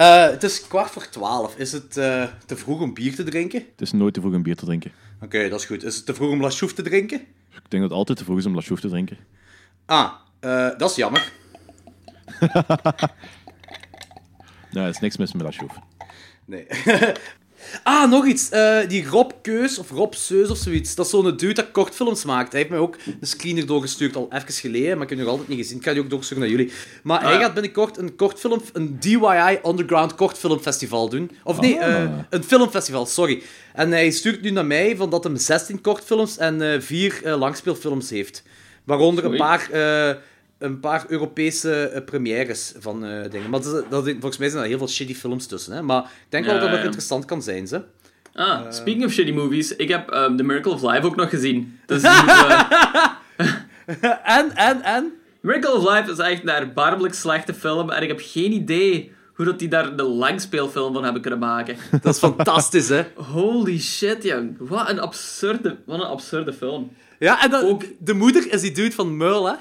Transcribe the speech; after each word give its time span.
Eh, 0.00 0.30
het 0.30 0.42
is 0.42 0.66
kwart 0.66 0.90
voor 0.90 1.08
twaalf. 1.08 1.56
Is 1.56 1.72
het 1.72 1.96
eh, 1.96 2.24
te 2.46 2.56
vroeg 2.56 2.80
om 2.80 2.94
bier 2.94 3.14
te 3.14 3.22
drinken? 3.22 3.60
Het 3.70 3.80
is 3.80 3.92
nooit 3.92 4.14
te 4.14 4.20
vroeg 4.20 4.34
om 4.34 4.42
bier 4.42 4.56
te 4.56 4.64
drinken. 4.64 4.92
Oké, 5.22 5.48
dat 5.48 5.60
is 5.60 5.66
goed. 5.66 5.84
Is 5.84 5.96
het 5.96 6.06
te 6.06 6.14
vroeg 6.14 6.30
om 6.30 6.40
La 6.40 6.50
Chouffe 6.50 6.76
te 6.76 6.82
drinken? 6.82 7.20
Ik 7.50 7.70
denk 7.70 7.70
dat 7.70 7.82
het 7.82 7.92
altijd 7.92 8.18
te 8.18 8.24
vroeg 8.24 8.38
is 8.38 8.46
om 8.46 8.54
La 8.54 8.60
Chouffe 8.60 8.86
te 8.86 8.92
drinken. 8.92 9.16
Ah, 9.86 10.12
eh, 10.40 10.68
dat 10.78 10.90
is 10.90 10.96
jammer. 10.96 11.32
Nee, 14.70 14.82
er 14.84 14.90
is 14.90 14.98
niks 14.98 15.16
mis 15.16 15.32
met 15.32 15.42
La 15.42 15.50
Chouffe. 15.50 15.80
Nee. 16.44 16.66
ah, 17.82 18.10
nog 18.10 18.26
iets. 18.26 18.48
Eh, 18.48 18.78
die 18.88 19.06
Rob 19.06 19.30
Keus, 19.42 19.78
of 19.78 19.90
Rob 19.90 20.12
Seus 20.14 20.50
of 20.50 20.58
zoiets. 20.58 20.94
Dat 20.94 21.04
is 21.04 21.10
zo'n 21.10 21.36
dude 21.36 21.52
dat 21.52 21.70
kortfilms 21.70 22.24
maakt. 22.24 22.50
Hij 22.52 22.58
heeft 22.60 22.72
mij 22.72 22.80
ook 22.80 22.96
een 23.20 23.26
screener 23.26 23.66
doorgestuurd, 23.66 24.16
al 24.16 24.28
even 24.32 24.52
geleden. 24.54 24.94
Maar 24.94 25.02
ik 25.02 25.08
heb 25.08 25.18
nog 25.18 25.28
altijd 25.28 25.48
niet 25.48 25.58
gezien. 25.58 25.76
Ik 25.78 25.84
ga 25.84 25.92
die 25.92 26.02
ook 26.02 26.10
doorsturen 26.10 26.42
naar 26.42 26.52
jullie. 26.52 26.72
Maar 27.02 27.22
hij 27.22 27.34
Ah. 27.34 27.40
gaat 27.40 27.54
binnenkort 27.54 27.98
een 27.98 28.16
kortfilm... 28.16 28.60
Een 28.72 28.96
DIY 29.00 29.58
Underground 29.66 30.14
kortfilmfestival 30.14 31.08
doen. 31.08 31.30
Of 31.44 31.60
nee, 31.60 31.80
Ah. 31.82 32.02
eh, 32.02 32.10
een 32.30 32.44
filmfestival, 32.44 33.06
sorry. 33.06 33.42
En 33.74 33.90
hij 33.90 34.10
stuurt 34.10 34.40
nu 34.42 34.50
naar 34.50 34.66
mij 34.66 34.96
van 34.96 35.10
dat 35.10 35.24
hij 35.24 35.36
16 35.36 35.80
kortfilms 35.80 36.36
en 36.38 36.62
eh, 36.72 36.80
vier 36.80 37.20
eh, 37.24 37.38
langspeelfilms 37.38 38.10
heeft. 38.10 38.42
Waaronder 38.84 39.24
een 39.24 39.36
paar... 39.36 39.68
eh, 40.60 40.68
een 40.68 40.80
paar 40.80 41.04
Europese 41.08 41.84
eh, 41.84 42.04
premières 42.04 42.74
van 42.78 43.04
eh, 43.04 43.30
dingen. 43.30 43.50
Maar 43.50 43.62
dat, 43.62 43.90
dat, 43.90 44.04
volgens 44.04 44.38
mij 44.38 44.48
zijn 44.48 44.62
er 44.62 44.68
heel 44.68 44.78
veel 44.78 44.88
shitty 44.88 45.14
films 45.14 45.46
tussen. 45.46 45.72
Hè? 45.72 45.82
Maar 45.82 46.02
ik 46.02 46.10
denk 46.28 46.44
wel 46.44 46.54
dat 46.54 46.62
het 46.62 46.72
nog 46.72 46.82
interessant 46.82 47.24
kan 47.24 47.42
zijn. 47.42 47.66
Ze. 47.66 47.82
Ah, 48.34 48.60
speaking 48.70 49.04
of 49.04 49.12
shitty 49.12 49.32
movies, 49.32 49.76
ik 49.76 49.88
heb 49.88 50.10
ehm, 50.10 50.36
The 50.36 50.42
Miracle 50.42 50.72
of 50.72 50.82
Life 50.82 51.06
ook 51.06 51.16
nog 51.16 51.30
gezien. 51.30 51.78
Dus 51.86 52.02
En, 54.24 54.56
en, 54.56 54.82
en? 54.82 55.12
Miracle 55.40 55.72
of 55.72 55.94
Life 55.94 56.10
is 56.12 56.18
echt 56.18 56.42
een 56.42 56.48
erbarmelijk 56.48 57.14
slechte 57.14 57.54
film 57.54 57.90
en 57.90 58.02
ik 58.02 58.08
heb 58.08 58.20
geen 58.22 58.52
idee 58.52 59.12
hoe 59.34 59.44
dat 59.44 59.58
die 59.58 59.68
daar 59.68 59.96
de 59.96 60.02
langspeelfilm 60.02 60.92
van 60.92 61.04
hebben 61.04 61.22
kunnen 61.22 61.40
maken. 61.40 61.76
Dat 62.02 62.14
is 62.14 62.18
fantastisch, 62.18 62.88
hè? 62.88 63.04
Holy 63.14 63.80
shit, 63.80 64.22
jong. 64.22 64.56
Wat 64.58 64.88
een 64.88 65.00
absurde, 65.00 65.76
wat 65.86 66.00
een 66.00 66.06
absurde 66.06 66.52
film. 66.52 66.92
Ja, 67.18 67.42
en 67.42 67.50
dan, 67.50 67.64
Ook- 67.64 67.84
de 67.98 68.14
moeder 68.14 68.52
is 68.52 68.60
die 68.60 68.72
dude 68.72 68.94
van 68.94 69.16
Merle, 69.16 69.48
hè? 69.50 69.54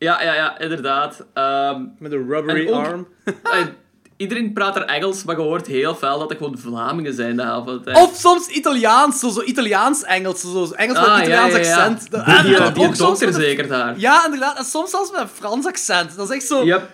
Ja, 0.00 0.22
ja, 0.22 0.34
ja, 0.34 0.58
inderdaad. 0.58 1.26
Ehm, 1.34 1.80
Met 1.98 2.12
een 2.12 2.28
rubbery 2.28 2.68
ook- 2.68 2.86
arm. 2.86 3.08
iedereen 4.16 4.52
praat 4.52 4.76
er 4.76 4.82
Engels, 4.84 5.24
maar 5.24 5.36
je 5.36 5.42
hoort 5.42 5.66
heel 5.66 5.94
veel 5.94 6.18
dat 6.18 6.30
er 6.30 6.36
gewoon 6.36 6.58
Vlamingen 6.58 7.14
zijn 7.14 7.36
de 7.36 7.42
helft 7.42 7.68
van 7.68 7.76
de 7.78 7.84
tijd. 7.84 7.96
Of 7.96 8.14
soms 8.16 8.48
Italiaans, 8.48 9.18
zo, 9.20 9.28
zo 9.28 9.42
Italiaans-Engels. 9.42 10.40
Zo, 10.40 10.64
zo 10.64 10.72
Engels 10.74 10.98
met 10.98 11.08
Ah, 11.08 11.14
een 11.16 11.20
Italiaans 11.22 11.52
ja, 11.52 11.58
ja, 11.58 11.64
ja. 11.66 11.76
accent. 11.76 12.10
Die, 12.10 12.20
En- 12.20 12.44
die, 12.44 12.56
en 12.56 12.72
die 12.74 12.82
ook 12.86 12.94
soms 12.94 12.98
dokter 12.98 13.26
met 13.26 13.36
een- 13.36 13.40
zeker 13.42 13.68
daar. 13.68 13.98
Ja, 13.98 14.24
inderdaad. 14.24 14.58
En 14.58 14.64
soms 14.64 14.90
zelfs 14.90 15.10
met 15.10 15.20
een 15.20 15.28
Frans 15.28 15.66
accent. 15.66 16.16
Dat 16.16 16.30
is 16.30 16.34
echt 16.36 16.46
zo... 16.46 16.64
Yep. 16.64 16.90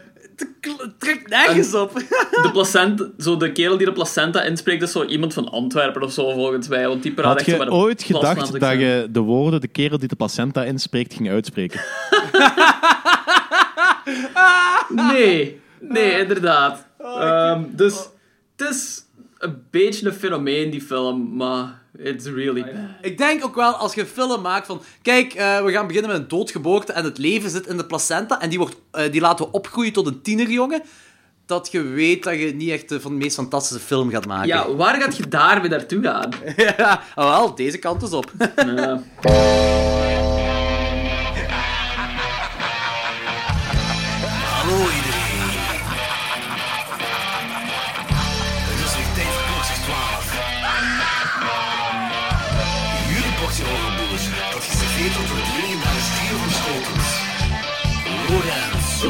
Trekt 0.98 1.28
nergens 1.28 1.74
op. 1.74 1.94
De 2.42 2.48
placenta, 2.52 3.06
zo 3.18 3.36
de 3.36 3.52
kerel 3.52 3.76
die 3.76 3.86
de 3.86 3.92
placenta 3.92 4.42
inspreekt 4.42 4.82
is 4.82 4.92
zo 4.92 5.04
iemand 5.04 5.34
van 5.34 5.48
Antwerpen 5.48 6.02
of 6.02 6.12
zo, 6.12 6.32
volgens 6.32 6.68
mij. 6.68 6.88
Want 6.88 7.02
die 7.02 7.12
praat 7.12 7.26
Had 7.26 7.38
echt 7.38 7.46
je 7.46 7.70
ooit 7.70 8.02
gedacht 8.02 8.60
dat 8.60 8.78
je 8.78 9.08
de 9.10 9.20
woorden 9.20 9.60
de 9.60 9.68
kerel 9.68 9.98
die 9.98 10.08
de 10.08 10.16
placenta 10.16 10.64
inspreekt 10.64 11.14
ging 11.14 11.30
uitspreken? 11.30 11.80
Nee, 14.88 15.60
nee, 15.80 16.18
inderdaad. 16.18 16.86
Oh, 16.98 17.22
Ehm, 17.22 17.62
dus 17.70 18.08
het 18.56 18.68
is 18.68 19.04
een 19.38 19.62
beetje 19.70 20.06
een 20.06 20.12
fenomeen, 20.12 20.70
die 20.70 20.80
film, 20.80 21.36
maar 21.36 21.82
it's 21.98 22.26
really 22.26 22.62
bad. 22.62 22.74
Ik 23.00 23.18
denk 23.18 23.44
ook 23.44 23.54
wel, 23.54 23.72
als 23.72 23.94
je 23.94 24.00
een 24.00 24.06
film 24.06 24.42
maakt 24.42 24.66
van... 24.66 24.82
Kijk, 25.02 25.34
eh, 25.34 25.64
we 25.64 25.72
gaan 25.72 25.86
beginnen 25.86 26.10
met 26.10 26.20
een 26.20 26.28
doodgeboorte 26.28 26.92
en 26.92 27.04
het 27.04 27.18
leven 27.18 27.50
zit 27.50 27.66
in 27.66 27.76
de 27.76 27.86
placenta 27.86 28.40
en 28.40 28.48
die, 28.48 28.58
wordt, 28.58 28.76
eh, 28.90 29.12
die 29.12 29.20
laten 29.20 29.44
we 29.44 29.52
opgroeien 29.52 29.92
tot 29.92 30.06
een 30.06 30.22
tienerjongen. 30.22 30.82
Dat 31.46 31.68
je 31.70 31.82
weet 31.82 32.22
dat 32.22 32.38
je 32.38 32.54
niet 32.54 32.70
echt 32.70 32.92
eh, 32.92 32.98
van 32.98 33.10
de 33.10 33.18
meest 33.18 33.36
fantastische 33.36 33.86
film 33.86 34.10
gaat 34.10 34.26
maken. 34.26 34.48
Ja, 34.48 34.74
waar 34.74 35.00
gaat 35.00 35.16
je 35.16 35.28
daarmee 35.28 35.70
naartoe 35.70 36.02
gaan? 36.02 36.32
ja. 36.56 37.02
Wel, 37.14 37.54
deze 37.54 37.78
kant 37.78 38.02
is 38.02 38.12
op. 38.12 38.32
Ja. 38.56 39.02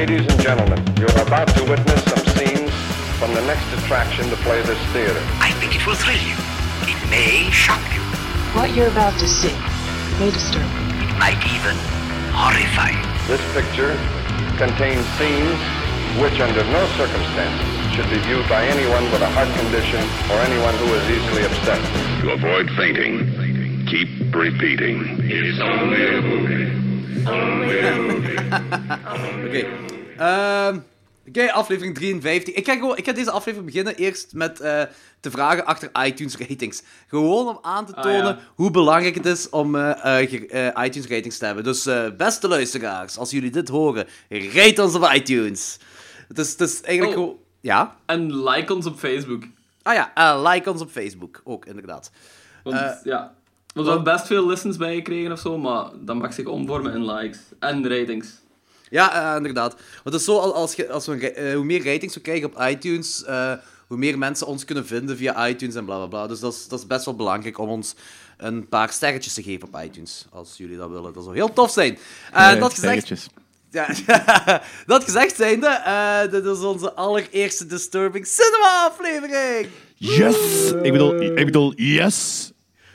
Ladies 0.00 0.24
and 0.32 0.40
gentlemen, 0.40 0.80
you're 0.96 1.12
about 1.20 1.44
to 1.60 1.62
witness 1.68 2.02
some 2.08 2.24
scenes 2.32 2.72
from 3.20 3.34
the 3.34 3.44
next 3.44 3.68
attraction 3.76 4.30
to 4.30 4.36
play 4.36 4.62
this 4.62 4.80
theater. 4.96 5.20
I 5.44 5.52
think 5.60 5.76
it 5.76 5.84
will 5.84 5.94
thrill 5.94 6.16
you. 6.16 6.32
It 6.88 6.96
may 7.12 7.52
shock 7.52 7.84
you. 7.92 8.00
What 8.56 8.74
you're 8.74 8.88
about 8.88 9.12
to 9.20 9.28
see 9.28 9.52
may 10.16 10.32
disturb 10.32 10.64
you. 10.64 11.04
It 11.04 11.12
might 11.20 11.36
even 11.52 11.76
horrify 12.32 12.96
you. 12.96 13.04
This 13.28 13.44
picture 13.52 13.92
contains 14.56 15.04
scenes 15.20 15.60
which, 16.16 16.40
under 16.40 16.64
no 16.72 16.82
circumstances, 16.96 17.68
should 17.92 18.08
be 18.08 18.24
viewed 18.24 18.48
by 18.48 18.64
anyone 18.72 19.04
with 19.12 19.20
a 19.20 19.28
heart 19.36 19.52
condition 19.60 20.00
or 20.32 20.40
anyone 20.48 20.72
who 20.80 20.96
is 20.96 21.04
easily 21.12 21.44
upset. 21.44 21.76
To 22.24 22.32
avoid 22.40 22.72
fainting, 22.72 23.84
keep 23.84 24.08
repeating. 24.32 25.20
It's 25.28 25.60
only 25.60 26.08
a 26.08 26.22
movie. 26.24 26.89
Oké. 29.46 29.66
Ehm, 30.18 30.78
Oké, 31.28 31.52
aflevering 31.52 31.94
53. 31.94 32.54
Ik 32.54 32.66
ga, 32.66 32.74
gewoon, 32.74 32.96
ik 32.96 33.04
ga 33.06 33.12
deze 33.12 33.30
aflevering 33.30 33.70
beginnen 33.70 33.96
eerst 33.96 34.34
met 34.34 34.60
eh, 34.60 34.82
te 35.20 35.30
vragen 35.30 35.64
achter 35.66 35.90
iTunes 36.04 36.36
ratings. 36.36 36.82
Gewoon 37.06 37.48
om 37.48 37.58
aan 37.62 37.86
te 37.86 37.94
Ah, 37.96 38.02
tonen 38.02 38.24
ja. 38.24 38.38
hoe 38.54 38.70
belangrijk 38.70 39.14
het 39.14 39.26
is 39.26 39.48
om 39.48 39.74
eh, 39.76 40.18
eh, 40.20 40.84
iTunes 40.84 41.08
ratings 41.08 41.38
te 41.38 41.44
hebben. 41.44 41.64
Dus 41.64 41.88
beste 42.16 42.48
luisteraars, 42.48 43.18
als 43.18 43.30
jullie 43.30 43.50
dit 43.50 43.68
horen, 43.68 44.06
rate 44.28 44.82
ons 44.82 44.94
op 44.94 45.10
iTunes. 45.12 45.78
Het 46.28 46.38
is, 46.38 46.50
het 46.50 46.60
is 46.60 46.80
eigenlijk 46.80 47.18
Oh. 47.18 47.24
gewoon... 47.24 47.38
Ja? 47.60 47.96
En 48.06 48.42
like 48.42 48.74
ons 48.74 48.86
op 48.86 48.98
Facebook. 48.98 49.42
Ah 49.82 49.94
ja, 49.94 50.42
like 50.48 50.70
ons 50.70 50.80
op 50.80 50.90
Facebook. 50.90 51.40
Ook, 51.44 51.66
inderdaad. 51.66 52.10
Want 52.62 52.76
Eh, 52.76 52.90
ja, 53.74 53.82
we 53.82 53.88
hebben 53.88 54.12
best 54.14 54.26
veel 54.26 54.46
listens 54.46 54.76
bijgekregen 54.76 55.32
of 55.32 55.38
zo, 55.38 55.58
maar 55.58 55.90
dat 56.00 56.16
mag 56.16 56.34
zich 56.34 56.46
omvormen 56.46 56.94
in 56.94 57.12
likes 57.12 57.38
en 57.58 57.88
ratings. 57.88 58.28
Ja, 58.90 59.30
eh, 59.30 59.36
inderdaad. 59.36 59.72
Want 59.72 60.04
het 60.04 60.14
is 60.14 60.24
zo, 60.24 60.38
als, 60.38 60.52
als, 60.52 60.74
je, 60.74 60.90
als 60.90 61.06
we, 61.06 61.32
eh, 61.32 61.54
hoe 61.54 61.64
meer 61.64 61.84
ratings 61.84 62.14
we 62.14 62.20
krijgen 62.20 62.46
op 62.54 62.62
iTunes, 62.62 63.24
eh, 63.24 63.52
hoe 63.86 63.96
meer 63.98 64.18
mensen 64.18 64.46
ons 64.46 64.64
kunnen 64.64 64.86
vinden 64.86 65.16
via 65.16 65.48
iTunes 65.48 65.74
en 65.74 65.84
bla 65.84 65.96
bla 65.96 66.06
bla. 66.06 66.26
Dus 66.26 66.40
dat 66.40 66.52
is, 66.52 66.68
dat 66.68 66.78
is 66.78 66.86
best 66.86 67.04
wel 67.04 67.16
belangrijk 67.16 67.58
om 67.58 67.68
ons 67.68 67.94
een 68.36 68.68
paar 68.68 68.92
sterretjes 68.92 69.34
te 69.34 69.42
geven 69.42 69.68
op 69.72 69.80
iTunes. 69.82 70.26
Als 70.30 70.54
jullie 70.56 70.76
dat 70.76 70.90
willen. 70.90 71.12
Dat 71.12 71.22
zou 71.24 71.34
heel 71.36 71.52
tof 71.52 71.70
zijn. 71.70 71.98
Eh, 72.32 72.52
Eh, 72.52 72.60
dat 72.60 72.74
gezegd... 72.74 73.02
sterretjes. 73.02 73.28
Ja, 73.70 73.86
dat 74.86 75.04
gezegd 75.04 75.36
zijnde, 75.36 75.66
eh 75.66 76.30
dit 76.30 76.44
is 76.44 76.58
onze 76.58 76.92
allereerste 76.92 77.66
Disturbing 77.66 78.26
Cinema 78.26 78.86
aflevering. 78.90 79.68
Yes! 79.94 80.70
Ik 80.82 80.92
bedoel, 80.92 81.20
ik 81.20 81.44
bedoel, 81.44 81.72
yes! 81.74 82.50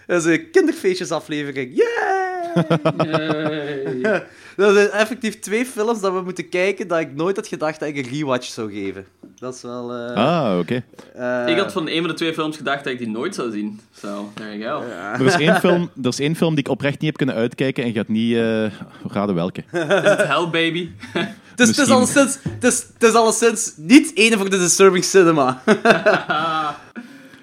Dat 0.08 0.26
is 0.26 0.34
een 0.38 0.50
kinderfeestjes 0.52 1.12
aflevering. 1.12 1.72
Yeah! 1.76 2.24
dat 4.56 4.74
zijn 4.76 4.90
effectief 4.90 5.40
twee 5.40 5.66
films 5.66 6.02
dat 6.02 6.14
we 6.14 6.22
moeten 6.22 6.50
kijken 6.50 6.88
dat 6.88 7.00
ik 7.00 7.16
nooit 7.16 7.36
had 7.36 7.48
gedacht 7.48 7.80
dat 7.80 7.90
ik 7.90 7.98
een 7.98 8.10
rewatch 8.12 8.46
zou 8.48 8.72
geven. 8.74 9.06
Dat 9.36 9.56
is 9.56 9.62
wel... 9.62 9.94
eh, 9.94 10.16
Ah, 10.16 10.60
oké. 10.60 10.84
eh, 11.16 11.44
ik 11.48 11.58
had 11.58 11.72
van 11.72 11.88
een 11.90 12.00
van 12.00 12.08
de 12.08 12.14
twee 12.14 12.34
films 12.34 12.58
gedacht 12.58 12.84
dat 12.84 12.94
ik 12.94 13.00
die 13.00 13.10
nooit 13.10 13.36
zou 13.36 13.52
zien. 13.52 13.80
So, 13.94 14.32
there 14.34 14.58
you 14.58 14.82
go. 14.82 14.88
Er 14.90 15.26
is, 15.26 15.34
één 15.34 15.56
film, 15.56 15.90
er 16.02 16.08
is 16.10 16.20
één 16.20 16.36
film 16.36 16.56
die 16.56 16.64
ik 16.64 16.70
oprecht 16.72 16.96
niet 17.00 17.06
heb 17.06 17.18
kunnen 17.18 17.36
uitkijken 17.36 17.84
en 17.84 17.94
gaat 17.94 18.08
niet 18.08 18.36
eh 18.36 18.66
raden 19.12 19.36
welke. 19.36 19.60
Is 19.72 19.80
het 20.10 20.28
Hell 20.28 20.48
Baby? 20.52 20.90
Het 21.56 21.68
is, 21.70 21.78
het, 21.78 21.88
is 21.88 21.94
alleszins, 21.94 22.38
het, 22.60 22.64
is, 22.64 22.86
het 22.94 23.04
is 23.04 23.14
alleszins 23.14 23.74
niet 23.78 24.12
ene 24.16 24.38
voor 24.38 24.50
de 24.50 24.58
Disturbing 24.58 25.04
Cinema. 25.04 25.62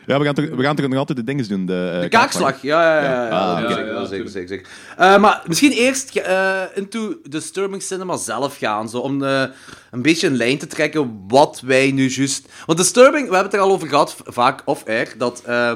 Ja, 0.07 0.19
we 0.19 0.25
gaan 0.25 0.35
toch, 0.35 0.49
we 0.49 0.63
gaan 0.63 0.77
toch 0.77 0.89
nog 0.89 0.99
altijd 0.99 1.19
de 1.19 1.25
dingen 1.25 1.49
doen. 1.49 1.67
De, 1.67 1.91
eh, 1.95 2.01
De 2.01 2.09
kaakslag, 2.09 2.63
ja, 2.63 2.97
ja, 2.97 3.03
ja. 3.03 3.27
ja, 3.27 3.31
Ah, 3.31 4.09
zeker, 4.09 4.29
zeker, 4.29 4.49
zeker. 4.49 4.67
Eh, 4.97 5.19
maar 5.19 5.43
misschien 5.47 5.73
eerst 5.73 6.17
eh, 6.17 6.61
into 6.75 7.15
Disturbing 7.29 7.83
Cinema 7.83 8.17
zelf 8.17 8.59
gaan, 8.59 8.89
zo, 8.89 8.99
om 8.99 9.23
een 9.23 10.03
beetje 10.03 10.27
een 10.27 10.37
lijn 10.37 10.59
te 10.59 10.67
trekken 10.67 11.25
wat 11.29 11.63
wij 11.65 11.91
nu 11.91 12.09
juist... 12.09 12.49
Want 12.67 12.79
Disturbing, 12.79 13.29
we 13.29 13.35
hebben 13.35 13.51
het 13.53 13.55
er 13.55 13.67
al 13.67 13.73
over 13.73 13.89
gehad, 13.89 14.17
vaak 14.25 14.63
off-air, 14.65 15.15
dat 15.19 15.43
eh, 15.47 15.73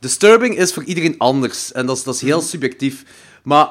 Disturbing 0.00 0.56
is 0.56 0.72
voor 0.72 0.82
iedereen 0.84 1.14
anders. 1.18 1.72
En 1.72 1.86
dat 1.86 1.96
is, 1.96 2.02
dat 2.02 2.14
is 2.14 2.20
heel 2.20 2.40
subjectief. 2.40 3.02
Maar 3.42 3.68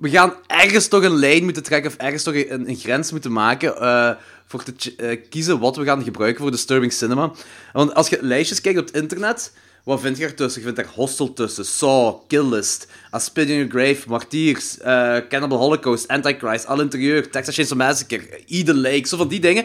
we 0.00 0.10
gaan 0.10 0.32
ergens 0.46 0.88
toch 0.88 1.02
een 1.02 1.18
lijn 1.18 1.44
moeten 1.44 1.62
trekken, 1.62 1.90
of 1.90 1.96
ergens 1.96 2.22
toch 2.22 2.34
een, 2.34 2.76
grens 2.76 3.12
moeten 3.12 3.32
maken, 3.32 3.76
eh, 3.76 4.10
voor 4.46 4.62
te 4.62 4.94
eh, 4.96 5.20
kiezen 5.30 5.58
wat 5.58 5.76
we 5.76 5.84
gaan 5.84 6.02
gebruiken 6.02 6.42
voor 6.42 6.50
Disturbing 6.50 6.92
Cinema. 6.92 7.32
Want 7.72 7.94
als 7.94 8.08
je 8.08 8.18
lijstjes 8.20 8.60
kijkt 8.60 8.78
op 8.78 8.86
het 8.86 8.94
internet, 8.94 9.52
wat 9.84 10.00
vind 10.00 10.16
je 10.16 10.24
ertussen? 10.24 10.60
Je 10.60 10.66
vindt 10.66 10.80
er 10.80 10.94
Hostel 10.94 11.32
tussen, 11.32 11.64
Saw, 11.64 12.14
Kill 12.26 12.48
List, 12.48 12.86
A 13.14 13.20
in 13.34 13.46
Your 13.46 13.70
Grave, 13.70 14.08
Martyrs, 14.08 14.78
eh, 14.78 15.16
Cannibal 15.28 15.58
Holocaust, 15.58 16.08
Antichrist, 16.08 16.66
Al 16.66 16.80
Interieur, 16.80 17.30
Texas 17.30 17.54
Chainsaw 17.54 17.78
Massacre, 17.78 18.44
Eden 18.46 18.80
Lake, 18.80 19.08
zo 19.08 19.16
van 19.16 19.28
die 19.28 19.40
dingen, 19.40 19.64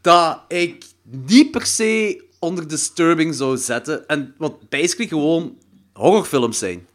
dat 0.00 0.40
ik 0.48 0.84
niet 1.26 1.50
per 1.50 1.66
se 1.66 2.24
onder 2.38 2.68
Disturbing 2.68 3.34
zou 3.34 3.56
zetten. 3.56 4.08
En 4.08 4.34
wat 4.38 4.68
basically 4.68 5.08
gewoon 5.08 5.58
horrorfilms 5.92 6.58
zijn. 6.58 6.86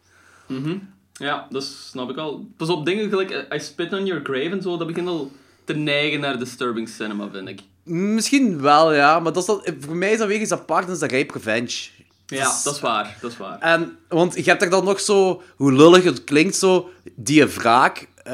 Ja, 1.22 1.46
dat 1.50 1.64
snap 1.64 2.10
ik 2.10 2.16
al. 2.16 2.46
Pas 2.56 2.68
op, 2.68 2.84
dingen 2.86 3.08
gelijk 3.08 3.30
eh, 3.30 3.56
I 3.58 3.60
Spit 3.60 3.92
on 3.92 4.06
Your 4.06 4.24
Grave 4.24 4.50
en 4.50 4.62
zo, 4.62 4.76
dat 4.76 4.86
begint 4.86 5.08
al 5.08 5.30
te 5.64 5.74
neigen 5.74 6.20
naar 6.20 6.38
disturbing 6.38 6.88
cinema, 6.88 7.28
vind 7.32 7.48
ik. 7.48 7.60
Misschien 7.84 8.60
wel, 8.60 8.94
ja, 8.94 9.20
maar 9.20 9.32
dat 9.32 9.42
is 9.42 9.46
dat, 9.48 9.72
voor 9.80 9.96
mij 9.96 10.12
is 10.12 10.18
dat 10.18 10.28
weer 10.28 10.40
iets 10.40 10.52
apart, 10.52 10.86
dat 10.86 10.94
is 10.94 11.00
dat 11.00 11.10
Rape 11.12 11.32
Revenge. 11.32 11.88
Ja, 12.26 12.52
dat 12.64 12.74
is 12.74 12.80
waar, 12.80 13.16
dat 13.20 13.30
is 13.30 13.36
waar. 13.36 13.58
En, 13.58 13.96
want 14.08 14.34
je 14.34 14.42
hebt 14.42 14.62
er 14.62 14.70
dan 14.70 14.84
nog 14.84 15.00
zo, 15.00 15.42
hoe 15.56 15.72
lullig 15.72 16.04
het 16.04 16.24
klinkt, 16.24 16.56
zo, 16.56 16.90
die 17.14 17.46
wraak, 17.46 18.08
eh, 18.24 18.32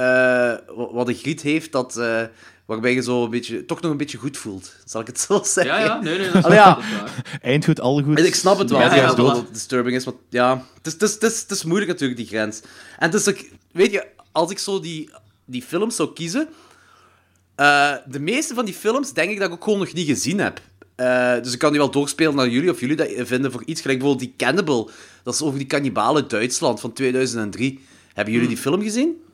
wa- 0.76 0.92
wat 0.92 1.08
een 1.08 1.14
griet 1.14 1.42
heeft, 1.42 1.72
dat, 1.72 1.96
eh, 1.96 2.22
waarbij 2.68 2.94
je 2.94 3.02
zo 3.02 3.24
een 3.24 3.30
beetje, 3.30 3.64
toch 3.64 3.80
nog 3.80 3.90
een 3.90 3.96
beetje 3.96 4.18
goed 4.18 4.36
voelt, 4.36 4.72
zal 4.84 5.00
ik 5.00 5.06
het 5.06 5.20
zo 5.28 5.40
zeggen. 5.44 5.74
Ja, 5.74 5.84
ja, 5.84 6.00
nee, 6.00 6.18
nee, 6.18 6.26
dat 6.26 6.34
is, 6.36 6.44
Allee, 6.44 6.58
ja. 6.58 6.76
waar. 6.76 7.38
Eindgoed, 7.42 7.80
al 7.80 8.02
goed. 8.02 8.18
En 8.18 8.26
ik 8.26 8.34
snap 8.34 8.58
het 8.58 8.70
wel, 8.70 8.80
Ja, 8.80 8.94
ja, 8.94 9.02
ja, 9.02 9.14
dat 9.14 9.36
het 9.36 9.52
disturbing 9.52 9.96
is, 9.96 10.04
maar 10.04 10.14
ja, 10.28 10.64
het 10.74 10.86
is, 10.86 10.92
het, 10.92 11.02
is, 11.02 11.12
het, 11.12 11.22
is, 11.22 11.40
het 11.40 11.50
is 11.50 11.64
moeilijk 11.64 11.90
natuurlijk, 11.90 12.18
die 12.18 12.28
grens. 12.28 12.60
En 12.98 13.10
het 13.10 13.14
is 13.14 13.28
ook, 13.28 13.38
weet 13.72 13.90
je, 13.90 14.06
als 14.32 14.50
ik 14.50 14.58
zo 14.58 14.80
die, 14.80 15.10
die 15.44 15.62
films 15.62 15.96
zou 15.96 16.12
kiezen, 16.12 16.48
eh, 17.54 17.92
de 18.06 18.20
meeste 18.20 18.54
van 18.54 18.64
die 18.64 18.74
films 18.74 19.12
denk 19.12 19.30
ik 19.30 19.38
dat 19.38 19.46
ik 19.46 19.54
ook 19.54 19.64
gewoon 19.64 19.78
nog 19.78 19.92
niet 19.92 20.06
gezien 20.06 20.38
heb. 20.38 20.60
Eh, 20.94 21.34
dus 21.42 21.52
ik 21.52 21.58
kan 21.58 21.70
die 21.70 21.80
wel 21.80 21.90
doorspelen 21.90 22.34
naar 22.34 22.48
jullie, 22.48 22.70
of 22.70 22.80
jullie 22.80 22.96
dat 22.96 23.08
vinden 23.16 23.52
voor 23.52 23.62
iets 23.64 23.80
gelijk 23.80 23.98
bijvoorbeeld 23.98 24.28
die 24.28 24.46
Cannibal, 24.46 24.90
dat 25.22 25.34
is 25.34 25.42
over 25.42 25.58
die 25.58 25.66
kannibalen 25.66 26.22
uit 26.22 26.30
Duitsland 26.30 26.80
van 26.80 26.92
2003. 26.92 27.80
Hebben 28.12 28.34
jullie 28.34 28.48
die 28.48 28.56
film 28.56 28.82
gezien? 28.82 29.26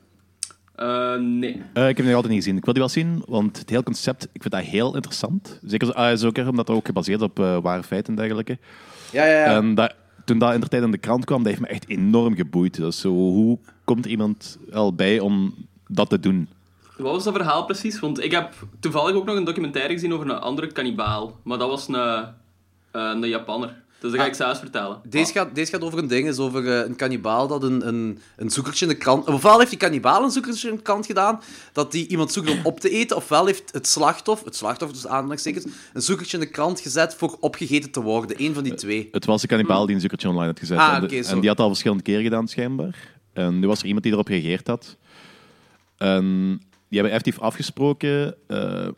Eh, 0.75 1.15
nee. 1.15 1.62
Eh, 1.73 1.88
ik 1.88 1.97
heb 1.97 1.97
die 1.97 2.05
nog 2.05 2.15
altijd 2.15 2.32
niet 2.32 2.43
gezien. 2.43 2.56
Ik 2.56 2.65
wil 2.65 2.73
die 2.73 2.82
wel 2.82 2.93
zien, 2.93 3.23
want 3.26 3.59
het 3.59 3.71
hele 3.71 3.82
concept, 3.82 4.29
ik 4.32 4.43
vind 4.43 4.55
dat 4.55 4.62
heel 4.62 4.94
interessant. 4.94 5.59
Zeker 5.62 5.88
uh, 5.88 6.15
zo, 6.15 6.26
omdat 6.26 6.69
het 6.69 6.76
ook 6.76 6.87
gebaseerd 6.87 7.23
op 7.23 7.38
eh, 7.38 7.59
ware 7.62 7.82
feiten 7.82 8.12
en 8.12 8.19
dergelijke. 8.21 8.59
Ja, 9.12 9.25
ja, 9.25 9.38
ja. 9.38 9.44
En 9.44 9.75
dat, 9.75 9.94
toen 10.25 10.38
dat 10.38 10.55
in 10.55 10.61
de 10.61 10.69
tijd 10.69 10.82
in 10.82 10.91
de 10.91 10.99
krant 10.99 11.25
kwam, 11.25 11.38
dat 11.38 11.47
heeft 11.47 11.61
me 11.61 11.67
echt 11.67 11.88
enorm 11.88 12.35
geboeid. 12.35 12.76
Dus 12.76 13.00
zo, 13.00 13.09
hoe 13.09 13.59
komt 13.85 14.05
er 14.05 14.11
iemand 14.11 14.59
al 14.73 14.94
bij 14.94 15.21
om 15.21 15.55
dat 15.88 16.09
te 16.09 16.21
doen? 16.21 16.49
Wat 16.97 17.12
was 17.12 17.25
dat 17.25 17.35
verhaal 17.35 17.65
precies? 17.65 18.00
Want 18.00 18.25
ik 18.25 18.31
heb 18.31 18.53
toevallig 18.81 19.15
ook 19.17 19.25
nog 19.25 19.37
een 19.37 19.44
documentaire 19.44 19.93
gezien 19.93 20.15
over 20.15 20.31
een 20.31 20.38
andere 20.38 20.73
kannibaal. 20.73 21.41
Maar 21.43 21.59
dat 21.59 21.69
was 21.69 21.88
een, 21.88 21.94
eh, 21.94 22.23
een 22.91 23.29
Japanner. 23.29 23.82
Dus 24.00 24.11
dat 24.12 24.20
ga 24.20 24.26
ik 24.26 24.35
zelfs 24.35 24.58
vertellen. 24.58 25.00
Deze 25.08 25.32
gaat, 25.32 25.55
deze 25.55 25.70
gaat 25.73 25.82
over 25.82 25.99
een 25.99 26.06
ding, 26.08 26.29
is 26.29 26.38
over 26.38 26.69
eh, 26.81 26.87
een 26.87 26.96
kannibaal 26.96 27.46
dat 27.46 27.62
een, 27.62 27.87
een, 27.88 28.19
een 28.37 28.50
zoekertje 28.50 28.87
in 28.87 28.93
de 28.93 28.99
krant... 28.99 29.26
Ofwel 29.26 29.58
heeft 29.58 29.70
die 29.70 29.79
kannibaal 29.79 30.23
een 30.23 30.31
zoekertje 30.31 30.69
in 30.69 30.76
de 30.76 30.82
krant 30.82 31.06
gedaan, 31.06 31.41
dat 31.73 31.93
die 31.93 32.06
iemand 32.08 32.32
zoekt 32.32 32.50
om 32.50 32.61
op 32.62 32.81
te 32.81 32.91
eten, 32.91 33.17
ofwel 33.17 33.46
heeft 33.46 33.73
het 33.73 33.87
slachtoffer, 33.87 34.46
het 34.46 34.56
slachtoffer 34.56 34.96
dus 35.02 35.06
aanhalingstekens, 35.11 35.64
een 35.93 36.02
zoekertje 36.02 36.37
in 36.38 36.43
de 36.44 36.50
krant 36.50 36.81
gezet 36.81 37.14
voor 37.14 37.37
opgegeten 37.41 37.91
te 37.91 38.00
worden. 38.02 38.37
Eén 38.43 38.55
van 38.55 38.62
die 38.62 38.75
twee. 38.75 39.08
Het 39.12 39.25
was 39.25 39.43
een 39.43 39.49
kannibaal 39.49 39.87
die 39.87 39.94
een 39.94 40.00
zoekertje 40.00 40.29
online 40.29 40.46
had 40.46 40.58
gezet. 40.58 40.79
Ah, 40.79 40.94
en, 40.94 41.00
de- 41.00 41.06
oké, 41.06 41.23
zo. 41.23 41.35
en 41.35 41.41
die 41.41 41.49
had 41.49 41.61
al 41.61 41.69
verschillende 41.69 42.02
keren 42.02 42.23
gedaan, 42.23 42.49
schijnbaar. 42.49 43.12
En 43.32 43.58
nu 43.58 43.67
was 43.67 43.79
er 43.81 43.87
iemand 43.87 44.05
die 44.05 44.12
erop 44.12 44.26
gereageerd 44.26 44.67
had. 44.67 44.96
En 45.96 46.46
die 46.88 47.00
hebben 47.00 47.11
effectief 47.11 47.38
afgesproken. 47.38 48.35
eh, 48.46 48.88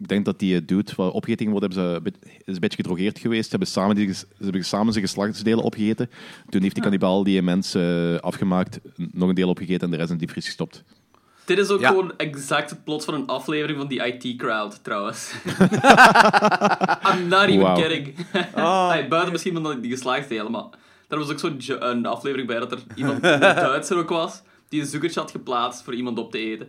ik 0.00 0.08
denk 0.08 0.24
dat 0.24 0.38
die 0.38 0.64
doet 0.64 0.94
wat 0.94 1.12
opgeting 1.12 1.50
wordt, 1.50 1.66
hebben 1.66 1.84
ze 1.84 1.94
een 1.96 2.02
beetje- 2.02 2.38
is 2.44 2.54
een 2.54 2.60
beetje 2.60 2.76
gedrogeerd 2.76 3.18
geweest. 3.18 3.44
Ze 3.44 3.50
hebben 3.50 3.68
samen, 3.68 3.96
die, 3.96 4.12
ze 4.14 4.24
hebben 4.42 4.64
samen 4.64 4.92
zijn 4.92 5.04
geslachtsdelen 5.04 5.64
opgegeten. 5.64 6.10
Toen 6.48 6.62
heeft 6.62 6.74
die 6.74 6.82
kannibaal 6.82 7.24
die 7.24 7.42
mensen 7.42 8.20
afgemaakt, 8.20 8.80
nog 8.96 9.28
een 9.28 9.34
deel 9.34 9.48
opgegeten 9.48 9.80
en 9.84 9.90
de 9.90 9.96
rest 9.96 10.08
in 10.08 10.14
de 10.14 10.20
diepvries 10.20 10.44
gestopt. 10.46 10.84
Dit 11.44 11.58
is 11.58 11.68
ook 11.68 11.80
Ja. 11.80 11.88
gewoon 11.88 12.12
exact 12.16 12.70
het 12.70 12.84
plot 12.84 13.04
van 13.04 13.14
een 13.14 13.26
aflevering 13.26 13.78
van 13.78 13.88
die 13.88 14.06
IT-crowd, 14.06 14.84
trouwens. 14.84 15.32
I'm 17.12 17.28
not 17.28 17.46
even 17.48 17.74
kidding. 17.74 18.14
Hey, 18.54 19.08
buiten 19.08 19.32
misschien 19.32 19.62
van 19.62 19.80
die 19.80 19.90
geslachtsdelen, 19.90 20.50
maar... 20.50 20.64
Er 21.08 21.18
was 21.18 21.30
ook 21.30 21.52
zo'n 21.58 22.06
aflevering 22.06 22.48
bij 22.48 22.58
dat 22.58 22.72
er 22.72 22.78
iemand, 22.94 23.24
een 23.24 23.40
Duitser 23.70 23.96
ook 23.96 24.08
was, 24.08 24.42
die 24.68 24.80
een 24.80 24.86
zoekertje 24.86 25.20
had 25.20 25.30
geplaatst 25.30 25.82
voor 25.82 25.94
iemand 25.94 26.18
op 26.18 26.30
te 26.30 26.38
eten. 26.38 26.68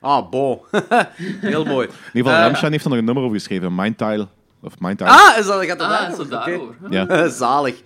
Ah, 0.00 0.30
bon. 0.30 0.60
Heel 1.40 1.64
mooi. 1.64 1.86
In 1.86 1.92
ieder 2.12 2.22
geval, 2.22 2.32
Eh, 2.32 2.40
Ramstein 2.40 2.72
heeft 2.72 2.84
er 2.84 2.90
nog 2.90 2.98
een 2.98 3.04
nummer 3.04 3.22
over 3.24 3.36
geschreven. 3.36 3.74
Mindtile. 3.74 4.28
Of 4.62 4.72
Mindtile. 4.78 5.10
Ah, 5.10 5.38
is 5.38 5.46
dat, 5.46 5.64
gaat 5.64 5.78
dat 5.78 5.88
Ah, 5.88 6.00
daarover? 6.00 6.28
daarover? 6.28 6.74
Ja. 6.90 7.28
Zalig. 7.42 7.82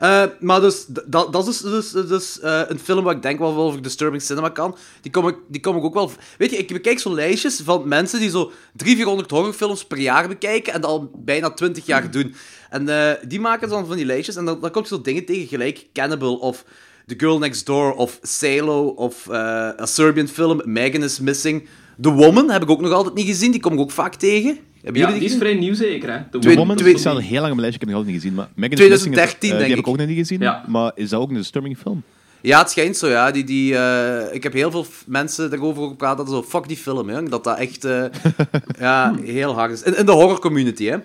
Eh, 0.00 0.24
maar 0.40 0.60
dus, 0.60 0.86
dat, 0.86 1.32
dat 1.32 1.48
is 1.48 1.58
dus, 1.60 1.90
dus, 1.90 2.06
dus 2.08 2.40
eh, 2.40 2.60
een 2.68 2.78
film 2.78 3.04
waar 3.04 3.14
ik 3.14 3.22
denk 3.22 3.38
wel 3.38 3.54
wel 3.54 3.64
over 3.64 3.82
Disturbing 3.82 4.22
Cinema 4.22 4.48
kan. 4.48 4.76
Die 5.00 5.10
kom, 5.12 5.28
ik, 5.28 5.36
die 5.48 5.60
kom 5.60 5.76
ik 5.76 5.84
ook 5.84 5.94
wel... 5.94 6.10
Weet 6.38 6.50
je, 6.50 6.56
ik 6.56 6.68
bekijk 6.72 6.98
zo 6.98 7.14
lijstjes 7.14 7.60
van 7.64 7.88
mensen 7.88 8.20
die 8.20 8.30
zo 8.30 8.52
300, 8.72 8.96
400 8.96 9.30
horrorfilms 9.30 9.84
per 9.86 9.98
jaar 9.98 10.28
bekijken 10.28 10.72
en 10.72 10.80
dat 10.80 10.90
al 10.90 11.10
bijna 11.16 11.50
20 11.50 11.86
jaar 11.86 12.10
doen. 12.10 12.34
En 12.70 12.88
eh, 12.88 13.12
die 13.28 13.40
maken 13.40 13.68
dan 13.68 13.86
van 13.86 13.96
die 13.96 14.06
lijstjes 14.06 14.36
en 14.36 14.44
dan, 14.44 14.60
dan 14.60 14.70
kom 14.70 14.82
je 14.82 14.88
zo 14.88 15.00
dingen 15.00 15.24
tegen, 15.24 15.46
gelijk 15.48 15.86
Cannibal 15.92 16.34
of 16.36 16.64
The 17.06 17.14
Girl 17.16 17.38
Next 17.38 17.66
Door 17.66 17.92
of 17.92 18.18
Salo 18.22 18.86
of 18.86 19.28
eh 19.28 19.36
a 19.80 19.86
Serbian 19.86 20.28
film, 20.28 20.60
Megan 20.64 21.02
is 21.02 21.20
Missing. 21.20 21.66
The 22.00 22.10
Woman 22.10 22.50
heb 22.50 22.62
ik 22.62 22.70
ook 22.70 22.80
nog 22.80 22.92
altijd 22.92 23.14
niet 23.14 23.26
gezien, 23.26 23.50
die 23.50 23.60
kom 23.60 23.72
ik 23.72 23.78
ook 23.78 23.90
vaak 23.90 24.14
tegen. 24.14 24.58
Hebben 24.82 25.00
Ja, 25.00 25.06
jullie 25.06 25.22
die 25.22 25.30
is 25.30 25.36
vrij 25.36 25.54
nieuw 25.54 25.74
zeker, 25.74 26.12
hè? 26.12 26.38
The 26.40 26.54
Woman 26.54 26.78
is 26.78 27.06
al 27.06 27.16
heel 27.18 27.40
lang 27.40 27.50
op 27.52 27.56
mijn 27.56 27.60
lijstje, 27.60 27.66
ik 27.74 27.80
heb 27.80 27.88
nog 27.88 27.94
altijd 27.96 28.06
niet 28.14 28.22
gezien. 28.22 28.34
Maar 28.34 28.48
Megan 28.54 28.76
2013 28.76 29.28
Missing, 29.30 29.52
eh, 29.52 29.58
denk 29.58 29.58
die 29.58 29.68
heb 29.68 29.78
ik. 29.78 29.86
ik 29.86 29.88
ook 29.92 29.98
nog 29.98 30.06
niet 30.06 30.18
gezien. 30.18 30.40
Ja. 30.40 30.64
Maar 30.68 30.92
is 30.94 31.08
dat 31.08 31.20
ook 31.20 31.28
een 31.28 31.34
disturbing 31.36 31.78
film? 31.78 32.02
Ja, 32.40 32.58
het 32.58 32.70
schijnt 32.70 32.96
zo, 32.96 33.08
ja. 33.08 33.30
Die, 33.30 33.44
die, 33.44 33.76
eh, 33.76 34.34
ik 34.34 34.42
heb 34.42 34.52
heel 34.52 34.70
veel 34.70 34.86
mensen 35.06 35.50
daarover 35.50 35.88
gepraat 35.88 36.16
dat 36.16 36.28
zo, 36.28 36.42
fuck 36.42 36.68
die 36.68 36.76
film, 36.76 37.08
hè. 37.08 37.22
Dat 37.22 37.44
dat 37.44 37.58
echt 37.58 37.84
eh, 37.84 38.04
ja, 38.78 39.14
heel 39.24 39.54
hard 39.54 39.72
is. 39.72 39.82
In, 39.82 39.96
in 39.96 40.06
de 40.06 40.12
horror 40.12 40.38
community, 40.40 40.84
hè. 40.84 40.96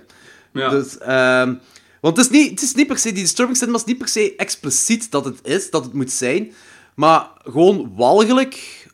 Ja. 0.53 0.69
Dus, 0.69 0.97
ehm, 0.97 1.54
want 2.01 2.18
het 2.18 2.25
is, 2.25 2.31
niet, 2.31 2.49
het 2.49 2.61
is 2.61 2.73
niet 2.75 2.87
per 2.87 2.97
se, 2.97 3.11
die 3.11 3.21
disturbing 3.23 3.57
cinema 3.57 3.77
is 3.77 3.83
niet 3.83 3.97
per 3.97 4.07
se 4.07 4.33
expliciet 4.37 5.11
dat 5.11 5.25
het 5.25 5.39
is, 5.44 5.69
dat 5.69 5.83
het 5.83 5.94
moet 5.94 6.11
zijn. 6.11 6.51
Maar 6.95 7.27
gewoon 7.44 7.92
walgelijk. 7.95 8.85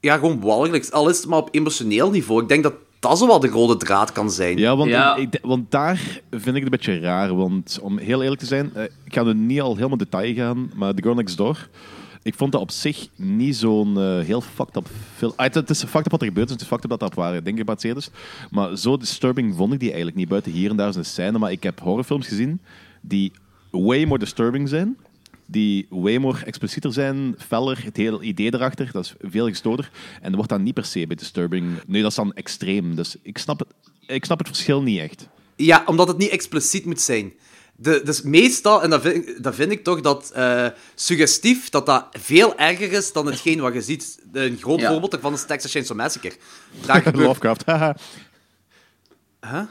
Ja, 0.00 0.14
gewoon 0.16 0.40
walgelijk. 0.40 0.88
Al 0.90 1.08
is 1.08 1.16
het 1.16 1.26
maar 1.26 1.38
op 1.38 1.48
emotioneel 1.52 2.10
niveau. 2.10 2.42
Ik 2.42 2.48
denk 2.48 2.62
dat 2.62 2.74
dat 2.98 3.18
zo 3.18 3.26
wel 3.26 3.40
de 3.40 3.48
rode 3.48 3.76
draad 3.76 4.12
kan 4.12 4.30
zijn. 4.30 4.58
Ja, 4.58 4.76
want, 4.76 4.90
Ja. 4.90 5.16
Ik, 5.16 5.34
ik- 5.34 5.40
want 5.42 5.70
daar 5.70 5.96
vind 6.30 6.46
ik 6.46 6.54
het 6.54 6.62
een 6.62 6.70
beetje 6.70 6.98
raar. 6.98 7.34
Want 7.36 7.78
om 7.82 7.98
heel 7.98 8.22
eerlijk 8.22 8.40
te 8.40 8.46
zijn, 8.46 8.70
eh, 8.74 8.82
ik 9.04 9.14
ga 9.14 9.22
nu 9.22 9.34
niet 9.34 9.60
al 9.60 9.76
helemaal 9.76 9.96
detail 9.96 10.34
gaan, 10.34 10.70
maar 10.74 10.94
The 10.94 11.02
Girl 11.02 11.14
Next 11.14 11.36
Door, 11.36 11.68
ik 12.24 12.34
vond 12.34 12.52
dat 12.52 12.60
op 12.60 12.70
zich 12.70 13.08
niet 13.16 13.56
zo'n 13.56 13.98
eh, 13.98 14.20
heel 14.20 14.40
fucked 14.40 14.76
up 14.76 14.88
film. 15.16 15.32
Ah, 15.36 15.52
het, 15.52 15.70
is 15.70 15.78
fucked 15.78 16.06
up 16.06 16.10
wat 16.10 16.20
er 16.20 16.26
gebeurd 16.26 16.46
is, 16.46 16.52
het 16.52 16.62
is 16.62 16.68
fucked 16.68 16.84
up 16.84 16.90
dat 16.90 17.00
dat 17.00 17.10
op 17.10 17.14
ware 17.14 17.42
dingen 17.42 17.58
gebaseerd 17.58 17.96
is. 17.96 18.10
Maar 18.50 18.76
zo 18.76 18.96
disturbing 18.96 19.54
vond 19.56 19.72
ik 19.72 19.78
die 19.78 19.88
eigenlijk 19.88 20.16
niet. 20.16 20.28
Buiten 20.28 20.52
hier 20.52 20.70
en 20.70 20.76
daar 20.76 20.92
zijn 20.92 21.04
scène, 21.04 21.38
maar 21.38 21.52
ik 21.52 21.62
heb 21.62 21.80
horrorfilms 21.80 22.28
gezien 22.28 22.60
die 23.00 23.32
way 23.70 24.04
more 24.04 24.18
disturbing 24.18 24.68
zijn. 24.68 24.96
Die 25.46 25.86
way 25.90 26.16
more 26.16 26.44
explicieter 26.44 26.92
zijn, 26.92 27.34
feller, 27.38 27.84
het 27.84 27.96
hele 27.96 28.22
idee 28.22 28.54
erachter, 28.54 28.90
dat 28.92 29.04
is 29.04 29.14
veel 29.20 29.48
gestoorder. 29.48 29.90
En 30.14 30.22
dat 30.22 30.34
wordt 30.34 30.50
dan 30.50 30.62
niet 30.62 30.74
per 30.74 30.84
se 30.84 31.06
bij 31.06 31.16
disturbing. 31.16 31.66
Nee, 31.86 32.02
dat 32.02 32.10
is 32.10 32.16
dan 32.16 32.34
extreem. 32.34 32.94
Dus 32.94 33.16
ik 33.22 33.38
snap 33.38 33.58
het, 33.58 33.68
ik 34.06 34.24
snap 34.24 34.38
het 34.38 34.46
verschil 34.46 34.82
niet 34.82 34.98
echt. 34.98 35.28
Ja, 35.56 35.82
omdat 35.86 36.08
het 36.08 36.18
niet 36.18 36.30
expliciet 36.30 36.84
moet 36.84 37.00
zijn. 37.00 37.32
De, 37.76 38.00
dus 38.04 38.22
meestal, 38.22 38.82
en 38.82 38.90
dat 38.90 39.00
vind, 39.02 39.14
ik- 39.28 39.42
dat 39.42 39.54
vind 39.54 39.70
ik 39.72 39.84
toch 39.84 40.00
dat 40.00 40.30
eh, 40.34 40.66
suggestief, 40.94 41.68
dat 41.70 41.86
dat 41.86 42.06
veel 42.12 42.56
erger 42.58 42.92
is 42.92 43.12
dan 43.12 43.26
hetgeen 43.26 43.60
wat 43.60 43.74
je 43.74 43.82
ziet. 43.82 44.18
Een 44.32 44.58
groot 44.60 44.80
Ja. 44.80 44.88
voorbeeld 44.90 45.10
daarvan 45.10 45.32
is 45.32 45.44
Texas 45.44 45.70
Chainsaw 45.72 45.96
Massacre. 45.96 46.32
Daar 46.86 47.02
gebeurt... 47.02 47.26
Lovecraft, 47.26 47.64
haha. 47.66 47.96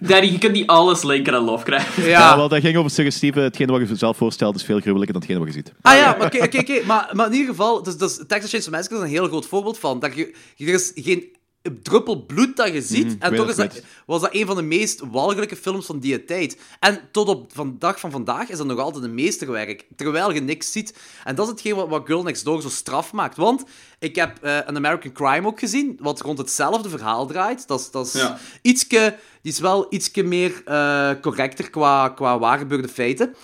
Daddy, 0.00 0.26
je 0.26 0.38
kunt 0.38 0.52
niet 0.52 0.66
alles 0.66 1.02
linken 1.02 1.34
aan 1.34 1.42
Lovecraft. 1.44 1.96
Ja, 1.96 2.04
Ja, 2.06 2.36
wel, 2.36 2.48
dat 2.48 2.60
ging 2.60 2.76
over 2.76 2.90
suggestieve. 2.90 3.40
Hetgeen 3.40 3.66
wat 3.66 3.88
je 3.88 3.96
zelf 3.96 4.16
voorstelt 4.16 4.56
is 4.56 4.62
veel 4.64 4.80
gruwelijker 4.80 5.12
dan 5.12 5.22
hetgeen 5.22 5.38
wat 5.38 5.48
je 5.48 5.54
ziet. 5.54 5.72
ah 5.82 5.96
ja, 5.96 6.14
maar 6.18 6.26
oké, 6.26 6.42
oké, 6.44 6.58
oké. 6.58 6.84
Maar, 6.86 7.10
maar 7.12 7.26
in 7.26 7.32
ieder 7.32 7.48
geval, 7.48 7.82
dus, 7.82 7.96
dus 7.96 8.20
Texas 8.26 8.50
Chainsaw 8.50 8.72
Massacre 8.74 8.96
is 8.98 9.02
een 9.04 9.08
heel 9.08 9.26
groot 9.26 9.46
voorbeeld 9.46 9.78
van. 9.78 9.98
Dat 10.00 10.14
je, 10.14 10.34
er 10.56 10.66
is 10.68 10.92
geen 10.94 11.33
druppel 11.82 12.24
bloed 12.26 12.56
dat 12.56 12.72
je 12.72 12.82
ziet. 12.82 13.06
Mhm, 13.06 13.16
en 13.18 13.34
toch 13.36 13.48
is 13.48 13.56
dat, 13.56 13.82
was 14.06 14.20
dat 14.20 14.34
een 14.34 14.46
van 14.46 14.56
de 14.56 14.62
meest 14.62 15.00
walgelijke 15.10 15.56
films 15.56 15.86
van 15.86 15.98
die 15.98 16.24
tijd. 16.24 16.58
En 16.80 17.00
tot 17.12 17.28
op 17.28 17.50
van 17.54 17.76
dag 17.78 18.00
van 18.00 18.10
vandaag 18.10 18.48
is 18.48 18.58
dat 18.58 18.66
nog 18.66 18.78
altijd 18.78 19.04
een 19.04 19.14
meesterwerk. 19.14 19.86
Terwijl 19.96 20.32
je 20.32 20.40
niks 20.40 20.72
ziet. 20.72 20.94
En 21.24 21.34
dat 21.34 21.44
is 21.46 21.50
hetgeen 21.52 21.74
wat, 21.74 21.88
wat 21.88 22.06
Girl 22.06 22.22
Next 22.22 22.44
Door 22.44 22.62
zo 22.62 22.68
straf 22.68 23.12
maakt. 23.12 23.36
Want 23.36 23.64
ik 23.98 24.16
heb 24.16 24.38
eh 24.42 24.56
een 24.64 24.76
American 24.76 25.12
Crime 25.12 25.46
ook 25.46 25.58
gezien, 25.58 25.98
wat 26.00 26.20
rond 26.20 26.38
hetzelfde 26.38 26.88
verhaal 26.88 27.26
draait. 27.26 27.66
Dat 27.66 27.80
is, 27.80 27.90
dat 27.90 28.06
is 28.06 28.12
Ja. 28.12 28.38
ietske, 28.62 29.16
die 29.42 29.52
is 29.52 29.58
wel 29.58 29.86
ietske 29.90 30.22
meer 30.22 30.62
eh, 30.64 31.10
correcter 31.20 31.70
qua, 31.70 32.08
qua 32.08 32.38
waargebeurde 32.38 32.88
feiten. 32.88 33.34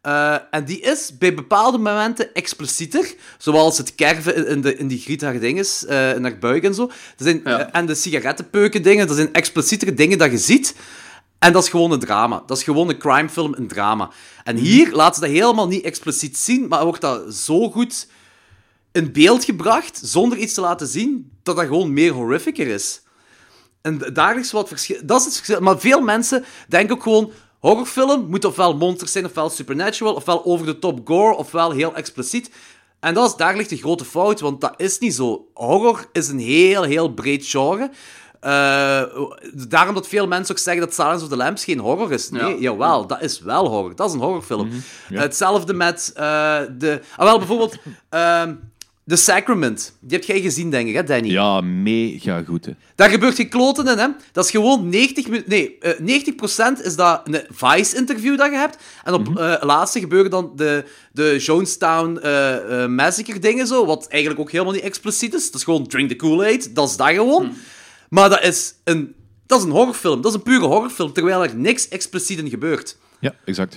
Eh, 0.00 0.36
en 0.50 0.64
die 0.64 0.80
is 0.80 1.18
bij 1.18 1.34
bepaalde 1.34 1.78
momenten 1.78 2.34
explicieter. 2.34 3.14
Zoals 3.38 3.78
het 3.78 3.94
kerven 3.94 4.46
in- 4.46 4.60
de, 4.60 4.76
in 4.76 4.88
die 4.88 4.98
griet 4.98 5.20
haar 5.20 5.40
dinges, 5.40 5.84
eh 5.86 6.14
in 6.14 6.22
haar 6.22 6.38
buik 6.38 6.64
en 6.64 6.74
zo. 6.74 6.86
Dat 6.86 6.94
zijn, 7.16 7.40
Ja. 7.44 7.58
eh, 7.60 7.68
en 7.80 7.86
de 7.86 7.94
sigarettenpeuken 7.94 8.82
dingen, 8.82 9.06
dat 9.06 9.16
zijn 9.16 9.32
explicietere 9.32 9.94
dingen 9.94 10.18
dat 10.18 10.30
je 10.30 10.38
ziet. 10.38 10.74
En 11.38 11.52
dat 11.52 11.62
is 11.62 11.68
gewoon 11.68 11.90
een 11.92 11.98
drama. 11.98 12.42
Dat 12.46 12.56
is 12.56 12.62
gewoon 12.62 12.88
een 12.88 12.98
crimefilm, 12.98 13.54
een 13.54 13.68
drama. 13.68 14.10
En 14.44 14.56
hier 14.56 14.92
laten 14.92 15.14
ze 15.14 15.20
dat 15.20 15.30
helemaal 15.38 15.68
niet 15.68 15.84
expliciet 15.84 16.38
zien, 16.38 16.68
maar 16.68 16.84
wordt 16.84 17.00
dat 17.00 17.34
zo 17.34 17.70
goed 17.70 18.06
in 18.92 19.12
beeld 19.12 19.44
gebracht, 19.44 20.00
zonder 20.04 20.38
iets 20.38 20.54
te 20.54 20.60
laten 20.60 20.86
zien, 20.86 21.30
dat 21.42 21.56
dat 21.56 21.64
gewoon 21.66 21.92
meer 21.92 22.12
horrificer 22.12 22.66
is. 22.66 23.00
En 23.82 23.98
daar 24.12 24.38
is 24.38 24.52
wat 24.52 24.68
verschil. 24.68 25.00
Dat 25.04 25.18
is 25.20 25.24
het 25.26 25.34
verschil. 25.36 25.60
Maar 25.60 25.80
veel 25.80 26.00
mensen 26.00 26.44
denken 26.68 26.94
ook 26.96 27.02
gewoon: 27.02 27.32
horrorfilm 27.60 28.26
moet 28.28 28.44
ofwel 28.44 28.76
monsters 28.76 29.12
zijn, 29.12 29.24
ofwel 29.24 29.50
supernatural, 29.50 30.14
ofwel 30.14 30.44
over 30.44 30.66
de 30.66 30.78
top 30.78 31.00
gore, 31.04 31.36
ofwel 31.36 31.70
heel 31.70 31.94
expliciet. 31.94 32.50
En 33.00 33.14
dat 33.14 33.28
is, 33.30 33.36
daar 33.36 33.56
ligt 33.56 33.70
de 33.70 33.76
grote 33.76 34.04
fout, 34.04 34.40
want 34.40 34.60
dat 34.60 34.74
is 34.76 34.98
niet 34.98 35.14
zo. 35.14 35.46
Horror 35.54 36.06
is 36.12 36.28
een 36.28 36.38
heel, 36.38 36.82
heel 36.82 37.08
breed 37.14 37.46
genre. 37.46 37.90
Eh, 38.40 39.02
daarom 39.68 39.94
dat 39.94 40.08
veel 40.08 40.26
mensen 40.26 40.54
ook 40.54 40.60
zeggen 40.60 40.82
dat 40.84 40.94
Silence 40.94 41.24
of 41.24 41.30
the 41.30 41.36
Lambs 41.36 41.64
geen 41.64 41.78
horror 41.78 42.12
is. 42.12 42.30
Nee, 42.30 42.42
Ja. 42.54 42.56
jawel, 42.60 43.06
dat 43.06 43.20
is 43.22 43.40
wel 43.40 43.68
horror. 43.68 43.94
Dat 43.96 44.08
is 44.08 44.14
een 44.14 44.20
horrorfilm. 44.20 44.70
Hetzelfde 45.12 45.74
met 45.74 46.12
eh, 46.14 46.58
de... 46.78 47.00
Ah, 47.16 47.24
wel, 47.26 47.38
bijvoorbeeld... 47.38 47.76
ehm 48.08 48.54
The 49.10 49.16
Sacrament. 49.16 49.92
Die 50.00 50.16
heb 50.18 50.26
jij 50.26 50.40
gezien, 50.40 50.70
denk 50.70 50.88
ik, 50.88 50.94
hè, 50.94 51.04
Danny? 51.04 51.28
Ja, 51.30 51.60
mega 51.60 52.42
goed. 52.46 52.64
Hè. 52.64 52.72
Daar 52.94 53.10
gebeurt 53.10 53.34
geen 53.34 53.48
kloten 53.48 53.86
in, 53.88 53.98
hè. 53.98 54.06
Dat 54.32 54.44
is 54.44 54.50
gewoon 54.50 54.88
90... 54.88 55.28
mi- 55.28 55.42
Nee, 55.46 55.78
eh 55.78 56.22
90% 56.80 56.82
is 56.82 56.96
dat 56.96 57.20
een 57.24 57.42
Vice-interview 57.50 58.38
dat 58.38 58.50
je 58.50 58.56
hebt. 58.56 58.76
En 59.04 59.12
op 59.12 59.38
eh 59.38 59.54
laatste 59.60 60.00
gebeuren 60.00 60.30
dan 60.30 60.52
de, 60.56 60.84
de 61.12 61.36
Jonestown 61.38 62.16
eh, 62.22 62.82
eh, 62.82 62.90
Massacre-dingen 62.90 63.66
zo, 63.66 63.86
wat 63.86 64.06
eigenlijk 64.08 64.40
ook 64.42 64.50
helemaal 64.50 64.72
niet 64.72 64.82
expliciet 64.82 65.34
is. 65.34 65.44
Dat 65.50 65.54
is 65.60 65.64
gewoon 65.64 65.86
drink 65.86 66.08
the 66.08 66.16
Kool-Aid. 66.16 66.74
Dat 66.74 66.88
is 66.88 66.96
dat 66.96 67.08
gewoon. 67.08 67.52
Maar 68.08 68.28
dat 68.28 68.42
is, 68.42 68.74
een, 68.84 69.14
dat 69.46 69.58
is 69.58 69.64
een 69.64 69.70
horrorfilm. 69.70 70.20
Dat 70.20 70.30
is 70.30 70.36
een 70.36 70.42
pure 70.44 70.66
horrorfilm, 70.66 71.12
terwijl 71.12 71.42
er 71.44 71.56
niks 71.56 71.88
expliciet 71.88 72.38
in 72.38 72.48
gebeurt. 72.48 72.96
Ja, 73.20 73.34
exact. 73.44 73.76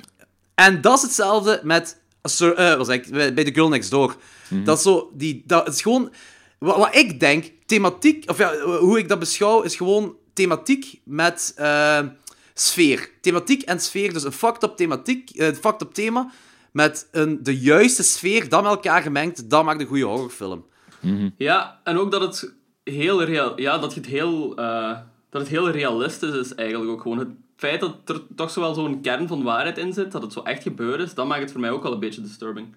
En 0.55 0.81
dat 0.81 0.97
is 0.97 1.01
hetzelfde 1.03 1.59
met 1.63 2.01
Sir- 2.23 2.55
eh, 2.55 2.83
zeg 2.83 2.95
ik, 2.95 3.33
bij 3.35 3.43
The 3.43 3.53
Girl 3.53 3.69
Next 3.69 3.91
Door. 3.91 4.15
Dat 4.63 4.77
is 4.77 4.83
zo, 4.83 5.11
die, 5.13 5.43
dat 5.45 5.67
is 5.67 5.81
gewoon... 5.81 6.11
Wat, 6.59 6.77
wat 6.77 6.95
ik 6.95 7.19
denk, 7.19 7.51
thematiek, 7.65 8.29
of 8.29 8.37
ja, 8.37 8.57
hoe 8.59 8.99
ik 8.99 9.09
dat 9.09 9.19
beschouw, 9.19 9.61
is 9.61 9.75
gewoon 9.75 10.15
thematiek 10.33 10.99
met 11.03 11.53
eh, 11.55 11.99
sfeer. 12.53 13.09
Thematiek 13.21 13.61
en 13.61 13.79
sfeer, 13.79 14.13
dus 14.13 14.23
een 14.23 14.31
fucked 14.31 14.63
up 14.63 14.75
thematiek, 14.75 15.29
eh, 15.29 15.47
fucked 15.47 15.81
up 15.81 15.93
thema, 15.93 16.31
met 16.71 17.07
een, 17.11 17.43
de 17.43 17.59
juiste 17.59 18.03
sfeer, 18.03 18.49
dat 18.49 18.61
met 18.61 18.71
elkaar 18.71 19.01
gemengd, 19.01 19.49
dat 19.49 19.63
maakt 19.63 19.81
een 19.81 19.87
goede 19.87 20.03
horrorfilm. 20.03 20.65
Ja, 21.37 21.79
en 21.83 21.97
ook 21.97 22.11
dat 22.11 22.21
het 22.21 22.53
heel 22.83 23.23
real, 23.23 23.59
ja, 23.61 23.77
dat 23.77 23.95
het 23.95 24.05
heel, 24.05 24.55
eh, 24.55 24.97
dat 25.29 25.41
het 25.41 25.49
heel 25.49 25.69
realistisch 25.69 26.35
is 26.35 26.55
eigenlijk 26.55 26.91
ook 26.91 27.01
gewoon. 27.01 27.17
Het 27.17 27.29
feit 27.69 27.79
dat 27.79 27.95
er 28.05 28.21
toch 28.35 28.51
zo 28.51 28.59
wel 28.61 28.73
zo'n 28.73 29.01
kern 29.01 29.27
van 29.27 29.43
waarheid 29.43 29.77
in 29.77 29.93
zit, 29.93 30.11
dat 30.11 30.21
het 30.21 30.33
zo 30.33 30.39
echt 30.41 30.63
gebeurd 30.63 30.99
is, 31.01 31.13
dat 31.13 31.27
maakt 31.27 31.41
het 31.41 31.51
voor 31.51 31.61
mij 31.61 31.69
ook 31.71 31.83
wel 31.83 31.93
een 31.93 31.99
beetje 31.99 32.21
disturbing. 32.21 32.67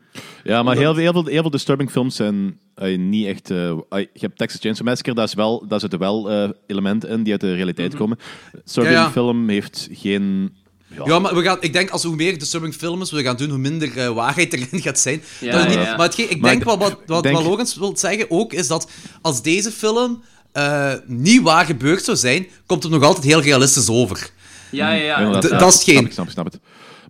Ja, 0.45 0.63
maar 0.63 0.77
heel, 0.77 0.95
heel, 0.95 1.13
veel, 1.13 1.27
heel 1.27 1.41
veel 1.43 1.51
disturbing 1.51 1.91
films 1.91 2.17
zijn 2.17 2.59
eh, 2.75 2.99
niet 2.99 3.27
echt... 3.27 3.51
eh, 3.51 3.69
eh, 3.71 3.79
je 3.91 4.09
hebt 4.13 4.39
Texas 4.39 4.61
Chainsaw 4.61 4.87
Massacre, 4.87 5.15
daar, 5.15 5.25
is 5.25 5.35
wel, 5.35 5.65
daar 5.69 5.81
zitten 5.81 5.99
wel 5.99 6.31
eh, 6.31 6.49
elementen 6.67 7.09
in 7.09 7.23
die 7.23 7.33
uit 7.33 7.41
de 7.41 7.55
realiteit 7.55 7.95
komen. 7.97 8.19
Disturbing 8.65 8.95
Ja, 8.97 9.03
ja. 9.03 9.11
film 9.11 9.49
heeft 9.49 9.89
geen... 9.93 10.55
Ja, 10.97 11.03
Ja, 11.05 11.19
maar 11.19 11.35
we 11.35 11.43
gaan, 11.43 11.57
ik 11.61 11.73
denk 11.73 11.91
als 11.91 12.03
hoe 12.03 12.17
meer 12.17 12.39
disturbing 12.39 12.75
films 12.75 13.11
we 13.11 13.23
gaan 13.23 13.37
doen, 13.37 13.49
hoe 13.51 13.59
minder 13.59 13.99
eh, 13.99 14.09
waarheid 14.15 14.53
erin 14.53 14.81
gaat 14.81 14.99
zijn. 14.99 15.23
Ja, 15.41 15.53
Dat 15.53 15.63
we 15.63 15.69
niet- 15.69 15.77
ja. 15.87 15.97
Maar 15.97 16.07
hetgeen- 16.07 16.31
ik 16.31 16.41
Maar 16.41 16.51
denk 16.51 16.65
wat, 16.65 16.79
wat, 17.07 17.23
denk- 17.23 17.37
wat 17.37 17.45
Logans 17.47 17.77
wil 17.77 17.97
zeggen 17.97 18.31
ook, 18.31 18.53
is 18.53 18.69
dat 18.69 18.91
als 19.23 19.43
deze 19.43 19.71
film 19.71 20.23
eh, 20.53 20.93
niet 21.07 21.43
waar 21.43 21.65
gebeurd 21.65 22.05
zou 22.05 22.17
zijn, 22.17 22.47
komt 22.67 22.83
het 22.83 22.93
nog 22.93 23.03
altijd 23.03 23.25
heel 23.25 23.41
realistisch 23.41 23.89
over. 23.89 24.31
Ja, 24.71 24.91
ja, 24.91 25.21
ja. 25.21 25.31
dat 25.41 25.45
is 25.45 25.75
hetgeen. 25.75 25.95
Snap 25.95 26.07
ik, 26.07 26.13
snap 26.13 26.27
ik, 26.27 26.33
snap 26.33 26.45
het. 26.45 26.61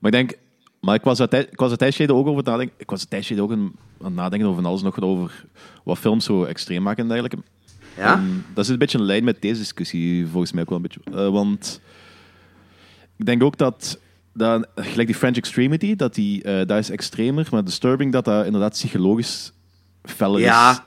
Maar 0.01 0.13
ik 0.13 0.17
denk... 0.29 0.39
Maar 0.81 0.95
ik 0.95 1.03
was, 1.03 1.19
een 1.19 1.29
tij- 1.29 1.49
ik 1.51 1.59
was 1.59 1.71
een 1.71 1.77
tijdje 1.77 2.15
ook 2.15 2.27
over 2.27 2.37
het 2.37 2.47
nadenken. 2.47 2.75
Ik 2.79 2.91
was 2.91 3.03
een 3.03 3.09
tijdje 3.09 3.43
ook 3.43 3.53
aan 3.53 3.73
het 4.03 4.15
nadenken 4.15 4.49
over 4.49 4.65
alles 4.65 4.83
nog 4.83 5.01
over 5.01 5.45
wat 5.85 5.99
films 5.99 6.25
zo 6.25 6.45
extreem 6.45 6.83
maken 6.83 7.03
en 7.03 7.09
dergelijke. 7.09 7.37
Ja? 7.97 8.13
En 8.15 8.45
dat 8.55 8.65
is 8.65 8.71
een 8.71 8.79
beetje 8.79 8.99
een 8.99 9.05
lijn 9.05 9.25
met 9.25 9.43
deze 9.43 9.59
discussie, 9.61 10.27
volgens 10.27 10.53
mij 10.53 10.63
ook 10.63 10.69
wel 10.69 10.79
een 10.79 10.83
beetje. 10.83 11.01
Eh, 11.05 11.29
want 11.31 11.81
ik 13.17 13.27
denk 13.27 13.43
ook 13.43 13.57
dat, 13.59 13.99
dat 14.33 14.67
gelijk 14.75 15.07
die 15.09 15.17
French 15.17 15.37
Extremity, 15.37 15.97
dat, 15.97 16.15
die, 16.15 16.43
eh, 16.43 16.67
dat 16.67 16.79
is 16.79 16.91
extremer, 16.91 17.49
maar 17.51 17.65
Disturbing, 17.65 18.13
dat 18.13 18.25
dat 18.25 18.45
inderdaad 18.47 18.73
psychologisch 18.73 19.53
feller 20.03 20.39
is. 20.39 20.45
Ja. 20.47 20.85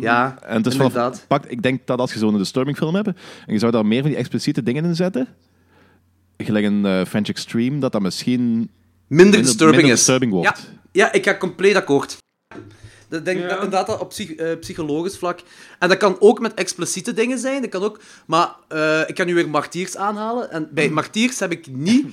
Ja, 0.00 0.38
En 0.42 0.56
het 0.56 0.66
is 0.66 0.76
vanaf, 0.76 0.92
inderdaad. 0.94 1.24
pak, 1.28 1.44
ik 1.46 1.62
denk 1.62 1.86
dat 1.86 1.98
als 1.98 2.12
je 2.12 2.18
zo'n 2.18 2.38
Disturbing 2.38 2.76
film 2.76 2.94
hebt, 2.94 3.06
en 3.06 3.52
je 3.52 3.58
zou 3.58 3.72
daar 3.72 3.86
meer 3.86 4.00
van 4.00 4.10
die 4.10 4.18
expliciete 4.18 4.62
dingen 4.62 4.84
in 4.84 4.94
zetten, 4.96 5.28
gelijk 6.36 6.64
een 6.64 6.84
eh, 6.86 7.04
French 7.04 7.28
Extreme, 7.28 7.78
dat 7.78 7.92
dat 7.92 8.02
misschien 8.02 8.70
Minder 9.06 9.42
disturbing 9.42 9.76
minder 9.76 9.92
is. 9.92 9.98
disturbing 10.04 10.32
wordt. 10.32 10.46
Ja, 10.46 10.56
ja, 10.92 11.12
ik 11.12 11.24
ga 11.24 11.36
compleet 11.36 11.74
akkoord. 11.76 12.16
Ik 13.10 13.24
denk 13.24 13.38
Ja. 13.40 13.42
dat 13.46 13.54
inderdaad 13.54 13.86
dat 13.86 14.00
op 14.00 14.08
psych- 14.08 14.34
eh, 14.34 14.58
psychologisch 14.60 15.16
vlak. 15.18 15.40
En 15.78 15.88
dat 15.88 15.98
kan 15.98 16.16
ook 16.20 16.40
met 16.40 16.54
expliciete 16.54 17.12
dingen 17.12 17.38
zijn. 17.38 17.60
Dat 17.60 17.70
kan 17.70 17.82
ook, 17.82 18.00
maar 18.26 18.54
eh, 18.68 19.00
ik 19.06 19.14
kan 19.14 19.26
nu 19.26 19.34
weer 19.34 19.48
martiers 19.48 19.96
aanhalen. 19.96 20.50
En 20.50 20.68
bij 20.72 20.90
martiers 20.90 21.38
heb 21.38 21.52
ik 21.52 21.66
niet. 21.70 22.06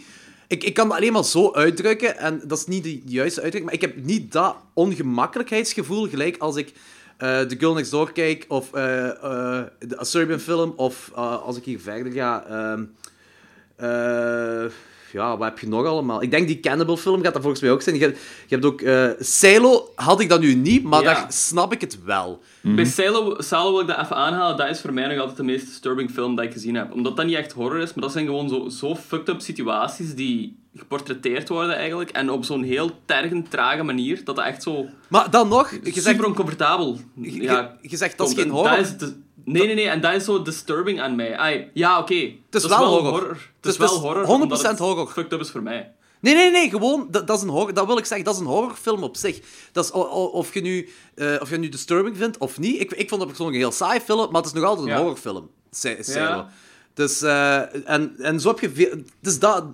Ik, 0.47 0.63
ik 0.63 0.73
kan 0.73 0.87
dat 0.87 0.97
alleen 0.97 1.13
maar 1.13 1.23
zo 1.25 1.51
uitdrukken. 1.53 2.17
En 2.17 2.41
dat 2.47 2.57
is 2.57 2.65
niet 2.65 2.83
de 2.83 3.01
juiste 3.05 3.41
uitdrukking. 3.41 3.65
Maar 3.65 3.73
ik 3.73 3.81
heb 3.95 4.05
niet 4.05 4.31
dat 4.31 4.55
ongemakkelijkheidsgevoel. 4.73 6.07
Gelijk 6.07 6.37
als 6.37 6.55
ik 6.55 6.73
eh 7.17 7.39
The 7.39 7.55
Girl 7.59 7.73
Next 7.73 7.91
Door 7.91 8.11
kijk. 8.11 8.45
Of 8.47 8.73
eh, 8.73 9.05
eh, 9.09 9.63
de 9.79 9.99
A 9.99 10.03
Serbian 10.03 10.39
film. 10.39 10.73
Of 10.75 11.11
als 11.15 11.57
ik 11.57 11.63
hier 11.65 11.79
verder 11.79 12.11
ga. 12.13 12.45
ehm, 12.49 12.83
eh, 13.83 14.71
ja, 15.11 15.37
wat 15.37 15.47
heb 15.47 15.59
je 15.59 15.67
nog 15.67 15.85
allemaal? 15.85 16.21
Ik 16.23 16.31
denk 16.31 16.47
die 16.47 16.59
Cannibal 16.59 16.97
film 16.97 17.23
gaat 17.23 17.33
dat 17.33 17.41
volgens 17.41 17.61
mij 17.61 17.71
ook 17.71 17.81
zijn. 17.81 17.95
Je, 17.95 18.01
hebt- 18.01 18.19
je 18.47 18.55
hebt 18.55 18.65
ook... 18.65 18.81
eh 18.81 19.09
Silo 19.19 19.89
had 19.95 20.19
ik 20.19 20.29
dat 20.29 20.39
nu 20.39 20.53
niet, 20.55 20.83
maar 20.83 21.01
Ja. 21.03 21.13
daar 21.13 21.25
snap 21.29 21.73
ik 21.73 21.81
het 21.81 22.03
wel. 22.03 22.41
Bij 22.61 22.85
Silo, 22.85 23.35
Silo 23.37 23.71
wil 23.71 23.81
ik 23.81 23.87
dat 23.87 23.99
even 23.99 24.15
aanhalen. 24.15 24.57
Dat 24.57 24.69
is 24.69 24.81
voor 24.81 24.93
mij 24.93 25.07
nog 25.07 25.17
altijd 25.19 25.37
de 25.37 25.43
meest 25.43 25.65
disturbing 25.65 26.11
film 26.11 26.35
dat 26.35 26.45
ik 26.45 26.51
gezien 26.51 26.75
heb. 26.75 26.93
Omdat 26.93 27.17
dat 27.17 27.25
niet 27.25 27.35
echt 27.35 27.51
horror 27.51 27.79
is, 27.79 27.93
maar 27.93 28.03
dat 28.03 28.11
zijn 28.13 28.25
gewoon 28.25 28.49
zo, 28.49 28.69
zo 28.69 28.95
fucked 28.95 29.29
up 29.29 29.41
situaties 29.41 30.15
die 30.15 30.55
geportretteerd 30.75 31.49
worden 31.49 31.75
eigenlijk. 31.75 32.09
En 32.09 32.29
op 32.29 32.45
zo'n 32.45 32.63
heel 32.63 32.89
tergend, 33.05 33.51
trage 33.51 33.83
manier. 33.83 34.21
Dat 34.23 34.35
dat 34.35 34.45
echt 34.45 34.63
zo 34.63 34.85
Maar 35.07 35.29
dan 35.29 35.47
nog, 35.47 35.71
je 35.71 35.77
super 35.83 36.01
zegt, 36.01 36.25
oncomfortabel 36.25 36.97
je, 37.15 37.41
ja, 37.41 37.77
je 37.81 37.97
zegt 37.97 38.17
dat 38.17 38.27
is 38.29 38.33
geen 38.33 38.43
En 38.43 38.49
horror. 38.49 38.69
dat 38.77 38.79
is 38.85 38.97
de- 38.97 39.21
nee, 39.45 39.65
nee, 39.65 39.75
nee. 39.75 39.87
En 39.87 40.01
dat 40.01 40.13
is 40.13 40.25
zo 40.25 40.41
disturbing 40.41 41.01
aan 41.01 41.15
mij. 41.15 41.37
Ai, 41.37 41.69
ja, 41.73 41.99
oké. 41.99 42.31
Het 42.49 42.63
is 42.63 42.65
wel 42.65 43.01
horror. 43.01 43.37
Het 43.61 43.71
is 43.71 43.77
wel 43.77 43.87
het 43.87 43.97
is 43.97 44.03
horror. 44.03 44.25
100% 44.25 44.29
omdat 44.29 44.61
het 44.61 44.79
horror. 44.79 45.07
Fucked 45.07 45.33
up 45.33 45.39
is 45.39 45.49
voor 45.49 45.63
mij. 45.63 45.91
Nee, 46.19 46.35
nee, 46.35 46.51
nee, 46.51 46.69
gewoon, 46.69 47.07
dat, 47.11 47.27
dat 47.27 47.37
is 47.37 47.43
een 47.43 47.49
horror, 47.49 47.73
dat 47.73 47.85
wil 47.85 47.97
ik 47.97 48.05
zeggen, 48.05 48.25
dat 48.25 48.35
is 48.35 48.39
een 48.41 48.47
horrorfilm 48.47 49.03
op 49.03 49.17
zich. 49.17 49.39
Dat 49.71 49.83
is, 49.85 49.91
of, 49.91 50.53
je 50.53 50.61
nu, 50.61 50.89
eh, 51.15 51.35
of 51.39 51.49
je 51.49 51.57
nu 51.57 51.69
disturbing 51.69 52.17
vindt 52.17 52.37
of 52.37 52.59
niet. 52.59 52.81
Ik, 52.81 52.91
ik 52.91 53.09
vond 53.09 53.19
dat 53.19 53.29
persoonlijk 53.29 53.57
een 53.57 53.63
heel 53.63 53.77
saai 53.77 53.99
film, 53.99 54.31
maar 54.31 54.41
het 54.41 54.45
is 54.45 54.53
nog 54.53 54.63
altijd 54.63 54.87
een 54.87 54.93
Ja. 54.93 54.99
horrorfilm. 54.99 55.49
Silo. 55.71 56.03
Ja. 56.05 56.49
Dus, 56.93 57.21
eh, 57.21 57.89
en, 57.89 58.15
en 58.17 58.39
zo 58.39 58.47
heb 58.47 58.59
je 58.59 58.69
veel... 58.71 58.89
Dus 59.19 59.39
dat... 59.39 59.65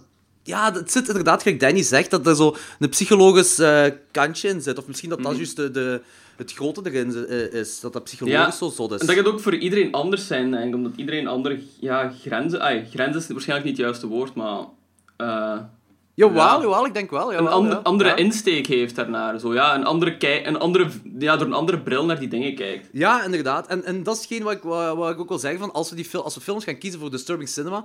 Ja, 0.43 0.73
het 0.73 0.91
zit 0.91 1.07
inderdaad, 1.07 1.41
gelijk 1.41 1.59
Danny 1.59 1.83
zegt, 1.83 2.09
dat 2.11 2.27
er 2.27 2.35
zo 2.35 2.55
een 2.79 2.89
psychologisch 2.89 3.59
eh, 3.59 3.85
kantje 4.11 4.49
in 4.49 4.61
zit. 4.61 4.77
Of 4.77 4.87
misschien 4.87 5.09
dat 5.09 5.23
dat 5.23 5.35
juist 5.35 5.55
de, 5.55 5.71
de, 5.71 6.01
het 6.39 6.53
grote 6.53 6.81
erin 6.83 7.25
eh, 7.27 7.53
is. 7.53 7.79
Dat 7.79 7.93
dat 7.93 8.03
psychologisch 8.03 8.39
Ja, 8.39 8.51
zo 8.51 8.69
zot 8.69 8.91
is. 8.91 8.99
En 8.99 9.07
dat 9.07 9.15
gaat 9.15 9.25
ook 9.27 9.39
voor 9.39 9.55
iedereen 9.55 9.91
anders 9.91 10.27
zijn, 10.27 10.51
denk 10.51 10.67
ik. 10.67 10.75
Omdat 10.75 10.95
iedereen 10.95 11.27
andere 11.27 11.59
ja, 11.79 12.13
grenzen... 12.21 12.61
Ai, 12.61 12.85
grenzen 12.89 13.21
is 13.21 13.27
waarschijnlijk 13.27 13.69
niet 13.69 13.77
het 13.77 13.85
juiste 13.85 14.07
woord, 14.07 14.33
maar... 14.33 14.65
eh, 15.17 15.59
Jawel, 16.19 16.43
Ja. 16.57 16.61
jawel, 16.61 16.85
ik 16.85 16.93
denk 16.93 17.09
wel. 17.11 17.27
een 17.29 17.35
Jawel, 17.37 17.51
ander- 17.51 17.71
ja. 17.73 17.79
andere 17.83 18.15
insteek 18.15 18.67
heeft 18.67 18.95
daarnaar. 18.95 19.39
Zo, 19.39 19.53
ja, 19.53 19.75
een 19.75 19.85
andere 19.85 20.17
kijk, 20.17 20.45
een 20.45 20.57
andere, 20.59 20.89
ja, 21.19 21.37
door 21.37 21.47
een 21.47 21.53
andere 21.53 21.79
bril 21.79 22.05
naar 22.05 22.19
die 22.19 22.27
dingen 22.27 22.55
kijkt. 22.55 22.87
Ja, 22.91 23.23
inderdaad. 23.23 23.67
En, 23.67 23.83
en 23.83 24.03
dat 24.03 24.15
is 24.15 24.21
hetgeen 24.21 24.43
wat 24.43 24.53
ik, 24.53 24.61
wat, 24.63 24.95
wat 24.95 25.11
ik 25.11 25.19
ook 25.19 25.29
wil 25.29 25.39
zeggen. 25.39 25.59
Van 25.59 25.71
als, 25.73 25.89
we 25.89 25.95
die 25.95 26.17
als 26.17 26.35
we 26.35 26.41
films 26.41 26.63
gaan 26.63 26.77
kiezen 26.77 26.99
voor 26.99 27.11
disturbing 27.11 27.49
cinema... 27.49 27.83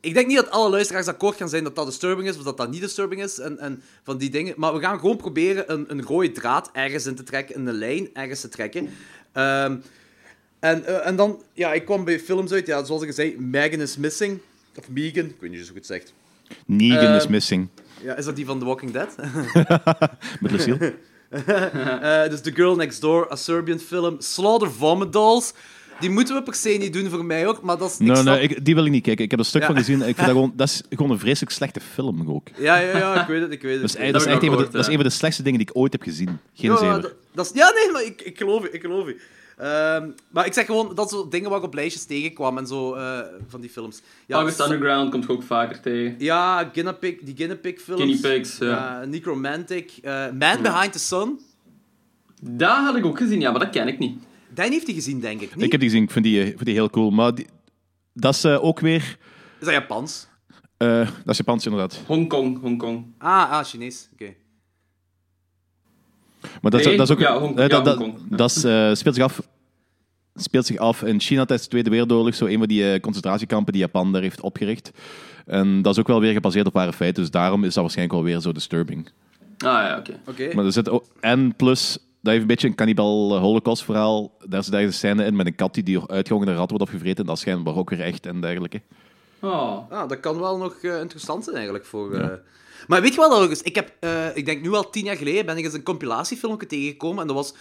Ik 0.00 0.14
denk 0.14 0.26
niet 0.26 0.36
dat 0.36 0.50
alle 0.50 0.70
luisteraars 0.70 1.06
akkoord 1.06 1.36
gaan 1.36 1.48
zijn 1.48 1.64
dat 1.64 1.74
dat 1.74 1.86
disturbing 1.86 2.28
is, 2.28 2.36
of 2.36 2.42
dat 2.42 2.56
dat 2.56 2.70
niet 2.70 2.80
disturbing 2.80 3.22
is, 3.22 3.38
en, 3.38 3.58
en 3.58 3.82
van 4.04 4.18
die 4.18 4.30
dingen. 4.30 4.54
Maar 4.56 4.74
we 4.74 4.80
gaan 4.80 4.98
gewoon 4.98 5.16
proberen 5.16 5.72
een, 5.72 5.84
een 5.88 6.02
rode 6.02 6.32
draad 6.32 6.70
ergens 6.72 7.06
in 7.06 7.14
te 7.14 7.22
trekken, 7.22 7.66
een 7.66 7.72
lijn 7.74 8.08
ergens 8.12 8.40
te 8.40 8.48
trekken. 8.48 8.88
Ehm, 9.32 9.76
En, 10.60 10.84
eh, 10.84 11.06
en 11.06 11.16
dan, 11.16 11.42
ja, 11.52 11.72
ik 11.72 11.84
kwam 11.84 12.04
bij 12.04 12.20
films 12.20 12.52
uit, 12.52 12.66
ja, 12.66 12.84
zoals 12.84 13.02
ik 13.02 13.12
zei, 13.12 13.36
Megan 13.38 13.80
is 13.80 13.96
Missing. 13.96 14.38
Of 14.78 14.88
Megan, 14.88 15.24
ik 15.24 15.36
weet 15.40 15.50
niet 15.50 15.60
hoe 15.60 15.68
je 15.68 15.74
het 15.74 15.86
zegt. 15.86 16.12
Negan 16.66 17.14
is 17.14 17.22
Ehm, 17.22 17.30
missing. 17.32 17.68
Ja, 18.02 18.14
is 18.16 18.24
dat 18.24 18.36
die 18.36 18.46
van 18.46 18.58
The 18.58 18.64
Walking 18.64 18.92
Dead? 18.92 19.14
Met 20.40 20.50
Lucille. 20.50 20.94
Eh, 21.30 22.28
dus 22.30 22.40
The 22.40 22.52
Girl 22.54 22.76
Next 22.76 23.00
Door, 23.00 23.32
a 23.32 23.36
Serbian 23.36 23.78
film. 23.78 24.16
Slaughter 24.18 24.70
Vomit 24.72 25.12
Dolls. 25.12 25.52
Die 26.00 26.10
moeten 26.10 26.34
we 26.34 26.42
per 26.42 26.54
se 26.54 26.68
niet 26.68 26.92
doen 26.92 27.08
voor 27.10 27.24
mij 27.24 27.46
ook, 27.46 27.62
maar 27.62 27.78
dat 27.78 27.90
is... 27.90 27.98
Nee, 27.98 28.22
nee, 28.22 28.40
ik, 28.40 28.64
die 28.64 28.74
wil 28.74 28.84
ik 28.84 28.90
niet 28.90 29.02
kijken. 29.02 29.24
Ik 29.24 29.30
heb 29.30 29.38
er 29.38 29.44
een 29.44 29.50
stuk 29.50 29.60
Ja. 29.60 29.66
van 29.66 29.76
gezien. 29.76 29.98
Ik 29.98 30.04
vind 30.04 30.16
dat, 30.16 30.26
gewoon, 30.36 30.52
dat 30.56 30.68
is 30.68 30.82
gewoon 30.90 31.10
een 31.10 31.18
vreselijk 31.18 31.52
slechte 31.52 31.80
film 31.80 32.30
ook. 32.30 32.48
Ja, 32.58 32.76
ja, 32.78 32.98
ja, 32.98 33.20
ik 33.22 33.26
weet 33.26 33.40
het, 33.40 33.52
ik 33.52 33.62
weet 33.62 33.72
het. 33.72 33.80
Dat 33.80 33.90
is, 33.90 34.06
Ik 34.06 34.12
dat 34.12 34.20
is 34.20 34.26
echt 34.26 34.42
een 34.42 34.48
van, 34.48 34.58
de, 34.58 34.64
ook 34.64 34.72
dat 34.72 34.80
is 34.80 34.86
een 34.88 34.94
van 34.94 35.04
de 35.04 35.10
slechtste 35.10 35.42
dingen 35.42 35.58
die 35.58 35.68
ik 35.68 35.76
ooit 35.76 35.92
heb 35.92 36.02
gezien. 36.02 36.38
Geen 36.54 36.70
Ja, 36.72 37.00
dat 37.34 37.46
is, 37.46 37.50
ja, 37.54 37.70
nee, 37.74 37.92
maar 37.92 38.04
ik, 38.04 38.22
ik 38.22 38.38
geloof 38.38 38.62
je, 38.62 38.70
ik 38.70 38.80
geloof 38.80 39.06
je. 39.06 39.20
Ehm, 39.56 40.10
maar 40.30 40.46
ik 40.46 40.52
zeg 40.52 40.66
gewoon, 40.66 40.94
dat 40.94 41.10
zo 41.10 41.28
dingen 41.28 41.48
waar 41.50 41.58
ik 41.58 41.64
op 41.64 41.74
lijstjes 41.74 42.04
tegenkwam 42.04 42.58
en 42.58 42.66
zo, 42.66 42.94
eh, 42.94 43.18
van 43.48 43.60
die 43.60 43.70
films. 43.70 44.02
Ja, 44.26 44.36
August 44.36 44.60
Underground 44.60 45.10
komt 45.10 45.28
ook 45.28 45.42
vaker 45.42 45.80
tegen. 45.80 46.14
Ja, 46.18 46.70
Guinea 46.72 46.92
Pig, 46.92 47.14
die 47.22 47.36
Guinea 47.36 47.56
Pig 47.56 47.80
films. 47.80 48.00
Guinea 48.02 48.20
Pigs, 48.20 48.58
ja. 48.58 49.04
Necromantic. 49.04 49.92
eh, 50.02 50.12
Man 50.30 50.62
Behind 50.62 50.92
the 50.92 50.98
Sun. 50.98 51.40
Dat 52.42 52.70
had 52.76 52.96
ik 52.96 53.06
ook 53.06 53.18
gezien, 53.18 53.40
ja, 53.40 53.50
maar 53.50 53.60
dat 53.60 53.70
ken 53.70 53.88
ik 53.88 53.98
niet. 53.98 54.18
Dan 54.54 54.70
heeft 54.70 54.86
hij 54.86 54.94
gezien, 54.94 55.20
denk 55.20 55.40
ik. 55.40 55.54
Niet? 55.54 55.64
Ik 55.64 55.70
heb 55.72 55.80
die 55.80 55.88
gezien, 55.88 56.04
ik 56.04 56.10
vind 56.10 56.24
die, 56.24 56.42
vind 56.44 56.64
die 56.64 56.74
heel 56.74 56.90
cool. 56.90 57.10
Maar 57.10 57.34
die- 57.34 57.46
dat 58.12 58.34
is 58.34 58.44
eh, 58.44 58.64
ook 58.64 58.80
weer... 58.80 59.16
Is 59.60 59.64
dat 59.66 59.74
Japans? 59.74 60.26
eh, 60.76 60.98
dat 60.98 61.28
is 61.28 61.36
Japans 61.36 61.64
inderdaad. 61.66 62.00
Hongkong, 62.06 62.60
Hongkong. 62.60 63.06
Ah, 63.18 63.50
ah 63.50 63.64
Chinees. 63.64 64.08
Oké. 64.12 64.34
Maar 66.62 66.70
dat, 66.70 66.80
is- 66.80 66.96
dat 66.96 67.08
is 67.08 67.14
ook... 67.14 67.20
ja, 67.20 67.38
Hong- 67.38 67.56
eh, 67.56 67.62
ja, 67.62 67.68
dat, 67.68 67.84
dat, 67.84 67.96
Hongkong. 67.98 68.36
dat 68.36 68.50
is, 68.50 68.64
eh, 68.64 68.94
speelt, 68.94 69.14
zich 69.14 69.24
af, 69.24 69.40
speelt 70.34 70.66
zich 70.66 70.76
af 70.76 71.02
in 71.02 71.20
China 71.20 71.40
tijdens 71.44 71.62
de 71.62 71.68
Tweede 71.68 71.90
Wereldoorlog. 71.90 72.34
Zo 72.34 72.46
een 72.46 72.58
van 72.58 72.68
die 72.68 72.92
eh, 72.92 73.00
concentratiekampen 73.00 73.72
die 73.72 73.82
Japan 73.82 74.12
daar 74.12 74.22
heeft 74.22 74.40
opgericht. 74.40 74.90
En 75.46 75.82
dat 75.82 75.92
is 75.92 76.00
ook 76.00 76.06
wel 76.06 76.20
weer 76.20 76.32
gebaseerd 76.32 76.66
op 76.66 76.72
ware 76.72 76.92
feiten. 76.92 77.22
Dus 77.22 77.30
daarom 77.30 77.64
is 77.64 77.74
dat 77.74 77.82
waarschijnlijk 77.82 78.18
wel 78.18 78.26
weer 78.30 78.40
zo 78.40 78.52
disturbing. 78.52 79.08
Ah 79.58 79.72
ja, 79.72 80.02
oké. 80.26 80.54
Maar 80.54 80.64
er 80.64 80.72
zit 80.72 80.88
ook, 80.88 81.04
en 81.20 81.54
plus, 81.56 81.92
dat 81.92 81.98
heeft 82.32 82.40
een 82.40 82.46
beetje 82.46 82.68
een 82.68 82.74
cannibal 82.74 83.38
holocaust 83.38 83.84
verhaal. 83.84 84.32
Daar 84.48 84.64
zit 84.64 84.72
ergens 84.72 84.92
een 84.92 84.98
scène 84.98 85.24
in 85.24 85.36
met 85.36 85.46
een 85.46 85.54
kat 85.54 85.74
die 85.74 85.82
door 85.82 86.08
uitgehongerde 86.08 86.54
rat 86.54 86.70
wordt 86.70 86.84
opgevreten. 86.84 87.18
En 87.20 87.26
dat 87.26 87.34
is 87.36 87.40
schijnbaar 87.42 87.76
ook 87.76 87.90
weer 87.90 88.00
echt 88.00 88.26
en 88.26 88.40
dergelijke. 88.40 88.80
Oh. 89.40 89.90
Ah, 89.90 90.08
dat 90.08 90.20
kan 90.20 90.40
wel 90.40 90.58
nog 90.58 90.74
eh, 90.82 91.00
interessant 91.00 91.44
zijn 91.44 91.56
eigenlijk 91.56 91.84
voor. 91.86 92.14
eh. 92.14 92.28
Maar 92.86 93.02
weet 93.02 93.14
je 93.14 93.20
wat 93.20 93.48
eens? 93.48 93.62
Ik 93.62 93.74
heb, 93.74 93.92
eh, 94.00 94.36
ik 94.36 94.46
denk 94.46 94.62
nu 94.62 94.72
al 94.72 94.90
tien 94.90 95.04
jaar 95.04 95.16
geleden, 95.16 95.46
ben 95.46 95.56
ik 95.56 95.64
eens 95.64 95.74
een 95.74 95.82
compilatiefilmpje 95.82 96.66
tegengekomen. 96.66 97.20
En 97.20 97.26
dat 97.26 97.36
was. 97.36 97.54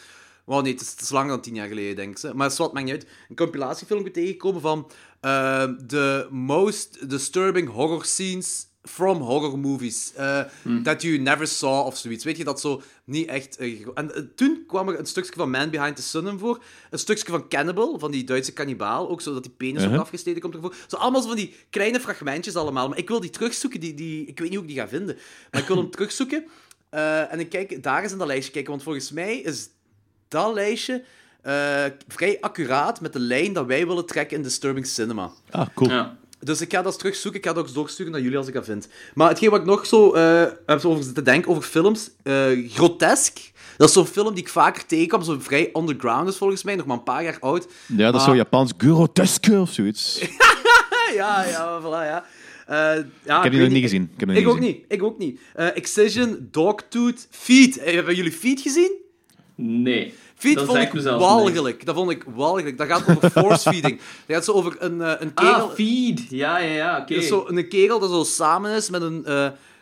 Wow, 0.45 0.63
nee, 0.63 0.73
het 0.73 1.01
is, 1.01 1.09
langer 1.09 1.29
dan 1.29 1.41
tien 1.41 1.55
jaar 1.55 1.67
geleden, 1.67 1.95
denk 1.95 2.19
ik. 2.19 2.33
Maar 2.33 2.51
zwart, 2.51 2.73
maakt 2.73 2.85
niet 2.85 2.93
uit. 2.93 3.07
Een 3.29 3.35
compilatiefilmpje 3.35 4.11
tegengekomen 4.11 4.61
van 4.61 4.91
eh, 5.21 5.67
de 5.85 6.27
most 6.31 7.09
disturbing 7.09 7.69
horror 7.69 8.05
scenes 8.05 8.67
from 8.87 9.21
horror 9.21 9.59
movies. 9.59 10.13
eh, 10.15 10.39
That 10.83 11.01
you 11.01 11.17
never 11.17 11.47
saw 11.47 11.85
of 11.85 11.97
zoiets. 11.97 12.23
Weet 12.23 12.37
je, 12.37 12.43
dat 12.43 12.61
zo 12.61 12.81
niet 13.03 13.27
echt... 13.27 13.57
eh, 13.57 13.85
en 13.93 14.15
eh, 14.15 14.21
toen 14.35 14.63
kwam 14.67 14.89
er 14.89 14.99
een 14.99 15.05
stukje 15.05 15.31
van 15.35 15.49
Man 15.49 15.69
Behind 15.69 15.95
the 15.95 16.01
Sun 16.01 16.27
in 16.27 16.39
voor. 16.39 16.63
Een 16.89 16.99
stukje 16.99 17.25
van 17.31 17.47
Cannibal, 17.49 17.99
van 17.99 18.11
die 18.11 18.23
Duitse 18.23 18.53
kannibaal. 18.53 19.09
Ook 19.09 19.21
zo 19.21 19.33
dat 19.33 19.43
die 19.43 19.51
penis 19.57 19.73
Uh-huh. 19.75 19.87
wordt 19.89 20.03
afgesneden 20.03 20.41
komt 20.41 20.53
ervoor. 20.55 20.75
Zo 20.87 20.95
allemaal 20.95 21.21
zo 21.21 21.27
van 21.27 21.35
die 21.37 21.55
kleine 21.69 21.99
fragmentjes 21.99 22.55
allemaal. 22.55 22.89
Maar 22.89 22.97
ik 22.97 23.07
wil 23.07 23.19
die 23.19 23.29
terugzoeken. 23.29 23.79
Die, 23.79 23.93
die, 23.93 24.25
ik 24.25 24.39
weet 24.39 24.49
niet 24.49 24.57
hoe 24.59 24.67
ik 24.67 24.73
die 24.73 24.81
ga 24.81 24.87
vinden. 24.87 25.17
Maar 25.51 25.61
ik 25.61 25.67
wil 25.67 25.77
hem 25.77 25.89
terugzoeken. 25.95 26.45
Eh, 26.89 27.31
en 27.33 27.39
ik 27.39 27.49
kijk 27.49 27.83
daar 27.83 28.03
eens 28.03 28.11
in 28.11 28.17
dat 28.17 28.27
lijstje 28.27 28.51
kijken. 28.51 28.71
Want 28.71 28.83
volgens 28.83 29.11
mij 29.11 29.37
is 29.37 29.69
dat 30.27 30.53
lijstje 30.53 31.03
eh, 31.41 31.85
vrij 32.07 32.37
accuraat 32.41 33.01
met 33.01 33.13
de 33.13 33.19
lijn 33.19 33.53
dat 33.53 33.65
wij 33.65 33.87
willen 33.87 34.05
trekken 34.05 34.37
in 34.37 34.43
Disturbing 34.43 34.85
Cinema. 34.87 35.31
Ah, 35.51 35.67
cool. 35.73 35.89
Ja. 35.89 36.17
Dus 36.45 36.61
ik 36.61 36.71
ga 36.73 36.81
dat 36.81 36.97
terugzoeken. 36.97 37.39
Ik 37.39 37.45
ga 37.47 37.53
dat 37.53 37.67
ook 37.67 37.73
doorsturen 37.73 38.11
naar 38.11 38.21
jullie 38.21 38.37
als 38.37 38.47
ik 38.47 38.53
dat 38.53 38.65
vind. 38.65 38.87
Maar 39.13 39.29
hetgeen 39.29 39.49
wat 39.49 39.59
ik 39.59 39.65
nog 39.65 39.85
zo 39.85 40.13
eh, 40.13 40.45
heb 40.65 40.85
over 40.85 41.03
zitten 41.03 41.23
denken 41.23 41.51
over 41.51 41.63
films. 41.63 42.09
eh 42.23 42.47
Grotesk. 42.73 43.37
Dat 43.77 43.87
is 43.87 43.93
zo'n 43.93 44.05
film 44.05 44.33
die 44.33 44.43
ik 44.43 44.49
vaker 44.49 44.85
tegenkwam. 44.85 45.23
Zo 45.23 45.37
vrij 45.39 45.69
underground 45.73 46.27
is 46.29 46.37
volgens 46.37 46.63
mij. 46.63 46.75
Nog 46.75 46.85
maar 46.85 46.97
een 46.97 47.03
paar 47.03 47.23
jaar 47.23 47.37
oud. 47.39 47.67
Ja, 47.87 48.05
dat 48.11 48.15
is 48.15 48.21
Ah. 48.21 48.27
zo 48.27 48.35
Japans 48.35 48.73
groteske 48.77 49.59
of 49.59 49.71
zoiets. 49.71 50.17
Ik 50.19 50.31
Ja, 51.15 51.43
ja, 51.45 51.81
voilà, 51.81 51.83
ja. 52.07 52.25
Eh, 52.67 53.03
ja 53.23 53.41
heb 53.41 53.51
die 53.51 53.61
nog 53.61 53.69
niet 53.69 53.81
gezien. 53.83 54.09
Ik, 54.13 54.19
heb 54.19 54.29
Ik 54.29 54.35
nog 54.43 54.45
ook 54.53 54.57
gezien. 54.57 54.73
niet. 54.75 54.85
Ik 54.87 55.03
ook 55.03 55.17
niet. 55.17 55.39
Eh, 55.53 55.75
Excision, 55.77 56.47
Dogtooth, 56.51 57.27
Feet. 57.29 57.79
Hebben 57.83 58.15
jullie 58.15 58.31
Feet 58.31 58.61
gezien? 58.61 58.91
Nee. 59.55 60.13
Dat 60.53 60.65
vond 60.65 60.77
ik 60.77 60.91
walgelijk. 61.01 61.85
Dat 61.85 61.95
vond 61.95 62.11
ik 62.11 62.23
walgelijk. 62.35 62.77
Dat 62.77 62.87
gaat 62.87 63.09
over 63.15 63.29
force 63.29 63.69
feeding. 63.69 63.97
Dat 64.25 64.35
gaat 64.35 64.45
zo 64.45 64.51
over 64.51 64.75
een, 64.79 65.01
eh, 65.01 65.11
een 65.19 65.33
kerel... 65.33 65.53
Ah, 65.69 65.73
feed. 65.73 66.21
Ja, 66.29 66.57
ja, 66.57 66.73
ja, 66.73 66.97
oké. 67.01 67.13
Dat 67.13 67.23
is 67.23 67.29
zo 67.29 67.45
een 67.47 67.67
kerel 67.67 67.99
dat 67.99 68.09
zo 68.09 68.23
samen 68.23 68.71
is 68.75 68.89
met 68.89 69.01
een, 69.01 69.25
eh, 69.25 69.33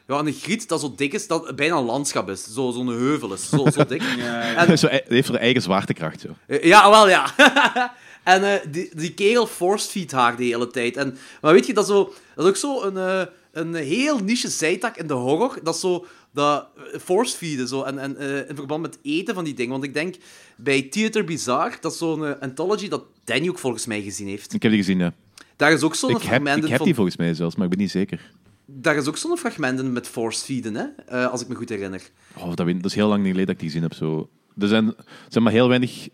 ja, 0.07 0.19
een 0.19 0.33
griet 0.33 0.67
dat 0.67 0.79
zo 0.79 0.93
dik 0.95 1.13
is, 1.13 1.27
dat 1.27 1.55
bijna 1.55 1.75
een 1.75 1.83
landschap 1.85 2.29
is. 2.29 2.43
Zo- 2.53 2.71
Zo'n 2.71 2.87
heuvel 2.87 3.33
is, 3.33 3.49
zo, 3.49 3.65
zo 3.73 3.85
dik. 3.85 4.01
En, 4.55 4.77
Zo, 4.77 4.87
hij 4.87 5.03
heeft 5.07 5.27
zijn 5.27 5.37
eigen 5.39 5.61
zwaartekracht. 5.61 6.19
Zo. 6.21 6.27
eh, 6.47 6.63
ja, 6.63 6.89
wel 6.89 7.09
ja. 7.09 7.25
en 8.23 8.43
eh, 8.43 8.59
die, 8.71 8.89
die 8.95 9.13
kerel 9.13 9.47
force-feed 9.47 10.11
haar 10.11 10.35
de 10.35 10.43
hele 10.43 10.67
tijd. 10.67 10.97
En, 10.97 11.17
maar 11.41 11.53
weet 11.53 11.65
je, 11.65 11.73
dat, 11.73 11.87
zo, 11.87 12.13
dat 12.35 12.43
is 12.45 12.49
ook 12.51 12.57
zo 12.57 12.81
een, 12.83 12.97
eh, 12.97 13.21
een 13.51 13.73
heel 13.73 14.17
niche 14.19 14.49
zijtak 14.49 14.97
in 14.97 15.07
de 15.07 15.13
horror. 15.13 15.59
Dat 15.63 15.73
is 15.75 15.79
zo 15.81 16.05
dat 16.33 16.67
eh, 16.75 16.99
force-feeden 16.99 17.67
zo. 17.67 17.83
En, 17.83 17.99
en 17.99 18.17
eh, 18.17 18.49
in 18.49 18.55
verband 18.55 18.81
met 18.81 18.99
eten 19.01 19.35
van 19.35 19.43
die 19.43 19.53
dingen. 19.53 19.71
Want 19.71 19.83
ik 19.83 19.93
denk 19.93 20.15
bij 20.55 20.81
Theater 20.81 21.23
Bizarre, 21.23 21.77
dat 21.81 21.91
is 21.91 21.97
zo'n 21.97 22.25
eh, 22.25 22.31
anthology 22.39 22.87
dat 22.87 23.03
Danny 23.23 23.49
ook 23.49 23.59
volgens 23.59 23.85
mij 23.85 24.01
gezien 24.01 24.27
heeft. 24.27 24.53
Ik 24.53 24.61
heb 24.61 24.71
die 24.71 24.81
gezien, 24.81 24.99
ja. 24.99 25.13
Daar 25.55 25.71
is 25.71 25.81
ook 25.81 25.95
zo'n 25.95 26.09
Ik 26.09 26.15
heb, 26.15 26.25
fragment 26.25 26.57
ik 26.57 26.63
in 26.63 26.69
heb 26.69 26.77
van... 26.77 26.85
die 26.85 26.95
volgens 26.95 27.17
mij 27.17 27.33
zelfs, 27.33 27.55
maar 27.55 27.63
ik 27.63 27.71
ben 27.71 27.79
niet 27.79 27.91
zeker. 27.91 28.31
Daar 28.65 28.95
is 28.95 29.07
ook 29.07 29.17
zo'n 29.17 29.37
fragment 29.37 29.79
in 29.79 29.93
met 29.93 30.07
force-feeden, 30.07 30.75
hè? 30.75 30.85
Eh, 31.05 31.31
als 31.31 31.41
ik 31.41 31.47
me 31.47 31.55
goed 31.55 31.69
herinner. 31.69 32.09
Oh, 32.37 32.53
dat, 32.55 32.67
is 32.81 32.95
heel 32.95 33.07
lang 33.07 33.21
geleden 33.21 33.45
dat 33.45 33.55
ik 33.55 33.59
die 33.59 33.69
gezien 33.69 33.83
heb. 33.83 33.93
Zo. 33.93 34.29
Er 34.57 34.67
zijn, 34.67 34.93
zijn 35.27 35.43
maar 35.43 35.53
heel 35.53 35.67
weinig... 35.67 36.07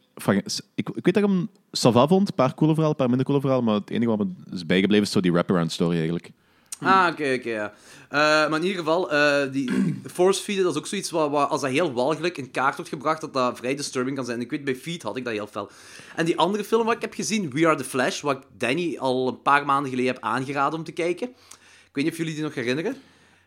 Ik, 0.76 0.90
ik 0.90 1.06
weet 1.06 1.14
dat 1.14 1.24
ik 1.24 1.30
hem 1.30 1.50
Sava 1.72 2.08
vond. 2.08 2.28
Een 2.28 2.36
paar 2.36 2.54
coole 2.54 2.74
verhalen, 2.74 2.90
een 2.90 2.96
paar 2.96 3.08
minder 3.08 3.26
coole 3.26 3.42
verhalen. 3.42 3.66
Maar 3.66 3.76
het 3.76 3.90
enige 3.90 4.18
wat 4.18 4.28
me 4.28 4.34
is 4.52 4.66
bijgebleven 4.66 5.06
is 5.06 5.12
zo 5.12 5.20
die 5.20 5.32
wraparound 5.32 5.72
story 5.72 5.96
eigenlijk. 5.98 6.32
Ah, 6.82 7.08
oké, 7.12 7.34
oké, 7.38 7.50
ja. 7.50 7.74
Eh, 8.10 8.20
maar 8.20 8.60
in 8.60 8.64
ieder 8.64 8.78
geval, 8.78 9.12
eh, 9.12 9.52
die 9.52 9.72
force 10.14 10.42
feeden, 10.42 10.64
dat 10.64 10.74
is 10.74 10.80
ook 10.80 10.88
zoiets 10.88 11.10
wat, 11.10 11.30
wat, 11.30 11.50
als 11.50 11.62
dat 11.62 11.70
heel 11.70 11.94
walgelijk 11.94 12.38
in 12.38 12.52
kaart 12.52 12.76
wordt 12.76 12.90
gebracht, 12.90 13.22
dat 13.22 13.34
dat 13.34 13.58
vrij 13.58 13.76
disturbing 13.76 14.16
kan 14.16 14.26
zijn. 14.26 14.42
Ik 14.42 14.50
weet, 14.50 14.64
bij 14.64 14.76
Feed 14.76 15.04
had 15.04 15.18
ik 15.18 15.24
dat 15.24 15.34
heel 15.34 15.48
fel. 15.48 15.70
En 16.16 16.26
die 16.26 16.38
andere 16.38 16.64
film 16.64 16.86
wat 16.86 16.96
ik 16.96 17.02
heb 17.02 17.14
gezien, 17.14 17.50
We 17.52 17.68
Are 17.68 17.76
The 17.76 17.84
Flash, 17.84 18.22
wat 18.22 18.38
ik 18.38 18.44
Danny 18.58 18.98
al 18.98 19.28
een 19.28 19.42
paar 19.42 19.66
maanden 19.66 19.90
geleden 19.90 20.14
heb 20.14 20.24
aangeraden 20.24 20.80
om 20.80 20.86
te 20.86 20.92
kijken. 20.92 21.28
Ik 21.28 21.96
weet 21.96 22.04
niet 22.04 22.14
of 22.14 22.18
jullie 22.18 22.34
die 22.34 22.44
nog 22.44 22.56
herinneren. 22.56 22.96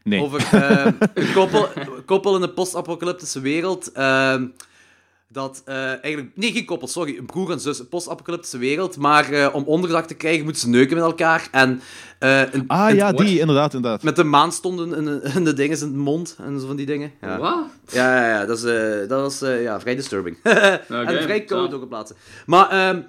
Nee. 0.03 0.23
Over 0.23 0.49
eh, 0.53 0.92
een, 1.14 1.33
koppel, 1.33 1.68
koppel 2.05 2.37
in 2.37 2.42
een 2.42 2.55
post-apocalyptische 2.55 3.40
wereld. 3.40 3.92
Dat 5.33 5.62
eh, 5.64 5.77
eigenlijk... 5.77 6.31
Nee, 6.35 6.53
geen 6.53 6.64
koppel, 6.64 6.88
sorry. 6.88 7.16
Een 7.18 7.27
broer 7.27 7.51
en 7.51 7.61
zus. 7.61 7.79
Een 7.79 7.88
post-apocalyptische 7.88 8.59
wereld. 8.59 8.97
Maar 8.97 9.31
eh, 9.33 9.55
om 9.55 9.64
onderdak 9.64 10.07
te 10.07 10.14
krijgen, 10.14 10.45
moeten 10.45 10.62
ze 10.62 10.68
neuken 10.68 10.97
met 10.97 11.05
elkaar. 11.05 11.49
En, 11.51 11.81
eh, 12.18 12.53
een, 12.53 12.64
Ah 12.66 12.88
een- 12.90 12.97
ja, 12.97 13.12
die, 13.12 13.38
inderdaad, 13.38 13.75
inderdaad. 13.75 14.03
met 14.03 14.16
de 14.16 14.25
maanstonden 14.25 14.95
in 14.95 15.05
de, 15.05 15.31
in 15.35 15.45
de 15.45 15.53
dingen 15.55 15.81
in 15.81 15.92
de 15.92 15.99
mond 15.99 16.37
en 16.45 16.61
zo 16.61 16.66
van 16.66 16.77
die 16.77 16.87
dingen. 16.87 17.12
Ja, 17.21 17.38
Wat? 17.38 17.59
ja, 17.88 18.16
ja, 18.21 18.29
ja, 18.29 18.47
dat, 18.47 18.59
is, 18.59 18.64
eh, 18.64 19.09
dat 19.09 19.21
was 19.21 19.42
eh, 19.42 19.62
ja, 19.62 19.81
vrij 19.81 19.95
disturbing. 19.97 20.37
en 20.42 21.23
vrij 21.23 21.45
koud 21.45 21.75
ook 21.75 21.83
op 21.83 21.88
plaatsen. 21.88 22.16
Maar, 22.47 22.68
ehm, 22.71 23.01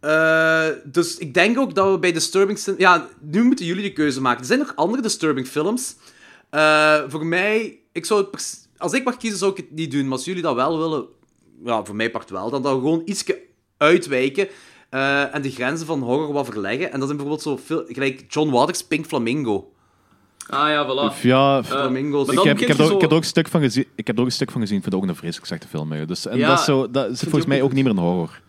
eh, 0.00 0.76
dus 0.84 1.16
ik 1.18 1.34
denk 1.34 1.58
ook 1.58 1.74
dat 1.74 1.90
we 1.90 1.98
bij 1.98 2.12
disturbing... 2.12 2.58
Ja, 2.78 3.08
nu 3.20 3.42
moeten 3.42 3.66
jullie 3.66 3.82
de 3.82 3.92
keuze 3.92 4.20
maken. 4.20 4.40
Er 4.40 4.46
zijn 4.46 4.58
nog 4.58 4.72
andere 4.76 5.02
disturbing 5.02 5.46
films. 5.46 5.96
Eh, 6.50 7.00
voor 7.08 7.26
mij, 7.26 7.78
ik 7.92 8.04
zou 8.06 8.26
als 8.76 8.92
ik 8.92 9.04
mag 9.04 9.16
kiezen, 9.16 9.38
zou 9.38 9.50
ik 9.50 9.56
het 9.56 9.70
niet 9.70 9.90
doen. 9.90 10.02
Maar 10.02 10.12
als 10.16 10.24
jullie 10.24 10.42
dat 10.42 10.54
wel 10.54 10.78
willen, 10.78 11.06
ja, 11.64 11.84
voor 11.84 11.94
mij 11.96 12.10
pakt 12.10 12.30
wel. 12.30 12.50
Dan 12.50 12.62
dan 12.62 12.72
gewoon 12.74 13.02
iets 13.04 13.24
uitwijken 13.76 14.48
eh, 14.90 15.34
en 15.34 15.42
de 15.42 15.50
grenzen 15.50 15.86
van 15.86 16.00
horror 16.02 16.32
wat 16.32 16.46
verleggen. 16.46 16.92
En 16.92 17.00
dat 17.00 17.08
is 17.08 17.14
bijvoorbeeld 17.16 17.42
zo 17.42 17.56
veel, 17.64 17.84
gelijk 17.88 18.24
John 18.28 18.50
Waters, 18.50 18.84
Pink 18.84 19.06
Flamingo. 19.06 19.68
Ah 20.46 20.68
ja, 20.68 20.86
voilà. 20.86 21.20
Ja, 21.22 21.64
Flamingo's. 21.64 22.26
maar 22.26 22.34
ik, 22.34 22.42
heb, 22.42 22.58
ik, 22.58 22.68
heb 22.68 22.78
er, 22.78 22.84
ook- 22.84 22.90
ik, 22.92 23.00
heb 23.00 23.02
er 23.02 23.08
zo- 23.08 23.14
ook 23.14 23.22
een 23.22 23.28
stuk 23.28 23.48
van 23.48 23.60
gezien, 23.60 23.86
ik 23.94 24.06
heb 24.06 24.14
er 24.16 24.20
ook 24.22 24.28
een 24.28 24.34
stuk 24.34 24.50
van 24.50 24.60
gezien. 24.60 24.76
Ik 24.76 24.82
vind 24.82 24.94
het 24.94 25.02
ook 25.04 25.08
een 25.10 25.16
vreselijk 25.16 25.46
slechte 25.46 25.68
film. 25.68 26.06
Dus, 26.06 26.26
en 26.26 26.38
Ja, 26.38 26.48
dat 26.48 26.58
is, 26.58 26.64
zo, 26.64 26.90
dat 26.90 27.10
is 27.10 27.20
volgens 27.20 27.46
mij 27.46 27.58
ook 27.58 27.64
ook 27.64 27.72
niet 27.72 27.84
meer 27.84 27.92
een 27.92 27.98
horror. 27.98 28.40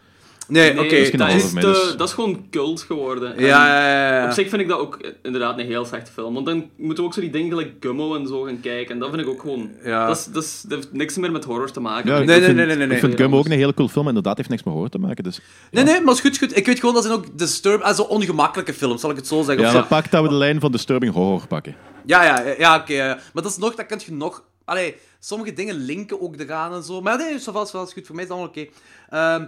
Nee, 0.48 0.74
Nee, 0.74 0.84
oké. 0.84 1.18
dat, 1.18 1.30
is 1.30 1.54
dus- 1.54 1.96
dat 1.98 2.08
is 2.08 2.14
gewoon 2.14 2.48
cult 2.52 2.82
geworden. 2.82 3.36
En 3.36 3.46
Ja, 3.46 3.68
ja, 3.68 3.90
ja, 3.90 4.20
ja. 4.20 4.26
Op 4.26 4.32
zich 4.32 4.50
vind 4.50 4.62
ik 4.62 4.68
dat 4.68 4.80
ook 4.80 5.00
inderdaad 5.24 5.60
een 5.60 5.66
heel 5.66 5.86
slechte 5.86 6.12
film. 6.12 6.34
Want 6.34 6.46
dan 6.46 6.70
moeten 6.78 7.04
we 7.04 7.10
ook 7.10 7.14
zo 7.16 7.22
die 7.22 7.30
dingen 7.30 7.50
gelijk 7.50 7.72
Gummo 7.80 8.16
en 8.16 8.28
zo 8.28 8.42
gaan 8.42 8.60
kijken. 8.60 8.94
En 8.94 9.00
dat 9.00 9.10
vind 9.10 9.22
ik 9.22 9.28
ook 9.28 9.42
gewoon... 9.42 9.70
Ja. 9.84 10.08
Dat, 10.08 10.18
is, 10.18 10.26
dat, 10.26 10.44
is, 10.44 10.62
dat 10.62 10.78
heeft 10.78 10.94
niks 10.94 11.18
meer 11.18 11.32
met 11.32 11.44
horror 11.44 11.72
te 11.72 11.80
maken. 11.80 12.12
Ja, 12.12 12.20
nee, 12.20 12.42
vind, 12.42 12.56
nee, 12.56 12.66
nee, 12.66 12.76
nee, 12.76 12.88
Ik 12.88 13.00
vind 13.00 13.02
nee. 13.12 13.18
Gumbo 13.22 13.38
ook 13.38 13.46
een 13.46 13.52
hele 13.52 13.74
cool 13.74 13.88
film, 13.88 14.08
inderdaad 14.08 14.38
heeft 14.38 14.50
niks 14.50 14.64
met 14.64 14.74
horror 14.74 14.92
te 14.92 15.00
maken. 15.00 15.24
Dus. 15.24 15.40
Nee, 15.72 15.84
nee, 15.84 16.02
maar 16.02 16.14
is 16.14 16.20
goed, 16.20 16.38
goed. 16.38 16.58
Ik 16.58 16.66
weet 16.66 16.80
gewoon 16.80 16.96
dat 16.96 17.04
zijn 17.04 17.16
ook 17.16 17.38
disturb... 17.38 17.82
Ah, 17.82 17.96
zo 17.96 18.02
ongemakkelijke 18.02 18.74
films, 18.74 19.02
zal 19.02 19.10
ik 19.10 19.16
het 19.16 19.28
zo 19.28 19.42
zeggen. 19.42 19.64
Ja, 19.64 19.68
Of 19.68 19.74
dan 19.74 19.88
pakt 19.88 20.12
dat 20.12 20.24
we 20.24 20.30
de 20.30 20.36
lijn 20.36 20.60
van 20.60 20.72
disturbing 20.72 21.14
horror 21.14 21.48
pakken. 21.48 21.76
Ja, 22.06 22.24
ja, 22.24 22.42
ja, 22.42 22.54
ja 22.58 22.76
oké. 22.76 22.94
ja. 22.94 23.20
Maar 23.34 23.44
dat 23.44 23.52
is 23.52 23.58
nog, 23.58 23.76
dat 23.76 23.86
kun 23.86 24.00
je 24.06 24.12
nog... 24.14 24.44
Allee, 24.66 24.96
sommige 25.20 25.54
dingen 25.54 25.76
linken 25.76 26.22
ook 26.22 26.36
eraan 26.40 26.74
en 26.74 26.84
zo. 26.84 27.02
Maar 27.02 27.18
nee, 27.18 27.40
zo 27.40 27.52
vast, 27.52 27.74
is 27.74 27.94
goed. 27.94 28.06
Voor 28.06 28.16
mij 28.16 28.24
is 28.24 28.30
het 28.30 28.40
allemaal 28.40 28.48
oké. 28.48 28.68
Ehm, 29.10 29.46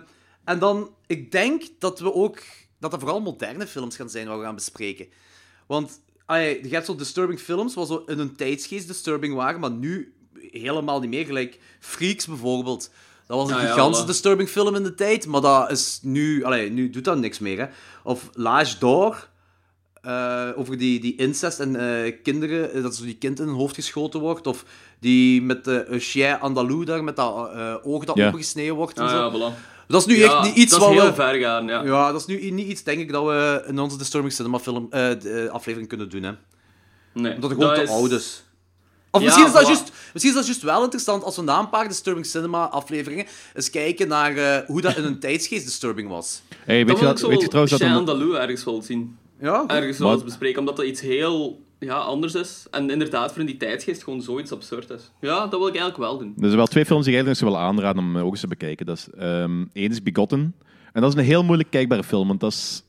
En 0.47 0.59
dan, 0.59 0.89
ik 1.07 1.31
denk 1.31 1.63
dat 1.79 1.99
we 1.99 2.13
ook, 2.13 2.37
dat 2.79 2.93
er 2.93 2.99
vooral 2.99 3.21
moderne 3.21 3.67
films 3.67 3.95
gaan 3.95 4.09
zijn 4.09 4.27
wat 4.27 4.37
we 4.37 4.43
gaan 4.43 4.55
bespreken. 4.55 5.07
Want, 5.65 6.01
je 6.27 6.67
hebt 6.69 6.85
zo 6.85 6.95
disturbing 6.95 7.39
films, 7.39 7.73
wat 7.73 7.87
zo 7.87 8.03
in 8.05 8.17
hun 8.17 8.35
tijdsgeest 8.35 8.87
disturbing 8.87 9.33
waren, 9.35 9.59
maar 9.59 9.71
nu 9.71 10.13
helemaal 10.51 10.99
niet 10.99 11.09
meer. 11.09 11.25
Gelijk 11.25 11.59
Freaks 11.79 12.25
bijvoorbeeld. 12.27 12.91
Dat 13.27 13.37
was 13.37 13.49
een 13.49 13.61
ja, 13.61 13.67
gigantische 13.71 14.05
disturbing 14.05 14.49
film 14.49 14.75
in 14.75 14.83
de 14.83 14.95
tijd, 14.95 15.25
maar 15.27 15.41
dat 15.41 15.71
is 15.71 15.99
nu, 16.01 16.43
allee, 16.43 16.69
nu 16.71 16.89
doet 16.89 17.03
dat 17.03 17.17
niks 17.17 17.39
meer. 17.39 17.59
Hè. 17.59 17.65
Of 18.03 18.29
L'Age 18.33 18.77
d'Or, 18.77 19.29
eh, 20.01 20.49
over 20.55 20.77
die, 20.77 20.99
die 20.99 21.15
incest 21.15 21.59
en 21.59 21.75
eh, 22.05 22.15
kinderen, 22.23 22.73
eh, 22.73 22.81
dat 22.83 22.95
zo 22.95 23.03
die 23.03 23.17
kind 23.17 23.39
in 23.39 23.45
hun 23.45 23.55
hoofd 23.55 23.75
geschoten 23.75 24.19
wordt. 24.19 24.47
Of 24.47 24.65
die 24.99 25.41
met 25.41 25.63
de 25.63 25.85
uh, 25.89 25.99
chien 25.99 26.39
andalou 26.39 26.85
daar, 26.85 27.03
met 27.03 27.15
dat 27.15 27.51
eh, 27.51 27.75
oog 27.83 28.05
dat 28.05 28.15
Ja. 28.17 28.27
opengesneden 28.27 28.75
wordt. 28.75 28.97
En 28.97 29.03
Ah, 29.03 29.09
zo. 29.09 29.17
ja, 29.17 29.51
voilà. 29.53 29.75
Dat 29.87 30.01
is 30.01 30.07
nu 30.07 30.17
Ja, 30.17 30.25
echt 30.25 30.43
niet 30.43 30.55
iets 30.55 30.71
dat 30.71 30.79
wat 30.79 30.89
is 30.91 30.95
heel 30.95 31.05
we... 31.07 31.13
ver 31.13 31.33
gaan, 31.39 31.67
ja. 31.67 31.83
Ja, 31.83 32.11
dat 32.11 32.19
is 32.21 32.25
nu 32.27 32.51
niet 32.51 32.67
iets, 32.67 32.83
denk 32.83 32.99
ik, 32.99 33.11
dat 33.11 33.25
we 33.25 33.63
in 33.67 33.79
onze 33.79 33.97
Disturbing 33.97 34.33
Cinema 34.33 34.59
film, 34.59 34.87
eh, 34.89 35.09
de, 35.19 35.29
eh, 35.47 35.51
aflevering 35.53 35.89
kunnen 35.89 36.09
doen. 36.09 36.23
Hè. 36.23 36.31
Nee, 37.13 37.33
Omdat 37.35 37.49
het 37.49 37.59
gewoon 37.59 37.75
te 37.75 37.81
is- 37.81 37.89
oud 37.89 38.11
is. 38.11 38.43
Of 39.11 39.19
Ja, 39.21 39.25
misschien, 39.25 39.45
is 39.47 39.53
dat 39.53 39.65
juist, 39.67 39.91
misschien 40.13 40.31
is 40.31 40.37
dat 40.37 40.45
juist 40.45 40.61
wel 40.61 40.81
interessant 40.83 41.23
als 41.23 41.35
we 41.35 41.41
na 41.41 41.59
een 41.59 41.69
paar 41.69 41.87
Disturbing 41.87 42.25
Cinema 42.25 42.63
afleveringen 42.65 43.25
eens 43.53 43.69
kijken 43.69 44.07
naar 44.07 44.37
eh, 44.37 44.67
hoe 44.67 44.81
dat 44.81 44.97
in 44.97 45.03
een 45.03 45.19
tijdsgeest 45.27 45.65
Disturbing 45.65 46.09
was. 46.09 46.41
Hey, 46.65 46.85
weet, 46.85 46.99
je 46.99 47.05
dat, 47.05 47.21
weet 47.21 47.41
je 47.41 47.47
trouwens 47.47 47.77
dat... 47.77 48.35
Ergens 48.35 48.63
wel 48.63 48.81
zien. 48.81 49.17
Ja, 49.39 49.63
Ergens 49.67 49.97
wel 49.97 50.11
eens 50.13 50.23
bespreken, 50.23 50.59
omdat 50.59 50.75
dat 50.75 50.85
iets 50.85 51.01
heel 51.01 51.61
ja, 51.79 51.95
anders 51.95 52.35
is. 52.35 52.67
En 52.71 52.89
inderdaad, 52.89 53.31
voor 53.31 53.41
in 53.41 53.45
die 53.45 53.57
tijdsgeest 53.57 54.03
gewoon 54.03 54.21
zoiets 54.21 54.51
absurd 54.51 54.89
is. 54.89 55.11
Ja, 55.21 55.39
dat 55.39 55.59
wil 55.59 55.67
ik 55.67 55.75
eigenlijk 55.75 55.97
wel 55.97 56.17
doen. 56.17 56.33
Er 56.35 56.43
zijn 56.43 56.55
wel 56.55 56.65
twee 56.65 56.85
films 56.85 57.05
die 57.05 57.13
ik 57.13 57.25
eigenlijk 57.25 57.53
willen 57.53 57.67
aanraden 57.67 58.03
om 58.03 58.17
ook 58.17 58.31
eens 58.31 58.39
te 58.39 58.47
bekijken. 58.47 58.85
Dat 58.85 58.97
is, 58.97 59.09
ehm 59.17 59.65
één 59.73 59.91
is 59.91 60.03
Begotten. 60.03 60.55
En 60.93 61.01
dat 61.01 61.13
is 61.13 61.19
een 61.19 61.25
heel 61.25 61.43
moeilijk 61.43 61.69
kijkbare 61.69 62.03
film, 62.03 62.27
want 62.27 62.39
dat 62.39 62.51
is... 62.51 62.83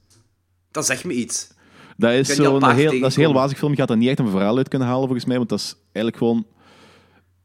dat 0.71 0.87
zegt 0.87 1.05
me 1.05 1.13
iets. 1.13 1.57
Dat 1.97 2.13
is, 2.13 2.35
zo'n 2.35 2.71
heel, 2.71 3.01
dat 3.01 3.11
is 3.11 3.17
een 3.17 3.23
heel 3.23 3.33
wazig 3.33 3.59
film. 3.59 3.71
Je 3.71 3.77
gaat 3.77 3.91
er 3.91 3.97
niet 3.97 4.09
echt 4.09 4.19
een 4.19 4.29
verhaal 4.29 4.57
uit 4.57 4.69
kunnen 4.69 4.89
halen, 4.89 5.05
volgens 5.05 5.25
mij. 5.27 5.37
Want 5.37 5.49
dat 5.49 5.59
is 5.59 5.75
eigenlijk 5.83 6.17
gewoon 6.17 6.47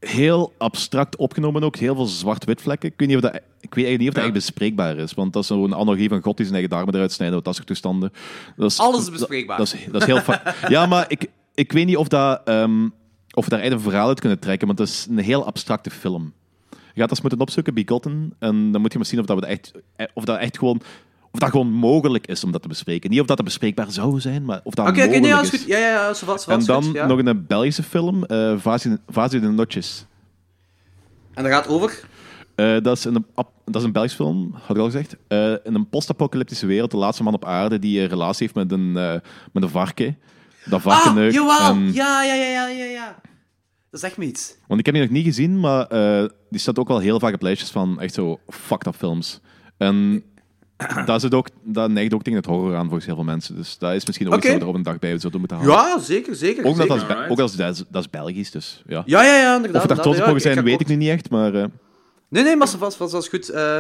heel 0.06 0.54
abstract 0.58 1.16
opgenomen 1.16 1.64
ook. 1.64 1.76
Heel 1.76 1.96
veel 1.96 2.06
zwart-wit 2.06 2.62
vlekken. 2.62 2.90
Ik 2.90 2.94
weet, 2.98 3.08
niet 3.08 3.18
of 3.18 3.24
dat, 3.24 3.34
ik 3.36 3.42
weet 3.74 3.86
eigenlijk 3.86 4.00
niet 4.00 4.08
of 4.08 4.14
dat 4.14 4.24
Ja. 4.24 4.30
echt 4.30 4.40
bespreekbaar 4.40 4.98
is. 4.98 5.14
Want 5.14 5.34
dat 5.34 5.42
is 5.42 5.48
zo'n 5.48 5.74
analogie 5.74 6.10
van 6.10 6.22
God 6.22 6.38
die 6.38 6.46
zijn 6.46 6.58
eigen 6.58 6.76
darmen 6.76 6.96
eruit 6.96 7.12
snijden. 7.12 7.44
Dat 7.44 7.56
soort 7.56 7.68
toestanden. 7.68 8.14
Dat 8.56 8.72
is, 8.72 8.80
Alles 8.80 9.02
is 9.02 9.12
bespreekbaar. 9.12 9.58
Dat, 9.58 9.74
is, 9.74 9.86
dat 9.92 10.02
is 10.02 10.08
heel... 10.08 10.22
ja, 10.68 10.86
maar 10.86 11.06
ik, 11.08 11.30
ik 11.54 11.72
weet 11.72 11.86
niet 11.86 11.98
of, 11.98 12.08
dat, 12.08 12.42
ehm, 12.46 12.88
of 13.34 13.44
we 13.44 13.50
daar 13.50 13.60
echt 13.60 13.72
een 13.72 13.80
verhaal 13.80 14.08
uit 14.08 14.20
kunnen 14.20 14.40
trekken. 14.40 14.68
Want 14.68 14.80
dat 14.80 14.88
is 14.88 15.08
een 15.10 15.18
heel 15.18 15.46
abstracte 15.46 15.90
film. 15.90 16.34
Je 16.70 17.00
gaat 17.00 17.10
dat 17.10 17.10
eens 17.10 17.22
moeten 17.22 17.40
opzoeken, 17.40 17.74
Begotten. 17.74 18.34
En 18.40 18.72
dan 18.72 18.82
moet 18.82 18.92
je 18.92 18.98
maar 18.98 19.08
zien 19.08 19.20
of 19.20 19.26
dat, 19.26 19.36
we 19.36 19.42
dat 19.42 19.52
echt, 19.52 19.72
eh, 19.96 20.06
of 20.14 20.26
dat 20.26 20.40
echt 20.40 20.58
gewoon... 20.58 20.82
Of 21.34 21.40
dat 21.40 21.50
gewoon 21.50 21.72
mogelijk 21.72 22.28
is 22.28 22.44
om 22.44 22.52
dat 22.52 22.62
te 22.62 22.68
bespreken. 22.68 23.10
Niet 23.10 23.20
of 23.20 23.26
dat 23.26 23.38
het 23.38 23.46
bespreekbaar 23.46 23.92
zou 23.92 24.20
zijn, 24.20 24.46
maar 24.46 24.62
of 24.64 24.74
dat 24.74 24.88
oké, 24.88 24.96
mogelijk 24.98 25.22
nee, 25.22 25.30
ja, 25.32 25.42
is. 25.42 25.52
is 25.52 25.60
goed. 25.60 25.68
Ja, 25.70 25.78
ja, 25.78 25.88
ja, 25.90 26.14
zo 26.14 26.26
vast, 26.26 26.48
En 26.48 26.66
dan 26.66 26.84
goed, 26.84 26.94
ja. 26.94 27.06
nog 27.06 27.20
een 27.26 27.46
Belgische 27.48 27.84
film, 27.84 28.24
eh 28.26 28.54
Vazie 29.08 29.40
de 29.40 29.50
Notjes. 29.50 30.06
En 31.34 31.44
dat 31.44 31.52
gaat 31.52 31.68
over... 31.68 32.00
Eh, 32.56 32.78
dat, 32.82 32.98
is 32.98 33.04
een, 33.06 33.26
dat 33.66 33.76
is 33.76 33.84
een 33.84 33.92
Belgische 33.92 34.18
film, 34.18 34.56
had 34.62 34.76
ik 34.76 34.78
al 34.82 34.86
gezegd. 34.86 35.16
Eh, 35.28 35.52
in 35.64 35.76
een 35.76 35.90
post-apocalyptische 35.90 36.66
wereld, 36.66 36.92
de 36.92 36.98
laatste 36.98 37.24
man 37.24 37.34
op 37.34 37.46
aarde 37.46 37.80
die 37.80 38.00
een 38.02 38.08
relatie 38.08 38.42
heeft 38.52 38.56
met 38.68 38.72
een, 38.80 38.98
eh, 38.98 39.14
met 39.54 39.64
een 39.64 39.70
varken. 39.70 40.18
Dat 40.66 40.82
varken 40.82 41.10
Ah, 41.10 41.16
neukt. 41.16 41.34
jawel! 41.34 41.60
en- 41.72 41.94
Ja, 41.94 42.24
ja, 42.24 42.34
ja, 42.34 42.46
ja, 42.48 42.68
ja, 42.68 42.86
ja. 42.86 43.16
Dat 43.90 44.00
zegt 44.00 44.18
me 44.18 44.26
iets. 44.26 44.56
Want 44.68 44.80
ik 44.80 44.86
heb 44.86 44.96
die 44.96 45.04
nog 45.04 45.14
niet 45.14 45.26
gezien, 45.26 45.60
maar 45.60 45.88
die 46.50 46.60
staat 46.60 46.80
ook 46.80 46.88
wel 46.88 47.00
heel 47.00 47.20
vaak 47.20 47.34
op 47.34 47.42
lijstjes 47.42 47.70
van 47.72 48.00
echt 48.02 48.14
zo 48.14 48.40
fucked 48.48 48.88
up 48.88 48.96
films. 48.96 49.40
En 49.78 50.24
dat, 51.06 51.16
is 51.16 51.24
het 51.24 51.34
ook, 51.34 51.48
dat 51.64 51.90
neigt 51.90 52.14
ook 52.14 52.24
tegen 52.24 52.40
het 52.40 52.48
horror 52.48 52.76
aan 52.76 52.84
volgens 52.84 53.06
heel 53.06 53.16
veel 53.16 53.24
mensen. 53.24 53.56
Dus 53.56 53.78
dat 53.78 53.94
is 53.94 54.06
misschien 54.06 54.28
ook 54.28 54.34
iets 54.36 54.46
Oké. 54.46 54.52
dat 54.54 54.62
we 54.62 54.66
er 54.66 54.72
op 54.72 54.78
een 54.78 54.84
dag 54.92 55.00
bij 55.00 55.18
zouden 55.20 55.40
moeten 55.40 55.58
halen. 55.58 55.74
Ja, 55.74 56.00
zeker, 56.00 56.36
zeker. 56.36 56.66
Ook, 56.66 56.78
dat, 56.78 56.88
zeker. 56.88 57.08
dat, 57.08 57.18
is, 57.26 57.30
ook 57.30 57.40
als, 57.40 57.56
dat, 57.56 57.76
is, 57.76 57.84
dat 57.90 58.02
is 58.04 58.10
Belgisch, 58.10 58.52
dus 58.52 58.84
ja. 58.88 59.04
Ja, 59.06 59.24
ja, 59.24 59.38
ja, 59.38 59.56
inderdaad. 59.56 59.82
Of 59.82 59.88
we 59.88 59.94
daar 59.96 60.04
trots 60.04 60.20
mogen 60.20 60.42
zijn, 60.42 60.58
ik 60.58 60.64
weet 60.64 60.82
ik 60.82 60.88
nu 60.88 60.96
niet 60.96 61.10
echt, 61.10 61.30
maar... 61.30 61.54
eh, 61.54 61.66
Nee, 62.34 62.44
nee, 62.44 62.56
maar 62.56 62.68
ça 62.68 62.78
vast, 62.78 62.98
vast, 62.98 63.12
dat 63.12 63.24
is 63.24 63.30
goed. 63.30 63.50
Eh, 63.50 63.80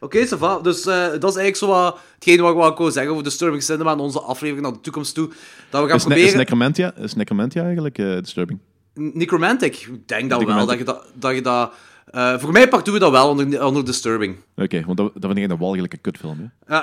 Oké, 0.00 0.26
ça 0.26 0.38
va. 0.38 0.58
Dus 0.58 0.86
eh, 0.86 0.96
dat 0.96 1.30
is 1.30 1.36
eigenlijk 1.36 1.56
zo 1.56 1.66
wat 1.66 1.98
hetgeen 2.14 2.40
wat 2.40 2.50
ik 2.50 2.76
wou 2.76 2.90
zeggen 2.90 3.12
over 3.12 3.24
Disturbing 3.24 3.62
Cinema 3.62 3.92
en 3.92 3.98
onze 3.98 4.20
aflevering 4.20 4.64
naar 4.66 4.72
de 4.72 4.80
toekomst 4.80 5.14
toe. 5.14 5.28
Dat 5.70 5.82
we 5.82 5.88
gaan 5.88 5.96
is, 5.96 6.04
ne- 6.06 6.14
is 6.14 6.14
proberen... 6.14 6.36
Necromantia, 6.38 6.94
is 6.96 7.14
Necromantia 7.14 7.62
eigenlijk 7.62 7.96
disturbing? 7.96 8.58
Necromantic. 8.94 9.76
Ik 9.76 10.08
denk 10.08 10.30
dat 10.30 10.44
wel, 10.44 10.66
dat 10.66 10.78
je 10.78 10.84
dat... 10.84 11.04
Dat 11.14 11.34
je 11.34 11.40
dat 11.40 11.72
eh, 12.04 12.38
voor 12.38 12.52
mij 12.52 12.68
part 12.68 12.84
doen 12.84 12.94
we 12.94 13.00
dat 13.00 13.10
wel 13.10 13.28
onder, 13.28 13.64
onder 13.64 13.84
Disturbing. 13.84 14.36
Oké, 14.56 14.82
want 14.84 14.96
dat, 14.96 15.12
dat 15.14 15.32
vind 15.32 15.38
ik 15.44 15.50
een 15.50 15.58
walgelijke 15.58 15.96
kutfilm. 15.96 16.52
Hè? 16.66 16.76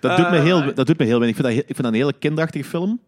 Dat, 0.00 0.16
doet 0.16 0.30
me 0.30 0.38
heel, 0.38 0.74
dat 0.74 0.86
doet 0.86 0.98
me 0.98 1.04
heel 1.04 1.18
weinig. 1.18 1.36
Ik 1.38 1.44
vind 1.44 1.46
dat, 1.46 1.52
ik 1.56 1.64
vind 1.66 1.82
dat 1.82 1.86
een 1.86 1.94
hele 1.94 2.12
kinderachtige 2.18 2.64
film. 2.64 3.00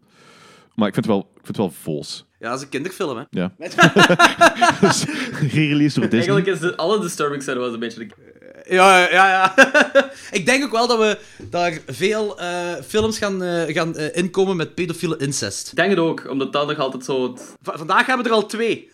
Maar 0.75 0.87
ik 0.87 0.93
vind 0.93 1.05
het 1.05 1.15
wel, 1.15 1.23
ik 1.35 1.45
vind 1.45 1.47
het 1.47 1.57
wel 1.57 1.73
vols. 1.81 2.25
ja, 2.39 2.49
dat 2.49 2.57
is 2.57 2.63
een 2.63 2.69
kinderfilm, 2.69 3.17
hè. 3.17 3.23
Ja. 3.29 3.51
Dus, 4.81 5.05
Re-released 5.51 5.95
door 5.95 6.09
Disney. 6.09 6.35
Eigenlijk 6.35 6.47
is 6.47 6.59
de, 6.59 6.75
alle 6.75 6.99
Disturbing 6.99 7.43
Cinema 7.43 7.65
een 7.65 7.79
beetje... 7.79 7.99
de- 8.07 8.29
Ja, 8.75 8.97
ja, 8.99 9.29
ja. 9.29 9.53
ik 10.37 10.45
denk 10.45 10.63
ook 10.63 10.71
wel 10.71 10.87
dat 10.87 10.97
we 10.97 11.17
daar 11.49 11.77
veel 11.87 12.39
eh, 12.39 12.73
films 12.87 13.17
gaan, 13.17 13.43
eh, 13.43 13.73
gaan 13.75 13.95
eh, 13.95 14.17
inkomen 14.17 14.55
met 14.55 14.75
pedofiele 14.75 15.17
incest. 15.17 15.67
Ik 15.69 15.75
denk 15.75 15.89
het 15.89 15.99
ook, 15.99 16.29
omdat 16.29 16.53
dat 16.53 16.67
nog 16.67 16.77
altijd 16.77 17.05
zo... 17.05 17.31
Het... 17.31 17.55
Vandaag 17.61 18.05
hebben 18.05 18.25
we 18.25 18.31
er 18.31 18.35
al 18.37 18.45
twee. 18.45 18.89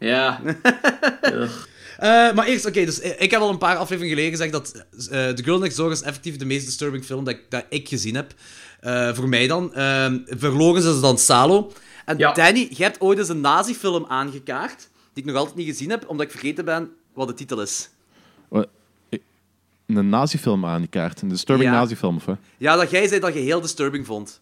Ja. 0.00 0.40
Eh, 2.00 2.32
maar 2.32 2.46
eerst, 2.46 2.66
oké, 2.66 2.84
dus 2.84 3.00
eh, 3.00 3.20
ik 3.20 3.30
heb 3.30 3.40
al 3.40 3.50
een 3.50 3.58
paar 3.58 3.76
afleveringen 3.76 4.16
geleden 4.16 4.30
gezegd 4.38 4.52
dat 4.52 4.84
eh 5.10 5.28
The 5.28 5.42
Girl 5.44 5.58
Next 5.58 5.76
Door 5.76 5.90
is 5.90 6.02
effectief 6.02 6.36
de 6.36 6.44
meest 6.44 6.66
disturbing 6.66 7.04
film 7.04 7.24
dat 7.24 7.34
ik, 7.34 7.40
dat 7.48 7.64
ik 7.68 7.88
gezien 7.88 8.14
heb. 8.14 8.34
Eh, 8.80 9.14
voor 9.14 9.28
mij 9.28 9.46
dan. 9.46 9.74
Ehm 9.74 10.18
verlogen 10.26 10.94
is 10.94 11.00
dan 11.00 11.18
Salo. 11.18 11.72
En 12.04 12.18
Ja. 12.18 12.32
Danny, 12.32 12.68
jij 12.70 12.86
hebt 12.86 13.00
ooit 13.00 13.18
eens 13.18 13.28
een 13.28 13.40
nazi-film 13.40 14.04
aangekaart, 14.08 14.88
die 15.12 15.22
ik 15.22 15.24
nog 15.24 15.36
altijd 15.38 15.56
niet 15.56 15.66
gezien 15.66 15.90
heb, 15.90 16.08
omdat 16.08 16.26
ik 16.26 16.30
vergeten 16.32 16.64
ben 16.64 16.90
wat 17.14 17.28
de 17.28 17.34
titel 17.34 17.62
is. 17.62 17.88
Wat? 18.48 18.68
Een 19.86 20.08
nazifilm 20.08 20.66
aan 20.66 20.80
die 20.80 20.88
kaart. 20.90 21.22
Een 21.22 21.28
disturbing 21.28 21.70
Ja. 21.70 21.76
nazifilm, 21.76 22.16
of 22.16 22.24
wat? 22.24 22.36
Ja, 22.56 22.76
dat 22.76 22.90
jij 22.90 23.08
zei 23.08 23.20
dat 23.20 23.34
je 23.34 23.40
heel 23.40 23.60
disturbing 23.60 24.06
vond. 24.06 24.40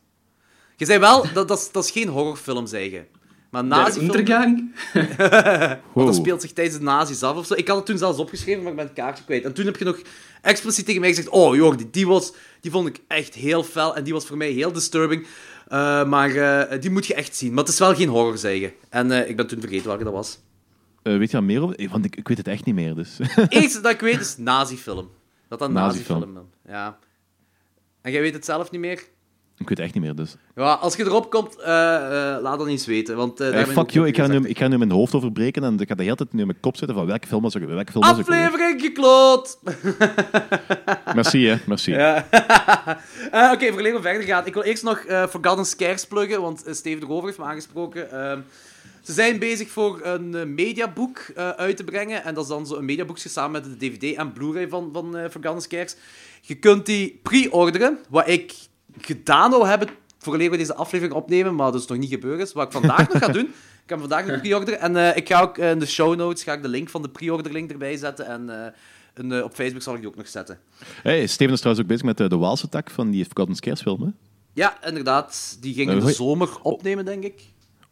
Je 0.77 0.85
zei 0.85 0.99
wel, 0.99 1.27
dat, 1.33 1.49
dat, 1.49 1.59
is, 1.59 1.73
dat 1.73 1.85
is 1.85 1.90
geen 1.90 2.09
horrorfilm, 2.09 2.66
zei 2.66 2.90
je. 2.90 3.03
Maar 3.50 3.64
nazi-film... 3.64 4.04
Untergang? 4.04 4.72
Wow. 5.92 6.06
dat 6.06 6.14
speelt 6.14 6.40
zich 6.40 6.52
tijdens 6.52 6.76
de 6.76 6.82
nazi's 6.82 7.22
af 7.22 7.37
of 7.37 7.46
zo. 7.46 7.54
Ik 7.54 7.68
had 7.68 7.76
het 7.76 7.87
toen 7.87 7.98
zelfs 7.98 8.18
opgeschreven, 8.18 8.62
maar 8.62 8.70
ik 8.70 8.76
ben 8.76 8.87
het 8.87 8.94
kaartje 8.94 9.24
kwijt. 9.24 9.44
En 9.44 9.52
toen 9.52 9.64
heb 9.64 9.76
je 9.76 9.84
nog 9.84 10.00
expliciet 10.42 10.84
tegen 10.84 11.00
mij 11.00 11.08
gezegd... 11.08 11.28
Oh, 11.28 11.56
joh, 11.56 11.76
die, 11.76 11.90
die, 11.90 12.06
was, 12.06 12.32
die 12.61 12.70
vond 12.70 12.88
ik 12.88 13.00
echt 13.06 13.34
heel 13.34 13.62
fel. 13.62 13.96
En 13.96 14.04
die 14.04 14.12
was 14.12 14.26
voor 14.26 14.37
mij 14.37 14.50
heel 14.50 14.72
disturbing. 14.72 15.26
Eh, 15.68 16.04
maar 16.04 16.37
eh, 16.37 16.80
die 16.80 16.90
moet 16.90 17.06
je 17.06 17.14
echt 17.14 17.37
zien. 17.37 17.48
Maar 17.54 17.64
het 17.64 17.72
is 17.72 17.78
wel 17.78 17.94
geen 17.94 18.08
horror, 18.08 18.38
zei 18.38 18.61
je. 18.61 18.72
En 18.88 19.11
eh, 19.11 19.28
ik 19.28 19.37
ben 19.37 19.46
toen 19.46 19.61
vergeten 19.61 19.87
welke 19.87 20.04
dat 20.04 20.12
was. 20.12 20.38
Eh, 21.02 21.16
weet 21.16 21.30
je 21.30 21.37
daar 21.37 21.44
meer 21.44 21.62
over? 21.62 21.88
Want 21.90 22.04
ik, 22.04 22.16
ik 22.16 22.28
weet 22.28 22.38
het 22.38 22.48
echt 22.48 22.64
niet 22.64 22.74
meer, 22.74 22.94
dus... 22.94 23.18
Het 23.18 23.52
enige 23.52 23.80
dat 23.80 23.92
ik 23.92 24.00
weet 24.00 24.20
is 24.20 24.37
nazi-film. 24.37 25.11
Dat 25.48 25.58
dat 25.58 25.68
een 25.68 25.74
Nazi-film. 25.74 26.48
Ja. 26.66 26.98
En 28.00 28.12
jij 28.12 28.20
weet 28.20 28.34
het 28.34 28.44
zelf 28.44 28.70
niet 28.70 28.80
meer? 28.80 29.04
Ik 29.59 29.68
weet 29.68 29.79
het 29.79 29.79
echt 29.79 29.94
niet 29.94 30.03
meer, 30.03 30.14
dus... 30.14 30.37
Ja, 30.55 30.73
als 30.73 30.97
je 30.97 31.05
erop 31.05 31.31
komt, 31.31 31.57
eh, 31.57 32.35
eh, 32.35 32.42
laat 32.42 32.59
dat 32.59 32.66
eens 32.66 32.87
weten. 32.87 33.16
Want, 33.16 33.40
eh, 33.40 33.51
Hey, 33.51 33.66
fuck 33.66 33.90
you, 33.90 33.99
nog 33.99 34.07
ik 34.07 34.16
ga, 34.16 34.27
nu, 34.27 34.49
ik 34.49 34.59
ga 34.59 34.68
nu 34.68 34.79
mijn 34.79 34.90
hoofd 34.90 35.14
overbreken 35.14 35.64
en 35.64 35.79
ik 35.79 35.88
ga 35.88 35.94
de 35.94 36.03
hele 36.03 36.16
tijd 36.16 36.33
nu 36.33 36.40
in 36.40 36.47
mijn 36.47 36.61
kop 36.61 36.77
zitten 36.77 36.97
van 36.97 37.07
welke 37.07 37.27
film 37.27 37.42
was 37.42 37.55
ik, 37.55 37.62
welke 37.62 37.92
film 37.92 38.05
was? 38.05 38.18
Aflevering 38.18 38.81
gekloot! 38.81 39.59
Merci, 41.14 41.47
hè. 41.47 41.57
Merci. 41.66 41.92
Ja. 41.92 42.27
Oké, 43.53 43.73
voor 43.73 43.83
we 43.83 43.99
verder 44.03 44.23
gaan. 44.23 44.47
Ik 44.47 44.55
wil 44.55 44.62
eerst 44.62 44.83
nog 44.83 45.05
Forgotten 45.07 45.64
Scares 45.64 46.07
pluggen, 46.07 46.40
want 46.40 46.64
Steven 46.71 47.03
erover 47.03 47.27
heeft 47.27 47.38
me 47.38 47.44
aangesproken. 47.44 48.11
Ehm, 48.11 48.40
ze 49.09 49.14
zijn 49.14 49.38
bezig 49.38 49.68
voor 49.68 50.01
een 50.03 50.55
mediaboek 50.55 51.18
eh, 51.18 51.49
uit 51.49 51.77
te 51.77 51.85
brengen. 51.85 52.25
En 52.25 52.35
dat 52.35 52.42
is 52.42 52.51
dan 52.51 52.66
zo 52.66 52.77
een 52.77 52.85
mediaboekje 52.85 53.29
samen 53.29 53.51
met 53.51 53.64
de 53.64 53.77
DVD 53.77 54.16
en 54.16 54.33
Blu-ray 54.33 54.68
van, 54.68 54.90
van 54.92 55.16
eh, 55.16 55.31
Forgotten 55.31 55.62
Scares. 55.62 55.97
Je 56.40 56.55
kunt 56.55 56.87
die 56.87 57.21
pre-orderen, 57.23 57.99
wat 58.09 58.29
ik 58.29 58.55
gedaan 59.00 59.50
wil 59.50 59.66
hebben 59.66 59.88
voordat 60.18 60.48
we 60.48 60.56
deze 60.56 60.74
aflevering 60.74 61.16
opnemen, 61.16 61.54
maar 61.54 61.72
dat 61.72 61.80
is 61.80 61.87
nog 61.87 61.98
niet 61.98 62.11
gebeurd 62.11 62.40
is. 62.40 62.52
Wat 62.52 62.66
ik 62.66 62.72
vandaag 62.72 63.08
nog 63.12 63.24
ga 63.24 63.32
doen. 63.32 63.54
Ik 63.88 63.94
hem 63.94 64.08
vandaag 64.08 64.26
nog 64.26 64.40
pre-orderen. 64.40 64.80
En 64.80 64.96
eh, 64.96 65.16
ik 65.16 65.28
ga 65.28 65.40
ook 65.40 65.58
eh, 65.58 65.70
in 65.70 65.78
de 65.78 65.87
show 65.87 66.16
notes 66.16 66.42
ga 66.42 66.52
ik 66.52 66.62
de 66.62 66.68
link 66.68 66.88
van 66.88 67.02
de 67.02 67.08
pre-order 67.08 67.52
link 67.52 67.70
erbij 67.70 67.96
zetten. 67.96 68.26
En 68.26 68.64
eh, 68.64 68.72
een, 69.14 69.44
op 69.44 69.54
Facebook 69.54 69.82
zal 69.82 69.94
ik 69.94 70.00
die 70.00 70.08
ook 70.08 70.16
nog 70.16 70.28
zetten. 70.28 70.58
Hey, 71.02 71.26
Steven 71.26 71.54
is 71.54 71.61
trouwens 71.61 71.84
ook 71.84 71.90
bezig 71.90 72.06
met 72.06 72.30
de 72.30 72.37
Waalse 72.37 72.68
tak 72.68 72.90
van 72.90 73.11
die 73.11 73.24
Forgotten 73.24 73.56
Scares 73.56 73.80
film, 73.80 74.02
hè? 74.02 74.08
Ja, 74.52 74.84
inderdaad. 74.87 75.56
Die 75.61 75.74
ging 75.74 75.90
in 75.90 76.00
de 76.00 76.12
zomer 76.12 76.48
opnemen, 76.62 77.04
denk 77.04 77.24
ik. 77.24 77.42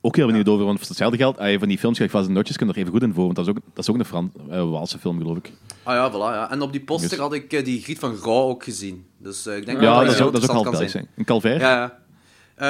Ook 0.07 0.17
heel 0.17 0.27
benieuwd 0.27 0.49
over, 0.49 0.65
want 0.65 0.79
voor 0.79 0.89
hetzelfde 0.89 1.17
geld, 1.17 1.39
ah, 1.39 1.59
van 1.59 1.69
die 1.69 1.79
films 1.79 1.97
gelijk 1.97 2.13
Vast 2.15 2.29
en 2.29 2.33
Notjes 2.35 2.57
kun 2.57 2.67
je 2.67 2.73
er 2.73 2.79
even 2.79 2.93
goed 2.93 3.03
in 3.03 3.15
voor, 3.15 3.25
want 3.25 3.37
dat 3.37 3.45
is 3.47 3.51
ook, 3.51 3.59
dat 3.75 3.85
is 3.85 3.91
ook 3.91 3.99
een 3.99 4.05
Fran 4.05 4.33
eh, 4.51 4.71
Waalse 4.71 4.99
film, 4.99 5.19
geloof 5.21 5.37
ik. 5.37 5.53
Ah 5.83 5.95
ja, 5.95 6.11
voilà. 6.11 6.15
Ja. 6.35 6.51
En 6.51 6.61
op 6.63 6.73
die 6.73 6.81
poster 6.81 7.11
Yes. 7.11 7.19
had 7.19 7.33
ik 7.33 7.53
eh, 7.53 7.65
die 7.65 7.83
Griet 7.83 7.99
van 7.99 8.17
Grauw 8.17 8.49
ook 8.49 8.65
gezien. 8.65 9.07
Dus 9.19 9.47
eh, 9.47 9.57
ik 9.57 9.67
denk 9.67 9.81
Ja, 9.81 9.97
dat 9.97 10.05
dat 10.07 10.15
is 10.15 10.21
ook, 10.21 10.33
dat 10.33 10.43
is 10.43 10.49
ook 10.49 10.55
half 10.55 10.71
Belgisch. 10.71 10.93
hè. 10.93 11.01
Een 11.17 11.25
Calvaire? 11.25 11.61
Ja, 11.65 11.77
ja. 11.77 11.99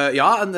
Eh, 0.06 0.14
ja, 0.14 0.40
en 0.40 0.52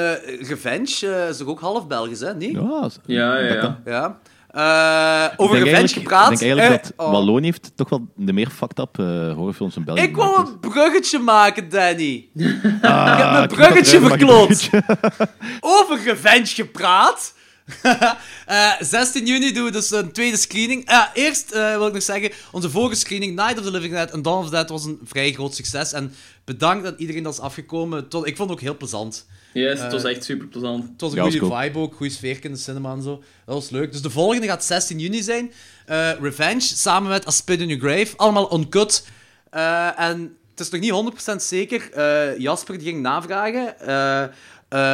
Revenge 0.48 1.26
is 1.30 1.36
toch 1.36 1.48
ook 1.48 1.60
half 1.60 1.86
Belgisch, 1.86 2.20
hè? 2.20 2.34
Niet? 2.34 2.52
Ja, 2.52 2.88
Ja, 3.06 3.38
ja, 3.38 3.78
ja. 3.84 4.18
Eh, 4.58 5.24
over 5.36 5.56
revenge 5.56 5.76
eigenlijk, 5.76 5.92
gepraat. 5.92 6.32
Ik 6.32 6.38
denk 6.38 6.58
eigenlijk 6.58 6.82
Eh, 6.82 6.96
dat 6.96 7.06
oh. 7.06 7.12
Wallonië 7.12 7.44
heeft 7.44 7.72
toch 7.74 7.88
wel 7.88 8.06
de 8.16 8.32
meer 8.32 8.50
fucked 8.50 8.78
up 8.78 8.98
eh, 8.98 9.04
horrorfilms 9.34 9.76
in 9.76 9.84
België 9.84 10.02
Ik 10.02 10.16
wou 10.16 10.30
gemaakt, 10.34 10.48
een 10.50 10.58
bruggetje 10.60 11.18
maken, 11.18 11.68
Danny. 11.68 12.28
dus. 12.32 12.52
ik 12.52 12.58
heb 12.62 12.82
Ah, 12.82 13.32
mijn 13.32 13.48
bruggetje 13.48 14.00
verkloot. 14.00 14.70
Over 15.60 16.02
revenge 16.04 16.46
gepraat. 16.46 17.34
Eh, 18.46 18.72
16 18.80 19.26
juni 19.26 19.52
doen 19.52 19.64
we 19.64 19.70
dus 19.70 19.90
een 19.90 20.12
tweede 20.12 20.36
screening. 20.36 20.90
Eerst 21.14 21.50
eh, 21.50 21.76
wil 21.76 21.86
ik 21.86 21.92
nog 21.92 22.02
zeggen, 22.02 22.30
onze 22.52 22.70
vorige 22.70 22.94
screening, 22.94 23.34
Night 23.36 23.58
of 23.58 23.64
the 23.64 23.70
Living 23.70 23.92
Dead 23.92 24.10
en 24.10 24.22
Dawn 24.22 24.38
of 24.38 24.44
the 24.44 24.50
Dead, 24.50 24.68
was 24.68 24.84
een 24.84 24.98
vrij 25.04 25.32
groot 25.32 25.54
succes. 25.54 25.92
En 25.92 26.14
bedankt 26.44 26.84
dat 26.84 26.98
iedereen 26.98 27.22
dat 27.22 27.32
is 27.32 27.40
afgekomen. 27.40 28.08
Tot, 28.08 28.26
ik 28.26 28.36
vond 28.36 28.48
het 28.50 28.58
ook 28.58 28.64
heel 28.64 28.76
plezant. 28.76 29.26
Yes, 29.52 29.80
het 29.80 29.92
was 29.92 30.04
echt 30.04 30.24
super 30.24 30.46
plezant. 30.46 30.88
Het 30.88 31.00
was 31.00 31.11
een 31.11 31.16
Ja, 31.16 31.22
goede 31.22 31.38
cool. 31.38 31.61
vibe 31.61 31.78
ook, 31.78 31.94
goede 31.94 32.12
sfeer 32.12 32.44
in 32.44 32.52
de 32.52 32.58
cinema 32.58 32.92
en 32.92 33.02
zo. 33.02 33.22
Dat 33.44 33.54
was 33.54 33.70
leuk. 33.70 33.92
Dus 33.92 34.02
de 34.02 34.11
volgende 34.11 34.46
gaat 34.46 34.64
16 34.64 34.98
juni 34.98 35.22
zijn. 35.22 35.52
Eh, 35.87 36.11
Revenge, 36.20 36.61
samen 36.61 37.08
met 37.11 37.26
A 37.26 37.30
Spit 37.30 37.61
in 37.61 37.68
Your 37.68 37.82
Grave. 37.94 38.16
Allemaal 38.16 38.56
uncut. 38.58 39.06
Eh, 39.50 40.00
en 40.00 40.37
het 40.50 40.61
is 40.61 40.70
nog 40.70 40.80
niet 40.80 40.90
100% 40.90 41.42
zeker. 41.42 41.92
Eh, 41.92 42.38
Jasper 42.38 42.78
die 42.78 42.87
ging 42.87 43.02
navragen 43.02 43.80
eh, 43.80 44.22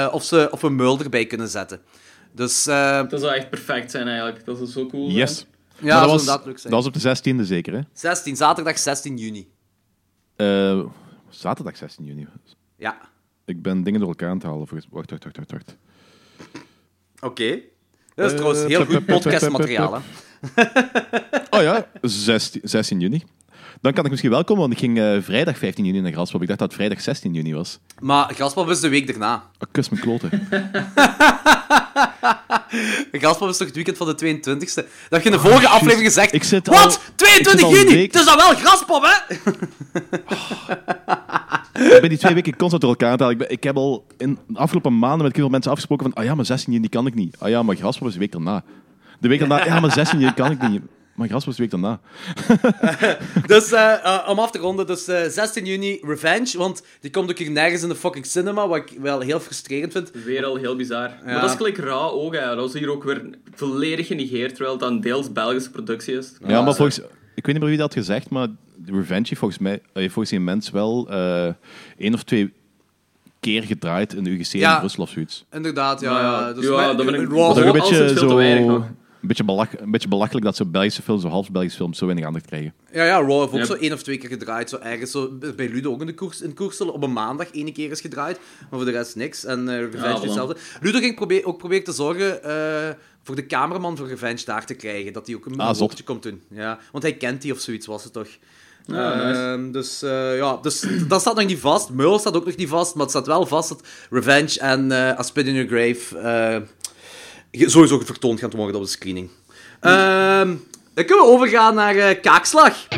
eh, 0.04 0.12
of, 0.14 0.24
ze, 0.24 0.48
of 0.50 0.60
we 0.60 0.70
Mulder 0.70 1.04
erbij 1.04 1.26
kunnen 1.26 1.48
zetten. 1.48 1.80
Dus 2.32 2.66
eh, 2.66 3.08
Dat 3.08 3.20
zou 3.20 3.34
echt 3.34 3.50
perfect 3.50 3.90
zijn 3.90 4.06
eigenlijk. 4.08 4.44
Dat 4.44 4.60
is 4.60 4.72
zo 4.72 4.86
cool. 4.86 5.04
zijn. 5.04 5.16
Yes. 5.18 5.46
ja, 5.80 6.00
dat 6.00 6.00
dat, 6.00 6.10
was, 6.10 6.24
zijn. 6.24 6.72
dat 6.72 6.84
was 6.84 6.86
op 6.86 6.92
de 7.24 7.40
16e 7.42 7.46
zeker, 7.46 7.72
hè? 7.72 7.80
16, 7.92 8.36
zaterdag 8.36 8.78
16 8.78 9.16
juni. 9.16 9.48
Eh, 10.36 10.80
zaterdag 11.28 11.76
16 11.76 12.04
juni. 12.04 12.26
Ja, 12.76 12.98
Ik 13.44 13.62
ben 13.62 13.82
dingen 13.82 14.00
door 14.00 14.08
elkaar 14.08 14.28
aan 14.28 14.36
het 14.36 14.44
halen. 14.46 14.66
Volgens... 14.66 14.90
Wacht, 14.92 15.10
wacht, 15.10 15.24
wacht, 15.24 15.36
wacht. 15.36 15.50
wacht. 15.52 15.76
oké. 17.20 17.60
Dat 18.14 18.26
is 18.26 18.32
Eh, 18.32 18.38
trouwens 18.38 18.64
heel 18.64 18.86
plup, 18.86 18.96
goed 18.96 19.06
podcastmateriaal. 19.06 20.02
Oh 21.50 21.62
ja, 21.62 21.88
16, 22.02 22.60
16 22.64 23.00
juni. 23.00 23.22
Dan 23.84 23.92
kan 23.92 24.04
ik 24.04 24.10
misschien 24.10 24.30
wel 24.30 24.44
komen, 24.44 24.62
want 24.62 24.72
ik 24.72 24.78
ging 24.78 24.98
eh, 24.98 25.16
vrijdag 25.20 25.58
15 25.58 25.84
juni 25.84 26.00
naar 26.00 26.12
Graspop. 26.12 26.40
Ik 26.42 26.46
dacht 26.46 26.58
dat 26.58 26.68
het 26.68 26.76
vrijdag 26.78 27.00
16 27.00 27.34
juni 27.34 27.54
was. 27.54 27.78
Maar 28.00 28.34
Graspop 28.34 28.68
is 28.70 28.80
de 28.80 28.88
week 28.88 29.06
daarna. 29.06 29.34
Oh, 29.34 29.68
kus 29.72 29.88
mijn 29.88 30.02
kloten. 30.02 30.30
Graspop 33.12 33.48
is 33.48 33.56
toch 33.56 33.66
het 33.66 33.74
weekend 33.76 33.96
van 33.96 34.06
de 34.06 34.14
22e? 34.14 34.84
Dat 35.08 35.22
je 35.22 35.28
in 35.30 35.30
de 35.30 35.38
vorige 35.40 35.68
aflevering 35.68 36.06
gezegd... 36.06 36.32
Ik 36.32 36.42
zit 36.44 36.66
Wat? 36.66 36.76
al- 36.78 36.90
ik 36.90 36.98
22 37.16 37.52
zit 37.52 37.62
al 37.62 37.70
een 37.74 37.88
juni? 37.88 38.02
Het 38.02 38.14
is 38.14 38.24
dan 38.24 38.36
wel 38.36 38.54
Graspop, 38.54 39.02
hè? 39.02 39.34
ik 41.94 42.00
ben 42.00 42.08
die 42.08 42.18
twee 42.18 42.34
weken 42.34 42.56
constant 42.56 42.82
door 42.82 42.90
elkaar 42.90 43.18
aan. 43.20 43.30
Ik, 43.30 43.38
ben- 43.38 43.50
ik 43.50 43.62
heb 43.62 43.76
al 43.76 44.06
in 44.18 44.38
de 44.46 44.58
afgelopen 44.58 44.98
maanden 44.98 45.22
met 45.22 45.32
heel 45.32 45.42
veel 45.42 45.50
mensen 45.52 45.70
afgesproken 45.70 46.06
van 46.06 46.14
ah 46.14 46.24
ja, 46.24 46.34
maar 46.34 46.44
16 46.46 46.72
juni 46.72 46.88
kan 46.88 47.06
ik 47.06 47.14
niet. 47.14 47.36
Ah 47.38 47.48
ja, 47.48 47.62
maar 47.62 47.76
Graspop 47.76 48.06
is 48.08 48.12
de 48.12 48.18
week 48.18 48.32
daarna. 48.32 48.64
De 49.20 49.28
week 49.28 49.38
daarna, 49.38 49.64
ja, 49.64 49.80
maar 49.80 49.92
16 49.92 50.18
juni 50.18 50.34
kan 50.34 50.50
ik 50.50 50.68
niet. 50.68 50.82
Maar 51.14 51.34
is 51.34 51.44
de 51.44 51.52
week 51.56 51.70
daarna. 51.70 52.00
Dus 53.46 53.72
eh, 53.72 53.92
eh, 54.04 54.28
om 54.28 54.38
af 54.38 54.50
te 54.50 54.58
ronden, 54.58 54.86
dus 54.86 55.06
eh, 55.08 55.28
16 55.28 55.64
juni 55.66 55.98
Revenge, 56.02 56.58
want 56.58 56.82
die 57.00 57.10
komt 57.10 57.30
ook 57.30 57.38
hier 57.38 57.50
nergens 57.50 57.82
in 57.82 57.88
de 57.88 57.94
fucking 57.94 58.26
cinema, 58.26 58.68
wat 58.68 58.76
ik 58.76 58.98
wel 59.00 59.20
heel 59.20 59.40
frustrerend 59.40 59.92
vind. 59.92 60.10
Weer 60.24 60.44
al 60.44 60.56
heel 60.56 60.76
bizar. 60.76 61.10
Maar 61.24 61.40
dat 61.40 61.50
is 61.50 61.56
gelijk 61.56 61.76
raar 61.78 62.10
ook, 62.12 62.34
hè. 62.34 62.54
Dat 62.54 62.74
is 62.74 62.80
hier 62.80 62.90
ook 62.90 63.04
weer 63.04 63.22
volledig 63.54 64.06
genegeerd, 64.06 64.54
terwijl 64.54 64.76
het 64.76 64.82
een 64.84 65.00
deels 65.00 65.32
Belgische 65.32 65.70
productie 65.70 66.16
is. 66.16 66.32
Ja, 66.46 66.62
maar 66.62 66.74
volgens... 66.74 66.98
Ik 67.34 67.46
weet 67.46 67.54
niet 67.54 67.58
meer 67.64 67.68
wie 67.74 67.78
dat 67.78 67.94
had 67.94 68.04
gezegd, 68.04 68.30
maar 68.30 68.48
Revenge 68.86 69.24
heeft 69.26 69.38
volgens 69.38 69.60
mij 69.60 69.80
heeft 69.92 70.12
volgens 70.12 70.34
een 70.34 70.44
mens 70.44 70.70
wel 70.70 71.06
eh 71.10 71.48
één 71.98 72.14
of 72.14 72.22
twee 72.22 72.52
keer 73.40 73.62
gedraaid 73.62 74.12
in 74.14 74.24
de 74.24 74.30
UGC 74.30 74.52
Ja. 74.52 74.72
in 74.74 74.78
Brussel 74.78 75.02
of 75.02 75.10
zoiets. 75.10 75.44
Inderdaad, 75.52 76.00
ja. 76.00 76.20
Ja, 76.20 76.20
ja. 76.48 76.52
Dus 76.52 76.64
ja, 76.64 76.94
dat 76.94 77.06
ben 77.06 77.14
ik- 77.14 77.30
Dat 77.30 77.56
is 77.56 77.64
een 77.64 77.72
beetje 77.72 77.94
het 77.94 78.18
veel 78.18 78.28
te 78.28 78.64
zo... 78.66 78.84
beetje, 79.26 79.44
belach, 79.44 79.78
een 79.78 79.90
beetje 79.90 80.08
belachelijk 80.08 80.44
dat 80.44 80.56
zo 80.56 80.64
Belgische 80.64 81.02
films, 81.02 81.22
zo 81.22 81.28
half 81.28 81.50
Belgische 81.50 81.76
films, 81.78 81.98
zo 81.98 82.04
weinig 82.06 82.26
aandacht 82.26 82.46
krijgen. 82.46 82.74
Ja, 82.92 83.04
ja, 83.04 83.16
Raw 83.20 83.40
heeft 83.40 83.52
ook 83.52 83.58
Ja. 83.58 83.64
zo 83.64 83.72
één 83.74 83.92
of 83.92 84.02
twee 84.02 84.18
keer 84.18 84.28
gedraaid. 84.28 84.68
Zo 84.70 84.78
ergens 84.78 85.10
zo, 85.10 85.30
bij 85.56 85.68
Ludo 85.68 85.92
ook 85.92 86.00
in 86.00 86.06
de 86.06 86.14
koers, 86.14 86.40
in 86.40 86.54
Koersel. 86.54 86.88
Op 86.88 87.02
een 87.02 87.12
maandag 87.12 87.50
één 87.50 87.72
keer 87.72 87.90
is 87.90 88.00
gedraaid, 88.00 88.38
maar 88.60 88.68
voor 88.80 88.84
de 88.84 88.90
rest 88.90 89.16
niks. 89.16 89.44
En 89.44 89.68
eh, 89.68 89.78
Revenge 89.78 90.14
Ja, 90.14 90.20
hetzelfde. 90.20 90.56
Ludo 90.80 90.98
ging 90.98 91.14
probeer, 91.14 91.44
ook 91.44 91.58
proberen 91.58 91.84
te 91.84 91.92
zorgen 91.92 92.42
eh, 92.44 92.94
voor 93.22 93.34
de 93.34 93.46
cameraman 93.46 93.96
voor 93.96 94.08
Revenge 94.08 94.44
daar 94.44 94.66
te 94.66 94.74
krijgen. 94.74 95.12
Dat 95.12 95.26
hij 95.26 95.36
ook 95.36 95.46
een 95.46 95.58
Ah, 95.58 95.80
komt 96.04 96.22
doen. 96.22 96.42
Ja, 96.50 96.78
want 96.92 97.04
hij 97.04 97.14
kent 97.14 97.42
die 97.42 97.52
of 97.52 97.60
zoiets, 97.60 97.86
was 97.86 98.04
het 98.04 98.12
toch? 98.12 98.28
Ja, 98.86 99.26
nice. 99.26 99.40
Ehm, 99.40 99.70
dus 99.70 100.02
eh, 100.02 100.36
ja, 100.36 100.56
dus, 100.56 100.84
dat 101.08 101.20
staat 101.20 101.36
nog 101.36 101.46
niet 101.46 101.58
vast. 101.58 101.90
Meul 101.90 102.18
staat 102.18 102.36
ook 102.36 102.44
nog 102.46 102.56
niet 102.56 102.68
vast, 102.68 102.92
maar 102.94 103.02
het 103.02 103.10
staat 103.10 103.26
wel 103.26 103.46
vast 103.46 103.68
dat 103.68 103.86
Revenge 104.10 104.58
en 104.60 104.92
eh 104.92 105.18
A 105.18 105.22
Spit 105.22 105.46
in 105.46 105.54
Your 105.54 105.68
Grave 105.68 106.18
eh, 106.18 106.60
sowieso 107.56 108.00
vertoond 108.00 108.40
gaan 108.40 108.50
worden 108.50 108.76
op 108.76 108.82
de 108.82 108.88
screening. 108.88 109.30
Ehm, 109.80 110.54
dan 110.94 111.04
kunnen 111.04 111.24
we 111.24 111.30
overgaan 111.30 111.74
naar 111.74 111.96
eh, 111.96 112.20
Kaakslag. 112.20 112.88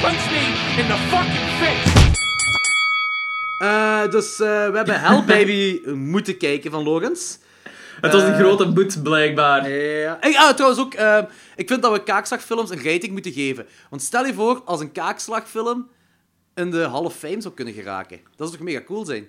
Punch 0.00 0.30
me 0.30 0.42
in 0.78 0.86
the 0.86 0.96
fucking 1.10 1.48
face! 1.60 1.96
Eh, 3.58 4.10
dus 4.10 4.40
eh, 4.40 4.70
we 4.70 4.76
hebben 4.76 5.00
Hell 5.00 5.24
Baby 5.24 5.80
moeten 6.14 6.36
kijken 6.36 6.70
van 6.70 6.82
Logans. 6.82 7.38
Het 8.00 8.12
was 8.12 8.22
een 8.22 8.34
grote 8.34 8.72
boet, 8.72 9.02
blijkbaar. 9.02 9.70
Ja. 9.70 10.20
En, 10.20 10.36
ah, 10.36 10.54
trouwens 10.54 10.80
ook, 10.80 10.94
eh, 10.94 11.18
ik 11.56 11.68
vind 11.68 11.82
dat 11.82 11.92
we 11.92 12.02
kaakslagfilms 12.02 12.70
een 12.70 12.82
rating 12.82 13.12
moeten 13.12 13.32
geven. 13.32 13.66
Want 13.90 14.02
stel 14.02 14.26
je 14.26 14.34
voor, 14.34 14.62
als 14.64 14.80
een 14.80 14.92
kaakslagfilm 14.92 15.88
in 16.56 16.70
de 16.70 16.78
Hall 16.88 17.04
of 17.04 17.14
Fame 17.16 17.40
zou 17.40 17.54
kunnen 17.54 17.74
geraken. 17.74 18.18
Dat 18.36 18.48
zou 18.48 18.50
toch 18.50 18.60
mega 18.60 18.82
cool 18.86 19.04
zijn? 19.04 19.24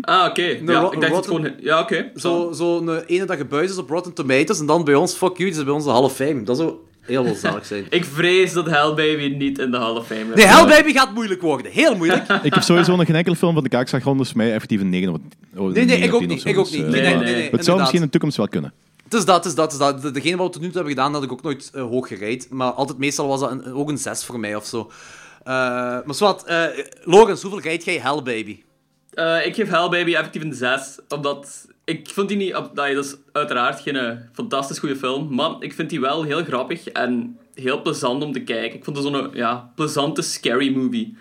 Ah, 0.00 0.26
oké. 0.28 0.42
Ja, 0.42 0.80
ro- 0.80 0.90
ik 0.92 1.00
dacht 1.00 1.14
het 1.16 1.26
gewoon... 1.26 1.50
Ja, 1.60 1.80
oké. 1.80 2.10
Zo, 2.16 2.52
zo 2.52 2.78
een 2.86 3.04
ene 3.04 3.24
dat 3.24 3.36
gebuis 3.36 3.70
is 3.70 3.76
op 3.78 3.88
Rotten 3.90 4.12
Tomatoes 4.12 4.60
en 4.60 4.66
dan 4.66 4.84
bij 4.84 4.94
ons, 4.94 5.14
fuck 5.14 5.36
you, 5.36 5.50
is 5.50 5.64
bij 5.64 5.72
ons 5.72 5.84
de 5.84 5.90
Hall 5.90 6.02
of 6.02 6.14
Fame. 6.14 6.42
Dat 6.42 6.56
zou 6.56 6.74
heel 7.00 7.24
wel 7.24 7.34
zalig 7.34 7.66
zijn. 7.66 7.86
Ik 7.98 8.04
vrees 8.04 8.52
dat 8.52 8.66
Hell 8.66 8.94
Baby 8.94 9.34
niet 9.38 9.58
in 9.58 9.70
de 9.70 9.76
Hall 9.76 9.96
of 9.96 10.06
Fame 10.06 10.24
gaat. 10.26 10.34
Nee, 10.34 10.46
Hell 10.46 10.66
Baby 10.66 10.92
gaat 10.92 11.14
moeilijk 11.14 11.40
worden. 11.40 11.72
Heel 11.72 11.96
moeilijk. 11.96 12.28
Ik 12.42 12.54
heb 12.54 12.62
sowieso 12.62 12.96
nog 12.96 13.06
geen 13.06 13.16
enkele 13.16 13.36
film 13.36 13.54
van 13.54 13.62
de 13.62 13.68
kaakslagronde, 13.68 14.22
dus 14.22 14.32
mij 14.32 14.52
effectief 14.52 14.80
een 14.80 14.88
9 14.88 15.08
of 15.12 15.16
oh, 15.56 15.72
Nee, 15.72 15.72
nee, 15.72 15.82
een 15.82 15.86
9 15.88 16.04
ik 16.08 16.12
ook 16.14 16.20
10 16.20 16.28
niet. 16.28 16.44
Ik 16.44 16.58
ook 16.58 16.64
Dus, 16.64 16.74
niet. 16.74 16.84
eh, 16.84 16.90
Nee, 16.90 17.00
nee, 17.02 17.14
nee, 17.16 17.24
Het 17.24 17.34
zou 17.34 17.50
inderdaad. 17.50 17.78
misschien 17.78 17.98
in 18.00 18.04
de 18.04 18.10
toekomst 18.10 18.36
wel 18.36 18.48
kunnen. 18.48 18.72
Het 19.04 19.14
is 19.14 19.24
dat, 19.24 19.36
het 19.36 19.44
is 19.44 19.54
dat, 19.54 19.64
het 19.64 19.72
is 19.72 19.78
dat. 19.78 20.02
De- 20.02 20.10
Degene 20.10 20.36
wat 20.36 20.46
we 20.46 20.52
tot 20.52 20.60
nu 20.62 20.66
toe 20.68 20.76
hebben 20.76 20.92
gedaan, 20.94 21.12
had 21.12 21.22
ik 21.22 21.32
ook 21.32 21.42
nooit 21.42 21.70
eh, 21.74 21.82
hoog 21.82 22.08
gereid. 22.08 22.46
Maar 22.50 22.70
altijd 22.72 22.98
meestal 22.98 23.28
was 23.28 23.40
dat 23.40 23.50
een- 23.50 23.72
ook 23.72 23.88
een 23.88 23.98
6 23.98 24.24
voor 24.24 24.40
mij 24.40 24.54
of 24.56 24.64
zo. 24.66 24.90
Eh, 25.44 25.98
maar 26.04 26.14
zwart, 26.14 26.44
eh 26.44 26.64
Logans, 27.02 27.42
hoeveel 27.42 27.60
rijd 27.60 27.84
jij 27.84 27.98
Hell 27.98 28.22
Baby? 28.22 28.62
Eh, 29.10 29.46
ik 29.46 29.54
geef 29.54 29.68
Hell 29.68 29.88
Baby 29.88 30.14
effectief 30.14 30.42
een 30.42 30.54
6, 30.54 30.98
omdat... 31.08 31.66
Ik 31.84 32.10
vond 32.10 32.28
die 32.28 32.36
niet... 32.36 32.52
Dat 32.74 32.86
is 32.86 33.16
uiteraard 33.32 33.80
geen 33.80 34.18
fantastisch 34.32 34.78
goede 34.78 34.96
film, 34.96 35.34
maar 35.34 35.50
ik 35.58 35.72
vind 35.72 35.90
die 35.90 36.00
wel 36.00 36.22
heel 36.22 36.44
grappig 36.44 36.88
en 36.88 37.38
heel 37.54 37.82
plezant 37.82 38.22
om 38.22 38.32
te 38.32 38.42
kijken. 38.42 38.78
Ik 38.78 38.84
vond 38.84 38.96
het 38.96 39.06
zo'n 39.06 39.30
ja, 39.32 39.72
plezante, 39.74 40.22
scary 40.22 40.76
movie. 40.76 41.16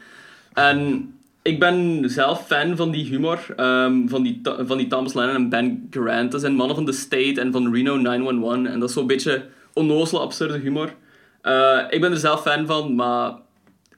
En 0.53 1.09
ik 1.41 1.59
ben 1.59 2.09
zelf 2.09 2.45
fan 2.47 2.75
van 2.75 2.91
die 2.91 3.05
humor, 3.05 3.45
ehm, 3.55 4.07
van, 4.07 4.23
die, 4.23 4.41
van 4.43 4.77
die 4.77 4.88
Thomas 4.88 5.13
Lennon 5.13 5.36
en 5.36 5.49
Ben 5.49 5.88
Grant. 5.89 6.31
Dat 6.31 6.41
zijn 6.41 6.55
mannen 6.55 6.75
van 6.75 6.86
The 6.86 6.91
State 6.91 7.41
en 7.41 7.51
van 7.51 7.73
Reno 7.73 7.97
911. 7.97 8.65
En 8.65 8.79
dat 8.79 8.89
is 8.89 8.95
zo'n 8.95 9.07
beetje 9.07 9.45
onnozele, 9.73 10.21
absurde 10.21 10.57
humor. 10.57 10.88
Ik 11.89 12.01
ben 12.01 12.12
er 12.12 12.17
zelf 12.17 12.41
fan 12.41 12.65
van, 12.65 12.95
maar 12.95 13.33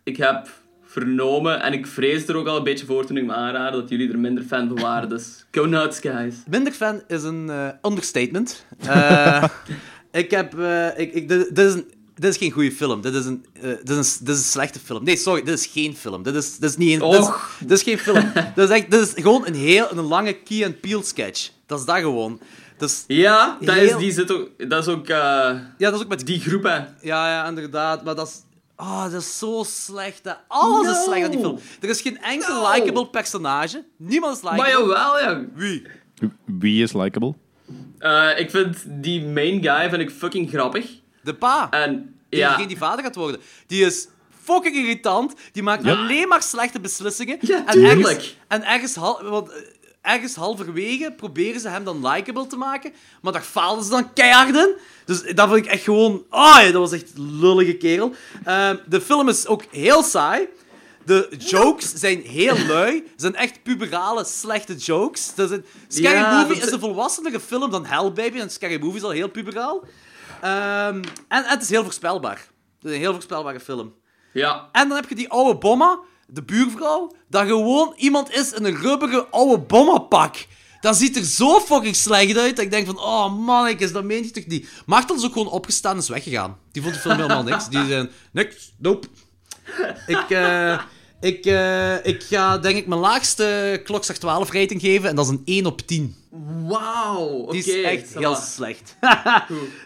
ik 0.05 0.17
heb 0.17 0.49
vernomen 0.83 1.61
en 1.61 1.73
ik 1.73 1.87
vrees 1.87 2.27
er 2.27 2.35
ook 2.35 2.47
al 2.47 2.57
een 2.57 2.63
beetje 2.63 2.85
voor 2.85 3.05
toen 3.05 3.17
ik 3.17 3.25
me 3.25 3.33
aanraadde 3.33 3.79
dat 3.79 3.89
jullie 3.89 4.11
er 4.11 4.19
minder 4.19 4.43
fan 4.43 4.67
van 4.67 4.79
waren. 4.79 5.09
Dus 5.09 5.25
go 5.51 5.65
nuts, 5.65 5.99
guys. 5.99 6.35
Minder 6.49 6.73
fan 6.73 7.01
is 7.07 7.23
een 7.23 7.49
eh, 7.49 7.67
understatement. 7.91 8.65
Eh, 8.79 9.43
ik 10.11 10.31
heb... 10.31 10.59
eh, 10.59 10.99
ik, 10.99 11.13
ik, 11.13 11.29
dit, 11.29 11.55
dit 11.55 11.65
is 11.67 11.73
een, 11.73 11.91
dit 12.15 12.29
is 12.31 12.37
geen 12.37 12.51
goede 12.51 12.71
film. 12.71 13.01
Dit 13.01 13.13
is, 13.13 13.25
een, 13.25 13.45
dit, 13.61 13.89
is 13.89 13.95
een, 13.97 14.25
dit 14.25 14.35
is 14.35 14.37
een 14.37 14.49
slechte 14.49 14.79
film. 14.79 15.03
Nee, 15.03 15.15
sorry, 15.17 15.43
dit 15.43 15.59
is 15.59 15.65
geen 15.65 15.95
film. 15.95 16.23
Dit 16.23 16.35
is, 16.35 16.57
dit 16.57 16.69
is 16.69 16.77
niet 16.77 17.01
een... 17.01 17.09
Dit 17.11 17.19
is, 17.19 17.27
dit 17.59 17.71
is 17.71 17.83
geen 17.83 17.97
film. 17.99 18.31
dit, 18.55 18.69
is 18.69 18.75
echt, 18.75 18.91
dit 18.91 19.01
is 19.01 19.23
gewoon 19.23 19.47
een 19.47 19.55
heel 19.55 19.87
een 19.91 19.99
lange 20.03 20.33
Key 20.33 20.65
and 20.65 20.79
Peele 20.81 21.03
sketch. 21.03 21.49
Dat 21.65 21.79
is 21.79 21.85
dat 21.85 21.97
gewoon. 21.97 22.39
Dus, 22.77 23.03
Ja, 23.07 23.57
dat 23.61 23.75
Heel- 23.75 23.83
is, 23.93 23.97
die 23.97 24.11
zit 24.11 24.31
ook, 24.31 24.49
dat 24.69 24.87
is 24.87 24.93
ook 24.93 25.07
ja, 25.07 25.71
dat 25.77 25.93
is 25.93 26.01
ook 26.01 26.07
met 26.07 26.25
die 26.25 26.39
groep, 26.39 26.63
hè. 26.63 26.75
Ja, 27.01 27.29
ja, 27.31 27.47
inderdaad. 27.47 28.03
Maar 28.03 28.15
dat 28.15 28.27
is... 28.27 28.33
Oh, 28.77 29.03
dat 29.03 29.21
is 29.21 29.37
zo 29.37 29.63
slecht. 29.67 30.19
Hè. 30.23 30.31
Alles 30.47 30.87
is 30.87 30.95
No. 30.97 31.03
slecht 31.03 31.23
aan 31.25 31.31
die 31.31 31.39
film. 31.39 31.59
Er 31.81 31.89
is 31.89 32.01
geen 32.01 32.21
enkel 32.21 32.53
No. 32.61 32.71
likable 32.71 33.07
personage. 33.07 33.83
Niemand 33.97 34.35
is 34.35 34.41
Maar 34.43 34.53
likable. 34.55 34.93
jawel, 34.93 35.19
ja. 35.19 35.45
Wie? 35.53 35.87
Wie 36.45 36.83
is 36.83 36.93
likable? 36.93 37.33
Eh, 37.99 38.29
ik 38.39 38.49
vind 38.49 38.77
die 38.87 39.21
main 39.25 39.63
guy 39.63 39.89
vind 39.89 40.01
ik 40.01 40.11
fucking 40.11 40.49
grappig. 40.49 40.89
De 41.23 41.33
pa. 41.33 41.67
En 41.71 42.15
Die, 42.29 42.39
ja, 42.39 42.49
Degene 42.49 42.67
die 42.67 42.77
vader 42.77 43.03
gaat 43.03 43.15
worden. 43.15 43.41
Die 43.67 43.85
is 43.85 44.07
fucking 44.43 44.75
irritant. 44.75 45.33
Die 45.51 45.63
maakt 45.63 45.83
Ja. 45.85 45.95
alleen 45.95 46.27
maar 46.27 46.41
slechte 46.43 46.79
beslissingen. 46.79 47.37
Ja, 47.41 47.57
en 47.65 47.71
tuurlijk. 47.71 47.99
ergens, 48.07 48.37
en 48.47 48.63
ergens, 48.63 48.95
hal, 48.95 49.23
want, 49.23 49.49
eh, 49.49 49.55
ergens 50.05 50.35
halverwege 50.35 51.13
proberen 51.17 51.59
ze 51.61 51.69
hem 51.69 51.83
dan 51.83 52.07
likable 52.07 52.47
te 52.47 52.55
maken. 52.57 52.93
Maar 53.21 53.33
daar 53.33 53.41
faalden 53.41 53.83
ze 53.83 53.89
dan 53.89 54.13
keihard 54.13 54.55
in. 54.55 54.75
Dus 55.05 55.21
dat 55.33 55.47
vond 55.47 55.57
ik 55.59 55.65
echt 55.65 55.83
gewoon... 55.83 56.23
Ah, 56.29 56.57
ja, 56.61 56.71
dat 56.71 56.81
was 56.81 56.91
echt 56.91 57.11
een 57.17 57.39
lullige 57.39 57.73
kerel. 57.73 58.13
Eh, 58.43 58.69
de 58.87 59.01
film 59.01 59.29
is 59.29 59.47
ook 59.47 59.63
heel 59.71 60.03
saai. 60.03 60.47
De 61.05 61.29
jokes 61.37 61.93
zijn 61.93 62.21
heel 62.21 62.57
lui. 62.67 62.93
Ze 63.07 63.13
zijn 63.15 63.35
echt 63.35 63.63
puberale, 63.63 64.25
slechte 64.25 64.75
jokes. 64.75 65.35
Dat 65.35 65.51
is 65.51 65.57
een... 65.57 65.65
Scary 65.87 66.15
Ja, 66.15 66.37
Movie 66.41 66.55
dat- 66.59 66.67
is 66.67 66.73
een 66.73 66.79
volwassenere 66.79 67.39
film 67.39 67.71
dan 67.71 67.85
Hell 67.85 68.11
Baby. 68.11 68.39
En 68.39 68.49
Scary 68.49 68.79
Movie 68.79 68.95
is 68.97 69.03
al 69.03 69.09
heel 69.09 69.29
puberaal. 69.29 69.83
Ehm, 70.41 70.95
en, 70.95 71.03
en 71.27 71.43
het 71.45 71.61
is 71.61 71.69
heel 71.69 71.83
voorspelbaar. 71.83 72.37
Het 72.79 72.89
is 72.89 72.91
een 72.91 72.99
heel 72.99 73.13
voorspelbare 73.13 73.59
film. 73.59 73.93
Ja. 74.33 74.69
En 74.71 74.87
dan 74.87 74.97
heb 74.97 75.09
je 75.09 75.15
die 75.15 75.29
oude 75.29 75.59
bomma, 75.59 75.99
de 76.27 76.43
buurvrouw, 76.43 77.15
dat 77.29 77.47
gewoon 77.47 77.93
iemand 77.97 78.31
is 78.31 78.51
in 78.51 78.65
een 78.65 78.81
rubberen 78.81 79.31
oude 79.31 79.59
bommapak. 79.59 80.47
Dat 80.81 80.97
ziet 80.97 81.15
er 81.15 81.23
zo 81.23 81.59
fucking 81.59 81.95
slecht 81.95 82.37
uit. 82.37 82.55
Dat 82.55 82.65
ik 82.65 82.71
denk 82.71 82.85
van, 82.85 82.99
oh 82.99 83.45
mannetjes, 83.45 83.91
dat 83.91 84.03
meen 84.03 84.23
je 84.23 84.31
toch 84.31 84.45
niet. 84.45 84.69
Machtel 84.85 85.15
is 85.15 85.25
ook 85.25 85.33
gewoon 85.33 85.49
opgestaan 85.49 85.91
en 85.91 85.97
is 85.97 86.09
weggegaan. 86.09 86.57
Die 86.71 86.81
vond 86.81 86.93
de 86.93 86.99
film 86.99 87.15
helemaal 87.15 87.43
niks. 87.43 87.69
Die 87.69 87.85
zei, 87.85 88.09
niks, 88.31 88.73
nope. 88.77 89.07
Ik, 90.07 90.29
eh, 90.29 90.79
ik, 91.19 91.45
eh, 91.45 92.05
ik 92.05 92.23
ga 92.23 92.57
denk 92.57 92.77
ik 92.77 92.87
mijn 92.87 92.99
laagste 92.99 93.81
klokslag 93.83 94.17
12 94.17 94.51
rating 94.51 94.81
geven 94.81 95.09
en 95.09 95.15
dat 95.15 95.25
is 95.25 95.31
een 95.31 95.41
1 95.45 95.65
op 95.65 95.81
10. 95.81 96.15
Wauw. 96.67 97.25
Oké. 97.25 97.51
Die 97.51 97.63
is 97.63 97.83
echt 97.83 98.13
heel 98.13 98.35
slecht. 98.35 98.95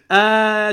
Eh, 0.08 0.70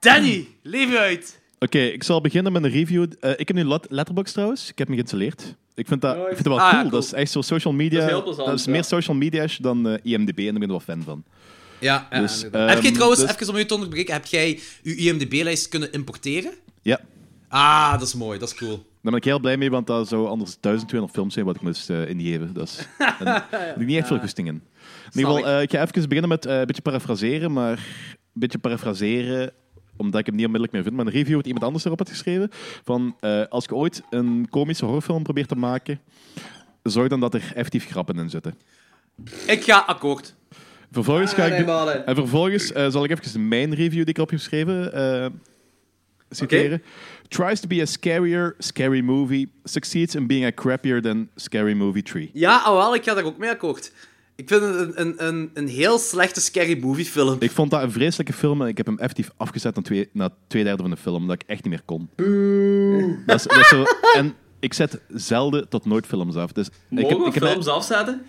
Danny, 0.00 0.48
leef 0.62 0.90
je 0.90 0.98
uit. 0.98 1.37
Oké, 1.58 1.78
ik 1.78 2.02
zal 2.02 2.20
beginnen 2.20 2.52
met 2.52 2.64
een 2.64 2.70
review. 2.70 3.06
Eh, 3.20 3.30
ik 3.36 3.48
heb 3.48 3.56
nu 3.56 3.64
Let- 3.64 3.86
Letterboxd 3.90 4.32
trouwens. 4.34 4.70
Ik 4.70 4.78
heb 4.78 4.88
me 4.88 4.94
geïnstalleerd. 4.94 5.56
Ik 5.74 5.86
vind 5.86 6.00
dat, 6.00 6.16
ik 6.16 6.22
vind 6.22 6.38
het 6.38 6.46
wel 6.46 6.60
Ah, 6.60 6.72
ja, 6.72 6.78
cool. 6.80 6.90
Dat 6.90 7.04
is 7.04 7.12
echt 7.12 7.30
zo 7.30 7.40
social 7.40 7.74
media. 7.74 7.98
Dat 7.98 8.08
is 8.08 8.14
heel 8.14 8.22
plezant, 8.22 8.46
dat 8.48 8.58
is 8.58 8.64
ja. 8.64 8.70
meer 8.70 8.84
social 8.84 9.16
media 9.16 9.46
dan 9.60 9.88
eh, 9.88 10.12
IMDb 10.12 10.38
en 10.38 10.44
daar 10.44 10.52
ben 10.52 10.62
ik 10.62 10.68
wel 10.68 10.80
fan 10.80 11.02
van. 11.02 11.24
Ja, 11.80 12.06
ja, 12.10 12.20
Dus, 12.20 12.50
ehm, 12.50 12.68
heb 12.68 12.82
jij 12.82 12.92
trouwens, 12.92 13.20
dus- 13.20 13.30
even 13.30 13.48
om 13.48 13.56
je 13.58 13.66
te 13.66 13.74
onderbreken, 13.74 14.12
heb 14.14 14.26
jij 14.26 14.60
je 14.82 14.96
IMDb-lijst 14.96 15.68
kunnen 15.68 15.92
importeren? 15.92 16.52
Ja, 16.82 17.00
Ah, 17.48 17.92
dat 17.98 18.02
is 18.08 18.14
mooi, 18.14 18.38
dat 18.38 18.48
is 18.48 18.54
cool. 18.54 18.70
daar 18.76 18.82
ben 19.02 19.14
ik 19.14 19.24
heel 19.24 19.40
blij 19.40 19.56
mee, 19.56 19.70
want 19.70 19.86
dat 19.86 20.08
zou 20.08 20.26
anders 20.28 20.56
1200 20.60 21.12
films 21.12 21.34
zijn 21.34 21.44
wat 21.46 21.56
ik 21.56 21.62
moest 21.62 21.90
eh, 21.90 22.08
ingeven. 22.08 22.52
Dat 22.54 22.68
is, 22.68 22.86
niet 23.86 23.96
echt 23.96 24.06
veel 24.06 24.18
goesting 24.18 24.48
in. 24.48 24.54
In 25.12 25.18
ieder 25.18 25.34
geval, 25.34 25.60
ik 25.60 25.70
ga 25.70 25.82
even 25.82 26.08
beginnen 26.08 26.28
met 26.28 26.46
eh, 26.46 26.58
een 26.58 26.66
beetje 26.66 26.82
parafraseren, 26.82 27.52
maar 27.52 27.72
een 27.78 28.40
beetje 28.40 28.58
parafraseren 28.58 29.52
omdat 29.98 30.20
ik 30.20 30.26
hem 30.26 30.34
niet 30.34 30.44
onmiddellijk 30.46 30.72
meer 30.72 30.82
vind, 30.82 30.96
maar 30.96 31.06
een 31.06 31.12
review 31.12 31.36
wat 31.36 31.46
iemand 31.46 31.64
anders 31.64 31.84
erop 31.84 31.98
had 31.98 32.08
geschreven. 32.08 32.48
Van, 32.84 33.16
eh, 33.20 33.42
als 33.48 33.64
je 33.64 33.74
ooit 33.74 34.02
een 34.10 34.46
komische 34.50 34.84
horrorfilm 34.84 35.22
probeert 35.22 35.48
te 35.48 35.54
maken, 35.56 36.00
zorg 36.82 37.08
dan 37.08 37.20
dat 37.20 37.34
er 37.34 37.52
effectief 37.54 37.86
grappen 37.86 38.18
in 38.18 38.30
zitten. 38.30 38.54
Ik 39.46 39.64
ga 39.64 39.78
akkoord. 39.78 40.34
Vervolgens, 40.92 41.32
ga 41.32 41.44
ik 41.44 41.66
de- 41.66 42.02
en 42.06 42.14
vervolgens 42.14 42.72
eh, 42.72 42.90
zal 42.90 43.04
ik 43.04 43.10
even 43.10 43.48
mijn 43.48 43.74
review 43.74 43.90
die 44.00 44.06
ik 44.08 44.16
erop 44.16 44.30
heb 44.30 44.38
geschreven 44.38 44.92
eh, 44.92 45.26
citeren. 46.30 46.82
Tries 47.28 47.60
to 47.60 47.66
be 47.68 47.80
a 47.80 47.84
scarier, 47.84 48.54
scary 48.58 49.00
movie. 49.00 49.52
Succeeds 49.64 50.14
in 50.14 50.26
being 50.26 50.44
a 50.44 50.52
crappier 50.54 51.02
than 51.02 51.28
Scary 51.36 51.72
Movie 51.72 52.02
3. 52.02 52.30
Ja, 52.32 52.56
ah, 52.64 52.76
wel, 52.76 52.94
ik 52.94 53.04
ga 53.04 53.14
daar 53.14 53.24
ook 53.24 53.38
mee 53.38 53.50
akkoord. 53.50 53.92
Ik 54.40 54.48
vind 54.48 54.62
het 54.62 54.74
een, 54.74 54.92
een, 55.00 55.14
een, 55.26 55.50
een 55.54 55.68
heel 55.68 55.98
slechte 55.98 56.40
scary 56.40 56.78
movie 56.80 57.04
film. 57.04 57.36
Ik 57.38 57.50
vond 57.50 57.70
dat 57.70 57.82
een 57.82 57.92
vreselijke 57.92 58.32
film 58.32 58.62
en 58.62 58.68
ik 58.68 58.76
heb 58.76 58.86
hem 58.86 58.98
effectief 58.98 59.30
afgezet 59.36 59.74
na 59.76 59.82
twee, 59.82 60.08
na 60.12 60.30
twee 60.46 60.64
derde 60.64 60.82
van 60.82 60.90
de 60.90 60.96
film, 60.96 61.16
omdat 61.16 61.42
ik 61.42 61.48
echt 61.48 61.64
niet 61.64 61.72
meer 61.72 61.82
kon. 61.84 62.08
Dat 63.26 63.36
is, 63.36 63.42
dat 63.42 63.56
is 63.58 63.68
zo, 63.68 63.84
en 64.14 64.34
ik 64.60 64.74
zet 64.74 65.00
zelden 65.08 65.68
tot 65.68 65.84
nooit 65.84 66.06
films 66.06 66.34
af. 66.36 66.52
Dus 66.52 66.66
ik 66.90 67.08
heb, 67.08 67.18
we 67.18 67.26
ik 67.26 67.34
heb, 67.34 67.42
films 67.44 67.66
afzetten? 67.66 68.22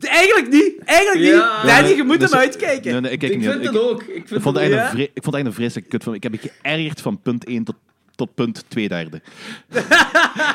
Eigenlijk 0.00 0.48
niet, 0.50 0.72
eigenlijk 0.84 1.24
Ja. 1.26 1.62
niet. 1.62 1.70
Danny, 1.74 1.96
je 1.96 2.02
moet 2.04 2.20
Dus- 2.20 2.30
hem 2.30 2.40
uitkijken. 2.40 2.92
Nee, 2.92 3.00
nee, 3.00 3.12
ik 3.12 3.18
kijk 3.18 3.32
Ik 3.32 3.38
niet 3.38 3.48
vind 3.48 3.64
het 3.64 3.78
ook. 3.78 4.02
Ik 4.02 4.28
vind 4.28 4.42
vond, 4.42 4.44
het 4.44 4.44
het 4.44 4.56
eigenlijk 4.56 4.82
Ja? 4.82 4.90
een 4.90 4.96
vre- 4.96 5.10
ik 5.14 5.22
vond 5.22 5.34
het 5.34 5.34
eigenlijk 5.34 5.46
een 5.46 5.52
vreselijke 5.62 5.90
kutfilm. 5.90 6.14
Ik 6.16 6.22
heb 6.22 6.32
me 6.32 6.38
geërgerd 6.62 7.00
van 7.00 7.20
punt 7.22 7.44
1 7.44 7.64
tot, 7.64 7.74
tot 8.16 8.34
punt 8.34 8.64
2 8.68 8.88
derde. 8.88 9.20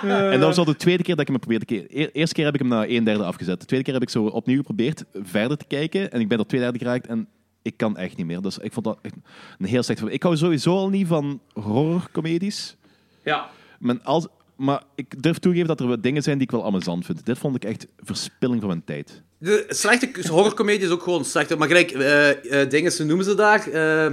en 0.01 0.39
dat 0.39 0.47
was 0.47 0.57
al 0.57 0.65
de 0.65 0.75
tweede 0.75 1.03
keer 1.03 1.15
dat 1.15 1.21
ik 1.23 1.27
hem 1.31 1.39
probeerde 1.39 1.65
te 1.65 1.73
kijken. 1.73 1.99
E- 1.99 2.09
eerste 2.13 2.35
keer 2.35 2.45
heb 2.45 2.53
ik 2.53 2.59
hem 2.59 2.69
na 2.69 2.85
1 2.85 3.03
derde 3.03 3.23
afgezet. 3.23 3.59
De 3.59 3.65
tweede 3.65 3.85
keer 3.85 3.93
heb 3.93 4.03
ik 4.03 4.09
zo 4.09 4.23
opnieuw 4.25 4.57
geprobeerd 4.57 5.03
verder 5.23 5.57
te 5.57 5.65
kijken. 5.67 6.11
En 6.11 6.19
ik 6.19 6.27
ben 6.27 6.37
tot 6.37 6.49
2 6.49 6.61
derde 6.61 6.77
geraakt 6.77 7.07
en 7.07 7.27
ik 7.61 7.77
kan 7.77 7.97
echt 7.97 8.17
niet 8.17 8.25
meer. 8.25 8.41
Dus 8.41 8.57
ik 8.57 8.73
vond 8.73 8.85
dat 8.85 8.99
echt 9.01 9.13
een 9.59 9.65
heel 9.65 9.83
slecht 9.83 9.99
film. 9.99 10.11
Ik 10.11 10.23
hou 10.23 10.37
sowieso 10.37 10.75
al 10.75 10.89
niet 10.89 11.07
van 11.07 11.41
horrorcomedies. 11.53 12.75
Ja. 13.23 13.49
Maar, 13.79 13.99
als, 14.03 14.27
maar 14.55 14.83
ik 14.95 15.23
durf 15.23 15.37
toegeven 15.37 15.67
dat 15.67 15.79
er 15.79 15.87
wat 15.87 16.03
dingen 16.03 16.21
zijn 16.23 16.37
die 16.37 16.45
ik 16.47 16.51
wel 16.53 16.65
amusant 16.65 17.05
vind. 17.05 17.25
Dit 17.25 17.37
vond 17.37 17.55
ik 17.55 17.63
echt 17.63 17.87
verspilling 17.99 18.59
van 18.59 18.69
mijn 18.69 18.83
tijd. 18.85 19.21
De 19.37 19.65
slechte 19.69 20.29
horrorcomedie 20.29 20.85
is 20.85 20.89
ook 20.89 21.03
gewoon 21.03 21.25
slecht. 21.25 21.57
Maar 21.57 21.67
gelijk, 21.67 21.91
eh 21.91 22.61
eh 22.61 22.69
dingen, 22.69 22.91
ze 22.91 23.03
noemen 23.05 23.25
ze 23.25 23.35
daar. 23.35 23.67
eh, 23.67 24.11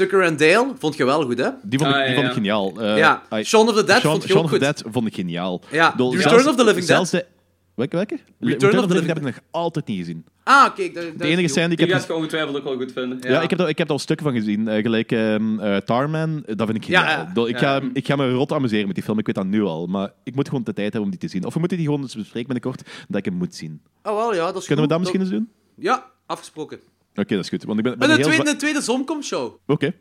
Tucker 0.00 0.24
and 0.26 0.38
Dale, 0.38 0.72
vond 0.78 0.96
je 0.96 1.04
wel 1.04 1.24
goed, 1.24 1.38
hè? 1.38 1.48
Die 1.62 1.78
vond, 1.78 1.90
ik, 1.90 1.96
Ah, 1.96 2.02
die 2.04 2.10
ja, 2.10 2.14
vond 2.14 2.26
ik 2.26 2.32
geniaal. 2.32 2.72
Eh, 2.80 2.96
Ja. 2.96 3.22
Shaun 3.42 3.68
of 3.68 3.74
the 3.74 3.84
Dead 3.84 4.00
Shaun- 4.00 4.10
vond 4.12 4.22
je 4.22 4.28
Shaun 4.28 4.38
ook 4.44 4.44
of 4.44 4.52
the. 4.52 4.58
Dead 4.58 4.82
vond 4.90 5.06
ik 5.06 5.14
geniaal. 5.14 5.60
Ja, 5.70 5.88
Return 5.96 6.20
zelfs- 6.20 6.46
of 6.46 6.56
the 6.56 6.64
Living 6.64 6.84
zelfs 6.84 7.10
De, 7.10 7.26
welke? 7.74 7.96
welke? 7.96 8.18
Return, 8.40 8.78
of 8.78 8.86
the 8.86 8.92
Living 8.94 9.06
Dead 9.06 9.06
heb 9.06 9.16
ik 9.16 9.22
nog 9.34 9.38
altijd 9.50 9.86
niet 9.86 9.98
gezien. 9.98 10.24
Ah, 10.44 10.62
daar 10.62 10.74
De 10.76 10.92
enige 11.20 11.36
die 11.36 11.48
scène 11.48 11.68
die 11.68 11.76
Die 11.76 11.86
ik 11.86 11.92
heb 11.92 12.00
gaat 12.00 12.06
je 12.08 12.14
ongetwijfeld 12.14 12.56
ook 12.56 12.64
wel 12.64 12.76
goed 12.76 12.92
vinden. 12.92 13.18
Ja, 13.20 13.40
ik 13.42 13.50
heb, 13.50 13.60
er, 13.60 13.68
ik 13.68 13.78
heb 13.78 13.86
er 13.86 13.92
al 13.92 13.98
stukken 13.98 14.26
van 14.26 14.34
gezien. 14.34 14.68
Eh, 14.68 14.82
gelijk 14.82 15.12
ehm, 15.12 15.58
eh, 15.60 15.76
Tarman, 15.76 16.42
dat 16.46 16.66
vind 16.66 16.74
ik 16.76 16.84
geniaal. 16.84 17.26
ja. 17.34 17.46
Ik 17.46 17.58
ga, 17.58 17.80
ik 17.92 18.06
ga 18.06 18.16
me 18.16 18.30
rot 18.32 18.52
amuseren 18.52 18.86
met 18.86 18.94
die 18.94 19.04
film, 19.04 19.18
ik 19.18 19.26
weet 19.26 19.34
dat 19.34 19.46
nu 19.46 19.62
al. 19.62 19.86
Maar 19.86 20.12
ik 20.24 20.34
moet 20.34 20.48
gewoon 20.48 20.64
de 20.64 20.72
tijd 20.72 20.86
hebben 20.92 21.02
om 21.02 21.10
die 21.10 21.18
te 21.18 21.28
zien. 21.28 21.44
Of 21.44 21.52
we 21.52 21.58
moeten 21.58 21.76
die 21.78 21.86
gewoon 21.86 22.02
eens 22.02 22.14
bespreken 22.14 22.52
binnenkort, 22.52 22.82
dat 23.08 23.18
ik 23.18 23.24
hem 23.24 23.34
moet 23.34 23.54
zien. 23.54 23.80
Oh, 24.02 24.16
wel, 24.16 24.34
ja, 24.34 24.44
dat 24.52 24.56
is 24.56 24.66
Kunnen 24.66 24.84
we 24.84 24.90
dat 24.90 24.98
misschien 25.00 25.20
eens 25.20 25.30
doen? 25.30 25.48
Ja, 25.74 26.10
afgesproken. 26.26 26.78
Oké, 27.20 27.34
dat 27.34 27.44
is 27.44 27.50
goed. 27.50 27.64
Want 27.64 27.78
ik 27.78 27.84
ben, 27.84 27.98
ben 27.98 28.08
heel 28.08 28.16
de 28.16 28.22
tweede, 28.24 28.44
de 28.44 28.56
tweede 28.56 28.80
Zomcom-show. 28.80 29.56
Oké. 29.66 29.94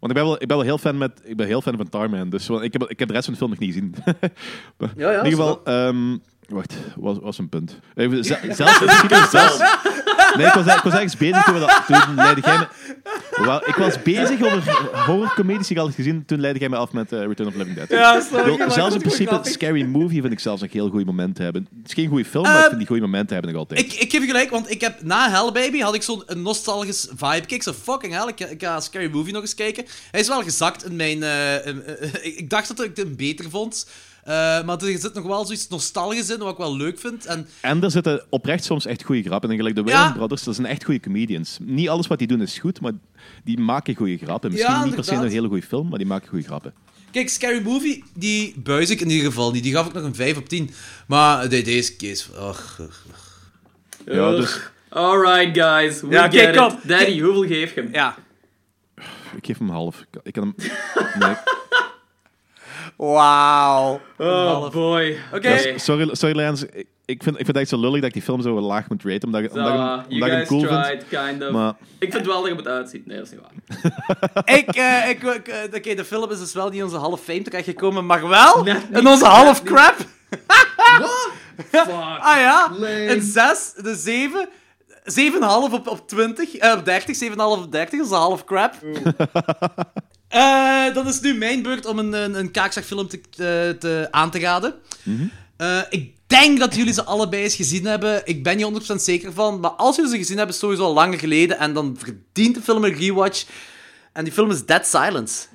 Want 0.00 0.12
ik 0.14 0.20
ben, 0.20 0.24
wel, 0.24 0.42
ik 0.42 0.46
ben 0.48 0.56
wel 0.56 0.66
heel 0.66 0.78
fan, 0.78 0.98
met, 0.98 1.20
ik 1.24 1.36
ben 1.36 1.46
heel 1.46 1.62
fan 1.62 1.76
van 1.76 1.88
Tarman. 1.88 2.30
Dus 2.30 2.48
ik, 2.48 2.72
heb, 2.72 2.82
ik 2.82 2.98
heb 2.98 3.08
de 3.08 3.14
rest 3.14 3.24
van 3.24 3.32
de 3.32 3.38
film 3.38 3.50
nog 3.50 3.58
niet 3.58 3.72
gezien. 3.74 3.94
Maar 4.78 4.92
Ja, 4.96 5.10
ja, 5.10 5.18
in 5.18 5.24
ieder 5.24 5.38
geval, 5.38 5.64
ehm, 5.64 6.16
wacht, 6.48 6.74
wat 6.96 7.18
was 7.20 7.38
een 7.38 7.48
punt? 7.48 7.78
Even, 7.94 8.24
ze- 8.24 8.38
zelfs, 8.50 8.78
zelfs, 9.30 9.58
nee, 10.36 10.46
ik 10.46 10.52
was, 10.52 10.66
ik 10.76 10.80
was 10.82 10.92
ergens 10.92 11.16
bezig 11.16 11.44
toen, 11.44 11.54
we 11.54 11.60
dat, 11.60 11.82
toen 11.86 12.14
leidde 12.14 12.40
jij 12.40 12.58
me... 12.58 12.66
Wel, 13.44 13.68
ik 13.68 13.74
was 13.74 14.02
bezig 14.02 14.42
over 14.42 14.78
horrorcomedies 15.06 15.66
die 15.66 15.76
ik 15.76 15.82
had 15.82 15.94
gezien. 15.94 16.24
Toen 16.26 16.40
leidde 16.40 16.60
jij 16.60 16.68
me 16.68 16.76
af 16.76 16.92
met 16.92 17.12
eh, 17.12 17.18
Return 17.26 17.48
of 17.48 17.54
Living 17.54 17.76
Dead. 17.76 17.88
Ja, 17.88 18.20
sorry. 18.20 18.56
zelfs 18.56 18.76
in 18.94 19.00
het 19.00 19.02
principe. 19.02 19.40
Scary 19.42 19.82
Movie 19.82 20.20
vind 20.20 20.32
ik 20.32 20.40
zelfs 20.40 20.62
nog 20.62 20.72
heel 20.72 20.88
goede 20.88 21.04
momenten 21.04 21.44
hebben. 21.44 21.68
Het 21.80 21.88
is 21.88 21.94
geen 21.94 22.08
goede 22.08 22.24
film, 22.24 22.42
maar 22.44 22.52
ik 22.52 22.58
Ehm, 22.58 22.66
vind 22.66 22.78
die 22.78 22.86
goede 22.86 23.02
momenten 23.02 23.32
hebben 23.34 23.52
nog 23.52 23.60
altijd. 23.60 23.80
Ik, 23.80 23.92
ik 23.92 24.10
geef 24.10 24.20
je 24.20 24.26
gelijk, 24.26 24.50
want 24.50 24.70
ik 24.70 24.80
heb 24.80 25.02
na 25.02 25.30
Hell 25.30 25.52
Baby 25.52 25.80
had 25.80 25.94
ik 25.94 26.02
zo'n 26.02 26.22
een 26.26 26.42
nostalgisch 26.42 27.08
vibe. 27.16 27.46
Kijk, 27.46 27.62
zo 27.62 27.72
fucking 27.72 28.12
hell, 28.14 28.28
ik, 28.28 28.34
ga- 28.40 28.46
ik 28.46 28.62
ga 28.62 28.80
Scary 28.80 29.10
Movie 29.12 29.32
nog 29.32 29.42
eens 29.42 29.54
kijken. 29.54 29.84
Hij 30.10 30.20
is 30.20 30.28
wel 30.28 30.42
gezakt 30.42 30.84
in 30.84 30.96
mijn... 30.96 31.22
eh, 31.22 31.66
eh, 31.68 31.76
ik, 32.38 32.50
dacht 32.50 32.68
dat 32.76 32.86
ik 32.86 32.96
hem 32.96 33.16
beter 33.16 33.50
vond. 33.50 33.86
Eh, 34.22 34.32
maar 34.64 34.76
er 34.82 34.98
zit 34.98 35.14
nog 35.14 35.24
wel 35.26 35.44
zoiets 35.44 35.68
nostalgisch 35.68 36.30
in, 36.30 36.38
wat 36.38 36.52
ik 36.52 36.56
wel 36.58 36.76
leuk 36.76 36.98
vind. 36.98 37.26
En 37.26 37.48
En 37.60 37.82
er 37.82 37.90
zitten 37.90 38.24
oprecht 38.28 38.64
soms 38.64 38.86
echt 38.86 39.02
goede 39.04 39.22
grappen 39.22 39.50
in. 39.50 39.56
Gelijk 39.56 39.74
de 39.74 39.82
Ja. 39.84 39.86
Wayans 39.92 40.16
Brothers, 40.16 40.42
dat 40.42 40.54
zijn 40.54 40.66
echt 40.66 40.84
goede 40.84 41.00
comedians. 41.00 41.56
Niet 41.60 41.88
alles 41.88 42.06
wat 42.06 42.18
die 42.18 42.26
doen 42.26 42.42
is 42.42 42.58
goed, 42.58 42.80
maar 42.80 42.92
die 43.44 43.58
maken 43.58 43.94
goede 43.94 44.16
grappen. 44.18 44.50
Misschien 44.50 44.72
Ja, 44.74 44.84
niet 44.84 44.94
per 44.94 45.04
se 45.04 45.14
een 45.14 45.28
hele 45.28 45.48
goede 45.48 45.66
film, 45.66 45.88
maar 45.88 45.98
die 45.98 46.06
maken 46.06 46.28
goede 46.28 46.44
grappen. 46.44 46.74
kijk, 47.10 47.28
Scary 47.28 47.62
Movie, 47.62 48.04
die 48.14 48.54
buis 48.58 48.90
ik 48.90 49.00
in 49.00 49.10
ieder 49.10 49.26
geval 49.26 49.50
niet. 49.52 49.62
Die 49.62 49.72
gaf 49.72 49.86
ik 49.86 49.92
nog 49.92 50.02
een 50.04 50.14
5 50.14 50.36
op 50.36 50.48
10. 50.48 50.70
Maar 51.06 51.48
de- 51.48 51.62
deze 51.62 51.96
case... 51.96 52.30
Och. 52.40 52.80
Ja, 54.06 54.30
dus 54.30 54.60
Alright, 54.88 55.58
guys. 55.62 56.00
We 56.00 56.06
Ja, 56.10 56.22
get 56.22 56.32
kijk, 56.52 56.72
it. 56.72 56.88
Daddy, 56.88 57.20
hoeveel 57.20 57.46
geef 57.46 57.74
je 57.74 57.80
hem? 57.80 57.92
Ja. 57.92 58.16
ik 59.36 59.46
geef 59.46 59.58
hem 59.58 59.68
een 59.68 59.74
half. 59.74 60.00
Ik- 60.00 60.20
Ik 60.22 60.32
kan 60.32 60.42
hem... 60.56 60.70
Nee. 61.18 61.34
Wauw. 63.06 64.00
Oh, 64.18 64.70
boy. 64.70 65.16
Oké. 65.34 65.48
Ja, 65.48 65.78
s- 65.78 65.84
sorry, 65.84 66.08
sorry 66.14 66.36
Lance. 66.36 66.68
Ik, 66.72 66.86
ik, 67.04 67.22
vind, 67.22 67.34
ik 67.38 67.44
vind 67.44 67.46
het 67.46 67.56
echt 67.56 67.68
zo 67.68 67.78
lullig 67.80 67.96
dat 67.96 68.04
ik 68.08 68.12
die 68.12 68.22
film 68.22 68.42
zo 68.42 68.60
laag 68.60 68.88
moet 68.88 69.02
raten, 69.04 69.22
omdat, 69.24 69.40
ik- 69.42 69.50
So, 69.52 69.56
omdat, 69.58 69.72
ik, 69.72 69.78
uh, 69.78 70.12
omdat 70.14 70.28
ik 70.28 70.34
hem 70.34 70.46
cool 70.46 70.60
vind. 70.60 70.84
tried, 70.84 71.04
kind 71.08 71.42
of. 71.42 71.50
Maar 71.50 71.74
Ik 71.98 72.12
vind 72.12 72.26
wel 72.26 72.40
dat 72.42 72.50
je 72.50 72.56
het 72.56 72.66
uitziet. 72.66 73.06
Nee, 73.06 73.16
dat 73.16 73.26
is 73.26 73.32
niet 73.32 73.40
waar. 73.40 74.54
ik, 74.58 74.68
eh, 74.68 75.10
eh, 75.10 75.74
Oké, 75.74 75.94
de 75.94 76.04
film 76.04 76.30
is 76.30 76.38
dus 76.38 76.52
wel 76.52 76.68
niet 76.68 76.78
in 76.78 76.84
onze 76.84 76.96
half 76.96 77.20
fame 77.20 77.42
terechtgekomen, 77.42 78.06
maar 78.06 78.28
wel 78.28 78.62
Net 78.62 78.82
in 78.92 79.06
onze 79.06 79.24
half 79.24 79.62
niet. 79.62 79.72
crap. 79.72 79.94
Fuck. 81.70 81.86
Ah 82.18 82.36
ja, 82.38 82.68
Lame. 82.72 83.08
een 83.14 83.22
6, 83.22 83.72
de 83.76 83.94
7, 83.94 84.48
7,5 85.04 85.72
op, 85.72 85.88
op 85.88 86.08
20, 86.08 86.56
eh, 86.56 86.72
op 86.78 86.84
30, 86.84 87.16
7,5 87.16 87.36
op 87.36 87.72
30, 87.72 87.98
dat 87.98 88.06
is 88.06 88.12
een 88.12 88.18
half 88.18 88.44
crap. 88.44 88.74
Eh, 90.32 90.94
dan 90.94 91.06
is 91.08 91.14
het 91.14 91.22
nu 91.22 91.34
mijn 91.34 91.62
beurt 91.62 91.86
om 91.86 91.98
een, 91.98 92.12
een, 92.12 92.38
een 92.38 92.50
kaakzakfilm 92.50 93.08
te, 93.08 93.20
te, 93.30 93.76
te- 93.78 94.08
aan 94.10 94.30
te 94.30 94.38
raden. 94.38 94.74
Eh, 95.56 95.80
ik 95.90 96.12
denk 96.26 96.58
dat 96.58 96.74
jullie 96.74 96.92
ze 96.92 97.04
allebei 97.04 97.42
eens 97.42 97.54
gezien 97.56 97.84
hebben. 97.86 98.22
Ik 98.24 98.42
ben 98.42 98.56
niet 98.56 98.90
100% 98.92 98.94
zeker 98.94 99.32
van. 99.32 99.60
Maar 99.60 99.70
als 99.70 99.96
jullie 99.96 100.10
ze 100.10 100.16
gezien 100.16 100.36
hebben, 100.36 100.54
is 100.54 100.60
het 100.60 100.70
sowieso 100.70 100.88
al 100.88 100.94
langer 100.94 101.18
geleden. 101.18 101.58
En 101.58 101.72
dan 101.74 101.96
verdient 101.98 102.54
de 102.54 102.62
film 102.62 102.84
een 102.84 102.94
rewatch. 102.94 103.44
En 104.12 104.24
die 104.24 104.32
film 104.32 104.50
is 104.50 104.64
Dead 104.66 104.86
Silence. 104.86 105.46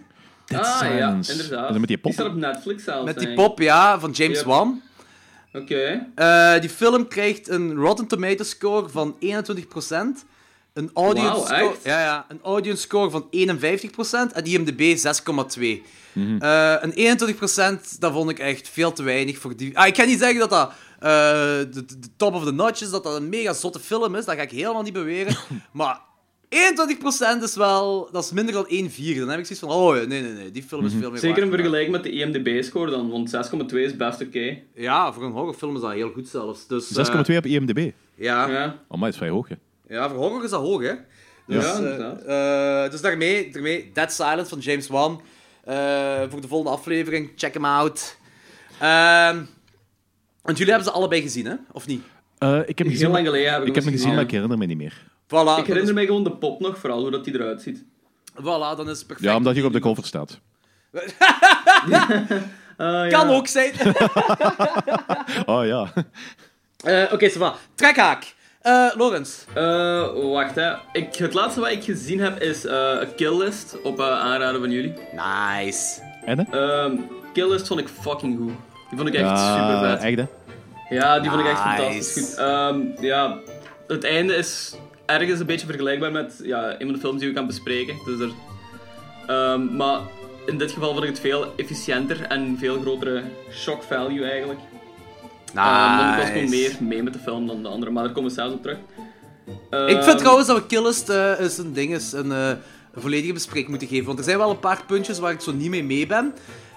Dead 0.45 0.61
ah, 0.65 0.65
ja, 0.65 0.77
Silence. 0.77 1.31
inderdaad. 1.31 1.65
Is 1.65 1.71
dat 1.71 1.79
met 1.79 1.87
die 1.87 1.97
pop? 1.97 2.11
staat 2.11 2.25
op 2.27 2.35
Netflix 2.35 2.83
zelfs. 2.83 3.05
Met 3.05 3.19
die 3.19 3.33
pop, 3.33 3.59
ja, 3.59 3.99
van 3.99 4.11
James 4.11 4.37
Yep. 4.37 4.45
Wan. 4.45 4.81
Oké. 5.53 6.07
Eh, 6.15 6.59
die 6.59 6.69
film 6.69 7.07
krijgt 7.07 7.47
een 7.49 7.73
Rotten 7.75 8.07
Tomatoes 8.07 8.49
score 8.49 8.89
van 8.89 9.15
21%. 9.19 10.25
Een 10.77 10.89
audience, 10.93 11.45
score, 11.45 11.75
ja, 11.83 11.99
ja, 11.99 12.25
een 12.27 12.39
audience 12.43 12.81
score 12.81 13.09
van 13.09 13.27
51% 13.31 14.33
en 14.33 14.45
IMDb 14.45 14.97
6,2. 14.97 15.83
Mhm. 16.13 16.37
Eh, 16.37 16.75
een 16.79 16.93
21% 16.95 17.99
dat 17.99 18.11
vond 18.11 18.29
ik 18.29 18.39
echt 18.39 18.69
veel 18.69 18.93
te 18.93 19.03
weinig 19.03 19.37
voor 19.37 19.55
die... 19.55 19.77
Ah, 19.77 19.87
ik 19.87 19.95
ga 19.95 20.03
niet 20.03 20.19
zeggen 20.19 20.39
dat 20.39 20.49
dat 20.49 20.71
eh, 20.99 21.09
de, 21.73 21.85
top 22.17 22.33
of 22.33 22.43
the 22.43 22.51
notch 22.51 22.81
is, 22.81 22.89
dat 22.89 23.03
dat 23.03 23.15
een 23.15 23.29
mega 23.29 23.53
zotte 23.53 23.79
film 23.79 24.15
is, 24.15 24.25
dat 24.25 24.35
ga 24.35 24.41
ik 24.41 24.51
helemaal 24.51 24.81
niet 24.81 24.93
beweren. 24.93 25.35
maar 25.71 25.99
21% 27.39 27.43
is 27.43 27.55
wel... 27.55 28.09
Dat 28.11 28.23
is 28.23 28.31
minder 28.31 28.53
dan 28.53 28.67
1 28.67 28.91
vierde. 28.91 29.19
Dan 29.19 29.29
heb 29.29 29.39
ik 29.39 29.45
zoiets 29.45 29.65
van, 29.65 29.75
oh 29.75 29.95
ja, 29.95 30.03
nee, 30.03 30.21
nee, 30.21 30.31
nee, 30.31 30.51
die 30.51 30.63
film 30.63 30.85
is 30.85 30.93
veel 30.99 31.11
meer 31.11 31.19
Zeker 31.19 31.43
in 31.43 31.49
vergelijking 31.49 31.91
met 31.91 32.03
de 32.03 32.11
IMDb-score 32.11 32.91
dan, 32.91 33.09
want 33.09 33.35
6,2 33.71 33.75
is 33.77 33.95
best 33.95 34.21
oké. 34.21 34.57
Ja, 34.75 35.13
voor 35.13 35.23
een 35.23 35.31
horrorfilm 35.31 35.75
is 35.75 35.81
dat 35.81 35.91
heel 35.91 36.11
goed 36.11 36.27
zelfs. 36.27 36.67
Dus, 36.67 36.97
6,2 36.97 37.03
eh, 37.25 37.37
op 37.37 37.45
IMDb. 37.45 37.91
ja, 38.15 38.49
Ja. 38.49 38.79
Oh, 38.87 38.99
maar 38.99 39.09
is 39.09 39.17
vrij 39.17 39.29
hoog, 39.29 39.49
hè. 39.49 39.55
Ja, 39.87 40.09
voor 40.09 40.17
horror 40.17 40.43
is 40.43 40.49
dat 40.49 40.61
hoog, 40.61 40.81
hè? 40.81 40.93
Dus, 41.47 41.63
Ja, 41.65 41.79
eh, 41.79 42.83
eh, 42.85 42.91
dus 42.91 43.01
daarmee, 43.01 43.51
daarmee 43.51 43.91
Dead 43.93 44.11
Silence 44.13 44.45
van 44.49 44.59
James 44.59 44.87
Wan. 44.87 45.21
Eh, 45.63 46.21
voor 46.29 46.41
de 46.41 46.47
volgende 46.47 46.77
aflevering, 46.77 47.31
check 47.35 47.53
hem 47.53 47.65
out. 47.65 48.17
Ehm, 48.79 49.43
want 50.41 50.57
jullie 50.57 50.73
hebben 50.73 50.91
ze 50.91 50.97
allebei 50.97 51.21
gezien, 51.21 51.45
hè? 51.45 51.55
Of 51.71 51.87
niet? 51.87 52.03
Eh, 52.37 52.59
ik 52.59 52.67
heb 52.67 52.77
hem 52.77 52.87
Heel 52.87 52.95
gezien, 52.95 53.01
lang 53.11 53.23
maar- 53.23 53.33
geleden 53.33 53.51
heb 53.53 53.61
ik 53.61 53.67
ik 53.67 53.75
heb 53.75 53.83
hem 53.83 53.93
gezien, 53.93 54.13
maar 54.13 54.23
ik 54.23 54.31
herinner 54.31 54.57
me 54.57 54.65
niet 54.65 54.77
meer. 54.77 54.93
Voilà, 55.25 55.29
Ik 55.29 55.65
herinner 55.65 55.83
is, 55.83 55.91
mij 55.91 56.05
gewoon 56.05 56.23
de 56.23 56.31
pop 56.31 56.59
nog, 56.59 56.77
vooral 56.77 56.99
hoe 57.01 57.11
dat 57.11 57.23
die 57.23 57.33
eruit 57.33 57.61
ziet. 57.61 57.83
voilà, 58.33 58.75
dan 58.77 58.89
is 58.89 58.97
het 58.97 59.07
perfect. 59.07 59.29
Ja, 59.29 59.35
omdat 59.35 59.55
je 59.55 59.65
op 59.65 59.73
de 59.73 59.79
cover 59.79 60.05
staat. 60.05 60.39
Ja. 61.89 63.07
Kan 63.09 63.29
ook 63.29 63.47
zijn. 63.47 63.71
Oh 65.45 65.65
ja. 65.65 65.93
Eh, 66.83 67.13
Oké, 67.13 67.29
va. 67.29 67.55
Trekhaak. 67.75 68.35
Eh 68.67 68.95
Lorenz. 68.95 69.45
Eh, 69.53 70.07
wacht 70.31 70.55
hè. 70.55 70.73
Ik, 70.91 71.15
het 71.15 71.33
laatste 71.33 71.59
wat 71.59 71.69
ik 71.69 71.83
gezien 71.83 72.19
heb 72.19 72.41
is 72.41 72.65
eh 72.65 72.95
een 72.99 73.15
killlist 73.15 73.77
op 73.83 73.99
eh, 73.99 74.05
aanraden 74.05 74.59
van 74.59 74.71
jullie. 74.71 74.93
Nice. 75.11 76.01
En, 76.25 76.39
hè? 76.39 76.59
Ehm 76.59 76.95
killlist 77.33 77.67
vond 77.67 77.79
ik 77.79 77.87
fucking 78.01 78.37
goed. 78.37 78.53
Die 78.89 78.97
vond 78.97 79.07
ik 79.07 79.15
echt 79.15 79.39
super 79.39 79.79
vet. 79.79 80.03
echt, 80.03 80.17
hè? 80.17 80.25
Ja, 80.95 81.19
die 81.19 81.29
vond 81.29 81.41
ik 81.41 81.47
echt 81.47 81.61
fantastisch 81.61 82.13
goed. 82.13 82.37
Ehm, 82.37 82.79
ja, 82.99 83.37
het 83.87 84.03
einde 84.03 84.35
is 84.35 84.75
ergens 85.05 85.39
een 85.39 85.45
beetje 85.45 85.65
vergelijkbaar 85.65 86.11
met 86.11 86.39
ja, 86.43 86.71
een 86.71 86.85
van 86.85 86.93
de 86.93 86.99
films 86.99 87.19
die 87.19 87.29
we 87.29 87.35
gaan 87.35 87.47
bespreken. 87.47 87.95
Dus 88.05 88.19
er, 88.19 88.31
Ehm, 89.27 89.75
maar 89.75 89.99
in 90.45 90.57
dit 90.57 90.71
geval 90.71 90.91
vond 90.91 91.03
ik 91.03 91.09
het 91.09 91.19
veel 91.19 91.53
efficiënter 91.55 92.21
en 92.21 92.57
veel 92.59 92.81
grotere 92.81 93.23
shock 93.51 93.83
value 93.83 94.29
eigenlijk. 94.29 94.59
Ehm, 95.55 95.97
want 95.97 96.13
ik 96.13 96.21
was 96.21 96.29
gewoon 96.31 96.49
meer 96.49 96.75
mee 96.79 97.03
met 97.03 97.13
de 97.13 97.19
film 97.19 97.47
dan 97.47 97.63
de 97.63 97.69
andere, 97.69 97.91
maar 97.91 98.03
daar 98.03 98.13
komen 98.13 98.29
we 98.29 98.35
zelfs 98.35 98.53
op 98.53 98.61
terug. 98.61 98.77
Ik 99.47 99.53
Ehm, 99.69 100.03
vind 100.03 100.17
trouwens 100.17 100.47
dat 100.47 100.57
we 100.57 100.65
Killist 100.65 101.09
eh, 101.09 101.39
is 101.39 101.57
een 101.57 101.73
ding 101.73 101.93
is 101.93 102.11
een, 102.11 102.31
eh, 102.31 102.47
een 102.93 103.01
volledige 103.01 103.33
bespreking 103.33 103.69
moeten 103.69 103.87
geven. 103.87 104.05
Want 104.05 104.17
er 104.19 104.23
zijn 104.25 104.37
wel 104.37 104.49
een 104.49 104.59
paar 104.59 104.81
puntjes 104.87 105.19
waar 105.19 105.31
ik 105.31 105.41
zo 105.41 105.51
niet 105.53 105.69
mee 105.69 105.83
mee 105.83 106.07
ben. 106.07 106.33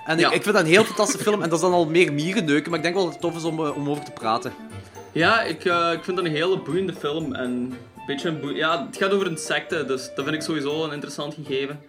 En 0.07 0.15
ik, 0.19 0.21
Ja. 0.21 0.31
ik 0.33 0.43
vind 0.43 0.55
dat 0.55 0.65
een 0.65 0.71
heel 0.71 0.85
fantastische 0.85 1.23
film. 1.23 1.43
En 1.43 1.49
dat 1.49 1.59
is 1.59 1.65
dan 1.65 1.73
al 1.73 1.87
meer 1.87 2.13
mierenneuken. 2.13 2.69
Maar 2.71 2.79
ik 2.79 2.85
denk 2.85 2.95
wel 2.95 3.05
dat 3.05 3.13
het 3.13 3.23
tof 3.23 3.37
is 3.37 3.45
om, 3.45 3.61
om 3.61 3.89
over 3.91 4.05
te 4.05 4.11
praten. 4.11 4.53
Ja, 5.13 5.43
ik, 5.43 5.65
ik 5.65 6.01
vind 6.05 6.17
dat 6.17 6.25
een 6.27 6.33
hele 6.33 6.59
boeiende 6.59 6.95
film. 6.95 7.35
En 7.35 7.51
een 7.51 7.75
beetje 8.07 8.29
een 8.29 8.41
boe- 8.41 8.55
Ja, 8.55 8.87
het 8.87 8.97
gaat 8.97 9.11
over 9.13 9.27
insecten, 9.27 9.87
dus 9.87 10.11
dat 10.15 10.25
vind 10.25 10.37
ik 10.37 10.43
sowieso 10.43 10.85
een 10.85 10.93
interessant 10.93 11.35
gegeven. 11.35 11.81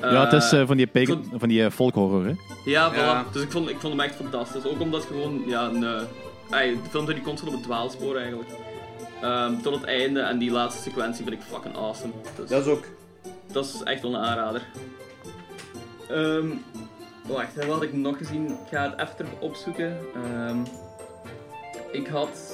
Ja, 0.00 0.24
het 0.24 0.32
is 0.32 0.52
Eh, 0.52 0.60
eh, 0.60 0.66
van 0.66 0.76
die, 0.76 0.86
pagan, 0.86 1.24
van 1.36 1.48
die 1.48 1.64
eh, 1.64 1.70
folkhorror, 1.70 2.24
hè? 2.24 2.32
Ja, 2.64 2.92
voilà. 2.92 2.96
Ja. 2.96 3.24
Dus 3.32 3.42
ik 3.42 3.50
vond, 3.50 3.68
ik 3.68 3.80
vond 3.80 3.92
hem 3.92 4.02
echt 4.02 4.14
fantastisch. 4.14 4.66
Ook 4.66 4.80
omdat 4.80 5.04
gewoon, 5.04 5.42
ja, 5.46 5.64
een, 5.64 5.82
uh, 5.82 6.82
de 6.82 6.90
film 6.90 7.06
die 7.06 7.20
constant 7.22 7.50
op 7.50 7.56
het 7.56 7.64
dwaalspoor 7.64 8.16
eigenlijk. 8.16 8.50
Ehm, 9.22 9.60
tot 9.60 9.74
het 9.74 9.84
einde 9.84 10.20
en 10.20 10.38
die 10.38 10.50
laatste 10.50 10.82
sequentie 10.82 11.24
vind 11.24 11.36
ik 11.36 11.42
fucking 11.42 11.76
awesome. 11.76 12.12
Dus, 12.36 12.50
is 12.50 12.66
ook. 12.66 12.84
dat 13.52 13.64
is 13.64 13.82
echt 13.82 14.02
wel 14.02 14.14
een 14.14 14.20
aanrader. 14.20 14.62
Ehm, 16.08 16.46
wacht, 17.26 17.54
wat 17.54 17.66
had 17.66 17.82
ik 17.82 17.92
nog 17.92 18.16
gezien? 18.16 18.46
Ik 18.46 18.56
ga 18.70 18.94
het 18.96 19.10
even 19.10 19.28
opzoeken. 19.40 19.98
Ehm, 20.14 20.58
ik 21.92 22.06
had... 22.06 22.53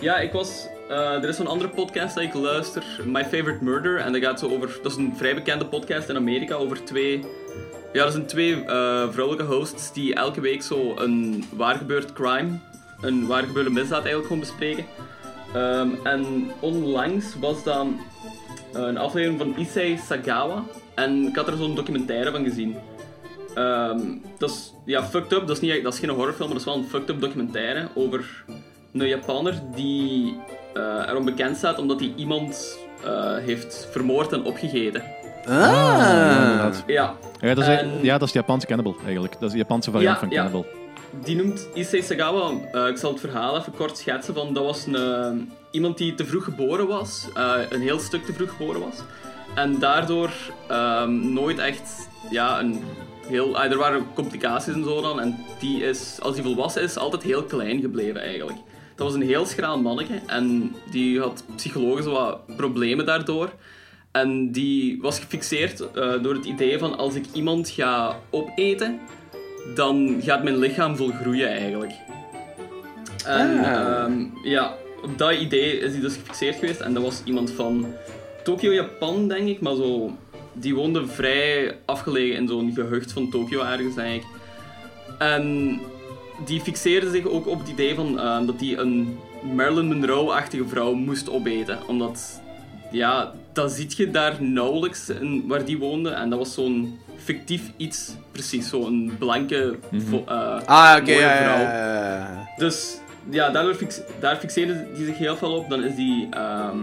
Ja, 0.00 0.18
ik 0.18 0.32
was... 0.32 0.66
eh, 0.88 1.22
er 1.22 1.28
is 1.28 1.36
zo'n 1.36 1.46
andere 1.46 1.70
podcast 1.70 2.14
dat 2.14 2.24
ik 2.24 2.34
luister, 2.34 2.84
My 3.04 3.24
Favorite 3.24 3.64
Murder. 3.64 3.98
En 3.98 4.12
dat 4.12 4.22
gaat 4.22 4.38
zo 4.38 4.48
over... 4.50 4.78
Dat 4.82 4.92
is 4.92 4.98
een 4.98 5.14
vrij 5.16 5.34
bekende 5.34 5.66
podcast 5.66 6.08
in 6.08 6.16
Amerika 6.16 6.54
over 6.54 6.84
twee... 6.84 7.24
Ja, 7.92 8.04
er 8.04 8.10
zijn 8.10 8.26
twee 8.26 8.54
eh, 8.54 9.08
vrouwelijke 9.10 9.54
hosts 9.54 9.92
die 9.92 10.14
elke 10.14 10.40
week 10.40 10.62
zo 10.62 10.94
een 10.96 11.44
waargebeurd 11.52 12.12
crime, 12.12 12.58
een 13.00 13.26
waargebeurde 13.26 13.70
misdaad 13.70 14.04
eigenlijk 14.04 14.26
gewoon 14.26 14.40
bespreken. 14.40 14.86
Ehm, 15.54 15.88
en 16.02 16.50
onlangs 16.60 17.26
was 17.40 17.64
dan 17.64 18.00
een 18.72 18.98
aflevering 18.98 19.38
van 19.40 19.56
Issei 19.56 19.98
Sagawa. 20.06 20.64
En 20.94 21.26
ik 21.26 21.36
had 21.36 21.48
er 21.48 21.56
zo'n 21.56 21.74
documentaire 21.74 22.30
van 22.30 22.44
gezien. 22.44 22.76
Ehm, 23.54 24.00
dat 24.38 24.50
is 24.50 24.72
ja, 24.84 25.04
fucked 25.04 25.32
up. 25.32 25.46
Dat 25.46 25.56
is, 25.56 25.60
niet, 25.60 25.82
dat 25.82 25.92
is 25.92 25.98
geen 25.98 26.08
horrorfilm, 26.10 26.48
maar 26.48 26.58
dat 26.58 26.66
is 26.66 26.72
wel 26.74 26.82
een 26.82 26.88
fucked 26.90 27.10
up 27.10 27.20
documentaire 27.20 27.88
over 27.94 28.44
een 28.92 29.06
Japanner 29.08 29.60
die 29.74 30.36
eh, 30.74 30.82
erom 31.08 31.24
bekend 31.24 31.56
staat 31.56 31.78
omdat 31.78 32.00
hij 32.00 32.12
iemand 32.16 32.78
eh, 33.04 33.36
heeft 33.36 33.88
vermoord 33.90 34.32
en 34.32 34.44
opgegeten. 34.44 35.02
Ja, 35.46 36.40
inderdaad. 36.42 36.82
Ja, 36.86 37.14
Ja, 37.40 37.54
dat 37.54 37.64
is, 37.68 37.76
En- 37.78 37.90
ja, 38.02 38.18
dat 38.18 38.26
is 38.26 38.32
de 38.32 38.38
Japanse 38.38 38.66
cannibal, 38.66 38.96
eigenlijk. 39.04 39.32
Dat 39.32 39.42
is 39.42 39.50
de 39.50 39.56
Japanse 39.58 39.90
variant 39.90 40.14
Ja, 40.14 40.20
van 40.20 40.30
ja. 40.30 40.36
cannibal. 40.36 40.66
die 41.24 41.36
noemt 41.36 41.68
Issei 41.74 42.02
Sagawa. 42.02 42.50
eh, 42.72 42.86
ik 42.86 42.96
zal 42.96 43.10
het 43.10 43.20
verhaal 43.20 43.56
even 43.58 43.72
kort 43.76 43.98
schetsen. 43.98 44.34
Van, 44.34 44.52
dat 44.54 44.64
was 44.64 44.86
een, 44.86 45.52
iemand 45.70 45.98
die 45.98 46.14
te 46.14 46.24
vroeg 46.26 46.44
geboren 46.44 46.86
was, 46.86 47.28
eh, 47.34 47.52
een 47.70 47.80
heel 47.80 47.98
stuk 47.98 48.24
te 48.24 48.32
vroeg 48.32 48.50
geboren 48.56 48.80
was. 48.80 48.94
En 49.54 49.78
daardoor 49.78 50.30
ehm, 50.68 51.32
nooit 51.32 51.58
echt, 51.58 52.08
ja, 52.30 52.60
een 52.60 52.84
heel, 53.26 53.56
ah, 53.58 53.70
er 53.70 53.78
waren 53.78 54.06
complicaties 54.14 54.74
en 54.74 54.84
zo 54.84 55.00
dan. 55.00 55.20
En 55.20 55.36
die 55.58 55.82
is, 55.84 56.18
als 56.22 56.34
hij 56.34 56.44
volwassen 56.44 56.82
is, 56.82 56.96
altijd 56.96 57.22
heel 57.22 57.42
klein 57.42 57.80
gebleven 57.80 58.20
eigenlijk. 58.20 58.58
Dat 58.98 59.06
was 59.06 59.14
een 59.14 59.28
heel 59.28 59.46
schraal 59.46 59.80
manneke 59.80 60.20
en 60.26 60.74
die 60.90 61.20
had 61.20 61.44
psychologisch 61.56 62.04
wat 62.04 62.56
problemen 62.56 63.06
daardoor. 63.06 63.50
En 64.10 64.52
die 64.52 65.00
was 65.00 65.18
gefixeerd 65.18 65.80
eh, 65.80 66.22
door 66.22 66.34
het 66.34 66.44
idee 66.44 66.78
van 66.78 66.96
als 66.96 67.14
ik 67.14 67.24
iemand 67.32 67.68
ga 67.68 68.16
opeten, 68.30 69.00
dan 69.74 70.20
gaat 70.22 70.42
mijn 70.42 70.58
lichaam 70.58 70.96
volgroeien 70.96 71.48
eigenlijk. 71.48 71.92
En 73.24 73.64
ehm, 73.64 74.24
ja, 74.42 74.74
op 75.02 75.18
dat 75.18 75.32
idee 75.32 75.78
is 75.78 75.92
hij 75.92 76.00
dus 76.00 76.14
gefixeerd 76.14 76.56
geweest. 76.56 76.80
En 76.80 76.94
dat 76.94 77.02
was 77.02 77.22
iemand 77.24 77.50
van 77.50 77.86
Tokio, 78.44 78.72
Japan, 78.72 79.28
denk 79.28 79.48
ik. 79.48 79.60
Maar 79.60 79.74
zo, 79.74 80.16
die 80.52 80.74
woonde 80.74 81.06
vrij 81.06 81.78
afgelegen 81.84 82.36
in 82.36 82.48
zo'n 82.48 82.72
gehucht 82.74 83.12
van 83.12 83.30
Tokio 83.30 83.62
ergens, 83.62 83.94
denk 83.94 84.22
ik. 84.22 84.28
En 85.18 85.80
die 86.44 86.60
fixeerde 86.60 87.10
zich 87.10 87.24
ook 87.26 87.46
op 87.46 87.58
het 87.58 87.68
idee 87.68 87.94
van 87.94 88.18
ehm, 88.20 88.46
dat 88.46 88.54
hij 88.60 88.78
een 88.78 89.18
Marilyn 89.54 89.86
Monroe-achtige 89.86 90.68
vrouw 90.68 90.92
moest 90.94 91.30
opeten. 91.30 91.78
Omdat, 91.86 92.40
ja, 92.90 93.32
dat 93.52 93.72
ziet 93.72 93.96
je 93.96 94.10
daar 94.10 94.42
nauwelijks 94.42 95.08
in, 95.08 95.44
waar 95.46 95.64
die 95.64 95.78
woonde. 95.78 96.10
En 96.10 96.30
dat 96.30 96.38
was 96.38 96.54
zo'n 96.54 96.98
fictief 97.16 97.62
iets, 97.76 98.14
precies. 98.32 98.68
Zo'n 98.68 99.12
blanke, 99.18 99.76
eh, 100.26 100.60
Ah, 100.64 100.96
oké, 101.00 101.04
mooie 101.04 101.18
ja, 101.20 101.32
ja, 101.32 101.42
vrouw. 101.42 101.58
ja, 101.62 102.16
ja. 102.16 102.48
Dus 102.56 102.98
ja, 103.30 103.50
daardoor 103.50 103.74
fix, 103.74 104.00
daar 104.20 104.36
fixeerde 104.36 104.72
hij 104.94 105.04
zich 105.04 105.18
heel 105.18 105.36
veel 105.36 105.52
op. 105.52 105.68
Dan 105.68 105.84
is 105.84 105.94
hij, 105.96 106.26
ehm, 106.30 106.76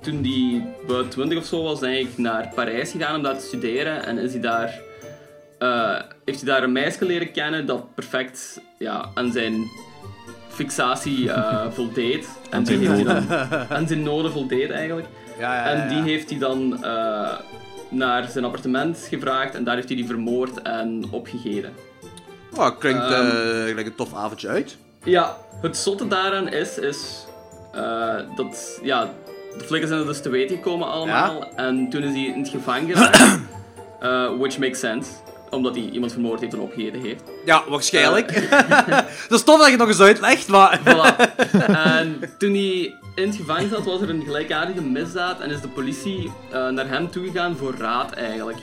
toen 0.00 0.22
hij 0.22 0.66
buiten 0.86 1.10
20 1.10 1.38
of 1.38 1.44
zo 1.44 1.62
was, 1.62 1.80
denk 1.80 2.08
ik 2.08 2.18
naar 2.18 2.52
Parijs 2.54 2.90
gegaan 2.90 3.16
om 3.16 3.22
daar 3.22 3.38
te 3.38 3.44
studeren. 3.46 4.06
En 4.06 4.18
is 4.18 4.32
hij 4.32 4.40
daar, 4.40 4.80
eh, 5.62 6.00
heeft 6.24 6.40
hij 6.40 6.52
daar 6.52 6.62
een 6.62 6.72
meisje 6.72 7.04
leren 7.04 7.32
kennen 7.32 7.66
dat 7.66 7.94
perfect 7.94 8.60
ja, 8.78 9.08
aan 9.14 9.32
zijn 9.32 9.70
fixatie 10.48 11.32
eh, 11.32 11.66
voldeed. 11.76 12.28
En 12.50 12.64
die 12.64 12.76
zijn 12.78 12.96
heeft 12.96 13.08
hij 13.08 13.48
dan 13.48 13.76
aan 13.76 13.86
zijn 13.88 14.02
noden 14.02 14.32
voldeed 14.32 14.70
eigenlijk. 14.70 15.06
Ja, 15.38 15.54
ja, 15.54 15.68
ja, 15.68 15.70
En 15.70 15.88
die 15.88 15.98
ja. 15.98 16.04
heeft 16.04 16.30
hij 16.30 16.38
dan 16.38 16.84
eh, 16.84 17.28
naar 17.88 18.28
zijn 18.28 18.44
appartement 18.44 19.06
gevraagd 19.08 19.54
en 19.54 19.64
daar 19.64 19.74
heeft 19.74 19.88
hij 19.88 19.96
die 19.96 20.06
vermoord 20.06 20.62
en 20.62 21.04
opgegeten. 21.10 21.72
Oh, 22.56 22.78
klinkt 22.78 23.04
gelijk 23.04 23.86
een 23.86 23.94
tof 23.94 24.14
avondje 24.14 24.48
uit. 24.48 24.76
Ja, 25.04 25.36
het 25.60 25.76
zotte 25.76 26.08
daaraan 26.08 26.48
is, 26.48 26.78
is 26.78 27.26
eh, 27.72 28.16
dat 28.36 28.80
ja, 28.82 29.10
de 29.58 29.64
flikken 29.64 29.88
zijn 29.88 30.00
er 30.00 30.06
dus 30.06 30.22
te 30.22 30.28
weten 30.28 30.56
gekomen 30.56 30.88
allemaal. 30.88 31.52
En 31.56 31.90
toen 31.90 32.02
is 32.02 32.12
hij 32.12 32.24
in 32.24 32.38
het 32.38 32.48
gevangen 32.48 32.96
geraakt. 32.96 33.40
Eh, 34.02 34.38
which 34.38 34.58
makes 34.58 34.80
sense. 34.80 35.10
Omdat 35.52 35.74
hij 35.74 35.88
iemand 35.92 36.12
vermoord 36.12 36.40
heeft 36.40 36.52
en 36.52 36.60
opgegeten 36.60 37.00
heeft. 37.00 37.22
Ja, 37.44 37.64
waarschijnlijk. 37.68 38.48
dat 39.28 39.38
is 39.38 39.42
tof 39.42 39.56
dat 39.56 39.64
je 39.64 39.70
het 39.70 39.78
nog 39.78 39.88
eens 39.88 40.00
uitlegt, 40.00 40.48
maar... 40.48 40.80
Voilà. 40.80 41.36
en 41.66 42.20
toen 42.38 42.52
hij 42.52 42.94
in 43.14 43.26
het 43.26 43.36
gevangen 43.36 43.68
zat, 43.68 43.84
was 43.84 44.00
er 44.00 44.10
een 44.10 44.22
gelijkaardige 44.24 44.82
misdaad. 44.82 45.40
En 45.40 45.50
is 45.50 45.60
de 45.60 45.68
politie 45.68 46.32
eh, 46.50 46.68
naar 46.68 46.88
hem 46.88 47.10
toegegaan 47.10 47.56
voor 47.56 47.74
raad 47.78 48.12
eigenlijk. 48.12 48.58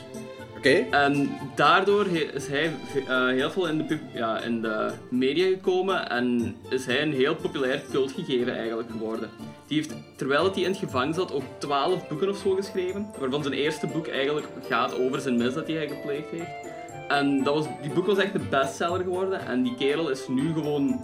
Oké. 0.59 0.85
En 0.91 1.29
daardoor 1.55 2.07
is 2.33 2.47
hij 2.47 2.71
eh, 3.07 3.27
heel 3.27 3.51
veel 3.51 3.67
in 3.67 3.87
de, 3.87 3.97
ja, 4.13 4.39
in 4.39 4.61
de 4.61 4.91
media 5.09 5.47
gekomen 5.47 6.09
en 6.09 6.55
is 6.69 6.85
hij 6.85 7.01
een 7.01 7.13
heel 7.13 7.35
populair 7.35 7.81
cultgegeven 7.91 8.55
eigenlijk 8.55 8.89
geworden. 8.91 9.29
Die 9.67 9.77
heeft, 9.77 9.93
terwijl 10.15 10.51
hij 10.51 10.61
in 10.61 10.69
het 10.69 10.79
gevangen 10.79 11.13
zat, 11.13 11.33
ook 11.33 11.43
twaalf 11.57 12.07
boeken 12.07 12.29
of 12.29 12.37
zo 12.37 12.51
geschreven. 12.55 13.07
Waarvan 13.19 13.43
zijn 13.43 13.55
eerste 13.55 13.87
boek 13.87 14.07
eigenlijk 14.07 14.47
gaat 14.67 14.99
over 14.99 15.21
zijn 15.21 15.37
misdaad 15.37 15.65
die 15.65 15.75
hij 15.75 15.87
gepleegd 15.87 16.29
heeft. 16.31 16.68
En 17.09 17.43
dat 17.43 17.53
was, 17.53 17.65
die 17.81 17.91
boek 17.91 18.05
was 18.05 18.17
echt 18.17 18.33
een 18.35 18.47
bestseller 18.49 18.99
geworden. 19.03 19.45
En 19.47 19.63
die 19.63 19.75
kerel 19.75 20.09
is 20.09 20.27
nu 20.27 20.53
gewoon... 20.53 21.01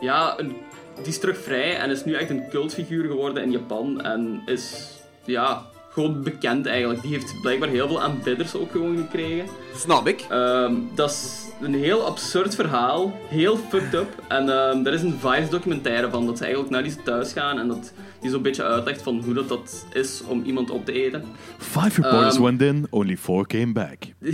Ja, 0.00 0.38
een, 0.38 0.56
die 0.96 1.06
is 1.06 1.18
terug 1.18 1.38
vrij 1.38 1.76
en 1.76 1.90
is 1.90 2.04
nu 2.04 2.14
echt 2.14 2.30
een 2.30 2.48
cultfiguur 2.50 3.04
geworden 3.06 3.42
in 3.42 3.50
Japan. 3.50 4.00
En 4.00 4.42
is, 4.46 4.90
ja, 5.24 5.66
gewoon 5.90 6.22
bekend 6.22 6.66
eigenlijk. 6.66 7.02
Die 7.02 7.12
heeft 7.12 7.40
blijkbaar 7.40 7.68
heel 7.68 7.86
veel 7.88 8.02
aanbidders 8.02 8.54
ook 8.54 8.70
gewoon 8.70 8.96
gekregen. 8.96 9.46
Snap 9.76 10.06
ik. 10.06 10.24
Ehm, 10.30 10.74
dat 10.94 11.10
is 11.10 11.40
een 11.60 11.74
heel 11.74 12.06
absurd 12.06 12.54
verhaal, 12.54 13.12
heel 13.28 13.56
fucked 13.56 13.94
up. 13.94 14.08
En 14.28 14.48
ehm 14.48 14.86
er 14.86 14.92
is 14.92 15.02
een 15.02 15.18
Vice 15.20 15.48
documentaire 15.50 16.10
van 16.10 16.26
dat 16.26 16.36
ze 16.38 16.42
eigenlijk 16.44 16.72
naar 16.72 16.82
die 16.82 17.02
thuis 17.02 17.32
gaan 17.32 17.58
en 17.58 17.68
dat 17.68 17.92
die 18.20 18.30
zo'n 18.30 18.42
beetje 18.42 18.62
uitlegt 18.64 19.02
van 19.02 19.22
hoe 19.24 19.34
dat, 19.34 19.48
dat 19.48 19.86
is 19.92 20.22
om 20.26 20.42
iemand 20.44 20.70
op 20.70 20.84
te 20.84 20.92
eten. 20.92 21.24
Five 21.58 22.02
reporters 22.02 22.34
Ehm. 22.34 22.42
went 22.44 22.62
in, 22.62 22.86
only 22.90 23.16
four 23.16 23.46
came 23.46 23.72
back. 23.72 23.98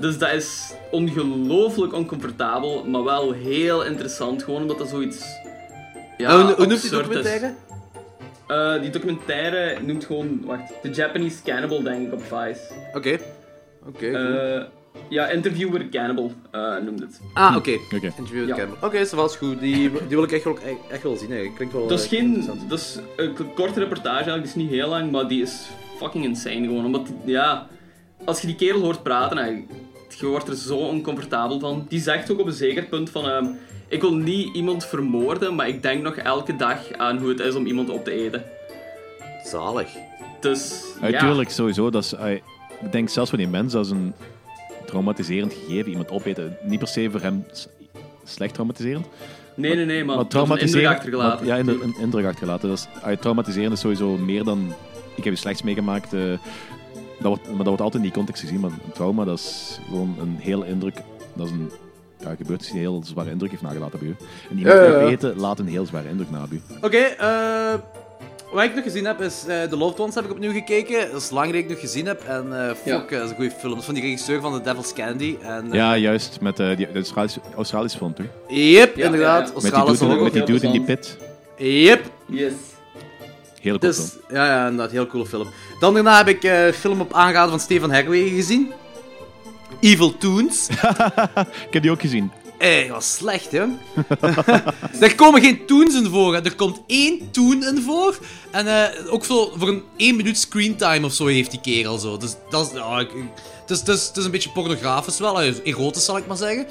Dus 0.00 0.18
dat 0.18 0.32
is 0.32 0.72
ongelooflijk 0.90 1.92
oncomfortabel, 1.94 2.84
maar 2.84 3.04
wel 3.04 3.32
heel 3.32 3.84
interessant, 3.84 4.42
gewoon 4.42 4.60
omdat 4.60 4.78
dat 4.78 4.88
zoiets. 4.88 5.24
Ja, 6.16 6.42
hoe, 6.42 6.54
hoe 6.54 6.66
noemt 6.66 6.82
die 6.82 6.90
documentaire? 6.90 7.54
Eh, 8.46 8.80
die 8.80 8.90
documentaire 8.90 9.78
noemt 9.82 10.04
gewoon, 10.04 10.40
wacht, 10.44 10.72
The 10.82 10.90
Japanese 10.90 11.42
Cannibal, 11.44 11.82
denk 11.82 12.06
ik, 12.06 12.12
op 12.12 12.22
Vice. 12.22 12.60
Oké. 12.94 13.18
Oké. 13.86 14.06
Eh, 14.06 14.62
ja, 15.08 15.28
Interviewer 15.28 15.88
Cannibal 15.88 16.32
eh, 16.50 16.76
noemt 16.84 17.00
het. 17.00 17.20
ah, 17.34 17.56
oké. 17.56 17.70
Oké. 17.94 18.06
Interview 18.16 18.38
with 18.38 18.48
Ja. 18.48 18.54
Campbell. 18.56 18.88
Oké, 18.88 18.98
dat 18.98 19.10
was 19.10 19.36
goed. 19.36 19.60
Die, 19.60 19.74
die 19.90 19.90
wil 20.08 20.22
ik 20.22 20.32
echt 20.32 20.44
wel, 20.44 20.58
echt 20.90 21.02
wel 21.02 21.16
zien. 21.16 21.28
Eigenlijk. 21.28 21.54
Klinkt 21.56 21.74
wel 21.74 21.86
Dat 21.86 21.98
is 22.00 22.06
geen. 22.06 22.48
Dat 22.68 22.78
is 22.78 22.98
een 23.16 23.34
korte 23.54 23.80
reportage 23.80 24.14
eigenlijk, 24.16 24.42
die 24.42 24.52
is 24.52 24.68
niet 24.68 24.70
heel 24.70 24.88
lang, 24.88 25.10
maar 25.10 25.28
die 25.28 25.42
is 25.42 25.68
fucking 25.96 26.24
insane 26.24 26.66
gewoon. 26.66 26.84
Omdat, 26.84 27.08
ja, 27.24 27.66
als 28.24 28.40
je 28.40 28.46
die 28.46 28.56
kerel 28.56 28.80
hoort 28.80 29.02
praten, 29.02 29.38
eigenlijk, 29.38 29.70
je 30.20 30.26
wordt 30.26 30.48
er 30.48 30.56
zo 30.56 30.76
oncomfortabel 30.76 31.60
van. 31.60 31.86
Die 31.88 32.00
zegt 32.00 32.30
ook 32.30 32.40
op 32.40 32.46
een 32.46 32.52
zeker 32.52 32.82
punt 32.84 33.10
van. 33.10 33.28
ehm, 33.28 33.46
ik 33.88 34.00
wil 34.00 34.14
niet 34.14 34.54
iemand 34.54 34.86
vermoorden, 34.86 35.54
maar 35.54 35.68
ik 35.68 35.82
denk 35.82 36.02
nog 36.02 36.14
elke 36.16 36.56
dag 36.56 36.78
aan 36.96 37.18
hoe 37.18 37.28
het 37.28 37.40
is 37.40 37.54
om 37.54 37.66
iemand 37.66 37.90
op 37.90 38.04
te 38.04 38.10
eten. 38.10 38.42
Zalig. 39.44 39.88
Dus. 40.40 40.84
ja. 41.00 41.10
Natuurlijk, 41.10 41.50
sowieso. 41.50 41.90
Dat 41.90 42.04
is, 42.04 42.12
ik 42.82 42.92
denk 42.92 43.08
zelfs 43.08 43.28
voor 43.30 43.38
die 43.38 43.48
mens, 43.48 43.72
dat 43.72 43.84
is 43.84 43.90
een 43.90 44.14
traumatiserend 44.86 45.52
gegeven. 45.54 45.90
Iemand 45.90 46.10
opeten, 46.10 46.56
niet 46.62 46.78
per 46.78 46.88
se 46.88 47.10
voor 47.10 47.20
hem 47.20 47.44
slecht 48.24 48.54
traumatiserend. 48.54 49.06
Nee, 49.54 49.74
nee, 49.74 49.84
nee, 49.84 50.04
maar. 50.04 50.16
Maar 50.16 50.24
dat 50.28 50.34
is 50.34 50.40
een 50.40 50.40
indruk 50.40 50.68
traumatiserend... 50.70 50.96
achtergelaten. 50.96 51.46
Ja, 51.46 51.56
inder- 51.56 51.82
een 51.82 51.94
indruk 52.00 52.24
achtergelaten. 52.24 52.68
Dat 52.68 52.88
is, 53.04 53.16
traumatiserend 53.20 53.72
is 53.72 53.80
sowieso 53.80 54.16
meer 54.16 54.44
dan... 54.44 54.72
Ik 55.16 55.24
heb 55.24 55.32
iets 55.32 55.42
slechts 55.42 55.62
meegemaakt. 55.62 56.12
eh, 56.12 56.20
wordt, 57.28 57.46
maar 57.48 57.56
dat 57.56 57.66
wordt 57.66 57.80
altijd 57.82 57.94
in 58.02 58.08
die 58.08 58.12
context 58.18 58.40
gezien. 58.42 58.60
Maar 58.60 58.70
een 58.70 58.92
trauma, 58.94 59.24
dat 59.24 59.38
is 59.38 59.78
gewoon 59.88 60.16
een 60.20 60.36
heel 60.40 60.62
indruk... 60.62 60.94
Dat 61.34 61.46
is 61.46 61.52
een 61.52 61.70
ja, 62.20 62.28
gebeurtenis 62.36 62.66
die 62.72 62.74
een 62.74 62.80
heel 62.92 63.02
zware 63.04 63.30
indruk 63.30 63.50
heeft 63.50 63.62
nagelaten 63.62 63.98
bij 63.98 64.08
u. 64.08 64.16
En 64.50 64.58
iemand 64.58 64.76
ja, 64.76 64.82
ja. 64.84 65.02
opeten 65.04 65.36
laat 65.36 65.58
een 65.58 65.66
heel 65.68 65.86
zware 65.86 66.08
indruk 66.08 66.30
na 66.30 66.46
bij 66.48 66.58
u. 66.58 66.76
Oké, 66.82 66.96
eh, 66.98 67.74
wat 68.52 68.64
ik 68.64 68.74
nog 68.74 68.84
gezien 68.84 69.04
heb 69.04 69.20
is 69.20 69.44
eh 69.46 69.62
The 69.62 69.76
Loved 69.76 70.00
Ones 70.00 70.14
heb 70.14 70.24
ik 70.24 70.30
opnieuw 70.30 70.52
gekeken. 70.52 71.10
Dat 71.12 71.20
is 71.20 71.30
lang 71.30 71.46
dat 71.46 71.54
ik 71.60 71.68
nog 71.68 71.80
gezien 71.80 72.06
heb. 72.06 72.22
En 72.24 72.66
eh 72.68 72.74
fuck, 72.74 73.10
Ja. 73.10 73.16
dat 73.16 73.24
is 73.24 73.30
een 73.30 73.34
goede 73.36 73.50
film. 73.50 73.70
Dat 73.70 73.78
is 73.78 73.84
van 73.84 73.94
die 73.94 74.02
regisseur 74.02 74.40
van 74.40 74.52
The 74.52 74.60
Devil's 74.62 74.92
Candy. 74.92 75.36
En, 75.42 75.66
eh, 75.66 75.72
Ja, 75.74 75.96
juist. 75.96 76.40
Met 76.40 76.58
eh, 76.60 76.76
die 76.76 76.86
de 76.86 76.94
Australische, 76.94 77.40
Australische 77.56 77.98
film, 77.98 78.14
toch? 78.14 78.26
Yep, 78.48 78.96
Ja, 78.96 79.04
inderdaad. 79.04 79.40
ja, 79.40 79.46
ja. 79.46 79.52
Met 79.52 79.62
die 79.62 79.72
Australische 79.72 80.04
dude, 80.04 80.16
logo. 80.16 80.24
met 80.24 80.32
die 80.32 80.44
dude 80.44 80.66
in 80.66 80.72
die 80.72 80.82
pit. 80.82 81.16
Yep. 81.56 82.00
Yes. 82.26 82.52
Hele 83.60 83.78
cool 83.78 83.92
Dus, 83.92 83.96
film. 83.98 84.20
ja, 84.30 84.46
ja, 84.46 84.62
inderdaad, 84.68 84.90
heel 84.90 85.06
coole 85.06 85.26
film. 85.26 85.48
Dan 85.80 85.94
daarna 85.94 86.16
heb 86.16 86.28
ik 86.28 86.44
eh, 86.44 86.66
een 86.66 86.72
film 86.72 87.00
op 87.00 87.12
aanraden 87.14 87.50
van 87.50 87.60
Stefan 87.60 87.90
Herwegen 87.90 88.36
gezien. 88.36 88.72
Evil 89.80 90.18
Toons. 90.18 90.68
Ik 91.66 91.72
heb 91.72 91.82
die 91.82 91.90
ook 91.90 92.00
gezien. 92.00 92.30
Eh, 92.58 92.80
dat 92.80 92.88
was 92.88 93.14
slecht, 93.14 93.52
hè? 93.52 93.64
er 95.06 95.14
komen 95.14 95.40
geen 95.40 95.66
toons 95.66 95.94
in 95.94 96.06
voor, 96.06 96.34
hè. 96.34 96.44
Er 96.44 96.54
komt 96.54 96.80
één 96.86 97.30
toon 97.30 97.64
in 97.64 97.82
voor. 97.82 98.18
En 98.50 98.66
eh, 98.66 99.12
ook 99.12 99.24
zo 99.24 99.52
voor 99.56 99.68
een 99.68 99.82
één 99.96 100.16
minuut 100.16 100.38
screentime 100.38 101.06
of 101.06 101.12
zo 101.12 101.26
heeft 101.26 101.50
die 101.50 101.60
kerel 101.60 101.98
zo. 101.98 102.16
Dus 102.16 102.34
dat 102.50 102.66
is... 102.66 102.72
ja, 102.78 102.98
ik- 102.98 103.12
ik- 103.12 103.24
het, 103.60 103.70
is, 103.70 103.78
het, 103.78 103.88
is, 103.88 104.06
het 104.06 104.16
is 104.16 104.24
een 104.24 104.30
beetje 104.30 104.50
pornografisch 104.50 105.18
wel, 105.18 105.42
erotisch 105.42 106.04
zal 106.04 106.16
ik 106.16 106.26
maar 106.26 106.36
zeggen. 106.36 106.66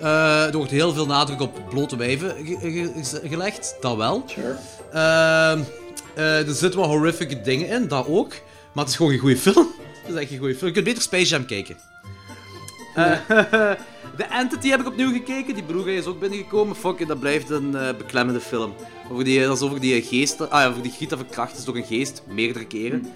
Eh, 0.00 0.44
er 0.46 0.56
wordt 0.56 0.70
heel 0.70 0.92
veel 0.92 1.06
nadruk 1.06 1.40
op 1.40 1.60
blote 1.70 1.96
wijven 1.96 2.34
ge- 2.44 2.58
ge- 3.02 3.20
gelegd, 3.28 3.76
dat 3.80 3.96
wel. 3.96 4.24
Sure. 4.26 4.56
Ehm, 4.92 5.60
eh, 6.14 6.48
er 6.48 6.54
zitten 6.54 6.80
wel 6.80 6.88
horrific 6.88 7.44
dingen 7.44 7.68
in, 7.68 7.88
dat 7.88 8.06
ook. 8.08 8.28
Maar 8.72 8.84
het 8.84 8.88
is 8.88 8.96
gewoon 8.96 9.12
geen 9.12 9.20
goede 9.20 9.36
film. 9.36 9.66
Het 10.02 10.14
is 10.14 10.20
echt 10.20 10.30
een 10.30 10.38
goede 10.38 10.54
film. 10.54 10.66
Je 10.66 10.72
kunt 10.72 10.84
beter 10.84 11.02
Space 11.02 11.28
Jam 11.28 11.46
kijken. 11.46 11.76
Eh, 12.94 13.12
The 14.16 14.24
Entity 14.40 14.68
heb 14.68 14.80
ik 14.80 14.86
opnieuw 14.86 15.12
gekeken. 15.12 15.54
Die 15.54 15.62
broer 15.62 15.88
is 15.88 16.06
ook 16.06 16.20
binnengekomen. 16.20 16.76
Fuck 16.76 16.98
it, 17.00 17.08
dat 17.08 17.20
blijft 17.20 17.50
een 17.50 17.76
eh, 17.76 17.88
beklemmende 17.98 18.40
film. 18.40 18.74
Over 19.10 19.24
die, 19.24 19.40
dat 19.44 19.56
is 19.56 19.62
over 19.62 19.80
die 19.80 20.02
geest... 20.02 20.50
Ah 20.50 20.60
ja, 20.60 20.68
over 20.68 20.82
die 20.82 20.92
Gita 20.92 21.16
verkracht 21.16 21.58
is 21.58 21.64
door 21.64 21.76
een 21.76 21.84
geest. 21.84 22.22
Meerdere 22.28 22.64
keren. 22.66 23.12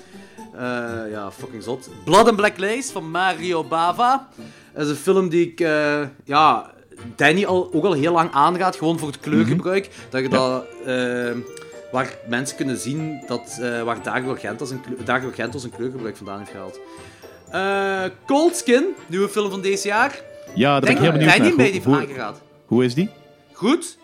Eh, 0.54 1.10
ja, 1.10 1.30
fucking 1.30 1.62
zot. 1.62 1.88
Blood 2.04 2.26
and 2.28 2.36
Black 2.36 2.58
Lace 2.58 2.92
van 2.92 3.10
Mario 3.10 3.64
Bava. 3.64 4.28
Dat 4.74 4.84
is 4.84 4.90
een 4.90 4.96
film 4.96 5.28
die 5.28 5.50
ik... 5.50 5.60
eh, 5.60 6.02
ja, 6.24 6.70
Danny 7.16 7.44
al, 7.44 7.70
ook 7.72 7.84
al 7.84 7.92
heel 7.92 8.12
lang 8.12 8.32
aangaat. 8.32 8.76
Gewoon 8.76 8.98
voor 8.98 9.08
het 9.08 9.20
kleurgebruik. 9.20 9.90
Dat 10.10 10.22
je 10.22 10.28
dat... 10.28 10.64
eh, 11.88 11.92
waar 11.92 12.14
mensen 12.28 12.56
kunnen 12.56 12.76
zien 12.78 13.22
dat, 13.26 13.58
eh, 13.60 13.82
waar 13.82 14.02
Dario 14.02 14.30
Argentos 14.30 14.70
een, 14.70 14.80
kleur- 14.80 15.04
Dario 15.04 15.28
Argentos 15.28 15.64
een 15.64 15.70
kleurgebruik 15.70 16.16
vandaan 16.16 16.38
heeft 16.38 16.50
gehaald. 16.50 16.78
Eh 17.50 18.04
Cold 18.26 18.56
Skin, 18.56 18.84
nieuwe 19.06 19.28
film 19.28 19.50
van 19.50 19.60
deze 19.60 19.88
jaar. 19.88 20.20
Ja, 20.54 20.70
daar 20.70 20.80
ben 20.80 20.90
ik 20.90 20.98
heel 20.98 21.12
benieuwd 21.12 21.38
naar. 21.38 21.54
mee 21.56 21.72
die 21.72 21.82
vraag 21.82 22.04
hoe, 22.04 22.14
gehad. 22.14 22.40
hoe 22.66 22.84
is 22.84 22.94
die? 22.94 23.10
Goed? 23.52 23.98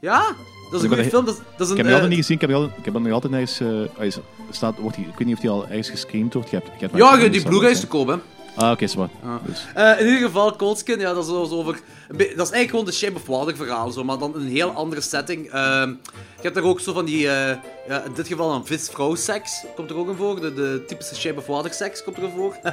Ja, 0.00 0.18
dat 0.20 0.26
is 0.26 0.82
een 0.82 0.88
ben 0.88 0.88
goede 0.88 1.04
film. 1.04 1.24
Dat, 1.24 1.40
dat 1.56 1.66
is 1.66 1.66
een, 1.66 1.70
Ik 1.70 1.76
heb 1.76 1.86
die 1.86 1.94
altijd 1.94 2.02
eh, 2.02 2.08
niet 2.08 2.18
gezien. 2.18 2.34
Ik 2.36 2.40
heb, 2.40 2.50
al, 2.50 2.64
ik 2.64 2.84
heb 2.84 2.94
hem 2.94 3.02
nog 3.02 3.12
altijd 3.12 3.32
nergens... 3.32 3.60
eh, 3.98 4.06
is- 4.06 4.18
staat, 4.50 4.78
wordt 4.78 4.96
die, 4.96 5.04
ik 5.06 5.18
weet 5.18 5.26
niet 5.26 5.36
of 5.36 5.40
die 5.42 5.50
al 5.50 5.66
ergens 5.66 5.88
gescreamd 5.90 6.34
wordt. 6.34 6.50
Je 6.50 6.56
hebt, 6.56 6.66
je 6.78 6.86
hebt 6.86 6.96
Ja, 6.96 7.28
die 7.28 7.42
Blu-ray 7.42 7.70
is 7.70 7.80
te 7.80 7.86
koop, 7.86 8.06
hè. 8.08 8.14
Ah, 8.56 8.70
oké, 8.70 8.86
zo. 8.86 9.08
Dus. 9.46 9.66
Eh, 9.74 10.00
in 10.00 10.06
ieder 10.06 10.20
geval, 10.22 10.56
Cold 10.56 10.78
Skin, 10.78 10.98
ja, 11.00 11.12
dat 11.14 11.24
is, 11.24 11.30
over, 11.30 11.74
een 12.08 12.16
be- 12.16 12.32
dat 12.36 12.46
is 12.46 12.52
eigenlijk 12.52 12.70
gewoon 12.70 12.84
de 12.84 12.92
Shape 12.92 13.14
of 13.14 13.26
Water 13.26 13.56
verhaal, 13.56 13.90
zo, 13.90 14.04
maar 14.04 14.18
dan 14.18 14.34
in 14.34 14.40
een 14.40 14.48
heel 14.48 14.70
andere 14.70 15.00
setting. 15.00 15.50
Ehm, 15.50 15.88
je 15.88 16.42
hebt 16.42 16.56
er 16.56 16.62
ook 16.64 16.80
zo 16.80 16.92
van 16.92 17.04
die, 17.04 17.28
eh, 17.28 17.56
ja, 17.88 18.02
in 18.02 18.12
dit 18.14 18.26
geval 18.28 18.52
een 18.54 18.66
vis-vrouw 18.66 19.14
seks, 19.14 19.64
komt 19.76 19.90
er 19.90 19.96
ook 19.96 20.08
in 20.08 20.16
voor. 20.16 20.40
De, 20.40 20.54
de 20.54 20.84
typische 20.86 21.14
Shape 21.14 21.38
of 21.38 21.46
Water 21.46 21.72
seks 21.72 22.04
komt 22.04 22.16
er 22.16 22.22
in 22.22 22.30
voor. 22.36 22.56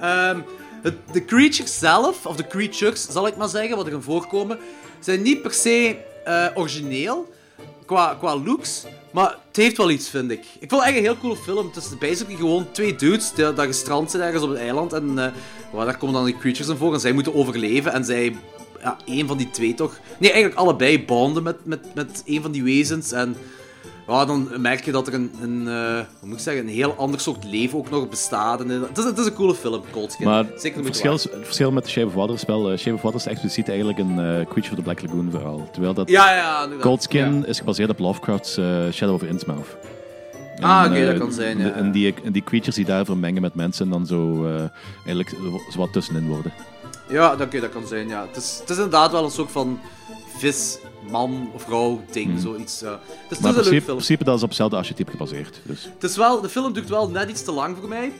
Ehm, 0.00 0.38
het- 0.82 0.96
de 1.12 1.24
creatures 1.24 1.78
zelf, 1.78 2.26
of 2.26 2.36
de 2.36 2.46
creatures 2.46 3.06
zal 3.10 3.26
ik 3.26 3.36
maar 3.36 3.48
zeggen, 3.48 3.76
wat 3.76 3.86
erin 3.86 4.02
voorkomen, 4.02 4.58
zijn 5.00 5.22
niet 5.22 5.42
per 5.42 5.52
se 5.52 5.96
eh, 6.24 6.46
origineel 6.54 7.32
qua, 7.86 8.16
qua 8.18 8.36
looks. 8.36 8.84
Maar 9.10 9.36
het 9.46 9.56
heeft 9.56 9.76
wel 9.76 9.90
iets, 9.90 10.08
vind 10.08 10.30
ik. 10.30 10.44
Ik 10.58 10.70
vond 10.70 10.82
het 10.82 10.90
echt 10.90 10.96
een 10.96 11.04
heel 11.04 11.18
coole 11.18 11.36
film. 11.36 11.66
Het 11.66 11.76
is 11.76 11.98
basically 11.98 12.36
gewoon 12.36 12.66
twee 12.72 12.96
dudes 12.96 13.32
die, 13.32 13.52
die 13.52 13.64
gestrand 13.64 14.10
zijn 14.10 14.22
ergens 14.22 14.42
op 14.42 14.50
een 14.50 14.56
eiland. 14.56 14.92
En 14.92 15.18
eh, 15.18 15.32
waar, 15.72 15.84
daar 15.84 15.96
komen 15.96 16.14
dan 16.14 16.24
die 16.24 16.38
creatures 16.38 16.68
in 16.68 16.76
voor. 16.76 16.94
En 16.94 17.00
zij 17.00 17.12
moeten 17.12 17.34
overleven. 17.34 17.92
En 17.92 18.04
zij, 18.04 18.36
ja, 18.80 18.96
één 19.04 19.26
van 19.26 19.36
die 19.36 19.50
twee 19.50 19.74
toch. 19.74 19.98
Nee, 20.18 20.32
eigenlijk 20.32 20.60
allebei 20.60 21.04
bonden 21.04 21.42
met, 21.42 21.64
met, 21.64 21.94
met 21.94 22.22
een 22.26 22.42
van 22.42 22.52
die 22.52 22.62
wezens. 22.62 23.12
En 23.12 23.36
ja, 24.08 24.24
dan 24.24 24.48
merk 24.56 24.84
je 24.84 24.92
dat 24.92 25.06
er 25.06 25.14
een, 25.14 25.32
een 25.42 25.68
eh, 25.68 26.04
hoe 26.20 26.28
moet 26.28 26.36
ik 26.36 26.42
zeggen, 26.42 26.62
een 26.62 26.72
heel 26.72 26.94
ander 26.96 27.20
soort 27.20 27.44
leven 27.44 27.78
ook 27.78 27.90
nog 27.90 28.08
bestaat. 28.08 28.60
En, 28.60 28.70
eh, 28.70 28.80
het, 28.88 28.98
is, 28.98 29.04
het 29.04 29.18
is 29.18 29.26
een 29.26 29.34
coole 29.34 29.54
film, 29.54 29.82
Cold 29.92 30.12
Skin. 30.12 30.26
Maar 30.26 30.44
Zeker 30.56 30.76
het 30.76 30.86
verschil, 30.86 31.14
is- 31.14 31.22
het 31.22 31.32
verschil 31.44 31.72
met 31.72 31.88
Shape 31.88 32.06
of 32.06 32.14
Water 32.14 32.38
spel, 32.38 32.76
Shape 32.76 32.94
of 32.96 33.02
Water 33.02 33.20
is 33.20 33.26
expliciet 33.26 33.68
eigenlijk 33.68 33.98
een 33.98 34.14
Creature 34.48 34.70
of 34.70 34.74
the 34.76 34.82
Black 34.82 35.02
Lagoon 35.02 35.30
verhaal. 35.30 35.68
Terwijl 35.72 35.94
dat 35.94 36.08
Ja, 36.08 36.34
ja, 36.34 36.62
inderdaad. 36.62 36.86
Cold 36.86 37.02
Skin 37.02 37.46
is 37.46 37.58
gebaseerd 37.58 37.90
op 37.90 37.98
Lovecraft's 37.98 38.52
Shadow 38.92 39.14
of 39.14 39.22
Innsmouth. 39.22 39.66
Ah, 40.60 40.84
oké, 40.90 41.06
dat 41.06 41.18
kan 41.18 41.32
zijn, 41.32 41.58
ja. 41.58 41.70
En 41.72 41.92
die, 41.92 42.14
en 42.24 42.32
die 42.32 42.44
creatures 42.44 42.74
die 42.76 42.84
daar 42.84 43.04
vermengen 43.04 43.42
met 43.42 43.54
mensen 43.54 43.84
en 43.84 43.90
dan 43.92 44.06
zo 44.06 44.46
eigenlijk 44.96 45.28
zo 45.72 45.78
wat 45.78 45.92
tussenin 45.92 46.28
worden. 46.28 46.52
Ja, 47.08 47.36
dat, 47.36 47.52
dat 47.52 47.68
kan 47.70 47.86
zijn, 47.86 48.08
ja. 48.08 48.26
Het 48.26 48.36
is, 48.42 48.56
het 48.60 48.70
is 48.70 48.76
inderdaad 48.76 49.10
wel 49.12 49.24
een 49.24 49.30
soort 49.30 49.50
van 49.50 49.78
vis, 50.36 50.78
man, 51.10 51.50
vrouw 51.56 52.00
ding, 52.10 52.40
zoiets. 52.40 52.80
ja. 52.80 53.00
Dus 53.00 53.08
het 53.10 53.20
Maar 53.28 53.30
is 53.30 53.38
in 53.38 53.44
leuk 53.44 53.52
principe, 53.54 53.84
film. 53.84 53.96
principe 53.96 54.24
dat 54.24 54.36
is 54.36 54.42
op 54.42 54.48
hetzelfde 54.48 54.76
archetype 54.76 55.10
gebaseerd. 55.10 55.60
Dus. 55.64 55.88
Het 55.94 56.10
is 56.10 56.16
wel, 56.16 56.40
de 56.40 56.48
film 56.48 56.72
duurt 56.72 56.88
wel 56.88 57.08
net 57.10 57.28
iets 57.30 57.42
te 57.44 57.52
lang 57.52 57.76
voor 57.80 57.88
mij. 57.88 58.12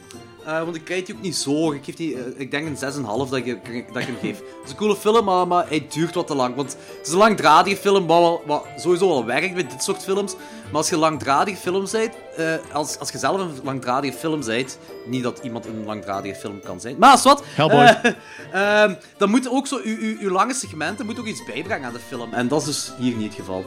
Eh, 0.47 0.63
want 0.63 0.77
ik 0.77 0.85
krijg 0.85 1.05
die 1.05 1.15
ook 1.15 1.23
niet 1.23 1.37
zo. 1.37 1.73
Ik, 1.73 1.85
geef 1.85 1.95
die, 1.95 2.15
eh, 2.15 2.23
ik 2.37 2.51
denk 2.51 2.67
een 2.67 2.77
6,5 2.77 3.31
dat 3.31 3.35
ik, 3.35 3.47
dat 3.93 4.03
ik 4.03 4.07
hem 4.07 4.17
geef. 4.21 4.39
Het 4.39 4.65
is 4.65 4.71
een 4.71 4.77
coole 4.77 4.97
film, 4.97 5.25
maar, 5.25 5.47
maar 5.47 5.69
hij 5.69 5.87
duurt 5.89 6.15
wat 6.15 6.27
te 6.27 6.35
lang. 6.35 6.55
Want 6.55 6.77
het 6.99 7.07
is 7.07 7.13
een 7.13 7.19
langdradige 7.19 7.77
film, 7.77 8.07
wat, 8.07 8.65
sowieso 8.77 9.09
wel 9.09 9.25
werkt 9.25 9.55
bij 9.55 9.67
dit 9.67 9.83
soort 9.83 10.03
films. 10.03 10.35
Maar 10.65 10.83
als 10.83 10.89
je 10.89 10.97
langdradige 10.97 11.57
film 11.57 11.87
bent, 11.93 12.13
eh, 12.37 12.55
als, 12.73 12.99
als 12.99 13.11
je 13.11 13.19
zelf 13.19 13.41
een 13.41 13.61
langdradige 13.63 14.19
film 14.19 14.45
bent, 14.45 14.79
niet 15.07 15.23
dat 15.23 15.41
iemand 15.43 15.67
een 15.67 15.85
langdradige 15.85 16.35
film 16.35 16.61
kan 16.61 16.81
zijn, 16.81 16.97
maar 16.99 17.11
als 17.11 17.23
wat, 17.23 17.45
Hellboy. 17.45 17.79
eh, 17.79 18.13
ehm, 18.83 18.95
dan 19.17 19.31
moet 19.31 19.49
ook 19.49 19.67
zo, 19.67 19.77
uw, 19.85 19.97
uw, 19.99 20.17
uw 20.21 20.31
lange 20.31 20.55
segmenten 20.55 21.07
moet 21.07 21.19
ook 21.19 21.27
iets 21.27 21.45
bijbrengen 21.45 21.87
aan 21.87 21.93
de 21.93 22.01
film. 22.09 22.33
En 22.33 22.49
dat 22.49 22.61
is 22.61 22.67
dus 22.67 22.93
hier 22.99 23.17
niet 23.17 23.27
het 23.27 23.35
geval. 23.35 23.65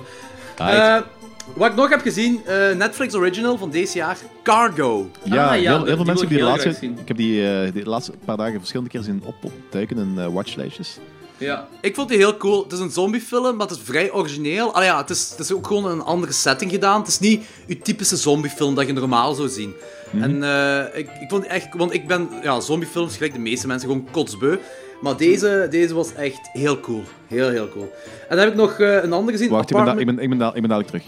Wat 1.55 1.69
ik 1.69 1.75
nog 1.75 1.89
heb 1.89 2.01
gezien, 2.01 2.41
eh, 2.45 2.71
Netflix 2.75 3.13
original 3.13 3.57
van 3.57 3.69
deze 3.69 3.97
jaar, 3.97 4.17
Cargo. 4.43 5.09
Ja, 5.23 5.49
Ah, 5.49 5.61
ja, 5.61 5.83
heel, 5.85 5.95
veel 5.95 6.05
mensen 6.05 6.27
die 6.27 6.41
laatste... 6.41 6.69
Ik 6.81 7.07
heb 7.07 7.17
die, 7.17 7.49
eh, 7.51 7.73
die 7.73 7.85
laatste 7.85 8.11
paar 8.25 8.37
dagen 8.37 8.57
verschillende 8.57 8.89
keer 8.91 9.01
zien 9.01 9.21
op- 9.25 9.35
opduiken 9.43 9.97
in 9.97 10.13
eh, 10.17 10.27
watchlijstjes. 10.27 10.97
Ja. 11.37 11.67
Ik 11.81 11.95
vond 11.95 12.09
die 12.09 12.17
heel 12.17 12.37
cool. 12.37 12.63
Het 12.63 12.71
is 12.71 12.79
een 12.79 12.89
zombiefilm, 12.89 13.55
maar 13.55 13.67
het 13.67 13.75
is 13.77 13.83
vrij 13.83 14.11
origineel. 14.11 14.73
Allee, 14.73 14.87
ja, 14.87 14.97
het, 14.97 15.09
is, 15.09 15.29
het 15.29 15.39
is 15.39 15.51
ook 15.53 15.67
gewoon 15.67 15.85
een 15.91 16.01
andere 16.01 16.31
setting 16.31 16.71
gedaan. 16.71 16.99
Het 16.99 17.07
is 17.07 17.19
niet 17.19 17.45
uw 17.67 17.75
typische 17.83 18.15
zombiefilm 18.17 18.75
dat 18.75 18.87
je 18.87 18.93
normaal 18.93 19.33
zou 19.33 19.47
zien. 19.49 19.73
En 20.21 20.43
eh, 20.43 20.79
ik, 20.99 21.09
ik 21.21 21.29
vond 21.29 21.41
die 21.41 21.51
echt... 21.51 21.67
Want 21.75 21.93
ik 21.93 22.07
ben 22.07 22.29
ja, 22.43 22.59
zombiefilms, 22.59 23.15
gelijk 23.15 23.33
de 23.33 23.39
meeste 23.39 23.67
mensen, 23.67 23.89
gewoon 23.89 24.07
kotsbeu. 24.11 24.57
Maar 25.01 25.17
deze, 25.17 25.67
deze 25.69 25.93
was 25.93 26.13
echt 26.13 26.49
heel 26.53 26.79
cool. 26.79 27.03
Heel, 27.27 27.49
heel 27.49 27.69
cool. 27.69 27.93
En 28.29 28.35
dan 28.35 28.39
heb 28.39 28.49
ik 28.49 28.55
nog 28.55 28.79
eh, 28.79 29.03
een 29.03 29.13
andere 29.13 29.37
gezien. 29.37 29.49
Wacht, 29.51 29.71
Apartment- 29.73 29.99
ik, 29.99 30.05
ben, 30.05 30.19
ik, 30.19 30.29
ben 30.29 30.37
da- 30.37 30.47
ik 30.53 30.61
ben 30.61 30.69
dadelijk 30.69 30.87
terug. 30.89 31.03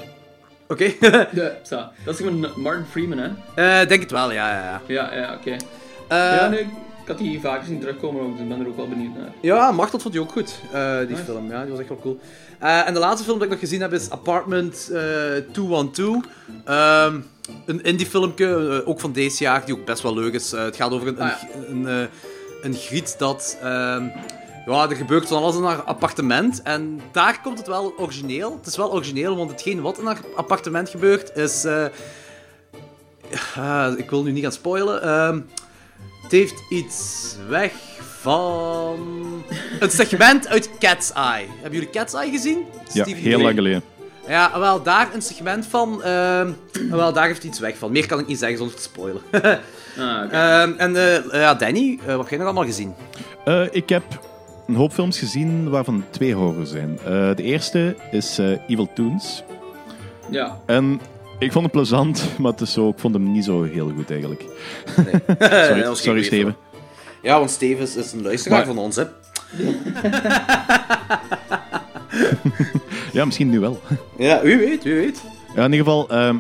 Oké. 0.70 0.94
Dat 2.06 2.14
is 2.14 2.18
gewoon 2.18 2.48
Martin 2.56 2.86
Freeman, 2.90 3.18
hè? 3.18 3.30
Eh, 3.82 3.88
denk 3.88 4.02
het 4.02 4.12
wel, 4.12 4.32
ja, 4.32 4.50
ja, 4.50 4.64
ja. 4.64 4.82
Ja, 4.88 5.14
ja, 5.16 5.34
oké. 5.34 5.52
Eh, 6.08 6.18
ja, 6.18 6.48
nee, 6.48 6.60
ik 6.60 7.08
had 7.08 7.18
die 7.18 7.40
vaker 7.40 7.66
zien 7.66 7.80
terugkomen 7.80 8.22
ook, 8.22 8.32
dus 8.32 8.42
ik 8.42 8.48
ben 8.48 8.60
er 8.60 8.68
ook 8.68 8.76
wel 8.76 8.88
benieuwd 8.88 9.16
naar. 9.18 9.30
Ja, 9.42 9.72
Machtel 9.72 10.00
vond 10.00 10.14
je 10.14 10.20
ook 10.20 10.32
goed, 10.32 10.60
eh, 10.72 10.98
die 10.98 11.08
Nice. 11.08 11.24
film. 11.24 11.50
Ja, 11.52 11.62
die 11.62 11.70
was 11.72 11.80
echt 11.80 11.90
wel 11.90 12.00
cool. 12.02 12.20
Eh, 12.60 12.88
en 12.88 12.94
de 12.94 13.00
laatste 13.00 13.24
film 13.24 13.36
dat 13.38 13.46
ik 13.46 13.52
nog 13.52 13.60
gezien 13.60 13.82
heb 13.82 13.94
is 13.94 14.10
Apartment 14.10 14.90
eh 14.94 15.02
212. 15.52 16.24
Ehm, 16.66 17.20
een 17.66 17.84
indie 17.84 18.06
filmpje, 18.06 18.82
ook 18.86 19.00
van 19.00 19.12
deze 19.12 19.44
jaar, 19.44 19.66
die 19.66 19.76
ook 19.76 19.86
best 19.86 20.02
wel 20.02 20.14
leuk 20.14 20.34
is. 20.34 20.52
Het 20.52 20.76
gaat 20.76 20.92
over 20.92 21.08
een, 21.08 21.20
Ah, 21.20 21.32
een, 21.68 21.86
een, 21.86 22.10
een 22.62 22.74
griet 22.74 23.16
dat... 23.18 23.58
ehm, 23.62 24.04
ja, 24.66 24.90
er 24.90 24.96
gebeurt 24.96 25.28
van 25.28 25.38
alles 25.38 25.56
in 25.56 25.64
haar 25.64 25.82
appartement. 25.84 26.62
En 26.62 27.02
daar 27.12 27.42
komt 27.42 27.58
het 27.58 27.68
wel 27.68 27.94
origineel. 27.98 28.56
Het 28.58 28.68
is 28.68 28.78
wel 28.78 28.92
origineel, 28.94 29.36
want 29.38 29.52
hetgeen 29.52 29.82
wat 29.82 29.98
in 30.00 30.06
haar 30.06 30.20
appartement 30.36 30.90
gebeurt 30.90 31.36
is... 31.36 31.66
eh, 31.66 31.86
ah, 33.58 33.98
ik 33.98 34.10
wil 34.10 34.24
nu 34.24 34.32
niet 34.32 34.44
gaan 34.44 34.52
spoilen. 34.52 35.02
Ehm, 35.04 35.40
het 36.22 36.32
heeft 36.32 36.64
iets 36.70 37.36
weg 37.48 37.72
van... 38.22 38.98
Een 39.80 39.92
segment 39.92 40.48
uit 40.48 40.70
Cat's 40.80 41.12
Eye. 41.14 41.48
Hebben 41.62 41.72
jullie 41.80 41.90
Cat's 41.90 42.14
Eye 42.14 42.32
gezien? 42.32 42.66
Ja, 42.94 43.04
Steven 43.04 43.24
heel 43.24 43.40
lang 43.42 43.56
geleden. 43.56 43.84
Ja, 44.28 44.60
wel, 44.60 44.84
daar 44.84 45.10
een 45.14 45.22
segment 45.22 45.66
van... 45.66 46.04
ehm, 46.04 46.52
wel, 46.90 47.14
daar 47.14 47.26
heeft 47.28 47.44
iets 47.44 47.60
weg 47.60 47.78
van. 47.78 47.92
Meer 47.92 48.06
kan 48.08 48.20
ik 48.20 48.28
niet 48.28 48.40
zeggen 48.40 48.58
zonder 48.58 48.76
te 48.76 48.82
spoilen. 48.82 49.22
Ah, 50.00 50.24
oké. 50.26 50.36
Ehm, 50.36 50.72
en 50.78 50.96
eh, 50.96 51.40
ja, 51.42 51.54
Danny, 51.54 52.00
eh, 52.02 52.08
wat 52.08 52.20
heb 52.20 52.30
jij 52.30 52.38
nog 52.38 52.48
allemaal 52.48 52.66
gezien? 52.66 52.94
Eh, 53.46 53.64
ik 53.72 53.90
heb 53.90 54.04
een 54.70 54.76
hoop 54.76 54.94
films 54.94 55.20
gezien 55.20 55.70
waarvan 55.70 56.04
twee 56.10 56.34
horror 56.34 56.66
zijn. 56.66 57.00
Eh, 57.06 57.36
de 57.36 57.44
eerste 57.44 57.96
is 58.12 58.38
eh, 58.38 58.52
Evil 58.68 58.90
Toons. 58.94 59.44
ja. 60.30 60.60
En 60.66 61.02
ik 61.40 61.52
vond 61.52 61.64
het 61.64 61.74
plezant, 61.74 62.24
maar 62.40 62.52
het 62.52 62.62
is 62.62 62.74
zo, 62.74 62.90
ik 62.90 63.00
vond 63.00 63.14
hem 63.14 63.32
niet 63.32 63.44
zo 63.46 63.64
heel 63.64 63.92
goed 63.96 64.12
eigenlijk. 64.12 64.44
Nee. 64.98 65.06
Sorry, 65.50 65.84
geen 65.84 65.96
sorry 65.96 66.24
Steven. 66.24 66.56
Ja, 67.22 67.38
want 67.38 67.50
Steven 67.52 67.84
is- 67.84 67.96
is 67.96 68.12
een 68.12 68.22
luisteraar 68.22 68.58
Maar- 68.58 68.68
van 68.76 68.78
ons, 68.84 68.96
hè. 68.96 69.04
Ja, 73.14 73.26
misschien 73.26 73.50
nu 73.50 73.60
wel. 73.60 73.80
Ja, 74.18 74.42
wie 74.42 74.58
weet, 74.58 74.84
wie 74.84 74.94
weet. 74.94 75.22
Ja, 75.56 75.66
in 75.66 75.72
ieder 75.72 75.86
geval, 75.86 76.10
ehm, 76.10 76.38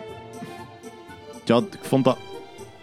ja, 1.45 1.57
ik 1.57 1.79
vond 1.81 2.03
dat 2.03 2.17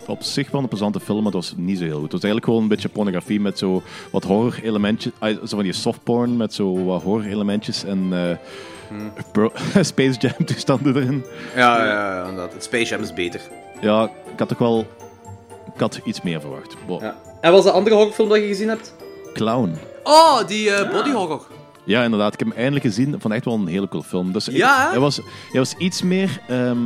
op 0.08 0.22
zich 0.22 0.50
wel 0.50 0.60
een 0.62 0.68
plezante 0.68 1.00
film, 1.00 1.16
maar 1.22 1.32
het 1.32 1.34
was 1.34 1.54
niet 1.56 1.78
zo 1.78 1.84
heel 1.84 1.92
goed. 1.94 2.02
Het 2.02 2.12
was 2.12 2.22
eigenlijk 2.22 2.44
gewoon 2.44 2.62
een 2.62 2.68
beetje 2.68 2.88
pornografie 2.88 3.40
met 3.40 3.58
zo 3.58 3.82
wat 4.10 4.24
horror-elementjes. 4.24 5.12
ah, 5.18 5.30
Zo 5.36 5.46
van 5.56 5.62
die 5.62 5.72
softporn 5.72 6.36
met 6.36 6.54
zo 6.54 6.84
wat 6.84 7.02
horror-elementjes 7.02 7.84
en 7.84 8.08
eh, 8.12 8.36
Hmm. 8.88 9.12
Space 9.84 10.18
Jam-toestanden 10.18 10.96
erin. 10.96 11.24
Ja, 11.56 11.84
ja, 11.84 12.14
ja, 12.16 12.20
inderdaad. 12.28 12.52
Het 12.52 12.62
Space 12.64 12.84
Jam 12.84 13.02
is 13.02 13.12
beter. 13.14 13.40
Ja, 13.80 14.10
ik 14.32 14.38
had 14.38 14.48
toch 14.48 14.58
wel... 14.58 14.86
Ik 15.74 15.80
had 15.80 16.00
iets 16.04 16.22
meer 16.22 16.40
verwacht. 16.40 16.76
Ja. 17.00 17.16
En 17.40 17.52
wat 17.52 17.62
was 17.62 17.64
de 17.64 17.70
andere 17.78 17.96
horrorfilm 17.96 18.28
dat 18.28 18.38
je 18.38 18.46
gezien 18.46 18.68
hebt? 18.68 18.94
Clown. 19.32 19.74
Oh, 20.02 20.46
die 20.46 20.70
eh 20.70 20.90
body 20.90 21.10
horror. 21.10 21.46
Ja, 21.84 22.02
inderdaad. 22.02 22.32
Ik 22.32 22.38
heb 22.38 22.48
hem 22.48 22.56
eindelijk 22.56 22.84
gezien. 22.84 23.20
Vond 23.20 23.34
echt 23.34 23.44
wel 23.44 23.54
een 23.54 23.66
hele 23.66 23.88
cool 23.88 24.02
film. 24.02 24.32
Dus 24.32 24.46
Ja, 24.46 24.82
hè? 24.84 24.88
hij, 24.90 24.98
was, 24.98 25.16
hij 25.50 25.60
was 25.60 25.74
iets 25.78 26.02
meer 26.02 26.40
ehm, 26.48 26.78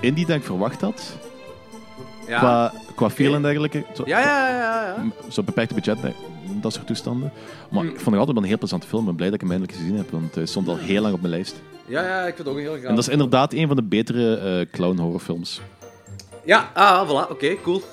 indie 0.00 0.26
dan 0.26 0.36
ik 0.36 0.44
verwacht 0.44 0.80
had. 0.80 1.16
Ja. 2.28 2.38
Qua, 2.38 2.72
qua 2.94 3.10
feel 3.10 3.34
en 3.34 3.42
dergelijke. 3.42 3.84
Zo, 3.94 4.02
Ja, 4.06 4.18
ja, 4.20 4.48
ja, 4.48 4.56
ja. 4.56 4.82
ja. 4.86 4.94
Zo'n 5.28 5.44
beperkte 5.44 5.74
budget, 5.74 6.02
nee, 6.02 6.14
dat 6.60 6.72
soort 6.72 6.86
toestanden. 6.86 7.32
Maar 7.70 7.82
Hm. 7.82 7.88
ik 7.88 7.94
vond 7.94 8.06
het 8.06 8.14
altijd 8.16 8.32
wel 8.34 8.42
een 8.42 8.48
heel 8.48 8.58
plezante 8.58 8.86
film. 8.86 9.00
Ik 9.00 9.06
ben 9.06 9.16
blij 9.16 9.26
dat 9.30 9.34
ik 9.34 9.40
hem 9.48 9.50
eindelijk 9.50 9.78
gezien 9.78 9.96
heb, 9.96 10.10
want 10.10 10.34
hij 10.34 10.46
stond 10.46 10.68
al 10.68 10.76
heel 10.76 11.02
lang 11.02 11.14
op 11.14 11.20
mijn 11.20 11.32
lijst. 11.32 11.54
Ja, 11.86 12.02
ja, 12.02 12.18
ik 12.18 12.34
vind 12.34 12.38
het 12.38 12.48
ook 12.48 12.58
heel 12.62 12.72
graag. 12.72 12.82
En 12.88 12.94
dat 12.94 13.06
is 13.06 13.12
inderdaad 13.12 13.52
een 13.52 13.66
van 13.66 13.76
de 13.76 13.82
betere 13.82 14.36
eh, 14.36 14.66
clown 14.72 14.98
horrorfilms. 14.98 15.60
Ja, 16.44 16.70
ah, 16.74 17.08
voilà. 17.08 17.30
Oké, 17.30 17.54
cool. 17.62 17.82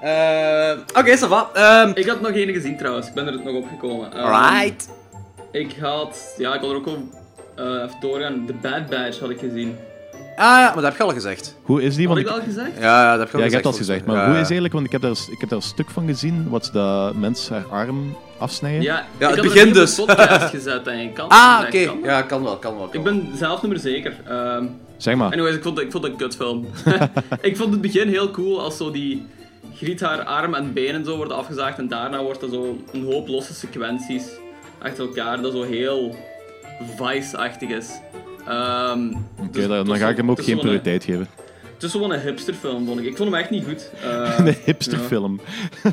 Eh, 0.00 0.72
Oké, 0.98 1.16
ça 1.16 1.28
va. 1.28 1.50
Ehm, 1.54 1.90
Ik 1.94 2.06
had 2.06 2.20
nog 2.20 2.30
één 2.30 2.52
gezien 2.52 2.76
trouwens, 2.76 3.06
ik 3.08 3.14
ben 3.14 3.26
er 3.26 3.40
nog 3.44 3.54
opgekomen. 3.54 4.12
Ehm, 4.12 4.24
Alright. 4.24 4.88
Ik 5.50 5.76
had, 5.80 6.34
ja, 6.38 6.54
ik 6.54 6.60
had 6.60 6.70
er 6.70 6.76
ook 6.76 6.86
al 6.86 7.08
eh, 7.56 7.64
even 7.64 7.96
doorgaan. 8.00 8.46
The 8.46 8.52
Bad 8.52 8.86
Batch 8.90 9.18
had 9.20 9.30
ik 9.30 9.38
gezien. 9.38 9.76
Ah 10.36 10.44
ja, 10.44 10.64
maar 10.64 10.74
dat 10.74 10.84
heb 10.84 10.96
je 10.96 11.02
al 11.02 11.10
gezegd. 11.12 11.54
Hoe 11.62 11.82
is 11.82 11.96
die? 11.96 12.06
Had 12.06 12.14
Want 12.16 12.26
ik 12.28 12.32
ik, 12.34 12.38
al 12.40 12.44
gezegd? 12.46 12.70
Ja, 12.78 13.02
ja 13.02 13.10
dat 13.10 13.18
heb 13.18 13.28
je 13.28 13.34
al 13.34 13.38
ja, 13.38 13.44
gezegd. 13.44 13.50
je 13.50 13.54
hebt 13.54 13.66
al 13.66 13.72
gezegd, 13.72 14.06
maar 14.06 14.16
Ja, 14.16 14.24
hoe 14.26 14.32
is 14.34 14.40
eigenlijk? 14.40 14.72
Want 14.72 14.86
ik 14.86 14.92
heb 14.92 15.00
daar, 15.02 15.10
ik 15.10 15.40
heb 15.40 15.48
daar 15.48 15.58
een 15.58 15.64
stuk 15.64 15.90
van 15.90 16.06
gezien, 16.06 16.48
wat 16.48 16.70
dat 16.72 17.14
mens 17.14 17.48
haar 17.48 17.64
arm 17.70 18.16
afsnijden. 18.38 18.82
Ja, 18.82 19.06
Ja, 19.18 19.28
ik 19.28 19.34
het 19.34 19.44
begin 19.44 19.60
er 19.60 19.66
niet 19.66 19.74
op 19.76 19.80
dus. 19.80 19.94
de 19.94 20.04
podcast 20.04 20.50
gezet, 20.56 20.84
denk 20.84 21.08
ik. 21.08 21.14
Kan 21.14 21.28
Ah, 21.28 21.60
oké. 21.66 21.92
Ja, 22.02 22.22
kan 22.22 22.42
wel, 22.42 22.56
kan 22.56 22.76
wel. 22.76 22.86
Kan 22.86 22.98
Ik 22.98 23.04
ben 23.04 23.30
zelf 23.36 23.62
niet 23.62 23.70
meer 23.70 23.80
zeker. 23.80 24.14
Ehm, 24.28 24.64
Zeg 24.96 25.14
maar. 25.16 25.32
anyways, 25.32 25.54
ik 25.54 25.62
vond, 25.62 25.80
ik 25.80 25.90
vond 25.90 26.04
het 26.04 26.12
een 26.12 26.18
kutfilm. 26.18 26.66
ik 27.40 27.56
vond 27.56 27.72
het 27.72 27.80
begin 27.80 28.08
heel 28.08 28.30
cool 28.30 28.60
als 28.60 28.76
zo 28.76 28.90
die 28.90 29.26
griet 29.76 30.00
haar 30.00 30.22
arm 30.22 30.54
en 30.54 30.72
benen 30.72 31.04
zo 31.04 31.16
worden 31.16 31.36
afgezaagd 31.36 31.78
en 31.78 31.88
daarna 31.88 32.22
wordt 32.22 32.42
er 32.42 32.48
zo 32.48 32.78
een 32.92 33.04
hoop 33.04 33.28
losse 33.28 33.54
sequenties 33.54 34.24
achter 34.82 35.04
elkaar 35.06 35.42
dat 35.42 35.52
zo 35.52 35.62
heel 35.62 36.14
vice-achtig 36.96 37.68
is. 37.68 37.88
Ehm, 38.48 39.06
Oké, 39.38 39.48
dus- 39.50 39.66
dan, 39.66 39.86
dan 39.86 39.96
ga 39.98 40.08
ik 40.08 40.16
hem 40.16 40.30
ook 40.30 40.42
geen 40.42 40.54
een- 40.54 40.60
prioriteit 40.60 41.04
geven. 41.04 41.28
Het 41.74 41.82
is 41.82 41.90
gewoon 41.90 42.12
een 42.12 42.20
hipsterfilm, 42.20 42.86
vond 42.86 43.00
ik. 43.00 43.06
Ik 43.06 43.16
vond 43.16 43.30
hem 43.30 43.38
echt 43.40 43.50
niet 43.50 43.64
goed. 43.64 43.90
Eh, 44.04 44.38
Een 44.46 44.56
hipsterfilm. 44.64 45.40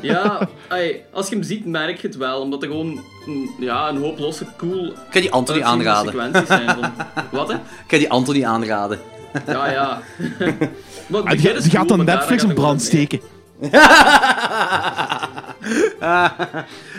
Ja, 0.02 0.48
ey, 0.68 1.04
als 1.12 1.28
je 1.28 1.34
hem 1.34 1.44
ziet, 1.44 1.66
merk 1.66 2.00
je 2.00 2.06
het 2.06 2.16
wel. 2.16 2.40
Omdat 2.40 2.62
er 2.62 2.68
gewoon 2.68 3.00
een, 3.26 3.50
ja, 3.60 3.88
een 3.88 3.96
hoop 3.96 4.18
losse, 4.18 4.44
cool 4.56 4.86
Ik 4.86 4.92
kan 5.10 5.20
die 5.20 5.30
Anthony 5.30 5.62
aanraden. 5.62 6.12
sequenties 6.12 6.46
zijn. 6.46 6.68
Van, 6.68 6.92
wat, 7.38 7.48
hè? 7.48 7.54
Ik 7.54 7.60
kan 7.86 7.98
die 7.98 8.10
Anthony 8.10 8.44
aanraden. 8.44 8.98
Ja, 9.46 9.70
ja. 9.70 10.00
Maar 11.06 11.22
het 11.24 11.46
Ah, 11.46 11.62
gaat 11.70 11.88
dan 11.88 12.04
Netflix 12.04 12.42
een 12.42 12.54
brand 12.54 12.82
steken. 12.82 13.20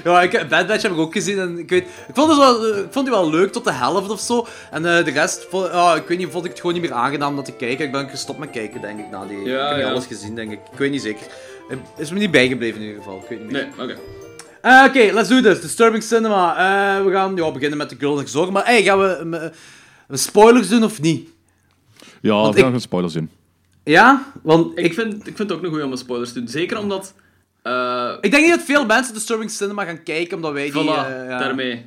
Ja, 0.04 0.22
ik, 0.22 0.46
Bad 0.50 0.68
Batch 0.68 0.82
heb 0.82 0.92
ik 0.92 0.98
ook 0.98 1.14
gezien 1.14 1.40
en 1.40 1.58
ik 1.60 1.70
weet... 1.70 1.84
Ik 1.84 2.14
vond, 2.16 2.30
het 2.30 2.38
wel, 2.38 2.68
eh, 2.74 2.78
ik 2.80 2.88
vond 2.92 3.06
die 3.06 3.16
wel 3.16 3.30
leuk 3.30 3.52
tot 3.52 3.64
de 3.64 3.72
helft 3.72 4.10
of 4.10 4.20
zo. 4.20 4.48
En 4.72 4.98
eh, 4.98 5.06
de 5.06 5.12
rest, 5.12 5.46
vond, 5.50 5.68
ja, 5.72 5.96
ik 5.96 6.08
weet 6.08 6.18
niet, 6.18 6.32
vond 6.32 6.44
ik 6.46 6.52
het 6.52 6.60
gewoon 6.60 6.74
niet 6.76 6.84
meer 6.90 6.94
aangenaam 6.94 7.30
om 7.30 7.36
dat 7.36 7.46
te 7.46 7.52
kijken. 7.52 7.86
Ik 7.86 7.92
ben 7.92 8.10
gestopt 8.10 8.40
met 8.40 8.50
kijken, 8.50 8.82
denk 8.82 9.00
ik, 9.00 9.10
na 9.12 9.26
die... 9.26 9.38
Ja, 9.38 9.62
ik 9.62 9.68
heb 9.68 9.76
niet 9.76 9.86
ja. 9.86 9.92
alles 9.92 10.06
gezien, 10.06 10.36
denk 10.36 10.52
ik. 10.52 10.60
Ik 10.72 10.78
weet 10.78 10.92
niet 10.92 11.02
zeker. 11.02 11.26
Het 11.70 11.80
is 11.98 12.12
me 12.12 12.20
niet 12.20 12.32
bijgebleven 12.32 12.82
in 12.82 12.88
ieder 12.88 13.02
geval. 13.04 13.18
Ik 13.24 13.30
weet 13.30 13.40
niet 13.42 13.52
meer. 13.52 13.68
Nee, 13.78 13.86
oké. 13.90 13.98
Eh, 14.62 14.84
Oké, 14.88 15.14
let's 15.14 15.30
do 15.30 15.42
this. 15.42 15.62
Disturbing 15.62 16.04
Cinema. 16.04 16.52
Eh, 16.98 17.06
we 17.06 17.12
gaan 17.12 17.36
ja, 17.36 17.52
beginnen 17.52 17.78
met 17.78 17.90
de 17.90 17.96
Girl 18.00 18.16
Next 18.16 18.34
Door. 18.34 18.52
Maar 18.52 18.66
hey, 18.66 18.84
gaan 18.84 19.00
we 19.00 19.38
eh, 19.38 19.50
we 20.08 20.18
spoilers 20.18 20.70
doen 20.70 20.84
of 20.84 21.02
niet? 21.02 21.30
Ja, 22.22 22.32
Want 22.32 22.54
we 22.54 22.60
gaan 22.60 22.68
ik- 22.68 22.74
geen 22.74 22.82
spoilers 22.84 23.14
doen. 23.14 23.30
Ja? 23.84 24.32
Want 24.42 24.78
ik, 24.78 24.86
Ik 24.86 24.94
vind, 24.94 25.14
ik 25.14 25.36
vind 25.36 25.38
het 25.38 25.52
ook 25.52 25.64
een 25.64 25.70
goeie 25.70 25.86
om 25.86 25.92
een 25.92 25.98
spoilers 25.98 26.34
te 26.34 26.40
doen. 26.40 26.48
Zeker 26.48 26.78
omdat... 26.80 27.14
eh 27.62 28.12
ik 28.22 28.32
denk 28.32 28.44
niet 28.46 28.56
dat 28.56 28.66
veel 28.66 28.86
mensen 28.86 29.14
Disturbing 29.14 29.52
Cinema 29.52 29.86
gaan 29.86 30.04
kijken, 30.04 30.36
omdat 30.36 30.54
wij 30.54 30.72
die... 30.72 30.82
eh, 30.82 30.86
ja. 30.88 31.38
daarmee. 31.40 31.86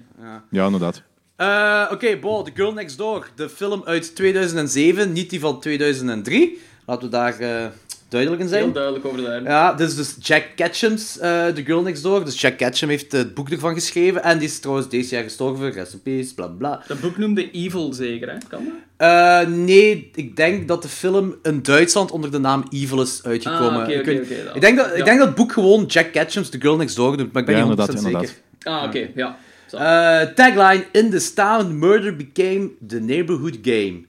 Ja, 0.50 0.64
inderdaad. 0.64 1.02
Eh, 1.36 1.88
Oké, 1.92 2.16
Bo, 2.16 2.42
The 2.42 2.50
Girl 2.54 2.72
Next 2.72 2.98
Door. 2.98 3.28
De 3.34 3.48
film 3.48 3.82
uit 3.84 4.14
2007, 4.14 5.12
niet 5.12 5.30
die 5.30 5.40
van 5.40 5.60
2003. 5.60 6.58
Laten 6.86 7.02
we 7.04 7.08
daar 7.10 7.38
eh, 7.40 7.66
duidelijk 8.08 8.42
in 8.42 8.48
zijn. 8.48 8.62
Heel 8.62 8.72
duidelijk 8.72 9.04
over 9.04 9.22
daar. 9.22 9.42
Ja, 9.42 9.72
dit 9.74 9.88
is 9.88 9.96
dus 9.96 10.16
Jack 10.20 10.44
Ketchum's 10.56 11.18
eh 11.18 11.46
The 11.46 11.64
Girl 11.64 11.82
Next 11.82 12.02
Door. 12.02 12.24
Dus 12.24 12.40
Jack 12.40 12.56
Ketchum 12.56 12.88
heeft 12.88 13.12
het 13.12 13.34
boek 13.34 13.50
ervan 13.50 13.74
geschreven. 13.74 14.22
En 14.22 14.38
die 14.38 14.48
is 14.48 14.58
trouwens 14.60 14.88
deze 14.88 15.14
jaar 15.14 15.24
gestorven. 15.24 15.70
Rest 15.72 15.92
in 15.92 16.02
peace, 16.02 16.34
bla 16.34 16.46
bla. 16.46 16.82
Dat 16.88 17.00
boek 17.00 17.16
noemde 17.16 17.50
Evil 17.50 17.92
zeker, 17.92 18.28
hè? 18.30 18.36
Kan 18.48 18.64
dat? 18.64 18.74
Eh, 18.96 19.40
nee, 19.46 20.10
ik 20.14 20.36
denk 20.36 20.68
dat 20.68 20.82
de 20.82 20.88
film 20.88 21.34
in 21.42 21.62
Duitsland 21.62 22.10
onder 22.10 22.30
de 22.30 22.38
naam 22.38 22.64
Evil 22.70 23.02
is 23.02 23.20
uitgekomen. 23.24 23.72
Ah, 23.72 23.82
oké, 23.82 23.92
ik, 23.92 23.98
oké, 24.00 24.10
weet- 24.10 24.22
oké, 24.30 24.44
dan. 24.44 24.54
ik, 24.54 24.60
denk 24.60 24.76
dat, 24.76 24.86
Ja. 24.86 24.92
ik 24.92 25.04
denk 25.04 25.18
dat 25.18 25.26
het 25.26 25.36
boek 25.36 25.52
gewoon 25.52 25.84
Jack 25.84 26.12
Ketchum's 26.12 26.48
The 26.48 26.60
Girl 26.60 26.76
Next 26.76 26.96
Door 26.96 27.16
doet, 27.16 27.32
maar 27.32 27.42
ik 27.42 27.48
ben 27.48 27.56
Ja, 27.56 27.64
niet 27.64 27.78
100% 27.78 27.98
inderdaad, 27.98 28.26
zeker. 28.28 28.42
inderdaad. 28.58 28.82
Ah, 28.82 28.88
oké, 28.88 29.08
ja. 29.14 29.36
Eh, 29.70 30.28
tagline: 30.34 30.84
In 30.92 31.10
this 31.10 31.34
town, 31.34 31.78
murder 31.78 32.16
became 32.16 32.70
the 32.88 33.00
neighborhood 33.00 33.58
game. 33.62 34.00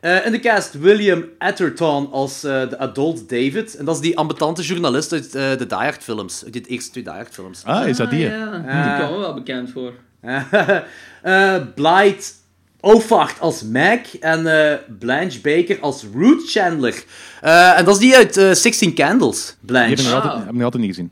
Eh, 0.00 0.26
in 0.26 0.32
de 0.32 0.40
cast 0.40 0.78
William 0.78 1.24
Atherton 1.38 2.10
als 2.10 2.40
de 2.40 2.78
adult 2.78 3.28
David. 3.28 3.76
En 3.76 3.84
dat 3.84 3.94
is 3.94 4.00
die 4.00 4.18
ambetante 4.18 4.62
journalist 4.62 5.12
uit 5.12 5.34
eh, 5.34 5.50
de 5.50 5.66
Die 5.66 5.76
Hard 5.78 6.02
films. 6.02 6.44
Uit 6.44 6.52
de 6.52 6.60
eerste 6.60 6.90
twee 6.90 7.04
Die 7.04 7.12
Hard 7.12 7.34
films. 7.34 7.64
Ah, 7.64 7.88
is 7.88 7.96
dat 7.96 8.10
die? 8.10 8.24
Ah, 8.26 8.30
ja. 8.66 8.84
Die 8.96 8.96
kwam 9.04 9.12
me 9.12 9.18
wel 9.18 9.34
bekend 9.34 9.70
voor. 9.70 9.92
eh 11.22 11.56
Blight 11.74 12.34
Ofacht 12.84 13.40
als 13.40 13.62
Meg 13.62 14.18
en 14.18 14.46
eh, 14.70 14.78
Blanche 14.98 15.40
Baker 15.40 15.80
als 15.80 16.04
Ruth 16.14 16.50
Chandler. 16.50 17.04
Eh, 17.40 17.78
en 17.78 17.84
dat 17.84 17.94
is 17.94 18.00
die 18.00 18.16
uit 18.16 18.36
eh, 18.36 18.52
16 18.52 18.94
Candles, 18.94 19.44
Die 19.46 19.46
heb 19.54 19.66
Blanche. 19.66 19.92
ik 19.92 20.02
nog 20.02 20.12
altijd, 20.12 20.32
Ah. 20.32 20.38
heb 20.38 20.48
ik 20.48 20.54
nog 20.54 20.64
altijd 20.64 20.82
niet 20.82 20.94
gezien. 20.94 21.10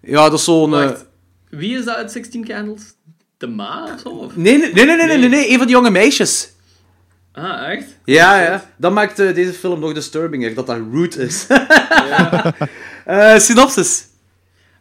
Ja, 0.00 0.28
dat 0.28 0.38
is 0.38 0.44
zo'n... 0.44 0.94
wie 1.50 1.78
is 1.78 1.84
dat 1.84 1.96
uit 1.96 2.12
16 2.12 2.44
Candles? 2.44 2.82
De 3.38 3.46
Ma 3.46 3.82
of 3.94 4.00
zo? 4.00 4.08
Of? 4.08 4.36
Nee, 4.36 4.58
nee, 4.58 4.72
nee, 4.72 4.84
nee, 4.86 4.96
nee, 5.06 5.18
nee, 5.18 5.28
nee, 5.28 5.50
een 5.50 5.56
van 5.58 5.66
die 5.66 5.76
jonge 5.76 5.90
meisjes. 5.90 6.48
Ah, 7.32 7.70
echt? 7.72 7.86
Ja, 8.04 8.40
ja. 8.42 8.64
Dat 8.76 8.92
maakt 8.92 9.16
deze 9.16 9.52
film 9.52 9.80
nog 9.80 9.92
disturbinger, 9.94 10.54
dat 10.54 10.66
dat 10.66 10.78
Ruth 10.92 11.16
is. 11.16 11.46
Eh, 13.04 13.38
synopsis. 13.38 14.04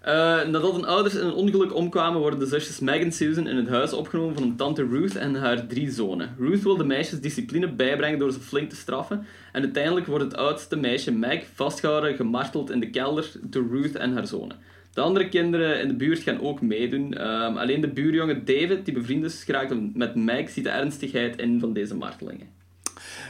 Eh, 0.04 0.44
nadat 0.46 0.72
hun 0.72 0.86
ouders 0.86 1.16
in 1.16 1.26
een 1.26 1.34
ongeluk 1.34 1.76
omkwamen, 1.76 2.20
worden 2.20 2.40
de 2.40 2.46
zusjes 2.46 2.80
Meg 2.80 3.02
en 3.02 3.12
Susan 3.12 3.48
in 3.48 3.56
het 3.56 3.68
huis 3.68 3.94
opgenomen 3.94 4.34
van 4.34 4.44
hun 4.44 4.56
tante 4.56 4.88
Ruth 4.88 5.16
en 5.16 5.36
haar 5.36 5.68
drie 5.68 5.92
zonen. 5.92 6.36
Ruth 6.40 6.64
wil 6.64 6.78
de 6.78 6.84
meisjes 6.84 7.20
discipline 7.20 7.68
bijbrengen 7.68 8.20
door 8.20 8.32
ze 8.32 8.40
flink 8.40 8.70
te 8.70 8.76
straffen. 8.76 9.26
En 9.52 9.62
uiteindelijk 9.62 10.06
wordt 10.06 10.24
het 10.24 10.36
oudste 10.36 10.76
meisje 10.76 11.12
Meg 11.12 11.46
vastgehouden, 11.54 12.16
gemarteld 12.16 12.72
in 12.72 12.80
de 12.80 12.90
kelder 12.90 13.32
door 13.42 13.68
Ruth 13.72 13.96
en 13.96 14.14
haar 14.14 14.28
zonen. 14.28 14.58
De 14.94 15.02
andere 15.02 15.30
kinderen 15.30 15.82
in 15.82 15.88
de 15.88 15.96
buurt 15.96 16.20
gaan 16.20 16.42
ook 16.42 16.62
meedoen. 16.62 17.14
Ehm, 17.14 17.58
alleen 17.58 17.82
de 17.82 17.88
buurjongen 17.88 18.46
David, 18.46 18.86
die 18.86 18.94
bevriend 18.94 19.24
is 19.24 19.44
geraakt 19.44 19.96
met 19.96 20.16
Meg, 20.16 20.50
ziet 20.50 20.64
de 20.64 20.70
ernstigheid 20.70 21.38
in 21.38 21.60
van 21.60 21.74
deze 21.74 21.96
martelingen. 21.96 22.48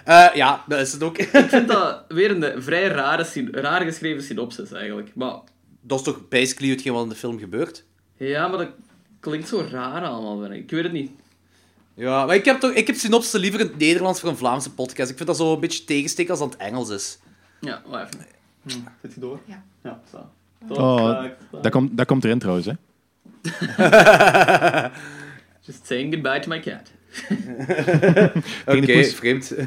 Eh, 0.06 0.30
ja, 0.34 0.64
dat 0.68 0.80
is 0.80 0.94
het 0.94 1.04
ook. 1.04 1.18
Ik 1.18 1.30
vind 1.30 1.68
dat 1.74 2.04
weer 2.08 2.32
een 2.32 2.62
vrij 2.62 2.88
rare, 2.88 3.26
raar 3.52 3.82
geschreven 3.82 4.24
synopsis 4.24 4.72
eigenlijk. 4.72 5.12
Maar 5.16 5.36
dat 5.84 6.00
is 6.00 6.06
toch 6.06 6.28
basically 6.30 6.72
hetgeen 6.72 6.94
wat 6.94 7.04
in 7.04 7.10
de 7.10 7.16
film 7.16 7.40
gebeurt? 7.40 7.84
ja, 8.18 8.48
maar 8.48 8.58
dat 8.58 8.70
klinkt 9.20 9.48
zo 9.48 9.66
raar 9.72 10.04
allemaal, 10.04 10.46
ik. 10.46 10.52
Ik 10.64 10.72
weet 10.72 10.84
het 10.84 10.92
niet. 10.92 11.12
Ja, 11.96 12.26
maar 12.26 12.36
ik 12.36 12.46
heb, 12.46 12.60
toch, 12.60 12.72
ik 12.72 12.88
heb 12.88 12.96
synopsis 12.96 13.40
liever 13.42 13.60
in 13.60 13.66
het 13.68 13.78
Nederlands 13.78 14.20
voor 14.20 14.30
een 14.30 14.38
Vlaamse 14.38 14.72
podcast. 14.74 15.10
Ik 15.10 15.16
vind 15.16 15.28
dat 15.28 15.38
zo 15.38 15.54
een 15.54 15.60
beetje 15.60 15.84
tegensteken 15.84 16.32
als 16.32 16.40
dat 16.40 16.54
het 16.54 16.62
Engels 16.62 16.90
is. 16.90 17.20
Ja, 17.60 17.82
wacht 17.86 18.14
even. 18.16 18.28
Hm, 18.64 18.70
Zit 19.02 19.14
je 19.14 19.20
door? 19.20 19.40
Ja. 19.46 19.64
Ja, 19.84 20.02
zo. 20.12 20.30
Oh, 20.68 21.24
dat, 21.62 21.72
komt, 21.72 21.98
dat 21.98 22.06
komt 22.06 22.24
erin 22.24 22.40
trouwens, 22.40 22.66
hè. 22.66 22.74
Just 25.66 25.86
saying 25.86 26.14
goodbye 26.14 26.40
to 26.40 26.50
my 26.50 26.60
cat. 26.60 26.92
Oké, 28.78 29.04
vreemd. 29.04 29.54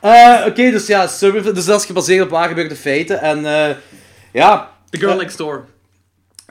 Eh, 0.00 0.44
Oké, 0.46 0.70
dus 0.70 0.86
ja, 0.86 1.06
dus 1.06 1.20
dat 1.66 1.80
is 1.80 1.84
gebaseerd 1.84 2.24
op 2.24 2.30
waar 2.30 2.48
gebeurde 2.48 2.76
feiten. 2.76 3.20
En 3.20 3.46
eh, 3.46 3.76
ja, 4.38 4.70
The 4.90 4.98
Girl 4.98 5.16
Next 5.16 5.38
Door. 5.38 5.64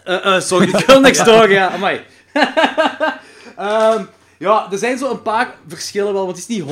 Eh, 0.03 0.35
eh, 0.35 0.41
sorry, 0.41 0.71
The 0.71 0.77
Girl 0.77 0.99
Next 0.99 1.25
Door, 1.25 1.49
ja, 1.51 1.69
amai. 1.69 2.01
Ehm, 3.57 4.03
ja, 4.39 4.67
er 4.71 4.77
zijn 4.77 4.97
zo 4.97 5.11
een 5.11 5.21
paar 5.21 5.55
verschillen 5.67 6.13
wel, 6.13 6.25
want 6.25 6.38
het 6.38 6.49
is 6.49 6.55
niet 6.57 6.63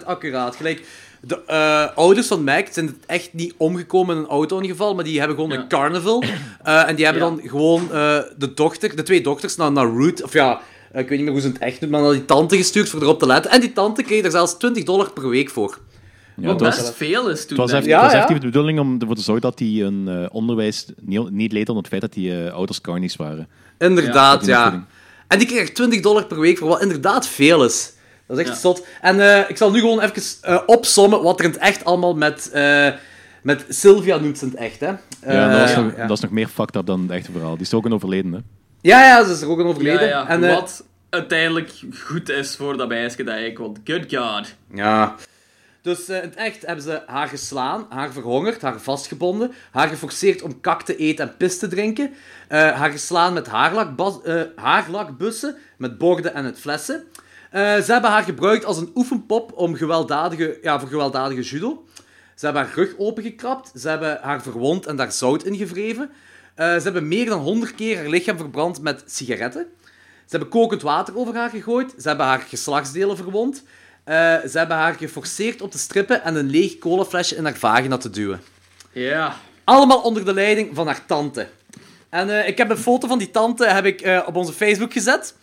100% 0.00 0.04
accuraat. 0.04 0.56
Gelijk, 0.56 0.86
de 1.20 1.40
eh, 1.46 1.96
ouders 1.96 2.26
van 2.26 2.44
Meg 2.44 2.68
zijn 2.70 3.02
echt 3.06 3.32
niet 3.32 3.54
omgekomen 3.56 4.16
in 4.16 4.22
een 4.22 4.28
auto-ongeval, 4.28 4.94
maar 4.94 5.04
die 5.04 5.18
hebben 5.18 5.36
gewoon 5.36 5.52
Ja. 5.52 5.58
een 5.58 5.68
carnival. 5.68 6.22
Eh, 6.62 6.88
en 6.88 6.94
die 6.96 7.04
hebben 7.04 7.22
Ja. 7.22 7.28
dan 7.28 7.40
gewoon 7.48 7.88
de 8.38 8.52
dochter, 8.54 8.96
de 8.96 9.02
twee 9.02 9.20
dochters, 9.20 9.56
naar, 9.56 9.72
naar 9.72 9.90
Ruth, 9.92 10.22
of 10.22 10.32
ja, 10.32 10.60
ik 10.92 11.08
weet 11.08 11.10
niet 11.10 11.20
meer 11.20 11.30
hoe 11.32 11.40
ze 11.40 11.48
het 11.48 11.58
echt 11.58 11.80
noemt, 11.80 11.92
maar 11.92 12.02
naar 12.02 12.12
die 12.12 12.24
tante 12.24 12.56
gestuurd 12.56 12.88
voor 12.88 13.02
erop 13.02 13.18
te 13.18 13.26
letten. 13.26 13.50
En 13.50 13.60
die 13.60 13.72
tante 13.72 14.02
kreeg 14.02 14.24
er 14.24 14.30
zelfs 14.30 14.54
20 14.58 14.84
dollar 14.84 15.10
per 15.10 15.28
week 15.28 15.50
voor. 15.50 15.78
Ja, 16.36 16.46
Wat 16.46 16.60
het 16.60 16.60
was, 16.60 16.76
best 16.76 16.94
veel 16.96 17.30
is 17.30 17.46
toen. 17.46 17.60
het 17.60 17.70
was, 17.70 17.72
echt. 17.72 17.84
Ja, 17.86 17.92
het 17.94 18.02
was 18.02 18.12
ja. 18.12 18.18
effectief 18.18 18.38
de 18.42 18.46
bedoeling 18.50 18.78
om 18.78 18.96
ervoor 19.00 19.16
te 19.16 19.22
zorgen 19.22 19.42
dat 19.42 19.58
die 19.58 19.84
een 19.84 20.08
eh, 20.08 20.26
onderwijs 20.34 20.86
niet, 21.00 21.30
niet 21.30 21.52
leed 21.52 21.68
onder 21.68 21.82
het 21.82 21.88
feit 21.92 22.00
dat 22.00 22.12
die 22.12 22.44
eh, 22.44 22.52
ouders 22.52 22.80
carnies 22.80 23.16
waren. 23.16 23.48
Inderdaad, 23.78 24.46
Ja. 24.46 24.66
ja. 24.66 24.84
En 25.28 25.38
die 25.38 25.46
kreeg 25.48 25.70
20 25.72 26.00
dollar 26.00 26.26
per 26.26 26.40
week 26.40 26.58
voor 26.58 26.68
wat 26.68 26.82
inderdaad 26.82 27.26
veel 27.28 27.64
is. 27.64 27.92
Dat 28.26 28.38
is 28.38 28.44
echt 28.44 28.54
Ja. 28.54 28.60
zot. 28.60 28.86
En 29.00 29.20
eh, 29.20 29.50
ik 29.50 29.56
zal 29.56 29.70
nu 29.70 29.80
gewoon 29.80 30.00
even 30.00 30.22
eh, 30.40 30.58
opsommen 30.66 31.22
wat 31.22 31.38
er 31.38 31.44
in 31.44 31.50
het 31.50 31.60
echt 31.60 31.84
allemaal 31.84 32.14
met, 32.14 32.50
eh, 32.50 32.88
met 33.42 33.64
Sylvia 33.68 34.16
noemt 34.16 34.38
ze 34.38 34.44
in 34.44 34.50
het 34.50 34.60
echt, 34.60 34.80
hè. 34.80 34.86
Ja, 34.86 35.48
dat, 35.50 35.60
was 35.60 35.70
Eh, 35.70 35.76
nog, 35.84 35.96
ja. 35.96 36.06
dat 36.06 36.16
is 36.16 36.22
nog 36.22 36.30
meer 36.32 36.48
fucked 36.48 36.76
up 36.76 36.86
dan 36.86 37.00
het 37.00 37.10
echte 37.10 37.32
verhaal. 37.32 37.52
Die 37.56 37.62
is 37.66 37.74
ook 37.74 37.84
een 37.84 37.92
overleden, 37.94 38.32
hè. 38.32 38.38
ja, 38.80 39.04
ja, 39.06 39.24
ze 39.24 39.32
is 39.32 39.40
er 39.40 39.48
ook 39.48 39.58
een 39.58 39.66
overleden. 39.66 40.08
ja. 40.08 40.28
En, 40.28 40.44
eh, 40.44 40.54
Wat 40.54 40.84
uiteindelijk 41.10 41.70
goed 42.06 42.28
is 42.28 42.56
voor 42.56 42.76
dat 42.76 42.88
meisje, 42.88 43.24
denk 43.24 43.46
ik. 43.46 43.58
Want 43.58 43.78
good 43.84 44.04
god. 44.14 44.54
Ja. 44.74 45.14
Dus 45.82 46.08
eh, 46.08 46.16
in 46.16 46.22
het 46.22 46.34
echt 46.34 46.66
hebben 46.66 46.84
ze 46.84 47.02
haar 47.06 47.28
geslaan, 47.28 47.86
haar 47.88 48.12
verhongerd, 48.12 48.62
haar 48.62 48.80
vastgebonden, 48.80 49.52
haar 49.70 49.88
geforceerd 49.88 50.42
om 50.42 50.60
kak 50.60 50.82
te 50.82 50.96
eten 50.96 51.28
en 51.28 51.36
pis 51.36 51.58
te 51.58 51.68
drinken, 51.68 52.14
eh, 52.48 52.58
haar 52.58 52.90
geslaan 52.90 53.32
met 53.32 53.46
eh, 53.46 54.42
haarlakbussen, 54.54 55.56
met 55.76 55.98
borden 55.98 56.34
en 56.34 56.44
met 56.44 56.58
flessen. 56.58 57.04
Ze 57.52 57.84
hebben 57.86 58.10
haar 58.10 58.22
gebruikt 58.22 58.64
als 58.64 58.78
een 58.78 58.90
oefenpop 58.94 59.52
om 59.52 59.74
gewelddadige, 59.74 60.58
ja, 60.62 60.80
voor 60.80 60.88
gewelddadige 60.88 61.40
judo. 61.42 61.84
Ze 62.34 62.44
hebben 62.44 62.64
haar 62.64 62.74
rug 62.74 62.94
opengekrapt, 62.98 63.72
ze 63.80 63.88
hebben 63.88 64.18
haar 64.22 64.42
verwond 64.42 64.86
en 64.86 64.96
daar 64.96 65.12
zout 65.12 65.42
in 65.42 65.56
gevreven. 65.56 66.10
Eh, 66.54 66.74
ze 66.74 66.82
hebben 66.82 67.08
meer 67.08 67.26
dan 67.26 67.40
100 67.40 67.74
keer 67.74 67.96
haar 67.96 68.08
lichaam 68.08 68.36
verbrand 68.36 68.80
met 68.80 69.02
sigaretten. 69.06 69.66
Ze 70.24 70.36
hebben 70.36 70.48
kokend 70.48 70.82
water 70.82 71.16
over 71.16 71.34
haar 71.34 71.50
gegooid. 71.50 71.94
Ze 71.98 72.08
hebben 72.08 72.26
haar 72.26 72.40
geslachtsdelen 72.40 73.16
verwond. 73.16 73.62
Eh, 74.04 74.14
ze 74.50 74.58
hebben 74.58 74.76
haar 74.76 74.94
geforceerd 74.94 75.62
om 75.62 75.70
te 75.70 75.78
strippen 75.78 76.22
en 76.24 76.34
een 76.34 76.50
leeg 76.50 76.78
colaflesje 76.78 77.36
in 77.36 77.44
haar 77.44 77.56
vagina 77.56 77.96
te 77.96 78.10
duwen. 78.10 78.40
Ja. 78.92 79.36
Allemaal 79.64 80.00
onder 80.00 80.24
de 80.24 80.34
leiding 80.34 80.70
van 80.74 80.86
haar 80.86 81.06
tante. 81.06 81.48
En 82.08 82.30
eh, 82.40 82.48
ik 82.48 82.58
heb 82.58 82.70
een 82.70 82.76
foto 82.76 83.08
van 83.08 83.18
die 83.18 83.30
tante 83.30 83.66
heb 83.66 83.84
ik, 83.84 84.00
eh, 84.00 84.22
op 84.26 84.36
onze 84.36 84.52
Facebook 84.52 84.92
gezet. 84.92 85.34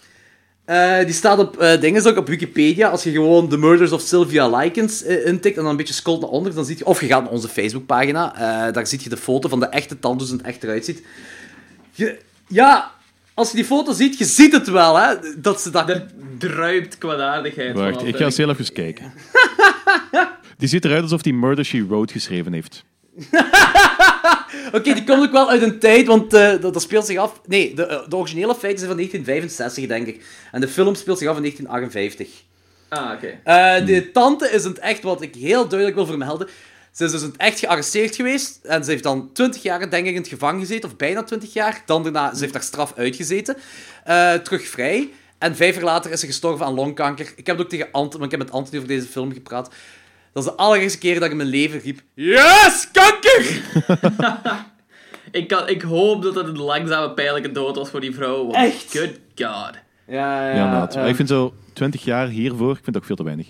Die 1.05 1.14
staat 1.14 1.39
op 1.39 1.78
dingen 1.80 2.08
ook 2.08 2.18
op 2.18 2.28
Wikipedia. 2.28 2.89
Als 2.89 3.03
je 3.03 3.12
gewoon 3.12 3.49
The 3.49 3.58
Murders 3.58 3.91
of 3.91 4.01
Sylvia 4.01 4.49
Likens 4.58 5.01
intikt 5.03 5.58
en 5.58 5.62
dan 5.62 5.72
een 5.72 5.78
beetje 5.78 5.93
scrolt 5.93 6.22
naar 6.22 6.30
onder, 6.30 6.53
dan 6.53 6.66
zie 6.66 6.78
je... 6.78 6.86
Of 6.86 7.01
je 7.01 7.08
gaat 7.08 7.24
naar 7.24 7.32
onze 7.32 7.47
Facebookpagina. 7.47 8.34
daar 8.72 8.88
zie 8.88 8.99
je 9.03 9.10
de 9.10 9.18
foto 9.18 9.49
van 9.49 9.60
de 9.60 9.66
echte 9.66 9.99
tante, 9.99 10.18
hoe 10.24 10.28
ze 10.28 10.38
het 10.38 10.45
echt 10.45 10.64
eruit 10.64 10.86
ziet. 10.86 11.03
Je- 11.91 12.18
ja, 12.47 12.91
als 13.38 13.50
je 13.50 13.56
die 13.56 13.66
foto 13.66 13.94
ziet, 13.94 14.18
je 14.18 14.26
ziet 14.26 14.52
het 14.52 14.68
wel, 14.68 14.98
hè. 14.98 15.16
Dat 15.38 15.62
ze 15.62 15.70
dat... 15.70 15.90
Er 15.90 16.06
druipt 16.38 16.98
kwaadaardigheid 16.98 17.76
Wacht, 17.76 18.04
ik 18.04 18.16
ga 18.16 18.26
eens 18.26 18.38
heel 18.38 18.50
even 18.50 18.74
kijken. 18.74 19.14
Die 20.58 20.68
ziet 20.68 20.86
eruit 20.86 21.02
alsof 21.02 21.24
hij 21.24 21.34
Murder, 21.34 21.66
She 21.66 21.86
Wrote 21.88 22.14
geschreven 22.14 22.54
heeft. 22.54 22.86
Oké, 24.78 24.94
die 24.94 25.04
komt 25.04 25.24
ook 25.24 25.32
wel 25.32 25.50
uit 25.50 25.62
een 25.62 25.80
tijd, 25.80 26.08
want 26.08 26.34
eh, 26.34 26.50
dat, 26.62 26.74
dat 26.74 26.82
speelt 26.82 27.06
zich 27.06 27.18
af... 27.18 27.42
Nee, 27.46 27.76
de, 27.76 27.86
eh, 27.86 28.10
de 28.10 28.16
originele 28.16 28.56
feiten 28.56 28.80
zijn 28.80 28.92
van 28.92 28.98
1965, 28.98 29.88
denk 29.88 30.08
ik. 30.08 30.26
En 30.52 30.62
de 30.62 30.68
film 30.68 30.96
speelt 30.96 31.18
zich 31.18 31.28
af 31.28 31.36
in 31.36 31.42
1958. 31.42 32.44
Ah, 32.90 33.12
oké. 33.14 33.40
Eh, 33.44 33.86
de 33.86 34.12
tante 34.12 34.52
is 34.52 34.64
het 34.64 34.80
echt, 34.80 35.04
wat 35.04 35.22
ik 35.22 35.36
heel 35.36 35.68
duidelijk 35.68 35.96
wil 35.96 36.06
vermelden. 36.06 36.48
Ze 36.98 37.04
is 37.04 37.12
dus 37.12 37.22
in 37.22 37.28
het 37.28 37.38
echt 37.38 37.60
gearresteerd 37.60 38.16
geweest. 38.16 38.60
En 38.64 38.84
ze 38.84 38.91
heeft 38.91 39.04
dan 39.04 39.30
20 39.34 39.62
jaar, 39.62 39.89
denk 39.89 40.06
ik, 40.06 40.14
in 40.14 40.22
het 40.22 40.28
gevangen 40.28 40.60
gezeten. 40.60 40.89
Of 40.89 40.95
bijna 40.95 41.24
20 41.24 41.54
jaar. 41.54 41.82
Dan 41.86 42.04
daarna, 42.04 42.34
ze 42.34 42.39
heeft 42.41 42.54
haar 42.54 42.64
straf 42.64 42.93
uitgezeten. 42.95 43.58
Eh, 44.04 44.34
terug 44.34 44.68
vrij. 44.68 45.10
En 45.38 45.56
vijf 45.56 45.76
jaar 45.76 45.84
later 45.84 46.12
is 46.12 46.20
ze 46.20 46.26
gestorven 46.26 46.66
aan 46.66 46.74
longkanker. 46.74 47.34
Ik 47.36 47.48
heb 47.48 47.58
het 47.58 47.66
ook 47.66 47.72
tegen 47.72 47.88
Ant, 47.91 48.14
want 48.14 48.26
ik 48.26 48.32
heb 48.32 48.39
met 48.39 48.52
Anthony 48.52 48.78
over 48.78 48.88
deze 48.88 49.08
film 49.08 49.34
gepraat. 49.34 49.70
Dat 50.34 50.43
is 50.43 50.50
de 50.50 50.56
allereerste 50.56 50.98
keer 50.98 51.14
dat 51.14 51.24
ik 51.24 51.32
in 51.32 51.38
mijn 51.38 51.50
leven 51.50 51.80
riep... 51.80 52.02
Yes, 52.14 52.88
kanker! 52.91 53.62
Ik, 55.32 55.48
kan, 55.48 55.68
ik 55.68 55.82
hoop 55.82 56.24
dat 56.24 56.36
het 56.36 56.48
een 56.48 56.62
langzame, 56.62 57.14
pijnlijke 57.14 57.52
dood 57.52 57.76
was 57.76 57.89
voor 57.89 58.02
die 58.02 58.14
vrouw. 58.14 58.43
Want 58.43 58.56
Echt? 58.56 58.86
Good 58.98 59.10
god. 59.10 59.18
Ja, 59.36 59.74
Ja, 60.08 60.50
inderdaad. 60.50 60.95
Maar 60.95 61.10
ik 61.10 61.16
vind 61.16 61.30
zo 61.30 61.54
20 61.74 62.04
jaar 62.04 62.28
hiervoor, 62.28 62.72
ik 62.72 62.84
vind 62.84 62.86
dat 62.86 62.98
ook 62.98 63.06
veel 63.06 63.16
te 63.16 63.24
weinig. 63.24 63.48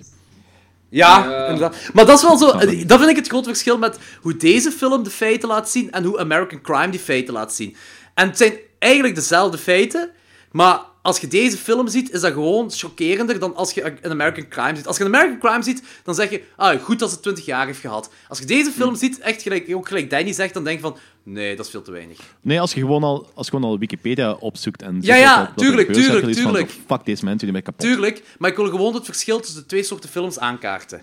Ja, 0.89 1.25
Ja. 1.29 1.45
inderdaad. 1.45 1.75
Maar 1.93 2.05
dat 2.05 2.17
is 2.17 2.23
wel 2.23 2.37
zo... 2.37 2.51
Dat 2.85 2.97
vind 2.99 3.09
ik 3.09 3.15
het 3.15 3.27
grote 3.27 3.47
verschil 3.49 3.77
met 3.77 3.97
hoe 4.21 4.37
deze 4.37 4.71
film 4.71 5.03
de 5.03 5.09
feiten 5.09 5.49
laat 5.49 5.69
zien 5.69 5.91
en 5.91 6.03
hoe 6.03 6.19
American 6.19 6.61
Crime 6.61 6.89
die 6.89 6.99
feiten 6.99 7.33
laat 7.33 7.53
zien. 7.53 7.75
En 8.13 8.27
het 8.27 8.37
zijn 8.37 8.53
eigenlijk 8.79 9.15
dezelfde 9.15 9.57
feiten, 9.57 10.09
maar 10.51 10.79
als 11.01 11.19
je 11.19 11.27
deze 11.27 11.57
film 11.57 11.87
ziet, 11.87 12.11
is 12.11 12.21
dat 12.21 12.33
gewoon 12.33 12.71
chockerender 12.71 13.39
dan 13.39 13.55
als 13.55 13.71
je 13.73 13.93
een 14.01 14.11
American 14.11 14.47
Crime 14.47 14.75
ziet. 14.75 14.87
Als 14.87 14.97
je 14.97 15.03
een 15.03 15.15
American 15.15 15.39
Crime 15.39 15.63
ziet, 15.63 15.83
dan 16.03 16.15
zeg 16.15 16.29
je, 16.29 16.41
ah, 16.55 16.83
goed 16.83 16.99
dat 16.99 17.09
ze 17.09 17.19
20 17.19 17.45
jaar 17.45 17.65
heeft 17.65 17.79
gehad. 17.79 18.09
Als 18.27 18.39
je 18.39 18.45
deze 18.45 18.71
film 18.71 18.95
ziet, 18.95 19.19
echt 19.19 19.41
gelijk, 19.41 19.75
ook 19.75 19.87
gelijk 19.87 20.09
Danny 20.09 20.33
zegt, 20.33 20.53
dan 20.53 20.63
denk 20.63 20.75
je 20.75 20.83
van, 20.83 20.97
nee, 21.27 21.55
dat 21.55 21.65
is 21.65 21.71
veel 21.71 21.81
te 21.81 21.91
weinig. 21.91 22.19
Nee, 22.41 22.59
als 22.61 22.73
je 22.73 22.79
gewoon 22.79 23.03
al, 23.03 23.29
als 23.33 23.45
je 23.47 23.51
gewoon 23.53 23.69
al 23.69 23.79
Wikipedia 23.79 24.31
opzoekt 24.33 24.81
en... 24.81 24.97
Ja, 25.01 25.15
ja, 25.15 25.37
wat- 25.39 25.47
wat 25.47 25.57
tuurlijk, 25.57 25.87
gebeurt, 25.87 26.05
tuurlijk, 26.05 26.33
van, 26.33 26.43
tuurlijk. 26.43 26.71
Fuck 26.87 27.05
deze 27.05 27.23
mensen, 27.23 27.43
die 27.43 27.51
mij 27.51 27.61
kapot. 27.61 27.81
Tuurlijk, 27.81 28.23
maar 28.37 28.49
ik 28.49 28.55
wil 28.55 28.65
gewoon 28.69 28.93
het 28.93 29.05
verschil 29.05 29.39
tussen 29.39 29.59
de 29.61 29.65
twee 29.65 29.83
soorten 29.83 30.09
films 30.09 30.39
aankaarten. 30.39 31.01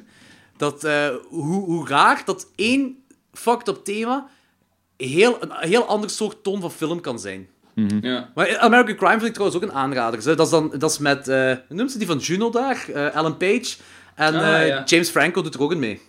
Dat, 0.56 0.84
eh, 0.84 1.08
hoe, 1.28 1.64
hoe 1.64 1.88
raar 1.88 2.22
dat 2.24 2.46
één 2.56 2.96
fucked 3.32 3.68
up 3.68 3.84
thema 3.84 4.28
heel, 4.96 5.36
een 5.42 5.50
heel 5.60 5.84
ander 5.86 6.10
soort 6.10 6.42
toon 6.42 6.60
van 6.60 6.70
film 6.72 7.00
kan 7.00 7.18
zijn. 7.18 7.48
Ja. 8.00 8.30
Maar 8.34 8.58
American 8.58 8.96
Crime 8.96 9.12
vind 9.14 9.24
ik 9.26 9.32
trouwens 9.32 9.62
ook 9.62 9.68
een 9.68 9.76
aanrader. 9.76 10.24
hè. 10.24 10.34
Dat 10.34 10.46
is, 10.46 10.52
dan, 10.52 10.72
dat 10.78 10.90
is 10.90 10.98
met, 10.98 11.28
eh 11.28 11.36
hoe 11.68 11.76
noemt 11.76 11.92
ze 11.92 11.98
die 11.98 12.06
van 12.06 12.18
Juno 12.18 12.50
daar? 12.50 12.84
Eh 12.94 13.14
Ellen 13.14 13.36
Page. 13.36 13.76
En 14.14 14.34
Ah, 14.34 14.60
eh, 14.60 14.66
ja. 14.68 14.82
James 14.84 15.08
Franco 15.10 15.42
doet 15.42 15.54
er 15.54 15.62
ook 15.62 15.72
in 15.72 15.78
mee. 15.78 16.00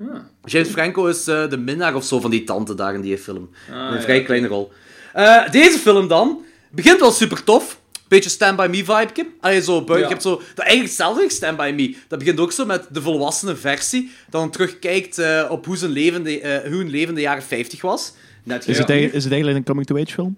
Ah. 0.00 0.20
James 0.44 0.68
Franco 0.68 1.06
is 1.06 1.26
eh, 1.26 1.48
de 1.48 1.56
minnaar 1.56 1.94
of 1.94 2.04
zo 2.04 2.20
van 2.20 2.30
die 2.30 2.44
tante 2.44 2.74
daar 2.74 2.94
in 2.94 3.00
die 3.00 3.18
film. 3.18 3.50
Ah, 3.70 3.76
een 3.76 3.94
ja, 3.94 4.00
vrij 4.00 4.22
kleine 4.22 4.46
rol. 4.46 4.72
Eh, 5.12 5.50
deze 5.50 5.78
film 5.78 6.08
dan 6.08 6.44
begint 6.70 7.00
wel 7.00 7.10
super 7.10 7.44
tof. 7.44 7.80
Beetje 8.08 8.30
Stand 8.30 8.56
By 8.56 8.66
Me 8.70 8.76
vibe. 8.76 9.26
Allee, 9.40 9.62
zo 9.62 9.72
buiten. 9.72 9.94
Ja. 9.94 10.02
Je 10.02 10.08
hebt 10.08 10.22
zo, 10.22 10.30
dat 10.54 10.64
eigenlijk 10.64 10.88
hetzelfde 10.88 11.22
als 11.22 11.34
Stand 11.34 11.56
By 11.56 11.72
Me. 11.76 11.96
Dat 12.08 12.18
begint 12.18 12.40
ook 12.40 12.52
zo 12.52 12.64
met 12.64 12.86
de 12.90 13.02
volwassene 13.02 13.56
versie. 13.56 14.10
Dat 14.30 14.40
dan 14.40 14.50
terugkijkt 14.50 15.18
eh, 15.18 15.46
op 15.50 15.66
hoe, 15.66 15.76
zijn 15.76 15.90
leven 15.90 16.22
de, 16.22 16.40
eh, 16.40 16.68
hoe 16.70 16.78
hun 16.78 16.88
leven 16.90 17.08
in 17.08 17.14
de 17.14 17.20
jaren 17.20 17.42
50 17.42 17.80
was. 17.82 18.12
Net 18.42 18.68
Is, 18.68 18.78
het, 18.78 18.88
eigenlijk- 18.88 19.16
is 19.16 19.22
het 19.24 19.32
eigenlijk 19.32 19.60
een 19.60 19.74
coming-to-age 19.74 20.12
film? 20.12 20.36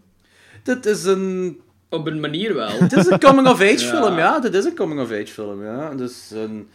Dit 0.63 0.87
is 0.87 1.05
een... 1.05 1.59
Op 1.91 2.07
een 2.07 2.21
manier 2.21 2.55
wel. 2.55 2.79
Dit 2.79 2.93
is 2.93 3.07
een 3.07 3.21
coming-of-age 3.21 3.85
Ja. 3.85 4.03
film, 4.03 4.17
ja. 4.19 4.39
Dit 4.41 4.55
is 4.55 4.65
een 4.65 4.75
coming-of-age 4.75 5.27
film, 5.27 5.63
ja. 5.65 5.95
Dus 5.95 6.31
een... 6.35 6.69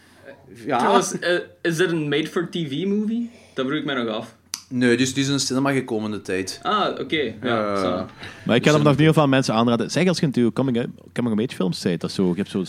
Ja. 0.66 0.78
Trouwens, 0.78 1.18
eh, 1.18 1.38
is 1.62 1.78
er 1.78 1.88
een 1.88 2.08
made-for-TV-movie? 2.08 3.30
Dat 3.54 3.66
vroeg 3.66 3.78
ik 3.78 3.84
mij 3.84 3.94
nog 3.94 4.08
af. 4.08 4.34
Nee, 4.68 4.96
dus 4.96 5.14
die 5.14 5.22
is 5.22 5.28
in 5.28 5.34
de 5.36 5.40
cinema 5.40 5.72
gekomen 5.72 6.10
de 6.10 6.22
tijd. 6.22 6.58
Ah, 6.62 7.00
oké. 7.00 7.16
Ja, 7.16 7.32
Ja. 7.42 7.76
zo. 7.80 8.06
Maar 8.44 8.56
ik 8.56 8.62
kan 8.62 8.74
hem 8.74 8.82
nog 8.82 8.96
niet 8.96 9.12
veel 9.12 9.28
mensen 9.28 9.54
aanraden. 9.54 9.90
Zeg 9.90 10.08
als 10.08 10.18
je 10.20 10.26
natuurlijk 10.26 10.54
coming- 10.54 10.90
coming-of-age 11.14 11.54
films 11.56 11.80
ziet, 11.80 12.00
dat 12.00 12.12
zo, 12.12 12.28
je 12.28 12.34
hebt 12.36 12.50
zo 12.50 12.58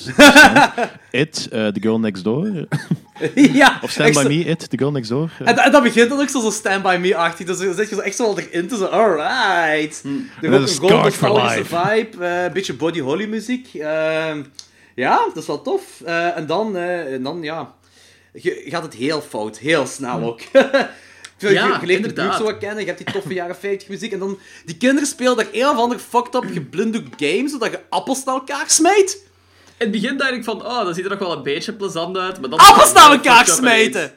It, 1.12 1.48
eh, 1.52 1.68
The 1.68 1.80
Girl 1.82 2.00
Next 2.00 2.24
Door, 2.24 2.48
ja. 3.36 3.80
of 3.82 3.90
Stand 3.92 4.14
By 4.14 4.22
zo- 4.22 4.28
Me, 4.28 4.34
It, 4.46 4.70
The 4.70 4.78
Girl 4.78 4.92
Next 4.92 5.10
Door. 5.10 5.30
eh. 5.40 5.48
En, 5.50 5.58
en 5.58 5.72
dat 5.72 5.84
begint 5.84 6.10
dan 6.10 6.20
ook 6.20 6.30
zo, 6.30 6.40
zo 6.42 6.50
Stand 6.50 6.84
By 6.84 6.98
Me-achtig. 7.02 7.46
Dus 7.46 7.58
dan 7.60 7.74
zit 7.74 7.90
je 7.90 7.96
zo 7.96 8.02
echt 8.02 8.16
zo 8.16 8.24
al 8.24 8.40
erin 8.40 8.68
te 8.68 8.78
zo, 8.78 8.86
alright. 8.86 10.00
Hm. 10.04 10.08
Er 10.46 10.52
dat 10.52 10.60
ook 10.62 10.68
is 10.68 10.78
een 10.78 11.66
vibe, 11.66 12.26
eh, 12.26 12.44
een 12.44 12.54
beetje 12.54 12.74
Body 12.74 13.00
Holly 13.00 13.26
muziek. 13.28 13.68
Ja, 14.96 15.26
dat 15.26 15.38
is 15.38 15.48
wel 15.48 15.62
tof. 15.62 16.02
Eh, 16.06 16.38
en, 16.38 16.46
dan, 16.46 16.78
eh, 16.78 17.14
en 17.14 17.24
dan, 17.24 17.42
ja, 17.42 17.76
je, 18.34 18.64
gaat 18.66 18.84
het 18.84 18.94
heel 18.94 19.22
fout. 19.22 19.58
Heel 19.58 19.86
snel 19.88 20.24
ook. 20.24 20.40
Je, 21.38 21.50
Ja, 21.50 21.68
je, 21.68 21.78
je 21.80 21.86
leert 21.86 22.04
de 22.04 22.14
buurt 22.14 22.36
zo 22.36 22.44
wat 22.44 22.58
kennen, 22.58 22.80
je 22.80 22.86
hebt 22.86 22.98
die 22.98 23.14
toffe 23.14 23.34
jaren 23.34 23.56
50 23.56 23.90
muziek. 23.90 24.12
En 24.12 24.20
dan, 24.20 24.40
die 24.66 24.78
kinderen 24.78 25.08
spelen 25.08 25.36
daar 25.36 25.48
een 25.52 25.68
of 25.68 25.78
ander 25.78 26.00
fucked 26.00 26.36
up 26.36 26.44
geblinddoek 26.52 27.08
game, 27.18 27.50
zodat 27.50 27.72
je 27.72 27.80
appels 27.90 28.24
naar 28.24 28.36
elkaar 28.36 28.70
smijt. 28.70 29.24
In 29.66 29.74
het 29.78 29.92
begin 29.92 30.18
dacht 30.18 30.32
ik 30.32 30.44
van, 30.44 30.66
oh, 30.66 30.86
dat 30.86 30.96
ziet 30.96 31.04
er 31.04 31.10
nog 31.10 31.20
wel 31.20 31.32
een 31.32 31.44
beetje 31.44 31.74
plezant 31.74 32.18
uit. 32.18 32.42
Maar 32.42 32.50
dan 32.50 32.60
Appels 32.60 32.94
naar 32.94 33.12
elkaar 33.12 33.48
smijten! 33.48 34.14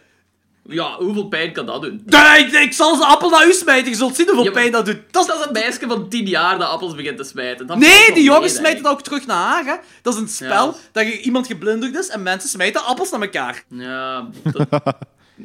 Ja, 0.68 0.96
hoeveel 0.98 1.28
pijn 1.28 1.52
kan 1.52 1.66
dat 1.66 1.82
doen? 1.82 2.02
Nee, 2.06 2.44
ik, 2.46 2.52
ik 2.52 2.72
zal 2.72 2.96
ze 2.96 3.04
appel 3.04 3.30
naar 3.30 3.46
u 3.46 3.52
smijten, 3.52 3.90
je 3.90 3.96
zult 3.96 4.16
zien 4.16 4.26
hoeveel 4.26 4.44
Ja, 4.44 4.50
pijn 4.50 4.72
dat 4.72 4.86
doet. 4.86 4.98
Dat 5.10 5.22
is 5.22 5.28
Dat 5.28 5.38
is 5.40 5.46
een 5.46 5.52
meisje 5.52 5.86
van 5.88 6.08
10 6.08 6.26
jaar 6.26 6.58
dat 6.58 6.68
appels 6.68 6.94
begint 6.94 7.16
te 7.16 7.24
smijten. 7.24 7.66
Dat 7.66 7.78
Nee, 7.78 8.12
die 8.14 8.22
jongens 8.22 8.54
smijten 8.54 8.82
dat 8.82 8.92
ook 8.92 9.02
terug 9.02 9.26
naar 9.26 9.36
haar, 9.52 9.64
hè. 9.64 9.74
Dat 10.02 10.14
is 10.14 10.20
een 10.20 10.28
spel 10.28 10.66
Ja. 10.66 10.74
dat 10.92 11.04
je 11.06 11.20
iemand 11.20 11.46
geblinddoekt 11.46 11.98
is 11.98 12.08
en 12.08 12.22
mensen 12.22 12.48
smijten 12.48 12.84
appels 12.84 13.10
naar 13.10 13.20
elkaar. 13.20 13.64
Ja, 13.68 14.28
dat... 14.52 14.66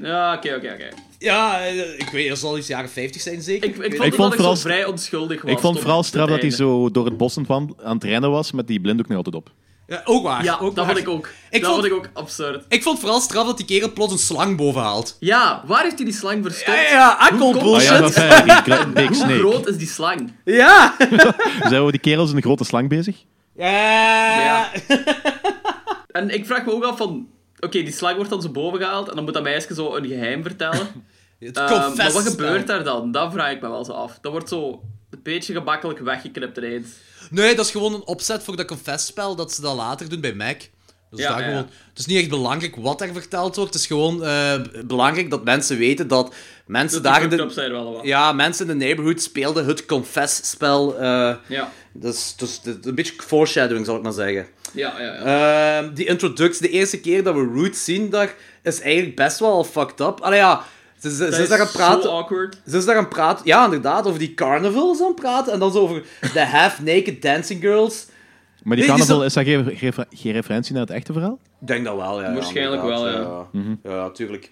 Ja, 0.01 0.33
oké, 0.35 0.55
oké, 0.55 0.71
oké. 0.73 0.87
Ja, 1.19 1.61
eh, 1.65 1.99
ik 1.99 2.09
weet, 2.11 2.29
dat 2.29 2.37
zal 2.37 2.57
iets 2.57 2.67
jaren 2.67 2.89
50 2.89 3.21
zijn, 3.21 3.41
zeker. 3.41 3.69
Ik, 3.69 3.75
ik 3.75 3.81
vond 3.81 3.93
Ik 3.93 3.99
het 4.01 4.15
vond 4.15 4.17
dat 4.17 4.33
vooral- 4.35 4.53
ik 4.53 4.57
zo 4.59 4.67
vrij 4.67 4.85
onschuldig 4.85 5.41
was. 5.41 5.51
Ik 5.51 5.59
vond 5.59 5.79
vooral 5.79 6.03
straf 6.03 6.21
het 6.23 6.31
dat 6.31 6.41
hij 6.41 6.51
zo 6.51 6.91
door 6.91 7.05
het 7.05 7.17
bos 7.17 7.37
aan, 7.37 7.47
aan 7.83 7.93
het 7.95 8.03
rennen 8.03 8.31
was 8.31 8.51
met 8.51 8.67
die 8.67 8.79
blinddoek 8.81 9.07
nog 9.07 9.17
altijd 9.17 9.35
op. 9.35 9.49
Ja, 9.87 10.01
ook 10.05 10.23
waar. 10.23 10.43
Ja, 10.43 10.53
ook 10.53 10.75
dat 10.75 10.85
waar. 10.85 10.95
vond 10.95 11.07
ik 11.07 11.13
ook. 11.13 11.29
Ik 11.49 11.61
dat 11.61 11.69
vond- 11.71 11.81
vond 11.81 11.85
ik 11.85 11.93
ook 11.93 12.09
absurd. 12.13 12.65
Ik 12.69 12.83
vond 12.83 12.99
vooral 12.99 13.19
straf 13.19 13.45
dat 13.45 13.57
die 13.57 13.65
kerel 13.65 13.93
plots 13.93 14.11
een 14.13 14.19
slang 14.19 14.57
boven 14.57 14.81
haalt. 14.81 15.17
Ja, 15.19 15.63
waar 15.65 15.83
heeft 15.83 15.95
hij 15.95 16.05
die 16.05 16.13
slang 16.13 16.43
verstopt? 16.45 16.77
Ja, 16.77 16.83
ja, 16.89 17.17
call 17.17 17.37
komt- 17.37 17.55
Ah 17.55 17.61
bullshit. 17.63 17.89
ja, 17.89 17.99
dat 18.01 18.15
Hoe 19.07 19.15
Snake. 19.15 19.37
groot 19.39 19.67
is 19.67 19.77
die 19.77 19.87
slang? 19.87 20.33
Ja. 20.45 20.95
Zijn 21.69 21.85
we 21.85 21.91
die 21.91 21.99
kerels 21.99 22.29
in 22.29 22.35
een 22.35 22.41
grote 22.41 22.63
slang 22.63 22.89
bezig? 22.89 23.17
Ja. 23.55 24.39
Ja. 24.39 24.69
En 26.11 26.29
ik 26.29 26.45
vraag 26.45 26.65
me 26.65 26.71
ook 26.73 26.83
af 26.83 26.97
van... 26.97 27.27
Oké, 27.59 27.83
die 27.83 27.91
slang 27.91 28.15
wordt 28.15 28.29
dan 28.29 28.41
zo 28.41 28.49
boven 28.49 28.79
gehaald 28.79 29.09
en 29.09 29.15
dan 29.15 29.23
moet 29.23 29.33
dat 29.33 29.43
meisje 29.43 29.73
zo 29.73 29.95
een 29.95 30.05
geheim 30.07 30.41
vertellen. 30.43 30.87
Het 31.39 31.57
Eh, 31.57 31.95
maar 31.95 32.11
wat 32.11 32.27
gebeurt 32.27 32.67
daar 32.67 32.83
dan? 32.83 33.11
Dat 33.11 33.31
vraag 33.33 33.51
ik 33.51 33.61
me 33.61 33.69
wel 33.69 33.85
zo 33.85 33.91
af. 33.91 34.17
Dat 34.21 34.31
wordt 34.31 34.49
zo 34.49 34.81
een 35.09 35.19
beetje 35.23 35.53
gemakkelijk 35.53 35.99
weggeknipt 35.99 36.57
ineens. 36.57 36.87
Nee, 37.31 37.55
dat 37.55 37.65
is 37.65 37.71
gewoon 37.71 37.93
een 37.93 38.05
opzet 38.05 38.43
voor 38.43 38.55
dat 38.55 38.65
confess-spel 38.67 39.35
dat 39.35 39.53
ze 39.53 39.61
dat 39.61 39.75
later 39.75 40.09
doen 40.09 40.21
bij 40.21 40.33
Mac. 40.33 40.57
Dus 41.09 41.21
Ja, 41.21 41.37
gewoon, 41.37 41.55
het 41.89 41.99
is 41.99 42.05
niet 42.05 42.17
echt 42.19 42.29
belangrijk 42.29 42.75
wat 42.75 43.01
er 43.01 43.13
verteld 43.13 43.55
wordt. 43.55 43.73
Het 43.73 43.81
is 43.81 43.87
gewoon 43.87 44.23
eh, 44.23 44.53
belangrijk 44.85 45.29
dat 45.29 45.43
mensen 45.43 45.77
weten 45.77 46.07
dat 46.07 46.33
mensen 46.65 47.03
Dat 47.03 47.13
daar 47.13 47.29
de, 47.29 47.49
zijn 47.49 47.71
wel 47.71 47.93
wat. 47.93 48.03
ja, 48.05 48.31
mensen 48.31 48.69
in 48.69 48.77
de 48.79 48.85
neighborhood 48.85 49.21
speelden 49.21 49.65
het 49.65 49.85
confess-spel. 49.85 50.97
eh 50.99 51.35
Ja, 51.47 51.71
dus, 51.93 52.33
dus, 52.37 52.61
dus 52.61 52.75
een 52.81 52.95
beetje 52.95 53.13
foreshadowing, 53.17 53.85
zal 53.85 53.95
ik 53.95 54.01
maar 54.01 54.11
zeggen. 54.11 54.47
ja, 54.73 54.93
ja. 55.01 55.13
ja. 55.13 55.77
Ehm, 55.81 55.93
die 55.93 56.05
introductie, 56.05 56.61
de 56.61 56.73
eerste 56.73 56.99
keer 56.99 57.23
dat 57.23 57.35
we 57.35 57.51
Root 57.55 57.75
zien 57.75 58.09
daar, 58.09 58.35
is 58.63 58.81
eigenlijk 58.81 59.15
best 59.15 59.39
wel 59.39 59.63
fucked 59.63 59.99
up. 59.99 60.19
Allee 60.21 60.39
ja, 60.39 60.65
ze, 61.09 61.31
ze, 61.33 61.41
is 61.41 61.49
daar 61.49 61.59
aan 61.59 61.65
het 61.65 61.75
praten. 61.75 62.11
awkward. 62.11 62.57
Ze 62.67 62.77
is 62.77 62.85
daar 62.85 62.97
aan 62.97 63.07
praten, 63.07 63.45
ja, 63.45 63.63
inderdaad, 63.65 64.05
over 64.07 64.19
die 64.19 64.33
carnival 64.33 64.91
is 64.93 64.99
aan 65.01 65.07
het 65.07 65.15
praten. 65.15 65.53
En 65.53 65.59
dan 65.59 65.71
zo 65.71 65.79
over 65.79 66.03
de 66.33 66.45
half-naked 66.45 67.21
dancing 67.21 67.61
girls. 67.61 68.05
Maar 68.63 68.75
die 68.77 68.85
Nee, 68.87 68.95
die 68.95 69.05
carnaval, 69.05 69.15
zo- 69.19 69.21
is 69.25 69.33
dat 69.33 69.43
geen, 69.45 69.77
geen, 69.77 70.05
geen 70.09 70.31
referentie 70.33 70.73
naar 70.73 70.81
het 70.81 70.91
echte 70.91 71.13
verhaal? 71.13 71.39
Ik 71.61 71.67
denk 71.67 71.85
dat 71.85 71.95
wel, 71.95 72.21
ja. 72.21 72.27
ja, 72.27 72.33
Waarschijnlijk 72.33 72.81
wel, 72.83 73.09
ja. 73.09 73.47
Ja, 73.51 73.69
ja 73.83 74.09
tuurlijk. 74.09 74.51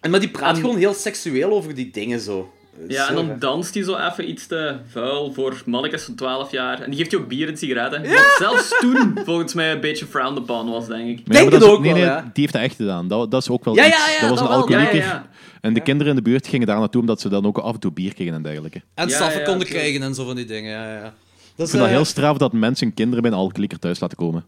En, 0.00 0.10
maar 0.10 0.20
die 0.20 0.30
praat 0.30 0.54
En- 0.56 0.60
gewoon 0.60 0.76
heel 0.76 0.94
seksueel 0.94 1.50
over 1.52 1.74
die 1.74 1.90
dingen 1.90 2.20
zo. 2.20 2.52
Ja, 2.88 3.08
en 3.08 3.14
dan 3.14 3.36
danst 3.38 3.74
hij 3.74 3.82
zo 3.82 3.96
even 3.96 4.30
iets 4.30 4.46
te 4.46 4.76
vuil 4.90 5.32
voor 5.32 5.62
mannetjes 5.66 6.02
van 6.02 6.14
12 6.14 6.50
jaar. 6.50 6.80
En 6.80 6.90
die 6.90 6.98
geeft 6.98 7.10
je 7.10 7.18
ook 7.18 7.28
bier 7.28 7.48
en 7.48 7.56
sigaretten. 7.56 8.02
Wat 8.08 8.34
zelfs 8.38 8.78
toen 8.80 9.18
volgens 9.24 9.54
mij 9.54 9.72
een 9.72 9.80
beetje 9.80 10.06
frowned 10.06 10.38
upon 10.38 10.70
was, 10.70 10.86
denk 10.86 11.00
ik. 11.08 11.26
Nee, 11.26 11.38
Denk 11.40 11.50
dat 11.50 11.60
het 11.60 11.70
ook 11.70 11.80
nee, 11.80 11.92
wel, 11.92 12.00
nee, 12.02 12.10
ja. 12.10 12.20
die 12.20 12.30
heeft 12.42 12.52
dat 12.52 12.62
echt 12.62 12.76
gedaan. 12.76 13.08
Dat, 13.08 13.30
dat 13.30 13.42
is 13.42 13.48
ook 13.50 13.64
wel 13.64 13.74
Ja, 13.74 13.86
iets. 13.86 13.96
ja, 13.96 14.12
ja, 14.12 14.20
dat 14.20 14.28
was 14.30 14.38
dat 14.38 14.48
een 14.48 14.54
alcoholieker. 14.54 15.22
En 15.68 15.74
de 15.74 15.80
kinderen 15.80 16.16
in 16.16 16.16
de 16.24 16.30
buurt 16.30 16.46
gingen 16.46 16.66
daar 16.66 16.78
naartoe 16.78 17.00
omdat 17.00 17.20
ze 17.20 17.28
dan 17.28 17.46
ook 17.46 17.58
af 17.58 17.74
en 17.74 17.80
toe 17.80 17.92
bier 17.92 18.14
kregen 18.14 18.34
en 18.34 18.42
dergelijke. 18.42 18.82
En 18.94 19.08
ja, 19.08 19.38
konden 19.44 19.66
krijgen 19.66 20.02
en 20.02 20.14
zo 20.14 20.24
van 20.24 20.36
die 20.36 20.44
dingen, 20.44 20.70
ja, 20.70 20.92
ja. 20.94 21.00
Dat 21.02 21.10
Ik 21.56 21.64
is, 21.64 21.70
vind 21.70 21.72
dat 21.72 21.82
eh, 21.82 21.88
heel 21.88 22.04
straf 22.04 22.36
dat 22.36 22.52
mensen 22.52 22.86
hun 22.86 22.94
kinderen 22.96 23.22
bij 23.22 23.32
een 23.32 23.36
alcoholieker 23.38 23.78
thuis 23.78 24.00
laten 24.00 24.16
komen. 24.16 24.44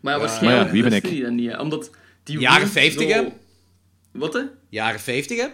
Maar 0.00 0.12
ja, 0.12 0.18
Maar 0.18 0.28
waarschijnlijk 0.28 0.66
ja, 0.66 0.72
wie 0.72 0.82
ben 0.82 0.90
wisten 0.90 1.08
ik? 1.10 1.14
die 1.16 1.24
dat 1.24 1.32
niet, 1.32 1.50
hè. 1.50 1.60
Omdat 1.60 1.90
die 2.22 2.38
Jaren 2.38 2.60
Ruth 2.62 2.70
50, 2.72 3.08
zo- 3.10 3.14
hè? 3.14 3.22
Wat, 4.12 4.32
hè? 4.32 4.40
Jaren 4.68 5.00
50, 5.00 5.38
hè? 5.40 5.46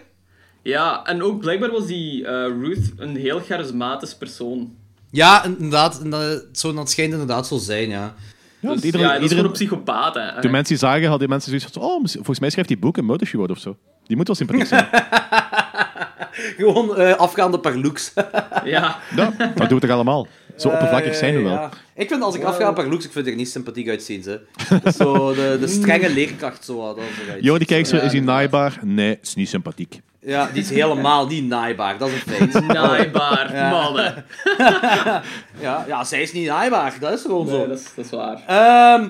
Ja, 0.61 1.05
en 1.05 1.23
ook 1.23 1.39
blijkbaar 1.39 1.71
was 1.71 1.85
die 1.87 2.25
eh, 2.27 2.31
Ruth 2.61 2.91
een 2.97 3.15
heel 3.15 3.39
charismatisch 3.39 4.15
persoon. 4.15 4.75
Ja, 5.11 5.43
inderdaad. 5.45 6.01
en 6.01 6.09
dat- 6.09 6.45
Zo, 6.51 6.73
dat 6.73 6.89
schijnt 6.91 7.11
inderdaad 7.11 7.47
zo 7.47 7.57
zijn, 7.57 7.89
ja. 7.89 8.15
Ja, 8.63 8.73
Dus, 8.73 8.81
iedereen, 8.83 9.05
ja, 9.07 9.13
dat 9.13 9.23
is 9.23 9.29
iedereen, 9.29 9.29
gewoon 9.29 9.45
een 9.45 9.51
psychopaat, 9.67 10.13
hè. 10.15 10.41
toen 10.41 10.51
mensen 10.51 10.75
die 10.77 10.87
zagen, 10.87 11.07
hadden 11.09 11.29
mensen 11.29 11.49
zoiets 11.59 11.67
van... 11.73 11.81
Oh, 11.83 12.01
volgens 12.05 12.39
mij 12.39 12.49
schrijft 12.49 12.69
hij 12.69 12.79
boeken, 12.79 13.05
Murder 13.05 13.27
She 13.27 13.37
Wrote 13.37 13.51
of 13.51 13.57
zo. 13.59 13.77
Die 14.05 14.17
moet 14.17 14.27
wel 14.27 14.35
sympathiek 14.35 14.65
zijn. 14.67 14.87
Gewoon 16.57 16.95
eh, 16.97 17.13
afgaande 17.15 17.59
per 17.59 17.79
looks. 17.79 18.13
Ja. 18.63 18.97
ja, 19.15 19.33
dat 19.55 19.69
doen 19.69 19.79
we 19.79 19.79
toch 19.79 19.89
allemaal? 19.95 20.27
Zo 20.57 20.69
oppervlakkig 20.69 21.15
zijn 21.15 21.33
we 21.33 21.39
Eh, 21.39 21.45
wel. 21.45 21.53
ja. 21.53 21.69
Ik 21.95 22.07
vind 22.09 22.21
als 22.21 22.35
ik 22.35 22.43
afga 22.43 22.71
per 22.71 22.89
looks, 22.89 23.05
ik 23.05 23.11
vind 23.11 23.27
er 23.27 23.35
niet 23.35 23.49
sympathiek 23.49 23.89
uitzien, 23.89 24.23
ze. 24.23 24.41
Is 24.83 24.95
zo 24.95 25.33
de, 25.33 25.57
de 25.59 25.67
strenge 25.81 26.09
leerkracht, 26.13 26.65
zo. 26.65 26.77
wat, 26.77 26.95
Dat 26.95 27.05
is. 27.37 27.43
Jo, 27.43 27.57
die 27.57 27.67
kijkt 27.67 27.87
zo, 27.87 27.95
Ja, 27.95 28.01
is 28.01 28.11
hij 28.11 28.21
naaibaar? 28.21 28.79
Nee, 28.83 29.17
is 29.21 29.35
niet 29.35 29.49
sympathiek. 29.49 30.01
Ja, 30.25 30.49
die 30.53 30.61
is 30.61 30.69
helemaal 30.69 31.27
niet 31.27 31.43
naaibaar, 31.43 31.97
dat 31.97 32.09
is 32.09 32.13
een 32.13 32.49
feit. 32.51 32.67
Naaibaar, 32.77 33.55
Ja. 33.55 33.69
mannen. 33.69 34.25
Ja, 35.59 35.83
ja, 35.87 36.03
zij 36.03 36.21
is 36.21 36.31
niet 36.33 36.47
naaibaar, 36.47 36.97
dat 36.99 37.11
is 37.13 37.21
gewoon 37.21 37.47
zo. 37.47 37.57
Nee, 37.57 37.67
dat 37.67 37.79
is, 37.79 37.85
dat 37.95 38.05
is 38.05 38.11
waar. 38.11 38.43
Ehm, 38.47 39.09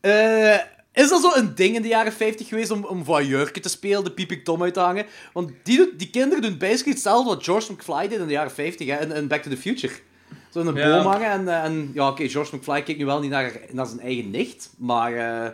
eh, 0.00 0.54
is 0.92 1.08
dat 1.08 1.20
zo 1.22 1.30
een 1.34 1.54
ding 1.54 1.74
in 1.76 1.82
de 1.82 1.88
jaren 1.88 2.12
50 2.12 2.48
geweest 2.48 2.70
om, 2.70 2.84
om 2.84 3.04
voyeurke 3.04 3.60
te 3.60 3.68
spelen, 3.68 4.04
de 4.04 4.10
Peeping 4.12 4.44
Tom 4.44 4.62
uit 4.62 4.74
te 4.74 4.80
hangen? 4.80 5.06
Want 5.32 5.50
die, 5.62 5.76
doet- 5.76 5.98
die 5.98 6.10
kinderen 6.10 6.42
doen 6.42 6.58
basically 6.58 6.92
hetzelfde 6.92 7.28
wat 7.34 7.44
George 7.44 7.72
McFly 7.72 8.08
deed 8.08 8.18
in 8.18 8.26
de 8.26 8.32
jaren 8.32 8.50
50 8.52 8.86
hè, 8.88 9.00
in, 9.02 9.12
in 9.12 9.28
Back 9.28 9.42
to 9.42 9.50
the 9.50 9.56
Future. 9.56 9.92
Zo 10.52 10.60
in 10.60 10.66
een 10.66 10.74
Ja. 10.74 10.96
boom 11.02 11.12
hangen 11.12 11.30
en, 11.30 11.48
eh, 11.48 11.64
en 11.64 11.90
ja, 11.94 12.08
oké, 12.08 12.28
George 12.28 12.56
McFly 12.56 12.82
kijkt 12.82 12.98
nu 13.00 13.04
wel 13.06 13.20
niet 13.20 13.30
naar, 13.30 13.52
naar 13.72 13.86
zijn 13.86 14.00
eigen 14.00 14.30
nicht, 14.30 14.70
maar 14.78 15.12
eh, 15.14 15.44
ik 15.46 15.52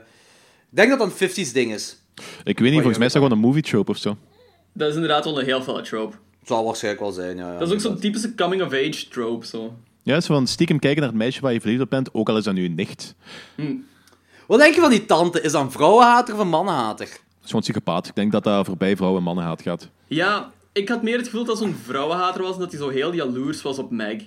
denk 0.70 0.89
dat 0.91 0.99
dat 0.99 1.20
een 1.20 1.28
50s 1.30 1.53
ding 1.53 1.72
is. 1.74 1.97
Ik 2.45 2.59
weet 2.59 2.70
niet, 2.70 2.72
volgens 2.72 2.99
mij 2.99 3.07
is 3.07 3.12
dat 3.12 3.22
gewoon 3.22 3.39
een 3.39 3.45
movie 3.47 3.62
trope 3.62 3.91
of 3.91 3.97
zo. 3.97 4.16
Dat 4.72 4.88
is 4.88 4.94
inderdaad 4.94 5.24
wel 5.24 5.38
een 5.38 5.44
heel 5.44 5.62
felle 5.62 5.82
trope. 5.82 6.16
Zal 6.44 6.64
waarschijnlijk 6.64 7.02
wel 7.04 7.12
zijn, 7.12 7.36
ja. 7.36 7.52
ja 7.52 7.58
Dat 7.58 7.68
is 7.68 7.74
ook 7.74 7.80
zo'n 7.80 7.98
typische 7.98 8.34
coming-of-age 8.34 9.08
trope, 9.08 9.46
zo. 9.46 9.74
Ja, 10.02 10.20
zo 10.20 10.34
van 10.34 10.46
stiekem 10.46 10.78
kijken 10.78 11.00
naar 11.00 11.08
het 11.10 11.18
meisje 11.18 11.40
waar 11.40 11.52
je 11.52 11.60
verliefd 11.60 11.82
op 11.82 11.90
bent, 11.90 12.14
ook 12.14 12.28
al 12.28 12.36
is 12.36 12.44
dat 12.44 12.54
nu 12.54 12.64
een 12.64 12.74
nicht. 12.74 13.14
Wat 14.46 14.58
denk 14.58 14.74
je 14.74 14.80
van 14.80 14.90
die 14.90 15.04
tante? 15.06 15.40
Is 15.40 15.52
dat 15.52 15.62
een 15.62 15.70
vrouwenhater 15.70 16.34
of 16.34 16.40
een 16.40 16.48
mannenhater? 16.48 17.06
Dat 17.06 17.16
is 17.42 17.46
gewoon 17.46 17.60
psychopaat. 17.60 18.06
Ik 18.06 18.14
denk 18.14 18.32
dat 18.32 18.44
dat 18.44 18.66
voorbij 18.66 18.96
vrouwen 18.96 19.18
en 19.18 19.24
mannen 19.24 19.44
haat 19.44 19.62
gaat. 19.62 19.88
Ja, 20.06 20.50
ik 20.72 20.88
had 20.88 21.02
meer 21.02 21.16
het 21.16 21.28
gevoel 21.28 21.44
dat 21.44 21.58
zo'n 21.58 21.76
vrouwenhater 21.84 22.42
was 22.42 22.54
en 22.54 22.60
dat 22.60 22.70
hij 22.70 22.80
zo 22.80 22.88
heel 22.88 23.14
jaloers 23.14 23.62
was 23.62 23.78
op 23.78 23.90
Meg. 23.90 24.22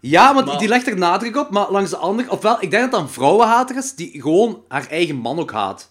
Ja, 0.00 0.34
want 0.34 0.46
Maar- 0.46 0.58
die 0.58 0.68
legt 0.68 0.86
er 0.86 0.98
nadruk 0.98 1.36
op, 1.36 1.50
maar 1.50 1.70
langs 1.70 1.90
de 1.90 1.96
andere... 1.96 2.30
Ofwel, 2.30 2.56
ik 2.60 2.70
denk 2.70 2.82
dat 2.82 2.90
dat 2.92 3.00
een 3.00 3.08
vrouwenhater 3.08 3.76
is 3.76 3.94
die 3.94 4.20
gewoon 4.20 4.62
haar 4.68 4.86
eigen 4.88 5.16
man 5.16 5.38
ook 5.38 5.52
haat. 5.52 5.90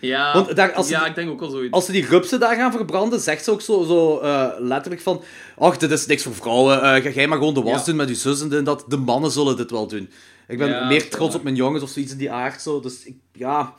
Ja, 0.00 0.32
Want 0.32 0.56
daar- 0.56 0.72
als 0.72 0.88
ja 0.88 1.06
ik 1.06 1.14
denk 1.14 1.30
ook 1.30 1.40
wel 1.40 1.50
zoiets. 1.50 1.72
Als 1.72 1.84
ze 1.86 1.92
die 1.92 2.06
rupsen 2.06 2.40
daar 2.40 2.56
gaan 2.56 2.72
verbranden, 2.72 3.20
zegt 3.20 3.44
ze 3.44 3.50
ook 3.50 3.60
zo, 3.60 3.84
zo 3.84 4.18
eh, 4.18 4.46
letterlijk 4.58 5.02
van... 5.02 5.22
Ach, 5.58 5.76
dit 5.76 5.90
is 5.90 6.06
niks 6.06 6.22
voor 6.22 6.34
vrouwen. 6.34 6.82
eh, 6.82 7.02
ga 7.02 7.08
jij 7.10 7.26
maar 7.28 7.38
gewoon 7.38 7.54
de 7.54 7.62
was 7.62 7.78
Ja. 7.78 7.84
doen 7.84 7.96
met 7.96 8.08
je 8.08 8.14
zus 8.14 8.40
en 8.48 8.64
dat. 8.64 8.84
De 8.88 8.96
mannen 8.96 9.30
zullen 9.30 9.56
dit 9.56 9.70
wel 9.70 9.86
doen. 9.86 10.10
Ik 10.48 10.58
ben 10.58 10.68
Ja, 10.68 10.86
meer 10.86 11.08
trots 11.10 11.34
op 11.34 11.42
mijn 11.42 11.54
jongens 11.54 11.82
of 11.82 11.88
zoiets 11.90 12.12
in 12.12 12.18
die 12.18 12.30
aard. 12.30 12.62
Zo. 12.62 12.80
Dus 12.80 13.04
ik, 13.04 13.14
ja, 13.32 13.74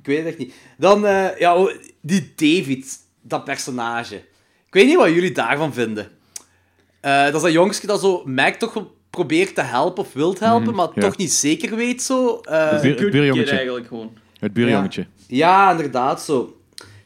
ik 0.00 0.06
weet 0.06 0.18
het 0.18 0.26
echt 0.26 0.38
niet. 0.38 0.54
Dan, 0.78 1.06
eh, 1.06 1.38
ja, 1.38 1.56
oh, 1.56 1.70
die 2.00 2.32
David, 2.36 2.98
dat 3.22 3.44
personage. 3.44 4.14
Ik 4.66 4.74
weet 4.74 4.86
niet 4.86 4.96
wat 4.96 5.08
jullie 5.08 5.32
daarvan 5.32 5.72
vinden. 5.74 6.08
Eh, 7.00 7.24
dat 7.24 7.34
is 7.34 7.42
dat 7.42 7.52
jongske 7.52 7.86
dat 7.86 8.00
zo 8.00 8.22
Mac 8.24 8.54
toch 8.54 8.84
probeert 9.10 9.54
te 9.54 9.60
helpen 9.62 10.04
of 10.04 10.12
wilt 10.12 10.38
helpen, 10.38 10.74
maar 10.74 10.88
ja. 10.94 11.00
toch 11.00 11.16
niet 11.16 11.32
zeker 11.32 11.76
weet 11.76 12.02
zo. 12.02 12.36
Eh, 12.40 12.70
Het 12.70 12.80
buur- 12.82 12.98
het 13.00 13.10
buurjongetje. 13.10 13.56
eigenlijk 13.56 13.86
gewoon. 13.86 14.12
Het 14.38 14.52
buurjongetje. 14.52 15.06
Ja, 15.26 15.70
inderdaad, 15.70 16.22
zo. 16.22 16.56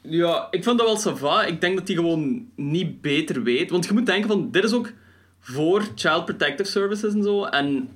Ja, 0.03 0.49
ik 0.51 0.65
vond 0.65 0.79
dat 0.79 0.87
wel 0.87 0.97
sava. 0.97 1.45
Ik 1.45 1.61
denk 1.61 1.77
dat 1.79 1.87
hij 1.87 1.97
gewoon 1.97 2.49
niet 2.55 3.01
beter 3.01 3.43
weet. 3.43 3.71
Want 3.71 3.87
je 3.87 3.93
moet 3.93 4.07
denken 4.07 4.29
van, 4.29 4.51
dit 4.51 4.65
is 4.65 4.73
ook 4.73 4.93
voor 5.41 5.89
Child 5.95 6.25
Protective 6.25 6.71
Services 6.71 7.15
en 7.15 7.23
zo. 7.23 7.45
En 7.45 7.89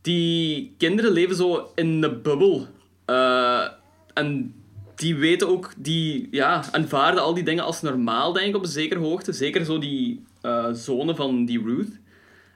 die 0.00 0.74
kinderen 0.78 1.12
leven 1.12 1.36
zo 1.36 1.70
in 1.74 2.00
de 2.00 2.16
bubbel. 2.16 2.66
Eh, 3.04 3.66
en 4.14 4.54
die 4.94 5.16
weten 5.16 5.48
ook, 5.48 5.72
die 5.76 6.28
ja, 6.30 6.64
aanvaarden 6.72 7.22
al 7.22 7.34
die 7.34 7.44
dingen 7.44 7.64
als 7.64 7.82
normaal, 7.82 8.32
denk 8.32 8.46
ik, 8.46 8.56
op 8.56 8.62
een 8.62 8.68
zekere 8.68 9.00
hoogte. 9.00 9.32
Zeker 9.32 9.64
zo 9.64 9.78
die 9.78 10.24
eh 10.40 10.68
zone 10.72 11.14
van 11.14 11.44
die 11.44 11.62
Ruth. 11.62 12.00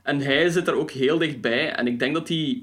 En 0.02 0.20
hij 0.20 0.48
zit 0.48 0.68
er 0.68 0.74
ook 0.74 0.90
heel 0.90 1.18
dichtbij. 1.18 1.72
En 1.72 1.86
ik 1.86 1.98
denk 1.98 2.14
dat 2.14 2.28
hij, 2.28 2.62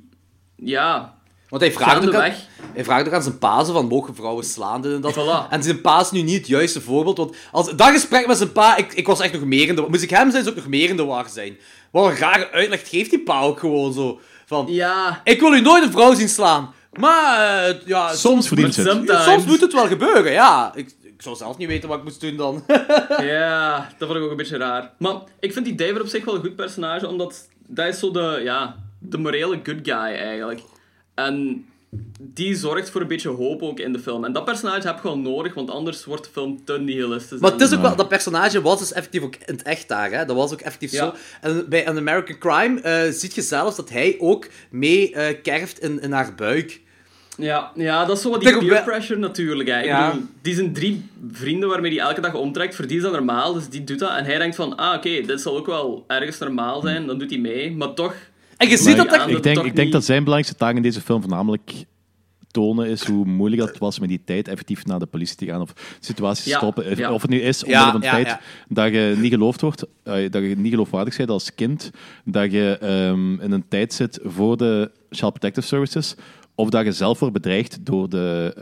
ja, 0.55 1.17
Want 1.53 1.65
hij 1.65 1.73
vraagt, 1.73 2.07
ook 2.07 2.15
aan, 2.15 2.33
hij 2.73 2.83
vraagt 2.83 3.07
ook 3.07 3.13
aan 3.13 3.23
zijn 3.23 3.37
pa 3.37 3.63
zo 3.63 3.73
van, 3.73 3.87
mogen 3.87 4.15
vrouwen 4.15 4.43
slaan? 4.43 4.81
Dit 4.81 4.93
en, 4.93 5.01
dat. 5.01 5.13
Voilà. 5.13 5.49
en 5.49 5.63
zijn 5.63 5.81
pa 5.81 5.99
is 5.99 6.11
nu 6.11 6.21
niet 6.21 6.37
het 6.37 6.47
juiste 6.47 6.81
voorbeeld, 6.81 7.17
want 7.17 7.35
als, 7.51 7.75
dat 7.75 7.89
gesprek 7.89 8.27
met 8.27 8.37
zijn 8.37 8.51
pa, 8.51 8.77
ik, 8.77 8.93
ik 8.93 9.07
was 9.07 9.19
echt 9.19 9.33
nog 9.33 9.43
meer 9.43 9.67
in 9.67 9.75
de... 9.75 9.85
Moest 9.87 10.03
ik 10.03 10.09
hem 10.09 10.31
zijn, 10.31 10.43
zou 10.43 10.55
ik 10.55 10.61
nog 10.61 10.71
meer 10.71 10.89
in 10.89 10.97
de 10.97 11.05
war 11.05 11.29
zijn. 11.29 11.57
Wat 11.91 12.05
een 12.05 12.17
rare 12.17 12.51
uitleg 12.51 12.89
geeft 12.89 13.09
die 13.09 13.19
pa 13.19 13.41
ook 13.41 13.59
gewoon 13.59 13.93
zo. 13.93 14.19
Van, 14.45 14.65
Ja, 14.69 15.21
ik 15.23 15.39
wil 15.39 15.53
u 15.53 15.61
nooit 15.61 15.83
een 15.83 15.91
vrouw 15.91 16.13
zien 16.13 16.29
slaan. 16.29 16.73
Maar, 16.93 17.65
eh, 17.67 17.75
ja, 17.85 18.13
Soms 18.13 18.47
verdient 18.47 18.75
het. 18.75 19.21
soms 19.23 19.45
moet 19.45 19.61
het 19.61 19.73
wel 19.73 19.87
gebeuren, 19.87 20.31
ja. 20.31 20.71
Ik, 20.75 20.91
ik 21.03 21.21
zou 21.21 21.35
zelf 21.35 21.57
niet 21.57 21.67
weten 21.67 21.89
wat 21.89 21.97
ik 21.97 22.03
moest 22.03 22.21
doen 22.21 22.37
dan. 22.37 22.63
Ja, 23.33 23.89
dat 23.97 24.07
vond 24.07 24.19
ik 24.19 24.25
ook 24.25 24.31
een 24.31 24.37
beetje 24.37 24.57
raar. 24.57 24.91
Maar 24.97 25.15
ik 25.39 25.53
vind 25.53 25.65
die 25.65 25.75
David 25.75 26.01
op 26.01 26.07
zich 26.07 26.25
wel 26.25 26.35
een 26.35 26.41
goed 26.41 26.55
personage, 26.55 27.07
omdat 27.07 27.47
dat 27.67 27.87
is 27.87 27.99
zo 27.99 28.11
de, 28.11 28.41
ja, 28.43 28.75
de 28.99 29.17
morele 29.17 29.59
good 29.63 29.79
guy 29.83 30.15
eigenlijk. 30.15 30.59
En 31.13 31.65
die 32.19 32.55
zorgt 32.55 32.89
voor 32.89 33.01
een 33.01 33.07
beetje 33.07 33.29
hoop 33.29 33.61
ook 33.61 33.79
in 33.79 33.93
de 33.93 33.99
film. 33.99 34.25
En 34.25 34.33
dat 34.33 34.45
personage 34.45 34.87
heb 34.87 34.95
je 34.95 35.03
wel 35.03 35.17
nodig, 35.17 35.53
want 35.53 35.69
anders 35.69 36.05
wordt 36.05 36.23
de 36.23 36.29
film 36.31 36.61
te 36.65 36.79
nihilistisch. 36.79 37.39
Maar 37.39 37.51
het 37.51 37.61
is 37.61 37.73
ook 37.73 37.81
wel, 37.81 37.95
dat 37.95 38.07
personage 38.07 38.61
was 38.61 38.79
dus 38.79 38.93
effectief 38.93 39.21
ook 39.21 39.35
in 39.35 39.53
het 39.55 39.61
echt 39.63 39.87
daar, 39.87 40.11
hè. 40.11 40.25
Dat 40.25 40.35
was 40.35 40.53
ook 40.53 40.61
effectief 40.61 40.91
Ja. 40.91 41.05
zo. 41.05 41.13
En 41.41 41.65
bij 41.69 41.87
An 41.87 41.97
American 41.97 42.37
Crime 42.37 42.81
eh 42.81 43.11
zie 43.11 43.31
je 43.33 43.41
zelfs 43.41 43.75
dat 43.75 43.89
hij 43.89 44.15
ook 44.19 44.47
mee 44.69 45.13
eh, 45.13 45.41
kerft 45.41 45.79
in, 45.79 46.01
in 46.01 46.11
haar 46.11 46.35
buik. 46.35 46.81
Ja, 47.37 47.71
ja, 47.75 48.05
dat 48.05 48.15
is 48.17 48.23
zo 48.23 48.29
wat 48.29 48.41
die 48.41 48.57
peer 48.57 48.83
pressure 48.83 49.19
natuurlijk. 49.19 49.69
Hè. 49.69 49.79
Ik 49.79 49.85
Ja. 49.85 50.11
bedoel, 50.11 50.25
die 50.41 50.55
zijn 50.55 50.73
drie 50.73 51.09
vrienden 51.31 51.69
waarmee 51.69 51.91
hij 51.99 52.07
elke 52.07 52.21
dag 52.21 52.33
omtrekt. 52.33 52.75
Voor 52.75 52.87
die 52.87 52.97
is 52.97 53.03
dat 53.03 53.11
normaal, 53.11 53.53
dus 53.53 53.69
die 53.69 53.83
doet 53.83 53.99
dat. 53.99 54.09
En 54.17 54.25
hij 54.25 54.37
denkt 54.37 54.55
van, 54.55 54.75
ah 54.75 54.95
oké, 54.95 55.21
dit 55.21 55.41
zal 55.41 55.57
ook 55.57 55.65
wel 55.65 56.03
ergens 56.07 56.37
normaal 56.37 56.81
zijn. 56.81 57.07
Dan 57.07 57.17
doet 57.19 57.29
hij 57.29 57.39
mee, 57.39 57.71
maar 57.71 57.93
toch... 57.93 58.13
En 58.57 58.69
je 58.69 58.77
ziet 58.77 58.97
dat 58.97 59.09
dat... 59.09 59.29
Ik 59.29 59.43
denk, 59.43 59.63
ik 59.63 59.75
denk 59.75 59.91
dat 59.91 60.05
zijn 60.05 60.23
belangrijkste 60.23 60.65
taak 60.65 60.75
in 60.75 60.81
deze 60.81 61.01
film 61.01 61.21
voornamelijk 61.21 61.85
tonen 62.53 62.87
is 62.87 63.03
hoe 63.05 63.25
moeilijk 63.25 63.61
dat 63.61 63.77
was 63.77 63.99
met 63.99 64.09
die 64.09 64.21
tijd 64.25 64.47
effectief 64.47 64.85
naar 64.85 64.99
de 64.99 65.05
politie 65.05 65.35
te 65.35 65.45
gaan 65.45 65.61
of 65.61 65.73
situaties 65.99 66.45
Ja, 66.45 66.57
stoppen. 66.57 66.91
Of- 66.91 66.97
ja. 66.97 67.13
Of 67.13 67.21
het 67.21 67.31
nu 67.31 67.41
is 67.41 67.59
Ja, 67.59 67.65
omwille 67.65 67.91
van 67.91 68.01
het 68.01 68.03
ja, 68.03 68.11
feit 68.11 68.27
ja. 68.27 68.39
dat 68.67 68.91
je 68.91 69.15
niet 69.17 69.31
geloofd 69.31 69.61
wordt, 69.61 69.85
eh, 70.03 70.31
dat 70.31 70.41
je 70.41 70.55
niet 70.57 70.71
geloofwaardig 70.71 71.17
bent 71.17 71.29
als 71.29 71.55
kind, 71.55 71.91
dat 72.25 72.51
je 72.51 72.77
ehm, 72.81 73.41
in 73.41 73.51
een 73.51 73.67
tijd 73.67 73.93
zit 73.93 74.19
voor 74.23 74.57
de 74.57 74.91
Child 75.09 75.31
Protective 75.31 75.67
Services, 75.67 76.15
of 76.55 76.69
dat 76.69 76.85
je 76.85 76.91
zelf 76.91 77.19
wordt 77.19 77.33
bedreigd 77.33 77.85
door 77.85 78.09
de 78.09 78.53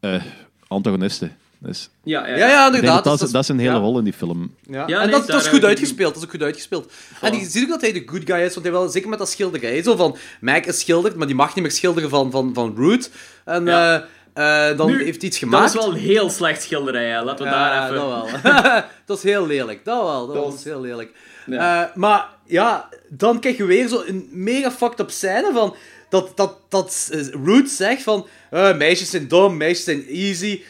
eh, 0.00 0.14
eh, 0.14 0.22
antagonisten. 0.66 1.36
Dus 1.66 1.90
Ja, 2.02 2.26
ja, 2.28 2.36
Ja, 2.36 2.66
inderdaad. 2.66 3.04
dat, 3.04 3.18
dat, 3.18 3.26
is, 3.28 3.32
dat 3.32 3.42
is 3.42 3.48
een 3.48 3.58
hele 3.58 3.72
ja. 3.74 3.78
rol 3.78 3.98
in 3.98 4.04
die 4.04 4.12
film. 4.12 4.54
Ja, 4.70 4.84
Ja, 4.86 5.00
en 5.00 5.08
nee, 5.10 5.18
dat, 5.18 5.26
dat 5.26 5.40
is 5.40 5.46
goed 5.48 5.64
uitgespeeld. 5.64 6.08
Dat 6.14 6.16
is 6.22 6.24
ook 6.24 6.30
goed 6.34 6.42
uitgespeeld. 6.42 6.92
En 7.20 7.38
je 7.38 7.44
ziet 7.44 7.62
ook 7.62 7.68
dat 7.68 7.80
hij 7.80 7.92
de 7.92 8.02
good 8.06 8.22
guy 8.24 8.36
is, 8.40 8.52
want 8.54 8.66
hij 8.66 8.74
wel, 8.74 8.88
zeker 8.88 9.08
met 9.08 9.18
dat 9.18 9.28
schilderij, 9.30 9.82
zo 9.82 9.96
van, 9.96 10.16
Mac 10.40 10.64
is 10.66 10.80
schilderd, 10.80 11.16
maar 11.16 11.26
die 11.26 11.36
mag 11.36 11.54
niet 11.54 11.64
meer 11.64 11.72
schilderen 11.72 12.10
van, 12.10 12.30
van, 12.30 12.50
van 12.54 12.74
Root. 12.76 13.10
En 13.44 13.64
Ja. 13.66 14.06
eh, 14.32 14.70
eh, 14.70 14.76
dan 14.78 14.86
Nu, 14.86 15.04
heeft 15.04 15.20
hij 15.20 15.28
iets 15.30 15.40
Dat 15.40 15.48
gemaakt. 15.50 15.74
is 15.74 15.80
wel 15.80 15.88
een 15.92 15.98
heel 16.00 16.30
slecht 16.30 16.62
schilderij, 16.62 17.08
hè. 17.10 17.22
laten 17.24 17.44
we 17.44 17.50
Ja, 17.50 17.68
daar 17.68 17.84
even... 17.84 17.94
dat 18.08 18.42
wel. 18.42 18.52
dat 19.06 19.16
is 19.16 19.22
heel 19.22 19.46
lelijk. 19.46 19.84
Dat 19.84 20.02
wel, 20.02 20.26
dat, 20.26 20.34
Dat 20.34 20.44
was 20.52 20.64
heel 20.64 20.80
lelijk. 20.80 21.12
Ja. 21.46 21.82
Eh, 21.90 21.96
maar 21.96 22.28
ja, 22.46 22.88
dan 23.08 23.40
krijg 23.40 23.56
je 23.56 23.64
weer 23.64 23.88
zo 23.88 24.02
een 24.06 24.28
mega 24.32 24.70
fucked 24.70 25.00
up 25.00 25.10
scène 25.10 25.50
van... 25.52 25.74
Dat, 26.14 26.36
dat, 26.36 26.56
dat 26.68 27.08
eh, 27.12 27.20
Root 27.44 27.68
zegt 27.68 28.02
van... 28.02 28.26
eh, 28.50 28.76
meisjes 28.76 29.10
zijn 29.10 29.28
dom, 29.28 29.56
meisjes 29.56 29.84
zijn 29.84 30.06
easy. 30.06 30.62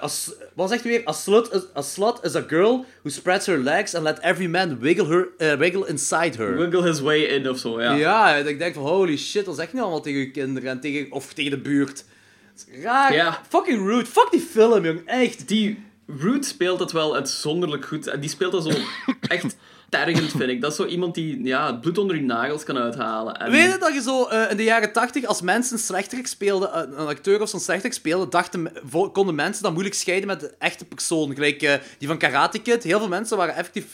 as- 0.00 0.32
wat 0.54 0.68
zegt 0.70 0.82
hij 0.82 0.92
weer? 0.92 1.08
A 1.08 1.12
slut, 1.12 1.52
is, 1.52 1.60
a 1.76 1.82
slut 1.82 2.18
is 2.22 2.34
a 2.34 2.44
girl 2.46 2.84
who 3.02 3.10
spreads 3.10 3.46
her 3.46 3.58
legs 3.58 3.94
and 3.94 4.04
let 4.04 4.18
every 4.20 4.46
man 4.46 4.78
wiggle, 4.78 5.06
her, 5.38 5.58
wiggle 5.58 5.88
inside 5.88 6.36
her. 6.36 6.56
Wiggle 6.56 6.82
his 6.82 7.00
way 7.00 7.20
in 7.22 7.48
of 7.48 7.58
zo, 7.58 7.80
ja. 7.82 7.94
Ja, 7.94 8.36
en 8.36 8.46
ik 8.46 8.58
denk 8.58 8.74
van 8.74 8.82
holy 8.82 9.16
shit, 9.16 9.44
dat 9.44 9.56
zeg 9.56 9.66
je 9.66 9.72
nou 9.72 9.82
allemaal 9.84 10.02
tegen 10.02 10.20
je 10.20 10.30
kinderen 10.30 10.70
en 10.70 10.80
tegen, 10.80 11.12
of 11.12 11.32
tegen 11.32 11.50
de 11.50 11.58
buurt. 11.58 12.04
Raar. 12.82 13.14
Ja. 13.14 13.40
Fucking 13.48 13.78
rude. 13.86 14.06
Fuck 14.06 14.28
die 14.30 14.40
film, 14.50 14.84
jong. 14.84 15.02
Echt. 15.06 15.48
Die 15.48 15.84
Root 16.18 16.44
speelt 16.44 16.78
dat 16.78 16.92
wel 16.92 17.14
uitzonderlijk 17.14 17.84
goed. 17.86 18.06
En 18.06 18.20
die 18.20 18.30
speelt 18.30 18.52
dat 18.52 18.62
zo 18.64 18.70
echt 19.36 19.56
tergend, 19.92 20.30
vind 20.30 20.50
ik. 20.50 20.60
Dat 20.60 20.70
is 20.70 20.76
zo 20.76 20.84
iemand 20.84 21.14
die 21.14 21.44
ja, 21.44 21.66
het 21.66 21.80
bloed 21.80 21.98
onder 21.98 22.16
je 22.16 22.22
nagels 22.22 22.64
kan 22.64 22.78
uithalen. 22.78 23.34
En... 23.36 23.50
Weet 23.50 23.72
je 23.72 23.78
dat 23.78 23.94
je 23.94 24.02
zo 24.02 24.24
eh, 24.26 24.50
in 24.50 24.56
de 24.56 24.62
jaren 24.64 24.92
80, 24.92 25.24
als 25.24 25.40
mensen 25.42 25.72
een 25.76 25.82
slechterik 25.82 26.26
speelden, 26.26 26.72
eh, 26.72 26.80
een 26.96 27.06
acteur 27.06 27.40
of 27.40 27.48
zo'n 27.48 27.60
slechterik 27.60 27.92
speelde, 27.92 28.28
dachten, 28.28 28.72
konden 29.12 29.34
mensen 29.34 29.62
dat 29.62 29.72
moeilijk 29.72 29.94
scheiden 29.96 30.26
met 30.28 30.40
de 30.40 30.54
echte 30.58 30.84
persoon. 30.84 31.34
Gelijk 31.34 31.62
eh, 31.62 31.74
die 31.98 32.08
van 32.08 32.18
Karate 32.18 32.58
Kid. 32.58 32.82
Heel 32.82 32.98
veel 32.98 33.08
mensen 33.08 33.36
waren 33.36 33.54
effectief 33.54 33.86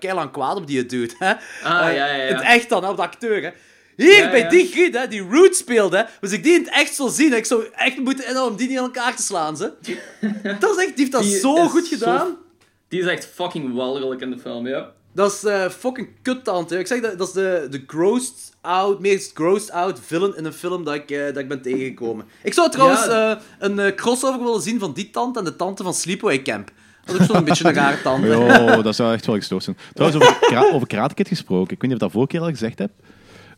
keilang 0.00 0.30
kwaad 0.30 0.56
op 0.56 0.66
die 0.66 0.78
het 0.78 0.90
doet. 0.90 1.14
Hè? 1.18 1.30
Ah, 1.32 1.38
ja, 1.62 1.88
ja, 1.90 2.06
ja. 2.06 2.22
In 2.22 2.34
het 2.34 2.44
echt 2.44 2.68
dan, 2.68 2.82
hè, 2.84 2.90
op 2.90 2.96
de 2.96 3.02
acteur. 3.02 3.42
Hè? 3.42 3.50
Hier, 3.96 4.18
Ja, 4.22 4.30
bij 4.30 4.40
ja. 4.40 4.48
die 4.48 4.66
giet, 4.66 4.94
hè, 4.98 5.08
die 5.08 5.22
Root 5.30 5.56
speelde, 5.56 5.96
hè, 5.96 6.02
als 6.20 6.32
ik 6.32 6.42
die 6.42 6.52
in 6.54 6.60
het 6.64 6.70
echt 6.74 6.94
zou 6.94 7.10
zien, 7.10 7.30
hè, 7.30 7.36
ik 7.36 7.44
zou 7.44 7.64
echt 7.76 7.96
moeten 7.98 8.26
inhouden 8.26 8.52
om 8.52 8.58
die 8.58 8.68
niet 8.68 8.78
aan 8.78 8.84
elkaar 8.84 9.16
te 9.16 9.22
slaan. 9.22 9.56
Ze. 9.56 9.72
Dat 10.60 10.76
is 10.76 10.84
echt, 10.84 10.96
die 10.96 11.04
heeft 11.04 11.12
dat 11.12 11.22
Die 11.22 11.38
zo 11.38 11.68
goed 11.68 11.86
zo- 11.86 11.96
gedaan. 11.96 12.36
Die 12.88 13.00
is 13.00 13.06
echt 13.06 13.28
fucking 13.34 13.74
walgelijk 13.74 14.20
in 14.20 14.30
de 14.30 14.38
film, 14.38 14.66
ja. 14.66 14.92
Dat 15.16 15.32
is 15.32 15.44
eh, 15.44 15.68
fucking 15.68 16.08
kuttand. 16.22 16.70
hè. 16.70 16.78
Ik 16.78 16.86
zeg 16.86 17.00
dat, 17.00 17.18
dat 17.18 17.26
is 17.28 17.32
de, 17.32 17.66
de 17.70 17.84
grossed 17.86 18.52
out, 18.60 19.00
meest 19.00 19.30
grossed 19.34 19.70
out 19.70 20.00
villain 20.02 20.36
in 20.36 20.44
een 20.44 20.52
film 20.52 20.84
dat 20.84 20.94
ik, 20.94 21.10
eh, 21.10 21.24
dat 21.26 21.36
ik 21.36 21.48
ben 21.48 21.62
tegengekomen. 21.62 22.24
Ik 22.42 22.52
zou 22.52 22.70
trouwens 22.70 23.06
Ja. 23.06 23.34
eh, 23.36 23.42
een 23.58 23.94
crossover 23.94 24.42
willen 24.44 24.60
zien 24.62 24.78
van 24.78 24.92
die 24.92 25.10
tante 25.10 25.38
en 25.38 25.44
de 25.44 25.56
tante 25.56 25.82
van 25.82 25.94
Sleepaway 25.94 26.42
Camp. 26.42 26.70
Dat 27.04 27.14
is 27.14 27.20
ook 27.20 27.36
zo'n 27.36 27.44
beetje 27.44 27.64
een 27.68 27.74
rare 27.84 28.02
tante. 28.02 28.38
Oh, 28.38 28.82
dat 28.82 28.94
zou 28.94 29.12
echt 29.14 29.26
wel 29.26 29.36
gestoord 29.36 29.62
zijn. 29.64 29.76
Trouwens, 29.94 30.24
over, 30.24 30.38
kra 30.40 30.70
over 30.74 30.86
Karate 30.86 31.14
Kid 31.14 31.28
gesproken. 31.28 31.74
Ik 31.74 31.80
weet 31.82 31.90
niet 31.90 31.90
of 31.90 31.96
ik 31.96 32.00
dat 32.00 32.10
vorige 32.12 32.30
keer 32.30 32.40
al 32.40 32.48
gezegd 32.48 32.78
heb. 32.78 32.90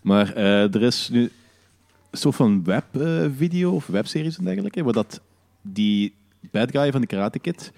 Maar 0.02 0.34
er 0.36 0.82
is 0.82 1.08
nu 1.12 1.20
een 2.10 2.18
soort 2.18 2.36
van 2.36 2.64
webvideo 2.64 3.72
of 3.72 3.86
webseries 3.86 4.38
en 4.38 4.44
dergelijke. 4.44 4.82
Waar 4.84 4.92
dat 4.92 5.20
die 5.62 6.14
bad 6.50 6.70
guy 6.70 6.92
van 6.92 7.00
de 7.00 7.06
Karate 7.06 7.38
Kid 7.38 7.72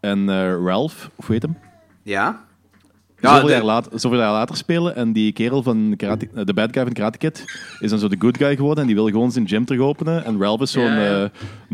en 0.00 0.26
Ralph, 0.64 1.10
of 1.16 1.26
weet 1.26 1.42
hem? 1.42 1.58
Ja? 2.02 2.44
Zoveel, 3.30 3.46
de- 3.46 3.52
jaar 3.52 3.64
later, 3.64 4.00
zoveel 4.00 4.18
jaar 4.18 4.32
later 4.32 4.56
spelen. 4.56 4.96
En 4.96 5.12
die 5.12 5.32
kerel 5.32 5.62
van 5.62 5.94
karate, 5.96 6.28
eh, 6.34 6.44
de 6.44 6.54
bad 6.54 6.68
guy 6.72 6.82
van 6.82 6.92
Karate 6.92 7.18
Kid 7.18 7.44
is 7.80 7.90
dan 7.90 7.98
zo 7.98 8.08
de 8.08 8.16
good 8.18 8.36
guy 8.36 8.56
geworden. 8.56 8.80
En 8.80 8.86
die 8.86 8.96
wil 8.96 9.06
gewoon 9.08 9.32
zijn 9.32 9.48
gym 9.48 9.64
terug 9.64 9.80
openen. 9.82 10.24
En 10.24 10.40
Ralph 10.40 10.60
is 10.60 10.70
zo'n 10.72 10.82
Ja, 10.82 11.00
ja. 11.04 11.22
eh, 11.24 11.28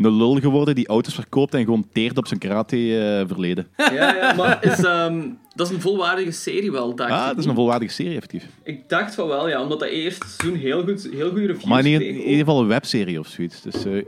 een 0.05 0.17
lul 0.17 0.39
geworden 0.39 0.75
die 0.75 0.87
auto's 0.87 1.13
verkoopt 1.13 1.53
en 1.53 1.63
gewoon 1.63 1.87
teert 1.93 2.17
op 2.17 2.27
zijn 2.27 2.39
karate 2.39 2.75
eh, 2.77 3.27
verleden. 3.27 3.67
Ja, 3.77 4.15
ja, 4.15 4.33
maar 4.35 4.57
is, 4.61 4.83
ehm, 4.83 5.21
dat 5.55 5.67
is 5.69 5.73
een 5.75 5.81
volwaardige 5.81 6.31
serie 6.31 6.71
wel, 6.71 6.95
dacht 6.95 7.11
Ah, 7.11 7.19
ik. 7.21 7.27
dat 7.27 7.37
is 7.37 7.45
een 7.45 7.55
volwaardige 7.55 7.93
serie, 7.93 8.15
effectief. 8.15 8.45
Ik 8.63 8.89
dacht 8.89 9.15
van 9.15 9.27
wel, 9.27 9.49
ja, 9.49 9.61
omdat 9.61 9.79
dat 9.79 9.89
eerste 9.89 10.27
seizoen 10.27 10.59
heel 10.59 10.83
goed, 10.83 11.09
heel 11.13 11.29
goede 11.29 11.45
reviews 11.45 11.63
Maar 11.65 11.85
in 11.85 12.01
in 12.01 12.15
ieder 12.17 12.37
geval 12.37 12.59
een 12.61 12.67
webserie 12.67 13.19
of 13.19 13.27
zoiets. 13.27 13.61
Dus 13.61 13.85
eh, 13.85 14.03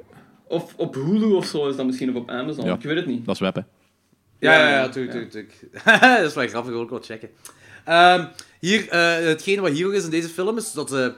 Of 0.48 0.74
op 0.78 0.96
Hulu 0.96 1.32
of 1.34 1.46
zo 1.46 1.68
is 1.68 1.76
dat 1.76 1.86
misschien, 1.86 2.10
of 2.10 2.16
op 2.16 2.30
Amazon. 2.30 2.66
Ja. 2.66 2.74
Ik 2.74 2.82
weet 2.82 2.96
het 2.96 3.06
niet. 3.06 3.26
dat 3.26 3.34
is 3.36 3.42
web, 3.42 3.56
hè. 3.56 3.62
Ja, 4.42 4.54
ja, 4.54 4.60
Ja, 4.60 4.70
ja, 4.70 4.78
ja. 4.80 4.90
tuurlijk, 4.90 5.32
tuurlijk, 5.32 5.32
tuurlijk. 5.32 6.02
dat 6.18 6.26
is 6.28 6.34
wel 6.34 6.48
grappig, 6.48 6.74
ook 6.74 6.90
wel 6.90 7.02
checken. 7.02 7.30
Ehm, 7.86 8.26
hier, 8.60 8.90
eh 8.90 9.16
hetgene 9.28 9.62
wat 9.62 9.72
hier 9.72 9.88
ook 9.88 9.94
is 9.94 10.04
in 10.04 10.10
deze 10.10 10.30
film, 10.30 10.58
is 10.58 10.72
dat 10.72 10.90
ze... 10.90 11.14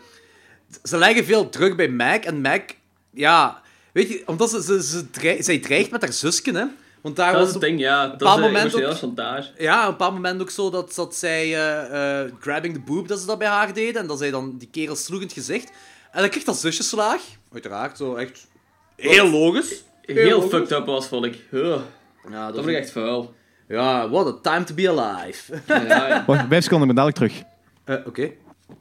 Ze 0.83 0.97
leggen 0.97 1.25
veel 1.25 1.49
druk 1.49 1.75
bij 1.75 1.89
Mac, 1.89 2.23
en 2.23 2.41
Mac, 2.41 2.69
ja... 3.13 3.61
Weet 3.91 4.09
je, 4.09 4.23
omdat 4.25 4.49
ze, 4.49 4.63
ze, 4.63 4.83
ze 4.83 5.09
dreig- 5.09 5.43
zij 5.43 5.59
dreigt 5.59 5.91
met 5.91 6.01
haar 6.01 6.13
zusken, 6.13 6.55
hè. 6.55 6.65
Want 7.01 7.15
daar 7.15 7.31
Dat 7.31 7.39
was 7.39 7.47
is 7.47 7.53
het 7.53 7.63
ding, 7.63 7.79
ja. 7.79 8.07
Dat 8.07 8.35
is 8.37 8.41
moment 8.43 8.75
ook- 8.75 8.93
chantage. 8.93 9.49
Ja, 9.57 9.79
op 9.81 9.85
een 9.85 9.91
bepaald 9.91 10.13
moment 10.13 10.41
ook 10.41 10.49
zo 10.49 10.69
dat, 10.69 10.95
dat 10.95 11.15
zij 11.15 11.41
eh, 11.43 12.21
eh, 12.23 12.31
grabbing 12.39 12.73
the 12.73 12.79
boob, 12.79 13.07
dat 13.07 13.19
ze 13.19 13.25
dat 13.25 13.37
bij 13.37 13.47
haar 13.47 13.73
deden. 13.73 14.01
En 14.01 14.07
dat 14.07 14.17
zij 14.19 14.31
dan 14.31 14.55
die 14.57 14.69
kerel 14.71 14.95
sloeg 14.95 15.19
in 15.19 15.25
het 15.25 15.35
gezicht. 15.35 15.71
En 16.11 16.19
dan 16.21 16.29
kreeg 16.29 16.43
dat 16.43 16.57
zusjeslaag. 16.59 17.21
Uiteraard, 17.53 17.97
zo 17.97 18.15
echt... 18.15 18.47
Heel 18.95 19.29
logisch. 19.29 19.83
Heel 20.01 20.29
logisch. 20.39 20.49
fucked 20.49 20.71
up 20.71 20.85
was, 20.85 21.07
vond 21.07 21.25
ik. 21.25 21.37
Huh, 21.51 21.75
Ja, 22.29 22.45
dat 22.45 22.55
dat 22.55 22.63
vond 22.63 22.67
ik 22.67 22.73
is... 22.73 22.79
echt 22.79 22.91
vuil. 22.91 23.33
Ja, 23.67 24.09
what 24.09 24.27
a 24.27 24.51
time 24.51 24.63
to 24.65 24.73
be 24.75 24.89
alive. 25.01 25.53
Ja, 25.67 26.07
ja. 26.07 26.23
Wacht, 26.25 26.47
vijf 26.47 26.63
seconden, 26.63 26.89
ik 26.89 26.95
ben 26.95 27.05
dadelijk 27.05 27.17
terug. 27.17 27.43
Eh, 27.83 28.07
Oké. 28.07 28.29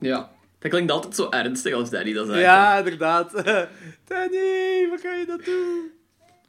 ja. 0.01 0.31
Dat 0.59 0.71
klinkt 0.71 0.93
altijd 0.93 1.15
zo 1.15 1.27
ernstig 1.31 1.75
als 1.75 1.91
Danny 1.91 2.13
dat 2.13 2.27
zegt. 2.27 2.41
Ja, 2.41 2.79
inderdaad. 2.79 3.31
Danny, 4.09 4.87
wat 4.91 5.01
ga 5.01 5.13
je 5.13 5.25
dat 5.27 5.45
doen? 5.45 5.91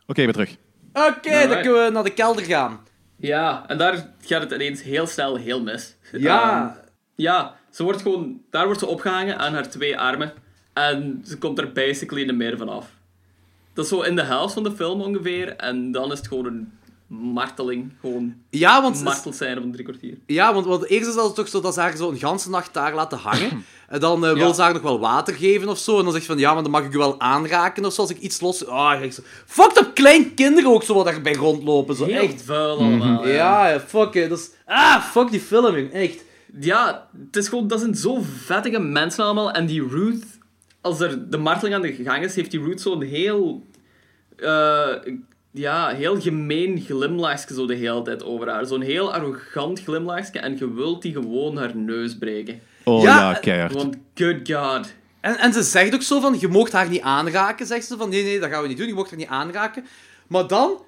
Oké, 0.07 0.21
ik 0.21 0.33
ben 0.33 0.45
terug. 0.45 0.55
Oké, 0.93 1.47
dan 1.47 1.61
kunnen 1.61 1.85
we 1.85 1.89
naar 1.91 2.03
de 2.03 2.13
kelder 2.13 2.43
gaan. 2.43 2.79
Ja, 3.15 3.63
en 3.67 3.77
daar 3.77 4.13
gaat 4.21 4.41
het 4.41 4.51
ineens 4.51 4.81
heel 4.83 5.07
snel 5.07 5.35
heel 5.35 5.61
mis. 5.61 5.95
Ja. 6.11 6.61
Ehm, 6.61 6.85
ja, 7.15 7.55
Ze 7.69 7.83
wordt 7.83 8.01
gewoon, 8.01 8.41
daar 8.49 8.65
wordt 8.65 8.79
ze 8.79 8.85
opgehangen 8.85 9.37
aan 9.37 9.53
haar 9.53 9.69
twee 9.69 9.99
armen. 9.99 10.33
En 10.73 11.21
ze 11.25 11.37
komt 11.37 11.59
er 11.59 11.71
basically 11.71 12.23
niet 12.25 12.35
meer 12.35 12.57
vanaf. 12.57 12.89
Dat 13.73 13.83
is 13.83 13.89
zo 13.91 14.01
in 14.01 14.15
de 14.15 14.23
helft 14.23 14.53
van 14.53 14.63
de 14.63 14.71
film 14.71 15.01
ongeveer. 15.01 15.55
En 15.55 15.91
dan 15.91 16.11
is 16.11 16.17
het 16.17 16.27
gewoon 16.27 16.45
een 16.45 16.71
marteling. 17.21 17.91
Gewoon 18.01 18.33
Ja, 18.49 18.81
want, 18.81 19.03
marteld 19.03 19.35
zijn 19.35 19.57
op 19.57 19.63
een 19.63 19.71
drie 19.71 19.85
kwartier. 19.85 20.17
ja, 20.25 20.53
want, 20.53 20.65
want 20.65 20.85
eerst 20.85 21.07
is 21.07 21.15
dat 21.15 21.35
toch 21.35 21.47
zo 21.47 21.61
dat 21.61 21.73
ze 21.73 21.79
haar 21.79 21.95
zo 21.97 22.09
een 22.09 22.17
ganse 22.17 22.49
nacht 22.49 22.73
daar 22.73 22.93
laten 22.95 23.17
hangen. 23.17 23.49
En 23.87 23.99
dan 23.99 24.25
eh, 24.25 24.33
wil 24.33 24.47
Ja. 24.47 24.53
ze 24.53 24.61
haar 24.61 24.73
nog 24.73 24.81
wel 24.81 24.99
water 24.99 25.33
geven 25.33 25.69
of 25.69 25.77
zo. 25.77 25.97
En 25.97 26.03
dan 26.03 26.11
zegt 26.13 26.25
ze 26.25 26.31
van, 26.31 26.39
ja, 26.39 26.53
maar 26.53 26.63
dan 26.63 26.71
mag 26.71 26.83
ik 26.83 26.93
u 26.93 26.97
wel 26.97 27.19
aanraken 27.19 27.85
of 27.85 27.93
zo, 27.93 28.01
als 28.01 28.09
ik 28.09 28.19
iets 28.19 28.41
los... 28.41 28.65
Ah, 28.67 29.01
echt 29.01 29.13
zo... 29.15 29.21
Fucked 29.45 29.77
up 29.81 29.93
klein 29.93 30.33
kinderen 30.33 30.71
ook 30.71 30.83
zo 30.83 30.93
wat 30.93 31.05
daarbij 31.05 31.33
rondlopen. 31.33 31.95
Zo, 31.95 32.05
Heel 32.05 32.21
echt. 32.21 32.41
vuil 32.43 32.77
allemaal. 32.77 33.27
Ja, 33.27 33.69
ja, 33.69 33.79
fuck 33.79 34.13
it. 34.13 34.29
Dat 34.29 34.37
is... 34.39 34.49
Ah, 34.65 35.01
fuck 35.03 35.31
die 35.31 35.39
film, 35.39 35.75
jong. 35.77 35.91
Echt. 35.91 36.23
Ja, 36.59 37.09
het 37.25 37.35
is 37.35 37.47
gewoon, 37.47 37.67
dat 37.67 37.79
zijn 37.79 37.95
zo 37.95 38.21
vettige 38.45 38.79
mensen 38.79 39.23
allemaal. 39.25 39.51
En 39.51 39.65
die 39.65 39.87
Ruth, 39.87 40.25
als 40.81 40.99
er 40.99 41.29
de 41.29 41.37
marteling 41.37 41.75
aan 41.75 41.81
de 41.81 41.93
gang 42.03 42.23
is, 42.23 42.35
heeft 42.35 42.51
die 42.51 42.63
Ruth 42.63 42.81
zo'n 42.81 43.01
heel... 43.01 43.65
eh, 44.37 44.87
ja, 45.53 45.89
heel 45.89 46.21
gemeen 46.21 46.81
glimlachje 46.85 47.53
zo 47.53 47.65
de 47.65 47.75
hele 47.75 48.01
tijd 48.01 48.23
over 48.23 48.49
haar. 48.49 48.65
Zo'n 48.65 48.81
heel 48.81 49.13
arrogant 49.13 49.79
glimlachje. 49.83 50.39
En 50.39 50.57
je 50.57 50.73
wilt 50.73 51.01
die 51.01 51.13
gewoon 51.13 51.57
haar 51.57 51.75
neus 51.75 52.17
breken. 52.17 52.61
Oh 52.83 53.01
Ja, 53.03 53.17
ja, 53.31 53.33
keihard. 53.39 53.73
Want, 53.73 53.95
good 54.15 54.51
god. 54.51 54.93
En, 55.21 55.37
en 55.37 55.53
ze 55.53 55.63
zegt 55.63 55.93
ook 55.93 56.01
zo 56.01 56.19
van, 56.19 56.39
je 56.39 56.47
mocht 56.47 56.71
haar 56.71 56.89
niet 56.89 57.01
aanraken, 57.01 57.65
zegt 57.65 57.85
ze. 57.85 57.97
Van, 57.97 58.09
nee, 58.09 58.23
nee, 58.23 58.39
dat 58.39 58.49
gaan 58.49 58.61
we 58.61 58.67
niet 58.67 58.77
doen, 58.77 58.87
je 58.87 58.93
mocht 58.93 59.09
haar 59.09 59.19
niet 59.19 59.27
aanraken. 59.27 59.85
Maar 60.27 60.47
dan, 60.47 60.81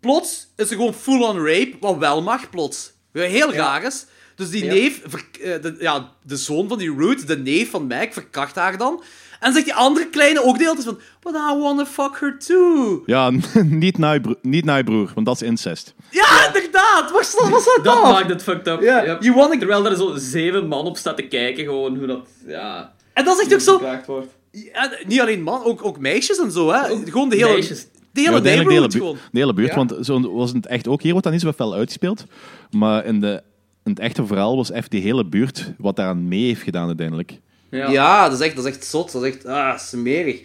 plots, 0.00 0.48
is 0.56 0.70
er 0.70 0.76
gewoon 0.76 0.94
full-on 0.94 1.36
rape, 1.46 1.76
wat 1.80 1.96
wel 1.98 2.22
mag, 2.22 2.50
plots. 2.50 2.92
Heel 3.12 3.52
raar 3.52 3.82
is. 3.84 4.06
Dus 4.34 4.50
die 4.50 4.64
Ja. 4.64 4.72
neef, 4.72 5.02
ver- 5.04 5.26
eh, 5.42 5.62
de, 5.62 5.76
ja, 5.78 6.12
de 6.22 6.36
zoon 6.36 6.68
van 6.68 6.78
die 6.78 6.94
Ruth, 6.96 7.26
de 7.26 7.38
neef 7.38 7.70
van 7.70 7.86
Meg, 7.86 8.12
verkracht 8.12 8.54
haar 8.54 8.78
dan. 8.78 9.02
En 9.40 9.52
zegt 9.52 9.64
die 9.64 9.74
andere 9.74 10.08
kleine 10.08 10.44
ook 10.44 10.58
de 10.58 10.62
hele 10.64 10.74
tijd 10.74 10.84
van, 10.86 10.98
but 11.20 11.34
I 11.34 11.58
wanna 11.58 11.86
fuck 11.86 12.16
her 12.20 12.38
too. 12.38 13.02
Ja, 13.06 13.30
niet 13.64 13.98
naar, 13.98 14.14
je 14.14 14.20
broer, 14.20 14.36
niet 14.42 14.64
naar 14.64 14.76
je 14.76 14.84
broer, 14.84 15.10
want 15.14 15.26
dat 15.26 15.34
is 15.42 15.48
incest. 15.48 15.94
Ja, 16.10 16.46
inderdaad! 16.46 17.10
Wat 17.10 17.50
was 17.50 17.64
dat, 17.64 17.80
Dat 17.84 18.02
maakt 18.02 18.28
het 18.28 18.42
fucked 18.42 18.66
up. 18.66 18.80
Ja, 18.82 19.04
Yep. 19.04 19.22
you 19.22 19.34
wanna- 19.34 19.58
Terwijl 19.58 19.86
er 19.86 19.96
zo 19.96 20.12
zeven 20.16 20.66
man 20.68 20.84
op 20.86 20.96
staat 20.96 21.16
te 21.16 21.22
kijken, 21.22 21.64
gewoon 21.64 21.96
hoe 21.96 22.06
dat... 22.06 22.26
Ja, 22.46 22.92
En 23.12 23.24
dat 23.24 23.38
is 23.40 23.42
echt 23.44 23.54
ook 23.54 23.80
zo... 24.06 24.24
Ja, 24.50 24.90
niet 25.06 25.20
alleen 25.20 25.42
man, 25.42 25.64
ook, 25.64 25.84
ook 25.84 25.98
meisjes 25.98 26.38
en 26.38 26.50
zo, 26.52 26.70
hè. 26.72 26.78
Gewoon 27.04 27.28
de 27.28 27.36
hele... 27.36 27.48
meisjes. 27.52 27.82
De 28.12 28.20
hele 28.20 28.26
Ja, 28.26 28.32
uiteindelijk 28.32 28.68
de 28.92 28.98
hele, 29.32 29.46
de 29.46 29.54
buurt, 29.54 29.68
Ja. 29.68 29.74
want 29.76 29.94
zo 30.06 30.32
was 30.34 30.52
het 30.52 30.66
echt 30.66 30.88
ook. 30.88 31.00
Hier 31.02 31.10
wordt 31.10 31.24
dat 31.24 31.32
niet 31.34 31.42
zo 31.42 31.52
fel 31.52 31.74
uitgespeeld. 31.74 32.24
Maar 32.70 33.04
in, 33.04 33.20
de, 33.20 33.42
in 33.84 33.90
het 33.90 33.98
echte 34.00 34.26
verhaal 34.26 34.56
was 34.56 34.70
echt 34.70 34.90
die 34.90 35.00
hele 35.02 35.24
buurt 35.26 35.72
wat 35.78 35.96
daaraan 35.96 36.28
mee 36.28 36.44
heeft 36.44 36.62
gedaan 36.62 36.86
uiteindelijk. 36.86 37.38
Ja. 37.70 37.90
Ja, 37.90 38.28
dat 38.28 38.40
is 38.40 38.46
echt, 38.46 38.56
dat 38.56 38.64
is 38.66 38.70
echt 38.74 38.84
zot. 38.84 39.12
Dat 39.12 39.24
is 39.24 39.34
echt 39.34 39.46
ah, 39.46 39.78
smerig. 39.78 40.40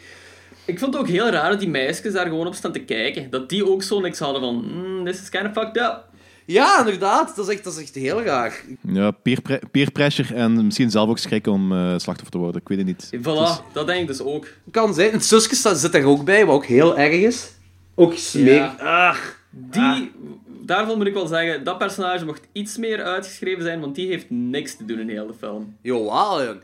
Ik 0.65 0.79
vond 0.79 0.93
het 0.93 1.03
ook 1.03 1.09
heel 1.09 1.29
raar 1.29 1.49
dat 1.49 1.59
die 1.59 1.69
meisjes 1.69 2.13
daar 2.13 2.27
gewoon 2.27 2.47
op 2.47 2.55
staan 2.55 2.71
te 2.71 2.79
kijken. 2.79 3.29
Dat 3.29 3.49
die 3.49 3.69
ook 3.69 3.83
zo 3.83 3.99
niks 3.99 4.19
hadden 4.19 4.41
van, 4.41 4.55
mm, 4.55 5.05
this 5.05 5.21
is 5.21 5.29
kind 5.29 5.45
of 5.45 5.51
fucked 5.53 5.77
up. 5.77 6.03
Ja, 6.45 6.79
inderdaad. 6.79 7.35
Dat 7.35 7.47
is 7.47 7.53
echt, 7.53 7.63
dat 7.63 7.73
is 7.73 7.81
echt 7.81 7.95
heel 7.95 8.21
raar. 8.21 8.61
Ja, 8.81 9.11
peer, 9.11 9.41
pre- 9.41 9.59
peer 9.71 9.91
pressure 9.91 10.35
en 10.35 10.65
misschien 10.65 10.91
zelf 10.91 11.09
ook 11.09 11.17
schrik 11.17 11.47
om 11.47 11.71
eh, 11.71 11.77
slachtoffer 11.97 12.29
te 12.29 12.37
worden. 12.37 12.61
Ik 12.61 12.67
weet 12.67 12.77
het 12.77 12.87
niet. 12.87 13.09
Voilà, 13.21 13.71
dat 13.73 13.87
denk 13.87 14.01
ik 14.01 14.07
dus 14.07 14.21
ook. 14.21 14.47
Kan 14.71 14.93
zijn. 14.93 15.11
Het 15.11 15.25
zusje 15.25 15.75
zit 15.75 15.91
daar 15.91 16.03
ook 16.03 16.25
bij, 16.25 16.45
wat 16.45 16.55
ook 16.55 16.65
heel 16.65 16.97
erg 16.97 17.13
is. 17.13 17.51
Ook 17.95 18.13
smerig. 18.13 18.79
Ah. 18.79 19.15
Die, 19.49 20.11
daarvan 20.47 20.97
moet 20.97 21.07
ik 21.07 21.13
wel 21.13 21.27
zeggen, 21.27 21.63
dat 21.63 21.77
personage 21.77 22.25
mocht 22.25 22.47
iets 22.51 22.77
meer 22.77 23.03
uitgeschreven 23.03 23.63
zijn, 23.63 23.79
want 23.79 23.95
die 23.95 24.07
heeft 24.07 24.29
niks 24.29 24.75
te 24.75 24.85
doen 24.85 24.99
in 24.99 25.09
heel 25.09 25.27
de 25.27 25.33
film. 25.33 25.75
Jawel, 25.81 26.43
jong. 26.43 26.59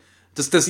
Is, 0.47 0.65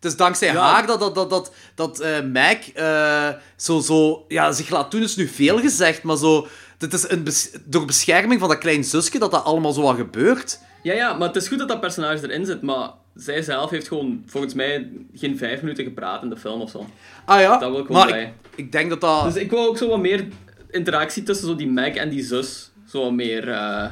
het 0.00 0.04
is 0.04 0.16
dankzij 0.16 0.52
Ja. 0.52 0.60
haar 0.72 0.86
dat, 0.86 1.00
dat, 1.00 1.14
dat, 1.14 1.30
dat, 1.30 1.52
dat 1.74 2.00
eh, 2.00 2.20
Meg 2.24 2.72
eh, 2.72 3.28
zo, 3.56 3.80
zo, 3.80 4.24
ja, 4.28 4.52
zich 4.52 4.70
laat 4.70 4.90
doen, 4.90 5.02
is 5.02 5.16
nu 5.16 5.26
veel 5.28 5.58
gezegd, 5.58 6.02
maar 6.02 6.16
zo... 6.16 6.46
Het 6.78 6.92
is 6.92 7.08
een 7.10 7.22
bes- 7.24 7.50
door 7.64 7.84
bescherming 7.84 8.40
van 8.40 8.48
dat 8.48 8.58
klein 8.58 8.84
zusje 8.84 9.18
dat 9.18 9.30
dat 9.30 9.44
allemaal 9.44 9.72
zo 9.72 9.82
wat 9.82 9.96
gebeurt. 9.96 10.58
Ja, 10.82 10.92
ja, 10.92 11.12
maar 11.12 11.26
het 11.28 11.36
is 11.36 11.48
goed 11.48 11.58
dat 11.58 11.68
dat 11.68 11.80
personage 11.80 12.22
erin 12.22 12.44
zit, 12.46 12.62
maar 12.62 12.90
zij 13.14 13.42
zelf 13.42 13.70
heeft 13.70 13.88
gewoon, 13.88 14.22
volgens 14.26 14.54
mij, 14.54 14.90
geen 15.14 15.38
vijf 15.38 15.62
minuten 15.62 15.84
gepraat 15.84 16.22
in 16.22 16.28
de 16.28 16.36
film 16.36 16.60
of 16.60 16.70
zo. 16.70 16.86
Ah 17.24 17.40
ja, 17.40 17.58
Dat 17.58 17.70
wil 17.70 17.80
ik 17.80 17.88
maar 17.88 18.06
bij. 18.08 18.22
ik, 18.22 18.32
ik 18.54 18.72
denk 18.72 18.90
dat 18.90 19.00
dat... 19.00 19.24
Dus 19.24 19.42
ik 19.42 19.50
wil 19.50 19.66
ook 19.68 19.78
zo 19.78 19.88
wat 19.88 19.98
meer 20.00 20.28
interactie 20.70 21.22
tussen 21.22 21.46
zo 21.46 21.54
die 21.56 21.66
Meg 21.70 21.94
en 21.94 22.08
die 22.08 22.22
zus. 22.24 22.70
Zo 22.88 23.02
wat 23.02 23.12
meer... 23.12 23.48
eh, 23.50 23.84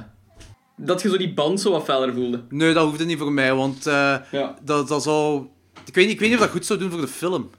dat 0.79 1.03
je 1.03 1.09
zo 1.09 1.16
die 1.16 1.35
band 1.35 1.61
zo 1.61 1.70
wat 1.70 1.85
feller 1.85 2.12
voelde. 2.14 2.43
Nee, 2.49 2.72
dat 2.72 2.85
hoefde 2.87 3.05
niet 3.05 3.18
voor 3.18 3.33
mij, 3.33 3.55
want 3.55 3.87
eh, 3.87 4.16
Ja. 4.31 4.55
dat, 4.62 4.89
dat 4.89 5.03
zou... 5.03 5.47
Ik 5.87 5.95
weet, 5.95 6.05
niet, 6.05 6.14
ik 6.14 6.20
weet 6.20 6.29
niet 6.29 6.39
of 6.39 6.45
dat 6.45 6.55
goed 6.55 6.66
zou 6.66 6.79
doen 6.79 6.91
voor 6.91 7.01
de 7.01 7.09
film. 7.09 7.51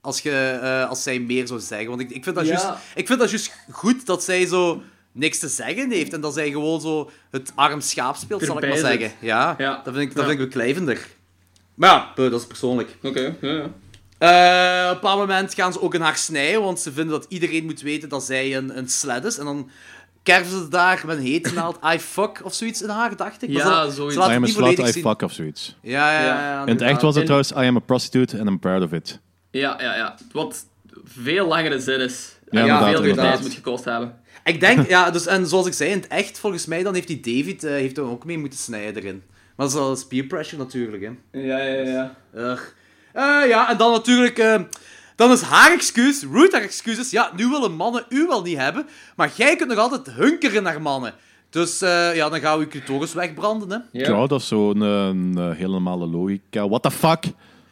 Als, 0.00 0.20
je, 0.20 0.30
eh, 0.62 0.88
als 0.88 1.02
zij 1.02 1.18
meer 1.20 1.46
zou 1.46 1.60
zeggen. 1.60 1.88
Want 1.88 2.00
ik, 2.00 2.10
ik, 2.10 2.24
vind 2.24 2.36
dat 2.36 2.46
Ja. 2.46 2.50
juist, 2.52 2.66
ik 2.94 3.06
vind 3.06 3.18
dat 3.18 3.30
juist 3.30 3.52
goed 3.70 4.06
dat 4.06 4.24
zij 4.24 4.46
zo 4.46 4.82
niks 5.12 5.38
te 5.38 5.48
zeggen 5.48 5.90
heeft. 5.90 6.12
En 6.12 6.20
dat 6.20 6.34
zij 6.34 6.50
gewoon 6.50 6.80
zo 6.80 7.10
het 7.30 7.52
arm 7.54 7.80
schaap 7.80 8.16
speelt, 8.16 8.42
zal 8.44 8.58
ik 8.62 8.68
maar 8.68 8.78
zeggen. 8.78 9.12
Ja, 9.20 9.54
Ja. 9.58 9.80
dat 9.84 9.94
vind 9.94 10.08
ik, 10.10 10.14
dat 10.16 10.26
vind 10.26 10.40
ik 10.40 10.44
beklijvender. 10.46 11.06
Maar 11.74 11.90
ja, 11.90 12.12
dat 12.30 12.40
is 12.40 12.46
persoonlijk. 12.46 12.96
Oké, 13.02 13.34
ja, 13.40 13.50
ja. 13.52 13.70
Eh, 14.18 14.84
op 14.84 14.94
een 14.94 15.00
bepaald 15.00 15.18
moment 15.18 15.54
gaan 15.54 15.72
ze 15.72 15.80
ook 15.80 15.94
in 15.94 16.00
haar 16.00 16.16
snijden, 16.16 16.62
want 16.62 16.80
ze 16.80 16.92
vinden 16.92 17.20
dat 17.20 17.26
iedereen 17.28 17.64
moet 17.64 17.80
weten 17.80 18.08
dat 18.08 18.22
zij 18.24 18.56
een, 18.56 18.78
een 18.78 18.88
sled 18.88 19.24
is. 19.24 19.38
En 19.38 19.44
dan 19.44 19.70
kerven 20.26 20.50
ze 20.50 20.68
daar 20.68 21.02
met 21.06 21.16
een 21.16 21.22
hete 21.22 21.54
naald 21.54 21.78
I 21.94 21.98
fuck 21.98 22.40
of 22.44 22.54
zoiets 22.54 22.82
in 22.82 22.88
haar, 22.88 23.16
dacht 23.16 23.42
ik. 23.42 23.50
Ja, 23.50 23.90
zoiets. 23.90 24.14
Ze 24.14 24.20
I 24.20 24.24
het 24.24 24.36
am 24.36 24.44
a 24.44 24.46
slut, 24.46 24.78
I 24.96 25.00
fuck 25.00 25.22
of 25.22 25.32
zoiets. 25.32 25.76
Ja, 25.82 26.12
ja, 26.12 26.20
ja. 26.20 26.26
Ja. 26.26 26.40
ja, 26.40 26.60
In 26.60 26.72
het 26.72 26.82
echt 26.82 27.02
was 27.02 27.10
het 27.14 27.18
En- 27.18 27.24
trouwens 27.24 27.52
I 27.52 27.68
am 27.68 27.76
a 27.76 27.78
prostitute 27.78 28.38
and 28.38 28.48
I'm 28.48 28.58
proud 28.58 28.82
of 28.82 28.92
it. 28.92 29.20
Ja, 29.50 29.76
ja, 29.80 29.96
ja. 29.96 30.14
Wat 30.32 30.66
veel 31.04 31.46
langere 31.46 31.80
zin 31.80 32.00
is. 32.00 32.38
Ja, 32.50 32.60
en 32.60 32.66
inderdaad, 32.66 32.90
veel 32.90 33.02
meer 33.02 33.14
tijd 33.14 33.40
moet 33.40 33.54
gekost 33.54 33.84
hebben. 33.84 34.14
Ik 34.44 34.60
denk, 34.60 34.88
ja, 34.88 35.10
dus, 35.10 35.26
en 35.26 35.46
zoals 35.46 35.66
ik 35.66 35.72
zei, 35.72 35.90
in 35.90 35.98
het 35.98 36.06
echt, 36.06 36.38
volgens 36.38 36.66
mij, 36.66 36.82
dan 36.82 36.94
heeft 36.94 37.06
die 37.08 37.20
David 37.20 37.64
eh, 37.64 37.70
heeft 37.70 37.98
er 37.98 38.04
ook 38.04 38.24
mee 38.24 38.38
moeten 38.38 38.58
snijden 38.58 39.02
erin. 39.02 39.22
Maar 39.56 39.66
dat 39.66 39.68
is 39.68 39.74
wel 39.74 39.98
peer 40.08 40.24
pressure 40.24 40.62
natuurlijk, 40.62 41.02
hè. 41.02 41.40
Ja, 41.40 41.58
ja, 41.58 41.82
ja. 41.82 42.16
Ugh. 42.34 42.62
Eh, 43.12 43.48
ja, 43.48 43.70
en 43.70 43.76
dan 43.76 43.92
natuurlijk... 43.92 44.38
eh, 45.16 45.26
dan 45.26 45.32
is 45.32 45.40
haar 45.42 45.72
excuus, 45.72 46.22
Ruth 46.32 46.52
haar 46.52 46.62
excuus 46.62 46.98
is... 46.98 47.10
Ja, 47.10 47.30
nu 47.36 47.48
willen 47.48 47.72
mannen 47.72 48.04
u 48.08 48.26
wel 48.26 48.42
niet 48.42 48.56
hebben, 48.56 48.86
maar 49.16 49.30
jij 49.36 49.56
kunt 49.56 49.68
nog 49.68 49.78
altijd 49.78 50.10
hunkeren 50.16 50.62
naar 50.62 50.82
mannen. 50.82 51.14
Dus 51.50 51.82
eh, 51.82 52.14
ja, 52.14 52.28
dan 52.28 52.40
gaan 52.40 52.58
we 52.58 52.64
je 52.64 52.70
clitoris 52.70 53.12
wegbranden, 53.12 53.70
hè. 53.70 54.00
Ja. 54.00 54.10
Ja, 54.10 54.26
dat 54.26 54.40
is 54.40 54.48
zo'n 54.48 54.80
een, 54.80 55.34
eh, 55.38 55.50
hele 55.50 55.68
normale 55.68 56.06
logica. 56.06 56.68
What 56.68 56.82
the 56.82 56.90
fuck? 56.90 57.24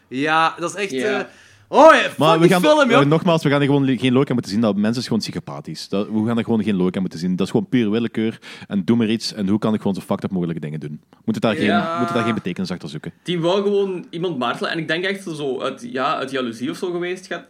Ja, 0.09 0.55
dat 0.59 0.75
is 0.75 0.83
echt... 0.83 0.91
Ja. 0.91 1.19
eh, 1.19 1.25
oh 1.69 1.95
ja, 1.95 2.11
Maar 2.19 2.39
we 2.41 2.49
gaan, 2.49 2.61
film, 2.61 2.91
joh. 2.91 3.01
eh, 3.01 3.07
nogmaals, 3.07 3.43
we 3.43 3.49
gaan 3.51 3.61
er 3.61 3.67
gewoon 3.67 3.99
geen 3.99 4.13
logica 4.13 4.33
moeten 4.33 4.53
zien. 4.53 4.61
Dat 4.61 4.77
mensen 4.77 5.01
is 5.01 5.07
gewoon 5.07 5.23
psychopathisch. 5.23 5.89
Dat, 5.89 6.09
we 6.09 6.27
gaan 6.27 6.39
er 6.39 6.45
gewoon 6.45 6.63
geen 6.63 6.75
logica 6.77 7.01
moeten 7.01 7.19
zien. 7.19 7.37
Dat 7.37 7.47
is 7.47 7.53
gewoon 7.53 7.69
puur 7.69 7.91
willekeur. 7.91 8.39
En 8.69 8.85
doe 8.85 8.97
maar 8.97 9.09
iets. 9.09 9.33
En 9.35 9.49
hoe 9.49 9.59
kan 9.59 9.75
ik 9.75 9.81
gewoon 9.81 9.95
zo 9.95 10.01
fucked 10.01 10.25
up 10.25 10.31
mogelijke 10.31 10.61
dingen 10.61 10.81
doen? 10.81 11.01
Moet 11.25 11.35
het 11.35 11.43
daar, 11.45 11.63
Ja. 11.63 11.81
geen, 11.81 11.99
moet 11.99 12.07
het 12.07 12.15
daar 12.17 12.25
geen 12.25 12.35
betekenis 12.35 12.71
achter 12.71 12.89
zoeken? 12.89 13.13
Die 13.23 13.41
wou 13.41 13.63
gewoon 13.63 14.07
iemand 14.11 14.39
martelen. 14.39 14.71
En 14.71 14.79
ik 14.79 14.89
denk 14.89 15.05
echt 15.05 15.23
zo 15.23 15.61
uit, 15.61 15.89
ja, 15.93 16.17
uit 16.17 16.31
jaloezie 16.31 16.71
of 16.71 16.77
zo 16.77 16.91
geweest 16.91 17.27
gaat, 17.27 17.45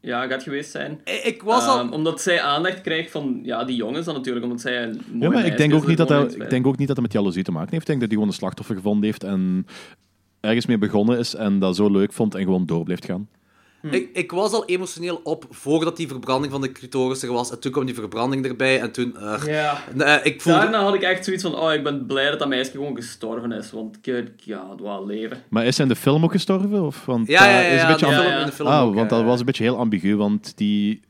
ja, 0.00 0.26
gaat 0.26 0.42
geweest 0.42 0.70
zijn. 0.70 1.00
Ik, 1.04 1.22
ik 1.24 1.42
was 1.42 1.66
al... 1.66 1.78
Ehm, 1.78 1.92
omdat 1.92 2.20
zij 2.20 2.40
aandacht 2.42 2.80
krijgt 2.80 3.10
van 3.10 3.40
ja, 3.42 3.64
die 3.64 3.76
jongens 3.76 4.04
dan 4.06 4.14
natuurlijk. 4.14 4.44
Omdat 4.44 4.60
zij 4.60 4.82
een 4.82 5.00
mooie 5.12 5.22
Ja, 5.24 5.30
maar 5.30 5.46
ik 5.46 5.56
denk, 5.56 5.74
ook 5.74 5.86
niet 5.86 5.96
dat 5.96 6.08
mooie 6.08 6.36
ik 6.36 6.50
denk 6.50 6.66
ook 6.66 6.76
niet 6.78 6.86
dat 6.86 6.96
het 6.96 7.04
met 7.06 7.14
jaloezie 7.14 7.42
te 7.42 7.52
maken 7.52 7.70
heeft. 7.70 7.80
Ik 7.82 7.86
denk 7.88 8.00
dat 8.00 8.08
hij 8.08 8.18
gewoon 8.18 8.32
een 8.32 8.38
slachtoffer 8.40 8.74
gevonden 8.76 9.04
heeft 9.04 9.24
en 9.24 9.66
ergens 10.40 10.66
mee 10.66 10.78
begonnen 10.78 11.18
is 11.18 11.34
en 11.34 11.58
dat 11.58 11.76
zo 11.76 11.90
leuk 11.90 12.12
vond 12.12 12.34
en 12.34 12.42
gewoon 12.44 12.66
door 12.66 12.84
bleef 12.84 13.04
gaan. 13.04 13.28
Ik, 13.90 14.10
ik 14.12 14.30
was 14.30 14.52
al 14.52 14.64
emotioneel 14.64 15.20
op 15.24 15.44
voordat 15.50 15.96
die 15.96 16.08
verbranding 16.08 16.52
van 16.52 16.60
de 16.60 16.72
clitoris 16.72 17.22
er 17.22 17.32
was. 17.32 17.50
En 17.50 17.60
toen 17.60 17.72
kwam 17.72 17.84
die 17.84 17.94
verbranding 17.94 18.46
erbij. 18.46 18.80
En 18.80 18.92
toen... 18.92 19.16
Ja. 19.46 20.22
Ik 20.22 20.40
voelde... 20.40 20.60
Daarna 20.60 20.82
had 20.82 20.94
ik 20.94 21.02
echt 21.02 21.24
zoiets 21.24 21.42
van, 21.42 21.56
oh, 21.56 21.72
ik 21.72 21.82
ben 21.82 22.06
blij 22.06 22.30
dat 22.30 22.38
dat 22.38 22.48
meisje 22.48 22.70
gewoon 22.70 22.96
gestorven 22.96 23.52
is. 23.52 23.70
Want 23.70 23.98
good 24.02 24.28
god, 24.46 24.80
wat 24.80 25.04
leven. 25.06 25.42
Maar 25.48 25.66
is 25.66 25.76
hij 25.76 25.86
in 25.86 25.92
de 25.92 25.98
film 25.98 26.24
ook 26.24 26.32
gestorven? 26.32 26.82
Of, 26.82 27.04
want, 27.04 27.28
Ja, 27.28 27.44
ja, 27.44 27.50
ja, 27.50 27.66
is 27.66 27.70
een 27.70 27.76
ja, 27.76 27.86
beetje 27.86 28.06
de 28.06 28.12
ja, 28.12 28.18
film, 28.20 28.32
ja. 28.32 28.40
in 28.40 28.46
de 28.46 28.52
film 28.52 28.68
Ah, 28.68 28.82
ook, 28.82 28.94
want 28.94 29.10
dat 29.10 29.24
was 29.24 29.40
een 29.40 29.46
beetje 29.46 29.64
heel 29.64 29.76
ambigu, 29.76 30.16
want 30.16 30.52
die... 30.56 31.00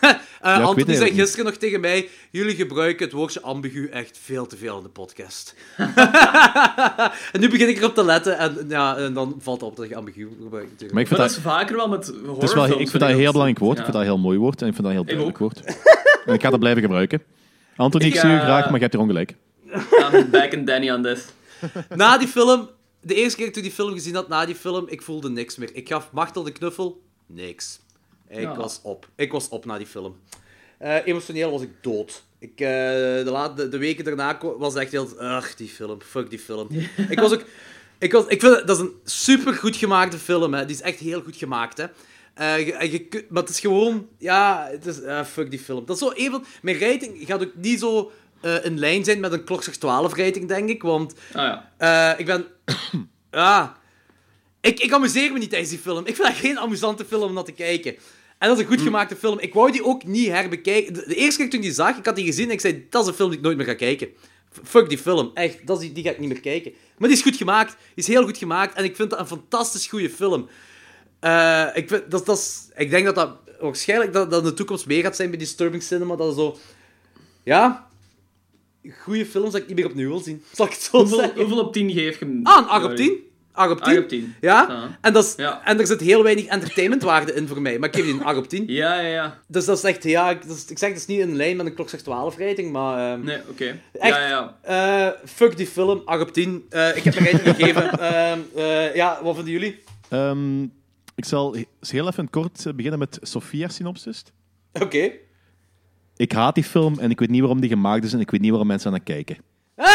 Eh, 0.40 0.56
weet 0.56 0.66
Anthony 0.66 0.94
zei 0.94 1.12
gisteren 1.12 1.44
nog 1.44 1.54
tegen 1.54 1.80
mij: 1.80 2.08
jullie 2.30 2.54
gebruiken 2.54 3.04
het 3.04 3.14
woordje 3.14 3.40
ambigu 3.40 3.88
echt 3.88 4.18
veel 4.22 4.46
te 4.46 4.56
veel 4.56 4.76
in 4.76 4.82
de 4.82 4.88
podcast. 4.88 5.54
en 7.32 7.40
nu 7.40 7.48
begin 7.48 7.68
ik 7.68 7.76
erop 7.76 7.94
te 7.94 8.04
letten 8.04 8.38
en, 8.38 8.64
ja, 8.68 8.96
en 8.96 9.14
dan 9.14 9.36
valt 9.38 9.60
het 9.60 9.70
op 9.70 9.76
dat 9.76 9.88
je 9.88 9.96
ambigu 9.96 10.28
gebruikt. 10.42 10.70
Natuurlijk. 10.70 10.92
Maar 10.92 11.02
ik 11.02 11.08
vind 11.08 11.20
Maar 11.20 11.28
dat, 11.28 11.36
dat 11.36 11.44
is 11.44 11.52
vaker 11.52 11.76
wel 11.76 11.88
met 11.88 12.06
horrorfilms. 12.06 12.54
wel, 12.54 12.64
ik 12.64 12.90
vind 12.90 13.00
dat 13.00 13.10
een 13.10 13.16
heel 13.16 13.32
belangrijk 13.32 13.58
woord. 13.58 13.78
Ik 13.78 13.84
vind 13.84 13.96
dat 13.96 14.02
een 14.02 14.08
heel 14.08 14.18
mooi 14.18 14.38
woord 14.38 14.62
en 14.62 14.68
ik 14.68 14.74
vind 14.74 14.86
dat 14.86 14.96
een 14.96 15.04
heel 15.04 15.06
duidelijk 15.06 15.38
woord. 15.38 15.60
En 16.26 16.34
ik 16.34 16.42
ga 16.42 16.50
dat 16.50 16.60
blijven 16.60 16.82
gebruiken. 16.82 17.22
Anthony, 17.76 18.04
ik 18.04 18.14
Ik, 18.14 18.20
zie 18.20 18.30
u 18.30 18.34
eh, 18.34 18.40
graag, 18.40 18.64
maar 18.64 18.74
je 18.74 18.80
hebt 18.80 18.92
hier 18.92 19.02
ongelijk. 19.02 19.34
I'm 20.12 20.30
back 20.30 20.52
in 20.52 20.64
Danny 20.64 20.90
on 20.90 21.02
this. 21.02 21.24
Na 21.94 22.18
die 22.18 22.28
film, 22.28 22.68
de 23.00 23.14
eerste 23.14 23.36
keer 23.36 23.46
toen 23.46 23.62
ik 23.62 23.68
die 23.68 23.72
film 23.72 23.92
gezien 23.92 24.14
had, 24.14 24.28
na 24.28 24.46
die 24.46 24.54
film, 24.54 24.84
ik 24.88 25.02
voelde 25.02 25.30
niks 25.30 25.56
meer. 25.56 25.70
Ik 25.72 25.88
gaf 25.88 26.08
Machtel 26.12 26.42
de 26.42 26.52
knuffel, 26.52 27.02
niks. 27.26 27.80
Ik 28.30 28.40
Ja. 28.40 28.56
was 28.56 28.80
op. 28.82 29.08
Ik 29.16 29.32
was 29.32 29.48
op 29.48 29.64
na 29.64 29.78
die 29.78 29.86
film. 29.86 30.16
Eh, 30.78 31.06
emotioneel 31.06 31.50
was 31.50 31.62
ik 31.62 31.70
dood. 31.80 32.22
Ik, 32.38 32.50
eh, 32.50 32.66
de, 32.66 33.22
la- 33.30 33.48
de, 33.48 33.68
de 33.68 33.78
weken 33.78 34.04
daarna 34.04 34.38
was 34.58 34.72
het 34.74 34.82
echt 34.82 34.92
heel... 34.92 35.08
Ugh, 35.22 35.56
die 35.56 35.68
film. 35.68 36.00
Fuck 36.02 36.30
die 36.30 36.38
film. 36.38 36.68
ik 37.08 37.20
was 37.20 37.32
ook... 37.32 37.44
Ik, 37.98 38.12
was, 38.12 38.26
ik 38.26 38.40
vind, 38.40 38.66
dat 38.66 38.76
is 38.76 38.82
een 38.82 38.94
super 39.04 39.54
goed 39.54 39.76
gemaakte 39.76 40.18
film, 40.18 40.54
hè. 40.54 40.64
Die 40.66 40.74
is 40.76 40.82
echt 40.82 40.98
heel 40.98 41.22
goed 41.22 41.36
gemaakt, 41.36 41.78
hè. 41.78 41.86
Eh, 42.34 42.66
je- 42.92 43.24
maar 43.28 43.42
het 43.42 43.50
is 43.52 43.60
gewoon... 43.60 44.08
Ja, 44.18 44.68
het 44.70 44.86
is... 44.86 45.02
ah, 45.02 45.24
fuck 45.24 45.50
die 45.50 45.58
film. 45.58 45.86
Dat 45.86 45.96
is 45.96 46.02
zo 46.02 46.12
een 46.14 46.30
van... 46.30 46.44
Mijn 46.62 46.78
rating 46.78 47.26
gaat 47.26 47.42
ook 47.42 47.54
niet 47.54 47.80
zo 47.80 48.10
in 48.62 48.78
lijn 48.78 49.04
zijn 49.04 49.20
met 49.20 49.32
een 49.32 49.44
klokslag 49.44 49.74
12 49.76 50.14
rating, 50.16 50.48
denk 50.48 50.68
ik. 50.68 50.82
Want 50.82 51.14
Ah 51.32 51.58
ja. 51.78 52.16
ik 52.16 52.26
ben... 52.26 52.46
ja... 53.30 53.76
Ik, 54.62 54.80
ik 54.80 54.92
amuseer 54.92 55.32
me 55.32 55.38
niet 55.38 55.48
tijdens 55.50 55.70
die 55.70 55.78
film. 55.80 56.06
Ik 56.06 56.14
vind 56.16 56.28
dat 56.28 56.36
geen 56.36 56.58
amusante 56.58 57.04
film 57.04 57.22
om 57.22 57.32
naar 57.34 57.44
te 57.44 57.52
kijken. 57.52 57.96
En 58.40 58.48
dat 58.48 58.58
is 58.58 58.62
een 58.62 58.70
goed 58.70 58.80
gemaakte 58.80 59.16
film. 59.16 59.38
Ik 59.38 59.54
wou 59.54 59.72
die 59.72 59.84
ook 59.84 60.04
niet 60.04 60.28
herbekijken. 60.28 60.94
De, 60.94 61.04
de 61.06 61.14
eerste 61.14 61.40
keer 61.40 61.50
toen 61.50 61.58
ik 61.58 61.64
die 61.64 61.74
zag, 61.74 61.96
ik 61.98 62.06
had 62.06 62.16
die 62.16 62.24
gezien 62.24 62.46
en 62.46 62.52
ik 62.52 62.60
zei, 62.60 62.86
dat 62.90 63.02
is 63.02 63.08
een 63.08 63.14
film 63.14 63.28
die 63.28 63.38
ik 63.38 63.44
nooit 63.44 63.56
meer 63.56 63.66
ga 63.66 63.74
kijken. 63.74 64.08
Fuck 64.62 64.88
die 64.88 64.98
film. 64.98 65.30
Echt, 65.34 65.66
dat 65.66 65.76
is 65.80 65.84
die, 65.84 65.92
die 65.92 66.04
ga 66.04 66.10
ik 66.10 66.18
niet 66.18 66.28
meer 66.28 66.40
kijken. 66.40 66.72
Maar 66.98 67.08
die 67.08 67.16
is 67.16 67.22
goed 67.22 67.36
gemaakt. 67.36 67.70
Die 67.70 68.04
is 68.04 68.06
heel 68.06 68.24
goed 68.24 68.38
gemaakt. 68.38 68.74
En 68.74 68.84
ik 68.84 68.96
vind 68.96 69.10
dat 69.10 69.18
een 69.18 69.26
fantastisch 69.26 69.86
goede 69.86 70.10
film. 70.10 70.48
Eh, 71.20 71.66
ik, 71.74 71.88
vind, 71.88 72.10
dat, 72.10 72.26
dat 72.26 72.38
is, 72.38 72.68
ik 72.76 72.90
denk 72.90 73.04
dat 73.04 73.14
dat 73.14 73.36
waarschijnlijk 73.60 74.12
dat, 74.12 74.30
dat 74.30 74.42
in 74.42 74.48
de 74.48 74.54
toekomst 74.54 74.86
meer 74.86 75.02
gaat 75.02 75.16
zijn 75.16 75.30
bij 75.30 75.38
Disturbing 75.38 75.82
Cinema. 75.82 76.16
Dat 76.16 76.28
is 76.30 76.34
zo... 76.36 76.56
Ja... 77.42 77.88
Goede 78.98 79.26
films 79.26 79.52
dat 79.52 79.60
ik 79.60 79.66
niet 79.66 79.76
meer 79.76 79.86
opnieuw 79.86 80.08
wil 80.08 80.20
zien. 80.20 80.42
Zal 80.52 80.66
ik 80.66 80.72
het 80.72 80.82
zo 80.82 80.96
Hoeveel, 80.98 81.18
zeggen? 81.18 81.40
hoeveel 81.40 81.58
op 81.58 81.72
10 81.72 81.90
geef 81.90 82.18
je 82.18 82.24
hem? 82.24 82.40
Ah, 82.42 82.56
een 82.56 82.68
8 82.68 82.84
op 82.84 82.96
10. 82.96 83.29
8 83.60 83.70
op 83.70 83.80
10. 83.82 83.92
8 83.92 83.98
op 84.02 84.08
10. 84.08 84.34
Ja, 84.40 84.66
Ja. 84.68 84.98
En, 85.00 85.12
dat 85.12 85.24
is, 85.24 85.34
Ja. 85.36 85.64
en 85.64 85.80
er 85.80 85.86
zit 85.86 86.00
heel 86.00 86.22
weinig 86.22 86.44
entertainmentwaarde 86.44 87.34
in 87.34 87.48
voor 87.48 87.62
mij. 87.62 87.78
Maar 87.78 87.88
ik 87.88 87.94
geef 87.94 88.04
die 88.04 88.14
een 88.14 88.24
8 88.24 88.36
op 88.38 88.48
10. 88.48 88.64
Ja, 88.66 89.00
ja, 89.00 89.08
ja. 89.08 89.38
Dus 89.46 89.64
dat 89.64 89.76
is 89.78 89.84
echt, 89.84 90.02
ja, 90.04 90.30
ik, 90.30 90.46
dat 90.46 90.56
is- 90.56 90.64
ik 90.70 90.78
zeg, 90.78 90.88
het 90.88 90.98
is 90.98 91.06
niet 91.06 91.18
in 91.20 91.36
lijn 91.36 91.56
met 91.56 91.66
een 91.66 91.74
klok 91.74 91.88
12 91.88 92.36
rating, 92.38 92.72
maar... 92.72 93.12
ehm, 93.12 93.24
Nee, 93.24 93.38
oké. 93.50 93.80
Echt? 93.92 94.14
Ja, 94.16 94.20
ja, 94.28 94.54
ja. 94.62 95.06
eh, 95.08 95.28
fuck 95.28 95.56
die 95.56 95.66
film, 95.66 96.02
8 96.04 96.20
op 96.20 96.32
10. 96.32 96.64
Eh, 96.68 96.96
ik 96.96 97.02
heb 97.04 97.16
een 97.16 97.24
rating 97.24 97.56
gegeven. 97.56 97.90
Ehm, 98.00 98.38
eh, 98.56 98.94
ja, 98.94 99.18
wat 99.22 99.34
vinden 99.34 99.52
jullie? 99.52 99.82
Ehm, 100.08 100.62
ik 101.14 101.24
zal 101.24 101.54
he- 101.54 101.64
heel 101.80 102.06
even 102.06 102.30
kort 102.30 102.64
beginnen 102.76 102.98
met 102.98 103.18
Sofia 103.22 103.68
synopsis. 103.68 104.24
Oké. 104.72 105.10
Ik 106.16 106.32
haat 106.32 106.54
die 106.54 106.64
film 106.64 106.98
en 106.98 107.10
ik 107.10 107.18
weet 107.18 107.30
niet 107.30 107.40
waarom 107.40 107.60
die 107.60 107.70
gemaakt 107.70 108.04
is 108.04 108.12
en 108.12 108.20
ik 108.20 108.30
weet 108.30 108.40
niet 108.40 108.50
waarom 108.50 108.68
mensen 108.68 108.88
aan 108.88 108.94
het 108.94 109.02
kijken. 109.04 109.36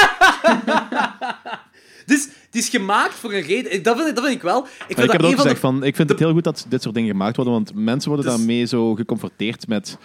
Dus 2.05 2.29
die 2.55 2.63
is 2.63 2.69
gemaakt 2.69 3.13
voor 3.13 3.33
een 3.33 3.41
reden. 3.41 3.83
Dat 3.83 3.95
vind 3.97 4.07
ik, 4.09 4.15
dat 4.15 4.23
vind 4.23 4.35
ik 4.35 4.41
wel. 4.41 4.63
Ik, 4.63 4.67
vind 4.77 4.89
ik 4.89 4.95
dat 4.97 5.11
heb 5.11 5.11
het 5.11 5.21
ook 5.25 5.31
een 5.31 5.37
van 5.37 5.41
gezegd, 5.45 5.61
de... 5.61 5.67
van, 5.67 5.83
ik 5.83 5.95
vind 5.95 6.09
het 6.09 6.19
heel 6.19 6.31
goed 6.31 6.43
dat 6.43 6.65
dit 6.69 6.81
soort 6.81 6.95
dingen 6.95 7.09
gemaakt 7.11 7.35
worden, 7.35 7.53
want 7.53 7.71
mensen 7.75 8.09
worden 8.11 8.25
Het 8.31 8.39
is- 8.39 8.45
daarmee 8.45 8.65
zo 8.65 8.95
geconfronteerd 8.95 9.67
met... 9.67 9.97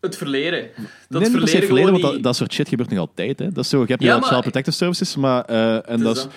Het 0.00 0.16
verleden. 0.16 0.68
Dat 1.08 1.20
nee, 1.20 1.30
verleden 1.30 1.56
het 1.56 1.64
verleden, 1.64 1.90
want 1.90 2.02
dat, 2.02 2.12
niet- 2.14 2.22
dat 2.22 2.36
soort 2.36 2.52
shit 2.52 2.68
gebeurt 2.68 2.90
nog 2.90 2.98
altijd. 2.98 3.38
Hè. 3.38 3.52
Dat 3.52 3.64
is 3.64 3.70
zo, 3.70 3.80
je 3.80 3.86
hebt 3.86 4.02
Ja, 4.02 4.18
maar- 4.18 4.28
Child 4.28 4.40
Protective 4.40 4.76
Services, 4.76 5.16
maar, 5.16 5.44
eh, 5.44 5.74
en 5.90 5.96
is 5.96 6.02
dat 6.02 6.16
is 6.16 6.22
dat. 6.22 6.32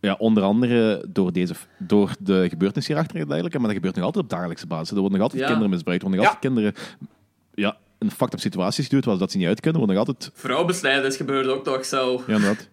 ja, 0.00 0.14
onder 0.18 0.42
andere 0.42 1.04
door, 1.08 1.32
deze, 1.32 1.54
door 1.78 2.10
de 2.18 2.46
gebeurtenissen 2.48 2.94
hierachter 2.94 3.20
en 3.20 3.26
dergelijke, 3.26 3.56
maar 3.58 3.66
dat 3.66 3.76
gebeurt 3.76 3.94
nog 3.96 4.04
altijd 4.04 4.24
op 4.24 4.30
dagelijkse 4.30 4.66
basis. 4.66 4.90
Er 4.90 4.94
worden 5.00 5.12
nog 5.12 5.22
altijd 5.22 5.40
Ja. 5.42 5.46
kinderen 5.46 5.70
misbruikt, 5.72 6.02
er 6.02 6.08
worden 6.08 6.24
nog 6.26 6.34
Ja. 6.34 6.40
altijd 6.40 6.54
kinderen 6.54 6.98
ja, 7.54 7.76
in 7.98 8.10
fucked 8.10 8.32
up 8.34 8.40
situaties 8.40 8.84
geduwd, 8.86 9.04
waar 9.04 9.18
dat 9.18 9.30
ze 9.30 9.36
niet 9.38 9.46
uit 9.46 9.60
kunnen, 9.60 9.80
worden 9.80 9.96
nog 9.96 10.06
altijd... 10.06 10.30
Vrouwbesnijdenis 10.34 11.16
gebeurt 11.16 11.46
ook 11.46 11.64
toch 11.64 11.84
zo. 11.84 12.22
Ja, 12.26 12.34
inderdaad. 12.34 12.68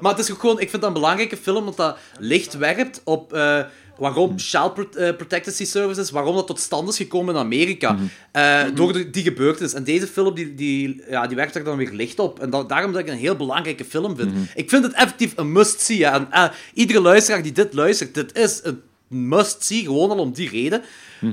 Maar 0.00 0.10
het 0.12 0.20
is 0.20 0.30
ook 0.32 0.40
gewoon... 0.40 0.60
Ik 0.60 0.70
vind 0.70 0.82
dat 0.82 0.90
een 0.90 1.00
belangrijke 1.00 1.36
film, 1.36 1.56
omdat 1.56 1.76
dat 1.76 1.98
licht 2.18 2.56
werpt 2.56 3.00
op... 3.04 3.32
eh, 3.32 3.60
waarom 3.98 4.38
Child 4.38 4.74
Pro- 4.74 4.88
eh, 5.00 5.16
Protective 5.16 5.64
Services, 5.66 6.10
waarom 6.10 6.34
dat 6.34 6.46
tot 6.46 6.60
stand 6.60 6.88
is 6.88 6.96
gekomen 6.96 7.34
in 7.34 7.40
Amerika. 7.40 7.98
eh, 8.32 8.62
Door 8.74 8.92
de- 8.92 9.10
die 9.10 9.22
gebeurtenis. 9.22 9.74
En 9.74 9.84
deze 9.84 10.06
film, 10.06 10.34
die, 10.34 10.54
die, 10.54 11.02
ja, 11.10 11.26
die 11.26 11.36
werkt 11.36 11.54
er 11.54 11.64
dan 11.64 11.76
weer 11.76 11.90
licht 11.92 12.18
op. 12.18 12.40
En 12.40 12.50
dat, 12.50 12.68
daarom 12.68 12.90
dat 12.92 13.00
ik 13.00 13.06
het 13.06 13.14
een 13.14 13.20
heel 13.20 13.36
belangrijke 13.36 13.84
film 13.84 14.16
vind. 14.16 14.32
Ik 14.54 14.68
vind 14.70 14.84
het 14.84 14.92
effectief 14.92 15.32
een 15.36 15.52
must-see. 15.52 15.98
ja. 15.98 16.28
En 16.30 16.50
iedere 16.74 17.00
luisteraar 17.00 17.42
die 17.42 17.52
dit 17.52 17.74
luistert, 17.74 18.14
dit 18.14 18.36
is 18.38 18.60
een 18.62 18.80
must-see, 19.08 19.82
gewoon 19.82 20.10
al 20.10 20.18
om 20.18 20.32
die 20.32 20.48
reden. 20.48 20.82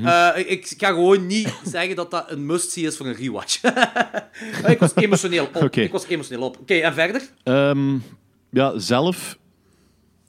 Eh, 0.04 0.30
ik, 0.36 0.48
ik 0.48 0.74
ga 0.78 0.88
gewoon 0.88 1.26
niet 1.28 1.54
zeggen 1.72 1.96
dat 1.96 2.12
dat 2.12 2.32
een 2.32 2.46
must-see 2.46 2.86
is 2.86 2.98
voor 2.98 3.06
een 3.06 3.16
rewatch. 3.16 3.60
ik 4.68 4.80
was 4.80 4.92
emotioneel 4.96 5.50
op. 5.54 5.76
Ik 5.78 5.92
was 5.92 6.06
emotioneel 6.08 6.44
op. 6.48 6.58
Oké, 6.60 6.74
en 6.74 6.94
verder? 6.94 7.22
Ehm, 7.44 7.98
ja, 8.52 8.80
zelf... 8.80 9.40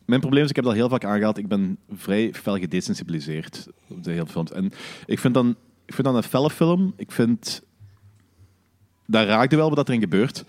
Mijn 0.05 0.21
probleem 0.21 0.45
is, 0.45 0.51
ik 0.51 0.57
heb 0.57 0.65
dat 0.65 0.75
heel 0.75 0.89
vaak 0.89 1.05
aangehaald, 1.05 1.39
ik 1.39 1.49
ben 1.49 1.79
vrij 1.93 2.35
fel 2.35 2.59
gedesensibiliseerd 2.59 3.69
op 3.89 4.05
de 4.05 4.11
hele 4.11 4.27
films. 4.27 4.53
En 4.53 4.73
ik 5.07 5.19
vind 5.19 5.35
dan, 5.35 5.57
ik 5.87 5.95
vind 5.95 6.07
dan 6.07 6.17
een 6.17 6.23
felle 6.23 6.51
film, 6.51 6.93
ik 6.97 7.13
vind... 7.13 7.63
Daar 9.07 9.27
raakte 9.27 9.57
wel 9.57 9.75
wat 9.75 9.89
erin 9.89 10.01
gebeurt. 10.01 10.45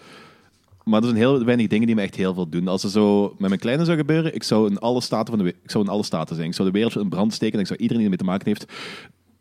Maar 0.83 0.99
er 0.99 1.05
zijn 1.05 1.17
heel 1.17 1.43
weinig 1.43 1.67
dingen 1.67 1.87
die 1.87 1.95
me 1.95 2.01
echt 2.01 2.15
heel 2.15 2.33
veel 2.33 2.49
doen. 2.49 2.67
Als 2.67 2.83
er 2.83 2.89
zo 2.89 3.35
met 3.37 3.47
mijn 3.47 3.59
kleine 3.59 3.85
zou 3.85 3.97
gebeuren, 3.97 4.35
ik 4.35 4.43
zou 4.43 4.69
in 4.69 4.79
alle 4.79 5.01
staten, 5.01 5.35
van 5.35 5.45
de, 5.45 5.55
ik 5.63 5.71
zou 5.71 5.83
in 5.83 5.89
alle 5.89 6.03
staten 6.03 6.35
zijn. 6.35 6.47
Ik 6.47 6.53
zou 6.53 6.71
de 6.71 6.73
wereld 6.73 6.95
in 6.95 7.09
brand 7.09 7.33
steken 7.33 7.53
en 7.53 7.59
ik 7.59 7.67
zou 7.67 7.79
iedereen 7.79 8.03
die 8.03 8.11
ermee 8.11 8.25
te 8.25 8.31
maken 8.31 8.47
heeft 8.47 8.65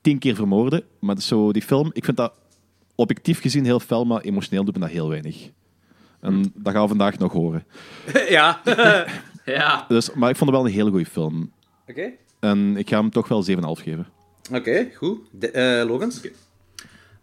tien 0.01 0.19
keer 0.19 0.35
vermoorden. 0.35 0.83
Maar 0.99 1.21
zo, 1.21 1.53
die 1.53 1.63
film, 1.63 1.91
ik 1.93 2.05
vind 2.05 2.17
dat 2.17 2.33
objectief 2.95 3.41
gezien 3.41 3.65
heel 3.65 3.81
fel, 3.81 4.05
maar 4.05 4.21
emotioneel 4.21 4.65
doet 4.65 4.75
me 4.75 4.81
dat 4.81 4.91
heel 4.91 5.09
weinig. 5.09 5.51
En 6.23 6.53
dat 6.55 6.73
gaan 6.73 6.83
we 6.83 6.89
vandaag 6.89 7.19
nog 7.19 7.33
horen. 7.33 7.65
ja. 8.29 8.61
Ja. 9.45 9.85
Dus, 9.89 10.13
maar 10.13 10.31
ik 10.31 10.37
vond 10.37 10.51
het 10.51 10.59
wel 10.59 10.69
een 10.69 10.75
hele 10.75 10.91
goede 10.91 11.07
film. 11.07 11.53
Oké. 11.87 12.11
En 12.41 12.77
ik 12.77 12.89
ga 12.89 13.01
hem 13.01 13.11
toch 13.11 13.29
wel 13.29 13.45
7,5 13.49 13.55
geven. 13.83 14.07
Oké, 14.53 14.89
goed. 14.95 15.19
De, 15.31 15.51
eh, 15.51 15.87
Logans? 15.89 16.21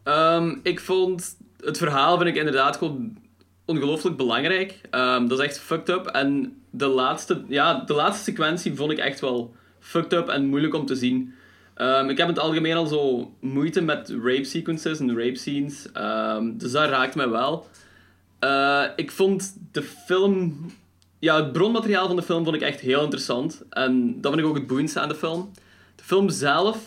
Ehm, 0.03 0.55
ik 0.63 0.79
vond 0.79 1.37
het 1.59 1.77
verhaal 1.77 2.17
vind 2.17 2.29
ik 2.29 2.35
inderdaad 2.35 2.77
gewoon 2.77 3.17
ongelooflijk 3.65 4.17
belangrijk. 4.17 4.81
Ehm, 4.89 5.27
dat 5.27 5.39
is 5.39 5.45
echt 5.45 5.59
fucked 5.59 5.89
up. 5.89 6.05
En 6.05 6.57
de 6.69 6.87
laatste, 6.87 7.43
ja, 7.47 7.83
de 7.85 7.93
laatste 7.93 8.23
sequentie 8.23 8.75
vond 8.75 8.91
ik 8.91 8.97
echt 8.97 9.19
wel 9.19 9.53
fucked 9.79 10.13
up 10.13 10.27
en 10.27 10.45
moeilijk 10.45 10.73
om 10.73 10.85
te 10.85 10.95
zien. 10.95 11.33
Ehm, 11.73 12.09
ik 12.09 12.17
heb 12.17 12.27
in 12.27 12.33
het 12.33 12.43
algemeen 12.43 12.75
al 12.75 12.85
zo 12.85 13.31
moeite 13.39 13.81
met 13.81 14.09
rape 14.09 14.43
sequences 14.43 14.99
en 14.99 15.17
rape 15.17 15.35
scenes. 15.35 15.91
Ehm, 15.91 16.57
dus 16.57 16.71
dat 16.71 16.89
raakt 16.89 17.15
mij 17.15 17.29
wel. 17.29 17.67
Eh, 18.39 18.83
ik 18.95 19.11
vond 19.11 19.57
de 19.71 19.83
film... 19.83 20.65
Ja, 21.19 21.35
het 21.35 21.51
bronmateriaal 21.51 22.07
van 22.07 22.15
de 22.15 22.21
film 22.21 22.43
vond 22.43 22.55
ik 22.55 22.61
echt 22.61 22.79
heel 22.79 23.01
interessant. 23.01 23.61
En 23.69 24.21
dat 24.21 24.31
vind 24.33 24.43
ik 24.45 24.49
ook 24.49 24.57
het 24.57 24.67
boeiendste 24.67 24.99
aan 24.99 25.09
de 25.09 25.15
film. 25.15 25.51
De 25.95 26.03
film 26.03 26.29
zelf, 26.29 26.77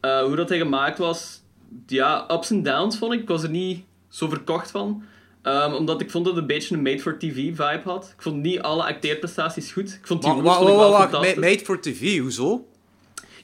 eh, 0.00 0.22
hoe 0.22 0.36
dat 0.36 0.48
hij 0.48 0.58
gemaakt 0.58 0.98
was... 0.98 1.42
Ja, 1.86 2.26
ups 2.30 2.50
en 2.50 2.62
downs 2.62 2.98
vond 2.98 3.12
ik. 3.12 3.20
Ik 3.20 3.28
was 3.28 3.42
er 3.42 3.50
niet 3.50 3.84
zo 4.08 4.28
verkocht 4.28 4.70
van. 4.70 5.02
Ehm, 5.42 5.72
omdat 5.74 6.00
ik 6.00 6.10
vond 6.10 6.24
dat 6.24 6.32
het 6.34 6.42
een 6.42 6.48
beetje 6.48 6.74
een 6.74 6.82
made-for-TV-vibe 6.82 7.80
had. 7.84 8.12
Ik 8.16 8.22
vond 8.22 8.36
niet 8.42 8.60
alle 8.60 8.84
acteerprestaties 8.84 9.72
goed. 9.72 9.88
Ik 9.94 10.06
vond 10.06 10.22
die 10.22 10.32
Wacht, 10.32 10.60
Roos 10.60 10.76
wacht, 10.76 10.90
wacht. 10.90 11.02
fantastisch. 11.02 11.34
Ma- 11.34 11.40
Made 11.40 11.58
for 11.64 11.80
TV, 11.80 12.18
hoezo? 12.18 12.66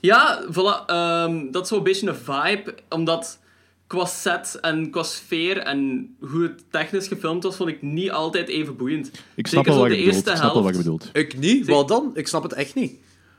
Ja, 0.00 0.42
voilà. 0.52 0.86
ehm, 0.86 1.50
dat 1.50 1.62
is 1.62 1.68
zo'n 1.68 1.82
beetje 1.82 2.08
een 2.08 2.14
vibe. 2.16 2.74
Omdat 2.88 3.38
qua 3.86 4.04
set 4.04 4.58
en 4.60 4.90
qua 4.90 5.02
sfeer 5.02 5.58
en 5.58 6.14
hoe 6.20 6.42
het 6.42 6.64
technisch 6.70 7.08
gefilmd 7.08 7.42
was, 7.42 7.56
vond 7.56 7.68
ik 7.68 7.82
niet 7.82 8.10
altijd 8.10 8.48
even 8.48 8.76
boeiend. 8.76 9.10
Ik 9.34 9.46
snap 9.46 9.64
Zeker 9.64 9.78
wel 9.78 9.88
wat 9.88 9.90
de 9.90 10.02
je 10.02 10.02
eerste 10.12 10.30
Ik 10.30 10.36
snap 10.36 10.52
wel 10.52 10.62
wat 10.62 10.72
je 10.72 10.78
bedoelt. 10.78 11.10
Ik 11.12 11.38
niet. 11.38 11.66
Wat 11.66 11.88
dan? 11.88 12.10
Ik 12.14 12.28
snap 12.28 12.42
het 12.42 12.52
echt 12.52 12.74
niet. 12.74 12.92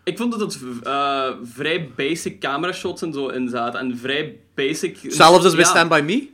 Ik 0.04 0.18
vond 0.18 0.32
dat 0.32 0.40
het 0.40 0.60
eh, 0.84 1.30
vrij 1.44 1.90
basic 1.96 2.40
camera 2.40 2.74
shots 2.74 3.02
en 3.02 3.14
zo 3.14 3.28
in 3.28 3.50
zaten. 3.50 3.80
En 3.80 3.98
vrij 3.98 4.38
basic... 4.56 4.98
Zelfs 5.08 5.44
dus 5.44 5.52
bij 5.52 5.64
Ja. 5.64 5.70
Stand 5.70 5.90
By 5.90 6.02
Me? 6.06 6.28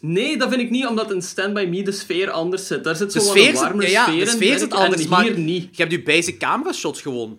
Nee, 0.00 0.38
dat 0.38 0.48
vind 0.48 0.60
ik 0.60 0.70
niet, 0.70 0.86
omdat 0.86 1.12
in 1.12 1.22
Stand 1.22 1.54
By 1.54 1.66
Me 1.70 1.82
de 1.82 1.92
sfeer 1.92 2.30
anders 2.30 2.66
zit. 2.66 2.84
Daar 2.84 2.96
zit 2.96 3.12
De 3.12 3.20
zo 3.20 3.26
wat 3.26 3.36
sfeer 3.36 3.48
een 3.48 3.56
zit, 3.56 3.64
warmere 3.64 3.90
ja, 3.90 4.02
sfeer 4.04 4.24
de 4.24 4.30
in, 4.30 4.36
sfeer 4.36 4.48
vind 4.48 4.60
zit 4.60 4.72
anders, 4.72 5.02
en 5.02 5.08
maar 5.08 5.22
hier 5.22 5.38
niet. 5.38 5.62
je 5.62 5.76
hebt 5.76 5.90
die 5.90 6.02
basic 6.02 6.38
camera 6.38 6.72
shots 6.72 7.02
gewoon. 7.02 7.38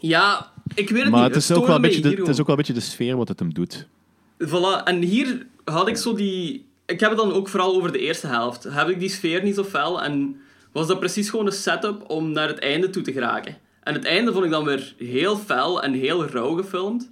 Ja, 0.00 0.52
ik 0.74 0.90
weet 0.90 1.02
het 1.02 1.10
Maar 1.10 1.22
niet. 1.24 1.34
het 1.34 1.42
is, 1.42 1.50
ook 1.50 1.66
wel 1.66 1.76
een 1.76 1.80
stoorde 1.80 1.80
beetje 1.80 2.00
mij 2.00 2.10
de, 2.10 2.16
hier 2.16 2.26
het 2.26 2.34
is 2.34 2.40
ook 2.40 2.46
wel 2.46 2.56
een 2.56 2.62
beetje 2.62 2.80
de 2.80 2.86
sfeer 2.86 3.16
wat 3.16 3.28
het 3.28 3.38
hem 3.38 3.54
doet. 3.54 3.86
Voilà, 4.46 4.84
en 4.84 5.02
hier 5.02 5.46
had 5.64 5.88
ik 5.88 5.96
zo 5.96 6.14
die... 6.14 6.66
Ik 6.86 7.00
heb 7.00 7.10
het 7.10 7.18
dan 7.18 7.32
ook 7.32 7.48
vooral 7.48 7.74
over 7.74 7.92
de 7.92 7.98
eerste 7.98 8.26
helft. 8.26 8.64
Heb 8.64 8.88
ik 8.88 9.00
die 9.00 9.08
sfeer 9.08 9.42
niet 9.42 9.54
zo 9.54 9.64
fel 9.64 10.02
en 10.02 10.40
was 10.72 10.86
dat 10.86 10.98
precies 10.98 11.30
gewoon 11.30 11.46
een 11.46 11.52
setup 11.52 12.10
om 12.10 12.30
naar 12.32 12.48
het 12.48 12.58
einde 12.58 12.90
toe 12.90 13.02
te 13.02 13.12
geraken. 13.12 13.56
En 13.82 13.94
het 13.94 14.04
einde 14.04 14.32
vond 14.32 14.44
ik 14.44 14.50
dan 14.50 14.64
weer 14.64 14.94
heel 14.98 15.36
fel 15.36 15.82
en 15.82 15.92
heel 15.92 16.26
rauw 16.26 16.54
gefilmd. 16.54 17.10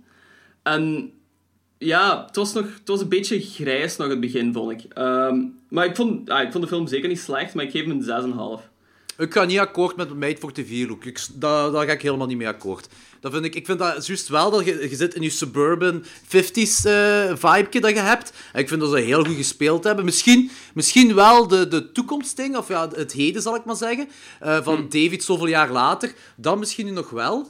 En 0.63 1.13
ja, 1.79 2.25
het 2.27 2.37
was, 2.37 2.53
nog, 2.53 2.65
het 2.65 2.89
was 2.89 3.01
een 3.01 3.09
beetje 3.09 3.41
grijs 3.41 3.97
nog 3.97 4.09
het 4.09 4.21
begin, 4.21 4.53
vond 4.53 4.71
ik. 4.71 4.93
Ehm, 4.93 5.43
maar 5.69 5.85
ik 5.85 5.97
vond, 5.97 6.29
ja, 6.29 6.41
ik 6.41 6.53
vond 6.53 6.65
de 6.65 6.71
film 6.71 6.87
zeker 6.87 7.09
niet 7.09 7.21
slecht, 7.21 7.55
maar 7.55 7.65
ik 7.65 7.71
geef 7.71 7.85
hem 7.85 7.91
een 7.91 8.61
6,5. 8.61 8.69
Ik 9.19 9.33
ga 9.33 9.45
niet 9.45 9.59
akkoord 9.59 9.97
met 9.97 10.15
Made 10.15 10.37
for 10.37 10.53
TV 10.53 10.85
look. 10.89 11.05
Ik, 11.05 11.27
daar, 11.35 11.71
daar 11.71 11.87
ga 11.87 11.93
ik 11.93 12.03
helemaal 12.03 12.27
niet 12.27 12.37
mee 12.37 12.49
akkoord. 12.49 12.89
Dat 13.21 13.33
vind 13.33 13.45
ik, 13.45 13.55
ik 13.55 13.67
vind 13.67 13.79
dat 13.79 14.07
juist 14.07 14.29
wel 14.29 14.51
dat 14.51 14.65
je, 14.65 14.87
je 14.91 14.97
zit 14.97 15.15
in 15.15 15.23
je 15.23 15.31
suburban 15.31 16.05
50s 16.05 16.85
eh 16.85 17.33
vibe 17.35 17.81
dat 17.81 17.91
je 17.91 17.99
hebt. 18.01 18.33
En 18.53 18.61
ik 18.61 18.69
vind 18.69 18.81
dat 18.81 18.91
ze 18.91 18.99
heel 18.99 19.25
goed 19.25 19.37
gespeeld 19.37 19.85
hebben. 19.85 20.05
Misschien, 20.05 20.51
misschien 20.75 21.15
wel 21.15 21.49
de, 21.49 21.69
de 21.69 21.93
toekomstding, 21.93 22.57
of 22.57 22.69
ja, 22.69 22.89
het 22.95 23.13
heden 23.13 23.43
zal 23.43 23.55
ik 23.57 23.65
maar 23.65 23.77
zeggen. 23.77 24.09
eh, 24.41 24.63
van 24.63 24.87
David 24.89 25.25
zoveel 25.25 25.47
jaar 25.47 25.71
later. 25.73 26.15
Dan 26.37 26.59
misschien 26.59 26.87
nu 26.87 26.93
nog 26.93 27.11
wel. 27.11 27.47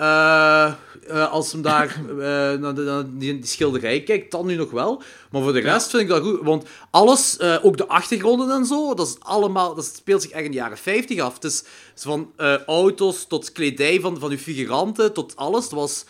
Eh, 0.00 0.72
eh, 1.08 1.30
als 1.32 1.52
hem 1.52 1.62
daar 1.62 1.86
eh, 2.08 2.14
naar, 2.60 2.74
de- 2.74 2.80
naar 2.82 3.04
die, 3.06 3.38
die 3.38 3.46
schilderij 3.46 4.02
kijkt, 4.02 4.30
dan 4.30 4.46
nu 4.46 4.54
nog 4.54 4.70
wel. 4.70 5.02
Maar 5.30 5.42
voor 5.42 5.52
de 5.52 5.58
rest 5.60 5.90
vind 5.90 6.02
ik 6.02 6.08
dat 6.08 6.22
goed. 6.22 6.38
Want 6.42 6.64
alles, 6.90 7.38
ook 7.62 7.76
de 7.76 7.86
achtergronden 7.88 8.50
en 8.50 8.64
zo, 8.66 8.94
dat, 8.94 9.06
is 9.06 9.16
allemaal, 9.18 9.74
dat 9.74 9.84
speelt 9.84 10.22
zich 10.22 10.30
echt 10.30 10.44
in 10.44 10.50
de 10.50 10.56
jaren 10.56 10.78
50 10.78 11.20
af. 11.20 11.34
Het 11.34 11.44
is 11.44 11.62
van 11.94 12.32
auto's 12.66 13.26
tot 13.26 13.52
kledij 13.52 14.00
van, 14.00 14.18
van 14.18 14.30
uw 14.30 14.36
figuranten, 14.38 15.12
tot 15.12 15.36
alles. 15.36 15.64
Het 15.64 15.72
was, 15.72 16.04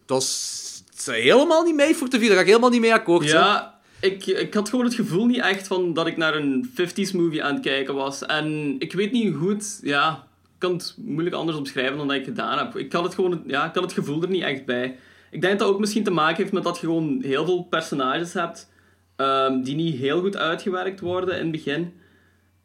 het 0.00 0.10
was 0.10 0.56
helemaal 1.04 1.62
niet 1.62 1.74
mee 1.74 1.94
voor 1.94 2.08
te 2.08 2.18
vieren. 2.18 2.36
Daar 2.36 2.44
ga 2.44 2.50
ik 2.50 2.56
helemaal 2.56 2.70
niet 2.70 2.80
mee 2.80 2.94
akkoord. 2.94 3.24
hè. 3.24 3.30
Ja, 3.38 3.78
ik, 4.00 4.26
ik 4.26 4.54
had 4.54 4.68
gewoon 4.68 4.84
het 4.84 4.94
gevoel 4.94 5.26
niet 5.26 5.40
echt 5.40 5.66
van 5.66 5.92
dat 5.94 6.06
ik 6.06 6.16
naar 6.16 6.34
een 6.34 6.70
50s 6.80 7.12
movie 7.14 7.44
aan 7.44 7.54
het 7.54 7.62
kijken 7.62 7.94
was. 7.94 8.22
En 8.26 8.76
ik 8.78 8.92
weet 8.92 9.12
niet 9.12 9.34
goed, 9.36 9.78
ja, 9.82 10.10
ik 10.10 10.27
kan 10.58 10.72
het 10.72 10.94
moeilijk 10.98 11.34
anders 11.36 11.58
omschrijven 11.58 11.96
dan 11.96 12.06
dat 12.08 12.16
ik 12.16 12.24
gedaan 12.24 12.58
heb. 12.58 12.76
Ik 12.76 12.92
had 12.92 13.04
het 13.04 13.14
gewoon, 13.14 13.42
ja, 13.46 13.64
ik 13.68 13.74
had 13.74 13.82
het 13.82 13.92
gevoel 13.92 14.22
er 14.22 14.28
niet 14.28 14.42
echt 14.42 14.64
bij. 14.64 14.96
Ik 15.30 15.40
denk 15.40 15.52
dat 15.58 15.58
dat 15.58 15.68
ook 15.68 15.80
misschien 15.80 16.04
te 16.04 16.10
maken 16.10 16.36
heeft 16.36 16.52
met 16.52 16.62
dat 16.64 16.78
je 16.78 16.86
gewoon 16.86 17.18
heel 17.22 17.44
veel 17.44 17.62
personages 17.62 18.32
hebt 18.32 18.68
ehm, 19.16 19.62
die 19.62 19.74
niet 19.74 19.96
heel 19.96 20.20
goed 20.20 20.36
uitgewerkt 20.36 21.00
worden 21.00 21.34
in 21.34 21.42
het 21.42 21.50
begin. 21.52 21.92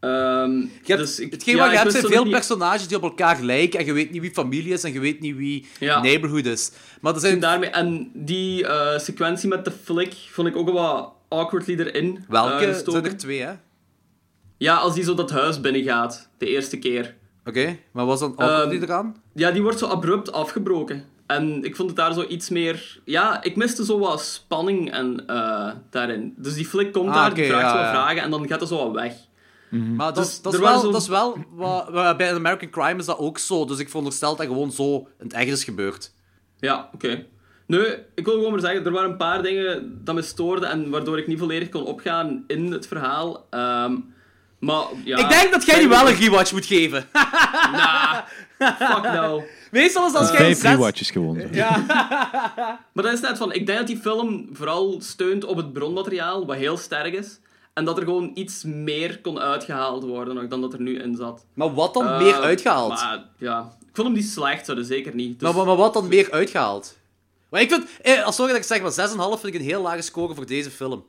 Je 0.02 0.70
hebt, 0.84 1.00
dus 1.00 1.20
ik, 1.20 1.32
hetgeen 1.32 1.56
ja, 1.56 1.62
wat 1.62 1.70
je 1.72 1.76
ik 1.78 1.82
hebt 1.84 1.92
zijn 1.96 2.06
veel 2.12 2.24
niet- 2.24 2.32
personages 2.34 2.88
die 2.88 2.98
op 2.98 3.04
elkaar 3.04 3.42
lijken 3.42 3.80
en 3.80 3.86
je 3.86 3.94
weet 3.94 4.12
niet 4.12 4.22
wie 4.22 4.32
familie 4.32 4.74
is 4.74 4.84
en 4.84 4.94
je 4.94 5.00
weet 5.00 5.20
niet 5.20 5.36
wie 5.36 5.66
Ja. 5.80 6.02
neighborhood 6.02 6.46
is. 6.46 6.72
Maar 7.02 7.14
er 7.14 7.20
zijn 7.20 7.40
Daarmee, 7.40 7.70
en 7.70 8.12
die 8.14 8.68
eh, 8.68 9.00
sequentie 9.00 9.50
met 9.50 9.66
de 9.66 9.72
flik 9.84 10.14
vond 10.32 10.48
ik 10.48 10.56
ook 10.56 10.66
wel 10.66 10.74
wat 10.74 11.14
awkwardly 11.28 11.76
erin. 11.80 12.26
welke? 12.28 12.66
gestoken. 12.66 12.92
zijn 13.02 13.06
er 13.14 13.18
twee, 13.18 13.42
hè? 13.42 13.54
Ja, 14.58 14.76
als 14.76 14.94
die 14.96 15.04
zo 15.04 15.14
dat 15.14 15.32
huis 15.32 15.62
binnengaat, 15.62 16.30
de 16.38 16.48
eerste 16.48 16.78
keer. 16.80 17.16
Maar 17.92 18.06
was 18.06 18.20
dan 18.20 18.30
ook 18.32 18.38
die 18.70 18.78
Ehm, 18.80 18.84
eraan? 18.84 19.16
Ja, 19.34 19.52
die 19.52 19.62
wordt 19.62 19.80
zo 19.80 19.86
abrupt 19.88 20.32
afgebroken. 20.32 21.04
En 21.28 21.64
ik 21.64 21.76
vond 21.76 21.90
het 21.90 21.98
daar 21.98 22.14
zo 22.14 22.24
iets 22.28 22.50
meer... 22.50 23.00
Ja, 23.06 23.44
ik 23.44 23.56
miste 23.56 23.86
zo 23.86 24.00
wat 24.00 24.22
spanning 24.22 24.92
en, 24.92 25.28
eh, 25.28 25.72
daarin. 25.90 26.34
Dus 26.38 26.54
die 26.54 26.66
flik 26.66 26.92
komt 26.94 27.10
Ah, 27.10 27.16
daar, 27.16 27.34
die 27.34 27.44
oké, 27.44 27.54
vraagt 27.54 27.66
ja, 27.66 27.72
zo 27.72 27.76
wat 27.78 27.86
ja. 27.86 27.92
vragen 27.92 28.22
en 28.22 28.32
dan 28.32 28.48
gaat 28.48 28.62
er 28.62 28.68
zo 28.68 28.78
wat 28.78 28.92
weg. 29.02 29.14
Maar 29.70 30.06
dat, 30.14 30.16
dus 30.16 30.28
is- 30.28 30.42
dat, 30.42 30.54
is 30.54 30.60
wel, 30.60 30.80
zo- 30.80 30.92
dat 30.92 31.02
is 31.02 31.08
wel... 31.08 31.38
wat- 31.52 32.18
bij 32.18 32.34
American 32.34 32.70
Crime 32.70 33.00
is 33.00 33.06
dat 33.06 33.18
ook 33.18 33.38
zo. 33.38 33.66
Dus 33.66 33.80
ik 33.80 33.88
veronderstel 33.90 34.30
dat 34.30 34.38
dat 34.38 34.48
gewoon 34.48 34.72
zo 34.72 34.96
in 34.98 35.04
het 35.26 35.34
echt 35.34 35.48
is 35.52 35.64
gebeurd. 35.64 36.14
Ja, 36.60 36.90
oké. 36.94 37.26
Nee, 37.68 37.98
ik 38.16 38.26
wil 38.26 38.34
gewoon 38.34 38.52
maar 38.52 38.60
zeggen, 38.60 38.86
er 38.86 38.92
waren 38.92 39.10
een 39.12 39.18
paar 39.18 39.42
dingen 39.44 40.02
dat 40.04 40.16
me 40.16 40.22
stoorden 40.22 40.70
en 40.70 40.90
waardoor 40.90 41.18
ik 41.18 41.28
niet 41.28 41.40
volledig 41.40 41.70
kon 41.70 41.86
opgaan 41.86 42.44
in 42.48 42.72
het 42.72 42.88
verhaal. 42.88 43.48
Ehm, 43.50 43.96
maar 44.64 44.86
ja... 45.04 45.18
ik 45.18 45.30
denk 45.30 45.52
dat 45.52 45.66
jij 45.66 45.80
die 45.80 45.88
wel 45.88 46.10
een 46.10 46.16
rewatch 46.16 46.52
moet 46.52 46.66
geven. 46.66 47.08
Nah, 47.72 48.18
fuck 48.58 49.14
no. 49.14 49.44
Meestal 49.72 50.08
is 50.08 50.14
als 50.14 50.28
jij 50.28 50.38
Vijf 50.38 50.60
zes... 50.60 50.72
rewatches 50.72 51.12
gewoon. 51.12 51.40
zo. 51.54 51.70
Maar 52.94 53.04
dat 53.04 53.14
is 53.14 53.20
net 53.20 53.38
van, 53.38 53.54
ik 53.54 53.66
denk 53.66 53.78
dat 53.78 53.88
die 53.88 53.98
film 53.98 54.50
vooral 54.52 54.96
steunt 55.00 55.46
op 55.46 55.58
het 55.58 55.74
bronmateriaal, 55.74 56.46
wat 56.46 56.56
heel 56.56 56.78
sterk 56.78 57.14
is. 57.14 57.40
En 57.74 57.86
dat 57.86 57.98
er 57.98 58.04
gewoon 58.04 58.32
iets 58.34 58.64
meer 58.64 59.20
kon 59.22 59.40
uitgehaald 59.40 60.04
worden 60.04 60.36
nog 60.36 60.48
dan 60.48 60.62
dat 60.62 60.74
er 60.74 60.82
nu 60.82 61.00
in 61.00 61.16
zat. 61.16 61.46
Maar 61.54 61.74
wat 61.74 61.94
dan 61.94 62.08
Eh, 62.08 62.18
meer 62.18 62.36
uitgehaald? 62.36 62.90
Maar 62.90 63.24
ja, 63.38 63.60
ik 63.82 63.96
vond 63.96 64.08
hem 64.08 64.16
niet 64.18 64.28
slecht, 64.28 64.66
zo, 64.66 64.74
dat 64.76 64.86
zeker 64.86 65.16
niet. 65.16 65.40
Dus, 65.40 65.48
Maar, 65.48 65.58
maar, 65.58 65.66
maar 65.66 65.76
wat 65.76 65.94
dan 65.94 66.08
meer 66.08 66.32
uitgehaald? 66.32 66.98
Maar 67.50 67.62
ik 67.62 67.70
vind... 67.70 67.86
Eh, 68.02 68.26
als 68.26 68.36
sorry 68.36 68.52
dat 68.52 68.62
ik 68.62 68.68
zeg, 68.68 68.82
maar 68.82 69.10
6,5 69.10 69.42
vind 69.42 69.54
ik 69.54 69.60
een 69.60 69.68
heel 69.68 69.82
lage 69.82 70.02
score 70.02 70.36
voor 70.36 70.46
deze 70.46 70.72
film. 70.72 71.06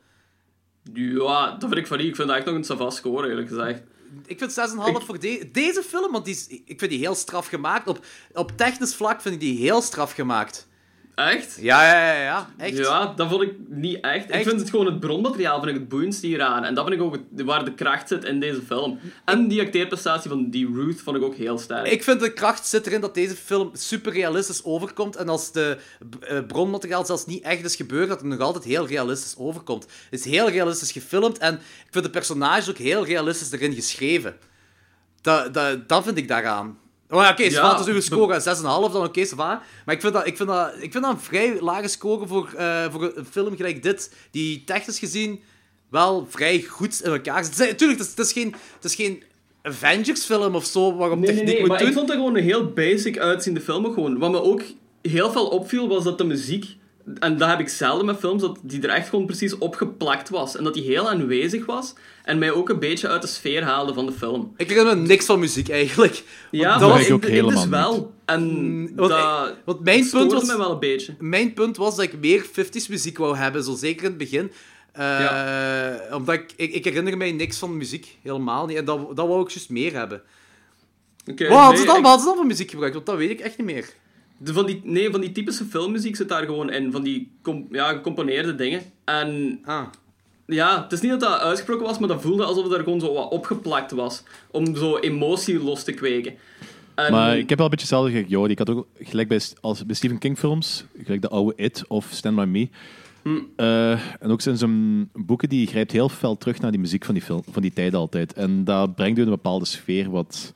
Ja, 0.93 1.51
dat 1.51 1.61
vind 1.69 1.77
ik 1.77 1.86
van 1.86 1.98
niet. 1.98 2.06
Ik 2.06 2.16
vind 2.16 2.28
dat 2.28 2.36
echt 2.36 2.47
nog 2.47 2.55
een 2.55 2.65
savas 2.65 2.97
score, 2.97 3.28
eerlijk 3.28 3.48
gezegd. 3.48 3.82
Ik 4.27 4.39
vind 4.39 4.52
6,5 4.52 5.05
voor 5.05 5.19
de- 5.19 5.48
deze 5.52 5.82
film, 5.82 6.12
want 6.12 6.24
die 6.24 6.35
is, 6.35 6.47
ik 6.48 6.78
vind 6.78 6.90
die 6.90 6.98
heel 7.01 7.15
straf 7.15 7.47
gemaakt. 7.47 7.89
Op, 7.89 8.05
op 8.32 8.56
technisch 8.56 8.94
vlak 8.94 9.20
vind 9.20 9.35
ik 9.35 9.40
die 9.40 9.59
heel 9.59 9.82
straf 9.82 10.12
gemaakt. 10.12 10.69
Echt? 11.15 11.59
Ja, 11.61 11.85
ja, 11.86 12.12
ja, 12.12 12.23
ja. 12.23 12.49
Echt. 12.57 12.77
Ja, 12.77 13.12
dat 13.16 13.28
vond 13.28 13.43
ik 13.43 13.53
niet 13.69 14.01
echt. 14.01 14.31
Echt? 14.31 14.41
Ik 14.41 14.49
vind 14.49 14.61
het 14.61 14.70
gewoon 14.70 14.86
het 14.86 15.01
bronmateriaal 15.01 15.59
vind 15.62 15.74
ik 15.74 15.81
het 15.81 15.89
boeiendste 15.89 16.27
hieraan. 16.27 16.65
En 16.65 16.74
dat 16.74 16.89
vind 16.89 17.01
ik 17.01 17.07
ook 17.07 17.19
waar 17.31 17.65
de 17.65 17.74
kracht 17.74 18.09
zit 18.09 18.24
in 18.24 18.41
deze 18.41 18.62
film. 18.62 18.99
En 19.24 19.49
die 19.49 19.61
acteerprestatie 19.61 20.31
van 20.31 20.51
die 20.51 20.73
Ruth 20.74 21.01
vond 21.01 21.16
ik 21.16 21.23
ook 21.23 21.35
heel 21.35 21.59
sterk. 21.59 21.86
Ik 21.86 22.03
vind 22.03 22.20
de 22.20 22.32
kracht 22.32 22.66
zit 22.66 22.86
erin 22.86 23.01
dat 23.01 23.15
deze 23.15 23.36
film 23.36 23.70
super 23.73 24.12
realistisch 24.12 24.65
overkomt. 24.65 25.16
En 25.16 25.28
als 25.28 25.53
de 25.53 25.78
eh, 26.20 26.39
bronmateriaal 26.47 27.05
zelfs 27.05 27.27
niet 27.27 27.43
echt 27.43 27.65
is 27.65 27.77
gebeurd, 27.77 28.09
dat 28.09 28.20
het 28.20 28.28
nog 28.28 28.41
altijd 28.41 28.65
heel 28.65 28.86
realistisch 28.86 29.35
overkomt. 29.36 29.86
Het 30.11 30.20
is 30.20 30.24
heel 30.24 30.51
realistisch 30.51 30.93
gefilmd 30.93 31.39
en 31.39 31.55
ik 31.55 31.91
vind 31.91 32.05
de 32.05 32.11
personages 32.11 32.70
ook 32.70 32.78
heel 32.78 33.05
realistisch 33.05 33.53
erin 33.53 33.74
geschreven. 33.74 34.36
Dat, 35.20 35.55
dat, 35.55 35.89
dat 35.89 36.05
vind 36.05 36.16
ik 36.16 36.28
daaraan. 36.28 36.78
Oh 37.11 37.23
ja, 37.23 37.31
oké, 37.31 37.43
ja, 37.43 37.77
dus 37.77 37.87
uw 37.87 38.01
score 38.01 38.41
6,5 38.41 38.43
dan 38.43 38.77
oké, 38.77 38.97
okay, 38.97 39.27
Maar 39.37 39.95
ik 39.95 40.01
vind, 40.01 40.13
dat, 40.13 40.27
ik, 40.27 40.37
vind 40.37 40.49
dat, 40.49 40.73
ik 40.81 40.93
vind 40.93 41.05
dat 41.05 41.13
een 41.13 41.21
vrij 41.21 41.61
lage 41.61 41.89
score 41.89 42.27
voor, 42.27 42.53
eh, 42.57 42.85
voor 42.91 43.13
een 43.15 43.27
film 43.31 43.57
gelijk 43.57 43.83
dit, 43.83 44.15
die 44.31 44.65
technisch 44.65 44.99
gezien 44.99 45.43
wel 45.91 46.27
vrij 46.31 46.63
goed 46.63 47.03
in 47.03 47.11
elkaar 47.11 47.45
zit. 47.45 47.59
Natuurlijk, 47.59 47.99
het 47.99 48.09
is, 48.09 48.15
het 48.17 48.27
is 48.27 48.33
geen, 48.33 48.55
het 48.75 48.85
is 48.85 48.95
geen 48.95 49.23
Avengers-film 49.63 50.55
of 50.55 50.65
zo, 50.65 50.97
waarop 50.97 51.19
Nee, 51.19 51.27
nee, 51.27 51.37
techniek 51.37 51.53
nee, 51.53 51.61
moet 51.61 51.69
maar 51.69 51.79
doen. 51.79 51.89
ik 51.89 51.95
vond 51.95 52.09
het 52.09 52.17
gewoon 52.17 52.37
een 52.37 52.43
heel 52.43 52.73
basic 52.73 53.19
uitziende 53.19 53.61
film 53.61 53.85
gewoon. 53.93 54.19
Wat 54.19 54.31
me 54.31 54.43
ook 54.43 54.63
heel 55.03 55.33
veel 55.33 55.47
opviel, 55.47 55.89
was 55.89 56.05
dat 56.05 56.19
de 56.19 56.25
muziek... 56.25 56.77
En 57.19 57.37
dat 57.39 57.49
heb 57.49 57.61
ik 57.61 57.69
zelden 57.69 58.07
met 58.07 58.19
films, 58.19 58.43
dat 58.43 58.59
die 58.63 58.83
er 58.83 58.89
echt 58.89 59.09
gewoon 59.09 59.27
precies 59.27 59.59
opgeplakt 59.59 60.29
was. 60.29 60.57
En 60.57 60.65
dat 60.65 60.75
die 60.75 60.83
heel 60.83 61.11
aanwezig 61.11 61.67
was. 61.67 61.93
En 62.25 62.39
mij 62.39 62.53
ook 62.53 62.69
een 62.69 62.79
beetje 62.79 63.09
uit 63.09 63.23
de 63.23 63.29
sfeer 63.29 63.63
haalde 63.63 63.95
van 63.95 64.07
de 64.07 64.13
film. 64.13 64.53
Ik 64.57 64.69
herinner 64.69 64.97
me 64.99 65.07
niks 65.07 65.25
van 65.25 65.39
muziek, 65.39 65.69
eigenlijk. 65.69 66.23
Ja, 66.51 66.79
dat 66.79 66.99
ik 67.01 67.07
ik, 67.07 67.13
ook 67.13 67.23
ik 67.25 67.29
helemaal 67.31 67.61
dus 67.63 67.67
wel. 67.71 68.13
En 68.25 68.81
want 68.97 69.11
dat 69.11 69.49
ik- 69.49 69.55
want 69.65 69.81
mijn 69.81 70.11
punt 70.11 70.33
was- 70.33 70.45
mij 70.45 70.57
wel 70.57 70.71
een 70.73 70.79
beetje. 70.79 71.15
Mijn 71.19 71.53
punt 71.53 71.77
was 71.77 71.97
dat 71.97 72.05
ik 72.05 72.19
meer 72.21 72.45
50s 72.47 72.89
muziek 72.89 73.19
wou 73.19 73.37
hebben, 73.37 73.65
zo 73.65 73.75
zeker 73.75 74.03
in 74.05 74.09
het 74.09 74.19
begin. 74.19 74.53
Eh, 74.93 75.95
Omdat 76.17 76.35
ik, 76.35 76.53
ik, 76.57 76.73
ik 76.75 76.85
herinner 76.85 77.17
mij 77.17 77.33
niks 77.33 77.59
van 77.59 77.77
muziek, 77.77 78.19
helemaal 78.23 78.67
niet. 78.67 78.77
En 78.77 78.85
dat, 78.85 79.17
dat 79.17 79.27
wou 79.29 79.43
ik 79.43 79.49
juist 79.51 79.71
meer 79.71 79.93
hebben. 79.93 80.23
Wat 81.25 81.39
hadden 81.49 81.69
nee, 81.69 81.77
ze 81.79 81.85
dan, 81.87 81.97
ik- 81.97 82.03
wat 82.03 82.11
hadden 82.11 82.19
ze 82.21 82.25
dan 82.27 82.37
voor 82.37 82.47
muziek 82.47 82.71
gebruikt? 82.71 82.95
Want 82.95 83.07
dat 83.07 83.17
weet 83.17 83.31
ik 83.31 83.41
echt 83.41 83.59
niet 83.59 83.67
meer. 83.67 83.89
De- 84.39 84.52
van 84.52 84.66
die, 84.66 84.81
nee, 84.85 85.11
van 85.11 85.20
die 85.20 85.32
typische 85.32 85.65
filmmuziek 85.65 86.16
zit 86.16 86.28
daar 86.28 86.44
gewoon 86.44 86.70
in. 86.73 86.93
Van 86.93 87.02
die 87.02 87.31
com- 87.43 87.66
ja, 87.70 87.93
gecomponeerde 87.93 88.55
dingen. 88.55 88.81
En 89.05 89.59
Ah. 89.65 89.86
Ja, 90.47 90.82
het 90.82 90.93
is 90.93 91.01
niet 91.01 91.11
dat 91.11 91.20
dat 91.20 91.39
uitgesproken 91.40 91.86
was, 91.86 91.98
maar 91.98 92.09
dat 92.09 92.23
voelde 92.23 92.44
alsof 92.44 92.65
het 92.65 92.73
er 92.73 92.82
gewoon 92.82 93.01
zo 93.01 93.12
wat 93.15 93.31
opgeplakt 93.31 93.90
was. 93.90 94.23
Om 94.51 94.77
zo 94.77 94.97
emotie 94.98 95.62
los 95.62 95.85
te 95.85 95.93
kweken. 95.93 96.35
En, 96.94 97.12
Maar 97.12 97.39
ik 97.39 97.48
heb 97.48 97.59
wel 97.59 97.66
een 97.66 97.77
beetje 97.77 97.97
hetzelfde 97.97 98.24
Jordi. 98.28 98.52
Ik 98.52 98.59
had 98.59 98.70
ook 98.70 98.86
gelijk 98.98 99.28
bij, 99.28 99.40
als, 99.61 99.86
bij 99.86 99.94
Stephen 99.94 100.19
King 100.19 100.39
films, 100.39 100.85
gelijk 101.02 101.23
de 101.23 101.28
oude 101.28 101.52
It 101.56 101.85
of 101.89 102.09
Stand 102.11 102.36
By 102.36 102.44
Me. 102.44 102.69
Eh, 103.56 103.90
en 103.93 104.31
ook 104.31 104.40
zijn 104.40 104.56
zijn 104.56 105.11
boeken, 105.12 105.48
die 105.48 105.66
grijpt 105.66 105.93
heel 105.93 106.09
fel 106.09 106.36
terug 106.39 106.61
naar 106.61 106.70
die 106.70 106.81
muziek 106.81 107.05
van 107.05 107.15
die, 107.15 107.23
film, 107.23 107.43
van 107.51 107.62
die 107.62 107.73
tijd 107.73 107.94
altijd. 107.94 108.32
En 108.32 108.65
dat 108.65 108.94
brengt 108.94 109.19
u 109.19 109.23
een 109.23 109.28
bepaalde 109.28 109.65
sfeer 109.65 110.11
wat 110.11 110.55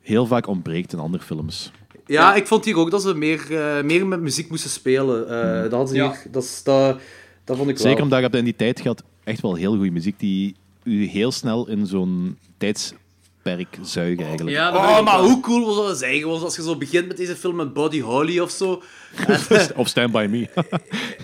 heel 0.00 0.26
vaak 0.26 0.46
ontbreekt 0.46 0.92
in 0.92 0.98
andere 0.98 1.22
films. 1.24 1.70
Ja, 2.08 2.34
ik 2.34 2.46
vond 2.46 2.64
hier 2.64 2.76
ook 2.76 2.90
dat 2.90 3.02
ze 3.02 3.14
meer, 3.14 3.56
eh, 3.58 3.82
meer 3.82 4.06
met 4.06 4.20
muziek 4.20 4.50
moesten 4.50 4.70
spelen. 4.70 5.28
Eh, 5.28 5.62
dat, 5.62 5.70
hadden 5.70 5.88
ze 5.88 5.94
Ja. 5.94 6.10
hier, 6.10 6.22
dat, 6.30 6.42
is- 6.42 6.62
dat, 6.62 6.98
dat 7.44 7.56
vond 7.56 7.68
ik 7.68 7.76
Zeker 7.76 7.94
wel. 7.94 8.02
omdat 8.02 8.18
je 8.20 8.26
op 8.26 8.34
in 8.34 8.44
die 8.44 8.56
tijd 8.56 8.80
gehad 8.80 9.02
echt 9.24 9.40
wel 9.40 9.54
heel 9.54 9.74
goede 9.76 9.90
muziek 9.90 10.18
die 10.18 10.54
u 10.82 11.06
heel 11.06 11.32
snel 11.32 11.68
in 11.68 11.86
zo'n 11.86 12.38
tijdsperk 12.58 13.78
zuigen 13.82 14.24
eigenlijk. 14.26 14.56
Ja, 14.56 14.70
dat 14.70 14.80
Oh, 14.80 15.04
maar 15.04 15.20
wel. 15.20 15.28
hoe 15.30 15.40
cool 15.40 15.72
zou 15.74 15.86
dat 15.86 15.98
zijn? 15.98 16.24
Als 16.24 16.56
je 16.56 16.62
zo 16.62 16.76
begint 16.76 17.08
met 17.08 17.16
deze 17.16 17.36
film 17.36 17.56
met 17.56 17.72
Buddy 17.72 18.00
Holly 18.00 18.38
of 18.38 18.50
zo. 18.50 18.82
Of 19.76 19.88
Stand 19.88 20.12
By 20.12 20.26
Me. 20.30 20.48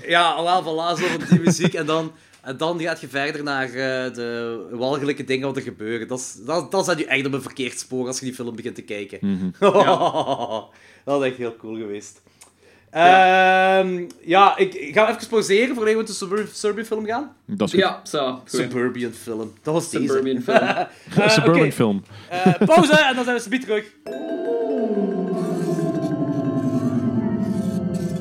Ja, 0.06 0.43
wel, 0.43 0.62
voilà, 0.62 1.01
zo 1.01 1.06
van 1.06 1.20
die 1.31 1.40
muziek. 1.40 1.74
En 1.74 1.86
dan, 1.86 2.12
en 2.44 2.56
dan 2.56 2.80
gaat 2.80 3.00
je 3.00 3.08
verder 3.08 3.42
naar 3.42 3.66
eh, 3.66 4.14
de 4.14 4.58
walgelijke 4.70 5.24
dingen 5.24 5.46
wat 5.46 5.56
er 5.56 5.62
gebeuren. 5.62 6.08
Dat 6.08 6.18
is, 6.18 6.36
dat, 6.46 6.70
dan 6.70 6.84
zet 6.84 6.98
je 6.98 7.06
echt 7.06 7.26
op 7.26 7.32
een 7.32 7.42
verkeerd 7.42 7.78
spoor 7.78 8.06
als 8.06 8.18
je 8.18 8.24
die 8.24 8.34
film 8.34 8.56
begint 8.56 8.74
te 8.74 8.82
kijken. 8.82 9.54
dat 11.04 11.22
is 11.22 11.28
echt 11.28 11.36
heel 11.36 11.56
cool 11.56 11.76
geweest. 11.76 12.22
Ja, 12.92 13.84
ja 14.20 14.56
ik, 14.56 14.74
ik 14.74 14.94
ga 14.94 15.14
even 15.14 15.28
pauzeren 15.28 15.74
voordat 15.74 15.92
we 15.92 15.98
met 15.98 16.06
de 16.06 16.46
Suburban, 16.52 16.84
film 16.84 17.06
gaan. 17.06 17.32
Dat 17.46 17.68
is 17.68 17.74
goed. 17.74 17.82
Ja, 17.82 18.00
zo. 18.04 18.40
Suburban 18.44 19.12
film. 19.12 19.52
Dat 19.62 19.74
was 19.74 19.90
deze. 19.90 20.06
Suburban 20.12 20.42
film. 20.42 20.58
Eh, 21.16 21.28
Suburban 21.28 21.60
oké. 21.60 21.72
film. 21.72 22.04
Eh, 22.28 22.54
pauze 22.66 22.96
en 22.96 23.14
dan 23.14 23.24
zijn 23.24 23.36
we 23.36 23.42
zo 23.42 23.58
terug. 23.58 23.84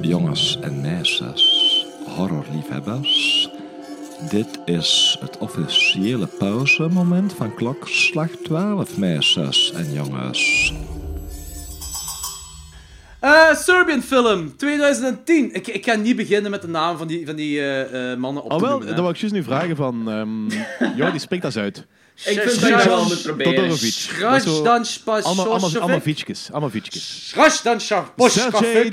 Jongens 0.02 0.60
en 0.62 0.82
meisjes, 0.82 1.86
horrorliefhebbers. 2.06 3.50
Dit 4.30 4.60
is 4.66 5.18
het 5.20 5.38
officiële 5.38 6.28
pauzemoment 6.28 7.34
van 7.34 7.56
klokslag 7.56 8.30
12, 8.44 8.98
meisjes 8.98 9.72
en 9.76 9.94
jongens. 9.94 10.74
Eh, 13.20 13.56
Serbian 13.56 14.02
film, 14.02 14.56
2010. 14.58 15.54
Ik, 15.54 15.68
ik 15.68 15.86
ga 15.86 15.96
niet 15.96 16.16
beginnen 16.16 16.52
met 16.52 16.62
de 16.62 16.68
naam 16.68 16.98
van 16.98 17.08
die, 17.08 17.26
van 17.26 17.36
die 17.36 17.60
eh, 17.60 18.12
eh, 18.12 18.18
mannen 18.18 18.44
op 18.44 18.52
Oh 18.52 18.58
te 18.58 18.64
wel, 18.64 18.72
noemen, 18.72 18.88
hè. 18.88 18.94
dat 18.94 19.04
wou 19.04 19.14
ik 19.14 19.20
juist 19.20 19.36
nu 19.36 19.44
vragen 19.44 19.76
van... 19.76 20.12
ehm 20.12 20.50
ja, 21.02 21.10
die 21.12 21.20
spreekt 21.20 21.44
dat 21.44 21.58
uit. 21.58 21.86
Ik 22.26 22.40
vind 22.40 22.62
dat 22.62 22.84
je 22.84 22.90
wel 22.90 23.04
moet 23.06 23.22
proberen. 23.22 23.54
Todorovic. 23.54 24.16
Dat 24.20 24.36
is 24.36 24.44
zo- 24.44 24.50
Schrash 24.50 24.64
dan 24.64 24.86
Allemaal, 25.06 25.46
allemaal, 25.46 25.46
allemaal 25.46 25.60
Spasosjevic. 25.70 26.02
fietsjes. 26.02 26.48
Allemaal 26.52 26.70
fietsjes. 26.70 27.30
Schrash 27.30 27.62
dan 27.62 27.80
Sergej. 27.82 28.92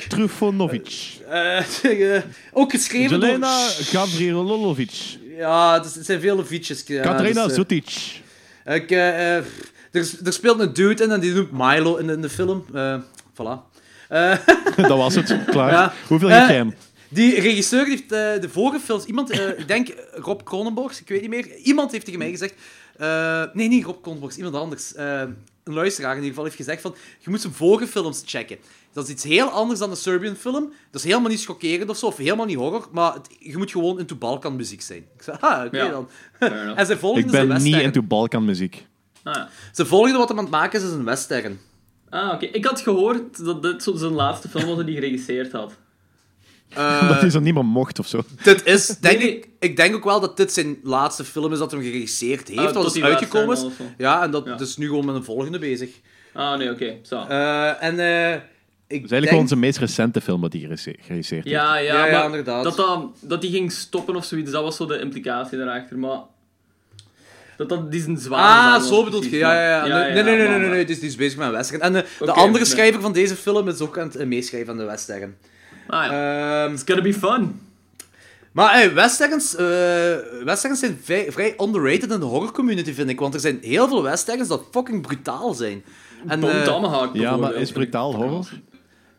Eh, 1.30 2.22
Ook 2.52 2.70
geschreven 2.70 3.20
Jelena 3.20 3.56
door... 3.64 3.84
Gavrilolovic. 3.84 5.18
Ja, 5.40 5.82
het 5.82 5.98
zijn 6.00 6.20
vele 6.20 6.44
fietsjes. 6.44 6.82
Ja, 6.86 7.02
Katarina 7.02 7.42
dus, 7.42 7.50
eh, 7.50 7.58
Zutic. 7.58 8.20
Ik, 8.64 8.90
eh, 8.90 9.36
eh, 9.36 9.44
er, 9.90 10.10
er 10.24 10.32
speelt 10.32 10.60
een 10.60 10.72
dude 10.72 11.04
in 11.04 11.10
en 11.10 11.20
die 11.20 11.32
noemt 11.32 11.52
Milo 11.52 11.96
in, 11.96 12.10
in 12.10 12.20
de 12.20 12.28
film. 12.28 12.64
Voilà. 13.32 13.68
Dat 14.76 14.88
was 14.88 15.14
het. 15.14 15.36
Klaar. 15.46 15.70
Ja. 15.70 15.92
Hoeveel 16.06 16.28
geef 16.28 16.46
jij 16.46 16.56
hem? 16.56 16.74
die 17.08 17.40
regisseur 17.40 17.86
heeft 17.86 18.08
de 18.08 18.48
vorige 18.50 18.80
films... 18.80 19.04
Iemand, 19.04 19.32
ik 19.32 19.68
denk 19.68 19.88
Rob 20.12 20.40
Cronenborgs, 20.42 21.00
ik 21.00 21.08
weet 21.08 21.20
niet 21.20 21.30
meer. 21.30 21.56
Iemand 21.56 21.92
heeft 21.92 22.04
tegen 22.04 22.20
mij 22.20 22.30
gezegd... 22.30 22.54
nee, 23.54 23.68
niet 23.68 23.84
Rob 23.84 24.02
Cronenborgs, 24.02 24.36
iemand 24.36 24.54
anders. 24.54 24.92
Een 24.96 25.36
luisteraar 25.64 26.10
in 26.10 26.16
ieder 26.16 26.30
geval 26.30 26.44
heeft 26.44 26.56
gezegd 26.56 26.82
van... 26.82 26.94
Je 27.18 27.30
moet 27.30 27.40
zijn 27.40 27.52
vorige 27.52 27.86
films 27.86 28.22
checken. 28.26 28.58
Dat 28.92 29.04
is 29.04 29.10
iets 29.10 29.24
heel 29.24 29.48
anders 29.48 29.78
dan 29.80 29.90
een 29.90 29.96
Serbian 29.96 30.34
film. 30.34 30.72
Dat 30.90 31.00
is 31.00 31.08
helemaal 31.08 31.30
niet 31.30 31.40
schokkerend 31.40 31.90
of 31.90 31.96
zo, 31.96 32.06
of 32.06 32.16
helemaal 32.16 32.46
niet 32.46 32.56
horror. 32.56 32.88
Maar 32.92 33.14
het- 33.14 33.28
je 33.38 33.56
moet 33.56 33.70
gewoon 33.70 33.98
into 33.98 34.16
Balkan 34.16 34.56
muziek 34.56 34.82
zijn. 34.82 35.04
Ik 35.16 35.22
zei, 35.22 35.36
ah, 35.40 35.64
oké 35.66 35.76
Ja. 35.76 35.88
dan. 35.90 36.08
En 36.76 36.86
ze 36.86 36.96
volgden 36.98 37.24
Ik 37.24 37.30
dus 37.30 37.38
ben 37.40 37.48
niet 37.48 37.62
western. 37.62 37.82
into 37.82 38.02
Balkanmuziek. 38.02 38.86
Ah, 39.22 39.34
ja. 39.34 39.48
Ze 39.72 39.86
volgden 39.86 40.18
wat 40.18 40.28
hem 40.28 40.38
aan 40.38 40.44
het 40.44 40.52
maken 40.52 40.80
is, 40.80 40.86
is 40.86 40.92
een 40.92 41.04
western. 41.04 41.60
Ah, 42.08 42.32
oké. 42.34 42.44
Ik 42.46 42.64
had 42.64 42.80
gehoord 42.80 43.44
dat 43.44 43.62
dit 43.62 43.82
zo 43.82 43.96
zijn 43.96 44.12
laatste 44.12 44.48
film 44.48 44.66
was 44.66 44.76
die 44.76 44.84
hij 44.84 44.94
geregisseerd 44.94 45.52
had. 45.52 45.72
Eh, 46.68 47.08
dat 47.08 47.20
hij 47.20 47.30
zo 47.30 47.40
niet 47.40 47.54
meer 47.54 47.64
mocht 47.64 47.98
of 47.98 48.06
zo. 48.06 48.22
Dit 48.42 48.66
is, 48.66 48.86
denk 48.86 49.18
Nee, 49.18 49.26
nee. 49.28 49.36
ik, 49.38 49.48
ik 49.58 49.76
denk 49.76 49.94
ook 49.94 50.04
wel 50.04 50.20
dat 50.20 50.36
dit 50.36 50.52
zijn 50.52 50.78
laatste 50.82 51.24
film 51.24 51.52
is 51.52 51.58
dat 51.58 51.70
hem 51.70 51.82
geregisseerd 51.82 52.48
heeft, 52.48 52.60
Ah, 52.60 52.72
dat 52.74 52.86
is 52.86 52.92
die 52.92 53.04
uitgekomen 53.04 53.56
is. 53.56 53.64
Ja, 53.98 54.22
en 54.22 54.30
dat 54.30 54.46
Ja. 54.46 54.58
is 54.58 54.76
nu 54.76 54.86
gewoon 54.86 55.04
met 55.04 55.14
een 55.14 55.24
volgende 55.24 55.58
bezig. 55.58 55.90
Ah, 56.32 56.58
nee, 56.58 56.70
oké. 56.70 56.94
Zo. 57.02 57.24
Eh, 57.28 57.82
en 57.82 57.98
eh, 57.98 58.40
ik 58.90 59.02
Dat 59.02 59.10
is 59.10 59.10
eigenlijk 59.10 59.20
denk... 59.20 59.32
gewoon 59.32 59.48
zijn 59.48 59.60
meest 59.60 59.78
recente 59.78 60.20
film 60.20 60.40
dat 60.40 60.52
hij 60.52 60.60
geregisseerd 60.60 61.24
heeft. 61.26 61.48
Ja, 61.48 61.76
ja, 61.76 61.94
Ja, 61.94 62.06
ja, 62.06 62.12
maar 62.12 62.24
inderdaad. 62.24 62.64
Dat, 62.64 62.76
dat, 62.76 63.06
dat 63.20 63.40
die 63.40 63.50
ging 63.50 63.72
stoppen 63.72 64.16
of 64.16 64.24
zoiets, 64.24 64.50
dat 64.50 64.62
was 64.62 64.76
zo 64.76 64.86
de 64.86 64.98
implicatie 64.98 65.58
daarachter. 65.58 65.98
Maar 65.98 66.18
dat 67.56 67.68
dat 67.68 67.90
die 67.90 68.02
zijn 68.02 68.18
zware 68.18 68.78
Ah, 68.78 68.82
zo 68.82 69.04
bedoelt 69.04 69.24
je. 69.24 69.36
Ja, 69.36 69.52
ja, 69.52 69.86
ja. 69.86 69.96
Nee, 69.96 70.22
nee, 70.22 70.36
nee, 70.36 70.48
nee, 70.48 70.58
nee, 70.58 70.68
nee, 70.68 70.84
dus 70.84 70.98
die 71.00 71.08
is 71.08 71.16
bezig 71.16 71.38
met 71.38 71.46
een 71.46 71.52
western. 71.52 71.80
En 71.80 71.96
eh, 71.96 72.02
de 72.18 72.32
andere 72.32 72.64
nee. 72.64 72.72
schrijver 72.72 73.00
van 73.00 73.12
deze 73.12 73.36
film 73.36 73.68
is 73.68 73.80
ook 73.80 73.98
aan 73.98 74.06
het 74.06 74.16
eh, 74.16 74.26
meeschrijven 74.26 74.72
aan 74.72 74.78
de 74.78 74.84
western. 74.84 75.36
Ah, 75.86 76.04
ja. 76.04 76.64
Ehm, 76.64 76.72
It's 76.72 76.82
gonna 76.86 77.02
be 77.02 77.14
fun. 77.14 77.60
maar 78.52 78.72
hey, 78.72 78.94
westerns, 78.94 79.56
eh, 79.56 79.64
westerns 80.44 80.78
zijn 80.78 81.00
vrij, 81.02 81.32
vrij 81.32 81.54
underrated 81.58 82.10
in 82.10 82.20
de 82.20 82.26
horrorcommunity, 82.26 82.92
vind 82.92 83.10
ik. 83.10 83.20
Want 83.20 83.34
er 83.34 83.40
zijn 83.40 83.58
heel 83.62 83.88
veel 83.88 84.02
westerns 84.02 84.48
dat 84.48 84.62
fucking 84.70 85.02
brutaal 85.02 85.54
zijn. 85.54 85.84
En, 86.26 86.40
Bone 86.40 86.52
eh, 86.52 86.64
Tomahawk 86.64 87.16
Ja, 87.16 87.36
maar 87.36 87.54
is 87.54 87.72
brutaal 87.72 88.14
horror? 88.14 88.48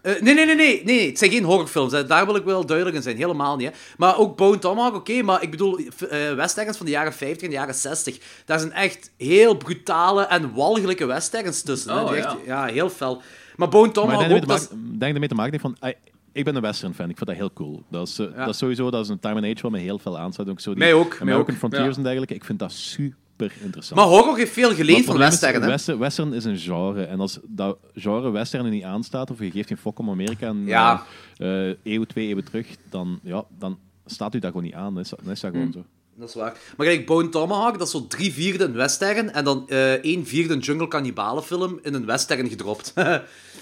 Eh, 0.02 0.22
nee, 0.22 0.34
nee, 0.34 0.46
nee, 0.46 0.56
nee, 0.56 0.82
nee, 0.86 1.08
het 1.08 1.18
zijn 1.18 1.32
geen 1.32 1.44
horrorfilms. 1.44 1.92
Hè. 1.92 2.06
Daar 2.06 2.26
wil 2.26 2.36
ik 2.36 2.44
wel 2.44 2.66
duidelijk 2.66 2.98
in 2.98 3.04
zijn. 3.04 3.18
Helemaal 3.18 3.56
niet. 3.56 3.68
Hè. 3.68 3.74
Maar 3.98 4.18
ook 4.18 4.38
Bone 4.38 4.60
Tomahawk, 4.60 4.96
oké. 4.96 5.22
maar 5.22 5.44
ik 5.44 5.52
bedoel, 5.52 5.78
eh 6.10 6.34
westerns 6.34 6.78
van 6.78 6.86
de 6.86 6.92
jaren 6.92 7.14
50 7.14 7.42
en 7.42 7.50
de 7.50 7.56
jaren 7.56 7.76
60. 7.76 8.18
Daar 8.46 8.60
zijn 8.60 8.72
echt 8.72 9.12
heel 9.18 9.58
brutale 9.58 10.24
en 10.24 10.54
walgelijke 10.54 11.06
westerns 11.06 11.62
tussen. 11.62 11.94
hè. 11.94 12.02
Oh, 12.04 12.10
ja. 12.10 12.16
echt, 12.16 12.36
ja, 12.46 12.66
heel 12.66 12.90
fel. 12.90 13.22
Maar 13.56 13.70
Bone 13.70 13.84
Maar 13.86 13.94
Tomahawk 13.94 14.22
ik 14.24 14.30
denk 14.30 14.42
ook, 14.42 14.48
dat 14.50 14.60
is- 14.62 14.68
denk 15.00 15.14
ermee 15.14 15.30
te 15.30 15.36
maken 15.36 15.60
van... 15.60 15.76
ah, 15.80 15.92
ik 16.34 16.44
ben 16.46 16.56
een 16.56 16.62
western 16.62 16.94
fan, 16.94 17.10
ik 17.10 17.18
vind 17.18 17.30
dat 17.30 17.38
heel 17.38 17.54
cool. 17.54 17.84
Dat 17.90 18.08
is, 18.08 18.20
eh, 18.20 18.26
Ja. 18.36 18.46
dat 18.46 18.54
is 18.54 18.58
sowieso 18.58 18.90
dat 18.92 19.04
is 19.04 19.10
een 19.10 19.20
time 19.20 19.36
and 19.36 19.46
age 19.46 19.62
wat 19.62 19.72
me 19.72 19.80
heel 19.80 20.00
veel 20.00 20.18
aanstaat. 20.18 20.50
Ook 20.50 20.60
zo 20.60 20.70
die 20.70 20.80
Mij 20.80 20.94
ook, 20.94 21.10
mij 21.10 21.20
American 21.22 21.50
ook. 21.54 21.58
Frontiers 21.58 21.86
Ja. 21.90 21.96
en 21.96 22.04
dergelijke. 22.04 22.34
Ik 22.34 22.44
vind 22.46 22.60
dat 22.60 22.72
super 22.72 23.18
interessant. 23.62 24.00
Maar 24.00 24.10
horror 24.10 24.38
heeft 24.38 24.52
veel 24.52 24.70
het 24.76 25.06
van 25.06 25.18
western. 25.18 25.62
Hè. 25.62 25.68
Western, 25.68 25.98
western 26.00 26.34
is 26.34 26.46
een 26.46 26.58
genre. 26.58 27.04
En 27.04 27.20
als 27.20 27.40
dat 27.44 27.78
genre 27.96 28.30
western 28.32 28.66
er 28.66 28.72
niet 28.72 28.84
aanstaat, 28.84 29.32
of 29.32 29.40
je 29.40 29.52
geeft 29.52 29.68
geen 29.68 29.78
fok 29.78 30.00
om 30.00 30.10
Amerika 30.10 30.48
en 30.48 30.64
Ja. 30.66 31.04
eh, 31.38 31.70
eh, 31.70 31.76
eeuw, 31.84 32.04
twee 32.04 32.28
eeuwen 32.28 32.44
terug, 32.44 32.68
dan, 32.90 33.20
ja, 33.24 33.44
dan 33.60 33.78
staat 34.06 34.36
u 34.36 34.40
dat 34.40 34.50
gewoon 34.52 34.66
niet 34.66 34.76
aan. 34.76 34.94
Dan 34.94 35.04
is 35.04 35.10
dat, 35.10 35.20
dan 35.24 35.32
is 35.32 35.40
dat 35.40 35.52
Hm. 35.52 35.58
gewoon 35.58 35.72
zo. 35.74 35.84
Dat 36.16 36.30
is 36.30 36.36
waar. 36.36 36.58
Maar 36.78 36.88
kijk, 36.88 37.06
Bone 37.06 37.30
Tomahawk, 37.30 37.78
dat 37.78 37.88
is 37.88 37.94
zo 37.94 38.08
drie 38.08 38.34
vierde 38.34 38.64
een 38.64 38.74
western 38.74 39.34
en 39.34 39.44
dan 39.44 39.70
eh 39.70 39.92
één 39.94 40.26
vierde 40.26 40.54
een 40.54 40.60
jungle 40.60 40.88
cannibalenfilm 40.88 41.80
in 41.82 41.94
een 41.94 42.06
western 42.06 42.50
gedropt. 42.50 42.94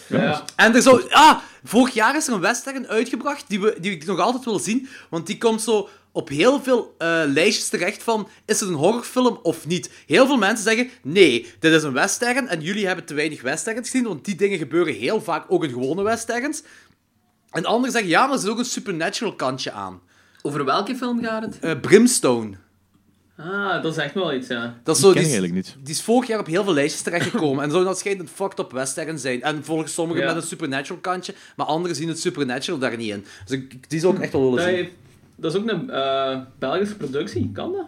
Ja. 0.09 0.43
En 0.55 0.75
er 0.75 0.81
zo... 0.81 1.01
Ah, 1.09 1.37
vorig 1.63 1.93
jaar 1.93 2.15
is 2.15 2.27
er 2.27 2.33
een 2.33 2.39
western 2.39 2.87
uitgebracht 2.87 3.45
die, 3.47 3.59
we, 3.61 3.77
die 3.81 3.91
ik 3.91 4.05
nog 4.05 4.19
altijd 4.19 4.45
wil 4.45 4.59
zien. 4.59 4.87
Want 5.09 5.27
die 5.27 5.37
komt 5.37 5.61
zo 5.61 5.89
op 6.11 6.29
heel 6.29 6.61
veel 6.63 6.95
eh, 6.97 7.21
lijstjes 7.27 7.69
terecht 7.69 8.03
van... 8.03 8.27
Is 8.45 8.59
het 8.59 8.69
een 8.69 8.75
horrorfilm 8.75 9.39
of 9.43 9.67
niet? 9.67 9.89
Heel 10.05 10.25
veel 10.25 10.37
mensen 10.37 10.63
zeggen... 10.63 10.89
Nee, 11.03 11.47
dit 11.59 11.73
is 11.73 11.83
een 11.83 11.93
western 11.93 12.47
en 12.47 12.61
jullie 12.61 12.87
hebben 12.87 13.05
te 13.05 13.13
weinig 13.13 13.41
westerns 13.41 13.89
gezien. 13.89 14.07
Want 14.07 14.25
die 14.25 14.35
dingen 14.35 14.57
gebeuren 14.57 14.93
heel 14.93 15.21
vaak 15.21 15.45
ook 15.47 15.63
in 15.63 15.69
gewone 15.69 16.03
westerns. 16.03 16.63
En 17.49 17.65
anderen 17.65 17.91
zeggen... 17.91 18.09
Ja, 18.09 18.25
maar 18.25 18.33
er 18.33 18.39
zit 18.41 18.49
ook 18.49 18.57
een 18.59 18.65
supernatural 18.65 19.35
kantje 19.35 19.71
aan. 19.71 20.01
Over 20.41 20.65
welke 20.65 20.95
film 20.95 21.23
gaat 21.23 21.41
het? 21.43 21.59
Eh, 21.59 21.79
Brimstone. 21.79 22.55
Ah, 23.37 23.83
dat 23.83 23.91
is 23.97 24.03
echt 24.03 24.13
wel 24.13 24.33
iets, 24.33 24.47
ja. 24.47 24.79
Dat 24.83 24.95
is 24.95 25.01
zo, 25.01 25.11
ken 25.11 25.21
die, 25.21 25.27
ik 25.31 25.35
is- 25.35 25.39
eigenlijk 25.39 25.53
niet. 25.53 25.85
die 25.85 25.93
is 25.93 26.01
vorig 26.01 26.27
jaar 26.27 26.39
op 26.39 26.45
heel 26.45 26.63
veel 26.63 26.73
lijstjes 26.73 27.01
terechtgekomen. 27.01 27.63
en 27.63 27.71
zo, 27.71 27.83
dat 27.83 27.99
schijnt 27.99 28.19
een 28.19 28.27
fucked 28.27 28.59
up 28.59 28.71
western 28.71 29.19
zijn. 29.19 29.41
En 29.41 29.63
volgens 29.63 29.93
sommigen 29.93 30.23
Ja. 30.23 30.33
met 30.33 30.41
een 30.41 30.47
supernatural 30.47 31.01
kantje, 31.01 31.33
maar 31.55 31.65
anderen 31.65 31.95
zien 31.95 32.07
het 32.07 32.19
supernatural 32.19 32.79
daar 32.79 32.97
niet 32.97 33.11
in. 33.11 33.25
Dus 33.45 33.57
ik, 33.57 33.89
die 33.89 33.99
zou 33.99 34.15
ik 34.15 34.21
echt 34.21 34.31
wel 34.31 34.51
willen 34.53 34.75
zien. 34.75 34.89
Dat 35.39 35.53
is 35.53 35.61
ook 35.61 35.69
een 35.69 35.89
eh, 35.89 36.39
Belgische 36.59 36.95
productie, 36.95 37.49
kan 37.53 37.71
dat? 37.71 37.85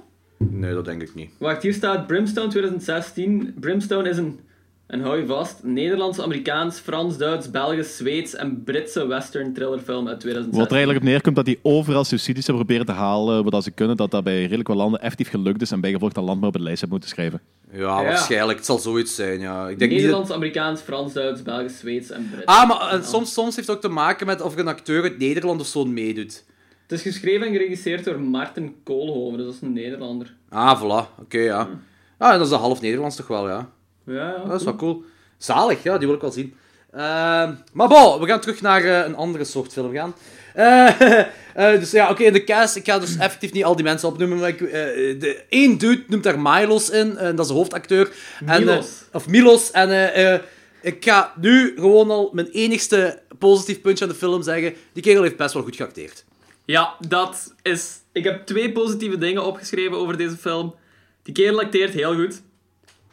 Nee, 0.50 0.74
dat 0.74 0.86
denk 0.86 1.02
ik 1.02 1.16
niet. 1.16 1.30
Wacht, 1.38 1.64
hier 1.64 1.74
staat 1.74 2.08
Brimstone 2.08 2.48
2016. 2.50 3.54
Brimstone 3.60 4.10
is 4.10 4.18
een, 4.18 4.40
en 4.88 5.02
hou 5.02 5.18
je 5.20 5.26
vast, 5.26 5.64
Nederlands, 5.64 6.20
Amerikaans, 6.22 6.80
Frans, 6.80 7.18
Duits, 7.18 7.52
Belgisch, 7.52 7.98
Zweeds 7.98 8.36
en 8.36 8.64
Britse 8.64 9.08
western 9.08 9.54
thrillerfilm 9.54 10.08
uit 10.08 10.20
2016. 10.20 10.52
Wat 10.60 10.66
er 10.68 10.76
eigenlijk 10.76 11.06
op 11.06 11.10
neerkomt 11.12 11.36
dat 11.36 11.46
die 11.46 11.60
overal 11.62 12.04
subsidies 12.04 12.48
hebben 12.48 12.66
proberen 12.66 12.86
te 12.96 13.02
halen, 13.02 13.44
wat 13.44 13.54
als 13.54 13.64
ze 13.64 13.72
kunnen, 13.72 13.98
dat 13.98 14.12
dat 14.12 14.24
bij 14.24 14.42
redelijk 14.42 14.68
wat 14.68 14.78
landen 14.78 15.02
effectief 15.02 15.30
gelukt 15.30 15.62
is 15.62 15.72
en 15.72 15.82
bijgevolg 15.82 16.12
dat 16.12 16.24
land 16.24 16.40
maar 16.40 16.48
op 16.50 16.54
de 16.56 16.62
lijst 16.62 16.80
hebben 16.82 17.00
moeten 17.00 17.18
schrijven. 17.18 17.42
Ja, 17.72 17.80
Ja. 17.80 18.04
waarschijnlijk. 18.04 18.58
Het 18.58 18.68
zal 18.68 18.78
zoiets 18.80 19.16
zijn, 19.16 19.40
ja. 19.40 19.70
Ik 19.70 19.80
denk 19.80 19.92
niet 19.92 20.00
Nederlands, 20.00 20.28
dat... 20.28 20.38
Amerikaans, 20.38 20.82
Frans, 20.82 21.14
Duits, 21.14 21.42
Belgisch, 21.42 21.80
Zweeds 21.80 22.10
en 22.10 22.30
Brits. 22.32 22.46
Ah, 22.46 22.68
maar 22.68 22.94
eh, 22.94 23.04
soms, 23.04 23.34
soms 23.34 23.56
heeft 23.56 23.68
het 23.68 23.76
ook 23.76 23.82
te 23.82 23.90
maken 23.90 24.26
met 24.26 24.42
of 24.42 24.58
een 24.58 24.68
acteur 24.68 25.04
uit 25.04 25.18
Nederland 25.18 25.62
of 25.62 25.68
zo 25.68 25.86
meedoet. 25.86 26.44
Het 26.92 27.00
is 27.00 27.14
geschreven 27.14 27.48
en 27.48 27.54
geregisseerd 27.54 28.04
door 28.04 28.20
Martin 28.20 28.76
Koolhoven, 28.84 29.38
dus 29.38 29.46
dat 29.46 29.56
is 29.56 29.62
een 29.62 29.74
Nederlander. 29.74 30.34
Ah, 30.50 30.82
voilà. 30.82 31.20
Oké, 31.22 31.38
ja. 31.38 31.70
Ah, 32.18 32.32
en 32.32 32.38
dat 32.38 32.48
is 32.48 32.54
een 32.54 32.60
half 32.60 32.82
Nederlands 32.82 33.16
toch 33.16 33.28
wel, 33.28 33.48
ja. 33.48 33.70
Ja, 34.06 34.14
ja. 34.14 34.44
Dat 34.46 34.60
is 34.60 34.66
wel 34.66 34.76
cool. 34.76 35.04
Zalig, 35.38 35.84
ja, 35.84 35.98
die 35.98 36.08
wil 36.08 36.16
ik 36.16 36.22
wel 36.22 36.32
zien. 36.32 36.54
Ehm, 36.92 37.54
maar 37.74 37.88
bon, 37.88 38.20
we 38.20 38.28
gaan 38.28 38.40
terug 38.40 38.62
naar 38.62 38.84
eh, 38.84 39.06
een 39.06 39.16
andere 39.16 39.44
soort 39.44 39.74
film 39.74 39.94
gaan. 39.94 40.14
Eh, 40.54 41.02
eh, 41.54 41.80
dus 41.80 41.92
ja, 41.92 42.10
oké, 42.10 42.24
in 42.24 42.34
de 42.34 42.44
cast, 42.44 42.76
ik 42.76 42.86
ga 42.86 43.00
dus 43.00 43.18
effectief 43.18 43.52
niet 43.52 43.64
al 43.64 43.76
die 43.76 43.84
mensen 43.84 44.08
opnoemen, 44.08 44.38
maar 44.38 44.50
ik, 44.50 44.60
de, 44.60 45.44
één 45.50 45.78
dude 45.78 46.04
noemt 46.08 46.24
daar 46.24 46.40
Milos 46.40 46.90
in, 46.90 47.18
en 47.18 47.36
dat 47.36 47.46
is 47.46 47.52
de 47.52 47.58
hoofdacteur. 47.58 48.12
En, 48.46 48.66
Milos. 48.66 49.04
of 49.12 49.28
Milos. 49.28 49.72
En 49.72 50.42
ik 50.82 51.04
ga 51.06 51.34
nu 51.42 51.74
gewoon 51.76 52.10
al 52.10 52.30
mijn 52.34 52.48
enigste 52.48 53.22
positief 53.40 53.82
puntje 53.82 54.06
aan 54.06 54.12
de 54.12 54.18
film 54.18 54.44
zeggen. 54.44 54.74
Die 54.94 55.04
kerel 55.04 55.24
heeft 55.24 55.38
best 55.38 55.54
wel 55.54 55.64
goed 55.64 55.76
geacteerd. 55.76 56.24
Ja, 56.72 56.96
dat 57.08 57.54
is... 57.62 58.00
Ik 58.12 58.24
heb 58.24 58.46
twee 58.46 58.72
positieve 58.72 59.18
dingen 59.18 59.46
opgeschreven 59.46 59.98
over 59.98 60.18
deze 60.18 60.38
film. 60.38 60.76
Die 61.24 61.34
kerel 61.34 61.60
acteert 61.60 61.94
heel 61.94 62.16
goed. 62.16 62.42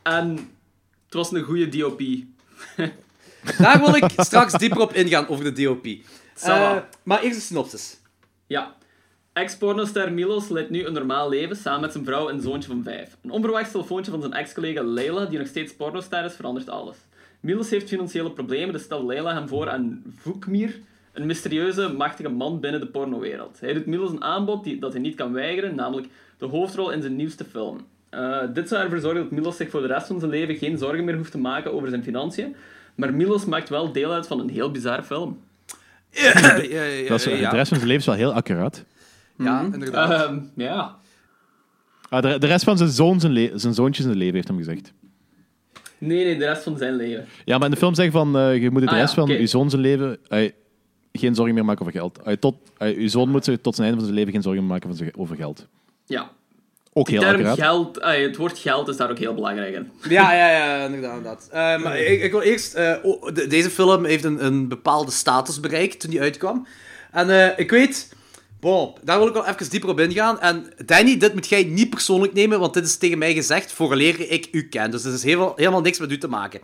En 0.03 0.29
het 1.05 1.15
was 1.15 1.33
een 1.33 1.43
goede 1.43 1.69
DOP. 1.69 2.01
Daar 3.59 3.81
wil 3.81 3.95
ik 3.95 4.05
straks 4.17 4.53
dieper 4.53 4.81
op 4.81 4.93
ingaan, 4.93 5.29
over 5.29 5.45
de 5.45 5.63
DOP. 5.63 5.87
Eh, 6.41 6.77
maar 7.03 7.23
eerst 7.23 7.37
de 7.37 7.45
synopsis. 7.45 8.01
Ja. 8.47 8.77
Ex-pornoster 9.33 10.13
Milos 10.13 10.49
leidt 10.49 10.71
nu 10.71 10.85
een 10.85 10.93
normaal 10.93 11.29
leven 11.29 11.57
samen 11.57 11.81
met 11.81 11.93
zijn 11.93 12.05
vrouw 12.05 12.29
en 12.29 12.41
zoontje 12.41 12.71
van 12.71 12.83
vijf. 12.83 13.17
Een 13.23 13.31
onverwachts 13.31 13.73
telefoontje 13.73 14.11
van 14.11 14.21
zijn 14.21 14.33
ex-collega 14.33 14.83
Leila, 14.83 15.25
die 15.25 15.39
nog 15.39 15.49
steeds 15.49 15.75
pornoster 15.75 16.25
is, 16.25 16.35
verandert 16.35 16.69
alles. 16.69 16.97
Milos 17.41 17.71
heeft 17.71 17.89
financiële 17.89 18.31
problemen, 18.31 18.73
dus 18.73 18.83
stelt 18.83 19.07
Leila 19.07 19.35
hem 19.35 19.49
voor 19.49 19.69
aan 19.69 20.03
Vukmir, 20.17 20.81
een 21.19 21.27
mysterieuze, 21.27 21.89
machtige 21.97 22.29
man 22.29 22.61
binnen 22.61 22.81
de 22.81 22.87
pornowereld. 22.87 23.61
Hij 23.61 23.73
doet 23.73 23.87
Milos 23.87 24.11
een 24.11 24.23
aanbod 24.25 24.65
die, 24.65 24.79
dat 24.79 24.93
hij 24.93 25.01
niet 25.01 25.15
kan 25.15 25.33
weigeren, 25.33 25.75
namelijk 25.75 26.07
de 26.39 26.47
hoofdrol 26.47 26.91
in 26.91 27.03
zijn 27.03 27.17
nieuwste 27.17 27.45
film. 27.45 27.87
Eh, 28.11 28.39
dit 28.55 28.69
zou 28.69 28.83
ervoor 28.83 28.99
zorgen 28.99 29.21
dat 29.23 29.31
Milos 29.31 29.57
zich 29.57 29.71
voor 29.71 29.81
de 29.81 29.87
rest 29.87 30.07
van 30.07 30.19
zijn 30.19 30.31
leven 30.31 30.57
geen 30.57 30.79
zorgen 30.79 31.05
meer 31.05 31.17
hoeft 31.17 31.31
te 31.31 31.39
maken 31.39 31.73
over 31.73 31.89
zijn 31.89 32.03
financiën, 32.03 32.57
maar 32.95 33.15
Milos 33.15 33.45
maakt 33.45 33.69
wel 33.69 33.93
deel 33.93 34.13
uit 34.13 34.27
van 34.27 34.41
een 34.41 34.49
heel 34.51 34.71
bizar 34.71 35.03
film. 35.03 35.41
Ja, 36.11 36.57
ja, 36.57 36.83
ja, 36.83 37.09
Dat 37.09 37.27
is, 37.27 37.39
ja. 37.41 37.51
De 37.51 37.57
rest 37.57 37.69
van 37.69 37.77
zijn 37.79 37.81
leven 37.91 37.97
is 37.97 38.07
wel 38.07 38.15
heel 38.15 38.33
accuraat. 38.33 38.85
Ja, 39.39 39.69
inderdaad. 39.73 40.11
Ehm, 40.27 40.39
ja. 40.57 40.97
Ah, 42.09 42.23
de, 42.23 42.39
de 42.39 42.47
rest 42.47 42.65
van 42.65 42.77
zijn, 42.77 42.89
zoon, 42.91 43.21
zijn, 43.21 43.51
zijn 43.61 43.75
zoontjes 43.75 43.99
in 44.05 44.11
zijn 44.11 44.19
leven 44.19 44.35
heeft 44.35 44.49
hem 44.49 44.57
gezegd. 44.57 44.93
Nee, 45.99 46.25
nee, 46.25 46.39
de 46.39 46.45
rest 46.45 46.63
van 46.63 46.77
zijn 46.79 46.97
leven. 46.97 47.27
Ja, 47.45 47.57
maar 47.57 47.67
in 47.67 47.73
de 47.73 47.79
film 47.81 47.95
zeggen 47.95 48.13
van, 48.13 48.37
eh, 48.39 48.63
je 48.63 48.71
moet 48.71 48.81
de 48.83 48.87
Ah, 48.89 48.95
ja, 48.95 49.01
rest 49.01 49.15
van 49.15 49.23
oké. 49.23 49.33
je 49.33 49.47
zoon 49.47 49.71
zijn 49.71 49.83
leven 49.83 50.19
geen 51.19 51.35
zorgen 51.35 51.55
meer 51.55 51.65
maken 51.65 51.81
over 51.87 51.93
geld. 52.01 52.41
Tot, 52.41 52.55
je 52.79 53.09
zoon 53.09 53.29
moet 53.29 53.45
zich 53.45 53.59
tot 53.61 53.75
zijn 53.75 53.87
einde 53.87 54.03
van 54.03 54.07
zijn 54.09 54.19
leven 54.19 54.33
geen 54.35 54.43
zorgen 54.43 54.63
meer 54.67 54.73
maken 54.73 54.97
van 54.97 55.11
over 55.17 55.37
geld. 55.37 55.67
Ja. 56.07 56.31
Ook 56.93 57.09
heel 57.09 57.21
term 57.21 57.35
accuraat. 57.35 57.59
geld, 57.59 57.99
het 58.03 58.37
woord 58.37 58.59
geld 58.59 58.89
is 58.89 58.97
daar 58.97 59.11
ook 59.11 59.19
heel 59.19 59.35
belangrijk 59.35 59.75
in. 59.75 59.91
Ja, 60.09 60.33
ja, 60.35 60.51
ja, 60.51 60.85
inderdaad. 60.85 61.17
inderdaad. 61.17 61.49
Eh, 61.51 61.83
maar 61.85 61.99
ik, 61.99 62.23
ik 62.23 62.31
wil 62.31 62.41
eerst... 62.41 62.75
eh, 62.75 62.95
oh, 63.03 63.35
de- 63.35 63.47
deze 63.47 63.71
film 63.71 64.05
heeft 64.05 64.25
een, 64.25 64.45
een 64.45 64.69
bepaalde 64.69 65.11
status 65.11 65.61
bereikt 65.61 66.01
toen 66.01 66.11
die 66.11 66.21
uitkwam. 66.21 66.67
En 67.13 67.31
eh, 67.31 67.59
ik 67.59 67.71
weet... 67.71 68.17
Bon, 68.61 68.95
daar 69.03 69.19
wil 69.19 69.27
ik 69.27 69.33
wel 69.33 69.47
even 69.47 69.71
dieper 69.71 69.89
op 69.89 70.01
ingaan. 70.01 70.41
En 70.41 70.73
Danny, 70.87 71.17
dit 71.19 71.35
moet 71.35 71.49
jij 71.49 71.65
niet 71.65 71.91
persoonlijk 71.91 72.33
nemen, 72.33 72.61
want 72.61 72.75
dit 72.75 72.85
is 72.85 72.97
tegen 72.97 73.19
mij 73.19 73.35
gezegd 73.35 73.73
vooraleer 73.73 74.31
ik 74.31 74.49
u 74.53 74.69
ken. 74.69 74.91
Dus 74.91 75.03
dit 75.03 75.13
is 75.13 75.23
helemaal, 75.23 75.53
helemaal 75.57 75.81
niks 75.81 75.99
met 75.99 76.11
u 76.13 76.19
te 76.19 76.29
maken. 76.29 76.61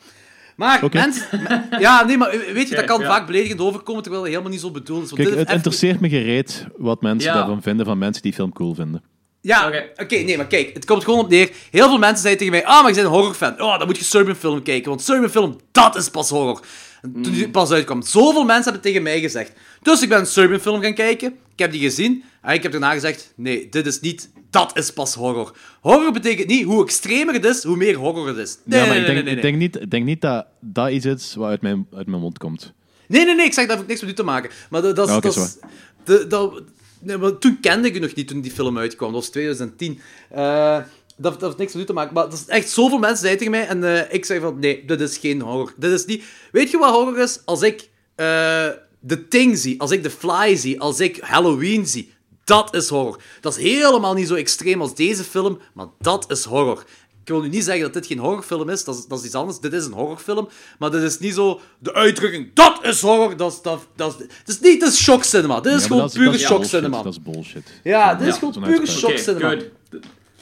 Maar 0.57 0.85
mensen... 0.93 1.27
me- 1.31 1.63
Ja, 1.81 2.05
nee, 2.05 2.17
maar 2.19 2.31
weet 2.31 2.47
je, 2.47 2.55
dat 2.55 2.69
Kijk, 2.69 2.87
kan 2.87 3.01
ja. 3.01 3.07
vaak 3.07 3.27
beledigend 3.27 3.61
overkomen, 3.61 4.03
terwijl 4.03 4.23
het 4.25 4.33
helemaal 4.33 4.53
niet 4.53 4.61
zo 4.63 4.71
bedoeld 4.71 5.03
is. 5.05 5.11
Want 5.11 5.23
Kijk, 5.23 5.35
dit 5.37 5.47
het 5.47 5.57
interesseert 5.57 6.01
me 6.01 6.09
gereed 6.09 6.67
wat 6.77 7.03
mensen 7.03 7.31
Ja. 7.31 7.37
daarvan 7.37 7.63
vinden, 7.63 7.87
van 7.87 7.99
mensen 7.99 8.23
die 8.23 8.33
film 8.33 8.53
cool 8.53 8.75
vinden. 8.75 9.03
Ja, 9.41 9.67
Oké. 9.67 9.85
oké, 9.97 10.17
nee, 10.17 10.37
maar 10.37 10.47
kijk, 10.47 10.71
het 10.75 10.85
komt 10.85 11.05
gewoon 11.05 11.19
op 11.21 11.29
neer. 11.29 11.51
Heel 11.71 11.89
veel 11.89 11.99
mensen 11.99 12.19
zeiden 12.23 12.47
tegen 12.47 12.61
mij, 12.63 12.67
ah, 12.75 12.81
maar 12.81 12.89
je 12.91 12.95
bent 12.95 13.07
een 13.07 13.13
horrorfan. 13.13 13.61
Oh, 13.63 13.79
dan 13.79 13.87
moet 13.87 13.97
je 13.99 14.05
Serbian 14.05 14.37
film 14.37 14.63
kijken, 14.63 14.89
want 14.89 15.03
Serbian 15.03 15.31
film, 15.31 15.57
dat 15.73 15.97
is 15.97 16.09
pas 16.09 16.31
horror. 16.31 16.61
En 17.05 17.23
toen 17.23 17.33
die 17.33 17.49
pas 17.51 17.71
uitkwam, 17.71 18.03
zoveel 18.03 18.45
mensen 18.45 18.55
hebben 18.55 18.73
het 18.73 18.83
tegen 18.83 19.03
mij 19.03 19.21
gezegd. 19.21 19.53
Dus 19.83 20.03
ik 20.03 20.09
ben 20.09 20.19
een 20.19 20.27
Serbian 20.27 20.61
film 20.61 20.83
gaan 20.83 20.95
kijken, 20.95 21.29
ik 21.53 21.59
heb 21.59 21.73
die 21.73 21.81
gezien, 21.81 22.25
en 22.43 22.55
ik 22.55 22.63
heb 22.63 22.73
daarna 22.73 22.93
gezegd, 22.93 23.33
nee, 23.37 23.69
dit 23.69 23.87
is 23.87 24.01
niet, 24.01 24.31
dat 24.51 24.77
is 24.79 24.91
pas 24.93 25.15
horror. 25.15 25.57
Horror 25.81 26.13
betekent 26.13 26.49
niet, 26.49 26.65
hoe 26.65 26.83
extremer 26.85 27.35
het 27.35 27.45
is, 27.45 27.63
hoe 27.63 27.77
meer 27.77 27.95
horror 27.97 28.27
het 28.29 28.37
is. 28.37 28.59
Nee, 28.65 28.81
ja, 28.81 28.87
maar 28.87 28.95
nee, 28.95 29.05
ik, 29.05 29.07
denk, 29.15 29.25
nee, 29.25 29.35
ik 29.35 29.43
nee. 29.43 29.51
denk 29.51 29.57
niet, 29.63 29.81
ik 29.83 29.91
denk 29.91 30.05
niet 30.05 30.21
dat 30.21 30.47
dat 30.61 30.91
iets 30.91 31.07
is 31.07 31.35
wat 31.35 31.49
uit 31.49 31.63
mijn, 31.63 31.87
uit 31.95 32.07
mijn 32.07 32.21
mond 32.21 32.39
komt. 32.39 32.73
Nee, 33.09 33.25
nee, 33.25 33.35
nee, 33.35 33.47
ik 33.47 33.53
zeg, 33.53 33.67
dat 33.67 33.77
heeft 33.77 33.89
niks 33.89 34.01
met 34.01 34.11
u 34.11 34.15
te 34.15 34.23
maken. 34.23 34.51
Maar 34.71 34.83
dat, 34.83 34.97
dat, 34.97 35.09
is- 35.09 35.15
Ja, 35.15 35.21
dat, 35.21 35.37
is- 35.37 35.57
de- 36.05 36.27
dat, 36.27 36.63
nee, 37.01 37.17
maar 37.17 37.39
toen 37.39 37.61
kende 37.61 37.89
ik 37.89 37.97
u 37.97 37.99
nog 37.99 38.15
niet 38.15 38.29
toen 38.29 38.41
die 38.41 38.51
film 38.53 38.79
uitkwam. 38.79 39.13
Dat 39.13 39.21
was 39.21 39.31
2010. 39.31 40.01
Eh, 40.31 40.79
dat, 41.17 41.33
dat 41.33 41.43
heeft 41.43 41.57
niks 41.59 41.73
met 41.73 41.83
u 41.83 41.87
te 41.87 41.93
maken. 41.93 42.15
Maar 42.15 42.25
dat 42.25 42.33
is 42.33 42.47
echt 42.47 42.71
zoveel 42.71 42.99
mensen 42.99 43.19
zeiden 43.19 43.39
tegen 43.39 43.53
mij. 43.59 43.67
En 43.69 44.07
eh, 44.09 44.15
ik 44.15 44.25
zei 44.25 44.41
van, 44.41 44.59
nee, 44.59 44.85
dit 44.85 45.01
is 45.01 45.17
geen 45.17 45.41
horror. 45.41 45.73
Dit 45.77 45.93
is 45.93 46.05
niet... 46.05 46.25
Weet 46.53 46.71
je 46.71 46.79
wat 46.79 46.91
horror 46.95 47.19
is? 47.19 47.41
Als 47.45 47.63
ik 47.63 47.89
eh 48.15 48.69
The 49.07 49.29
Thing 49.29 49.59
zie, 49.59 49.81
als 49.81 49.91
ik 49.91 50.03
The 50.03 50.11
Fly 50.11 50.57
zie, 50.57 50.81
als 50.81 51.01
ik 51.01 51.19
Halloween 51.21 51.87
zie. 51.87 52.13
Dat 52.45 52.75
is 52.75 52.89
horror. 52.89 53.21
Dat 53.41 53.57
is 53.57 53.63
helemaal 53.63 54.15
niet 54.15 54.29
zo 54.29 54.35
extreem 54.35 54.81
als 54.81 54.95
deze 54.95 55.25
film, 55.25 55.59
maar 55.75 55.87
dat 55.99 56.31
is 56.31 56.45
horror. 56.45 56.85
Ik 57.23 57.31
wil 57.31 57.41
nu 57.41 57.49
niet 57.49 57.65
zeggen 57.65 57.83
dat 57.83 57.93
dit 57.93 58.07
geen 58.07 58.19
horrorfilm 58.19 58.69
is, 58.69 58.85
dat 58.85 58.95
is, 58.99 59.07
dat 59.07 59.19
is 59.19 59.25
iets 59.25 59.35
anders. 59.35 59.61
Dit 59.61 59.73
is 59.73 59.85
een 59.85 59.93
horrorfilm, 59.93 60.49
maar 60.79 60.91
dit 60.91 61.03
is 61.03 61.19
niet 61.19 61.35
zo 61.35 61.61
de 61.79 61.95
uitdrukking, 61.95 62.51
dat 62.55 62.79
is 62.83 63.01
horror. 63.01 63.37
Dat 63.37 63.53
is, 63.53 63.63
dat, 63.63 63.87
dat 63.97 64.15
is, 64.19 64.27
het 64.39 64.49
is 64.49 64.61
niet, 64.61 64.83
het 64.83 64.93
is 64.93 65.03
shock 65.03 65.25
cinema. 65.25 65.61
Dit 65.61 65.73
is 65.73 65.81
Ja, 65.81 65.87
gewoon 65.87 66.11
pure 66.11 66.31
dat 66.31 66.41
shock 66.41 66.65
cinema. 66.65 67.03
Dat 67.03 67.13
is 67.13 67.23
bullshit. 67.23 67.81
Ja, 67.83 68.15
dit 68.15 68.27
is 68.27 68.33
Ja, 68.35 68.39
gewoon 68.39 68.63
pure 68.63 68.87
shock 68.87 69.19
cinema. 69.19 69.57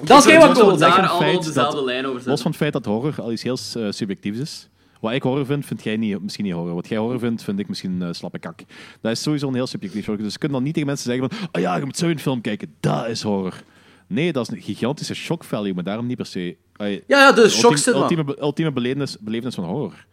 Dat 0.05 0.19
is 0.27 0.33
geen 0.33 0.41
wat 0.41 0.57
we 0.73 0.77
daar 0.79 1.09
allemaal 1.09 1.35
op 1.37 1.45
dezelfde 1.45 1.77
dat- 1.77 1.85
lijn 1.85 2.07
over 2.07 2.23
Los 2.29 2.41
van 2.41 2.51
het 2.51 2.61
feit 2.61 2.73
dat 2.73 2.85
horror 2.85 3.15
al 3.21 3.33
iets 3.33 3.43
heel 3.43 3.59
eh, 3.75 3.87
subjectiefs 3.91 4.39
is. 4.39 4.69
Wat 5.01 5.13
ik 5.13 5.23
horror 5.23 5.47
vind, 5.47 5.67
vind 5.67 5.83
jij 5.83 5.97
niet, 5.97 6.23
misschien 6.23 6.45
niet 6.45 6.55
horror. 6.55 6.75
Wat 6.75 6.89
jij 6.89 6.99
horror 6.99 7.19
vindt, 7.19 7.43
vind 7.43 7.59
ik 7.59 7.69
misschien 7.69 8.03
eh, 8.03 8.09
slappe 8.13 8.39
kak. 8.39 8.61
Dat 9.01 9.13
is 9.13 9.23
sowieso 9.23 9.49
een 9.49 9.55
heel 9.55 9.67
subjectief 9.67 10.07
horror. 10.07 10.25
Dus 10.25 10.33
je 10.33 10.39
kunt 10.39 10.53
dan 10.53 10.63
niet 10.63 10.73
tegen 10.73 10.89
mensen 10.89 11.11
zeggen 11.11 11.31
van 11.31 11.49
oh 11.53 11.61
ja, 11.61 11.77
je 11.77 11.85
moet 11.85 11.97
zo'n 11.97 12.19
film 12.19 12.41
kijken, 12.41 12.75
dat 12.81 13.09
is 13.09 13.23
horror. 13.23 13.55
Nee, 14.07 14.33
dat 14.33 14.49
is 14.51 14.57
een 14.57 14.63
gigantische 14.63 15.15
shock 15.15 15.45
value, 15.45 15.75
maar 15.75 15.85
daarom 15.85 16.07
niet 16.07 16.17
per 16.17 16.27
se... 16.27 16.57
Ja, 16.77 16.87
ja, 17.07 17.37
is 17.37 17.59
shock 17.59 17.77
cinema. 17.77 18.03
Ultieme, 18.03 18.37
ultieme 18.41 18.73
belevenis, 18.73 19.17
belevenis 19.21 19.55
van 19.55 19.65
horror. 19.65 20.07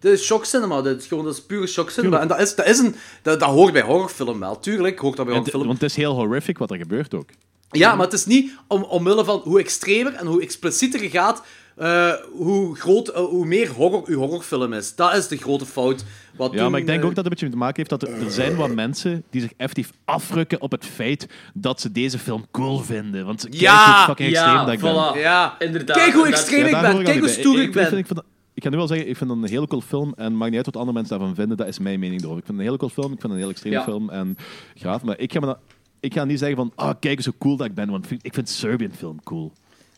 Is 0.00 0.24
shock 0.24 0.44
cinema. 0.44 0.82
Dit 0.82 1.00
is 1.00 1.06
gewoon 1.06 1.24
dat 1.24 1.32
is 1.34 1.42
pure 1.42 1.66
shock 1.66 1.90
cinema. 1.90 2.20
En 2.20 2.28
dat, 2.28 2.40
is, 2.40 2.54
dat, 2.54 2.66
is 2.66 2.78
een, 2.78 2.94
dat, 3.22 3.40
dat 3.40 3.48
hoort 3.48 3.72
bij 3.72 3.82
horrorfilm 3.82 4.40
wel. 4.40 4.60
Tuurlijk 4.60 4.98
hoort 4.98 5.16
dat 5.16 5.26
bij 5.26 5.34
horrorfilm. 5.34 5.66
want 5.66 5.80
het 5.80 5.90
is 5.90 5.96
heel 5.96 6.14
horrific 6.14 6.58
wat 6.58 6.70
er 6.70 6.76
gebeurt 6.76 7.14
ook. 7.14 7.28
Ja, 7.70 7.94
maar 7.94 8.04
het 8.04 8.14
is 8.14 8.26
niet 8.26 8.52
om, 8.66 8.82
omwille 8.82 9.24
van 9.24 9.40
hoe 9.44 9.58
extremer 9.60 10.14
en 10.14 10.26
hoe 10.26 10.42
explicieter 10.42 11.02
je 11.02 11.10
gaat, 11.10 11.42
eh, 11.76 12.12
hoe, 12.32 12.76
groot, 12.76 13.08
eh, 13.08 13.20
hoe 13.20 13.46
meer 13.46 13.68
horror 13.70 14.02
uw 14.06 14.18
horrorfilm 14.18 14.72
is. 14.72 14.94
Dat 14.94 15.14
is 15.14 15.28
de 15.28 15.36
grote 15.36 15.66
fout. 15.66 16.04
Wat 16.36 16.52
Ja, 16.52 16.68
maar 16.68 16.80
ik 16.80 16.86
denk 16.86 17.00
eh, 17.00 17.06
ook 17.06 17.14
dat 17.14 17.24
het 17.24 17.26
een 17.26 17.30
beetje 17.40 17.50
te 17.50 17.56
maken 17.56 17.76
heeft 17.76 17.90
dat 17.90 18.02
er, 18.02 18.24
er 18.24 18.30
zijn 18.30 18.56
wat 18.56 18.74
mensen 18.74 19.22
die 19.30 19.40
zich 19.40 19.50
effectief 19.56 19.90
afrukken 20.04 20.60
op 20.60 20.70
het 20.70 20.84
feit 20.84 21.28
dat 21.54 21.80
ze 21.80 21.92
deze 21.92 22.18
film 22.18 22.46
cool 22.50 22.78
vinden. 22.78 23.26
Want 23.26 23.42
kijk 23.42 23.54
Ja, 23.54 23.96
hoe 23.96 24.04
fucking 24.04 24.28
extreem 24.28 24.54
Ja, 24.54 24.64
dat 24.64 24.72
ik 24.74 24.80
ben. 24.80 25.18
Ja, 25.20 25.54
Inderdaad, 25.58 25.96
kijk 25.96 26.12
hoe 26.12 26.26
extreem 26.26 26.66
Ja, 26.66 26.86
ik 26.86 26.94
ben. 26.94 27.04
Kijk 27.04 27.18
hoe 27.18 27.28
stoer 27.28 27.54
ik, 27.60 27.66
ik 27.66 27.72
vind- 27.72 27.90
ben. 28.08 28.24
ik, 28.54 28.62
kan 28.62 28.70
nu 28.70 28.76
wel 28.78 28.86
zeggen, 28.86 29.08
ik 29.08 29.16
vind 29.16 29.30
het 29.30 29.38
een 29.42 29.48
hele 29.48 29.66
cool 29.66 29.80
film. 29.82 30.12
En 30.16 30.24
het 30.24 30.32
maakt 30.32 30.46
niet 30.48 30.56
uit 30.56 30.66
wat 30.66 30.76
andere 30.76 30.92
mensen 30.98 31.18
daarvan 31.18 31.34
vinden. 31.36 31.56
Dat 31.56 31.66
is 31.66 31.78
mijn 31.78 32.00
mening 32.00 32.20
erover. 32.20 32.38
Ik 32.38 32.44
vind 32.46 32.58
het 32.58 32.66
een 32.66 32.72
hele 32.72 32.88
cool 32.88 32.90
film. 32.90 33.12
Ik 33.12 33.20
vind 33.20 33.22
het 33.22 33.32
een 33.32 33.38
heel 33.38 33.50
extreme 33.50 33.76
Ja. 33.76 33.82
film. 33.82 34.10
En 34.10 34.36
graaf. 34.74 35.02
Maar 35.02 35.18
ik 35.18 35.32
ga, 35.32 35.40
me 35.40 35.46
dat, 35.46 35.58
ik 36.00 36.12
ga 36.14 36.24
niet 36.24 36.38
zeggen 36.38 36.56
van, 36.56 36.72
ah, 36.74 36.94
kijk 37.00 37.16
eens 37.16 37.24
hoe 37.26 37.34
cool 37.38 37.56
dat 37.56 37.66
ik 37.66 37.74
ben. 37.74 37.90
Want 37.90 38.06
ik 38.22 38.34
vind- 38.34 38.48
Serbian 38.48 38.90
film 38.92 39.22
cool. 39.24 39.52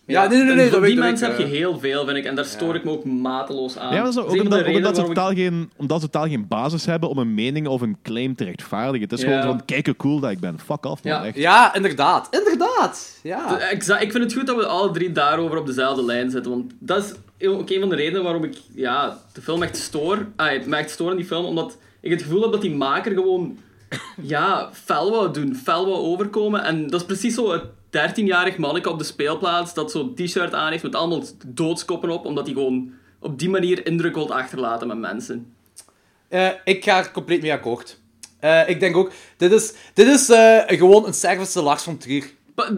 Ja, 0.07 0.27
nee, 0.27 0.43
nee, 0.43 0.55
nee, 0.55 0.71
dat 0.71 0.83
die 0.85 0.97
mensen 0.97 1.31
eh. 1.31 1.37
heb 1.39 1.47
je 1.47 1.55
heel 1.55 1.79
veel, 1.79 2.05
vind 2.05 2.17
ik. 2.17 2.25
En 2.25 2.35
daar 2.35 2.45
stoor 2.45 2.75
ik 2.75 2.85
me 2.85 2.91
ook 2.91 3.05
mateloos 3.05 3.77
aan. 3.79 3.89
ja, 3.95 4.03
maar 4.03 4.05
dat 4.05 4.13
is 4.13 4.19
ook 4.21 4.31
omdat, 4.43 4.65
de 4.65 4.71
ook 4.71 4.77
omdat, 4.77 4.95
ze 4.97 5.01
ik- 5.01 5.07
totaal 5.07 5.33
geen, 5.35 5.71
omdat 5.77 6.01
ze 6.01 6.09
totaal 6.11 6.29
geen 6.29 6.49
basis 6.49 6.87
hebben 6.87 7.09
om 7.09 7.19
een 7.19 7.35
mening 7.35 7.67
of 7.69 7.81
een 7.81 7.97
claim 8.03 8.35
te 8.35 8.45
rechtvaardigen. 8.45 9.09
Het 9.09 9.13
is 9.19 9.25
Ja. 9.25 9.41
gewoon 9.41 9.57
van, 9.57 9.65
kijk 9.65 9.87
hoe 9.87 9.97
cool 9.97 10.21
dat 10.21 10.31
ik 10.31 10.41
ben. 10.41 10.59
Fuck 10.59 10.85
off, 10.87 11.05
man. 11.05 11.13
Ja. 11.13 11.25
Echt. 11.25 11.37
Ja, 11.37 11.75
inderdaad. 11.75 12.29
Inderdaad. 12.31 13.19
Ja. 13.23 13.59
Exact, 13.59 14.03
ik 14.03 14.11
vind 14.13 14.25
het 14.25 14.33
goed 14.33 14.47
dat 14.47 14.57
we 14.57 14.67
alle 14.67 14.91
drie 14.91 15.13
daarover 15.13 15.59
op 15.59 15.67
dezelfde 15.67 16.05
lijn 16.05 16.31
zitten. 16.31 16.51
Want 16.51 16.73
dat 16.79 17.15
is 17.39 17.49
ook 17.49 17.71
een 17.71 17.81
van 17.81 17.89
de 17.89 17.97
redenen 17.97 18.23
waarom 18.23 18.45
ik 18.45 18.57
ja, 18.75 19.19
de 19.33 19.43
film 19.43 19.63
echt 19.63 19.77
stoor. 19.77 20.27
Ah, 20.37 20.65
me 20.67 20.77
echt 20.77 20.91
stoor 20.91 21.11
in 21.11 21.17
die 21.17 21.27
film. 21.27 21.45
Omdat 21.45 21.77
ik 22.01 22.11
het 22.11 22.23
gevoel 22.23 22.43
heb 22.43 22.53
dat 22.53 22.61
die 22.63 22.75
maker 22.75 23.13
gewoon 23.13 23.59
ja, 24.35 24.71
fel 24.73 25.11
wou 25.11 25.33
doen. 25.33 25.57
Fel 25.57 25.87
wou 25.87 25.99
overkomen. 25.99 26.63
En 26.63 26.87
dat 26.87 27.01
is 27.01 27.07
precies 27.07 27.35
zo 27.35 27.53
het 27.53 27.65
13-jarig 27.91 28.57
manneke 28.57 28.91
op 28.91 28.99
de 28.99 29.05
speelplaats 29.05 29.75
dat 29.75 29.91
zo'n 29.91 30.15
t-shirt 30.15 30.55
aan 30.55 30.71
heeft 30.71 30.83
met 30.83 30.95
allemaal 30.95 31.23
doodskoppen 31.47 32.11
op. 32.11 32.25
Omdat 32.25 32.45
hij 32.47 32.55
gewoon 32.55 32.93
op 33.19 33.39
die 33.39 33.49
manier 33.49 33.87
indruk 33.87 34.15
wil 34.15 34.35
achterlaten 34.35 34.89
met 34.89 34.99
mensen. 34.99 35.55
Eh, 36.29 36.49
ik 36.65 36.85
ga 36.85 36.99
er 36.99 37.11
compleet 37.11 37.43
mee 37.43 37.53
akkoord. 37.53 37.99
Eh, 38.39 38.69
ik 38.69 38.81
denk 38.81 38.97
ook, 38.97 39.13
dit 39.37 39.53
is, 39.53 39.75
dit 39.95 40.07
is 40.07 40.29
eh, 40.29 40.63
gewoon 40.67 41.07
een 41.07 41.15
service 41.15 41.63
Lars 41.63 41.83
van 41.83 41.99
Trier. 41.99 42.31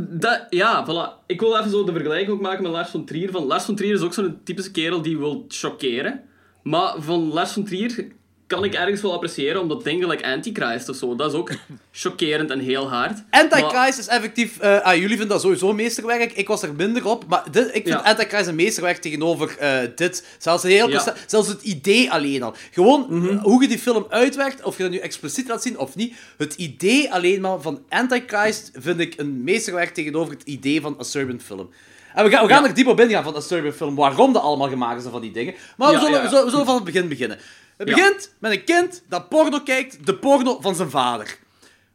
Dat, 0.09 0.47
ja, 0.51 0.87
voilà. 0.87 1.27
Ik 1.27 1.41
wil 1.41 1.59
even 1.59 1.71
zo 1.71 1.85
de 1.85 1.93
vergelijking 1.93 2.31
ook 2.31 2.41
maken 2.41 2.63
met 2.63 2.73
Lars 2.73 2.91
von 2.91 3.05
Trier. 3.05 3.31
Van 3.31 3.45
Lars 3.45 3.65
von 3.65 3.75
Trier 3.75 3.95
is 3.95 4.01
ook 4.01 4.15
zo'n 4.15 4.41
typische 4.45 4.71
kerel 4.71 5.03
die 5.03 5.19
wil 5.19 5.45
chockeren. 5.49 6.23
Maar 6.63 6.95
van 6.99 7.33
Lars 7.33 7.53
von 7.53 7.65
Trier 7.65 8.07
kan 8.55 8.65
ik 8.65 8.75
ergens 8.75 9.01
wel 9.01 9.13
appreciëren, 9.13 9.61
omdat 9.61 9.85
dingen 9.85 10.09
like 10.09 10.27
Antichrist 10.27 10.89
of 10.89 10.97
zo, 10.97 11.17
dat 11.17 11.33
is 11.33 11.39
ook 11.39 11.51
chockerend 11.93 12.51
en 12.51 12.61
heel 12.61 12.89
hard. 12.91 13.23
Maar- 13.31 13.41
Antichrist 13.43 13.99
is 13.99 14.07
effectief... 14.07 14.59
eh, 14.59 14.81
ah, 14.81 14.93
jullie 14.95 15.09
vinden 15.09 15.29
dat 15.29 15.41
sowieso 15.41 15.73
meesterwerk. 15.73 16.33
Ik 16.33 16.49
was 16.49 16.63
er 16.63 16.75
minder 16.75 17.07
op. 17.07 17.25
Maar 17.29 17.45
dit, 17.51 17.67
ik 17.67 17.73
vind 17.73 17.89
Ja. 17.89 17.97
Antichrist 17.97 18.47
een 18.47 18.55
meesterwerk 18.55 18.97
tegenover 18.97 19.57
eh, 19.59 19.79
dit. 19.97 20.27
Zelfs, 20.39 20.63
een 20.65 20.71
heel 20.71 20.89
Ja. 20.89 20.95
concept- 20.95 21.31
zelfs 21.31 21.49
het 21.49 21.63
idee 21.63 22.11
alleen 22.11 22.43
al. 22.43 22.55
Gewoon 22.71 23.07
Mhm. 23.09 23.29
eh, 23.29 23.43
hoe 23.43 23.63
je 23.63 23.69
die 23.69 23.79
film 23.79 24.07
uitwerkt, 24.09 24.63
of 24.63 24.77
je 24.77 24.83
dat 24.83 24.93
nu 24.93 24.99
expliciet 24.99 25.49
laat 25.49 25.63
zien 25.63 25.79
of 25.79 25.95
niet. 25.97 26.15
Het 26.39 26.55
idee 26.55 27.13
alleen 27.13 27.41
maar 27.41 27.61
van 27.61 27.83
Antichrist 27.89 28.71
vind 28.75 29.01
ik 29.01 29.15
een 29.17 29.45
meesterwerk 29.45 29.95
tegenover 29.95 30.33
het 30.33 30.43
idee 30.43 30.81
van 30.81 30.95
een 30.99 31.41
film. 31.41 31.71
En 32.15 32.25
we 32.25 32.31
gaan, 32.31 32.47
we 32.47 32.53
gaan 32.53 32.63
Ja. 32.63 32.69
er 32.69 32.75
diep 32.75 32.87
op 32.87 33.01
ingaan 33.01 33.25
van 33.25 33.37
een 33.37 33.43
Serbian 33.43 33.73
film. 33.73 33.95
Waarom 33.95 34.33
dat 34.33 34.43
allemaal 34.43 34.69
gemaakt 34.69 35.05
is 35.05 35.11
van 35.11 35.21
die 35.21 35.33
dingen. 35.33 35.55
Maar 35.77 35.89
we, 35.89 35.95
Ja, 35.95 36.01
zullen, 36.01 36.15
ja, 36.15 36.19
ja. 36.19 36.23
we 36.23 36.29
zullen- 36.29 36.45
we 36.45 36.51
zullen 36.51 36.67
van 36.67 36.75
het 36.75 36.85
begin 36.85 37.09
beginnen. 37.09 37.39
Het 37.85 37.89
Ja. 37.89 37.95
begint 38.05 38.35
met 38.39 38.53
een 38.53 38.65
kind 38.65 39.03
dat 39.09 39.29
porno 39.29 39.61
kijkt, 39.61 40.07
de 40.07 40.15
porno 40.15 40.59
van 40.61 40.75
zijn 40.75 40.91
vader. 40.91 41.37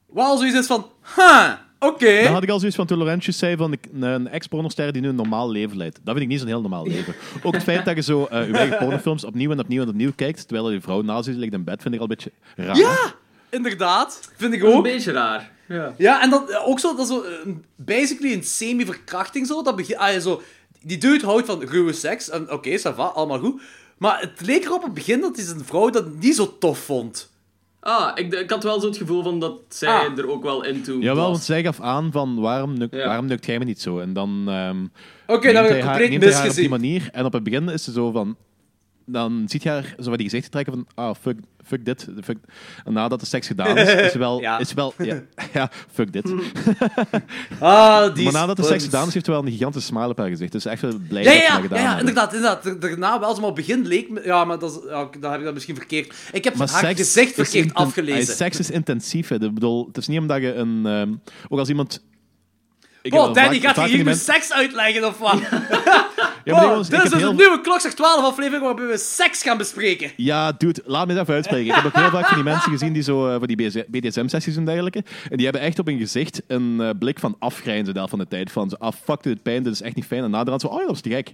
Waar 0.05 0.25
al 0.25 0.37
zoiets 0.37 0.57
is 0.57 0.65
van, 0.67 0.91
ha, 1.01 1.65
oké. 1.79 2.23
Dan 2.23 2.33
had 2.33 2.43
ik 2.43 2.49
al 2.49 2.57
zoiets 2.59 2.77
van 2.77 2.87
toen 2.87 2.97
Laurentius 2.97 3.37
zei 3.37 3.55
van 3.57 3.71
een- 3.91 4.01
een 4.01 4.27
ex-pornoster 4.27 4.91
die 4.91 5.01
nu 5.01 5.07
een 5.07 5.15
normaal 5.15 5.51
leven 5.51 5.77
leidt. 5.77 5.95
Dat 5.95 6.13
vind 6.13 6.19
ik 6.19 6.27
niet 6.27 6.39
zo'n 6.39 6.47
heel 6.47 6.61
normaal 6.61 6.87
leven. 6.87 7.13
Ook 7.43 7.53
het 7.53 7.63
feit 7.63 7.85
dat 7.85 7.95
je 7.95 8.01
zo 8.01 8.25
eh, 8.25 8.47
je 8.47 8.53
eigen 8.57 8.77
pornofilms 8.83 9.23
opnieuw 9.23 9.51
en 9.51 9.59
opnieuw 9.59 9.81
en 9.81 9.89
opnieuw 9.89 10.11
kijkt, 10.15 10.47
terwijl 10.47 10.71
je 10.71 10.81
vrouw 10.81 11.01
naast 11.01 11.25
je 11.27 11.33
ligt 11.33 11.53
in 11.53 11.63
bed, 11.63 11.81
vind 11.81 11.93
ik 11.93 11.99
al 12.01 12.09
een 12.09 12.15
beetje 12.17 12.31
raar. 12.55 12.77
Ja, 12.77 13.13
inderdaad. 13.49 14.29
Vind 14.35 14.53
ik 14.53 14.59
Dat 14.59 14.67
is 14.69 14.73
een 14.73 14.79
ook. 14.79 14.83
beetje 14.83 15.11
raar. 15.11 15.51
Ja. 15.67 15.93
Ja, 15.97 16.21
en 16.21 16.29
dan 16.29 16.49
eh, 16.49 16.67
ook 16.67 16.79
zo, 16.79 16.95
dat 16.95 17.09
is 17.09 17.13
zo, 17.15 17.23
basically 17.75 18.33
een 18.33 18.43
semi-verkrachting 18.43 19.47
zo. 19.47 19.61
Dat 19.63 19.75
begin, 19.75 19.97
ah, 19.97 20.19
zo. 20.19 20.41
Die 20.81 20.97
dude 20.97 21.25
houdt 21.25 21.45
van 21.45 21.61
ruwe 21.63 21.93
seks. 21.93 22.29
En 22.29 22.51
oké, 22.51 22.77
ça 22.79 22.95
va, 22.95 23.03
allemaal 23.05 23.39
goed. 23.39 23.61
Maar 23.97 24.19
het 24.21 24.41
leek 24.41 24.63
erop 24.65 24.77
op 24.77 24.83
het 24.83 24.93
begin 24.93 25.21
dat 25.21 25.35
hij 25.35 25.45
zijn 25.45 25.65
vrouw 25.65 25.89
dat 25.89 26.05
niet 26.19 26.35
zo 26.35 26.57
tof 26.59 26.79
vond. 26.79 27.31
Ah, 27.79 28.11
ik, 28.15 28.33
ik 28.33 28.49
had 28.49 28.63
wel 28.63 28.79
zo 28.79 28.87
het 28.87 28.97
gevoel 28.97 29.23
van 29.23 29.39
dat 29.39 29.59
zij 29.69 29.89
Ah. 30.09 30.17
er 30.17 30.29
ook 30.29 30.43
wel 30.43 30.63
into 30.65 30.93
Jawel, 30.93 31.15
was. 31.15 31.25
want 31.31 31.43
zij 31.43 31.63
gaf 31.63 31.79
aan 31.81 32.11
van 32.11 32.39
waarom, 32.39 32.77
nukt, 32.77 32.95
Ja. 32.95 33.05
waarom 33.07 33.25
nukt 33.25 33.45
jij 33.45 33.59
me 33.59 33.65
niet 33.65 33.81
zo? 33.81 33.99
En 33.99 34.13
dan 34.13 34.43
ehm 34.47 34.85
Oké, 35.27 35.45
neemt, 35.47 35.53
dat 35.53 35.63
heb 35.63 35.67
hij 35.69 35.77
ik 35.77 35.83
haar, 35.83 35.97
compleet 35.97 36.09
neemt 36.09 36.23
hij 36.23 36.33
haar 36.33 36.47
op 36.49 36.55
die 36.55 36.69
misgezien. 36.69 36.69
manier. 36.69 37.09
En 37.11 37.25
op 37.25 37.33
het 37.33 37.43
begin 37.43 37.69
is 37.69 37.83
ze 37.83 37.91
zo 37.91 38.11
van... 38.11 38.35
Dan 39.09 39.43
ziet 39.45 39.63
je 39.63 39.69
haar 39.69 39.95
zo 39.99 40.09
wat 40.09 40.17
die 40.17 40.29
gezichten 40.29 40.51
trekken 40.51 40.73
van... 40.73 40.87
Ah, 41.05 41.15
fuck, 41.21 41.37
fuck 41.65 41.85
dit. 41.85 42.07
Fuck. 42.23 42.37
En 42.85 42.93
nadat 42.93 43.19
de 43.19 43.25
seks 43.25 43.47
gedaan 43.47 43.77
is, 43.77 43.93
is 43.93 44.13
wel... 44.25 44.41
Ja. 44.41 44.59
Is 44.59 44.73
wel 44.73 44.93
ja, 44.97 45.21
ja, 45.53 45.69
fuck 45.91 46.11
dit. 46.13 46.33
Ah, 47.59 48.13
die 48.15 48.23
maar 48.23 48.33
nadat 48.33 48.57
de 48.57 48.63
seks 48.63 48.83
gedaan 48.83 49.07
is, 49.07 49.13
heeft 49.13 49.25
ze 49.25 49.31
wel 49.31 49.45
een 49.45 49.51
gigantische 49.51 49.87
smile 49.87 50.07
op 50.09 50.17
haar 50.17 50.27
gezicht. 50.27 50.51
Dus 50.51 50.65
echt 50.65 50.81
wel 50.81 50.99
blij 51.07 51.23
Ja, 51.23 51.29
dat 51.31 51.37
ze 51.37 51.41
ja, 51.43 51.51
dat 51.51 51.61
ja, 51.61 51.61
gedaan 51.67 51.81
ja, 51.83 51.99
inderdaad, 51.99 52.33
inderdaad. 52.33 52.65
Er- 52.65 52.79
Daarna 52.79 53.19
wel, 53.19 53.33
maar 53.35 53.49
op 53.49 53.55
het 53.57 53.65
begin 53.65 53.87
leek 53.87 54.09
me... 54.09 54.21
Ja, 54.23 54.45
maar 54.45 54.59
dat, 54.59 54.81
dan 55.19 55.31
heb 55.31 55.39
ik 55.39 55.45
dat 55.45 55.53
misschien 55.53 55.75
verkeerd... 55.75 56.13
Ik 56.31 56.43
heb 56.43 56.55
Maar 56.55 56.69
haar 56.69 56.95
gezicht 56.95 57.33
verkeerd 57.33 57.73
afgelezen. 57.73 58.35
Seks 58.35 58.59
is 58.59 58.71
intensief. 58.71 59.27
Hè. 59.27 59.35
Ik 59.35 59.53
bedoel, 59.53 59.87
het 59.87 59.97
is 59.97 60.07
niet 60.07 60.19
omdat 60.19 60.41
je 60.41 60.53
een... 60.53 60.85
ehm, 60.85 61.13
ook 61.47 61.59
als 61.59 61.69
iemand... 61.69 62.05
Ik 63.07 63.13
Wow, 63.13 63.33
Danny 63.35 63.59
gaat 63.59 63.83
hier 63.83 64.03
nu 64.03 64.13
seks 64.13 64.51
uitleggen, 64.53 65.05
of 65.07 65.17
wat? 65.17 65.39
Ja, 66.43 66.53
Wow, 66.55 66.61
jongens, 66.63 66.89
dit 66.89 67.03
is 67.03 67.09
dus 67.09 67.19
heel- 67.19 67.29
een 67.29 67.35
nieuwe 67.35 67.61
Klokslag 67.61 67.93
12 67.93 68.23
aflevering 68.25 68.63
waarbij 68.63 68.85
we 68.85 68.97
seks 68.97 69.41
gaan 69.43 69.57
bespreken. 69.57 70.11
Ja, 70.15 70.51
dude, 70.51 70.81
laat 70.85 71.07
me 71.07 71.13
dat 71.13 71.21
even 71.21 71.33
uitspreken. 71.33 71.67
Ik 71.67 71.75
heb 71.75 71.85
ook 71.85 71.95
heel 71.95 72.09
vaak 72.09 72.25
van 72.25 72.35
die 72.35 72.43
mensen 72.43 72.71
gezien 72.71 72.93
die 72.93 73.03
zo 73.03 73.27
eh, 73.27 73.35
voor 73.37 73.47
die 73.47 73.85
BDSM-sessies 73.89 74.55
en 74.55 74.65
dergelijke. 74.65 75.03
En 75.29 75.35
die 75.37 75.43
hebben 75.45 75.61
echt 75.63 75.79
op 75.79 75.85
hun 75.85 75.97
gezicht 75.97 76.41
een 76.47 76.81
eh, 76.81 76.89
blik 76.99 77.19
van 77.19 77.35
afgrijnzen 77.39 77.85
de 77.93 77.99
helft 77.99 78.09
van 78.09 78.19
de 78.19 78.27
tijd. 78.27 78.51
Van, 78.51 78.69
zo, 78.69 78.75
ah, 78.79 78.91
fuck, 79.03 79.23
dit 79.23 79.43
pijn, 79.43 79.63
dit 79.63 79.73
is 79.73 79.81
echt 79.81 79.95
niet 79.95 80.05
fijn. 80.05 80.23
En 80.23 80.31
naderhand 80.31 80.61
zo, 80.61 80.67
oh 80.67 80.79
ja, 80.79 80.85
dat 80.85 80.95
is 80.95 81.01
te 81.01 81.09
gek. 81.09 81.33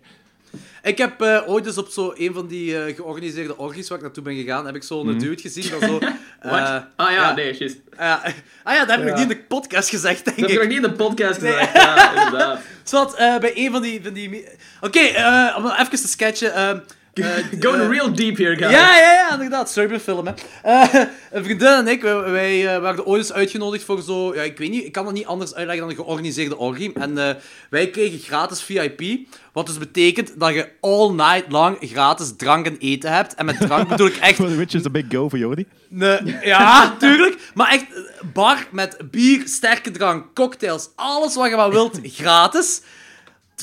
Ik 0.84 0.98
heb 0.98 1.22
eh, 1.22 1.42
ooit 1.50 1.66
eens 1.66 1.78
op 1.78 1.88
zo 1.90 2.14
een 2.18 2.34
van 2.34 2.48
die 2.48 2.78
eh, 2.84 2.96
georganiseerde 2.96 3.58
orgies 3.58 3.88
waar 3.90 3.98
ik 3.98 4.04
naartoe 4.04 4.24
ben 4.24 4.36
gegaan, 4.36 4.66
heb 4.66 4.76
ik 4.76 4.84
zo'n 4.84 5.08
Mhm. 5.08 5.20
dude 5.20 5.42
gezien 5.42 5.70
dat 5.70 5.82
zo... 5.82 5.92
Wat? 6.50 6.60
eh, 6.60 6.76
ah 6.96 7.12
ja, 7.12 7.34
nee, 7.36 7.54
juist. 7.58 7.78
ah 7.98 8.24
ja, 8.64 8.80
dat 8.86 8.90
heb 8.90 9.00
ik 9.00 9.06
nog 9.06 9.14
niet 9.14 9.22
in 9.32 9.38
de 9.38 9.44
podcast 9.48 9.90
gezegd, 9.90 10.26
denk 10.26 10.38
Dat 10.40 10.50
heb 10.50 10.60
ik. 10.62 10.64
nog 10.70 10.74
niet 10.76 10.84
in 10.86 10.90
de 10.98 11.04
podcast 11.04 11.40
gezegd. 11.40 11.74
Ja, 11.74 12.24
inderdaad. 12.24 12.60
Zwat, 12.84 13.16
eh, 13.16 13.38
bij 13.38 13.52
een 13.56 13.72
van 13.72 13.82
die... 13.82 14.04
Van 14.04 14.14
die... 14.14 14.48
Oké, 14.82 15.00
eh, 15.00 15.54
om 15.58 15.64
nog 15.64 15.78
even 15.80 15.90
te 16.02 16.08
sketchen... 16.08 16.84
eh, 17.14 17.26
Going 17.64 17.82
eh, 17.82 17.90
real 17.90 18.14
deep 18.14 18.38
here, 18.38 18.56
guys. 18.56 18.72
Ja, 18.72 18.98
ja, 18.98 19.12
ja, 19.12 19.34
inderdaad. 19.34 19.72
Serbian 19.72 20.00
film, 20.00 20.28
hè. 20.28 20.34
Eh, 20.64 20.94
een 21.32 21.44
vriendin 21.44 21.68
en 21.68 21.88
ik, 21.88 22.02
wij, 22.02 22.32
wij 22.32 22.82
werden 22.82 23.06
ooit 23.06 23.22
eens 23.22 23.34
uitgenodigd 23.34 23.84
voor 23.84 24.02
zo... 24.02 24.36
Ja, 24.36 24.42
ik 24.42 24.58
weet 24.58 24.70
niet, 24.70 24.86
ik 24.86 24.92
kan 24.92 25.06
het 25.06 25.16
niet 25.16 25.26
anders 25.26 25.56
uitleggen 25.56 25.88
dan 25.88 25.96
een 25.98 26.04
georganiseerde 26.04 26.58
orgie. 26.58 26.94
En 26.94 27.18
eh, 27.18 27.36
wij 27.70 27.90
kregen 27.90 28.20
gratis 28.20 28.62
VIP. 28.62 29.28
Wat 29.54 29.66
dus 29.66 29.78
betekent 29.78 30.40
dat 30.40 30.54
je 30.54 30.70
all 30.80 31.12
night 31.12 31.52
lang 31.52 31.78
gratis 31.82 32.34
drank 32.38 32.66
en 32.66 32.78
eten 32.80 33.12
hebt. 33.12 33.36
En 33.36 33.46
met 33.46 33.60
drank 33.60 33.88
bedoel 33.88 34.08
ik 34.08 34.16
echt... 34.16 34.38
Witch 34.64 34.74
is 34.74 34.86
a 34.86 34.90
big 34.90 35.06
go 35.10 35.30
voor 35.30 35.40
Jordi. 35.40 35.66
Nee, 35.88 36.38
ja, 36.42 36.90
tuurlijk. 37.00 37.52
Maar 37.54 37.72
echt, 37.72 37.86
bar 38.34 38.68
met 38.72 38.98
bier, 39.12 39.42
sterke 39.46 39.92
drank, 39.92 40.26
cocktails, 40.34 40.90
alles 40.96 41.36
wat 41.36 41.50
je 41.50 41.56
maar 41.56 41.72
wilt, 41.72 42.00
gratis. 42.04 42.82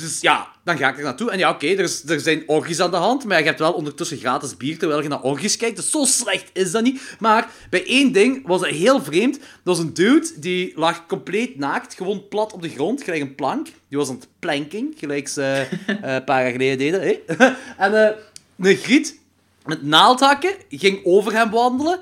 Dus 0.00 0.20
ja, 0.20 0.48
dan 0.64 0.76
ga 0.78 0.88
ik 0.88 0.96
er 0.96 1.02
naartoe. 1.02 1.30
En 1.30 1.38
ja, 1.38 1.50
oké, 1.50 1.66
er, 1.66 1.78
is- 1.78 2.02
er 2.08 2.20
zijn 2.20 2.42
orgies 2.46 2.80
aan 2.80 2.90
de 2.90 2.96
hand, 2.96 3.24
maar 3.24 3.38
je 3.38 3.44
hebt 3.44 3.58
wel 3.58 3.72
ondertussen 3.72 4.16
gratis 4.18 4.56
bier 4.56 4.78
terwijl 4.78 5.02
je 5.02 5.08
naar 5.08 5.22
orgies 5.22 5.56
kijkt. 5.56 5.76
Dus 5.76 5.90
zo 5.90 6.04
slecht 6.04 6.50
is 6.52 6.70
dat 6.70 6.82
niet. 6.82 7.00
Maar 7.18 7.48
bij 7.70 7.86
één 7.86 8.12
ding 8.12 8.46
was 8.46 8.60
het 8.60 8.70
heel 8.70 9.02
vreemd. 9.02 9.38
Dat 9.38 9.48
was 9.62 9.78
een 9.78 9.94
dude, 9.94 10.32
die 10.36 10.72
lag 10.76 11.06
compleet 11.06 11.58
naakt, 11.58 11.94
gewoon 11.94 12.28
plat 12.28 12.52
op 12.52 12.62
de 12.62 12.68
grond, 12.68 13.02
gelijk 13.02 13.22
een 13.22 13.34
plank. 13.34 13.66
Die 13.88 13.98
was 13.98 14.08
aan 14.08 14.14
het 14.14 14.28
planking, 14.38 14.94
gelijk 14.98 15.28
ze 15.28 15.42
eh, 15.86 16.14
een 16.14 16.24
paar 16.24 16.42
jaar 16.42 16.50
geleden 16.52 16.78
deden. 16.78 17.18
en 17.78 18.04
eh 18.06 18.16
een 18.58 18.76
griet 18.76 19.18
met 19.64 19.82
naaldhakken 19.82 20.52
ging 20.70 21.00
over 21.04 21.32
hem 21.32 21.50
wandelen. 21.50 22.00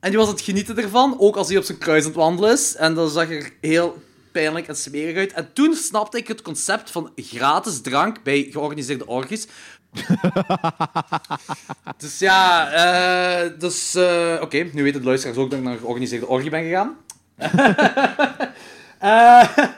En 0.00 0.08
die 0.10 0.18
was 0.18 0.28
aan 0.28 0.34
het 0.34 0.42
genieten 0.42 0.76
ervan, 0.78 1.16
ook 1.18 1.36
als 1.36 1.48
hij 1.48 1.56
op 1.56 1.64
zijn 1.64 1.78
kruis 1.78 2.00
aan 2.02 2.08
het 2.08 2.16
wandelen 2.18 2.52
is. 2.52 2.76
En 2.76 2.94
dat 2.94 3.12
zag 3.12 3.30
er 3.30 3.50
heel 3.60 4.02
pijnlijk 4.32 4.68
en 4.68 4.76
smerig 4.76 5.16
uit. 5.16 5.32
En 5.32 5.50
toen 5.52 5.74
snapte 5.74 6.18
ik 6.18 6.28
het 6.28 6.42
concept 6.42 6.90
van 6.90 7.10
gratis 7.16 7.80
drank 7.80 8.22
bij 8.22 8.48
georganiseerde 8.50 9.06
orgies. 9.06 9.46
dus 11.98 12.18
ja, 12.18 12.70
eh, 12.70 13.50
dus... 13.58 13.94
eh, 13.94 14.38
Oké, 14.40 14.66
nu 14.72 14.82
weten 14.82 15.00
de 15.00 15.06
luisteraars 15.06 15.38
ook 15.38 15.50
dat 15.50 15.58
ik 15.58 15.64
naar 15.64 15.72
een 15.74 15.78
georganiseerde 15.78 16.26
orgie 16.26 16.50
ben 16.50 16.62
gegaan. 16.62 16.96
Eh, 19.00 19.48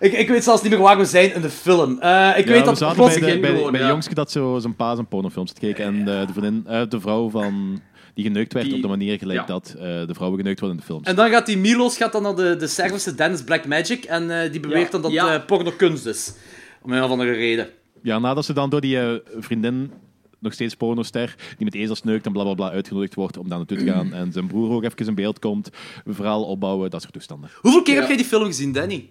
ik, 0.00 0.12
ik 0.12 0.28
weet 0.28 0.44
zelfs 0.44 0.62
niet 0.62 0.72
meer 0.72 0.80
waar 0.80 0.98
we 0.98 1.04
zijn 1.04 1.34
in 1.34 1.40
de 1.40 1.50
film. 1.50 2.00
Eh, 2.00 2.38
ik 2.38 2.46
Ja, 2.46 2.52
weet 2.52 2.78
we 2.78 2.84
dat 2.84 2.94
plots... 2.94 3.18
bij, 3.18 3.32
de, 3.32 3.40
bij, 3.40 3.50
gewoon, 3.50 3.72
bij 3.72 3.80
ja. 3.80 3.88
jongske 3.88 4.14
dat 4.14 4.30
zo 4.30 4.58
zijn 4.58 4.76
pa 4.76 4.94
zijn 4.94 5.06
pornofilms 5.06 5.52
te 5.52 5.60
kijken. 5.60 5.84
En 5.84 6.04
de, 6.04 6.24
de, 6.26 6.32
vriendin, 6.32 6.64
eh, 6.66 6.82
de 6.88 7.00
vrouw 7.00 7.30
van... 7.30 7.80
Die 8.14 8.24
geneukt 8.24 8.52
werd 8.52 8.66
Die- 8.66 8.74
op 8.74 8.82
de 8.82 8.88
manier 8.88 9.18
gelijk 9.18 9.40
ja. 9.40 9.46
dat 9.46 9.74
eh, 9.78 9.82
de 10.06 10.14
vrouwen 10.14 10.38
geneukt 10.38 10.60
worden 10.60 10.78
in 10.78 10.84
de 10.84 10.88
films. 10.92 11.06
En 11.06 11.16
dan 11.16 11.30
gaat 11.30 11.46
die 11.46 11.58
Milos 11.58 11.96
gaat 11.96 12.12
dan 12.12 12.22
naar 12.22 12.34
de, 12.36 12.56
de 12.56 12.66
Servische 12.66 13.14
Dennis 13.14 13.42
Black 13.44 13.66
Magic 13.66 14.04
en 14.04 14.42
eh, 14.42 14.50
die 14.50 14.60
beweert 14.60 14.84
Ja, 14.84 14.90
dan 14.90 15.02
dat 15.02 15.12
ja. 15.12 15.34
eh, 15.34 15.44
porno 15.46 15.70
kunst 15.76 16.06
is. 16.06 16.34
Om 16.82 16.92
een 16.92 17.02
of 17.02 17.10
andere 17.10 17.32
reden. 17.32 17.68
Ja, 18.02 18.18
nadat 18.18 18.44
ze 18.44 18.52
dan 18.52 18.70
door 18.70 18.80
die 18.80 18.98
eh, 19.00 19.14
vriendin, 19.38 19.90
nog 20.38 20.52
steeds 20.52 20.74
pornoster, 20.74 21.34
die 21.56 21.64
met 21.64 21.74
ezels 21.74 22.02
neukt 22.02 22.26
en 22.26 22.32
blablabla 22.32 22.70
uitgenodigd 22.70 23.14
wordt 23.14 23.36
om 23.36 23.48
daar 23.48 23.58
naartoe 23.58 23.76
te 23.78 23.84
gaan. 23.84 24.12
En 24.22 24.32
zijn 24.32 24.46
broer 24.46 24.70
ook 24.70 24.84
even 24.84 25.06
in 25.06 25.14
beeld 25.14 25.38
komt, 25.38 25.70
een 26.04 26.14
verhaal 26.14 26.44
opbouwen, 26.44 26.90
dat 26.90 27.00
soort 27.00 27.12
toestanden. 27.12 27.50
Hoeveel 27.60 27.82
keer 27.82 27.94
Ja. 27.94 27.98
heb 28.00 28.08
jij 28.08 28.16
die 28.18 28.26
film 28.26 28.44
gezien, 28.44 28.72
Danny? 28.72 29.08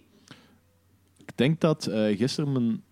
Ik 1.17 1.31
denk 1.37 1.59
dat 1.59 1.85
eh, 1.85 2.17
gisteren 2.17 2.51
mijn 2.51 2.83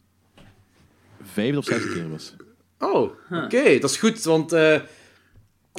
vijfde 1.22 1.58
of 1.58 1.66
zesde 1.66 1.94
keer 1.94 2.10
was. 2.10 2.36
Oh, 2.80 3.12
oké. 3.32 3.80
Dat 3.80 3.90
is 3.90 3.98
goed, 3.98 4.24
want... 4.24 4.52
eh, 4.54 4.80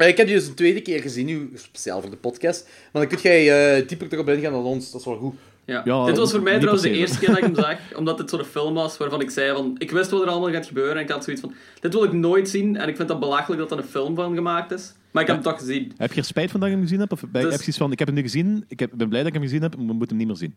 ik 0.08 0.16
heb 0.16 0.26
die 0.26 0.36
dus 0.36 0.46
een 0.46 0.54
tweede 0.54 0.80
keer 0.80 1.00
gezien, 1.00 1.26
nu 1.26 1.50
speciaal 1.54 2.00
voor 2.00 2.10
de 2.10 2.16
podcast. 2.16 2.68
Maar 2.92 3.06
dan 3.06 3.18
kun 3.18 3.30
jij 3.30 3.76
eh, 3.78 3.88
dieper 3.88 4.12
erop 4.12 4.28
ingaan 4.28 4.52
dan 4.52 4.64
ons. 4.64 4.90
Dat 4.90 5.00
is 5.00 5.06
wel 5.06 5.16
goed. 5.16 5.34
Ja. 5.64 5.82
Ja, 5.84 6.06
dit 6.06 6.16
was 6.16 6.30
voor 6.30 6.42
mij 6.42 6.56
trouwens 6.56 6.82
de 6.82 6.90
eerste 6.90 7.18
keer 7.18 7.28
dat 7.28 7.36
ik 7.36 7.44
hem 7.44 7.54
zag, 7.54 7.78
omdat 7.96 8.18
dit 8.18 8.30
zo'n 8.30 8.44
film 8.44 8.74
was 8.74 8.96
waarvan 8.96 9.20
ik 9.20 9.30
zei 9.30 9.52
van... 9.52 9.74
Ik 9.78 9.90
wist 9.90 10.10
wat 10.10 10.22
er 10.22 10.28
allemaal 10.28 10.52
gaat 10.52 10.66
gebeuren 10.66 10.96
en 10.96 11.02
ik 11.02 11.10
had 11.10 11.24
zoiets 11.24 11.42
van... 11.42 11.54
Dit 11.80 11.92
wil 11.92 12.04
ik 12.04 12.12
nooit 12.12 12.48
zien 12.48 12.76
en 12.76 12.88
ik 12.88 12.96
vind 12.96 13.08
dat 13.08 13.20
belachelijk 13.20 13.60
dat 13.60 13.70
er 13.70 13.78
een 13.78 13.90
film 13.90 14.14
van 14.14 14.34
gemaakt 14.34 14.72
is. 14.72 14.92
Maar 15.10 15.22
ik 15.22 15.28
heb 15.28 15.36
hem 15.42 15.52
toch 15.52 15.58
gezien. 15.60 15.92
Heb 15.96 16.12
je 16.12 16.20
er 16.20 16.26
spijt 16.26 16.50
van 16.50 16.60
dat 16.60 16.68
je 16.68 16.74
hem 16.74 16.84
gezien 16.84 16.98
hebt? 16.98 17.12
Of 17.12 17.22
bij, 17.28 17.42
Dus- 17.42 17.52
heb 17.52 17.60
je 17.60 17.68
iets 17.68 17.76
van, 17.76 17.92
ik 17.92 17.98
heb 17.98 18.08
hem 18.08 18.16
nu 18.16 18.22
gezien, 18.22 18.64
ik 18.68 18.80
heb, 18.80 18.90
ben 18.94 19.08
blij 19.08 19.20
dat 19.20 19.28
ik 19.28 19.34
hem 19.34 19.42
gezien 19.42 19.62
heb, 19.62 19.76
maar 19.76 19.86
we 19.86 19.92
moeten 19.92 20.16
hem 20.16 20.26
niet 20.26 20.26
meer 20.26 20.36
zien. 20.36 20.54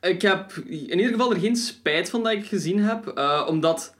Ik 0.00 0.22
heb 0.22 0.52
in 0.66 0.98
ieder 0.98 1.12
geval 1.12 1.32
er 1.32 1.40
geen 1.40 1.56
spijt 1.56 2.10
van 2.10 2.22
dat 2.22 2.32
ik 2.32 2.46
gezien 2.46 2.78
heb, 2.78 3.06
eh, 3.06 3.46
omdat 3.48 3.94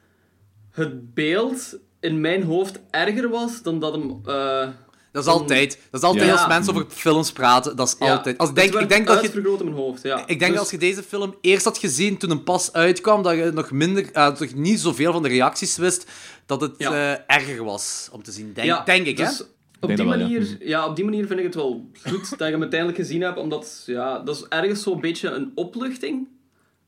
het 0.71 1.13
beeld 1.13 1.77
in 2.05 2.21
mijn 2.21 2.43
hoofd 2.43 2.79
erger 2.89 3.29
was 3.29 3.61
dan 3.61 3.79
dat 3.79 3.93
hem... 3.93 4.19
eh, 4.25 4.67
Dat 5.11 5.23
is 5.23 5.29
altijd. 5.29 5.79
Dat 5.91 6.01
is 6.01 6.07
altijd 6.07 6.25
Ja. 6.25 6.31
als 6.31 6.47
mensen 6.47 6.73
over 6.73 6.85
films 6.89 7.31
praten. 7.31 7.75
Dat 7.75 7.87
is 7.87 7.95
ja, 7.99 8.11
altijd. 8.15 8.37
Als, 8.37 8.49
ik 8.49 8.55
het 8.55 8.71
denk, 8.71 8.83
ik 8.83 8.89
denk 8.89 9.07
dat 9.07 9.21
je... 9.21 9.41
in 9.41 9.63
mijn 9.63 9.71
hoofd, 9.75 10.01
ja. 10.03 10.19
Ik 10.19 10.25
denk 10.27 10.39
Dus- 10.39 10.49
dat 10.49 10.59
als 10.59 10.71
je 10.71 10.77
deze 10.77 11.03
film 11.03 11.35
eerst 11.41 11.65
had 11.65 11.77
gezien 11.77 12.17
toen 12.17 12.29
een 12.29 12.43
pas 12.43 12.73
uitkwam, 12.73 13.23
dat 13.23 13.35
je 13.35 13.51
nog 13.53 13.71
minder, 13.71 14.11
eh, 14.11 14.27
toch 14.27 14.53
niet 14.53 14.79
zoveel 14.79 15.11
van 15.11 15.23
de 15.23 15.29
reacties 15.29 15.77
wist, 15.77 16.05
dat 16.45 16.61
het 16.61 16.75
Ja. 16.77 16.91
eh, 17.27 17.35
erger 17.35 17.63
was 17.63 18.09
om 18.11 18.23
te 18.23 18.31
zien. 18.31 18.53
Denk, 18.53 18.67
Ja, 18.67 18.83
denk 18.83 19.05
ik, 19.05 19.17
hè? 19.17 19.25
dus 19.25 19.41
Op 19.41 19.87
die, 19.87 19.97
dat 19.97 20.05
wel, 20.05 20.17
ja. 20.17 20.21
manier, 20.23 20.57
ja. 20.59 20.87
op 20.87 20.95
die 20.95 21.05
manier 21.05 21.27
vind 21.27 21.39
ik 21.39 21.45
het 21.45 21.55
wel 21.55 21.89
goed 22.05 22.29
dat 22.29 22.39
je 22.39 22.45
hem 22.53 22.61
uiteindelijk 22.61 22.99
gezien 22.99 23.21
hebt, 23.21 23.37
omdat 23.39 23.83
ja, 23.85 24.19
dat 24.19 24.35
is 24.35 24.45
ergens 24.49 24.83
zo'n 24.83 24.99
beetje 25.01 25.29
een 25.29 25.51
opluchting. 25.55 26.27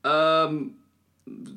Ehm, 0.00 0.56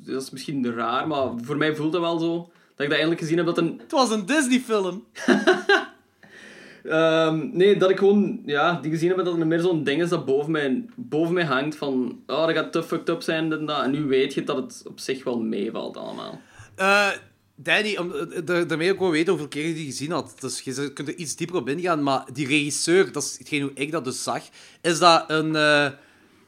dat 0.04 0.22
is 0.22 0.30
misschien 0.30 0.74
raar, 0.74 1.06
maar 1.08 1.28
voor 1.42 1.56
mij 1.56 1.74
voelt 1.76 1.92
het 1.92 2.02
wel 2.02 2.18
zo. 2.18 2.50
Dat 2.76 2.80
ik 2.80 2.88
dat 2.88 2.90
eindelijk 2.92 3.20
gezien 3.20 3.36
heb 3.36 3.46
dat 3.46 3.58
een... 3.58 3.76
Het 3.82 3.92
was 3.92 4.10
een 4.10 4.26
Disney-film. 4.26 5.04
ehm, 6.84 7.48
nee, 7.52 7.76
dat 7.76 7.90
ik 7.90 7.98
gewoon 7.98 8.40
ja, 8.46 8.78
die 8.82 8.90
gezien 8.90 9.08
heb 9.08 9.24
dat 9.24 9.38
er 9.38 9.46
meer 9.46 9.60
zo'n 9.60 9.84
ding 9.84 10.02
is 10.02 10.08
dat 10.08 10.24
boven 10.24 10.50
mij, 10.50 10.84
boven 10.96 11.34
mij 11.34 11.44
hangt 11.44 11.76
van... 11.76 12.18
Oh, 12.26 12.46
dat 12.46 12.54
gaat 12.56 12.72
te 12.72 12.82
fucked 12.82 13.08
up 13.08 13.22
zijn, 13.22 13.50
dit 13.50 13.58
en 13.58 13.66
dat. 13.66 13.82
En 13.82 13.90
nu 13.90 14.02
weet 14.04 14.34
je 14.34 14.44
dat 14.44 14.56
het 14.56 14.82
op 14.86 15.00
zich 15.00 15.24
wel 15.24 15.40
meevalt 15.40 15.96
allemaal. 15.96 16.40
Eh, 16.74 17.08
Danny, 17.54 17.96
om, 17.96 18.12
eh, 18.12 18.40
daar- 18.44 18.66
daarmee 18.66 18.92
ook 18.92 18.98
wel 18.98 19.10
weten 19.10 19.28
hoeveel 19.28 19.48
keer 19.48 19.66
je 19.66 19.74
die 19.74 19.86
gezien 19.86 20.10
had. 20.10 20.34
Dus 20.40 20.60
je 20.60 20.92
kunt 20.92 21.08
er 21.08 21.14
iets 21.16 21.36
dieper 21.36 21.56
op 21.56 21.68
ingaan. 21.68 22.02
Maar 22.02 22.24
die 22.32 22.46
regisseur, 22.46 23.12
dat 23.12 23.22
is 23.22 23.38
hetgeen 23.38 23.62
hoe 23.62 23.70
ik 23.74 23.90
dat 23.90 24.04
dus 24.04 24.22
zag, 24.22 24.42
is 24.80 24.98
dat 24.98 25.24
een... 25.30 25.56
eh, 25.56 25.86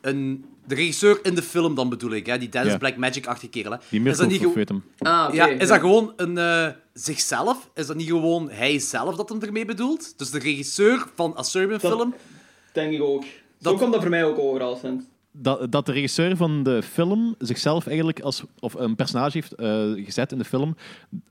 een 0.00 0.44
de 0.66 0.74
regisseur 0.74 1.18
in 1.22 1.34
de 1.34 1.42
film 1.42 1.74
dan 1.74 1.88
bedoel 1.88 2.10
ik, 2.12 2.26
hè? 2.26 2.38
die 2.38 2.48
Dennis 2.48 2.72
Ja. 2.72 2.78
Black 2.78 2.96
Magic-achtige 2.96 3.48
kerel. 3.50 3.72
Hè? 3.72 3.78
Die 3.90 4.02
is 4.08 4.16
dat 4.16 4.28
niet 4.28 4.46
of 4.46 4.54
weet 4.54 4.68
hem. 4.68 4.84
Ah, 4.98 5.34
ja, 5.34 5.46
is 5.46 5.68
dat 5.68 5.80
gewoon 5.80 6.12
een, 6.16 6.38
eh, 6.38 6.66
zichzelf? 6.92 7.70
Is 7.74 7.86
dat 7.86 7.96
niet 7.96 8.08
gewoon 8.08 8.50
hij 8.50 8.78
zelf 8.78 9.16
dat 9.16 9.28
hem 9.28 9.40
ermee 9.42 9.64
bedoelt? 9.64 10.18
Dus 10.18 10.30
de 10.30 10.38
regisseur 10.38 11.06
van 11.14 11.34
A 11.38 11.42
Serbian 11.42 11.78
Dat- 11.82 11.90
film? 11.92 12.14
Denk 12.72 12.92
ik 12.92 13.02
ook. 13.02 13.22
Zo 13.22 13.28
Dat- 13.70 13.78
komt 13.78 13.92
dat 13.92 14.00
voor 14.00 14.10
mij 14.10 14.24
ook 14.24 14.38
overal, 14.38 14.76
Sint. 14.76 15.08
Dat, 15.36 15.72
dat 15.72 15.86
de 15.86 15.92
regisseur 15.92 16.36
van 16.36 16.62
de 16.62 16.82
film 16.82 17.34
zichzelf 17.38 17.86
eigenlijk 17.86 18.20
als 18.20 18.42
of 18.60 18.74
een 18.74 18.94
personage 18.96 19.30
heeft 19.32 19.52
eh, 19.52 20.04
gezet 20.04 20.32
in 20.32 20.38
de 20.38 20.44
film, 20.44 20.76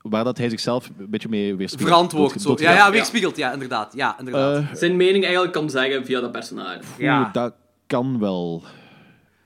waar 0.02 0.24
dat 0.24 0.38
hij 0.38 0.48
zichzelf 0.48 0.90
een 0.98 1.10
beetje 1.10 1.28
mee 1.28 1.54
weerspiegelt. 1.56 1.90
Verantwoord. 1.92 2.40
Zo. 2.40 2.54
Ja, 2.58 2.72
ja, 2.72 2.90
weerspiegeld. 2.90 3.36
Ja, 3.36 3.52
inderdaad. 3.52 3.92
Ja, 3.94 4.18
inderdaad. 4.18 4.56
Eh, 4.62 4.74
Zijn 4.74 4.96
mening 4.96 5.22
eigenlijk 5.24 5.52
kan 5.52 5.70
zeggen 5.70 6.04
via 6.04 6.20
dat 6.20 6.32
personage. 6.32 6.82
ja. 6.98 7.30
dat 7.32 7.54
kan 7.86 8.18
wel. 8.18 8.62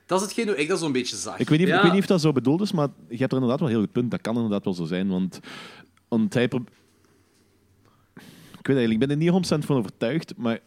Dat 0.09 0.19
is 0.19 0.25
hetgeen 0.25 0.47
hoe 0.47 0.55
ik 0.57 0.67
dat 0.67 0.79
zo'n 0.79 0.91
beetje 0.91 1.15
zag. 1.15 1.37
Ik 1.39 1.49
weet, 1.49 1.59
niet, 1.59 1.67
Ja. 1.67 1.75
ik 1.77 1.81
weet 1.83 1.91
niet 1.91 2.01
of 2.01 2.07
dat 2.07 2.21
zo 2.21 2.31
bedoeld 2.31 2.61
is, 2.61 2.71
maar 2.71 2.87
je 3.09 3.17
hebt 3.17 3.31
er 3.31 3.37
inderdaad 3.37 3.59
wel 3.59 3.67
een 3.69 3.73
heel 3.73 3.83
goed 3.83 3.91
punt. 3.93 4.11
Dat 4.11 4.21
kan 4.21 4.35
inderdaad 4.35 4.63
wel 4.63 4.73
zo 4.73 4.85
zijn, 4.85 5.09
want, 5.09 5.39
want 6.07 6.33
hij... 6.33 6.43
Ik 6.43 6.51
weet 8.67 8.77
eigenlijk, 8.77 8.91
ik 8.91 8.99
ben 8.99 9.09
er 9.09 9.17
niet 9.41 9.61
100% 9.63 9.65
van 9.65 9.77
overtuigd, 9.77 10.33
maar 10.37 10.59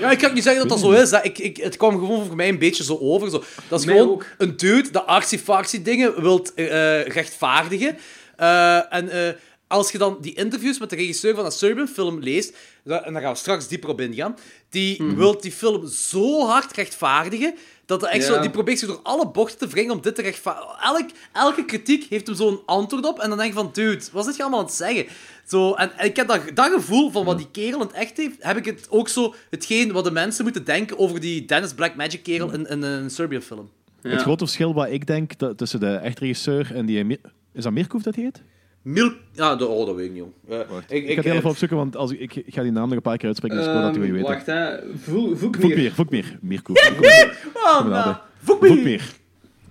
Ja, 0.00 0.10
ik 0.10 0.18
kan 0.18 0.34
niet 0.34 0.42
zeggen 0.42 0.68
dat 0.68 0.78
dat 0.78 0.86
zo 0.88 0.92
is. 1.02 1.10
Hè. 1.10 1.22
Ik, 1.22 1.38
ik, 1.38 1.56
het 1.56 1.76
kwam 1.76 1.98
gewoon 1.98 2.26
voor 2.26 2.36
mij 2.36 2.48
een 2.48 2.58
beetje 2.58 2.84
zo 2.84 2.98
over. 3.00 3.30
Zo. 3.30 3.42
Dat 3.68 3.80
is 3.80 3.86
Mij 3.86 3.96
gewoon 3.96 4.12
ook. 4.12 4.26
een 4.38 4.56
dude 4.56 4.90
dat 4.90 5.06
actie-factie 5.06 5.82
dingen 5.82 6.20
wilt 6.22 6.54
eh, 6.54 7.06
rechtvaardigen. 7.06 7.96
Eh, 8.36 8.92
en 8.94 9.08
eh, 9.08 9.34
als 9.68 9.90
je 9.92 9.98
dan 9.98 10.18
die 10.20 10.34
interviews 10.34 10.78
met 10.78 10.90
de 10.90 10.96
regisseur 10.96 11.34
van 11.34 11.44
een 11.44 11.50
Serbian 11.52 11.88
film 11.88 12.20
leest, 12.20 12.56
en 12.84 13.12
daar 13.12 13.22
gaan 13.22 13.32
we 13.32 13.38
straks 13.38 13.68
dieper 13.68 13.88
op 13.88 14.00
ingaan, 14.00 14.36
die 14.68 15.02
Mhm. 15.02 15.16
wil 15.16 15.40
die 15.40 15.52
film 15.52 15.86
zo 15.86 16.46
hard 16.46 16.72
rechtvaardigen, 16.76 17.54
dat 17.86 18.02
echt 18.04 18.24
zo, 18.24 18.40
die 18.40 18.50
probeert 18.50 18.78
zich 18.78 18.88
door 18.88 19.00
alle 19.02 19.28
bochten 19.30 19.58
te 19.58 19.66
wringen 19.66 19.94
om 19.94 20.00
dit 20.00 20.14
te 20.14 20.22
rechtvaardigen. 20.22 20.76
Elk, 20.82 21.08
elke 21.32 21.64
kritiek 21.64 22.06
heeft 22.08 22.26
hem 22.26 22.36
zo'n 22.36 22.60
antwoord 22.66 23.06
op, 23.06 23.18
en 23.18 23.28
dan 23.28 23.38
denk 23.38 23.50
je 23.52 23.58
van, 23.58 23.70
dude, 23.72 24.04
wat 24.12 24.20
is 24.22 24.26
dit 24.26 24.36
je 24.36 24.42
allemaal 24.42 24.60
aan 24.60 24.66
het 24.66 24.74
zeggen? 24.74 25.06
Zo, 25.46 25.72
en, 25.74 25.98
en 25.98 26.06
ik 26.06 26.16
heb 26.16 26.28
dat, 26.28 26.40
dat 26.54 26.72
gevoel 26.72 27.10
van 27.10 27.24
wat 27.24 27.38
die 27.38 27.50
kerel 27.52 27.80
in 27.80 27.86
het 27.86 27.96
echt 27.96 28.16
heeft, 28.16 28.36
heb 28.38 28.56
ik 28.56 28.64
het 28.64 28.86
ook 28.90 29.08
zo, 29.08 29.34
hetgeen 29.50 29.92
wat 29.92 30.04
de 30.04 30.10
mensen 30.10 30.44
moeten 30.44 30.64
denken 30.64 30.98
over 30.98 31.20
die 31.20 31.44
Dennis 31.44 31.74
Black 31.74 31.94
Magic 31.96 32.22
kerel 32.22 32.52
in, 32.52 32.66
in 32.68 32.82
een 32.82 33.10
Serbian 33.10 33.42
film. 33.42 33.70
Ja. 34.02 34.10
Het 34.10 34.20
grote 34.20 34.44
verschil 34.44 34.74
wat 34.74 34.90
ik 34.90 35.06
denk 35.06 35.38
dat, 35.38 35.58
tussen 35.58 35.80
de 35.80 35.94
echte 35.94 36.20
regisseur 36.20 36.74
en 36.74 36.86
die... 36.86 37.18
Is 37.52 37.62
dat 37.62 37.72
Mirkoef 37.72 38.02
dat 38.02 38.14
hij 38.14 38.24
heet? 38.24 38.42
Milk... 38.82 39.14
Ja, 39.32 39.56
de, 39.56 39.66
oh, 39.66 39.86
dat 39.86 39.94
weet 39.94 40.04
ik 40.04 40.10
niet, 40.12 40.18
jong. 40.20 40.32
Eh, 40.48 40.76
Ik, 40.88 41.02
ik 41.04 41.08
ga 41.08 41.14
het 41.14 41.24
heel 41.24 41.34
even 41.34 41.50
opzoeken, 41.50 41.76
want 41.76 41.96
als, 41.96 42.10
ik, 42.12 42.34
ik 42.34 42.54
ga 42.54 42.62
die 42.62 42.72
naam 42.72 42.86
nog 42.86 42.96
een 42.96 43.02
paar 43.02 43.16
keer 43.16 43.26
uitspreken, 43.26 43.56
dus 43.58 43.66
ik 43.66 43.72
wil 43.72 43.82
dat 43.82 43.94
hij 43.94 44.04
Ehm, 44.04 44.12
weet. 44.12 44.22
wacht, 44.22 44.46
hè. 44.46 44.76
Voekmeer. 44.98 45.60
Voekmeer, 45.60 45.92
Voekmeer. 45.92 46.38
Mirkoef. 46.40 46.76
Oh, 47.54 47.78
Kom 47.78 47.88
maar, 47.88 48.04
nou, 48.04 48.16
Fuck 48.42 48.60
meer. 48.84 49.02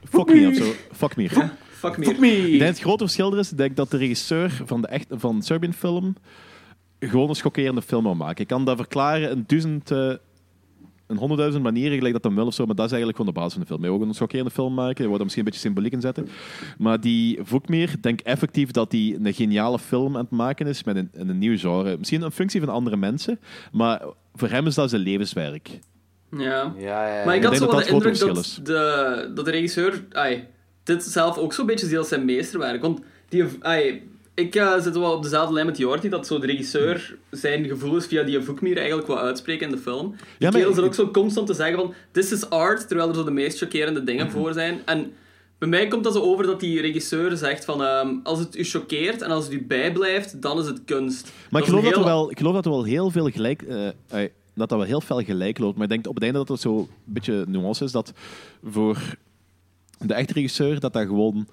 Fuck 0.09 0.27
me 0.33 0.47
of 0.47 0.55
zo. 0.55 0.71
Fuck 0.91 1.15
meer. 1.15 1.29
Fuck 1.29 1.49
Fuck. 1.69 1.97
Ik 1.97 2.19
me. 2.19 2.47
denk 2.49 2.61
het 2.61 2.79
grote 2.79 3.03
verschil 3.03 3.31
er 3.33 3.39
is, 3.39 3.51
ik 3.51 3.57
denk 3.57 3.75
dat 3.75 3.91
de 3.91 3.97
regisseur 3.97 4.61
van 4.65 4.81
de 4.81 4.87
echt, 4.87 5.05
van 5.09 5.41
Serbian 5.41 5.73
film 5.73 6.15
gewoon 6.99 7.29
een 7.29 7.35
schokkerende 7.35 7.81
film 7.81 8.03
wil 8.03 8.15
maken. 8.15 8.41
Ik 8.41 8.47
kan 8.47 8.65
dat 8.65 8.77
verklaren 8.77 9.31
in 9.31 9.43
duizend, 9.47 9.91
eh, 9.91 10.13
een 11.07 11.17
honderdduizend 11.17 11.63
manieren, 11.63 11.97
gelijk 11.97 12.13
dat 12.13 12.23
dan 12.23 12.35
wil 12.35 12.45
of 12.45 12.53
zo, 12.53 12.65
maar 12.65 12.75
dat 12.75 12.85
is 12.85 12.91
eigenlijk 12.91 13.19
gewoon 13.21 13.33
de 13.33 13.39
basis 13.39 13.53
van 13.53 13.61
de 13.61 13.67
film. 13.67 13.81
Wil 13.81 13.93
ook 13.93 14.01
een 14.01 14.13
schokkerende 14.13 14.51
film 14.51 14.73
maken, 14.73 14.97
hij 14.97 15.07
wil 15.07 15.17
er 15.17 15.23
misschien 15.23 15.43
een 15.43 15.51
beetje 15.51 15.67
symboliek 15.67 15.93
in 15.93 16.01
zetten. 16.01 16.27
Maar 16.77 16.99
die 16.99 17.39
Voekmeer, 17.41 17.95
denk 18.01 18.21
effectief 18.21 18.71
dat 18.71 18.91
hij 18.91 19.17
een 19.21 19.33
geniale 19.33 19.79
film 19.79 20.15
aan 20.15 20.21
het 20.21 20.31
maken 20.31 20.67
is 20.67 20.83
met 20.83 20.95
een, 20.95 21.09
een 21.13 21.37
nieuw 21.37 21.57
genre. 21.57 21.97
Misschien 21.97 22.21
een 22.21 22.31
functie 22.31 22.59
van 22.59 22.69
andere 22.69 22.97
mensen, 22.97 23.39
maar 23.71 24.01
voor 24.35 24.49
hem 24.49 24.67
is 24.67 24.75
dat 24.75 24.89
zijn 24.89 25.01
levenswerk. 25.01 25.79
Ja. 26.31 26.39
Ja, 26.39 26.73
ja, 26.77 27.17
ja. 27.17 27.25
Maar 27.25 27.35
ik 27.35 27.41
Ik 27.41 27.47
had 27.47 27.57
zo 27.57 27.67
wel 27.67 27.79
de 27.79 27.85
indruk 27.89 28.17
dat 28.35 28.59
de, 28.63 29.31
dat 29.33 29.45
de 29.45 29.51
regisseur 29.51 30.05
ai, 30.11 30.47
dit 30.83 31.03
zelf 31.03 31.37
ook 31.37 31.53
zo'n 31.53 31.65
beetje 31.65 31.87
ziet 31.87 31.97
als 31.97 32.07
zijn 32.07 32.25
meesterwerk. 32.25 32.81
Want 32.81 32.99
die, 33.29 33.43
ai, 33.59 34.09
ik 34.39 34.55
eh, 34.55 34.79
zit 34.81 34.97
wel 34.97 35.13
op 35.13 35.23
dezelfde 35.23 35.53
lijn 35.53 35.65
met 35.65 35.77
Jordi, 35.77 36.09
dat 36.09 36.27
zo 36.27 36.39
de 36.39 36.45
regisseur 36.47 37.17
zijn 37.31 37.65
gevoelens 37.65 38.05
via 38.05 38.23
die 38.23 38.39
Voekmeer 38.41 38.77
eigenlijk 38.77 39.07
wil 39.07 39.19
uitspreken 39.19 39.69
in 39.69 39.75
de 39.75 39.81
film. 39.81 40.09
Die 40.09 40.17
Ja, 40.37 40.49
maar 40.51 40.69
is 40.69 40.77
er 40.77 40.83
ook 40.83 40.93
zo 40.93 41.11
constant 41.11 41.47
te 41.47 41.53
zeggen 41.53 41.75
van, 41.77 41.93
this 42.11 42.31
is 42.31 42.49
art, 42.49 42.87
terwijl 42.87 43.09
er 43.09 43.15
zo 43.15 43.23
de 43.23 43.31
meest 43.31 43.57
chockerende 43.57 44.03
dingen 44.03 44.25
Mhm. 44.25 44.35
voor 44.35 44.53
zijn. 44.53 44.79
En 44.85 45.13
bij 45.57 45.69
mij 45.69 45.87
komt 45.87 46.03
dat 46.03 46.13
zo 46.13 46.21
over 46.21 46.45
dat 46.45 46.59
die 46.59 46.81
regisseur 46.81 47.37
zegt 47.37 47.65
van, 47.65 47.83
ehm, 47.83 48.15
als 48.23 48.39
het 48.39 48.57
u 48.57 48.63
choqueert 48.63 49.21
en 49.21 49.29
als 49.31 49.43
het 49.43 49.53
u 49.53 49.63
bijblijft, 49.65 50.41
dan 50.41 50.59
is 50.59 50.65
het 50.67 50.81
kunst. 50.85 51.31
Maar 51.49 51.61
ik 51.61 51.67
geloof 51.67 51.83
dat, 51.83 51.95
er 51.95 52.03
wel, 52.03 52.31
ik 52.31 52.37
geloof 52.37 52.53
dat 52.53 52.65
er 52.65 52.71
wel 52.71 52.83
heel 52.83 53.09
veel 53.09 53.29
gelijk... 53.29 53.61
eh, 53.61 53.87
dat 54.53 54.69
dat 54.69 54.77
wel 54.77 54.87
heel 54.87 55.01
fel 55.01 55.21
gelijk 55.23 55.57
loopt. 55.57 55.75
Maar 55.75 55.83
ik 55.83 55.89
denk 55.89 56.07
op 56.07 56.13
het 56.13 56.23
einde 56.23 56.37
dat 56.37 56.47
het 56.47 56.59
zo 56.59 56.77
een 56.77 56.87
beetje 57.03 57.45
nuance 57.47 57.83
is. 57.83 57.91
Dat 57.91 58.13
voor 58.63 58.97
de 59.99 60.13
echte 60.13 60.33
regisseur, 60.33 60.79
dat 60.79 60.93
dat 60.93 61.05
gewoon 61.05 61.47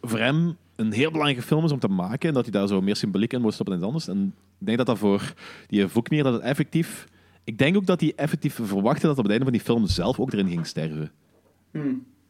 voor 0.00 0.18
hem 0.18 0.56
een 0.76 0.92
heel 0.92 1.10
belangrijke 1.10 1.46
film 1.46 1.64
is 1.64 1.72
om 1.72 1.78
te 1.78 1.88
maken. 1.88 2.28
En 2.28 2.34
dat 2.34 2.42
hij 2.42 2.52
daar 2.52 2.66
zo 2.68 2.80
meer 2.80 2.96
symboliek 2.96 3.32
in 3.32 3.40
moet 3.40 3.54
stoppen 3.54 3.80
dan 3.80 3.88
iets 3.88 4.06
anders. 4.08 4.18
En 4.18 4.34
ik 4.60 4.66
denk 4.66 4.78
dat 4.78 4.86
dat 4.86 4.98
voor 4.98 5.32
die 5.66 5.88
Voekmeer, 5.88 6.22
dat 6.22 6.32
het 6.32 6.42
effectief... 6.42 7.06
Ik 7.44 7.58
denk 7.58 7.76
ook 7.76 7.86
dat 7.86 8.00
hij 8.00 8.12
effectief 8.16 8.58
verwachtte 8.62 9.06
dat 9.06 9.16
op 9.18 9.22
het 9.22 9.30
einde 9.30 9.44
van 9.44 9.52
die 9.52 9.62
film 9.62 9.86
zelf 9.86 10.20
ook 10.20 10.32
erin 10.32 10.48
ging 10.48 10.66
sterven. 10.66 11.10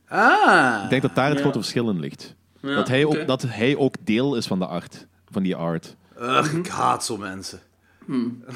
Ah. 0.08 0.80
Ik 0.84 0.90
denk 0.90 1.02
dat 1.02 1.14
daar 1.14 1.28
het 1.28 1.34
Ja. 1.36 1.40
grote 1.42 1.58
verschil 1.58 1.90
in 1.90 2.00
ligt. 2.00 2.34
Ja, 2.60 2.74
dat, 2.74 2.88
hij 2.88 3.04
ook, 3.04 3.26
dat 3.26 3.42
hij 3.42 3.76
ook 3.76 3.94
deel 4.00 4.36
is 4.36 4.46
van 4.46 4.58
de 4.58 4.66
art. 4.66 5.06
Van 5.30 5.42
die 5.42 5.56
art. 5.56 5.96
Ugh, 6.20 6.54
ik 6.54 6.66
haat 6.66 7.04
zo 7.04 7.16
mensen. 7.16 7.58
Hmm. 8.08 8.42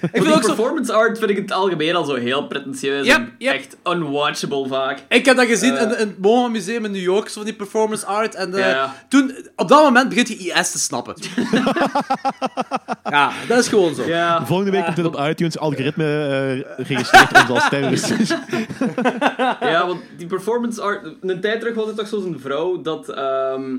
ik 0.00 0.08
vind 0.12 0.24
die 0.24 0.34
ook 0.34 0.42
zo... 0.42 0.46
performance 0.54 0.92
art 0.92 1.18
vind 1.18 1.30
ik 1.30 1.36
in 1.36 1.42
het 1.42 1.52
algemeen 1.52 1.94
al 1.96 2.04
zo 2.04 2.14
heel 2.14 2.46
pretentieus 2.46 3.06
Yep, 3.06 3.16
en 3.16 3.32
yep. 3.38 3.54
echt 3.54 3.76
unwatchable 3.84 4.66
vaak. 4.68 4.98
Ik 5.08 5.24
heb 5.24 5.36
dat 5.36 5.46
gezien 5.46 5.76
Eh. 5.76 5.82
in, 5.82 5.88
in 5.90 5.96
het 6.08 6.18
MoMA 6.18 6.48
Museum 6.48 6.84
in 6.84 6.90
New 6.90 7.02
York, 7.02 7.28
zo 7.28 7.34
van 7.34 7.44
die 7.44 7.54
performance 7.54 8.06
art. 8.06 8.34
En 8.34 8.54
eh, 8.54 8.70
Ja, 8.70 8.94
toen, 9.08 9.32
op 9.56 9.68
dat 9.68 9.82
moment 9.82 10.08
begint 10.08 10.28
je 10.28 10.34
IS 10.52 10.70
te 10.70 10.78
snappen. 10.78 11.14
ja, 13.10 13.32
dat 13.48 13.58
is 13.58 13.68
gewoon 13.68 13.94
zo. 13.94 14.06
Ja. 14.06 14.46
Volgende 14.46 14.70
week 14.70 14.84
komt 14.84 14.96
dit 14.96 15.04
op 15.06 15.18
iTunes. 15.20 15.58
Algoritme 15.58 16.04
eh 16.76 16.86
registreert 16.86 17.32
ons 17.32 17.48
als 17.50 17.68
terrorist. 17.68 18.14
ja, 19.60 19.86
want 19.86 20.00
die 20.16 20.26
performance 20.26 20.80
art... 20.80 21.06
Een 21.20 21.40
tijd 21.40 21.60
terug 21.60 21.74
was 21.74 21.86
het 21.86 21.96
toch 21.96 22.08
zo'n 22.08 22.36
vrouw 22.40 22.80
dat 22.82 23.08
ehm, 23.08 23.76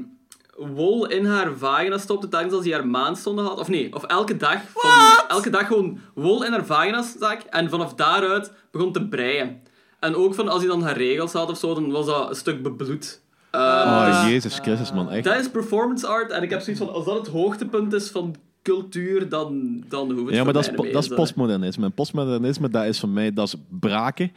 wol 0.59 1.07
in 1.07 1.25
haar 1.25 1.57
vagina 1.57 1.97
stopte 1.97 2.27
telkens 2.27 2.53
als 2.53 2.65
hij 2.65 2.73
haar 2.73 2.87
maandstonden 2.87 3.45
had. 3.45 3.59
Of 3.59 3.67
nee, 3.67 3.95
of 3.95 4.03
elke 4.03 4.37
dag, 4.37 4.61
van, 4.75 4.91
elke 5.27 5.49
dag 5.49 5.67
gewoon 5.67 5.99
wol 6.13 6.45
in 6.45 6.51
haar 6.51 6.65
vagina 6.65 7.01
stak 7.01 7.41
en 7.41 7.69
vanaf 7.69 7.93
daaruit 7.93 8.51
begon 8.71 8.91
te 8.91 9.07
breien. 9.07 9.61
En 9.99 10.15
ook 10.15 10.33
van 10.33 10.47
als 10.49 10.59
hij 10.59 10.67
dan 10.67 10.83
haar 10.83 10.97
regels 10.97 11.33
had 11.33 11.49
of 11.49 11.57
zo, 11.57 11.73
dan 11.73 11.91
was 11.91 12.05
dat 12.05 12.29
een 12.29 12.35
stuk 12.35 12.63
bebloed. 12.63 13.21
Oh, 13.51 14.05
dus 14.05 14.31
Jezus 14.31 14.59
Christus, 14.59 14.93
man. 14.93 15.09
Echt. 15.09 15.23
dat 15.23 15.35
is 15.39 15.49
performance 15.49 16.07
art 16.07 16.31
en 16.31 16.43
ik 16.43 16.49
heb 16.49 16.61
zoiets 16.61 16.83
van, 16.83 16.93
als 16.93 17.05
dat 17.05 17.17
het 17.17 17.27
hoogtepunt 17.27 17.93
is 17.93 18.09
van 18.09 18.35
cultuur, 18.63 19.29
dan, 19.29 19.83
dan 19.87 20.11
hoeft 20.11 20.25
het 20.25 20.35
Ja, 20.35 20.43
maar 20.43 20.53
dat 20.53 20.63
is, 20.67 20.75
po- 20.75 20.91
dat 20.91 21.03
is 21.03 21.07
postmodernisme. 21.07 21.85
En 21.85 21.91
postmodernisme, 21.91 22.69
dat 22.69 22.85
is 22.85 22.99
voor 22.99 23.09
mij 23.09 23.33
dat 23.33 23.47
is 23.47 23.55
braken 23.69 24.31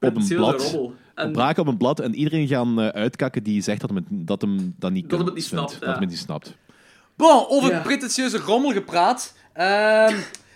op 0.00 0.16
een 0.16 0.26
blad. 0.28 0.78
En- 1.18 1.32
Braken 1.32 1.62
op 1.62 1.68
een 1.68 1.76
blad 1.76 2.00
en 2.00 2.14
iedereen 2.14 2.46
gaan 2.46 2.80
eh, 2.80 2.88
uitkakken 2.88 3.42
die 3.42 3.62
zegt 3.62 3.80
dat 3.80 3.90
hem, 3.90 3.98
het- 3.98 4.26
dat 4.26 4.40
hem 4.40 4.74
dat 4.78 4.90
niet, 4.92 5.08
Dat 5.10 5.18
hem 5.18 5.26
het 5.26 5.36
niet 5.36 5.44
snapt, 5.44 5.72
Dat 5.72 5.88
hem 5.88 6.00
het 6.00 6.08
niet 6.08 6.18
snapt. 6.18 6.56
Bon, 7.16 7.46
over 7.48 7.70
Ja. 7.70 7.80
pretentieuze 7.80 8.38
rommel 8.38 8.72
gepraat. 8.72 9.34
Ehm 9.52 10.14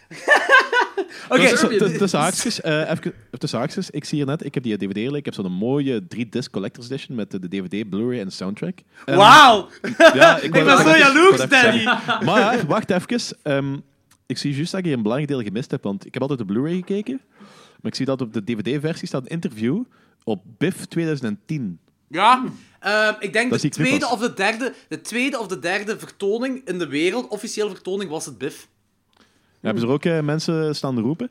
Oké, 1.29 1.57
Tussen 1.99 2.19
haakjes, 2.21 2.61
eh, 2.61 2.91
even 2.91 3.13
tussen 3.39 3.59
haakjes, 3.59 3.91
ik 3.91 4.05
zie 4.05 4.19
hier 4.19 4.27
net, 4.27 4.45
ik 4.45 4.55
heb 4.55 4.63
die 4.63 4.77
DVD 4.77 4.97
liggen, 4.97 5.15
ik 5.15 5.25
heb 5.25 5.35
zo'n 5.35 5.53
mooie 5.53 6.03
3-disc 6.17 6.51
collector's 6.51 6.87
edition 6.91 7.17
met 7.17 7.31
de, 7.31 7.49
DVD, 7.49 7.89
Blu-ray 7.89 8.21
en 8.21 8.31
soundtrack. 8.33 8.79
Wauw! 9.05 9.69
Ja, 10.15 10.39
Ik 10.39 10.53
ben 10.53 10.65
dat 10.65 10.81
zo 10.81 10.97
jaloers, 10.97 11.49
Danny! 11.49 11.85
Maar, 12.25 12.67
wacht 12.67 12.91
even. 12.91 13.37
ehm, 13.43 13.77
ik 14.27 14.39
zie 14.39 14.55
juist 14.55 14.71
dat 14.71 14.81
ik 14.81 14.87
hier 14.87 14.95
een 14.97 15.03
belangrijk 15.03 15.33
deel 15.33 15.43
gemist 15.43 15.71
heb, 15.71 15.83
want 15.83 16.07
ik 16.07 16.13
heb 16.13 16.23
altijd 16.23 16.39
de 16.41 16.45
Blu-ray 16.45 16.75
gekeken, 16.75 17.21
maar 17.81 17.91
ik 17.91 17.95
zie 17.95 18.07
dat 18.07 18.21
op 18.21 18.33
de 18.33 18.45
DVD-versie 18.45 19.09
staat 19.09 19.23
een 19.23 19.29
interview 19.29 19.83
op 20.25 20.43
BIF 20.59 20.85
2010. 20.85 21.79
Ja, 22.09 22.45
ehm, 22.81 23.15
ik 23.21 23.33
denk 23.33 23.51
Dat 23.51 23.61
de 23.61 23.69
tweede, 23.69 24.09
of 24.11 24.19
de, 24.21 24.35
derde, 24.35 24.73
de 24.89 25.01
tweede 25.01 25.39
of 25.39 25.47
de 25.47 25.59
derde 25.59 25.99
vertoning 25.99 26.63
in 26.69 26.79
de 26.79 26.87
wereld, 26.87 27.29
officiële 27.29 27.69
vertoning, 27.71 28.11
was 28.11 28.25
het 28.25 28.39
BIF. 28.39 28.69
Hebben 29.61 29.83
er 29.83 29.89
ook 29.89 30.05
eh, 30.05 30.21
mensen 30.21 30.75
staan 30.75 31.01
roepen? 31.01 31.31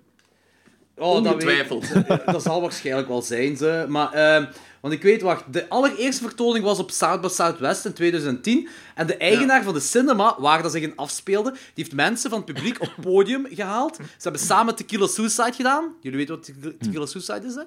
Oh, 0.97 1.23
dat, 1.23 1.33
Ongetwijfeld. 1.33 1.87
weet- 2.07 2.25
dat 2.25 2.43
zal 2.43 2.61
waarschijnlijk 2.61 3.07
wel 3.07 3.21
zijn, 3.21 3.57
ze. 3.57 3.85
Maar, 3.87 4.11
ehm, 4.13 4.45
want 4.81 4.93
ik 4.93 5.01
weet, 5.01 5.21
wacht, 5.21 5.53
de 5.53 5.69
allereerste 5.69 6.23
vertoning 6.23 6.63
was 6.65 6.79
op 6.79 6.91
South 6.91 7.21
by 7.21 7.27
Southwest 7.27 7.85
in 7.85 7.93
2010. 7.93 8.67
En 8.95 9.07
de 9.07 9.17
eigenaar 9.17 9.63
van 9.63 9.73
de 9.73 9.79
cinema, 9.79 10.35
waar 10.39 10.61
dat 10.61 10.71
zich 10.71 10.81
in 10.81 10.95
afspeelde, 10.95 11.51
die 11.51 11.59
heeft 11.73 11.93
mensen 11.93 12.29
van 12.29 12.41
het 12.45 12.53
publiek 12.53 12.81
op 12.81 12.91
het 12.95 13.05
podium 13.05 13.45
gehaald. 13.49 13.95
Ze 13.95 14.03
hebben 14.19 14.41
samen 14.41 14.75
Tequila 14.75 15.07
Suicide 15.07 15.53
gedaan. 15.53 15.93
Jullie 16.01 16.17
weten 16.17 16.35
wat 16.35 16.43
Tequila- 16.45 16.73
Tequila 16.79 17.05
Suicide 17.05 17.47
is, 17.47 17.55
hè? 17.55 17.63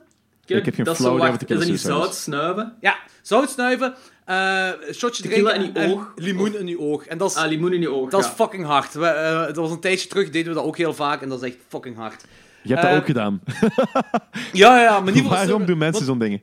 Ik 0.46 0.64
heb 0.64 0.74
geen 0.74 0.94
flauw 0.96 1.16
idee 1.16 1.30
wat 1.30 1.40
de 1.40 1.46
Is 1.46 1.58
dat 1.58 1.68
niet 1.68 1.80
zout 1.80 2.14
snuiven? 2.14 2.74
Ja, 2.80 2.96
zout 3.22 3.50
snuiven, 3.50 3.94
eh 4.24 4.68
shotje 4.92 5.22
Tequila 5.22 5.50
drinken 5.50 5.74
in 5.74 5.80
je 5.82 5.86
en 5.88 5.98
oog. 5.98 6.12
limoen 6.16 6.58
in 6.58 6.66
je 6.66 6.78
oog. 6.80 7.06
En 7.06 7.18
dat 7.18 7.30
is, 7.30 7.36
Ah, 7.36 7.48
limoen 7.48 7.72
in 7.72 7.80
je 7.80 7.90
oog. 7.90 8.10
dat 8.10 8.20
is 8.24 8.26
fucking 8.30 8.64
hard. 8.66 8.94
We, 8.94 9.06
eh, 9.06 9.44
dat 9.46 9.56
was 9.56 9.70
een 9.70 9.80
tijdje 9.80 10.08
terug, 10.08 10.30
deden 10.30 10.48
we 10.48 10.54
dat 10.58 10.64
ook 10.64 10.76
heel 10.76 10.94
vaak. 10.94 11.22
En 11.22 11.28
dat 11.28 11.42
is 11.42 11.48
echt 11.48 11.58
fucking 11.68 11.96
hard. 11.96 12.24
Je 12.62 12.68
hebt 12.70 12.82
dat 12.82 12.90
Eh, 12.90 12.96
ook 12.96 13.06
gedaan. 13.06 13.40
Ja, 14.52 14.80
ja, 14.80 15.00
maar 15.00 15.12
niet 15.12 15.22
voor 15.22 15.30
Waarom 15.32 15.66
doen 15.66 15.78
mensen 15.78 16.04
zo'n 16.04 16.18
dingen? 16.18 16.42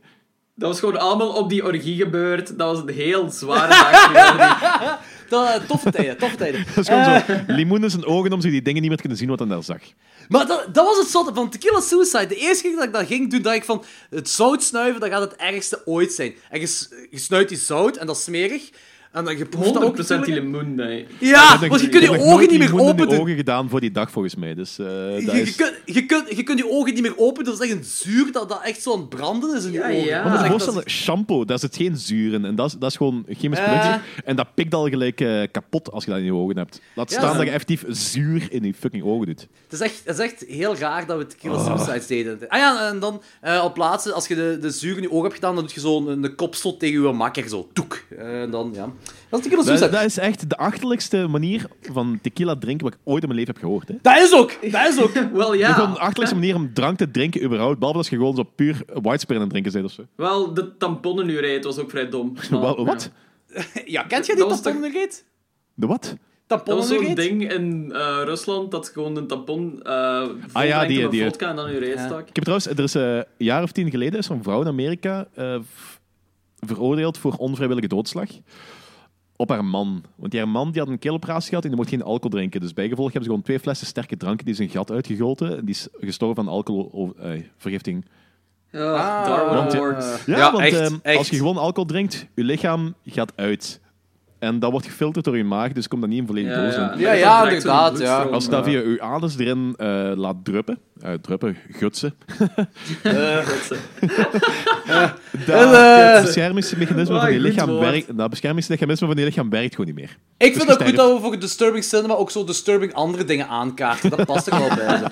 Dat 0.55 0.69
was 0.69 0.79
gewoon 0.79 0.99
allemaal 0.99 1.29
op 1.33 1.49
die 1.49 1.65
orgie 1.65 1.95
gebeurd. 1.97 2.57
Dat 2.57 2.67
was 2.75 2.79
een 2.87 2.93
heel 2.95 3.29
zware 3.29 3.67
dag. 3.67 4.99
Dat, 5.31 5.47
eh, 5.47 5.67
toffe 5.67 5.91
tijden, 5.91 6.17
toffe 6.17 6.35
tijden. 6.35 6.65
Dat 6.75 6.77
is 6.77 6.87
gewoon 6.87 7.03
zo 7.27 7.53
limoen 7.53 7.83
in 7.83 7.89
zijn 7.89 8.05
ogen 8.05 8.33
om 8.33 8.41
ze 8.41 8.49
die 8.49 8.61
dingen 8.61 8.79
niet 8.81 8.89
meer 8.89 8.97
te 8.97 9.03
kunnen 9.03 9.19
zien 9.19 9.29
wat 9.29 9.39
hij 9.39 9.47
daar 9.47 9.63
zag. 9.63 9.81
Maar 10.29 10.47
dat, 10.47 10.73
dat 10.73 10.85
was 10.85 10.97
het 10.97 11.07
zotte 11.07 11.33
van 11.33 11.49
Tequila 11.49 11.81
Suicide. 11.81 12.27
De 12.27 12.35
eerste 12.35 12.63
keer 12.63 12.75
dat 12.75 12.83
ik 12.83 12.93
dat 12.93 13.05
ging 13.05 13.31
doen, 13.31 13.41
dacht 13.41 13.55
ik 13.55 13.63
van... 13.63 13.83
Het 14.09 14.29
zout 14.29 14.63
snuiven, 14.63 15.01
dat 15.01 15.09
gaat 15.09 15.21
het 15.21 15.35
ergste 15.35 15.81
ooit 15.85 16.13
zijn. 16.13 16.33
En 16.49 16.59
je, 16.59 16.87
je 17.09 17.19
snuit 17.19 17.49
die 17.49 17.57
zout, 17.57 17.97
en 17.97 18.07
dat 18.07 18.15
is 18.15 18.23
smerig. 18.23 18.69
En 19.11 19.25
dan 19.25 19.37
je 19.37 19.45
proeft 19.45 19.73
dat 19.73 19.83
ook 19.83 19.95
100% 19.97 20.07
die 20.07 20.17
natuurlijk. 20.17 20.45
limoen, 20.45 20.75
nee. 20.75 21.05
Ja, 21.19 21.53
Ik 21.61 21.69
want 21.69 21.81
je 21.81 21.89
kunt 21.89 22.03
ik 22.03 22.09
je 22.11 22.19
ogen 22.19 22.47
niet 22.49 22.59
meer 22.59 22.79
open 22.81 23.07
de 23.07 23.13
doen. 23.13 23.19
ogen 23.21 23.35
gedaan 23.35 23.69
voor 23.69 23.79
die 23.79 23.91
dag, 23.91 24.11
volgens 24.11 24.35
mij. 24.35 24.53
Dus, 24.53 24.79
eh, 24.79 24.85
Je, 25.19 25.25
je, 25.25 25.41
is... 25.41 25.55
kunt, 25.55 25.73
je, 25.85 26.05
kunt, 26.05 26.35
je 26.35 26.43
kunt 26.43 26.59
je 26.59 26.69
ogen 26.69 26.93
niet 26.93 27.01
meer 27.01 27.17
open 27.17 27.43
doen. 27.43 27.53
Dat 27.53 27.63
is 27.63 27.69
echt 27.69 27.77
een 27.79 27.85
zuur 27.85 28.31
dat, 28.31 28.49
dat 28.49 28.61
echt 28.63 28.81
zo 28.81 28.93
aan 28.93 28.99
het 28.99 29.09
branden 29.09 29.55
is 29.57 29.65
in 29.65 29.71
je 29.71 29.77
Ja, 29.79 29.85
ogen. 29.85 30.03
ja. 30.05 30.23
Dat 30.39 30.67
Maar 30.73 30.85
is 30.85 30.93
shampoo, 30.93 31.45
daar 31.45 31.59
zit 31.59 31.75
geen 31.75 31.97
zuur 31.97 32.33
in. 32.33 32.45
En 32.45 32.55
dat 32.55 32.67
is, 32.67 32.73
dat 32.79 32.89
is 32.89 32.95
gewoon 32.97 33.23
een 33.27 33.35
chemisch 33.35 33.59
Ja. 33.59 33.65
productje. 33.65 33.99
En 34.25 34.35
dat 34.35 34.47
pikt 34.53 34.73
al 34.73 34.87
gelijk 34.89 35.21
eh, 35.21 35.41
kapot 35.51 35.91
als 35.91 36.03
je 36.03 36.09
dat 36.09 36.19
in 36.19 36.25
je 36.25 36.33
ogen 36.33 36.57
hebt. 36.57 36.81
Laat 36.95 37.11
staan 37.11 37.21
dat- 37.27 37.35
dat 37.35 37.45
je 37.45 37.51
effectief 37.51 37.83
zuur 37.87 38.47
in 38.49 38.63
je 38.63 38.73
fucking 38.73 39.03
ogen 39.03 39.25
doet. 39.25 39.41
Het 39.63 39.73
is, 39.73 39.79
echt, 39.79 40.01
het 40.05 40.17
is 40.19 40.23
echt 40.25 40.45
heel 40.47 40.75
raar 40.75 41.05
dat 41.05 41.17
we 41.17 41.27
Tequila 41.27 41.77
Suicides 41.77 42.07
deden. 42.07 42.39
Ah 42.47 42.59
ja, 42.59 42.87
en 42.89 42.99
dan 42.99 43.21
eh, 43.41 43.61
op 43.63 43.73
plaatsen, 43.73 44.13
als 44.13 44.27
je 44.27 44.35
de, 44.35 44.57
de 44.61 44.69
zuur 44.69 44.95
in 44.95 45.01
je 45.01 45.09
ogen 45.11 45.21
hebt 45.23 45.33
gedaan, 45.35 45.55
dan 45.55 45.63
doe 45.63 45.73
je 45.73 45.79
zo 45.79 45.97
een, 46.07 46.23
een 46.23 46.35
kopstot 46.35 46.79
tegen 46.79 47.01
je 47.01 47.11
makker. 47.11 47.49
Zo, 47.49 47.67
toek. 47.73 48.01
Eh, 48.17 48.41
En 48.41 48.51
dan, 48.51 48.71
ja. 48.75 48.91
Dat 49.29 49.39
is 49.39 49.45
Tequila 49.45 49.55
Dat, 49.55 49.65
Suicide. 49.65 49.89
dat 49.97 50.03
is 50.05 50.17
echt 50.17 50.49
de 50.49 50.57
achterlijkste 50.57 51.27
manier 51.27 51.65
van 51.81 52.19
tequila 52.21 52.55
drinken 52.57 52.85
wat 52.85 52.93
ik 52.95 52.99
ooit 53.03 53.21
in 53.21 53.27
mijn 53.27 53.39
leven 53.39 53.53
heb 53.53 53.63
gehoord. 53.63 53.87
Hè. 53.87 53.95
Dat 54.01 54.17
is 54.17 54.33
ook! 54.33 54.57
Dat 54.71 54.87
is 54.87 54.99
ook! 55.01 55.11
Wel, 55.33 55.53
Ja. 55.53 55.75
De 55.75 55.99
achterlijkste 55.99 56.35
manier 56.39 56.55
om 56.55 56.73
drank 56.73 56.97
te 56.97 57.11
drinken 57.11 57.43
überhaupt. 57.43 57.77
Behalve 57.77 57.97
als 57.97 58.09
je 58.09 58.15
gewoon 58.15 58.35
zo 58.35 58.43
puur 58.43 58.83
whitespread 58.93 59.41
aan 59.41 59.41
het 59.41 59.49
drinken 59.49 59.71
bent 59.71 59.85
of 59.85 59.91
zo. 59.91 60.03
Wel, 60.15 60.53
de 60.53 60.77
tamponnenureit 60.77 61.63
was 61.63 61.77
ook 61.77 61.89
vrij 61.89 62.09
dom. 62.09 62.33
Wel, 62.49 62.85
wat? 62.85 63.11
Ja, 63.85 64.03
kent 64.03 64.25
jij 64.25 64.35
die 64.35 64.45
tamponnegeet? 64.45 65.25
De 65.73 65.87
wat? 65.87 66.15
tampon 66.47 66.75
Dat 66.75 66.83
was 66.87 66.91
in 66.97 66.99
je 66.99 67.05
zo'n 67.05 67.15
ding 67.15 67.51
in 67.51 67.91
eh, 67.93 68.21
Rusland 68.23 68.71
dat 68.71 68.89
gewoon 68.89 69.15
een 69.15 69.27
tampon 69.27 69.79
eh 69.83 69.91
Ah 70.51 70.65
ja, 70.65 70.85
die- 70.85 70.97
die, 70.99 71.07
die- 71.09 71.23
vodka 71.23 71.49
en 71.49 71.55
dan 71.55 71.71
je 71.71 71.77
reet 71.79 71.99
stak. 71.99 72.27
Ik 72.29 72.35
heb 72.35 72.43
trouwens, 72.43 72.67
er 72.67 72.79
is 72.79 72.95
eh, 72.95 73.15
een 73.15 73.23
jaar 73.37 73.63
of 73.63 73.71
tien 73.71 73.89
geleden 73.89 74.19
is 74.19 74.29
een 74.29 74.43
vrouw 74.43 74.61
in 74.61 74.67
Amerika 74.67 75.27
eh, 75.35 75.55
veroordeeld 76.59 77.17
voor 77.17 77.33
onvrijwillige 77.33 77.87
doodslag. 77.87 78.27
Op 79.41 79.49
haar 79.49 79.65
man. 79.65 80.03
Want 80.15 80.31
die 80.31 80.39
haar 80.39 80.49
man 80.49 80.71
die 80.71 80.81
had 80.81 80.89
een 80.89 80.99
keeloperatie 80.99 81.49
gehad 81.49 81.63
en 81.63 81.69
die 81.69 81.77
mocht 81.77 81.89
geen 81.89 82.03
alcohol 82.03 82.29
drinken. 82.29 82.59
Dus 82.61 82.73
bijgevolg 82.73 83.05
hebben 83.05 83.23
ze 83.23 83.29
gewoon 83.29 83.43
twee 83.45 83.59
flessen 83.59 83.87
sterke 83.87 84.17
dranken 84.17 84.45
die 84.45 84.55
zijn 84.55 84.69
gat 84.69 84.91
uitgegoten. 84.91 85.57
En 85.57 85.65
die 85.65 85.75
is 85.75 85.87
gestorven 85.99 86.43
van 86.43 86.53
alcoholvergifting. 86.53 88.05
Ja, 88.71 88.93
Ah, 88.93 89.25
Darwin 89.25 89.55
want- 89.57 89.75
Award. 89.75 90.23
Ja, 90.25 90.37
Ja, 90.37 90.51
want 90.51 90.63
echt, 90.63 90.79
ehm, 90.79 90.95
echt. 91.01 91.17
als 91.17 91.29
je 91.29 91.35
gewoon 91.35 91.57
alcohol 91.57 91.85
drinkt, 91.85 92.27
je 92.35 92.43
lichaam 92.43 92.95
gaat 93.05 93.33
uit. 93.35 93.80
En 94.41 94.59
dat 94.59 94.71
wordt 94.71 94.85
gefilterd 94.85 95.25
door 95.25 95.37
je 95.37 95.43
maag, 95.43 95.71
dus 95.71 95.87
komt 95.87 96.01
dat 96.01 96.09
niet 96.09 96.19
in 96.19 96.25
volledig 96.25 96.51
Ja, 96.51 96.61
doos 96.63 96.75
in. 96.75 96.99
ja. 96.99 97.11
Ja, 97.13 97.43
inderdaad, 97.49 97.99
ja. 97.99 98.21
Als 98.21 98.43
je 98.43 98.49
dat 98.49 98.65
eh, 98.65 98.71
via 98.71 98.79
je 98.81 99.01
anus 99.01 99.37
erin 99.37 99.73
eh, 99.77 100.11
laat 100.15 100.35
druppen, 100.43 100.79
eh, 101.01 101.13
druppen, 101.13 101.57
gutsen, 101.71 102.13
gutsen. 103.43 103.77
dat 105.45 105.73
Eh. 105.73 106.21
beschermingsmechanisme 106.21 107.15
Ah, 107.15 107.21
van 107.21 107.31
je 107.33 107.39
goed 107.39 107.47
lichaam 107.47 107.77
werkt, 107.79 108.17
dat 108.17 108.29
beschermingsmechanisme 108.29 109.07
van 109.07 109.17
je 109.17 109.23
lichaam 109.25 109.49
werkt 109.49 109.71
gewoon 109.75 109.85
niet 109.85 109.95
meer. 109.95 110.17
Ik 110.37 110.53
Dus 110.53 110.63
vind 110.63 110.63
je 110.63 110.71
het 110.71 110.81
ook 110.81 110.87
goed 110.87 110.95
dat 110.97 111.13
we 111.13 111.19
voor 111.23 111.39
Disturbing 111.39 111.83
Cinema 111.83 112.13
ook 112.13 112.31
zo 112.31 112.43
disturbing 112.43 112.93
andere 112.93 113.23
dingen 113.25 113.47
aankaarten. 113.47 114.09
Dat 114.09 114.25
past 114.25 114.47
er 114.47 114.59
wel 114.59 114.67
bij. 114.75 114.97
zo. 114.97 115.05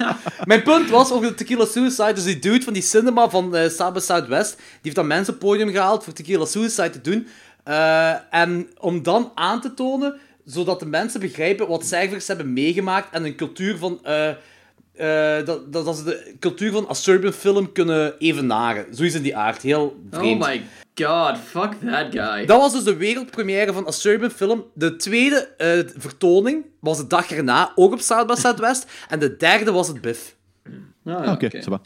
Mijn 0.44 0.64
punt 0.64 0.90
was 0.90 1.12
over 1.12 1.28
de 1.28 1.34
Tequila 1.34 1.66
Suicide. 1.66 2.14
Dus 2.14 2.24
die 2.24 2.40
dude 2.40 2.64
van 2.64 2.74
die 2.74 2.82
cinema 2.82 3.30
van 3.30 3.56
eh 3.56 3.70
South 3.70 3.94
by 3.94 4.00
Southwest, 4.00 4.56
die 4.56 4.66
heeft 4.82 4.96
dat 4.96 5.06
mensen 5.06 5.34
op 5.34 5.40
het 5.40 5.50
podium 5.50 5.70
gehaald 5.70 6.04
voor 6.04 6.14
Tequila 6.14 6.46
Suicide 6.46 6.90
te 6.90 7.02
doen. 7.02 7.28
Eh, 7.64 8.34
en 8.34 8.70
om 8.80 9.04
dan 9.04 9.32
aan 9.36 9.62
te 9.62 9.74
tonen, 9.74 10.20
zodat 10.46 10.80
de 10.80 10.86
mensen 10.86 11.20
begrijpen 11.20 11.68
wat 11.68 11.86
cijfers 11.86 12.28
hebben 12.28 12.54
meegemaakt 12.54 13.14
en 13.14 13.26
een 13.26 13.36
cultuur 13.36 13.78
van... 13.78 14.00
eh, 14.04 14.30
eh, 14.30 15.46
dat, 15.46 15.74
dat, 15.74 15.86
dat 15.86 15.98
ze 15.98 16.04
de 16.04 16.36
cultuur 16.40 16.72
van 16.72 16.96
Serbian 16.96 17.34
film 17.34 17.72
kunnen 17.72 18.18
evenaren. 18.18 18.86
Zoiets 18.96 19.16
in 19.16 19.22
die 19.22 19.36
aard. 19.38 19.62
Heel 19.62 20.00
vreemd. 20.12 20.42
Oh 20.44 20.48
my 20.50 20.62
god, 20.96 21.38
fuck 21.38 21.72
that 21.92 22.06
guy. 22.12 22.46
Dat 22.46 22.60
was 22.60 22.74
dus 22.74 22.84
de 22.84 22.96
wereldpremière 22.96 23.74
van 23.74 23.94
Serbian 23.94 24.30
Film. 24.30 24.66
De 24.74 24.96
tweede 24.96 25.48
eh, 25.58 25.80
vertoning 25.98 26.66
was 26.80 26.98
de 26.98 27.08
dag 27.08 27.32
erna, 27.32 27.72
ook 27.76 27.94
op 27.94 28.00
South 28.00 28.28
by 28.28 28.36
Southwest. 28.36 28.86
En 29.10 29.20
de 29.20 29.38
derde 29.38 29.72
was 29.72 29.88
het 29.88 30.02
BIF. 30.02 30.36
Ah, 30.66 30.72
ja, 31.04 31.14
Ah, 31.16 31.32
Oké, 31.32 31.46
oké. 31.46 31.62
ça 31.62 31.70
va. 31.70 31.82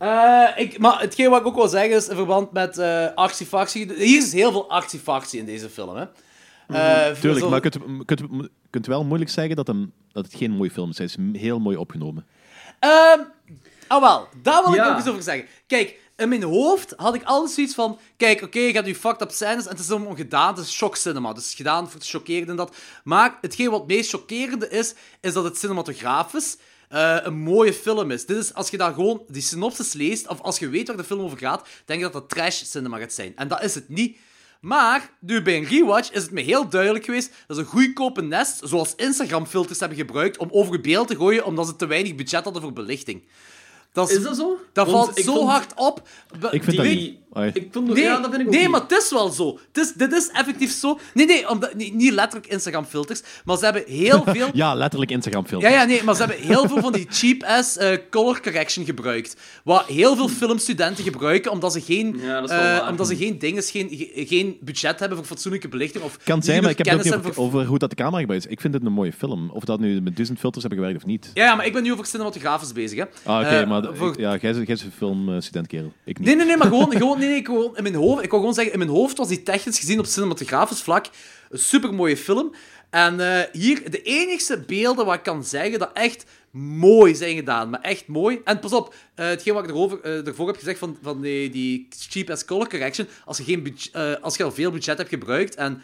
Eh, 0.00 0.48
ik, 0.56 0.78
maar 0.78 1.00
hetgeen 1.00 1.30
wat 1.30 1.40
ik 1.40 1.46
ook 1.46 1.54
wil 1.54 1.68
zeggen 1.68 1.96
is, 1.96 2.08
in 2.08 2.16
verband 2.16 2.52
met 2.52 2.78
eh 2.78 3.06
actiefactie... 3.14 3.92
Hier 3.92 4.18
is 4.18 4.32
heel 4.32 4.50
veel 4.52 4.70
actiefactie 4.70 5.38
in 5.40 5.44
deze 5.46 5.68
film, 5.70 5.96
hè. 5.96 6.04
Eh, 6.68 7.16
Tuurlijk, 7.20 7.40
zo- 7.44 7.48
maar 7.50 7.62
je 7.64 7.70
kunt, 7.70 8.04
kunt, 8.04 8.48
kunt 8.70 8.86
wel 8.86 9.04
moeilijk 9.04 9.30
zeggen 9.30 9.56
dat, 9.56 9.66
hem, 9.66 9.92
dat 10.12 10.24
het 10.24 10.34
geen 10.34 10.50
mooie 10.50 10.70
film 10.70 10.90
is. 10.90 10.96
Hij 10.98 11.06
is 11.06 11.16
heel 11.32 11.58
mooi 11.58 11.76
opgenomen. 11.76 12.26
Ehm, 12.78 13.20
ah 13.86 14.00
wel, 14.00 14.28
daar 14.42 14.62
wil 14.62 14.72
ik 14.72 14.78
Ja. 14.78 14.90
ook 14.90 14.96
eens 14.96 15.08
over 15.08 15.22
zeggen. 15.22 15.46
Kijk, 15.66 15.98
in 16.16 16.28
mijn 16.28 16.42
hoofd 16.42 16.92
had 16.96 17.14
ik 17.14 17.22
altijd 17.24 17.50
zoiets 17.50 17.74
van... 17.74 17.98
Kijk, 18.16 18.42
oké, 18.42 18.58
je 18.58 18.72
gaat 18.72 18.84
nu 18.84 18.94
fucked 18.94 19.20
up 19.22 19.30
scènes 19.30 19.64
en 19.64 19.70
het 19.70 19.80
is 19.80 19.90
om 19.90 20.16
gedaan, 20.16 20.54
het 20.54 20.64
is 20.64 20.72
shock 20.72 20.96
cinema. 20.96 21.32
Dus 21.32 21.54
gedaan 21.54 21.84
voor 21.90 22.00
het 22.00 22.08
chockeren 22.08 22.48
en 22.48 22.56
dat. 22.56 22.76
Maar 23.04 23.38
hetgeen 23.40 23.70
wat 23.70 23.78
het 23.80 23.88
meest 23.88 24.10
chockerende 24.10 24.68
is, 24.68 24.94
is 25.20 25.32
dat 25.32 25.44
het 25.44 25.58
cinematografisch 25.58 26.56
eh, 26.90 27.16
een 27.22 27.38
mooie 27.38 27.72
film 27.72 28.10
is. 28.10 28.26
Dit 28.26 28.36
is, 28.36 28.54
als 28.54 28.70
je 28.70 28.76
daar 28.76 28.94
gewoon 28.94 29.22
die 29.28 29.42
synopsis 29.42 29.92
leest, 29.92 30.28
of 30.28 30.40
als 30.40 30.58
je 30.58 30.68
weet 30.68 30.86
waar 30.88 30.96
de 30.96 31.04
film 31.04 31.20
over 31.20 31.38
gaat, 31.38 31.68
denk 31.84 31.98
je 31.98 32.04
dat 32.04 32.12
dat 32.12 32.28
trash 32.28 32.62
cinema 32.62 32.98
gaat 32.98 33.12
zijn. 33.12 33.32
En 33.36 33.48
dat 33.48 33.62
is 33.62 33.74
het 33.74 33.88
niet. 33.88 34.16
Maar, 34.60 35.10
nu 35.20 35.42
bij 35.42 35.56
een 35.56 35.64
rewatch 35.64 36.10
is 36.12 36.22
het 36.22 36.30
me 36.30 36.40
heel 36.40 36.68
duidelijk 36.68 37.04
geweest 37.04 37.30
dat 37.46 37.56
ze 37.56 37.62
een 37.62 37.68
goedkope 37.68 38.22
nest, 38.22 38.60
zoals 38.64 38.94
Instagram-filters 38.96 39.80
hebben 39.80 39.98
gebruikt, 39.98 40.36
om 40.38 40.48
over 40.50 40.80
beeld 40.80 41.08
te 41.08 41.16
gooien, 41.16 41.44
omdat 41.44 41.66
ze 41.66 41.76
te 41.76 41.86
weinig 41.86 42.14
budget 42.14 42.44
hadden 42.44 42.62
voor 42.62 42.72
belichting. 42.72 43.24
Dat 43.92 44.10
Is 44.10 44.22
dat 44.22 44.36
zo? 44.36 44.58
Dat 44.72 44.90
Want 44.90 45.04
valt 45.04 45.18
zo 45.24 45.32
vond- 45.34 45.50
hard 45.50 45.72
op. 45.76 46.08
Ik 46.50 46.62
vind 46.62 46.66
die- 46.66 46.76
dat 46.76 46.86
niet. 46.86 47.18
Ai. 47.32 47.50
Ik 47.54 47.68
vond, 47.72 47.92
Nee, 47.94 48.02
ja, 48.02 48.20
dat 48.20 48.30
vind 48.30 48.40
ik 48.40 48.46
ook 48.46 48.52
nee 48.54 48.68
maar 48.68 48.80
het 48.80 48.90
is 48.92 49.10
wel 49.10 49.28
zo. 49.28 49.58
Het 49.72 49.84
is, 49.84 49.92
dit 49.92 50.12
is 50.12 50.28
effectief 50.30 50.70
zo. 50.72 50.98
Nee, 51.14 51.26
nee, 51.26 51.48
omdat, 51.50 51.74
niet, 51.74 51.94
niet 51.94 52.12
letterlijk 52.12 52.52
Instagram-filters, 52.52 53.22
maar 53.44 53.56
ze 53.58 53.64
hebben 53.64 53.82
heel 53.86 54.22
veel... 54.34 54.48
Ja, 54.52 54.74
letterlijk 54.74 55.10
Instagram 55.10 55.46
film. 55.46 55.60
Ja, 55.62 55.68
ja, 55.68 55.84
nee, 55.84 56.02
maar 56.04 56.14
ze 56.14 56.24
hebben 56.24 56.46
heel 56.46 56.68
veel 56.68 56.80
van 56.80 56.92
die 56.92 57.06
cheap-ass 57.10 57.76
eh, 57.76 57.96
color 58.10 58.40
correction 58.40 58.84
gebruikt. 58.84 59.36
Wat 59.64 59.86
heel 59.86 60.16
veel 60.16 60.28
filmstudenten 60.28 61.04
gebruiken, 61.04 61.50
omdat 61.50 61.72
ze 61.72 61.80
geen, 61.80 62.20
Ja, 62.22 62.42
eh, 62.82 62.88
omdat 62.90 63.06
ze 63.06 63.16
geen, 63.16 63.38
dingen, 63.38 63.62
geen, 63.62 63.88
ge- 63.92 64.24
geen 64.26 64.56
budget 64.60 64.98
hebben 65.00 65.18
voor 65.18 65.26
fatsoenlijke 65.26 65.68
belichting. 65.68 66.04
Of 66.04 66.16
Kan 66.24 66.42
zijn, 66.42 66.62
maar 66.62 66.70
ik 66.70 66.78
heb 66.78 66.86
het 66.86 66.96
ook 66.96 67.02
kennis 67.02 67.26
niet 67.26 67.36
over, 67.36 67.42
over 67.42 67.66
hoe 67.66 67.78
dat 67.78 67.90
de 67.90 67.96
camera 67.96 68.18
gebruikt 68.20 68.44
is. 68.44 68.50
Ik 68.52 68.60
vind 68.60 68.74
het 68.74 68.84
een 68.84 68.92
mooie 68.92 69.12
film. 69.12 69.50
Of 69.50 69.64
dat 69.64 69.80
nu 69.80 70.00
met 70.00 70.14
duizend 70.16 70.38
filters 70.38 70.64
hebben 70.64 70.80
gewerkt 70.82 71.02
of 71.04 71.08
niet. 71.10 71.30
Ja, 71.34 71.44
ja, 71.44 71.54
maar 71.54 71.66
ik 71.66 71.72
ben 71.72 71.82
nu 71.82 71.92
over 71.92 72.06
cinematografisch 72.06 72.72
bezig, 72.72 72.98
hè. 72.98 73.04
Ah, 73.30 73.38
oké, 73.40 73.48
Eh, 73.48 73.68
maar 73.68 73.82
voor- 73.94 74.20
ja, 74.20 74.36
jij 74.40 74.52
bent 74.54 74.68
een 74.82 74.92
filmstudentkerel. 74.96 75.92
Ik 76.04 76.18
niet. 76.18 76.26
Nee, 76.26 76.36
nee, 76.36 76.46
nee, 76.46 76.56
maar 76.56 76.66
gewoon, 76.66 76.92
gewoon 76.92 77.18
nee, 77.20 77.28
nee, 77.28 77.38
ik 77.38 77.76
in 77.76 77.82
mijn 77.82 77.94
hoofd. 77.94 78.22
Ik 78.22 78.30
wil 78.30 78.38
gewoon 78.38 78.54
zeggen, 78.54 78.72
in 78.72 78.78
mijn 78.78 78.90
hoofd 78.90 79.16
was 79.16 79.28
die 79.28 79.42
technisch 79.42 79.78
gezien 79.78 79.98
op 79.98 80.06
cinematografisch 80.06 80.82
vlak 80.82 81.06
een 81.50 81.58
supermooie 81.58 82.16
film. 82.16 82.52
En 82.90 83.20
eh, 83.20 83.42
hier, 83.52 83.90
de 83.90 84.02
enigste 84.02 84.64
beelden 84.66 85.06
waar 85.06 85.16
ik 85.16 85.22
kan 85.22 85.44
zeggen 85.44 85.78
dat 85.78 85.90
echt 85.92 86.24
mooi 86.50 87.14
zijn 87.14 87.36
gedaan, 87.36 87.70
maar 87.70 87.80
echt 87.80 88.06
mooi. 88.06 88.40
En 88.44 88.58
pas 88.58 88.72
op, 88.72 88.94
eh, 89.14 89.26
hetgeen 89.26 89.54
wat 89.54 89.64
ik 89.64 89.70
erover, 89.70 90.00
eh, 90.00 90.26
ervoor 90.26 90.46
heb 90.46 90.56
gezegd 90.56 90.78
van, 90.78 90.98
van 91.02 91.20
die, 91.20 91.50
die 91.50 91.88
cheap 92.08 92.30
as 92.30 92.44
color 92.44 92.68
correction, 92.68 93.08
als 93.24 93.36
je, 93.36 93.44
geen 93.44 93.76
als 94.20 94.36
je 94.36 94.44
al 94.44 94.52
veel 94.52 94.70
budget 94.70 94.98
hebt 94.98 95.10
gebruikt 95.10 95.54
en 95.54 95.82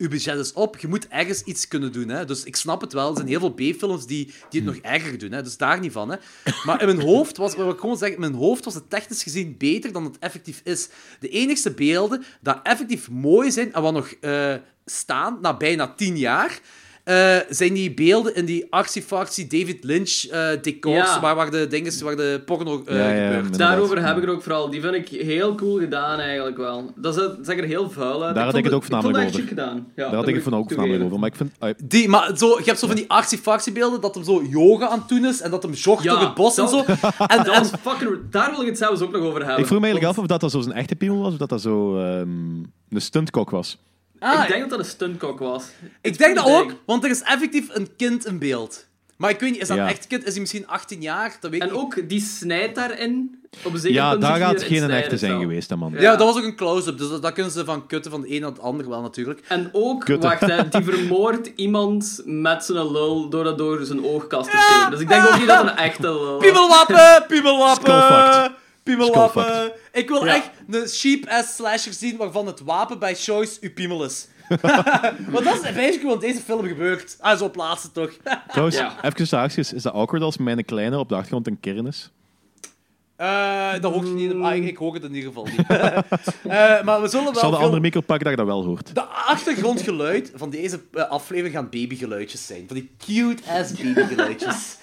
je 0.00 0.08
budget 0.08 0.38
is 0.38 0.52
op, 0.52 0.78
je 0.78 0.88
moet 0.88 1.08
ergens 1.08 1.42
iets 1.42 1.68
kunnen 1.68 1.92
doen. 1.92 2.08
Hè? 2.08 2.24
Dus 2.24 2.44
ik 2.44 2.56
snap 2.56 2.80
het 2.80 2.92
wel. 2.92 3.10
Er 3.10 3.16
zijn 3.16 3.28
heel 3.28 3.40
veel 3.40 3.54
B-films 3.54 4.06
die, 4.06 4.32
die 4.50 4.60
het 4.60 4.74
nog 4.74 4.76
erger 4.76 5.18
doen. 5.18 5.32
Hè? 5.32 5.42
Dus 5.42 5.56
daar 5.56 5.80
niet 5.80 5.92
van. 5.92 6.10
Hè? 6.10 6.16
Maar 6.64 6.80
in 6.80 6.86
mijn 6.86 7.08
hoofd 7.08 7.36
was, 7.36 7.54
wat 7.54 7.74
ik 7.74 7.80
gewoon 7.80 7.96
zeg, 7.96 8.10
in 8.10 8.20
mijn 8.20 8.34
hoofd 8.34 8.64
was 8.64 8.74
het 8.74 8.90
technisch 8.90 9.22
gezien 9.22 9.56
beter 9.58 9.92
dan 9.92 10.04
het 10.04 10.18
effectief 10.18 10.60
is. 10.64 10.88
De 11.20 11.28
enigste 11.28 11.70
beelden 11.70 12.24
die 12.40 12.54
effectief 12.62 13.10
mooi 13.10 13.50
zijn 13.50 13.72
en 13.72 13.82
wat 13.82 13.92
nog 13.92 14.12
eh, 14.20 14.54
staan 14.84 15.38
na 15.40 15.56
bijna 15.56 15.94
tien 15.94 16.18
jaar. 16.18 16.60
Eh, 17.10 17.36
zijn 17.48 17.72
die 17.74 17.94
beelden 17.94 18.34
in 18.34 18.44
die 18.44 18.66
actiefactie 18.70 19.46
David 19.46 19.84
Lynch 19.84 20.24
eh, 20.30 20.48
decors, 20.62 20.94
Ja. 21.14 21.20
waar, 21.20 21.34
waar 21.34 21.50
de 21.50 21.66
dingen, 21.66 22.04
waar 22.04 22.16
de 22.16 22.42
porno 22.44 22.82
eh, 22.86 22.96
Ja, 22.96 23.12
ja, 23.12 23.32
gebeurt. 23.36 23.58
Daarover 23.58 24.06
heb 24.06 24.16
ik 24.16 24.22
er 24.22 24.30
ook 24.30 24.42
vooral. 24.42 24.70
Die 24.70 24.80
vind 24.80 24.94
ik 24.94 25.08
heel 25.08 25.54
cool 25.54 25.78
gedaan 25.78 26.18
eigenlijk 26.18 26.56
wel. 26.56 26.92
Dat 26.96 27.16
is- 27.16 27.20
dat 27.22 27.36
zag 27.42 27.56
er 27.56 27.64
heel 27.64 27.90
vuil 27.90 28.24
uit. 28.24 28.34
Daar 28.34 28.44
had 28.44 28.54
ik 28.56 28.64
het 28.64 28.72
ook 28.72 28.82
voornamelijk 28.82 29.18
dat 29.18 29.26
over. 29.26 29.40
chic 29.40 29.48
gedaan. 29.48 29.76
Ja, 29.76 29.82
Daar 29.94 30.04
had 30.04 30.14
dat 30.14 30.28
ik 30.28 30.34
het 30.34 30.44
moet 30.44 30.52
van 30.52 30.62
ook 30.62 30.68
voornamelijk 30.68 31.04
over. 31.04 31.18
Maar 31.18 31.28
ik 31.28 31.34
vind... 31.36 31.52
Die, 31.90 32.08
maar 32.08 32.30
zo, 32.36 32.46
je 32.58 32.64
hebt 32.64 32.78
zo 32.78 32.86
van 32.86 32.96
die 32.96 33.10
actiefactiebeelden 33.10 34.00
dat 34.00 34.14
hem 34.14 34.24
zo 34.24 34.42
yoga 34.50 34.88
aan 34.88 34.98
het 34.98 35.08
doen 35.08 35.24
is 35.24 35.40
en 35.40 35.50
dat 35.50 35.62
hem 35.62 35.72
jogt 35.72 36.02
Ja, 36.02 36.12
door 36.12 36.20
het 36.20 36.34
bos 36.34 36.54
dat- 36.54 36.72
en 36.72 36.78
zo. 36.78 36.92
En, 37.26 37.44
Dat 37.44 37.54
en, 37.56 37.64
fucking... 37.64 38.10
Daar 38.30 38.50
wil 38.50 38.60
ik 38.60 38.66
het 38.66 38.78
zelfs 38.78 39.00
ook 39.00 39.12
nog 39.12 39.22
over 39.22 39.38
hebben. 39.40 39.58
ik 39.58 39.66
vroeg 39.66 39.78
me 39.80 39.84
eigenlijk 39.84 40.12
af 40.16 40.18
of 40.22 40.26
dat, 40.28 40.40
dat 40.40 40.50
zo 40.50 40.60
zijn 40.60 40.74
echte 40.76 40.96
piemel 40.96 41.18
was, 41.22 41.32
of 41.32 41.38
dat 41.38 41.48
dat 41.48 41.60
zo 41.60 41.98
ehm, 41.98 42.28
een 42.90 43.00
stuntkok 43.00 43.50
was. 43.50 43.78
Ah, 44.20 44.42
ik 44.42 44.48
denk 44.48 44.60
dat 44.60 44.70
dat 44.70 44.78
een 44.78 44.84
stuntkok 44.84 45.38
was. 45.38 45.64
Ik 46.00 46.18
denk 46.18 46.36
dat 46.36 46.46
ook, 46.46 46.74
want 46.86 47.04
er 47.04 47.10
is 47.10 47.22
effectief 47.22 47.68
een 47.72 47.88
kind 47.96 48.26
in 48.26 48.38
beeld. 48.38 48.88
Maar 49.16 49.30
ik 49.30 49.40
weet 49.40 49.50
niet, 49.52 49.60
is 49.60 49.68
dat 49.68 49.76
Ja. 49.76 49.82
een 49.82 49.88
echt 49.88 50.06
kind? 50.06 50.24
Is 50.24 50.30
hij 50.32 50.40
misschien 50.40 50.66
18 50.66 51.00
jaar? 51.00 51.36
Dat 51.40 51.50
weet 51.50 51.62
ik 51.62 51.68
En 51.68 51.74
niet. 51.74 51.82
ook, 51.82 52.08
die 52.08 52.20
snijdt 52.20 52.74
daarin. 52.74 53.38
Op 53.64 53.72
een 53.72 53.78
zeker 53.78 53.96
Ja, 53.96 54.10
punt 54.10 54.22
daar 54.22 54.30
zie 54.36 54.40
je 54.40 54.44
gaat 54.46 54.54
erin 54.54 54.66
geen 54.68 54.76
een 54.76 54.82
snijden 54.84 55.02
echte 55.04 55.16
zijn 55.18 55.30
zelf. 55.30 55.42
geweest, 55.42 55.70
hè, 55.70 55.76
man. 55.76 55.92
Ja. 55.92 56.00
Ja, 56.00 56.16
dat 56.16 56.26
was 56.26 56.36
ook 56.36 56.48
een 56.48 56.56
close-up, 56.56 56.98
dus 56.98 57.08
dat, 57.08 57.22
dat 57.22 57.32
kunnen 57.32 57.52
ze 57.52 57.64
van 57.64 57.86
kutten 57.86 58.10
van 58.10 58.20
de 58.20 58.34
een 58.34 58.40
naar 58.40 58.50
het 58.50 58.60
ander 58.60 58.88
wel 58.88 59.00
natuurlijk. 59.00 59.40
En 59.48 59.68
ook, 59.72 60.04
Kutte. 60.04 60.26
wacht, 60.26 60.40
hè, 60.40 60.68
die 60.68 60.82
vermoordt 60.84 61.50
iemand 61.56 62.22
met 62.24 62.64
zijn 62.64 62.92
lul 62.92 63.28
door 63.28 63.44
dat 63.44 63.58
door 63.58 63.84
zijn 63.84 64.04
oogkast 64.04 64.50
te 64.50 64.56
steken. 64.70 64.90
Dus 64.90 65.00
ik 65.00 65.08
denk 65.08 65.26
ook 65.28 65.38
niet 65.38 65.46
dat 65.48 65.58
het 65.62 65.70
een 65.70 65.76
echte 65.76 66.02
lul 66.02 66.40
Skullfucked. 66.42 67.26
piemelwappen. 68.84 69.42
Skullfucked. 69.44 69.79
Ik 69.92 70.08
wil 70.08 70.24
Ja. 70.26 70.34
echt 70.34 70.50
een 70.70 70.86
cheap-ass 70.88 71.54
slasher 71.54 71.92
zien 71.92 72.16
waarvan 72.16 72.46
het 72.46 72.60
wapen 72.60 72.98
bij 72.98 73.14
choice 73.14 73.56
uw 73.60 73.72
piemel 73.72 74.04
is. 74.04 74.28
Want 75.30 75.44
dat 75.44 75.54
is 75.54 75.60
basically 75.60 76.04
wat 76.04 76.22
in 76.22 76.28
deze 76.30 76.40
film 76.42 76.66
gebeurt. 76.66 77.16
Ah, 77.20 77.38
zo 77.38 77.50
plaatsen 77.50 77.92
toch. 77.92 78.10
Trouwens, 78.48 78.76
Ja. 78.76 79.04
even 79.04 79.38
haakjes, 79.38 79.72
is 79.72 79.82
dat 79.82 79.92
awkward 79.92 80.22
als 80.22 80.36
mijn 80.36 80.64
kleine 80.64 80.98
op 80.98 81.08
de 81.08 81.14
achtergrond 81.14 81.46
een 81.46 81.60
kern 81.60 81.86
is? 81.86 82.10
Eh, 83.16 83.72
dat 83.80 83.92
hoort 83.92 84.14
niet. 84.14 84.32
Ah, 84.34 84.54
ik, 84.54 84.64
ik 84.64 84.76
hoor 84.76 84.94
het 84.94 85.02
in 85.04 85.14
ieder 85.14 85.28
geval 85.28 85.44
niet. 85.56 85.66
Eh, 86.48 86.82
maar 86.82 87.00
we 87.02 87.08
zullen 87.08 87.24
wel. 87.24 87.32
Ik 87.32 87.38
zal 87.38 87.50
de 87.50 87.56
veel- 87.56 87.64
andere 87.64 87.80
micro 87.82 88.00
pakken 88.00 88.24
dat 88.24 88.38
je 88.38 88.44
dat 88.44 88.54
wel 88.54 88.64
hoort. 88.64 88.94
De 88.94 89.02
achtergrondgeluid 89.02 90.32
van 90.34 90.50
deze 90.50 90.80
eh, 90.92 91.08
aflevering 91.08 91.54
gaan 91.54 91.68
babygeluidjes 91.70 92.46
zijn. 92.46 92.64
Van 92.66 92.76
die 92.76 92.90
cute-ass 93.06 93.72
babygeluidjes. 93.72 94.76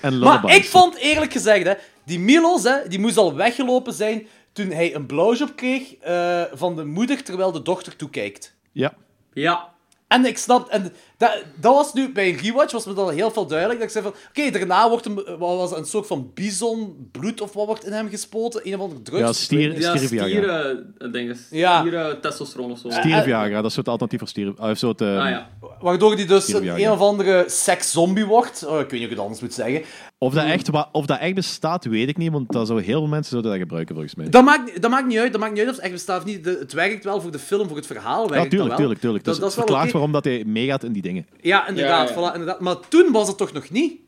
En 0.00 0.18
maar 0.18 0.54
ik 0.54 0.64
vond 0.64 0.96
eerlijk 0.96 1.32
gezegd, 1.32 1.64
hè, 1.66 1.72
die 2.08 2.18
Milos, 2.18 2.62
hè, 2.62 2.88
die 2.88 2.98
moest 2.98 3.16
al 3.16 3.34
weggelopen 3.34 3.92
zijn 3.92 4.26
toen 4.52 4.70
hij 4.70 4.94
een 4.94 5.06
blowjob 5.06 5.56
kreeg 5.56 5.94
eh, 5.94 6.42
van 6.52 6.76
de 6.76 6.84
moeder 6.84 7.22
terwijl 7.22 7.52
de 7.52 7.62
dochter 7.62 7.96
toekijkt. 7.96 8.54
Ja. 8.72 8.94
Ja. 9.32 9.74
En 10.06 10.24
ik 10.24 10.38
snap, 10.38 10.68
en 10.68 10.92
Dat, 11.18 11.42
dat 11.60 11.74
was 11.74 11.92
nu, 11.92 12.12
bij 12.12 12.28
een 12.28 12.36
rewatch 12.36 12.72
was 12.72 12.86
me 12.86 12.94
dat 12.94 13.10
heel 13.12 13.30
veel 13.30 13.46
duidelijk. 13.46 13.78
Dat 13.80 13.88
ik 13.88 13.94
zei 13.94 14.04
van, 14.04 14.14
oké, 14.28 14.58
daarna 14.58 14.88
wordt 14.88 15.04
hem, 15.04 15.14
wat 15.14 15.38
was 15.38 15.70
het, 15.70 15.78
een 15.78 15.84
soort 15.86 16.06
van 16.06 16.30
bison 16.34 17.08
bloed 17.12 17.40
of 17.40 17.52
wat 17.52 17.66
wordt 17.66 17.86
in 17.86 17.92
hem 17.92 18.08
gespoten? 18.08 18.60
Een 18.66 18.74
of 18.74 18.80
andere 18.80 19.02
drugs? 19.02 19.20
Ja, 19.22 19.32
stier, 19.32 19.80
Ja, 19.80 19.96
stier 19.96 20.08
Viagra. 20.08 20.28
stieren, 20.28 20.94
eh. 21.12 21.34
Ja. 21.50 21.78
Stieren, 21.80 22.20
testosteron 22.20 22.70
of 22.70 22.78
zo. 22.78 22.90
Stier 22.90 23.22
Viagra, 23.22 23.60
dat 23.62 23.70
is 23.70 23.76
het 23.76 23.88
alternatief 23.88 24.18
voor 24.18 24.28
stier. 24.28 24.52
Ah, 24.56 24.76
zo 24.76 24.88
het, 24.88 25.00
eh, 25.00 25.18
Ah 25.18 25.30
ja. 25.30 25.48
Waardoor 25.80 26.14
hij 26.14 26.26
dus 26.26 26.52
een, 26.52 26.90
of 26.90 27.00
andere 27.00 27.44
sekszombie 27.46 28.24
wordt. 28.26 28.64
Oh, 28.66 28.70
ik 28.80 28.90
weet 28.90 28.90
niet 28.90 29.00
hoe 29.00 29.00
ik 29.02 29.10
het 29.10 29.18
anders 29.18 29.40
moet 29.40 29.54
zeggen. 29.54 29.82
Of, 30.18 30.34
dat 30.34 30.44
echt, 30.44 30.70
of 30.92 31.06
dat 31.06 31.18
echt 31.18 31.34
bestaat, 31.34 31.84
weet 31.84 32.08
ik 32.08 32.16
niet, 32.16 32.32
want 32.32 32.52
dat 32.52 32.66
zou 32.66 32.82
heel 32.82 32.98
veel 32.98 33.08
mensen 33.08 33.30
zouden 33.30 33.50
dat 33.50 33.60
gebruiken, 33.60 33.94
volgens 33.94 34.14
mij. 34.14 34.28
Dat 34.28 34.44
maakt, 34.44 34.82
dat 34.82 34.90
maakt 34.90 35.06
niet 35.06 35.18
uit. 35.18 35.32
Dat 35.32 35.40
maakt 35.40 35.52
niet 35.52 35.60
uit 35.60 35.70
of 35.70 35.74
het 35.76 35.84
echt 35.84 35.92
bestaat 35.94 36.18
of 36.18 36.24
niet. 36.24 36.44
De- 36.44 36.56
het 36.60 36.72
werkt 36.72 37.04
wel 37.04 37.20
voor 37.20 37.30
de 37.30 37.38
film, 37.38 37.66
voor 37.68 37.76
het 37.76 37.86
verhaal. 37.86 38.18
Werkt 38.18 38.34
Ja, 38.34 38.40
dat 38.40 38.50
tuurlijk, 38.50 38.68
wel. 38.68 38.78
tuurlijk, 38.78 39.00
tuurlijk. 39.00 39.24
Dat, 39.24 39.34
Dus 39.34 39.42
dat 39.42 39.52
is 39.52 39.56
het 39.58 39.68
wel 39.68 39.76
verklaart 39.78 39.92
waarom 39.92 40.12
dat 40.12 40.24
hij 40.24 40.44
meegaat 40.46 40.84
in 40.84 40.92
die 40.92 41.02
dingen. 41.08 41.26
Ja, 41.40 41.68
inderdaad, 41.68 42.08
Ja, 42.08 42.14
ja. 42.14 42.20
Voilà, 42.20 42.32
inderdaad. 42.32 42.60
Maar 42.60 42.88
toen 42.88 43.12
was 43.12 43.28
het 43.28 43.36
toch 43.36 43.52
nog 43.52 43.70
niet. 43.70 44.00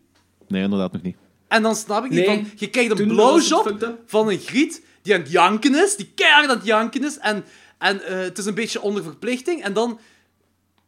Nee, 0.48 0.62
inderdaad 0.62 0.92
nog 0.92 1.02
niet. 1.02 1.16
En 1.48 1.62
dan 1.62 1.74
snap 1.76 2.04
ik 2.04 2.10
niet 2.10 2.26
Nee, 2.26 2.36
van... 2.36 2.46
Je 2.56 2.70
krijgt 2.70 2.98
een 2.98 3.08
blowjob 3.08 3.96
van 4.06 4.28
een 4.28 4.38
griet 4.38 4.82
die 5.02 5.14
aan 5.14 5.20
het 5.20 5.30
janken 5.30 5.74
is. 5.74 5.96
Die 5.96 6.10
keihard 6.14 6.48
aan 6.50 6.56
het 6.56 6.66
janken 6.66 7.04
is. 7.04 7.18
En, 7.18 7.44
en 7.78 8.02
eh, 8.02 8.18
het 8.18 8.38
is 8.38 8.46
een 8.46 8.54
beetje 8.54 8.80
onder 8.80 9.02
verplichting. 9.02 9.62
En 9.62 9.72
dan 9.72 10.00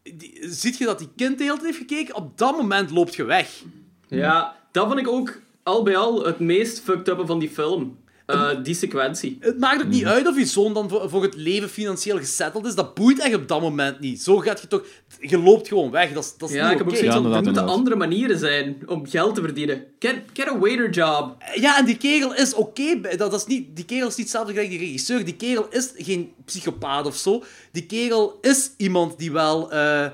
die, 0.03 0.39
ziet 0.41 0.79
je 0.79 0.85
dat 0.85 0.99
die 0.99 1.09
kind 1.17 1.39
de 1.39 1.45
hele 1.45 1.57
tijd 1.59 1.67
heeft 1.67 1.91
gekeken. 1.91 2.15
Op 2.15 2.39
dat 2.39 2.57
moment 2.57 2.91
loopt 2.91 3.15
je 3.15 3.25
weg. 3.25 3.63
Ja, 4.09 4.57
dat 4.71 4.87
vond 4.87 4.99
ik 4.99 5.09
ook 5.09 5.41
al 5.63 5.83
bij 5.83 5.97
al 5.97 6.25
het 6.25 6.39
meest 6.39 6.81
fucked 6.81 7.09
up 7.09 7.23
van 7.27 7.39
die 7.39 7.51
film. 7.51 7.99
Eh, 8.27 8.49
die 8.63 8.75
sequentie. 8.75 9.37
Het 9.41 9.59
maakt 9.59 9.83
ook 9.83 9.89
niet 9.89 10.05
uit 10.05 10.27
of 10.29 10.39
je 10.39 10.47
zoon 10.47 10.75
dan 10.75 10.89
voor, 10.89 11.09
voor 11.11 11.23
het 11.23 11.35
leven 11.37 11.69
financieel 11.69 12.19
gesetteld 12.19 12.67
is. 12.67 12.75
Dat 12.75 12.95
boeit 12.95 13.19
echt 13.21 13.35
op 13.35 13.49
dat 13.49 13.61
moment 13.61 14.01
niet. 14.01 14.23
Zo 14.23 14.37
gaat 14.39 14.61
je 14.61 14.67
toch... 14.67 14.83
Je 15.21 15.39
loopt 15.39 15.69
gewoon 15.69 15.91
weg. 15.91 16.13
Dat 16.13 16.25
is, 16.25 16.35
dat 16.39 16.49
is 16.49 16.55
Ja, 16.55 16.63
niet 16.63 16.73
ik 16.73 16.79
heb 16.79 16.87
ook 16.87 16.93
oké. 16.95 17.05
Ja, 17.05 17.15
er 17.15 17.21
moeten 17.21 17.39
inderdaad. 17.39 17.69
andere 17.69 17.97
manieren 17.97 18.39
zijn 18.39 18.77
om 18.87 19.07
geld 19.09 19.35
te 19.35 19.41
verdienen. 19.41 19.85
Get, 19.99 20.15
get 20.33 20.49
a 20.49 20.59
waiter 20.59 20.91
job. 20.91 21.37
Ja, 21.55 21.79
en 21.79 21.85
die 21.85 21.97
kerel 21.97 22.35
is 22.35 22.55
oké. 22.55 23.01
dat, 23.01 23.19
dat 23.19 23.35
is 23.35 23.47
niet, 23.47 23.77
die 23.77 23.85
kerel 23.85 24.09
is 24.09 24.17
niet 24.17 24.27
hetzelfde 24.27 24.53
gelijk 24.53 24.71
die 24.71 24.79
regisseur. 24.79 25.25
Die 25.25 25.37
kerel 25.37 25.67
is 25.71 25.93
geen 25.97 26.33
psychopaat 26.45 27.07
of 27.07 27.17
zo. 27.17 27.43
Die 27.73 27.87
kerel 27.87 28.39
is 28.41 28.71
iemand 28.77 29.19
die 29.19 29.33
wel... 29.33 29.73
eh, 29.73 30.07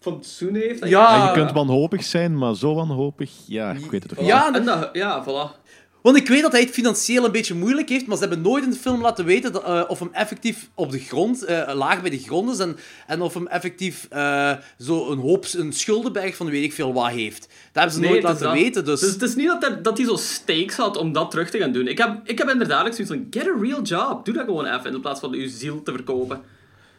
Fatsoen 0.00 0.54
heeft. 0.54 0.88
Ja. 0.88 1.20
En 1.20 1.26
je 1.26 1.32
kunt 1.32 1.52
wanhopig 1.52 2.04
zijn, 2.04 2.38
maar 2.38 2.54
zo 2.56 2.74
wanhopig, 2.74 3.30
ja, 3.46 3.70
ik 3.72 3.90
weet 3.90 4.02
het 4.02 4.08
toch 4.08 4.18
niet. 4.18 4.26
Ja, 4.28 4.54
En 4.54 4.64
dat, 4.64 4.88
ja, 4.92 5.24
voilà. 5.24 5.66
Want 6.08 6.20
ik 6.20 6.28
weet 6.28 6.42
dat 6.42 6.52
hij 6.52 6.60
het 6.60 6.70
financieel 6.70 7.24
een 7.24 7.32
beetje 7.32 7.54
moeilijk 7.54 7.88
heeft, 7.88 8.06
maar 8.06 8.16
ze 8.16 8.22
hebben 8.24 8.40
nooit 8.42 8.64
in 8.64 8.70
de 8.70 8.76
film 8.76 9.00
laten 9.00 9.24
weten 9.24 9.52
dat, 9.52 9.64
eh, 9.64 9.82
of 9.88 9.98
hem 9.98 10.08
effectief 10.12 10.68
op 10.74 10.90
de 10.90 10.98
grond, 10.98 11.44
eh, 11.44 11.70
laag 11.74 12.00
bij 12.00 12.10
de 12.10 12.18
grond 12.18 12.50
is, 12.50 12.58
en, 12.58 12.76
en 13.06 13.20
of 13.20 13.34
hem 13.34 13.46
effectief 13.46 14.06
eh, 14.10 14.52
zo 14.78 15.10
een 15.10 15.18
hoop, 15.18 15.46
een 15.52 15.72
schuldenberg 15.72 16.36
van 16.36 16.50
weet 16.50 16.64
ik 16.64 16.72
veel 16.72 16.92
wat 16.92 17.08
heeft. 17.10 17.40
Dat 17.40 17.48
hebben 17.72 17.92
ze 17.92 18.00
nooit 18.00 18.22
laten 18.22 18.42
dat. 18.42 18.52
weten, 18.52 18.84
dus... 18.84 19.00
het 19.00 19.22
is 19.22 19.34
niet 19.34 19.46
dat, 19.46 19.62
hij- 19.66 19.82
dat 19.82 19.96
hij 19.98 20.06
zo 20.06 20.16
stakes 20.16 20.76
had 20.76 20.96
om 20.96 21.12
dat 21.12 21.30
terug 21.30 21.50
te 21.50 21.58
gaan 21.58 21.72
doen. 21.72 21.88
Ik 21.88 21.98
heb, 21.98 22.20
ik 22.24 22.38
heb 22.38 22.48
inderdaad 22.48 22.94
zoiets 22.94 23.12
van, 23.14 23.26
get 23.30 23.46
a 23.46 23.56
real 23.60 23.82
job. 23.82 24.24
Doe 24.24 24.34
dat 24.34 24.44
gewoon 24.44 24.66
even, 24.66 24.94
in 24.94 25.00
plaats 25.00 25.20
van 25.20 25.30
je 25.32 25.48
ziel 25.48 25.82
te 25.82 25.92
verkopen. 25.92 26.40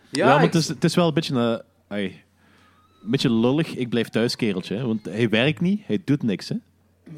Ja, 0.09 0.25
maar 0.25 0.43
ik- 0.43 0.53
het 0.53 0.61
is, 0.61 0.67
het 0.67 0.83
is 0.83 0.95
wel 0.95 1.07
een 1.07 1.13
beetje 1.13 1.63
een... 1.89 2.11
beetje 3.03 3.31
lullig, 3.33 3.75
ik 3.75 3.89
blijf 3.89 4.09
thuis, 4.09 4.35
kereltje. 4.35 4.75
Hè? 4.75 4.85
Want 4.85 5.05
hij 5.05 5.29
werkt 5.29 5.61
niet, 5.61 5.81
hij 5.85 6.01
doet 6.05 6.23
niks. 6.23 6.49
Hè? 6.49 6.55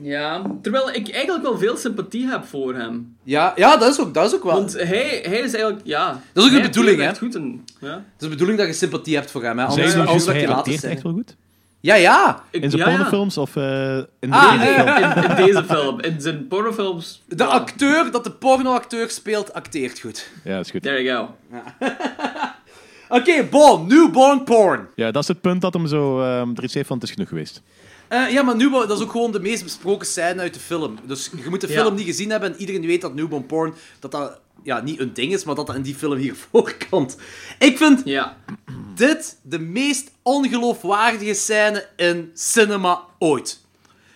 Ja, 0.02 0.42
terwijl 0.62 0.90
ik 0.92 1.10
eigenlijk 1.12 1.44
wel 1.44 1.58
veel 1.58 1.78
sympathie 1.78 2.28
heb 2.28 2.46
voor 2.46 2.76
hem. 2.76 3.16
ja, 3.24 3.54
ja 3.56 3.78
dat, 3.78 3.90
is 3.90 4.00
ook, 4.00 4.14
dat 4.14 4.26
is 4.28 4.36
ook 4.36 4.44
wel... 4.44 4.54
Want 4.54 4.74
hij, 4.74 5.22
hij 5.24 5.40
is 5.40 5.54
eigenlijk, 5.54 5.80
ja... 5.84 6.22
Dat 6.34 6.44
is 6.46 6.50
ook 6.52 6.56
de 6.56 6.62
bedoeling, 6.68 7.00
hè? 7.00 7.08
echt 7.08 7.18
goed 7.18 7.36
en, 7.36 7.66
ja. 7.80 7.88
Het 7.90 7.98
is 8.18 8.24
de 8.24 8.30
bedoeling 8.30 8.58
dat 8.58 8.68
je 8.68 8.74
sympathie 8.74 9.16
hebt 9.16 9.32
voor 9.32 9.44
hem, 9.44 9.58
hè. 9.60 9.66
Anders, 9.66 9.94
hij 10.26 10.48
acteert 10.48 10.84
echt 10.84 11.02
wel 11.04 11.12
goed. 11.14 11.36
Ja, 11.80 11.96
ja. 11.96 12.44
Ik- 12.52 12.64
In 12.64 12.70
zijn 12.70 12.82
ja, 12.84 12.90
ja. 12.90 12.96
pornofilms 12.96 13.38
of 13.38 13.56
eh, 13.56 13.98
in 14.20 14.32
Ah, 14.32 14.62
deze 14.62 14.74
film? 14.74 15.24
In, 15.24 15.30
in 15.30 15.46
deze 15.46 15.64
film. 15.64 16.00
In 16.00 16.22
zijn 16.22 16.48
pornofilms... 16.48 17.22
De 17.28 17.44
ja. 17.44 17.50
acteur 17.50 18.12
dat 18.12 18.24
de 18.24 18.32
pornoacteur 18.32 19.10
speelt, 19.10 19.54
acteert 19.54 20.00
goed. 20.00 20.30
Ja, 20.44 20.60
is 20.60 20.72
goed. 20.72 20.82
There 20.84 21.04
you 21.04 21.28
go. 21.28 21.58
Oké, 23.18 23.44
bon, 23.50 23.88
newborn 23.88 24.44
porn. 24.44 24.88
Ja, 24.96 25.12
dat 25.12 25.22
is 25.22 25.28
het 25.28 25.42
punt 25.42 25.62
dat 25.62 25.74
hem 25.74 25.88
zo 25.88 26.22
ehm 26.22 26.50
er 26.56 26.64
iets 26.64 26.74
heeft 26.74 26.88
van 26.88 26.98
het 26.98 27.06
is 27.08 27.12
genoeg 27.14 27.28
geweest. 27.30 27.62
Eh, 28.12 28.30
ja, 28.32 28.42
maar 28.44 28.56
newborn, 28.56 28.88
dat 28.88 28.98
is 28.98 29.04
ook 29.04 29.12
gewoon 29.12 29.32
de 29.32 29.40
meest 29.40 29.64
besproken 29.64 30.08
scène 30.08 30.42
uit 30.42 30.54
de 30.54 30.60
film. 30.60 30.98
Dus 31.06 31.30
je 31.44 31.50
moet 31.50 31.62
de 31.62 31.68
Ja. 31.68 31.82
film 31.82 31.96
niet 31.96 32.06
gezien 32.06 32.30
hebben 32.30 32.54
en 32.54 32.60
iedereen 32.60 32.86
weet 32.86 33.02
dat 33.02 33.14
newborn 33.16 33.46
porn 33.46 33.74
dat 34.00 34.12
dat 34.12 34.40
ja, 34.64 34.82
niet 34.82 35.00
een 35.00 35.14
ding 35.14 35.34
is, 35.34 35.44
maar 35.44 35.56
dat 35.56 35.68
dat 35.68 35.76
in 35.76 35.82
die 35.82 35.96
film 35.96 36.18
hier 36.18 36.36
voorkomt. 36.52 37.18
Ik 37.60 37.78
vind 37.78 38.02
Ja. 38.06 38.38
dit 38.96 39.38
de 39.42 39.60
meest 39.60 40.12
ongeloofwaardige 40.22 41.34
scène 41.34 41.88
in 41.96 42.32
cinema 42.34 43.02
ooit. 43.20 43.60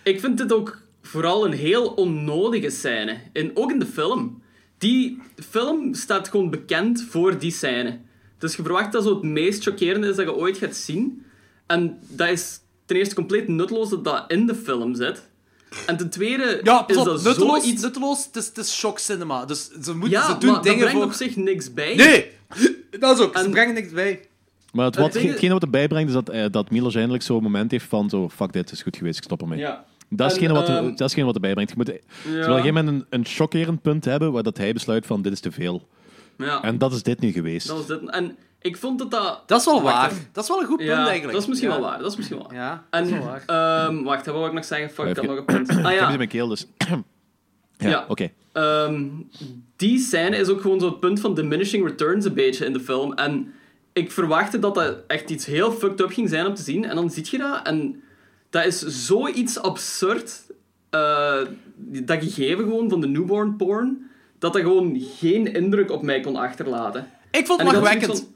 Ik 0.02 0.20
vind 0.20 0.38
dit 0.38 0.52
ook 0.52 0.80
vooral 1.02 1.44
een 1.46 1.52
heel 1.52 1.86
onnodige 1.86 2.70
scène. 2.70 3.16
En 3.32 3.50
ook 3.56 3.70
in 3.70 3.78
de 3.78 3.86
film. 3.86 4.42
Die 4.78 5.22
film 5.50 5.94
staat 5.94 6.28
gewoon 6.28 6.50
bekend 6.50 7.06
voor 7.10 7.38
die 7.38 7.52
scène. 7.52 7.98
Dus 8.38 8.56
je 8.56 8.62
verwacht 8.62 8.92
dat 8.92 9.02
zo 9.02 9.14
het 9.14 9.22
meest 9.22 9.62
chockerende 9.62 10.08
is 10.08 10.16
dat 10.16 10.26
je 10.26 10.34
ooit 10.34 10.58
gaat 10.58 10.76
zien. 10.76 11.24
En 11.66 11.98
dat 12.08 12.28
is 12.28 12.60
ten 12.86 12.96
eerste 12.96 13.14
compleet 13.14 13.48
nutteloos 13.48 13.88
dat 13.90 14.04
dat 14.04 14.24
in 14.28 14.46
de 14.46 14.54
film 14.54 14.94
zit. 14.94 15.22
En 15.86 15.96
ten 15.96 16.10
tweede 16.10 16.60
Ja, 16.62 16.82
pas 16.82 16.96
is 16.96 17.02
op, 17.02 17.04
dat 17.08 17.22
nutteloos, 17.22 17.62
zoiets... 17.62 17.82
nutteloos, 17.82 18.24
het 18.26 18.36
is, 18.36 18.46
het 18.46 18.58
is 18.58 18.74
shock 18.78 18.98
cinema. 18.98 19.44
Dus 19.44 19.68
ze, 19.82 19.92
moeten, 19.94 20.10
Ja, 20.18 20.26
ze 20.26 20.38
doen 20.38 20.44
maar 20.50 20.54
dat 20.54 20.62
dingen 20.64 20.78
brengt 20.78 20.96
voor... 20.96 21.04
op 21.04 21.12
zich 21.12 21.36
niks 21.36 21.72
bij. 21.74 21.94
Nee! 21.94 22.30
Dat 23.00 23.18
is 23.18 23.24
ook, 23.24 23.36
ze 23.38 23.44
En- 23.44 23.50
brengen 23.50 23.74
niks 23.74 23.92
bij. 23.92 24.20
Maar 24.72 24.84
het, 24.86 24.96
wat, 24.96 25.12
ding 25.12 25.24
is- 25.24 25.30
hetgene 25.30 25.52
wat 25.52 25.62
erbij 25.62 25.88
brengt 25.88 26.08
is 26.08 26.14
dat, 26.14 26.28
eh, 26.28 26.44
dat 26.50 26.70
Milos 26.70 26.94
eindelijk 26.94 27.22
zo'n 27.24 27.42
moment 27.42 27.70
heeft 27.70 27.84
van 27.84 28.10
zo, 28.10 28.28
fuck 28.28 28.52
dit, 28.52 28.72
is 28.72 28.82
goed 28.82 28.96
geweest, 28.96 29.18
ik 29.18 29.24
stop 29.24 29.40
ermee. 29.40 29.58
Ja. 29.58 29.84
Dat 30.08 30.30
is 30.30 30.36
En, 30.36 30.42
hetgene 30.42 30.52
wat, 30.60 30.68
ehm, 30.68 30.82
dat 30.84 30.92
is 30.92 30.98
hetgene 30.98 31.24
wat 31.26 31.34
erbij 31.34 31.52
brengt. 31.52 31.70
Je 31.70 31.76
moet 31.76 31.86
Ja. 31.86 31.92
ja. 31.92 31.98
op 32.40 32.46
een 32.48 32.54
gegeven 32.54 32.74
moment 32.84 32.88
een, 32.88 33.18
een 33.18 33.24
chockerend 33.26 33.82
punt 33.82 34.04
hebben 34.04 34.32
waar 34.32 34.42
dat 34.42 34.56
hij 34.56 34.72
besluit 34.72 35.06
van 35.06 35.22
dit 35.22 35.32
is 35.32 35.40
te 35.40 35.52
veel. 35.52 35.88
Ja, 36.38 36.62
En 36.62 36.78
dat 36.78 36.92
is 36.92 37.02
dit 37.02 37.20
niet 37.20 37.34
geweest. 37.34 37.66
dat 37.66 37.76
was 37.76 37.86
dit. 37.86 38.10
En 38.10 38.36
ik 38.66 38.76
vond 38.76 38.98
dat 38.98 39.10
dat... 39.10 39.42
Dat 39.46 39.58
is 39.60 39.64
wel 39.66 39.82
Wacht, 39.82 39.94
waar. 39.96 40.08
dat- 40.08 40.18
Dat 40.32 40.42
is 40.44 40.48
wel 40.50 40.60
een 40.60 40.66
goed 40.66 40.76
punt, 40.76 40.88
Ja, 40.88 41.06
eigenlijk. 41.06 41.32
dat 41.32 41.42
is 41.42 41.48
misschien 41.48 41.68
Ja. 41.70 41.74
wel 41.80 41.84
waar. 41.88 41.98
Dat 41.98 42.10
is 42.10 42.16
misschien 42.16 42.38
wel 42.38 42.46
waar. 42.46 42.56
Ja, 42.56 42.84
En, 42.90 43.02
dat 43.04 43.12
is 43.12 43.18
wel 43.18 43.26
waar. 43.26 43.42
ehm, 43.86 44.02
wacht, 44.02 44.26
wat 44.26 44.34
wil 44.34 44.46
ik 44.46 44.52
nog 44.52 44.64
zeggen? 44.64 44.90
Fuck, 44.90 45.16
had 45.16 45.26
nog 45.26 45.36
een 45.36 45.44
punt. 45.44 45.68
Ah 45.70 45.76
Ik 45.78 45.82
heb 45.84 45.92
iets 45.92 46.00
ja, 46.00 46.10
in 46.10 46.16
mijn 46.16 46.28
keel, 46.28 46.48
dus... 46.48 46.66
ja, 47.76 47.88
Ja. 47.88 48.04
oké. 48.08 48.30
Ehm, 48.52 49.04
die 49.76 49.98
scène 49.98 50.36
is 50.36 50.48
ook 50.48 50.60
gewoon 50.60 50.80
zo 50.80 50.86
het 50.86 51.00
punt 51.00 51.20
van 51.20 51.34
diminishing 51.34 51.86
returns 51.86 52.24
een 52.24 52.34
beetje 52.34 52.64
in 52.64 52.72
de 52.72 52.80
film. 52.80 53.12
En 53.12 53.52
ik 53.92 54.12
verwachtte 54.12 54.58
dat 54.58 54.74
dat 54.74 54.96
echt 55.06 55.30
iets 55.30 55.46
heel 55.46 55.72
fucked 55.72 56.00
up 56.00 56.10
ging 56.12 56.28
zijn 56.28 56.46
om 56.46 56.54
te 56.54 56.62
zien. 56.62 56.84
En 56.84 56.96
dan 56.96 57.10
zie 57.10 57.26
je 57.30 57.38
dat 57.38 57.66
en 57.66 58.02
dat 58.50 58.64
is 58.64 58.80
zoiets 58.80 59.58
absurd. 59.60 60.44
eh, 60.90 61.36
dat 61.76 62.22
gegeven 62.22 62.64
gewoon 62.64 62.88
van 62.90 63.00
de 63.00 63.06
newborn 63.06 63.56
porn. 63.56 64.10
Dat 64.38 64.52
dat 64.52 64.62
gewoon 64.62 64.96
geen 65.18 65.54
indruk 65.54 65.90
op 65.90 66.02
mij 66.02 66.20
kon 66.20 66.36
achterlaten. 66.36 67.08
Ik 67.30 67.46
vond 67.46 67.62
het 67.62 67.72
lachwekkend. 67.72 68.30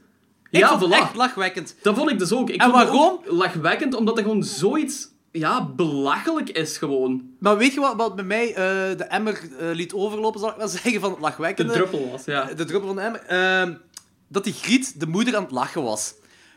Ik 0.51 0.59
ja, 0.59 0.67
vond 0.67 0.81
het 0.81 0.89
voilà. 0.89 1.03
echt 1.03 1.15
lachwekkend. 1.15 1.75
Dat 1.81 1.95
vond 1.95 2.09
ik 2.11 2.19
dus 2.19 2.31
ook. 2.31 2.49
Ik 2.49 2.61
En 2.61 2.69
vond 2.71 2.83
waarom? 2.83 3.19
lachwekkend, 3.25 3.93
omdat 3.95 4.15
dat 4.15 4.23
gewoon 4.23 4.43
zoiets 4.43 5.07
ja, 5.31 5.65
belachelijk 5.65 6.49
is 6.49 6.77
gewoon. 6.77 7.21
Maar 7.39 7.57
weet 7.57 7.73
je 7.73 7.79
wat, 7.79 7.95
wat 7.95 8.15
bij 8.15 8.25
mij 8.25 8.47
eh, 8.49 8.55
de 8.97 9.03
emmer 9.09 9.33
eh, 9.59 9.67
liet 9.73 9.93
overlopen, 9.93 10.39
zal 10.39 10.49
ik 10.49 10.55
wel 10.55 10.67
zeggen, 10.77 10.99
van 10.99 11.09
het 11.09 11.17
De 11.19 11.23
lachwekkende? 11.25 11.73
druppel 11.73 12.09
was, 12.11 12.25
ja. 12.25 12.43
De 12.43 12.65
druppel 12.65 12.87
van 12.87 12.95
de 12.95 13.01
emmer. 13.01 13.21
Ehm, 13.21 13.73
dat 14.27 14.43
die 14.43 14.53
Griet 14.53 14.99
de 14.99 15.07
moeder 15.07 15.35
aan 15.35 15.43
het 15.43 15.51
lachen 15.51 15.83
was. 15.83 16.13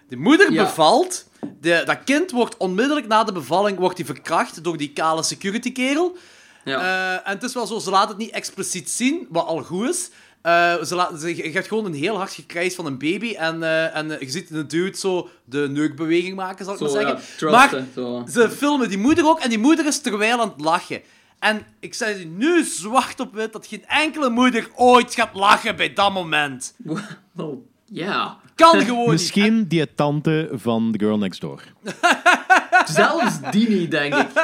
De 0.08 0.16
moeder 0.16 0.52
Ja. 0.52 0.62
bevalt. 0.62 1.28
De, 1.60 1.82
dat 1.84 1.98
kind 2.04 2.30
wordt 2.30 2.56
onmiddellijk 2.56 3.06
na 3.06 3.24
de 3.24 3.32
bevalling 3.32 3.78
wordt 3.78 3.96
die 3.96 4.04
verkracht 4.06 4.64
door 4.64 4.76
die 4.76 4.92
kale 4.92 5.22
security 5.22 5.72
kerel. 5.72 6.16
ja. 6.64 6.78
Eh, 6.80 7.28
en 7.30 7.34
het 7.34 7.42
is 7.42 7.54
wel 7.54 7.66
zo, 7.66 7.78
ze 7.78 7.90
laat 7.90 8.08
het 8.08 8.18
niet 8.18 8.30
expliciet 8.30 8.90
zien, 8.90 9.26
wat 9.30 9.46
al 9.46 9.62
goed 9.62 9.88
is. 9.88 10.10
Eh, 10.44 10.82
ze 10.82 10.94
laat, 10.94 11.20
ze, 11.20 11.36
je 11.36 11.50
hebt 11.50 11.68
gewoon 11.68 11.84
een 11.84 11.94
heel 11.94 12.16
hard 12.16 12.32
gekrijs 12.32 12.74
van 12.74 12.86
een 12.86 12.98
baby. 12.98 13.34
En, 13.34 13.62
eh, 13.62 13.96
en 13.96 14.08
je 14.08 14.30
ziet 14.30 14.50
een 14.50 14.68
dude 14.68 14.96
zo 14.96 15.28
de 15.44 15.68
neukbeweging 15.70 16.36
maken, 16.36 16.64
zal 16.64 16.74
ik 16.74 16.80
Zo, 16.80 16.92
maar 16.92 17.02
ja, 17.02 17.18
zeggen. 17.36 17.50
maar 17.50 17.84
zo. 17.94 18.24
ze 18.30 18.50
filmen 18.50 18.88
die 18.88 18.98
moeder 18.98 19.26
ook. 19.26 19.40
En 19.40 19.48
die 19.48 19.58
moeder 19.58 19.86
is 19.86 20.00
terwijl 20.00 20.40
aan 20.40 20.48
het 20.48 20.60
lachen. 20.60 21.00
En 21.38 21.66
ik 21.80 21.94
zeg 21.94 22.18
je 22.18 22.26
nu 22.26 22.64
zwart 22.64 23.20
op 23.20 23.34
wit 23.34 23.52
dat 23.52 23.66
geen 23.66 23.86
enkele 23.86 24.30
moeder 24.30 24.68
ooit 24.74 25.14
gaat 25.14 25.34
lachen 25.34 25.76
bij 25.76 25.92
dat 25.92 26.12
moment. 26.12 26.74
Ja. 27.84 28.38
Kan 28.54 28.80
gewoon 28.80 29.00
niet. 29.00 29.10
Misschien 29.10 29.66
die 29.68 29.94
tante 29.94 30.48
van 30.52 30.92
The 30.92 30.98
Girl 30.98 31.18
Next 31.18 31.40
Door. 31.40 31.62
Zelfs 33.01 33.35
die 33.51 33.69
niet, 33.69 33.90
denk 33.90 34.15
ik. 34.15 34.27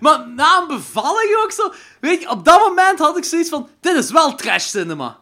Maar 0.00 0.28
na 0.28 0.60
een 0.60 0.66
bevalling 0.68 1.38
ook 1.44 1.52
zo. 1.52 1.72
Weet 2.00 2.22
je, 2.22 2.30
op 2.30 2.44
dat 2.44 2.60
moment 2.68 2.98
had 2.98 3.16
ik 3.16 3.24
zoiets 3.24 3.48
van: 3.48 3.68
dit 3.80 3.96
is 3.96 4.10
wel 4.10 4.34
trash 4.34 4.66
cinema. 4.66 5.16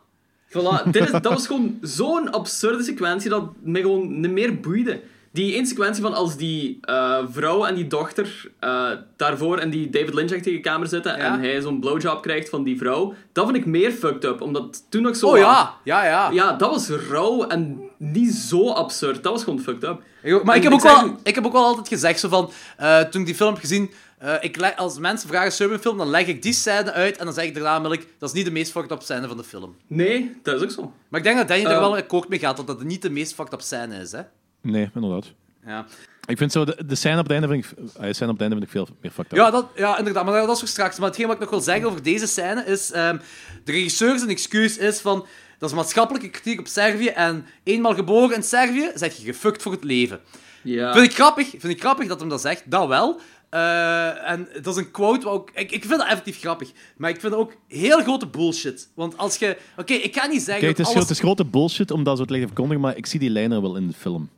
Voilà, 0.48 0.90
dit 0.90 1.04
is, 1.04 1.10
dat 1.10 1.24
was 1.32 1.46
gewoon 1.46 1.78
zo'n 1.82 2.30
absurde 2.32 2.82
sequentie 2.82 3.30
dat 3.30 3.42
me 3.62 3.80
gewoon 3.80 4.20
niet 4.20 4.30
meer 4.30 4.60
boeide. 4.60 5.00
Die 5.32 5.54
één 5.54 5.66
sequentie 5.66 6.02
van 6.02 6.14
als 6.14 6.36
die 6.36 6.78
eh, 6.80 7.18
vrouw 7.30 7.64
en 7.64 7.74
die 7.74 7.86
dochter 7.86 8.50
eh, 8.60 8.90
daarvoor 9.16 9.60
in 9.60 9.70
die 9.70 9.90
David 9.90 10.14
Lynch 10.14 10.30
tegen 10.30 10.62
kamer 10.62 10.86
zitten 10.86 11.16
Ja. 11.16 11.24
en 11.32 11.40
hij 11.40 11.60
zo'n 11.60 11.80
blowjob 11.80 12.22
krijgt 12.22 12.48
van 12.48 12.62
die 12.62 12.78
vrouw, 12.78 13.14
dat 13.32 13.44
vond 13.44 13.56
ik 13.56 13.66
meer 13.66 13.90
fucked 13.92 14.24
up, 14.24 14.40
omdat 14.40 14.84
toen 14.88 15.02
nog 15.02 15.16
zo... 15.16 15.26
Oh 15.26 15.38
ja, 15.38 15.74
ja, 15.84 16.04
ja. 16.04 16.30
Ja, 16.30 16.52
dat 16.52 16.70
was 16.70 16.88
rauw 16.88 17.46
en 17.46 17.80
niet 17.98 18.34
zo 18.34 18.70
absurd. 18.70 19.22
Dat 19.22 19.32
was 19.32 19.44
gewoon 19.44 19.60
fucked 19.60 19.82
up. 19.84 20.02
Ik- 20.22 20.42
maar 20.42 20.56
ik 20.56 20.62
heb, 20.62 20.72
ook 20.72 20.80
zeg- 20.80 21.00
wel, 21.00 21.16
ik 21.22 21.34
heb 21.34 21.46
ook 21.46 21.52
wel 21.52 21.64
altijd 21.64 21.88
gezegd, 21.88 22.20
zo 22.20 22.28
van, 22.28 22.50
eh, 22.76 23.00
toen 23.00 23.20
ik 23.20 23.26
die 23.26 23.36
film 23.36 23.50
heb 23.52 23.60
gezien, 23.60 23.90
eh, 24.18 24.34
ik 24.40 24.56
leg- 24.56 24.76
als 24.76 24.98
mensen 24.98 25.28
vragen 25.28 25.52
Serbian 25.52 25.78
film, 25.80 25.96
dan 25.98 26.08
leg 26.10 26.26
ik 26.26 26.42
die 26.42 26.52
scène 26.52 26.92
uit 26.92 27.16
en 27.16 27.24
dan 27.24 27.34
zeg 27.34 27.44
ik 27.44 27.54
daarna 27.54 27.88
dat 28.18 28.28
is 28.28 28.32
niet 28.32 28.44
de 28.44 28.50
meest 28.50 28.70
fucked 28.72 28.90
up 28.90 29.02
scène 29.02 29.28
van 29.28 29.36
de 29.36 29.44
film. 29.44 29.76
Nee, 29.86 30.36
dat 30.42 30.56
is 30.56 30.62
ook 30.62 30.70
zo. 30.70 30.92
Maar 31.08 31.20
ik 31.20 31.26
denk 31.26 31.38
dat 31.38 31.48
Danny 31.48 31.64
er 31.64 31.70
Eh. 31.72 31.78
wel 31.78 31.96
akkoord 31.96 32.28
mee 32.28 32.38
gaat, 32.38 32.56
dat 32.56 32.66
dat 32.66 32.82
niet 32.82 33.02
de 33.02 33.10
meest 33.10 33.34
fucked 33.34 33.52
up 33.52 33.60
scène 33.60 33.96
is, 34.00 34.12
hè. 34.12 34.20
Nee, 34.62 34.90
inderdaad. 34.94 35.32
Ja, 35.66 35.86
Ik 36.26 36.38
vind 36.38 36.52
zo, 36.52 36.64
de, 36.64 36.82
de 36.86 36.94
scène 36.94 37.16
op 37.18 37.22
het 37.22 37.32
einde 37.32 37.48
vind 37.48 37.64
ik, 37.64 37.70
eh, 37.96 38.02
de 38.02 38.12
scène 38.12 38.30
op 38.30 38.38
het 38.38 38.40
einde 38.40 38.56
vind 38.56 38.62
ik 38.62 38.70
veel 38.70 38.88
meer 39.00 39.10
fucked 39.12 39.32
up. 39.32 39.38
ja, 39.38 39.50
dat, 39.50 39.66
ja 39.76 39.98
inderdaad, 39.98 40.24
maar 40.24 40.40
dat 40.46 40.50
is 40.54 40.58
voor 40.58 40.68
straks. 40.68 40.98
Maar 40.98 41.08
hetgeen 41.08 41.26
wat 41.26 41.34
ik 41.34 41.40
nog 41.40 41.50
wil 41.50 41.60
zeggen 41.60 41.86
over 41.86 42.02
deze 42.02 42.26
scène 42.26 42.64
is, 42.64 42.92
ehm, 42.92 43.16
de 43.64 43.72
regisseur 43.72 44.18
zijn 44.18 44.30
excuus 44.30 44.76
is 44.78 44.98
van, 45.00 45.26
dat 45.58 45.70
is 45.70 45.76
maatschappelijke 45.76 46.28
kritiek 46.28 46.60
op 46.60 46.66
Servië 46.66 47.08
en 47.08 47.46
eenmaal 47.62 47.94
geboren 47.94 48.36
in 48.36 48.42
Servië, 48.42 48.90
zeg 48.94 49.16
je 49.16 49.24
gefukt 49.24 49.62
voor 49.62 49.72
het 49.72 49.84
leven. 49.84 50.20
Ja. 50.62 50.92
Vind 50.92 51.04
ik 51.04 51.14
grappig, 51.14 51.48
vind 51.50 51.68
ik 51.68 51.80
grappig 51.80 52.08
dat 52.08 52.20
hem 52.20 52.28
dat 52.28 52.40
zegt, 52.40 52.62
dat 52.70 52.88
wel. 52.88 53.20
Eh, 53.50 54.30
en 54.30 54.48
dat 54.62 54.76
is 54.76 54.76
een 54.76 54.90
quote 54.90 55.24
waar 55.24 55.34
ook... 55.34 55.50
Ik, 55.54 55.72
ik 55.72 55.84
vind 55.84 55.98
dat 55.98 56.08
effectief 56.08 56.38
grappig. 56.38 56.70
Maar 56.96 57.10
ik 57.10 57.20
vind 57.20 57.32
het 57.32 57.42
ook 57.42 57.52
heel 57.68 58.02
grote 58.02 58.26
bullshit. 58.26 58.88
Want 58.94 59.18
als 59.18 59.36
je... 59.36 59.56
Oké, 59.76 59.92
ik 59.92 60.16
ga 60.16 60.26
niet 60.26 60.42
zeggen 60.42 60.64
Kijk, 60.64 60.76
het 60.76 60.76
dat 60.76 60.86
is, 60.86 60.92
alles... 60.92 61.08
het 61.08 61.10
is 61.10 61.22
grote 61.22 61.44
bullshit 61.44 61.90
om 61.90 62.04
dat 62.04 62.18
zo 62.18 62.24
te 62.24 62.32
liggen 62.32 62.48
verkondigen, 62.48 62.82
maar 62.82 62.96
ik 62.96 63.06
zie 63.06 63.20
die 63.20 63.30
lijn 63.30 63.52
er 63.52 63.62
wel 63.62 63.76
in 63.76 63.86
de 63.86 63.92
film. 63.92 64.28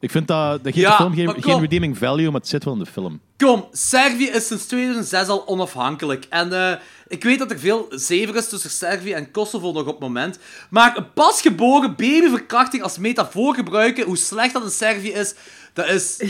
Ik 0.00 0.10
vind 0.10 0.26
dat, 0.26 0.64
dat 0.64 0.72
geeft 0.72 0.86
Ja, 0.86 0.96
de 0.96 1.14
film 1.14 1.34
geen, 1.40 1.60
redeeming 1.60 1.98
value, 1.98 2.30
maar 2.30 2.40
het 2.40 2.48
zit 2.48 2.64
wel 2.64 2.72
in 2.72 2.78
de 2.78 2.86
film. 2.86 3.20
Kom, 3.36 3.66
Servië 3.72 4.26
is 4.26 4.46
sinds 4.46 4.66
2006 4.66 5.28
al 5.28 5.46
onafhankelijk. 5.46 6.26
En 6.28 6.52
eh, 6.52 6.78
ik 7.08 7.22
weet 7.24 7.38
dat 7.38 7.50
er 7.50 7.58
veel 7.58 7.86
zever 7.90 8.36
is 8.36 8.48
tussen 8.48 8.70
Servië 8.70 9.12
en 9.12 9.30
Kosovo 9.30 9.72
nog 9.72 9.82
op 9.82 9.86
het 9.86 9.98
moment. 9.98 10.38
Maar 10.70 10.96
een 10.96 11.12
pasgeboren 11.12 11.96
babyverkrachting 11.96 12.82
als 12.82 12.98
metafoor 12.98 13.54
gebruiken, 13.54 14.04
hoe 14.04 14.16
slecht 14.16 14.52
dat 14.52 14.64
in 14.64 14.70
Servië 14.70 15.12
is, 15.12 15.34
dat 15.72 15.88
is... 15.88 16.16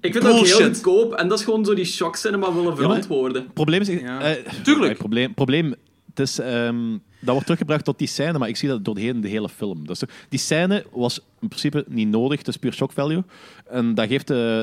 Ik 0.00 0.12
vind 0.12 0.24
dat 0.24 0.40
heel 0.40 0.66
goedkoop. 0.66 1.12
En 1.14 1.28
dat 1.28 1.38
is 1.38 1.44
gewoon 1.44 1.64
zo 1.64 1.74
die 1.74 1.84
shock 1.84 2.16
cinema 2.16 2.52
willen 2.54 2.76
verantwoorden. 2.76 3.42
Het 3.42 3.54
probleem 3.54 3.80
is... 3.80 3.88
Ja. 3.88 4.20
eh, 4.20 4.52
Tuurlijk. 4.62 4.88
Het 4.88 4.98
probleem, 4.98 5.34
probleem 5.34 5.74
het 6.14 6.28
is, 6.28 6.38
ehm, 6.38 6.90
dat 7.20 7.30
wordt 7.30 7.42
teruggebracht 7.42 7.84
tot 7.84 7.98
die 7.98 8.08
scène, 8.08 8.38
maar 8.38 8.48
ik 8.48 8.56
zie 8.56 8.68
dat 8.68 8.84
doorheen 8.84 9.20
de 9.20 9.28
hele 9.28 9.48
film. 9.48 9.86
Dus 9.86 10.02
die 10.28 10.38
scène 10.38 10.84
was 10.92 11.20
in 11.40 11.48
principe 11.48 11.84
niet 11.88 12.08
nodig, 12.08 12.38
het 12.38 12.48
is 12.48 12.56
puur 12.56 12.72
shock 12.72 12.92
value. 12.92 13.22
En 13.70 13.94
dat 13.94 14.08
geeft... 14.08 14.30
eh, 14.30 14.62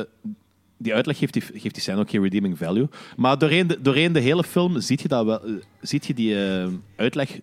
die 0.77 0.93
uitleg 0.93 1.17
geeft 1.17 1.33
die, 1.33 1.41
geeft 1.41 1.73
die 1.73 1.83
scène 1.83 1.99
ook 1.99 2.09
geen 2.09 2.21
redeeming 2.21 2.57
value. 2.57 2.89
Maar 3.17 3.37
doorheen 3.37 3.67
de, 3.67 3.81
doorheen 3.81 4.13
de 4.13 4.19
hele 4.19 4.43
film 4.43 4.81
ziet 4.81 5.01
je, 5.01 5.07
dat 5.07 5.25
wel, 5.25 5.43
eh, 5.43 5.53
ziet 5.81 6.05
je 6.05 6.13
die 6.13 6.45
eh, 6.45 6.67
uitleg 6.95 7.39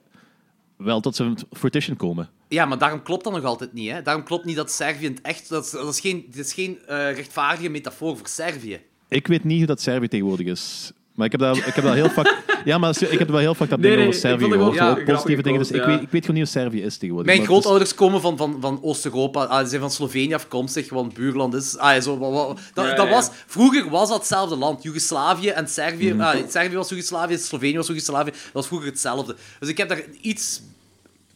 wel 0.76 1.00
tot 1.00 1.16
zijn 1.16 1.38
fruition 1.50 1.96
komen. 1.96 2.28
Ja, 2.48 2.64
maar 2.64 2.78
daarom 2.78 3.02
klopt 3.02 3.24
dat 3.24 3.32
nog 3.32 3.44
altijd 3.44 3.72
niet. 3.72 3.90
Hè? 3.90 4.02
Daarom 4.02 4.24
klopt 4.24 4.44
niet 4.44 4.56
dat 4.56 4.70
Servië 4.70 5.06
het 5.06 5.20
echt... 5.20 5.48
Dat 5.48 5.64
is, 5.64 5.70
dat 5.70 5.88
is 5.88 6.00
geen, 6.00 6.24
dat 6.26 6.44
is 6.44 6.52
geen 6.52 6.78
eh, 6.86 7.14
rechtvaardige 7.14 7.68
metafoor 7.68 8.16
voor 8.16 8.28
Servië. 8.28 8.80
Ik 9.08 9.26
weet 9.26 9.44
niet 9.44 9.58
hoe 9.58 9.66
dat 9.66 9.80
Servië 9.80 10.08
tegenwoordig 10.08 10.46
is. 10.46 10.92
Maar 11.14 11.26
ik 11.26 11.32
heb 11.32 11.40
dat, 11.40 11.56
ik 11.56 11.64
heb 11.74 11.84
dat 11.84 11.94
heel 11.94 12.10
vaak... 12.10 12.40
Ja, 12.64 12.78
maar 12.78 13.02
ik 13.10 13.18
heb 13.18 13.28
wel 13.28 13.38
heel 13.38 13.54
vaak 13.54 13.68
dat 13.68 13.78
Nee, 13.78 13.98
over 13.98 14.14
Servië 14.14 14.50
gehoord. 14.50 14.74
ja, 14.74 14.94
positieve 15.06 15.42
dingen. 15.42 15.58
Dus 15.58 15.70
ik, 15.70 15.84
weet, 15.84 16.00
ik 16.02 16.08
weet 16.10 16.24
gewoon 16.24 16.40
niet 16.40 16.50
hoe 16.52 16.62
Servië 16.62 16.82
is 16.82 16.96
tegenwoordig. 16.96 17.26
Mijn 17.32 17.40
is- 17.40 17.46
grootouders 17.48 17.94
komen 17.94 18.20
van, 18.20 18.36
van, 18.36 18.56
van 18.60 18.78
Oost-Europa. 18.82 19.44
Ah, 19.44 19.62
ze 19.62 19.68
zijn 19.68 19.80
van 19.80 19.90
Slovenië 19.90 20.34
afkomstig, 20.34 20.90
want 20.90 21.14
buurland 21.14 21.54
is... 21.54 21.78
Ah, 21.78 22.00
zo, 22.02 22.18
wat, 22.18 22.32
wat- 22.32 22.58
dat, 22.74 22.84
Ja, 22.86 22.94
dat 22.94 23.06
ja. 23.06 23.12
was, 23.12 23.28
vroeger 23.46 23.90
was 23.90 24.08
dat 24.08 24.18
hetzelfde 24.18 24.56
land. 24.56 24.82
Joegoslavië 24.82 25.48
en 25.48 25.68
Servië... 25.68 26.12
Mhm. 26.12 26.20
ah, 26.22 26.36
Servië 26.48 26.76
was 26.76 26.88
Joegoslavië, 26.88 27.38
Slovenië 27.38 27.76
was 27.76 27.86
Joegoslavië. 27.86 28.30
Dat 28.30 28.52
was 28.52 28.66
vroeger 28.66 28.88
hetzelfde. 28.88 29.36
Dus 29.60 29.68
ik 29.68 29.76
heb 29.78 29.88
daar 29.88 30.02
iets... 30.20 30.62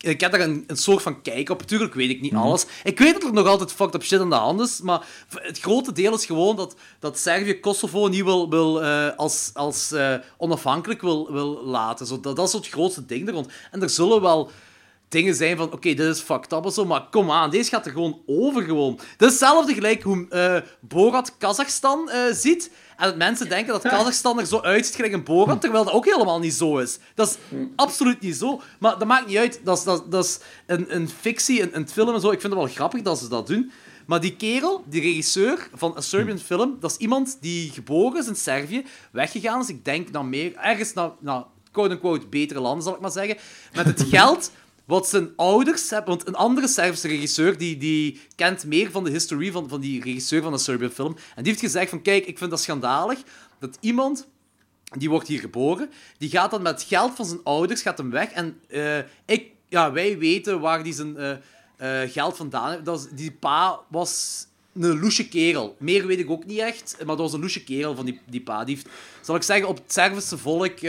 Ik 0.00 0.20
heb 0.20 0.30
daar 0.32 0.40
een, 0.40 0.64
een 0.66 0.76
soort 0.76 1.02
van 1.02 1.22
kijk 1.22 1.48
op. 1.50 1.62
Tuurlijk 1.62 1.94
weet 1.94 2.10
ik 2.10 2.20
niet 2.20 2.32
Mhm. 2.32 2.42
alles. 2.42 2.66
Ik 2.84 2.98
weet 2.98 3.12
dat 3.12 3.22
er 3.22 3.32
nog 3.32 3.46
altijd 3.46 3.72
fucked 3.72 3.94
up 3.94 4.02
shit 4.02 4.20
aan 4.20 4.30
de 4.30 4.36
hand 4.36 4.60
is, 4.60 4.80
maar 4.80 5.06
het 5.34 5.58
grote 5.60 5.92
deel 5.92 6.14
is 6.14 6.26
gewoon 6.26 6.56
dat, 6.56 6.74
dat 6.98 7.18
Servië 7.18 7.60
Kosovo 7.60 8.06
niet 8.08 8.24
wil, 8.24 8.50
wil 8.50 8.82
eh, 8.82 9.16
als, 9.16 9.50
als 9.54 9.92
eh, 9.92 10.14
onafhankelijk 10.38 11.00
wil, 11.00 11.32
wil 11.32 11.64
laten. 11.64 12.06
Zo, 12.06 12.20
dat, 12.20 12.36
dat 12.36 12.46
is 12.46 12.52
het 12.52 12.68
grootste 12.68 13.06
ding 13.06 13.28
er 13.28 13.34
rond. 13.34 13.48
En 13.70 13.82
er 13.82 13.90
zullen 13.90 14.20
wel 14.20 14.50
dingen 15.08 15.34
zijn 15.34 15.56
van, 15.56 15.72
oké, 15.72 15.94
dit 15.94 16.16
is 16.16 16.20
fucked 16.20 16.52
up 16.52 16.64
of 16.64 16.74
zo, 16.74 16.84
maar 16.84 17.06
kom 17.10 17.30
aan, 17.30 17.50
deze 17.50 17.70
gaat 17.70 17.86
er 17.86 17.92
gewoon 17.92 18.20
over 18.26 18.62
gewoon. 18.62 18.96
Dat 19.16 19.30
is 19.30 19.40
hetzelfde 19.40 19.74
gelijk 19.74 20.02
hoe 20.02 20.26
eh, 20.28 20.56
Borat 20.80 21.36
Kazachstan 21.38 22.10
eh, 22.10 22.20
ziet. 22.32 22.70
En 22.96 23.06
dat 23.08 23.16
mensen 23.16 23.48
denken 23.48 23.72
dat 23.72 23.82
Kazachstan 23.82 24.38
er 24.38 24.46
zo 24.46 24.60
uitziet 24.60 24.94
gelijk 24.94 25.12
een 25.12 25.24
Borat, 25.24 25.60
terwijl 25.60 25.84
dat 25.84 25.92
ook 25.92 26.04
helemaal 26.04 26.38
niet 26.38 26.54
zo 26.54 26.78
is. 26.78 26.98
Dat 27.14 27.28
is 27.28 27.58
absoluut 27.76 28.20
niet 28.20 28.36
zo. 28.36 28.60
Maar 28.78 28.98
dat 28.98 29.08
maakt 29.08 29.26
niet 29.26 29.36
uit. 29.36 29.60
Dat 29.64 29.78
is, 29.78 29.84
dat, 29.84 30.10
dat 30.10 30.24
is 30.24 30.38
een, 30.66 30.94
een 30.94 31.08
fictie, 31.08 31.62
een, 31.62 31.76
een 31.76 31.88
film 31.88 32.14
en 32.14 32.20
zo. 32.20 32.30
Ik 32.30 32.40
vind 32.40 32.52
het 32.52 32.62
wel 32.62 32.72
grappig 32.72 33.02
dat 33.02 33.18
ze 33.18 33.28
dat 33.28 33.46
doen. 33.46 33.72
Maar 34.06 34.20
die 34.20 34.36
kerel, 34.36 34.84
die 34.86 35.00
regisseur 35.00 35.68
van 35.74 35.96
een 35.96 36.02
Serbian 36.02 36.38
film, 36.38 36.76
dat 36.80 36.90
is 36.90 36.96
iemand 36.96 37.38
die 37.40 37.70
geboren 37.70 38.20
is 38.20 38.26
in 38.26 38.36
Servië, 38.36 38.84
weggegaan 39.10 39.60
is, 39.60 39.68
ik 39.68 39.84
denk, 39.84 40.10
naar 40.10 40.24
meer, 40.24 40.56
ergens 40.56 40.92
naar, 40.92 41.10
naar 41.20 41.44
quote-unquote 41.72 42.26
betere 42.26 42.60
landen, 42.60 42.82
zal 42.82 42.94
ik 42.94 43.00
maar 43.00 43.10
zeggen, 43.10 43.36
met 43.74 43.86
het 43.86 44.02
geld 44.14 44.50
wat 44.86 45.08
zijn 45.08 45.32
ouders 45.36 45.90
hebben. 45.90 46.08
Want 46.08 46.26
een 46.28 46.34
andere 46.34 46.68
Servische 46.68 47.08
regisseur, 47.08 47.58
die, 47.58 47.76
die 47.76 48.20
kent 48.34 48.64
meer 48.64 48.90
van 48.90 49.04
de 49.04 49.10
history 49.10 49.50
van, 49.50 49.68
van 49.68 49.80
die 49.80 50.02
regisseur 50.02 50.42
van 50.42 50.52
een 50.52 50.58
Serbian 50.58 50.90
film, 50.90 51.16
en 51.34 51.42
die 51.42 51.52
heeft 51.52 51.64
gezegd 51.64 51.90
van, 51.90 52.02
kijk, 52.02 52.26
ik 52.26 52.38
vind 52.38 52.50
dat 52.50 52.60
schandalig, 52.60 53.18
dat 53.58 53.76
iemand 53.80 54.26
die 54.98 55.10
wordt 55.10 55.28
hier 55.28 55.40
geboren. 55.40 55.90
Die 56.18 56.30
gaat 56.30 56.50
dan 56.50 56.62
met 56.62 56.82
geld 56.82 57.16
van 57.16 57.24
zijn 57.26 57.40
ouders 57.44 57.82
gaat 57.82 57.98
hem 57.98 58.10
weg. 58.10 58.30
En 58.30 58.60
eh, 58.68 58.98
ik, 59.24 59.50
ja, 59.68 59.92
wij 59.92 60.18
weten 60.18 60.60
waar 60.60 60.82
die 60.82 60.92
zijn 60.92 61.16
eh, 61.16 61.30
eh, 61.76 62.10
geld 62.10 62.36
vandaan 62.36 62.70
heeft. 62.70 62.84
Dat 62.84 63.08
die 63.12 63.32
pa 63.32 63.80
was 63.88 64.44
een 64.74 65.00
loesje 65.00 65.28
kerel. 65.28 65.76
Meer 65.78 66.06
weet 66.06 66.18
ik 66.18 66.30
ook 66.30 66.46
niet 66.46 66.58
echt. 66.58 66.96
Maar 66.98 67.06
dat 67.06 67.18
was 67.18 67.32
een 67.32 67.40
loesje 67.40 67.64
kerel 67.64 67.94
van 67.94 68.04
die, 68.04 68.20
die 68.26 68.40
pa. 68.40 68.64
Die 68.64 68.74
heeft, 68.74 68.88
zal 69.20 69.34
ik 69.34 69.42
zeggen, 69.42 69.68
op 69.68 69.76
het 69.76 69.92
Servische 69.92 70.38
volk... 70.38 70.80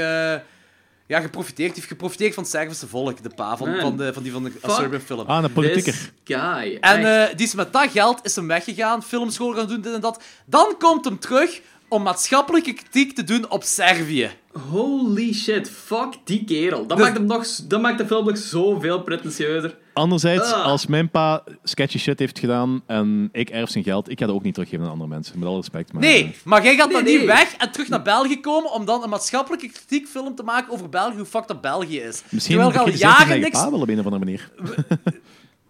ja, 1.08 1.20
geprofiteerd. 1.20 1.76
Heeft 1.76 1.88
geprofiteerd 1.88 2.34
van 2.34 2.44
het 2.44 2.52
Servische 2.52 2.88
volk, 2.88 3.24
de 3.24 3.30
pa 3.36 3.58
van, 3.58 3.98
de, 3.98 4.14
van 4.14 4.24
die 4.24 4.32
van 4.32 4.44
de. 4.44 4.52
Serbian 4.62 5.02
film. 5.02 5.28
Ah, 5.28 5.44
een 5.44 5.54
politieker. 5.54 6.12
Guy. 6.24 6.78
En 6.82 7.28
eh, 7.30 7.36
die 7.36 7.46
is 7.46 7.56
met 7.56 7.74
dat 7.74 7.92
geld 7.92 8.20
is 8.24 8.36
hem 8.36 8.48
weggegaan, 8.48 9.04
filmschool 9.04 9.54
gaan 9.54 9.68
doen, 9.68 9.82
dit 9.82 9.94
en 9.94 10.02
dat. 10.02 10.24
Dan 10.46 10.76
komt 10.80 11.06
hem 11.06 11.20
terug 11.20 11.62
om 11.88 12.04
maatschappelijke 12.04 12.74
kritiek 12.74 13.16
te 13.16 13.24
doen 13.24 13.50
op 13.50 13.64
Servië. 13.64 14.30
Holy 14.70 15.34
shit, 15.34 15.70
fuck 15.70 16.14
die 16.24 16.44
kerel. 16.44 16.88
Dat, 16.88 16.98
maakt, 16.98 17.18
hem 17.18 17.26
nog, 17.26 17.46
dat 17.68 17.82
maakt 17.82 17.98
de 17.98 18.08
film 18.08 18.26
nog 18.26 18.38
zoveel 18.38 19.02
pretentieuzer. 19.02 19.78
Anderzijds, 19.98 20.52
Ah. 20.52 20.64
als 20.66 20.86
mijn 20.88 21.10
pa 21.10 21.44
sketchy 21.64 21.98
shit 21.98 22.20
heeft 22.20 22.40
gedaan 22.40 22.82
en 22.86 23.30
ik 23.32 23.50
erf 23.50 23.70
zijn 23.70 23.84
geld, 23.84 24.10
ik 24.10 24.20
ga 24.20 24.26
dat 24.26 24.36
ook 24.36 24.44
niet 24.44 24.54
teruggeven 24.54 24.86
aan 24.86 24.92
andere 24.92 25.10
mensen. 25.10 25.40
Met 25.40 25.48
alle 25.48 25.58
respect. 25.58 25.94
Maar, 25.94 26.02
Nee, 26.02 26.24
eh, 26.24 26.30
maar 26.44 26.64
jij 26.64 26.76
gaat 26.76 26.92
dan 26.92 27.04
Nee, 27.04 27.18
niet 27.18 27.26
weg 27.28 27.54
en 27.58 27.72
terug 27.72 27.90
naar 27.90 28.02
België 28.02 28.40
komen 28.40 28.72
om 28.72 28.86
dan 28.86 29.04
een 29.04 29.10
maatschappelijke 29.10 29.70
kritiekfilm 29.70 30.36
te 30.36 30.44
maken 30.44 30.74
over 30.74 30.90
België, 30.90 31.16
hoe 31.18 31.26
fucked 31.26 31.50
up 31.50 31.62
België 31.62 32.00
is. 32.00 32.24
misschien 32.30 32.56
Terwijl 32.56 32.74
je 32.86 32.92
al 32.92 32.98
zijn 32.98 33.12
jaren 33.12 33.40
niks 33.40 33.60
pa 33.62 33.72
wel 33.72 33.80
op 33.82 33.88
een 33.90 34.00
of 34.00 34.06
andere 34.06 34.26
manier. 34.26 34.52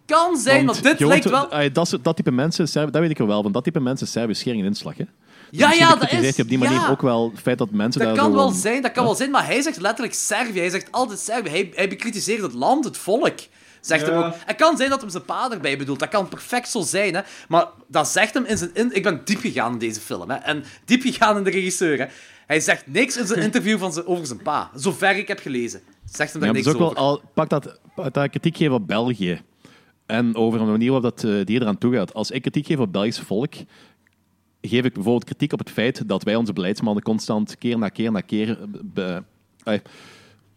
kan 0.06 0.36
zijn, 0.36 0.66
Want 0.66 0.80
want 0.80 0.98
dit 0.98 1.08
lijkt 1.08 1.24
wel... 1.30 1.48
dat, 1.72 1.98
dat 2.02 2.16
type 2.16 2.30
mensen, 2.30 2.66
dat 2.90 3.00
weet 3.00 3.10
ik 3.10 3.18
er 3.18 3.26
wel, 3.26 3.42
van 3.42 3.52
dat 3.52 3.64
type 3.64 3.80
mensen 3.80 4.06
Serbië 4.06 4.34
schering 4.34 4.60
en 4.62 4.66
inslag. 4.68 4.96
Hè? 4.96 5.04
Dus 5.50 5.60
Ja, 5.60 5.72
ja, 5.72 5.96
dat 5.96 6.12
is... 6.12 6.36
je 6.36 6.42
op 6.42 6.48
die 6.48 6.58
manier 6.58 6.80
ja. 6.80 6.88
ook 6.90 7.02
wel 7.02 7.30
het 7.30 7.40
feit 7.40 7.58
dat 7.58 7.70
mensen 7.70 8.00
Dat 8.00 8.08
daar 8.14 8.18
kan 8.24 8.32
wel 8.32 8.40
gewoon- 8.46 8.60
zijn, 8.60 8.82
dat 8.82 8.92
kan 8.92 9.04
wel 9.04 9.14
zijn, 9.14 9.30
maar 9.30 9.46
hij 9.46 9.62
zegt 9.62 9.80
letterlijk 9.80 10.14
Servië. 10.14 10.58
Hij 10.58 10.70
zegt 10.70 10.92
altijd 10.92 11.18
Servië. 11.18 11.50
Hij, 11.50 11.70
hij 11.74 11.88
bekritiseert 11.88 12.42
het 12.42 12.52
land, 12.52 12.84
het 12.84 12.96
volk. 12.96 13.38
Zegt 13.80 14.06
hem 14.06 14.16
ook. 14.16 14.34
Het 14.46 14.56
kan 14.56 14.76
zijn 14.76 14.90
dat 14.90 15.00
hem 15.00 15.10
zijn 15.10 15.24
pa 15.24 15.50
erbij 15.50 15.78
bedoelt. 15.78 15.98
Dat 15.98 16.08
kan 16.08 16.28
perfect 16.28 16.68
zo 16.68 16.80
zijn, 16.80 17.14
hè. 17.14 17.20
Maar 17.48 17.66
dat 17.88 18.08
zegt 18.08 18.34
hem 18.34 18.44
in 18.44 18.58
zijn... 18.58 18.70
In... 18.74 18.90
Ik 18.94 19.02
ben 19.02 19.20
diep 19.24 19.38
gegaan 19.40 19.72
in 19.72 19.78
deze 19.78 20.00
film, 20.00 20.30
hè. 20.30 20.36
En 20.36 20.64
diep 20.84 21.02
gegaan 21.02 21.36
in 21.36 21.44
de 21.44 21.50
regisseur, 21.50 21.98
hè. 21.98 22.06
Hij 22.46 22.60
zegt 22.60 22.86
niks 22.86 23.16
in 23.16 23.26
zijn 23.26 23.40
interview 23.48 23.78
van 23.78 23.92
zijn, 23.92 24.06
over 24.06 24.26
zijn 24.26 24.42
pa. 24.42 24.70
Zover 24.74 25.16
ik 25.16 25.28
heb 25.28 25.38
gelezen. 25.40 25.80
Zegt 26.04 26.32
hem 26.32 26.40
daar 26.40 26.50
Ja, 26.50 26.56
niks 26.56 26.66
het 26.66 26.74
is 26.76 26.80
ook 26.82 26.88
over. 26.90 27.02
wel 27.02 27.10
al, 27.10 27.22
pak 27.34 27.48
dat, 28.12 28.28
kritiek 28.30 28.56
geven 28.56 28.74
op 28.74 28.86
België. 28.86 29.40
En 30.06 30.34
over 30.36 30.60
een 30.60 30.70
manier 30.70 30.90
waarop 30.92 31.16
dat, 31.20 31.30
eh, 31.30 31.44
die 31.44 31.60
eraan 31.60 31.78
toe 31.78 31.94
gaat. 31.94 32.14
Als 32.14 32.30
ik 32.30 32.42
kritiek 32.42 32.66
geef 32.66 32.76
op 32.76 32.82
het 32.82 32.92
Belgisch 32.92 33.18
volk, 33.18 33.54
geef 34.62 34.84
ik 34.84 34.92
bijvoorbeeld 34.94 35.24
kritiek 35.24 35.52
op 35.52 35.58
het 35.58 35.70
feit 35.70 36.08
dat 36.08 36.22
wij 36.22 36.34
onze 36.36 36.52
beleidsmannen 36.52 37.02
constant 37.02 37.58
keer 37.58 37.78
na 37.78 37.88
keer 37.88 38.12
na 38.12 38.20
keer 38.20 38.58
be- 38.82 39.22
eh, 39.64 39.78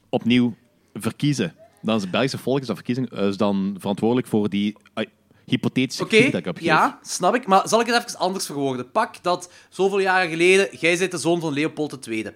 opnieuw 0.09 0.55
verkiezen. 0.93 1.53
Dan 1.81 1.95
is 1.95 2.01
het 2.01 2.11
Belgische 2.11 2.37
volk 2.37 2.59
is 2.59 2.67
dan, 2.67 2.75
verkiezing, 2.75 3.11
eh, 3.11 3.27
is 3.27 3.37
dan 3.37 3.75
verantwoordelijk 3.79 4.27
voor 4.27 4.49
die 4.49 4.77
eh, 4.93 5.05
hypothetische 5.45 6.05
kritiek 6.05 6.31
dat 6.31 6.41
ik 6.41 6.47
op 6.47 6.57
geef. 6.57 6.65
ja, 6.65 6.99
snap 7.01 7.35
ik. 7.35 7.47
Maar 7.47 7.67
zal 7.67 7.79
ik 7.79 7.87
het 7.87 8.05
even 8.05 8.19
anders 8.19 8.45
verwoorden? 8.45 8.91
Pak 8.91 9.23
dat 9.23 9.51
zoveel 9.69 9.99
jaren 9.99 10.29
geleden, 10.29 10.67
jij 10.79 10.97
bent 10.97 11.11
de 11.11 11.17
zoon 11.17 11.39
van 11.39 11.53
Leopold 11.53 12.07
II. 12.07 12.27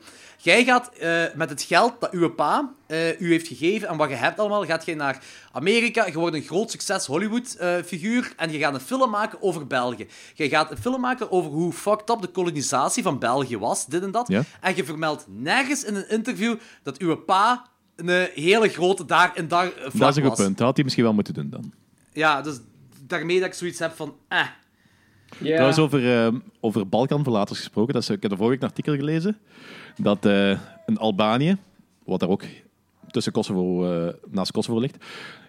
Jij 0.42 0.64
gaat 0.64 0.94
eh, 0.94 1.24
met 1.36 1.50
het 1.50 1.62
geld 1.62 1.94
dat 2.00 2.12
uw 2.12 2.30
pa 2.30 2.74
u 3.20 3.32
heeft 3.32 3.48
gegeven 3.48 3.88
en 3.88 3.98
wat 3.98 4.10
je 4.10 4.16
hebt 4.16 4.40
allemaal, 4.40 4.66
gaat 4.66 4.86
je 4.86 4.96
naar 4.96 5.24
Amerika. 5.52 6.06
Je 6.06 6.14
wordt 6.14 6.36
een 6.36 6.42
groot 6.42 6.72
succes 6.72 7.06
Hollywood-figuur 7.06 8.34
en 8.38 8.52
je 8.52 8.58
gaat 8.58 8.74
een 8.74 8.80
film 8.80 9.10
maken 9.10 9.42
over 9.42 9.68
België. 9.68 10.08
Je 10.34 10.50
gaat 10.50 10.72
een 10.72 10.78
film 10.78 11.02
maken 11.02 11.32
over 11.32 11.52
hoe 11.52 11.74
fucked 11.74 12.10
up 12.10 12.22
de 12.22 12.28
kolonisatie 12.28 13.04
van 13.04 13.20
België 13.20 13.58
was, 13.58 13.86
dit 13.86 14.04
en 14.04 14.12
dat. 14.12 14.28
Ja. 14.28 14.44
En 14.62 14.76
je 14.76 14.84
vermeldt 14.84 15.26
nergens 15.28 15.84
in 15.84 15.96
een 15.96 16.10
interview 16.10 16.56
dat 16.84 16.98
uw 16.98 17.16
pa 17.16 17.66
een 17.96 18.28
hele 18.34 18.70
grote 18.70 19.06
daar 19.06 19.32
en 19.36 19.48
daar 19.48 19.72
vlak 19.78 19.94
Dat 19.98 20.10
is 20.10 20.16
een 20.16 20.22
goed 20.22 20.32
was. 20.38 20.40
punt. 20.46 20.58
Dat 20.58 20.66
had 20.66 20.76
hij 20.76 20.84
misschien 20.84 21.04
wel 21.06 21.14
moeten 21.14 21.34
doen 21.34 21.50
dan. 21.50 21.72
Ja, 22.14 22.42
dus 22.42 22.60
daarmee 23.08 23.40
dat 23.40 23.48
ik 23.48 23.54
zoiets 23.54 23.80
heb 23.80 23.92
van, 23.96 24.16
eh. 24.28 24.40
Ja. 25.40 25.52
Trouwens, 25.54 25.80
over, 25.80 26.26
eh, 26.26 26.34
over 26.60 26.90
Balkanverlaters 26.90 27.60
gesproken. 27.60 27.94
Dat 27.94 28.02
is, 28.02 28.10
ik 28.10 28.22
heb 28.22 28.32
er 28.32 28.38
vorige 28.38 28.54
week 28.54 28.62
een 28.64 28.70
artikel 28.70 28.96
gelezen. 28.96 29.38
Dat 29.96 30.26
eh 30.26 30.60
in 30.86 30.98
Albanië, 30.98 31.58
wat 32.06 32.20
daar 32.20 32.30
ook 32.30 32.44
tussen 33.12 33.32
Kosovo, 33.32 33.92
eh, 33.92 34.14
naast 34.32 34.52
Kosovo 34.52 34.80
ligt, 34.80 34.98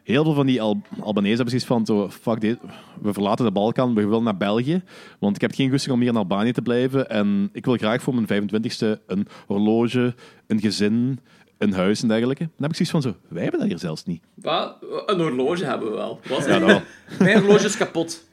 heel 0.02 0.24
veel 0.24 0.34
van 0.34 0.46
die 0.46 0.62
Al 0.62 0.80
Albanese 1.00 1.34
hebben 1.34 1.60
zoiets 1.60 1.66
van, 1.66 1.86
zo, 1.86 2.10
fuck 2.10 2.40
dit, 2.40 2.58
we 3.00 3.12
verlaten 3.12 3.44
de 3.44 3.50
Balkan, 3.52 3.94
we 3.94 4.06
willen 4.06 4.22
naar 4.22 4.36
België. 4.36 4.82
Want 5.18 5.34
ik 5.34 5.40
heb 5.40 5.54
geen 5.54 5.70
goesting 5.70 5.94
om 5.94 6.00
hier 6.00 6.08
in 6.10 6.16
Albanië 6.16 6.52
te 6.52 6.62
blijven. 6.62 7.08
En 7.10 7.48
ik 7.52 7.64
wil 7.64 7.76
graag 7.76 8.02
voor 8.02 8.14
mijn 8.14 8.26
25ste 8.26 9.00
een 9.06 9.26
horloge, 9.46 10.14
een 10.46 10.60
gezin, 10.60 11.20
een 11.58 11.72
huis 11.72 12.02
en 12.02 12.08
dergelijke. 12.08 12.42
Dan 12.42 12.52
heb 12.56 12.70
ik 12.70 12.76
zoiets 12.76 12.90
van, 12.90 13.02
zo, 13.02 13.28
wij 13.28 13.42
hebben 13.42 13.60
dat 13.60 13.68
hier 13.68 13.78
zelfs 13.78 14.04
niet. 14.04 14.22
Wat? 14.34 14.76
Een 15.06 15.20
horloge 15.20 15.64
hebben 15.64 15.90
we 15.90 15.96
wel. 15.96 16.20
Was 16.28 16.46
Ja, 16.46 16.58
dat 16.58 16.68
wel. 16.68 16.80
Mijn 17.18 17.38
horloge 17.40 17.64
is 17.64 17.76
kapot. 17.76 18.24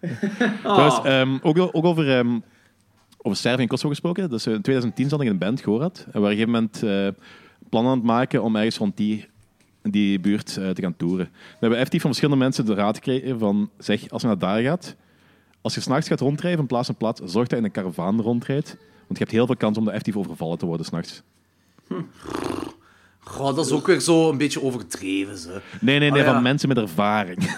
Trouwens, 0.62 1.02
ehm, 1.04 1.38
ook, 1.42 1.58
ook 1.58 1.84
over, 1.84 2.18
ehm, 2.18 2.38
over 3.18 3.38
Servië 3.38 3.62
en 3.62 3.68
Kosovo 3.68 3.88
gesproken. 3.88 4.30
Dus 4.30 4.46
in 4.46 4.62
2010 4.62 5.08
zat 5.08 5.20
ik 5.20 5.26
in 5.26 5.32
een 5.32 5.38
band, 5.38 5.62
Gorat. 5.62 6.04
En 6.06 6.12
we 6.12 6.20
waren 6.20 6.38
op 6.38 6.38
een 6.38 6.46
gegeven 6.46 6.50
moment 6.50 6.82
eh, 6.82 7.24
plannen 7.68 7.92
aan 7.92 7.98
het 7.98 8.06
maken 8.06 8.42
om 8.42 8.56
ergens 8.56 8.76
rond 8.76 8.96
die, 8.96 9.26
die 9.82 10.20
buurt 10.20 10.56
eh, 10.56 10.70
te 10.70 10.82
gaan 10.82 10.96
toeren. 10.96 11.28
We 11.32 11.56
hebben 11.58 11.78
effectief 11.78 12.00
van 12.00 12.10
verschillende 12.10 12.44
mensen 12.44 12.66
de 12.66 12.74
raad 12.74 12.94
gekregen 12.96 13.38
van... 13.38 13.70
Zeg, 13.78 14.10
als 14.10 14.22
je 14.22 14.28
naar 14.28 14.38
daar 14.38 14.62
gaat, 14.62 14.96
als 15.60 15.74
je 15.74 15.80
s'nachts 15.80 16.08
gaat 16.08 16.20
rondrijden 16.20 16.58
van 16.58 16.66
plaats 16.66 16.88
naar 16.88 16.96
plaats, 16.96 17.20
zorg 17.20 17.48
dat 17.48 17.50
je 17.50 17.56
in 17.56 17.64
een 17.64 17.70
karavaan 17.70 18.20
rondrijdt. 18.20 18.76
Want 19.06 19.18
je 19.18 19.18
hebt 19.18 19.30
heel 19.30 19.46
veel 19.46 19.56
kans 19.56 19.78
om 19.78 19.84
er 19.86 19.90
effectief 19.90 20.16
overvallen 20.16 20.58
te 20.58 20.66
worden 20.66 20.86
s'nachts. 20.86 21.22
Goh, 23.24 23.56
dat 23.56 23.66
is 23.66 23.72
ook 23.72 23.86
weer 23.86 24.00
zo 24.00 24.28
een 24.30 24.38
beetje 24.38 24.62
overdreven, 24.62 25.38
ze. 25.38 25.60
Nee, 25.80 25.98
nee, 25.98 26.10
nee, 26.10 26.20
Ah, 26.20 26.26
ja. 26.26 26.32
van 26.32 26.42
mensen 26.42 26.68
met 26.68 26.78
ervaring. 26.78 27.38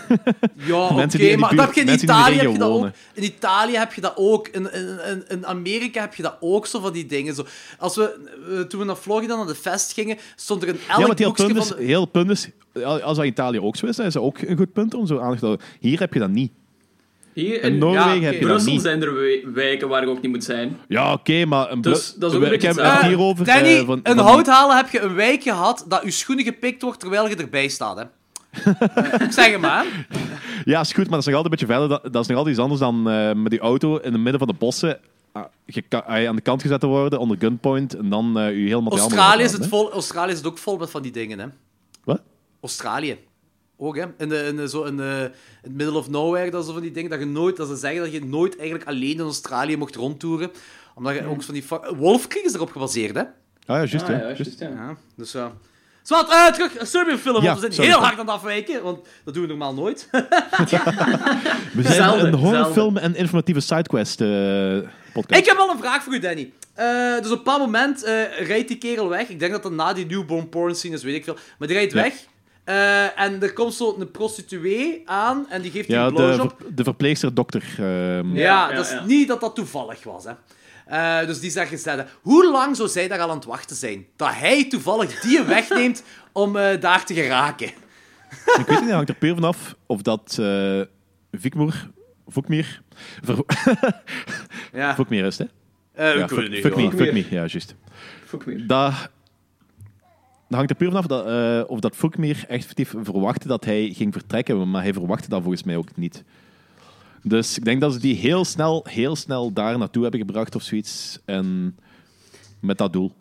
Ja, 0.54 0.76
oké, 0.88 1.36
maar 1.36 1.56
dat 1.56 1.66
heb 1.66 1.74
je 1.74 1.80
in 1.80 1.92
Italië 1.92 2.36
heb 2.36 2.52
je 2.52 2.58
dat 2.58 2.70
ook. 2.70 2.90
In 3.14 3.22
Italië 3.24 3.76
heb 3.76 3.92
je 3.92 4.00
dat 4.00 4.12
ook. 4.16 4.48
In, 4.48 4.72
in, 4.72 4.98
in, 5.10 5.24
in 5.28 5.46
Amerika 5.46 6.00
heb 6.00 6.14
je 6.14 6.22
dat 6.22 6.36
ook, 6.40 6.66
zo 6.66 6.80
van 6.80 6.92
die 6.92 7.06
dingen. 7.06 7.34
Zo. 7.34 7.44
Als 7.78 7.96
we, 7.96 8.28
eh, 8.50 8.60
toen 8.60 8.80
we 8.80 8.86
naar 8.86 8.96
Florida, 8.96 9.36
naar 9.36 9.46
de 9.46 9.54
fest 9.54 9.92
gingen, 9.92 10.16
stond 10.36 10.62
er 10.62 10.68
in 10.68 10.74
elk 10.88 10.98
Ja, 10.98 11.14
heel 11.16 11.32
punt, 11.32 11.66
van... 11.66 11.76
de- 11.76 11.84
heel 11.84 12.04
punt 12.06 12.30
is, 12.30 12.48
als 12.84 13.00
dat 13.16 13.18
in 13.18 13.24
Italië 13.30 13.60
ook 13.60 13.76
zo 13.76 13.86
is, 13.86 13.98
is 13.98 14.12
dat 14.12 14.22
ook 14.22 14.38
een 14.38 14.56
goed 14.56 14.72
punt 14.72 14.94
om 14.94 15.06
zo 15.06 15.18
aandacht 15.18 15.38
te 15.38 15.46
houden. 15.46 15.66
Hier 15.80 15.98
heb 15.98 16.12
je 16.12 16.18
dat 16.20 16.30
niet. 16.30 16.52
Hier 17.34 17.62
In 17.62 17.72
in 17.72 17.78
Noorwegen 17.78 18.20
je 18.20 18.30
dat 18.30 18.38
Brussel 18.40 18.72
niet. 18.72 18.80
zijn 18.82 19.02
er 19.02 19.40
wijken 19.54 19.88
waar 19.88 20.02
je 20.02 20.08
ook 20.08 20.22
niet 20.22 20.30
moet 20.30 20.44
zijn. 20.44 20.78
Ja, 20.88 21.12
oké, 21.12 21.44
maar 21.44 21.70
een 21.70 21.80
Dus 21.80 22.14
dat 22.14 22.30
is 22.30 22.36
ook 22.36 22.44
een 22.44 22.52
ik 22.52 22.62
heb 22.62 22.76
het 22.76 22.84
Eh, 22.84 23.02
hierover. 23.02 23.44
Danny, 23.44 23.76
eh, 23.78 23.84
van, 23.86 24.00
een 24.02 24.16
van- 24.16 24.24
hout 24.26 24.46
halen 24.46 24.76
heb 24.76 24.90
je 24.90 25.00
een 25.00 25.14
wijk 25.14 25.42
gehad 25.42 25.84
dat 25.88 26.02
je 26.04 26.10
schoenen 26.10 26.44
gepikt 26.44 26.82
wordt 26.82 27.00
terwijl 27.00 27.28
je 27.28 27.36
erbij 27.36 27.68
staat. 27.68 27.96
Hè. 27.96 28.04
Zeg 29.30 29.50
hem 29.50 29.60
maar. 29.60 30.06
Ja, 30.64 30.80
is 30.80 30.92
goed, 30.92 31.08
maar 31.08 31.18
dat 31.18 31.26
is 31.26 31.32
nog 31.32 31.34
altijd 31.34 31.44
een 31.44 31.50
beetje 31.50 31.66
verder. 31.66 31.88
Dat, 31.88 32.12
dat 32.12 32.22
is 32.22 32.28
nog 32.28 32.36
altijd 32.36 32.54
iets 32.54 32.64
anders 32.64 32.80
dan 32.80 33.10
eh, 33.10 33.32
met 33.32 33.50
die 33.50 33.60
auto 33.60 33.96
in 33.96 34.12
het 34.12 34.20
midden 34.20 34.38
van 34.38 34.48
de 34.48 34.54
bossen 34.58 34.98
ah, 35.32 35.44
ah, 35.88 36.26
aan 36.26 36.36
de 36.36 36.42
kant 36.42 36.62
gezet 36.62 36.80
te 36.80 36.86
worden 36.86 37.18
onder 37.18 37.36
gunpoint 37.38 37.94
en 37.96 38.08
dan 38.08 38.38
eh 38.38 38.50
je 38.50 38.66
heel 38.66 38.82
materiaal 38.82 39.08
Australië 39.08 39.36
moet 39.36 39.44
is, 39.46 39.52
het 39.52 39.64
opladen, 39.64 39.78
vol, 39.86 39.92
Australië 39.92 40.30
is 40.32 40.38
het 40.38 40.46
ook 40.46 40.58
vol 40.58 40.76
met 40.76 40.90
van 40.90 41.02
die 41.02 41.12
dingen. 41.12 41.38
Hè. 41.38 41.46
Wat? 42.04 42.20
Australië. 42.60 43.18
Ook, 43.84 43.96
hè. 43.96 44.04
In, 44.18 44.28
de, 44.28 44.44
in, 44.46 44.56
de, 44.56 44.68
zo 44.68 44.82
in, 44.82 44.96
de, 44.96 45.30
in 45.62 45.70
het 45.70 45.74
middle 45.74 45.98
of 45.98 46.08
nowhere, 46.10 46.50
dat 46.50 46.60
is 46.60 46.66
zo 46.66 46.72
van 46.72 46.82
die 46.82 46.90
dingen 46.90 47.10
dat 47.10 47.18
je 47.18 47.26
nooit... 47.26 47.56
Dat 47.56 47.68
ze 47.68 47.76
zeggen 47.76 48.00
dat 48.02 48.12
je 48.12 48.24
nooit 48.24 48.56
eigenlijk 48.58 48.88
alleen 48.88 49.10
in 49.12 49.20
Australië 49.20 49.76
mocht 49.76 49.94
rondtoeren. 49.94 50.50
Omdat 50.94 51.14
je 51.14 51.24
ook 51.26 51.42
van 51.42 51.54
die... 51.54 51.64
Wolfkrieg 51.96 52.42
is 52.44 52.54
erop 52.54 52.70
gebaseerd, 52.70 53.14
hè. 53.14 53.20
Ah 53.20 53.26
ja, 53.66 53.76
juist, 53.76 54.02
Ah, 54.02 54.08
ja. 54.08 54.34
ja, 54.58 54.96
dus 55.16 55.32
ja. 55.32 55.52
Zwat, 56.02 56.30
eh 56.30 56.46
terug, 56.52 56.78
een 56.80 56.86
Serbian 56.86 57.18
film. 57.18 57.42
Ja, 57.42 57.42
want 57.42 57.54
we 57.54 57.60
zijn 57.60 57.72
sorry, 57.72 57.90
heel 57.90 57.98
hard 58.00 58.12
aan 58.18 58.26
het 58.26 58.34
afwijken, 58.34 58.82
want 58.82 59.06
dat 59.24 59.34
doen 59.34 59.42
we 59.42 59.48
normaal 59.48 59.74
nooit. 59.74 60.08
We 61.72 61.82
zijn 61.82 61.94
Zelden, 61.94 62.26
een 62.26 62.34
horrorfilm 62.34 62.96
en 62.96 63.14
informatieve 63.14 63.60
sidequest 63.60 64.20
eh, 64.20 64.28
podcast. 65.12 65.40
Ik 65.40 65.46
heb 65.46 65.56
wel 65.56 65.70
een 65.70 65.78
vraag 65.78 66.02
voor 66.02 66.14
u, 66.14 66.18
Danny. 66.18 66.52
Eh, 66.74 66.86
dus 67.08 67.16
op 67.18 67.22
een 67.24 67.36
bepaald 67.36 67.60
moment 67.60 68.02
eh, 68.02 68.46
rijdt 68.46 68.68
die 68.68 68.78
kerel 68.78 69.08
weg. 69.08 69.28
Ik 69.28 69.38
denk 69.38 69.52
dat 69.52 69.62
dat 69.62 69.72
na 69.72 69.92
die 69.92 70.06
newborn 70.06 70.48
porn 70.48 70.74
scene 70.74 70.94
is, 70.94 71.02
weet 71.02 71.14
ik 71.14 71.24
veel. 71.24 71.36
Maar 71.58 71.68
die 71.68 71.76
rijdt 71.76 71.92
Ja. 71.92 72.02
weg. 72.02 72.14
Eh, 72.64 73.20
en 73.20 73.42
er 73.42 73.52
komt 73.52 73.74
zo 73.74 73.96
een 73.98 74.10
prostituee 74.10 75.02
aan 75.04 75.46
en 75.48 75.62
die 75.62 75.70
geeft 75.70 75.86
die 75.88 75.96
ja, 75.96 76.02
een 76.06 76.08
de, 76.08 76.14
blowjob. 76.14 76.54
ver- 76.58 76.74
de 76.74 76.84
verpleegster 76.84 77.34
dokter. 77.34 77.62
ehm, 77.78 78.36
Ja, 78.36 78.68
Ja, 78.68 78.72
dat 78.74 78.84
is 78.84 78.90
ja. 78.92 79.04
niet 79.04 79.28
dat 79.28 79.40
dat 79.40 79.54
toevallig 79.54 80.04
was, 80.04 80.24
hè. 80.24 80.32
Eh, 80.86 81.26
dus 81.26 81.40
die 81.40 81.50
zegt 81.50 81.68
gezegd, 81.68 82.04
hoe 82.22 82.50
lang 82.50 82.76
zou 82.76 82.88
zij 82.88 83.08
daar 83.08 83.20
al 83.20 83.28
aan 83.30 83.36
het 83.36 83.44
wachten 83.44 83.76
zijn? 83.76 84.06
Dat 84.16 84.28
hij 84.34 84.64
toevallig 84.68 85.20
die 85.20 85.42
wegneemt 85.56 86.02
om 86.32 86.56
eh, 86.56 86.80
daar 86.80 87.04
te 87.04 87.14
geraken. 87.14 87.66
Ik 87.66 88.64
weet 88.66 88.68
niet, 88.68 88.80
het 88.80 88.90
hangt 88.90 89.08
er 89.08 89.14
puur 89.14 89.34
vanaf 89.34 89.74
of 89.86 90.02
dat 90.02 90.36
eh 90.40 90.80
Vikmoer, 91.32 91.90
Vokmir, 92.26 92.82
ver, 93.22 93.36
Ja, 94.72 94.96
is, 95.08 95.38
hè? 95.38 95.44
Eh, 95.92 96.16
Ja, 96.16 96.22
ik 96.22 96.30
weet 96.30 96.60
fuck, 96.60 96.62
het 96.62 96.76
me, 96.76 96.82
hoor. 96.82 96.92
fuck 96.92 97.12
me, 97.12 97.18
ja, 97.30 97.44
juist. 97.46 97.74
Fuck. 98.26 98.68
Dat, 98.68 98.68
dat 98.68 98.92
hangt 100.54 100.70
er 100.70 100.76
puur 100.76 100.88
vanaf 100.88 101.06
dat, 101.06 101.26
eh, 101.26 101.60
of 101.66 101.80
dat 101.80 101.96
Vokmir 101.96 102.44
effectief 102.48 102.94
verwachtte 103.02 103.48
dat 103.48 103.64
hij 103.64 103.92
ging 103.94 104.12
vertrekken, 104.12 104.70
maar 104.70 104.82
hij 104.82 104.92
verwachtte 104.92 105.28
dat 105.28 105.42
volgens 105.42 105.62
mij 105.62 105.76
ook 105.76 105.96
niet. 105.96 106.24
Dus 107.22 107.58
ik 107.58 107.64
denk 107.64 107.80
dat 107.80 107.92
ze 107.92 107.98
die 107.98 108.14
heel 108.14 108.44
snel, 108.44 108.86
heel 108.88 109.16
snel 109.16 109.52
daar 109.52 109.78
naartoe 109.78 110.02
hebben 110.02 110.20
gebracht 110.20 110.54
of 110.54 110.62
zoiets. 110.62 111.18
En 111.24 111.76
met 112.60 112.78
dat 112.78 112.92
doel. 112.92 113.12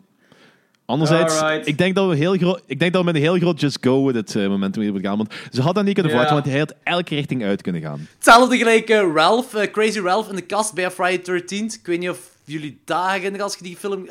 Anderzijds, 0.85 1.39
Alright. 1.39 1.67
ik 1.67 1.77
denk, 1.77 1.95
dat 1.95 2.09
we 2.09 2.15
heel 2.15 2.37
groot, 2.37 2.61
ik 2.65 2.79
denk 2.79 2.93
dat 2.93 3.01
we 3.01 3.07
met 3.07 3.15
een 3.15 3.21
heel 3.21 3.37
groot 3.37 3.59
just 3.59 3.77
go 3.81 4.05
with 4.05 4.15
it 4.15 4.35
eh, 4.35 4.47
momentum 4.47 4.81
hier 4.81 4.91
moeten 4.91 5.09
gaan. 5.09 5.17
Want 5.17 5.33
ze 5.51 5.61
hadden 5.61 5.73
dat 5.73 5.83
niet 5.83 5.93
kunnen 5.93 6.11
verwachten, 6.11 6.35
want 6.35 6.49
hij 6.49 6.59
had 6.59 6.73
elke 6.83 7.15
richting 7.15 7.43
uit 7.43 7.61
kunnen 7.61 7.81
gaan. 7.81 8.07
Hetzelfde 8.15 8.57
gelijk 8.57 8.89
eh, 8.89 9.11
Ralph, 9.13 9.55
Crazy 9.71 9.99
Ralph 9.99 10.29
in 10.29 10.35
de 10.35 10.41
kast 10.41 10.73
bij 10.73 10.91
Friday 10.91 11.41
13th. 11.41 11.79
Ik 11.79 11.85
weet 11.85 11.99
niet 11.99 12.09
of 12.09 12.19
jullie 12.43 12.79
dat 12.85 13.09
herinneren 13.09 13.41
als 13.41 13.55
je 13.55 13.63
die 13.63 13.75
film... 13.75 14.05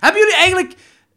hebben 0.00 0.20
jullie 0.20 0.36
eigenlijk 0.36 0.74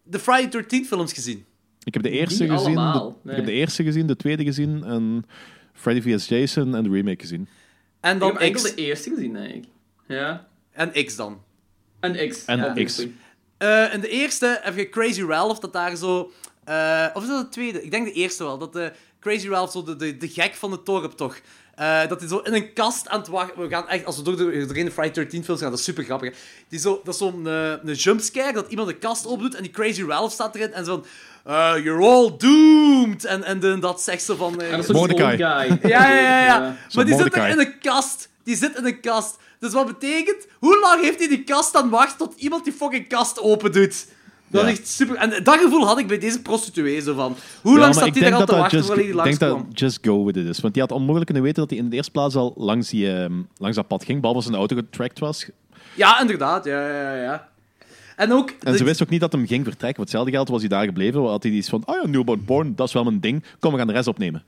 de 0.10 0.20
Friday 0.20 0.64
13th 0.64 0.88
films 0.88 1.14
gezien? 1.14 1.46
Ik 1.84 1.94
heb 1.94 2.04
de 2.04 2.10
eerste 2.10 2.44
Niet 2.44 2.52
gezien, 2.52 2.76
de, 2.76 3.14
ik 3.30 3.36
heb 3.36 3.46
de 3.46 3.52
eerste 3.52 3.84
gezien, 3.84 4.08
de 4.08 4.16
tweede 4.16 4.44
gezien 4.44 4.84
en 4.84 5.26
Freddy 5.74 6.02
vs. 6.16 6.28
Jason 6.28 6.76
en 6.76 6.84
de 6.84 6.90
remake 6.90 7.20
gezien. 7.22 7.48
En 8.00 8.14
Ik 8.14 8.20
dan 8.20 8.32
heb 8.32 8.42
enkel 8.42 8.62
X. 8.64 8.76
de 8.76 8.82
eerste 8.82 9.10
gezien, 9.10 9.34
denk 9.34 9.54
ik. 9.54 9.64
Ja. 10.08 10.48
En 10.72 11.06
X 11.06 11.16
dan. 11.16 11.42
En 12.00 12.30
X. 12.30 12.46
En 12.46 12.58
ja, 12.58 12.84
X. 12.84 13.06
Eh, 13.58 13.94
in 13.94 14.00
de 14.00 14.10
eerste 14.10 14.60
heb 14.62 14.76
je 14.76 14.90
Crazy 14.90 15.22
Ralph, 15.22 15.60
dat 15.60 15.74
daar 15.74 15.96
zo... 15.96 16.32
eh, 16.64 17.06
of 17.14 17.22
is 17.24 17.30
dat 17.30 17.44
de 17.46 17.50
tweede? 17.50 17.84
Ik 17.84 17.92
denk 17.92 18.06
de 18.06 18.12
eerste 18.12 18.44
wel. 18.44 18.58
Dat 18.58 18.74
de 18.74 18.92
Crazy 19.20 19.48
Ralph, 19.48 19.72
zo 19.72 19.84
de, 19.84 19.96
de, 19.96 20.18
de 20.18 20.28
gek 20.28 20.54
van 20.54 20.72
de 20.72 20.80
dorp 20.84 21.12
toch... 21.12 21.40
eh, 21.78 22.08
dat 22.08 22.20
hij 22.20 22.30
zo 22.30 22.38
in 22.38 22.54
een 22.54 22.74
kast 22.74 23.08
aan 23.08 23.20
het 23.20 23.28
wachten... 23.28 23.62
We 23.62 23.70
gaan 23.70 23.88
echt, 23.90 24.06
als 24.06 24.18
we 24.18 24.22
door 24.24 24.38
de, 24.38 24.66
doorheen 24.66 24.86
de 24.86 24.92
Friday 24.92 25.12
13 25.14 25.44
films 25.44 25.62
gaan, 25.62 25.70
dat 25.70 25.80
is 25.80 25.86
super 25.86 26.04
grappig. 26.04 26.30
hè. 26.30 26.36
Die 26.70 26.80
zo, 26.80 27.02
dat 27.04 27.14
is 27.14 27.20
zo'n 27.20 27.46
een 27.46 27.94
jumpscare, 27.94 28.54
dat 28.54 28.70
iemand 28.70 28.88
de 28.88 28.96
kast 28.98 29.26
opdoet 29.26 29.56
en 29.56 29.62
die 29.64 29.72
Crazy 29.72 30.04
Ralph 30.04 30.32
staat 30.32 30.56
erin 30.56 30.74
en 30.74 30.86
zo 30.86 30.92
van... 30.94 31.06
eh, 31.54 31.84
you're 31.84 32.06
all 32.06 32.36
doomed! 32.38 33.26
En, 33.26 33.44
en 33.44 33.60
de, 33.60 33.80
dat 33.80 34.02
zegt 34.02 34.24
ze 34.24 34.36
van... 34.36 34.62
eh, 34.62 34.72
En 34.74 34.78
dat 34.82 34.92
Mordecai. 34.92 35.68
ja, 35.84 36.08
ja, 36.14 36.20
ja. 36.22 36.40
ja. 36.40 36.46
Ja. 36.46 36.76
Maar 36.94 37.06
die 37.06 37.16
zit 37.18 37.36
er 37.36 37.48
in 37.50 37.60
een 37.60 37.80
kast. 37.80 38.30
Die 38.44 38.56
zit 38.56 38.78
in 38.78 38.86
een 38.86 39.00
kast. 39.00 39.36
Dus 39.60 39.74
wat 39.74 39.88
betekent, 39.88 40.48
hoe 40.60 40.80
lang 40.80 41.02
heeft 41.02 41.20
hij 41.20 41.28
die 41.28 41.44
kast 41.44 41.76
aan 41.76 41.90
wacht 41.90 42.18
tot 42.18 42.34
iemand 42.38 42.64
die 42.64 42.74
fucking 42.74 43.08
kast 43.08 43.40
open 43.42 43.72
doet? 43.72 44.06
Dat 44.50 44.62
Ja. 44.62 44.68
is 44.68 44.78
echt 44.80 44.88
super. 44.88 45.16
En 45.16 45.44
dat 45.44 45.60
gevoel 45.60 45.86
had 45.86 46.00
ik 46.00 46.08
bij 46.08 46.18
deze 46.20 46.42
prostituee 46.42 47.02
zo 47.02 47.14
van. 47.16 47.36
Hoe 47.62 47.74
Ja, 47.74 47.80
lang 47.80 47.94
staat 47.94 48.16
hij 48.16 48.30
daar 48.30 48.40
al 48.40 48.46
te 48.46 48.56
wachten 48.56 48.80
voordat 48.84 49.04
hij 49.06 49.14
ik 49.14 49.24
denk 49.24 49.40
dat 49.40 49.66
just 49.72 50.00
go 50.02 50.26
with 50.26 50.36
it 50.38 50.46
is. 50.48 50.60
Want 50.60 50.74
die 50.74 50.82
had 50.84 50.92
onmogelijk 50.92 51.26
kunnen 51.26 51.44
weten 51.44 51.62
dat 51.62 51.70
hij 51.70 51.80
in 51.80 51.90
de 51.90 51.96
eerste 51.96 52.12
plaats 52.12 52.36
al 52.36 52.54
langs, 52.58 52.90
die, 52.90 53.12
ehm, 53.14 53.34
langs 53.58 53.76
dat 53.76 53.88
pad 53.88 54.04
ging, 54.04 54.18
behalve 54.18 54.36
als 54.40 54.46
zijn 54.46 54.58
auto 54.58 54.76
getracked 54.76 55.20
was. 55.20 55.50
Ja, 55.94 56.22
inderdaad. 56.22 56.66
Ja, 56.66 56.88
ja, 56.90 57.16
ja. 57.24 57.50
En 58.16 58.32
ook... 58.34 58.50
En 58.50 58.72
de- 58.72 58.78
ze 58.78 58.84
wist 58.84 59.04
ook 59.04 59.10
niet 59.10 59.22
dat 59.22 59.32
hem 59.32 59.48
ging 59.48 59.64
vertrekken. 59.64 59.96
Voor 59.96 60.04
hetzelfde 60.04 60.32
geld 60.32 60.50
was 60.50 60.60
hij 60.60 60.70
daar 60.70 60.86
gebleven. 60.86 61.22
Had 61.22 61.44
hij 61.44 61.52
iets 61.52 61.70
van, 61.70 61.84
oh 61.86 61.96
ja, 62.02 62.08
newborn 62.08 62.44
porn, 62.46 62.76
dat 62.76 62.88
is 62.88 62.94
wel 62.94 63.04
mijn 63.04 63.20
ding. 63.20 63.44
Kom, 63.60 63.72
we 63.72 63.78
gaan 63.78 63.88
de 63.88 63.94
rest 63.94 64.08
opnemen. 64.08 64.44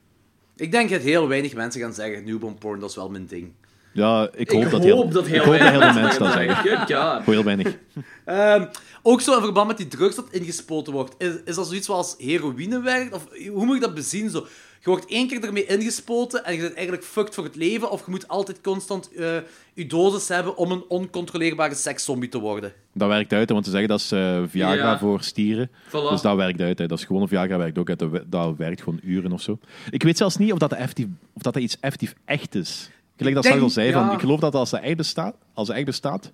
Ik 0.55 0.71
denk 0.71 0.89
dat 0.89 1.01
heel 1.01 1.27
weinig 1.27 1.53
mensen 1.55 1.81
gaan 1.81 1.93
zeggen, 1.93 2.23
newborn 2.26 2.55
porn, 2.57 2.80
dat 2.80 2.89
is 2.89 2.95
wel 2.95 3.09
mijn 3.09 3.26
ding. 3.26 3.51
Ja, 3.93 4.30
ik 4.35 4.49
hoop, 4.51 4.61
Ik 4.63 4.69
dat, 4.69 4.71
hoop 4.71 4.81
heel, 4.84 5.09
dat 5.09 5.26
heel 5.27 5.35
ik 5.35 5.41
hoop 5.41 5.51
dat 5.57 5.61
heel 5.69 5.80
weinig 5.80 5.93
veel 5.93 6.01
mensen 6.01 6.23
dat 6.23 6.34
zeggen. 6.34 6.55
Good 6.88 6.97
God. 6.97 7.23
Voor 7.23 7.34
heel 7.34 7.43
weinig. 7.43 7.77
Ehm, 8.26 8.65
ook 9.01 9.21
zo 9.21 9.35
in 9.35 9.41
verband 9.43 9.67
met 9.67 9.77
die 9.77 9.88
drugs 9.88 10.15
dat 10.15 10.27
ingespoten 10.31 10.93
wordt. 10.93 11.15
Is, 11.17 11.34
is 11.45 11.55
dat 11.55 11.67
zoiets 11.67 11.85
zoals 11.85 12.15
heroïne 12.17 12.81
werkt? 12.81 13.13
Of 13.13 13.27
hoe 13.51 13.65
moet 13.65 13.76
ik 13.76 13.81
dat 13.81 13.93
bezien? 13.93 14.30
Zo? 14.30 14.47
Je 14.84 14.89
wordt 14.89 15.05
één 15.05 15.27
keer 15.27 15.43
ermee 15.43 15.65
ingespoten 15.65 16.45
en 16.45 16.53
je 16.55 16.61
bent 16.61 16.73
eigenlijk 16.73 17.05
fucked 17.07 17.34
voor 17.35 17.43
het 17.43 17.55
leven. 17.55 17.91
Of 17.91 18.05
je 18.05 18.11
moet 18.11 18.27
altijd 18.27 18.61
constant 18.61 19.13
eh, 19.13 19.38
je 19.73 19.85
dosis 19.85 20.27
hebben 20.27 20.57
om 20.57 20.71
een 20.71 20.84
oncontroleerbare 20.88 21.76
sekszombie 21.76 22.30
te 22.30 22.39
worden. 22.39 22.73
Dat 22.93 23.07
werkt 23.07 23.34
uit, 23.34 23.47
hè, 23.47 23.53
want 23.53 23.65
ze 23.65 23.71
zeggen 23.71 23.89
dat 23.89 23.99
is 23.99 24.11
eh, 24.11 24.41
Viagra 24.47 24.91
Ja. 24.91 24.99
voor 24.99 25.21
stieren. 25.23 25.69
Voilà. 25.88 26.09
Dus 26.09 26.21
dat 26.21 26.35
werkt 26.35 26.61
uit. 26.61 26.80
Hè. 26.80 26.85
Dat 26.88 26.97
is 26.99 27.05
gewoon 27.05 27.21
een 27.21 27.27
Viagra 27.27 27.57
werkt 27.57 27.77
ook 27.77 27.89
uit. 27.89 27.99
Dat 27.99 28.09
we- 28.11 28.26
Dat 28.30 28.57
werkt 28.57 28.81
gewoon 28.81 28.99
uren 29.03 29.31
of 29.31 29.41
zo. 29.41 29.59
Ik 29.89 30.03
weet 30.03 30.17
zelfs 30.17 30.38
niet 30.38 30.51
of 30.51 30.57
dat, 30.59 30.73
effectief, 30.73 31.07
of 31.34 31.41
dat 31.41 31.55
iets 31.55 31.77
effectief 31.80 32.13
echt 32.26 32.55
is. 32.55 32.89
Gelijk 33.17 33.35
dat 33.35 33.45
Ik 33.45 33.49
Sarah 33.51 33.65
al 33.65 33.71
zei, 33.73 33.91
van, 33.91 34.11
ik 34.11 34.19
geloof 34.19 34.39
dat 34.39 34.55
als 34.55 34.69
dat 34.69 34.81
echt 34.81 34.97
bestaat, 34.97 35.35
als 35.53 35.67
dat 35.67 35.76
echt 35.77 35.85
bestaat, 35.85 36.31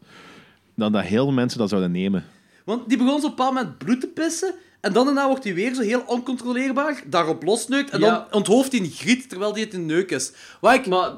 dan 0.75 0.91
dat 0.91 1.03
heel 1.03 1.23
veel 1.23 1.33
mensen 1.33 1.59
dat 1.59 1.69
zouden 1.69 1.91
nemen. 1.91 2.23
Want 2.65 2.89
die 2.89 2.97
begon 2.97 3.19
zo 3.19 3.25
op 3.25 3.31
een 3.31 3.35
bepaald 3.35 3.53
moment 3.53 3.77
bloed 3.77 4.01
te 4.01 4.07
pissen. 4.07 4.53
En 4.81 4.93
dan 4.93 5.05
daarna 5.05 5.27
wordt 5.27 5.43
hij 5.43 5.53
weer 5.53 5.73
zo 5.73 5.81
heel 5.81 6.03
oncontroleerbaar. 6.07 7.03
Daarop 7.05 7.43
losneukt. 7.43 7.89
En 7.89 7.99
Ja. 7.99 8.09
dan 8.09 8.23
onthoofdt 8.31 8.71
hij 8.71 8.81
een 8.81 8.91
griet 8.91 9.29
terwijl 9.29 9.51
hij 9.53 9.61
het 9.61 9.73
een 9.73 9.85
neuk 9.85 10.11
is. 10.11 10.31
Wat 10.61 10.73
ik... 10.73 10.87
Maar 10.87 11.11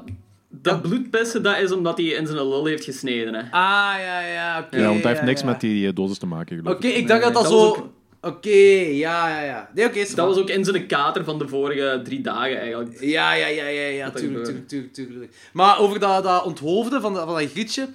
dat 0.50 0.82
bloedpissen, 0.82 1.42
dat 1.42 1.58
is 1.58 1.72
omdat 1.72 1.96
hij 1.98 2.06
in 2.06 2.26
zijn 2.26 2.38
lul 2.38 2.64
heeft 2.66 2.84
gesneden. 2.84 3.34
Hè. 3.34 3.40
Ah, 3.40 3.50
ja, 3.98 4.20
ja, 4.20 4.58
oké. 4.66 4.76
Ja, 4.76 4.86
want 4.88 4.98
hij 4.98 5.08
heeft 5.08 5.20
ja, 5.20 5.26
niks 5.26 5.40
ja. 5.40 5.46
met 5.46 5.60
die 5.60 5.92
dosis 5.92 6.18
te 6.18 6.26
maken, 6.26 6.56
geloof 6.58 6.74
Oké, 6.76 6.86
ik. 6.86 6.96
ik 6.96 7.08
dacht 7.08 7.22
dat 7.22 7.32
dat, 7.34 7.42
dat 7.42 7.52
zo... 7.52 7.92
Oké, 8.20 8.48
ja, 8.48 9.28
ja, 9.28 9.42
ja. 9.42 9.70
Nee, 9.74 9.86
oké, 9.86 9.98
Dat 10.14 10.26
was 10.26 10.36
ook 10.36 10.48
in 10.48 10.64
zijn 10.64 10.86
kater 10.86 11.24
van 11.24 11.38
de 11.38 11.48
vorige 11.48 12.00
drie 12.04 12.20
dagen 12.20 12.58
eigenlijk. 12.60 13.00
Ja, 13.00 13.32
ja, 13.32 13.46
ja, 13.46 13.66
ja, 13.66 13.86
ja, 13.88 14.10
tuurlijk, 14.10 14.44
tuurlijk, 14.44 14.68
tuurlijk, 14.68 14.92
tuurlijk. 14.94 15.34
Maar 15.52 15.78
over 15.78 15.98
dat, 16.00 16.22
dat 16.24 16.44
onthoofden 16.44 17.00
van, 17.00 17.14
dat- 17.14 17.24
van 17.24 17.34
dat 17.38 17.50
grietje, 17.50 17.88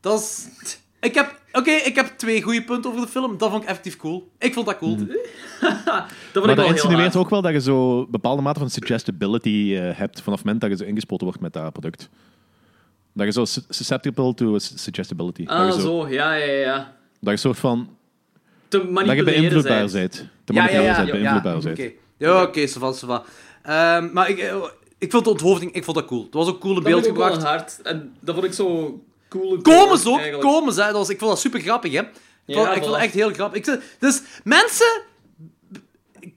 dat 0.00 0.20
is... 0.20 0.46
Ik 1.00 1.14
heb... 1.14 1.40
Oké, 1.58 1.70
ik 1.70 1.94
heb 1.94 2.06
twee 2.16 2.42
goede 2.42 2.64
punten 2.64 2.90
over 2.90 3.02
de 3.02 3.08
film. 3.12 3.38
Dat 3.38 3.50
vond 3.50 3.62
ik 3.62 3.68
effectief 3.68 3.96
cool. 3.96 4.30
Ik 4.38 4.52
vond 4.54 4.66
dat 4.66 4.78
cool. 4.78 4.96
Dat 5.06 5.06
vond 5.08 5.24
Maar 5.60 6.06
ik 6.06 6.32
dat 6.32 6.44
wel 6.56 6.56
heel 6.56 6.66
insinueert 6.74 7.00
hard. 7.02 7.16
ook 7.16 7.30
wel 7.30 7.42
dat 7.42 7.52
je 7.52 7.60
zo 7.60 8.06
bepaalde 8.06 8.42
mate 8.42 8.58
van 8.58 8.70
suggestibility 8.70 9.74
eh, 9.74 9.98
hebt 9.98 10.20
vanaf 10.22 10.38
het 10.38 10.44
moment 10.44 10.60
dat 10.60 10.70
je 10.70 10.76
zo 10.76 10.84
ingespoten 10.84 11.26
wordt 11.26 11.40
met 11.42 11.52
dat 11.52 11.72
product. 11.72 12.08
Dat 13.12 13.26
je 13.26 13.32
zo 13.32 13.44
su- 13.44 13.60
susceptible 13.68 14.34
to 14.34 14.58
su- 14.58 14.76
suggestibility. 14.76 15.44
dat, 15.44 15.56
Ah, 15.56 15.66
je 15.66 15.72
zo. 15.72 15.80
zo, 15.80 16.08
Ja, 16.08 16.34
ja, 16.34 16.52
ja. 16.52 16.94
dat 17.20 17.32
je 17.32 17.38
soort 17.40 17.58
van... 17.58 17.88
Te 18.68 18.76
Dat 18.78 18.86
je 18.86 18.92
manipuleren 18.92 19.24
beïnvloedbaar 19.40 19.88
zijn. 19.88 20.08
bent. 20.08 20.28
Te 20.44 20.52
Ja, 20.52 20.60
ja, 20.60 20.60
manipuleren 20.62 20.84
ja. 20.96 20.96
bent, 20.96 21.06
ja, 21.06 21.12
beïnvloedbaar 21.12 21.56
Oké, 21.56 21.82
bent. 21.82 21.92
ja, 22.16 22.42
oké, 22.42 22.66
ça 22.68 22.78
va, 22.80 22.92
ça 22.92 23.06
va. 23.06 23.22
Ehm, 23.62 24.12
maar 24.12 24.28
ik, 24.30 24.38
eh, 24.38 24.56
ik 24.98 25.10
vond 25.10 25.24
de 25.24 25.30
onthoofding 25.30 25.72
ik 25.72 25.84
vond 25.84 25.96
dat 25.96 26.06
cool. 26.06 26.22
Het 26.24 26.34
was 26.34 26.48
ook 26.48 26.60
cool 26.60 26.76
in 26.76 26.82
Dat 26.82 26.90
beeld 26.92 27.04
vond 27.06 27.16
ik 27.16 27.22
ook 27.22 27.28
wel 27.28 27.34
gebracht. 27.38 27.58
hard. 27.60 27.82
En 27.82 28.12
dat 28.20 28.34
vond 28.34 28.46
ik 28.46 28.52
zo 28.52 29.00
cool. 29.28 29.62
Komen 29.62 29.98
ze 29.98 30.08
ook, 30.08 30.18
eigenlijk. 30.18 30.48
komen 30.48 30.72
ze. 30.72 30.80
Dat 30.80 30.92
was, 30.92 31.08
ik 31.08 31.18
vond 31.18 31.30
dat 31.30 31.40
super 31.40 31.60
grappig, 31.60 31.92
hè. 31.92 32.00
Ik 32.46 32.54
vond, 32.54 32.76
ik 32.76 32.84
echt 32.84 33.14
heel 33.14 33.32
grappig. 33.32 33.66
Ik, 33.66 33.80
dus 33.98 34.22
mensen 34.44 35.02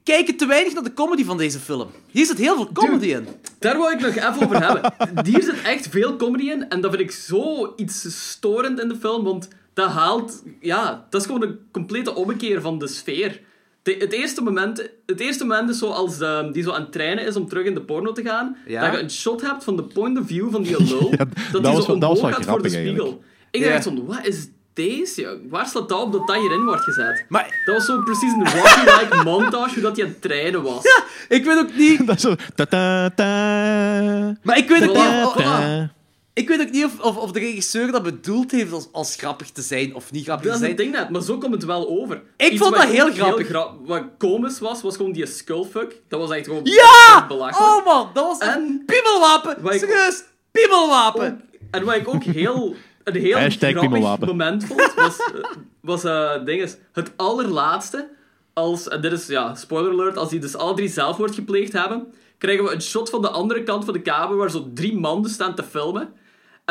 kijken 0.03 0.37
te 0.37 0.45
weinig 0.45 0.73
naar 0.73 0.83
de 0.83 0.93
comedy 0.93 1.23
van 1.23 1.37
deze 1.37 1.59
film. 1.59 1.91
Hier 2.11 2.25
zit 2.25 2.37
heel 2.37 2.55
veel 2.55 2.69
comedy 2.73 3.07
in. 3.07 3.27
Daar 3.59 3.77
wou 3.77 3.93
ik 3.93 3.99
nog 3.99 4.15
even 4.15 4.43
over 4.43 4.63
hebben. 4.63 4.93
Hier 5.31 5.43
zit 5.43 5.61
echt 5.61 5.87
veel 5.87 6.15
comedy 6.15 6.49
in. 6.49 6.69
En 6.69 6.81
dat 6.81 6.91
vind 6.91 7.03
ik 7.03 7.11
zo 7.11 7.73
iets 7.75 8.29
storend 8.29 8.79
in 8.79 8.87
de 8.87 8.95
film. 8.95 9.23
Want 9.23 9.47
dat 9.73 9.89
haalt... 9.89 10.43
Ja, 10.59 11.07
dat 11.09 11.21
is 11.21 11.27
gewoon 11.27 11.43
een 11.43 11.59
complete 11.71 12.15
ommekeer 12.15 12.61
van 12.61 12.79
de 12.79 12.87
sfeer. 12.87 13.41
De- 13.83 13.95
het, 13.99 14.11
eerste 14.13 14.41
moment, 14.41 14.89
het 15.05 15.19
eerste 15.19 15.45
moment 15.45 15.69
is 15.69 15.77
zo 15.77 15.89
als 15.89 16.17
de, 16.17 16.49
die 16.53 16.63
zo 16.63 16.71
aan 16.71 16.81
het 16.81 16.91
trainen 16.91 17.25
is 17.25 17.35
om 17.35 17.47
terug 17.47 17.65
in 17.65 17.73
de 17.73 17.81
porno 17.81 18.11
te 18.11 18.21
gaan. 18.23 18.57
Ja. 18.67 18.81
Dat 18.85 18.93
je 18.93 19.03
een 19.03 19.11
shot 19.11 19.41
hebt 19.41 19.63
van 19.63 19.75
de 19.75 19.83
point 19.83 20.19
of 20.19 20.27
view 20.27 20.51
van 20.51 20.61
die 20.63 20.83
lul. 20.83 21.09
dat 21.17 21.27
dat 21.51 21.63
die 21.63 21.81
zo 21.83 21.91
omhoog 21.91 22.19
gaat 22.19 22.45
voor 22.45 22.61
de 22.61 22.69
spiegel. 22.69 23.23
Ik 23.51 23.61
Ja. 23.63 23.69
dacht 23.71 23.83
van, 23.83 24.05
wat 24.05 24.25
is 24.27 24.47
deze? 24.73 25.39
Waar 25.49 25.67
slaat 25.67 25.89
dat 25.89 26.01
op 26.01 26.11
dat 26.11 26.27
dat 26.27 26.35
hierin 26.35 26.63
wordt 26.63 26.81
gezet? 26.83 27.25
Maar 27.29 27.61
Dat 27.65 27.75
was 27.75 27.85
zo 27.85 28.01
precies 28.01 28.31
een 28.33 28.45
Rocky-like 28.45 29.23
montage 29.29 29.73
hoe 29.73 29.83
dat 29.83 29.95
hij 29.95 30.05
aan 30.05 30.11
het 30.11 30.21
trainen 30.21 30.61
was. 30.61 30.83
ik 31.29 31.45
weet 31.45 31.57
ook 31.57 31.75
niet... 31.77 32.05
Dat 32.07 32.15
is 32.15 32.21
zo... 32.21 32.35
Ta 32.55 32.65
-ta 32.65 33.09
-ta, 33.09 33.25
Maar 34.43 34.57
ik 34.57 34.67
weet 34.69 34.89
ook 34.89 34.95
niet... 34.95 35.89
Ik 36.33 36.47
weet 36.47 36.61
ook 36.61 36.69
niet 36.71 36.85
of, 36.85 36.99
of, 36.99 37.17
of 37.17 37.31
de 37.31 37.39
regisseur 37.39 37.91
dat 37.91 38.03
bedoeld 38.03 38.51
heeft 38.51 38.71
als, 38.71 38.87
als 38.91 39.15
grappig 39.15 39.49
te 39.49 39.61
zijn 39.61 39.95
of 39.95 40.11
niet 40.11 40.23
grappig 40.23 40.47
Dat 40.51 40.57
te 40.59 40.63
is 40.63 40.69
het 40.69 40.79
zijn. 40.79 40.91
ding 40.91 41.01
net, 41.01 41.09
maar 41.11 41.21
zo 41.21 41.37
komt 41.37 41.53
het 41.53 41.63
wel 41.63 41.87
over. 41.89 42.21
Ik 42.37 42.57
vond 42.57 42.75
dat 42.75 42.83
heel 42.85 43.11
grappig. 43.11 43.47
gra- 43.47 43.71
wat 43.85 44.03
komisch 44.17 44.59
was, 44.59 44.81
was 44.81 44.95
gewoon 44.95 45.11
die 45.11 45.25
skullfuck. 45.25 46.01
Dat 46.07 46.19
was 46.19 46.31
echt 46.31 46.45
gewoon 46.45 46.61
Ja! 46.63 47.25
belachelijk. 47.27 47.71
Oh 47.77 47.85
man, 47.85 48.09
dat 48.13 48.23
was 48.25 48.39
een 48.39 48.47
En- 48.53 48.83
piemelwapen. 48.85 49.61
Wat 49.61 49.73
ik- 49.73 49.79
Serieus, 49.79 50.23
piemelwapen. 50.51 51.41
En 51.71 51.83
wat 51.85 51.95
ik 51.95 52.07
ook 52.07 52.23
heel, 52.23 52.75
een 53.03 53.15
heel 53.15 53.37
Hashtag 53.37 53.69
grappig 53.69 53.89
piemelwapen. 53.91 54.27
moment 54.27 54.65
vond, 54.65 54.93
was, 54.95 55.17
eh, 55.17 55.43
was 55.81 56.03
eh, 56.03 56.45
ding 56.45 56.61
is, 56.61 56.75
het 56.93 57.11
allerlaatste, 57.15 58.09
als, 58.53 58.87
en 58.87 59.01
dit 59.01 59.11
is, 59.11 59.27
ja, 59.27 59.55
spoiler 59.55 59.91
alert, 59.91 60.17
als 60.17 60.29
die 60.29 60.39
dus 60.39 60.55
alle 60.55 60.73
drie 60.75 60.89
zelfmoord 60.89 61.35
gepleegd 61.35 61.73
hebben, 61.73 62.13
krijgen 62.37 62.63
we 62.63 62.71
een 62.73 62.81
shot 62.81 63.09
van 63.09 63.21
de 63.21 63.29
andere 63.29 63.63
kant 63.63 63.85
van 63.85 63.93
de 63.93 64.01
kamer 64.01 64.37
waar 64.37 64.51
zo 64.51 64.69
drie 64.73 64.97
mannen 64.99 65.31
staan 65.31 65.55
te 65.55 65.63
filmen. 65.63 66.13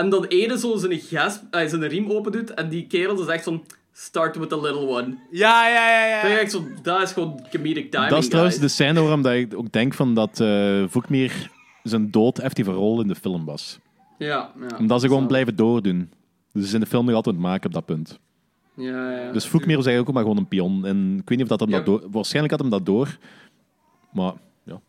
En 0.01 0.09
dan 0.11 0.25
ene 0.25 0.59
zo 0.59 0.77
zijn, 0.77 1.01
gas, 1.01 1.41
eh, 1.51 1.67
zijn 1.69 1.89
riem 1.89 2.11
open 2.11 2.33
doet 2.33 2.55
en 2.55 2.69
die 2.69 2.87
kerel 2.87 3.15
dus 3.17 3.27
echt 3.27 3.45
van, 3.45 3.65
start 3.93 4.37
with 4.37 4.49
the 4.49 4.61
little 4.61 4.87
one. 4.89 5.19
Ja, 5.31 5.69
ja, 5.69 5.91
ja, 5.91 6.07
ja. 6.07 6.23
Dat, 6.23 6.31
is 6.31 6.39
echt 6.39 6.51
zo, 6.51 6.65
dat 6.83 7.03
is 7.03 7.13
gewoon 7.13 7.47
comedic 7.51 7.91
timing, 7.91 8.11
Dat 8.11 8.19
is 8.23 8.29
trouwens 8.29 8.57
guys. 8.57 8.67
de 8.69 8.75
scène 8.75 9.01
waarom 9.01 9.23
dat 9.23 9.33
ik 9.33 9.55
ook 9.57 9.73
denk 9.73 9.95
van 9.95 10.15
dat 10.15 10.41
eh 10.41 10.85
Voekmeer 10.89 11.51
zijn 11.83 12.11
dood 12.11 12.39
effectieve 12.39 12.71
rol 12.71 13.01
in 13.01 13.09
de 13.09 13.15
film 13.15 13.45
was. 13.45 13.79
Ja, 14.19 14.53
ja. 14.69 14.77
Omdat 14.79 15.01
ze 15.01 15.07
gewoon 15.07 15.23
Zo. 15.23 15.29
blijven 15.29 15.57
doordoen. 15.57 16.11
Dus 16.53 16.63
ze 16.63 16.69
zijn 16.69 16.83
de 16.83 16.89
film 16.89 17.05
nog 17.07 17.15
altijd 17.15 17.35
aan 17.37 17.41
het 17.43 17.51
maken 17.51 17.67
op 17.67 17.73
dat 17.73 17.85
punt. 17.87 18.19
Ja, 18.75 19.11
ja. 19.21 19.33
Dus 19.33 19.47
Voekmeer 19.47 19.77
was 19.77 19.87
eigenlijk 19.87 20.09
ook 20.09 20.15
maar 20.15 20.23
gewoon 20.33 20.39
een 20.39 20.49
pion. 20.49 20.87
En 20.87 21.17
ik 21.21 21.29
weet 21.29 21.39
niet 21.39 21.51
of 21.51 21.59
dat 21.59 21.61
hem 21.61 21.71
Ja. 21.71 21.77
dat 21.77 21.87
door... 21.87 22.03
Waarschijnlijk 22.11 22.53
had 22.53 22.61
hem 22.63 22.71
dat 22.71 22.87
door. 22.87 23.19
Maar 24.13 24.33
ja. 24.65 24.81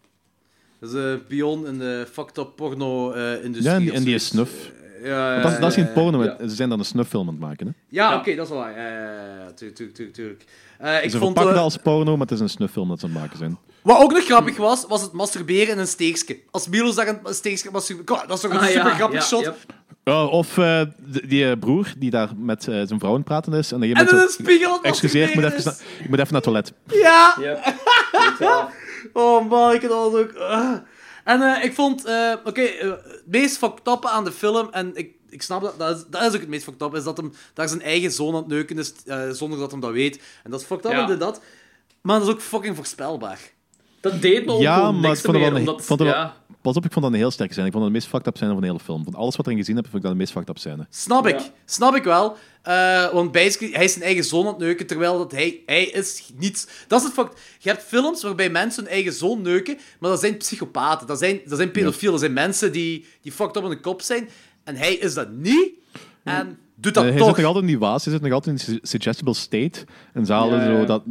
Dat 0.79 0.89
is 0.89 0.95
een 0.95 1.25
pion 1.27 1.67
in 1.67 1.77
de 1.77 2.07
fucked 2.11 2.37
up 2.37 2.51
porno-industrie. 2.55 3.63
Ja, 3.71 3.75
en 3.75 3.81
die, 3.81 3.91
en 3.91 4.03
die 4.03 4.15
is 4.15 4.25
snuff. 4.25 4.71
Ja, 5.03 5.41
dat, 5.41 5.51
is- 5.51 5.59
dat 5.59 5.69
is 5.69 5.75
geen 5.75 5.91
porno, 5.93 6.23
ja. 6.23 6.35
ze 6.47 6.55
zijn 6.55 6.69
dan 6.69 6.79
een 6.79 6.85
snufffilm 6.85 7.27
aan 7.27 7.33
het 7.33 7.43
maken. 7.43 7.67
Hè? 7.67 7.73
Ja, 7.87 8.11
Ja. 8.11 8.17
oké, 8.17 8.35
dat 8.35 8.45
is 8.45 8.51
wel 8.51 8.59
waar. 8.61 8.79
Ja, 8.79 9.51
tuurlijk, 9.55 9.93
tuurlijk, 9.95 10.13
tuurlijk. 10.15 10.43
Eh, 10.77 11.03
ik 11.03 11.09
Ze 11.09 11.17
vond... 11.17 11.23
verpakken 11.23 11.47
eh, 11.47 11.53
dat 11.53 11.63
als 11.63 11.77
porno, 11.77 12.11
maar 12.11 12.27
het 12.27 12.31
is 12.31 12.39
een 12.39 12.49
snufffilm 12.49 12.87
dat 12.89 12.99
ze 12.99 13.05
aan 13.05 13.11
het 13.11 13.21
maken 13.21 13.37
zijn. 13.37 13.57
Wat 13.81 13.99
ook 14.01 14.11
nog 14.13 14.23
grappig 14.25 14.57
was, 14.57 14.85
was 14.87 15.01
het 15.01 15.11
masturberen 15.11 15.67
in 15.73 15.77
een 15.79 15.87
steekje. 15.87 16.37
Als 16.51 16.67
Milo 16.67 16.91
zag 16.91 17.07
een 17.07 17.19
steekje 17.33 17.69
masturberen... 17.71 18.15
Kom, 18.17 18.27
Dat 18.27 18.35
is 18.37 18.43
toch 18.43 18.51
een 18.51 18.57
Ah, 18.59 18.65
ja, 18.65 18.71
super 18.71 18.91
grappig 18.91 19.19
ja, 19.19 19.25
shot. 19.25 19.51
Oh, 20.03 20.31
of 20.31 20.57
eh, 20.57 20.81
die, 20.97 21.27
die, 21.27 21.49
eh, 21.49 21.59
broer 21.59 21.93
die 21.97 22.09
daar 22.09 22.29
met 22.37 22.63
zijn 22.63 22.87
vrouw 22.99 23.09
aan 23.09 23.15
het 23.15 23.23
praten 23.25 23.53
is. 23.53 23.71
En, 23.71 23.79
dan 23.79 23.87
je 23.89 23.95
En 23.95 24.07
in 24.09 24.15
een 24.15 24.27
spiegel 24.29 24.81
Excuseer, 24.83 25.29
ik 25.29 25.35
moet, 25.35 25.43
even, 25.43 25.61
na- 25.63 25.71
ik 26.03 26.09
moet 26.09 26.19
even 26.19 26.33
naar 26.33 26.41
het 26.41 26.43
toilet. 26.43 26.73
Ja! 26.85 27.35
Yep. 27.39 27.59
Oh 29.13 29.49
man, 29.49 29.73
ik 29.73 29.81
had 29.81 29.91
alles 29.91 30.13
ook... 30.21 30.33
En 31.31 31.41
eh, 31.55 31.63
ik 31.63 31.73
vond... 31.73 32.05
eh, 32.05 32.33
Oké, 32.43 32.61
eh, 32.61 32.89
het 32.89 33.23
meest 33.25 33.57
fucked 33.57 33.87
up 33.87 34.05
aan 34.05 34.23
de 34.23 34.31
film... 34.31 34.67
En 34.71 34.91
ik, 34.95 35.11
ik 35.29 35.41
snap 35.41 35.61
dat... 35.61 35.79
Dat 35.79 35.97
is, 35.97 36.03
dat 36.09 36.21
is 36.21 36.27
ook 36.33 36.39
het 36.39 36.47
meest 36.49 36.63
fucked 36.63 36.81
up. 36.81 36.95
Is 36.95 37.03
dat 37.03 37.17
hem 37.17 37.33
daar 37.53 37.67
zijn 37.67 37.81
eigen 37.81 38.11
zoon 38.11 38.29
aan 38.33 38.39
het 38.39 38.47
neuken 38.47 38.77
is... 38.79 38.93
eh, 39.05 39.29
zonder 39.29 39.59
dat 39.59 39.71
hem 39.71 39.79
dat 39.79 39.91
weet. 39.91 40.21
En 40.43 40.51
dat 40.51 40.59
is 40.59 40.65
fucked 40.65 40.85
up 40.85 40.91
Ja. 40.91 41.09
en 41.09 41.19
dat. 41.19 41.41
Maar 42.01 42.19
dat 42.19 42.27
is 42.27 42.33
ook 42.33 42.41
fucking 42.41 42.75
voorspelbaar. 42.75 43.39
Dat 44.01 44.21
deed 44.21 44.45
me 44.45 44.51
ook 44.51 44.61
Ja, 44.61 44.91
maar 44.91 45.01
niks 45.01 45.19
ik 45.19 45.25
vond 45.25 45.37
het 45.37 45.45
meer, 45.45 45.51
wel 45.53 45.61
een- 45.61 45.67
omdat... 45.67 45.85
vond 45.85 45.99
het 45.99 46.09
wel- 46.09 46.17
ja. 46.17 46.33
Pas 46.61 46.75
op, 46.75 46.85
ik 46.85 46.91
vond 46.91 47.05
dat 47.05 47.13
een 47.13 47.19
heel 47.19 47.31
sterke 47.31 47.53
scène. 47.53 47.65
Ik 47.67 47.71
vond 47.73 47.83
dat 47.83 47.93
de 47.93 47.99
meest 47.99 48.11
fucked 48.11 48.27
up 48.27 48.35
scène 48.35 48.51
van 48.51 48.61
de 48.61 48.67
hele 48.67 48.79
film. 48.79 49.03
Van 49.03 49.13
alles 49.15 49.35
wat 49.35 49.39
ik 49.45 49.45
erin 49.51 49.57
gezien 49.57 49.75
heb, 49.75 49.85
vond 49.85 49.97
ik 49.97 50.01
dat 50.03 50.11
de 50.11 50.17
meest 50.17 50.31
fucked 50.31 50.49
up 50.49 50.57
scène. 50.57 50.87
Snap 50.89 51.27
ik. 51.27 51.39
Ja. 51.39 51.45
Snap 51.65 51.95
ik 51.95 52.03
wel. 52.03 52.37
Eh, 52.61 53.13
want 53.13 53.31
basically, 53.31 53.73
hij 53.73 53.83
is 53.83 53.91
zijn 53.91 54.03
eigen 54.05 54.23
zoon 54.23 54.41
aan 54.45 54.47
het 54.53 54.57
neuken, 54.57 54.87
terwijl 54.87 55.17
dat 55.17 55.31
hij, 55.31 55.61
hij 55.65 55.83
is 55.85 56.31
niets... 56.37 56.67
Dat 56.87 57.01
is 57.01 57.07
het. 57.15 57.27
Je 57.59 57.69
hebt 57.69 57.83
films 57.83 58.23
waarbij 58.23 58.49
mensen 58.49 58.83
hun 58.83 58.91
eigen 58.91 59.13
zoon 59.13 59.41
neuken, 59.41 59.77
maar 59.99 60.09
dat 60.09 60.19
zijn 60.19 60.37
psychopaten. 60.37 61.07
Dat 61.07 61.19
zijn, 61.19 61.39
dat 61.45 61.57
zijn 61.57 61.71
pedofielen. 61.71 62.11
Dat 62.11 62.19
zijn 62.19 62.33
mensen 62.33 62.71
die, 62.71 63.05
die 63.21 63.31
fucked 63.31 63.55
up 63.57 63.63
in 63.63 63.69
de 63.69 63.79
kop 63.79 64.01
zijn. 64.01 64.29
En 64.63 64.75
hij 64.75 64.93
is 64.93 65.13
dat 65.13 65.31
niet. 65.31 65.69
En 66.23 66.57
doet 66.75 66.93
dat 66.93 67.03
Eh, 67.03 67.09
hij 67.09 67.17
toch. 67.19 67.27
zit 67.27 67.37
nog 67.37 67.45
altijd 67.45 67.63
in 67.63 67.69
die 67.69 67.79
waas, 67.79 68.03
hij 68.05 68.13
zit 68.13 68.21
nog 68.23 68.31
altijd 68.31 68.67
in 68.67 68.79
suggestible 68.81 69.33
state. 69.33 69.85
En 70.13 70.25
ze 70.25 70.33
halen 70.33 70.59
Ja, 70.59 70.79
zo 70.79 70.85
dat, 70.85 71.03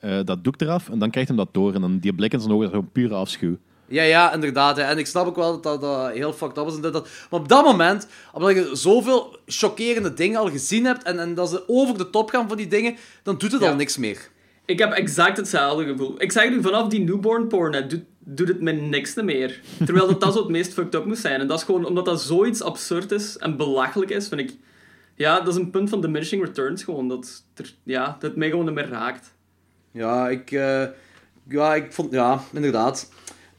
eh, 0.00 0.18
dat 0.24 0.44
doek 0.44 0.60
eraf 0.60 0.88
en 0.88 0.98
dan 0.98 1.10
krijgt 1.10 1.28
hem 1.28 1.38
dat 1.38 1.54
door. 1.54 1.74
En 1.74 1.80
dan 1.80 1.98
die 1.98 2.14
blik 2.14 2.32
in 2.32 2.40
zijn 2.40 2.52
ogen 2.52 2.64
is 2.64 2.70
gewoon 2.70 2.90
pure 2.92 3.14
afschuw. 3.14 3.56
Ja, 3.92 4.02
ja, 4.02 4.32
inderdaad. 4.32 4.76
Hè. 4.76 4.82
En 4.82 4.98
ik 4.98 5.06
snap 5.06 5.26
ook 5.26 5.36
wel 5.36 5.60
dat 5.60 5.80
dat, 5.80 6.12
heel 6.12 6.32
fucked 6.32 6.58
up 6.58 6.66
is. 6.66 6.74
En 6.74 6.80
dat. 6.80 7.08
Maar 7.30 7.40
op 7.40 7.48
dat 7.48 7.64
moment, 7.64 8.06
omdat 8.32 8.54
je 8.54 8.70
zoveel 8.72 9.36
chockerende 9.46 10.14
dingen 10.14 10.40
al 10.40 10.50
gezien 10.50 10.84
hebt 10.84 11.02
en, 11.02 11.18
en 11.18 11.34
dat 11.34 11.48
ze 11.50 11.64
over 11.66 11.98
de 11.98 12.10
top 12.10 12.30
gaan 12.30 12.48
van 12.48 12.56
die 12.56 12.66
dingen, 12.68 12.96
dan 13.22 13.38
doet 13.38 13.52
het 13.52 13.60
Ja. 13.60 13.68
al 13.68 13.74
niks 13.74 13.96
meer. 13.96 14.30
Ik 14.64 14.78
heb 14.78 14.92
exact 14.92 15.36
hetzelfde 15.36 15.84
gevoel. 15.84 16.14
Ik 16.18 16.32
zeg 16.32 16.50
nu, 16.50 16.62
vanaf 16.62 16.88
die 16.88 17.00
newborn 17.00 17.48
porn 17.48 17.88
doet, 17.88 18.02
doet 18.18 18.48
het 18.48 18.60
me 18.60 18.72
niks 18.72 19.14
meer. 19.14 19.60
Terwijl 19.84 20.06
dat, 20.06 20.20
dat 20.20 20.32
zo 20.32 20.38
het 20.38 20.48
meest 20.48 20.72
fucked 20.72 20.94
up 20.94 21.04
moest 21.04 21.20
zijn. 21.20 21.40
En 21.40 21.46
dat 21.46 21.58
is 21.58 21.64
gewoon 21.64 21.84
omdat 21.86 22.04
dat 22.04 22.22
zoiets 22.22 22.62
absurd 22.62 23.10
is 23.12 23.38
en 23.38 23.56
belachelijk 23.56 24.10
is, 24.10 24.28
vind 24.28 24.40
ik... 24.40 24.56
Ja, 25.14 25.38
dat 25.40 25.48
is 25.48 25.60
een 25.60 25.70
punt 25.70 25.88
van 25.88 26.00
diminishing 26.00 26.44
returns 26.44 26.84
gewoon. 26.84 27.08
Dat, 27.08 27.42
er, 27.54 27.74
ja, 27.82 28.04
dat 28.04 28.22
het 28.22 28.36
mij 28.36 28.50
gewoon 28.50 28.64
niet 28.64 28.74
meer 28.74 28.88
raakt. 28.88 29.32
Ja, 29.92 30.28
ik, 30.28 30.50
eh, 30.50 30.84
ja, 31.48 31.74
ik 31.74 31.92
vond... 31.92 32.12
Ja, 32.12 32.42
inderdaad. 32.52 33.08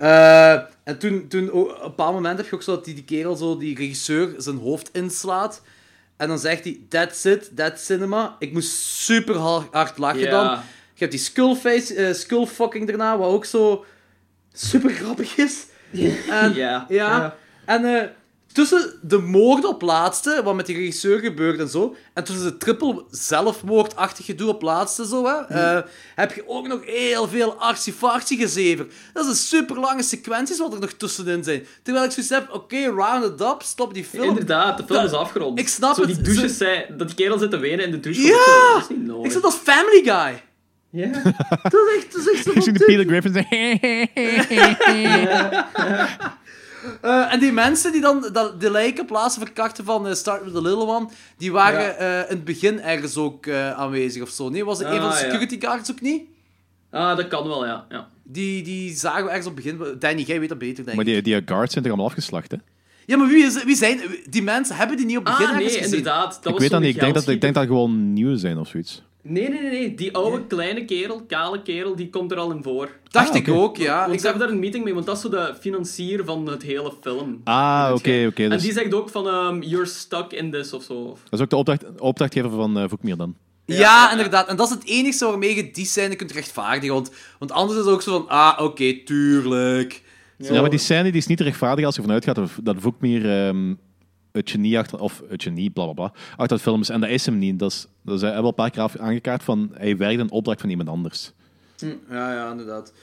Eh, 0.04 0.54
en 0.84 0.98
toen, 0.98 1.28
toen 1.28 1.52
ook, 1.52 1.70
op 1.70 1.76
een 1.76 1.82
bepaald 1.82 2.14
moment 2.14 2.38
heb 2.38 2.48
je 2.48 2.56
ook 2.56 2.64
zo 2.64 2.76
dat 2.76 2.86
die, 2.86 2.94
die 2.94 3.04
kerel, 3.04 3.36
zo, 3.36 3.58
die 3.58 3.76
regisseur, 3.78 4.34
zijn 4.38 4.58
hoofd 4.58 4.90
inslaat. 4.92 5.62
En 6.18 6.28
dan 6.28 6.40
zegt 6.40 6.64
hij, 6.64 6.80
that's 6.90 7.26
it, 7.26 7.52
that's 7.56 7.86
cinema. 7.86 8.36
Ik 8.40 8.54
moest 8.54 8.72
super 8.78 9.36
hard, 9.36 9.68
hard 9.74 9.98
lachen 9.98 10.30
dan. 10.30 10.46
Je 10.94 11.00
hebt 11.00 11.12
die 11.12 11.20
skullface, 11.20 11.96
eh 11.96 12.14
skullfucking 12.14 12.88
daarna, 12.88 13.18
wat 13.18 13.30
ook 13.32 13.46
zo 13.46 13.86
super 14.54 14.90
grappig 14.90 15.38
is. 15.38 15.66
En, 16.30 16.54
Ja. 16.54 16.86
ja. 16.90 17.36
En 17.66 17.86
eh, 17.86 18.08
tussen 18.54 19.00
de 19.02 19.18
moord 19.18 19.66
op 19.66 19.82
laatste, 19.82 20.42
wat 20.44 20.56
met 20.56 20.66
die 20.66 20.76
regisseur 20.76 21.20
gebeurt 21.20 21.60
en 21.60 21.68
zo, 21.70 21.96
en 22.14 22.24
tussen 22.24 22.46
de 22.46 22.58
triple 22.58 23.04
zelfmoordachtig 23.10 24.26
gedoe 24.26 24.50
op 24.50 24.62
laatste, 24.62 25.08
zo, 25.08 25.26
hè, 25.26 25.36
eh, 25.40 25.82
heb 26.16 26.34
je 26.34 26.44
ook 26.48 26.68
nog 26.68 26.86
heel 26.86 27.28
veel 27.28 27.54
archifartie 27.56 28.38
gezever. 28.38 28.86
Dat 29.14 29.24
is 29.26 29.30
een 29.30 29.36
super 29.38 29.80
lange 29.80 30.04
sequenties 30.04 30.58
wat 30.60 30.74
er 30.74 30.80
nog 30.80 30.92
tussenin 30.92 31.44
zijn. 31.44 31.66
Terwijl 31.84 32.06
ik 32.06 32.12
zoiets 32.12 32.32
heb, 32.32 32.54
oké, 32.54 32.86
round 32.90 33.26
it 33.26 33.42
up, 33.42 33.62
stop 33.62 33.94
die 33.94 34.04
film. 34.06 34.28
Inderdaad, 34.28 34.78
de 34.78 34.84
film 34.86 35.00
Dat- 35.02 35.12
is 35.12 35.18
afgerond. 35.18 35.60
Ik 35.60 35.68
snap 35.68 35.96
Zo 35.96 36.02
het. 36.02 36.16
die 36.16 36.22
douches 36.24 36.52
Ze- 36.52 36.58
zei, 36.58 36.86
dat 36.98 37.08
die 37.08 37.16
kerel 37.16 37.38
zit 37.38 37.52
te 37.52 37.58
wenen 37.58 37.86
in 37.86 37.92
de 37.92 38.00
douche. 38.00 38.22
Ja! 38.22 38.74
Dat 38.74 38.82
is 38.82 38.96
niet 38.98 39.06
nodig. 39.06 39.26
Ik 39.26 39.32
zit 39.32 39.44
als 39.44 39.56
Family 39.56 40.02
Guy. 40.04 40.42
Ja. 40.90 41.08
Dat 41.64 41.74
is 41.74 41.96
echt, 41.98 42.12
dat 42.14 42.22
is 42.22 42.32
echt 42.34 42.44
zo 42.44 42.52
Ik 42.56 42.62
zie 42.62 42.74
de 42.74 42.84
Peter 42.86 43.06
Griffin 43.06 43.34
zeggen. 43.34 43.80
Eh, 47.02 47.34
en 47.34 47.40
die 47.40 47.52
mensen 47.52 47.92
die 47.92 48.02
dan 48.02 48.30
dat, 48.34 48.62
de 48.62 48.72
lijken 48.72 49.06
plaatsen 49.06 49.42
verkrachten 49.42 49.86
van 49.86 50.08
eh, 50.08 50.14
Start 50.14 50.44
with 50.44 50.54
the 50.54 50.62
Little 50.62 50.86
One, 50.88 51.08
die 51.38 51.52
waren 51.52 51.82
Ja. 51.82 51.90
eh, 51.92 52.20
in 52.32 52.36
het 52.36 52.44
begin 52.46 52.82
ergens 52.82 53.18
ook 53.18 53.50
aanwezig 53.50 54.22
of 54.22 54.30
zo. 54.30 54.50
Nee, 54.50 54.66
was 54.66 54.78
het 54.80 54.88
een 54.88 54.94
van 55.00 55.10
de 55.10 55.16
Ah, 55.16 55.22
ja. 55.22 55.30
security 55.30 55.60
guards 55.62 55.92
ook 55.92 56.02
niet? 56.02 56.22
Ah, 56.92 57.18
dat 57.18 57.28
kan 57.28 57.48
wel, 57.48 57.66
ja. 57.66 57.86
ja. 57.90 58.08
Die, 58.24 58.64
die 58.64 58.96
zagen 58.96 59.24
we 59.24 59.30
ergens 59.30 59.48
op 59.48 59.56
het 59.56 59.64
begin. 59.64 59.96
Danny, 60.00 60.22
jij 60.22 60.40
weet 60.40 60.50
dat 60.50 60.58
beter, 60.58 60.84
denk 60.86 60.98
Maar 60.98 61.08
ik. 61.08 61.14
die, 61.14 61.22
die 61.40 61.42
guards 61.46 61.72
zijn 61.72 61.84
toch 61.84 61.94
allemaal 61.94 62.10
afgeslacht, 62.12 62.52
hè? 62.52 62.58
Ja, 63.06 63.18
maar 63.18 63.28
wie, 63.28 63.44
is, 63.46 63.64
wie 63.64 63.76
zijn 63.76 64.02
die 64.30 64.44
mensen? 64.44 64.76
Hebben 64.76 64.98
die 64.98 65.06
niet 65.06 65.18
op 65.18 65.26
het 65.26 65.34
begin 65.38 65.48
Ah, 65.50 65.56
ergens 65.56 65.74
nee, 65.74 65.82
gezien? 65.84 65.98
inderdaad. 65.98 66.34
Dat 66.34 66.46
ik 66.46 66.52
was 66.52 66.60
weet 66.62 66.70
dat 66.72 66.82
niet. 66.82 66.96
Ik 66.96 67.00
denk 67.02 67.14
dat, 67.14 67.28
ik 67.28 67.42
denk 67.42 67.54
dat 67.54 67.66
gewoon 67.66 68.14
nieuw 68.14 68.36
zijn 68.36 68.58
of 68.58 68.68
zoiets. 68.68 69.04
Nee, 69.26 69.50
nee, 69.50 69.62
nee. 69.62 69.96
Die 69.96 70.14
oude 70.16 70.48
kleine 70.48 70.86
kerel, 70.86 71.22
kale 71.28 71.62
kerel, 71.62 71.96
die 71.96 72.10
komt 72.10 72.32
er 72.32 72.38
al 72.38 72.52
in 72.52 72.64
voor. 72.64 72.90
Dacht 73.10 73.30
Ah, 73.30 73.36
ik 73.36 73.50
ook, 73.50 73.78
ja. 73.78 74.00
Want 74.02 74.14
Ik 74.14 74.20
ze 74.20 74.26
hebben 74.28 74.44
daar 74.46 74.54
een 74.56 74.60
meeting 74.62 74.84
mee, 74.84 74.94
want 74.94 75.06
dat 75.06 75.16
is 75.16 75.22
zo 75.22 75.30
de 75.30 75.56
financier 75.60 76.26
van 76.26 76.48
het 76.48 76.62
hele 76.64 76.94
film. 77.02 77.42
Ah, 77.44 77.92
oké, 77.94 78.26
oké. 78.30 78.44
En 78.44 78.50
dus 78.50 78.62
die 78.62 78.72
zegt 78.74 78.94
ook 78.94 79.10
van, 79.10 79.28
ehm, 79.28 79.62
you're 79.62 79.86
stuck 79.86 80.32
in 80.32 80.52
this 80.52 80.74
of 80.74 80.84
zo. 80.84 81.04
Dat 81.30 81.40
is 81.40 81.40
ook 81.40 81.50
de 81.50 81.56
opdracht, 81.56 81.84
opdrachtgever 82.00 82.50
van 82.50 82.90
Voekmeer 82.90 83.18
dan. 83.18 83.36
Ja, 83.66 84.12
inderdaad. 84.12 84.48
En 84.48 84.56
dat 84.56 84.68
is 84.68 84.74
het 84.74 84.86
enige 84.86 85.26
waarmee 85.26 85.56
je 85.56 85.72
die 85.72 85.86
scène 85.86 86.16
kunt 86.16 86.32
rechtvaardigen. 86.32 86.94
Want, 86.94 87.12
want 87.40 87.52
anders 87.52 87.80
is 87.80 87.86
het 87.86 87.94
ook 87.94 88.02
zo 88.02 88.12
van, 88.20 88.28
ah, 88.30 88.60
oké, 88.66 88.94
tuurlijk. 89.04 90.02
Ja, 90.38 90.62
maar 90.62 90.70
die 90.70 90.80
scène 90.80 91.04
die 91.04 91.14
is 91.22 91.28
niet 91.28 91.38
te 91.38 91.44
rechtvaardigen 91.44 91.86
als 91.86 91.96
je 91.96 92.02
vanuit 92.02 92.24
gaat 92.24 92.36
dat- 92.36 92.50
dat 92.64 92.76
Voekmeer 92.80 93.48
ehm 93.48 93.74
het 94.32 94.50
genie 94.50 94.78
achter, 94.80 95.00
of 95.00 95.22
het 95.30 95.44
genie, 95.44 95.70
bla 95.70 95.84
bla 95.84 95.94
bla, 95.94 96.14
achter 96.38 96.56
het 96.56 96.62
film 96.66 96.82
is. 96.82 96.90
En 96.90 97.02
dat 97.02 97.10
is 97.10 97.26
hem 97.26 97.38
niet. 97.38 97.60
Dat 97.60 97.72
is, 97.72 97.88
dat 98.04 98.16
is, 98.16 98.22
hij 98.22 98.32
hebben 98.32 98.52
we 98.52 98.58
al 98.58 98.66
een 98.66 98.72
paar 98.72 98.90
keer 98.90 99.02
aangekaart 99.02 99.44
van 99.44 99.70
hij 99.74 99.98
werkt 99.98 100.20
een 100.20 100.32
opdracht 100.32 100.62
van 100.62 100.70
iemand 100.70 100.90
anders. 100.90 101.32
Ja, 102.10 102.34
ja, 102.34 102.52
inderdaad. 102.52 102.94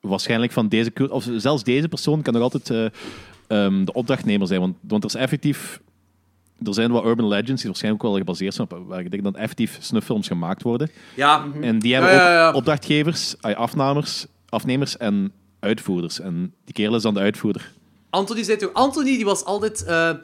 Waarschijnlijk 0.00 0.52
van 0.52 0.68
deze, 0.68 0.92
of 1.10 1.28
zelfs 1.36 1.64
deze 1.64 1.88
persoon 1.88 2.22
kan 2.22 2.32
nog 2.32 2.42
altijd 2.42 2.70
eh, 2.70 2.84
ehm, 3.64 3.84
de 3.84 3.92
opdrachtnemer 3.92 4.46
zijn. 4.46 4.60
Want, 4.60 4.76
want 4.80 5.04
er 5.04 5.08
is 5.08 5.14
effectief. 5.14 5.80
Er 6.64 6.74
zijn 6.74 6.90
wat 6.90 7.04
urban 7.04 7.28
legends 7.28 7.60
die 7.60 7.70
waarschijnlijk 7.70 8.04
ook 8.04 8.10
wel 8.10 8.18
gebaseerd 8.20 8.54
zijn 8.54 8.70
op 8.70 8.86
waar 8.86 9.00
ik 9.00 9.10
denk 9.10 9.22
dat 9.22 9.34
effectief 9.36 9.78
snufffilms 9.80 10.26
gemaakt 10.26 10.62
worden. 10.62 10.90
Ja, 11.14 11.46
En 11.60 11.78
die 11.78 11.92
hebben 11.94 12.12
Ja, 12.12 12.16
ja, 12.16 12.32
ja. 12.32 12.48
ook 12.48 12.54
opdrachtgevers, 12.54 13.34
ay, 13.40 13.54
afnemers, 13.54 14.26
afnemers 14.48 14.96
en 14.96 15.32
uitvoerders. 15.60 16.20
En 16.20 16.54
die 16.64 16.74
kerel 16.74 16.94
is 16.94 17.02
dan 17.02 17.14
de 17.14 17.20
uitvoerder. 17.20 17.72
Anthony 18.10 18.42
zei 18.42 18.56
toch... 18.58 18.72
Anthony, 18.72 19.16
die 19.16 19.24
was 19.24 19.44
altijd... 19.44 19.84
eh, 19.84 20.08
eh, 20.08 20.16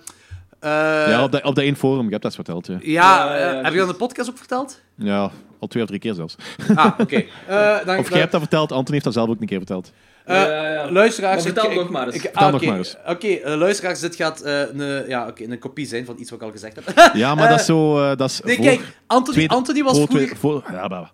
ja, 0.70 1.24
op 1.24 1.32
dat 1.32 1.42
op 1.44 1.54
dat 1.54 1.64
één 1.64 1.76
forum, 1.76 2.06
ik 2.06 2.12
heb 2.12 2.22
dat 2.22 2.36
eens 2.36 2.44
verteld. 2.44 2.66
Ja, 2.66 2.76
ja, 2.80 3.24
Ja, 3.26 3.36
ja, 3.38 3.50
eh, 3.58 3.62
heb 3.62 3.72
je 3.72 3.78
dat 3.78 3.86
in 3.86 3.92
de 3.92 3.98
podcast 3.98 4.30
ook 4.30 4.38
verteld? 4.38 4.80
ja 4.96 5.30
al 5.60 5.68
twee 5.70 5.82
of 5.82 5.88
drie 5.88 6.00
keer 6.00 6.14
zelfs. 6.14 6.34
Ah, 6.74 6.86
oké. 6.98 7.16
Eh, 7.48 7.76
dan- 7.86 7.98
Of 7.98 8.08
jij 8.10 8.18
hebt 8.18 8.32
dat 8.32 8.40
verteld, 8.40 8.72
Anthony 8.72 8.92
heeft 8.92 9.04
dat 9.04 9.12
zelf 9.12 9.28
ook 9.28 9.40
een 9.40 9.46
keer 9.46 9.56
verteld. 9.58 9.92
Eh, 10.24 10.36
Ja, 10.36 10.72
ja. 10.72 10.90
Luisteraars... 10.92 11.34
Maar 11.44 11.52
vertel 11.52 11.70
ik- 11.70 11.76
nog 11.76 11.88
maar 11.90 12.06
eens. 12.06 12.14
ik- 12.14 12.20
Vertel 12.20 12.42
ah, 12.46 12.52
nog 12.52 12.60
oké. 12.60 12.68
maar 12.70 12.78
eens. 12.78 12.96
Oké, 13.06 13.26
eh, 13.28 13.54
luisteraars, 13.56 14.00
dit 14.00 14.14
gaat 14.16 14.40
eh, 14.40 14.60
een, 14.60 15.04
ja, 15.08 15.26
oké, 15.28 15.44
een 15.44 15.58
kopie 15.58 15.86
zijn 15.86 16.04
van 16.04 16.16
iets 16.18 16.30
wat 16.30 16.38
ik 16.40 16.44
al 16.46 16.52
gezegd 16.52 16.76
heb. 16.84 17.10
Ja, 17.14 17.34
maar 17.34 17.48
dat 17.48 17.60
is 17.60 17.66
zo... 17.66 17.98
eh, 18.10 18.16
dat 18.16 18.30
is 18.30 18.40
nee, 18.40 18.56
voor 18.56 18.64
kijk, 18.64 18.80
Anthony, 19.06 19.32
tweede- 19.36 19.54
Anthony 19.54 19.82
was 19.82 19.96
voor 19.98 20.06
vroeger... 20.06 20.36
voor, 20.36 20.62
ja, 20.70 20.88
bah, 20.88 20.90
bah. 20.90 21.08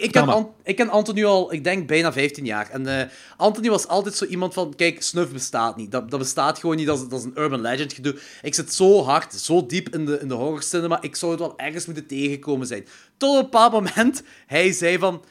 Ik, 0.00 0.12
ken 0.12 0.26
maar. 0.26 0.34
An- 0.34 0.54
ik 0.64 0.76
ken 0.76 0.88
Anthony 0.88 1.24
al, 1.24 1.52
ik 1.52 1.64
denk, 1.64 1.86
bijna 1.86 2.12
15 2.12 2.44
jaar. 2.44 2.70
En 2.70 2.86
eh, 2.86 3.08
Anthony 3.36 3.68
was 3.68 3.88
altijd 3.88 4.14
zo 4.14 4.24
iemand 4.24 4.54
van, 4.54 4.74
kijk, 4.76 5.02
snuff 5.02 5.32
bestaat 5.32 5.76
niet. 5.76 5.90
Dat, 5.90 6.10
dat 6.10 6.18
bestaat 6.18 6.58
gewoon 6.58 6.76
niet, 6.76 6.86
dat 6.86 6.98
is, 6.98 7.08
dat 7.08 7.18
is 7.18 7.24
een 7.24 7.38
urban 7.38 7.60
legend 7.60 7.92
gedoe. 7.92 8.18
Ik 8.42 8.54
zit 8.54 8.72
zo 8.72 9.02
hard, 9.02 9.34
zo 9.34 9.66
diep 9.66 9.94
in 9.94 10.06
de, 10.06 10.18
in 10.20 10.28
de 10.28 10.34
horror 10.34 10.62
cinema, 10.62 11.02
ik 11.02 11.16
zou 11.16 11.30
het 11.32 11.40
wel 11.40 11.58
ergens 11.58 11.86
moeten 11.86 12.06
tegenkomen 12.06 12.66
zijn. 12.66 12.86
Tot 13.16 13.30
op 13.30 13.36
een 13.36 13.42
bepaald 13.50 13.72
moment, 13.72 14.22
hij 14.46 14.72
zei 14.72 14.98
van... 14.98 15.24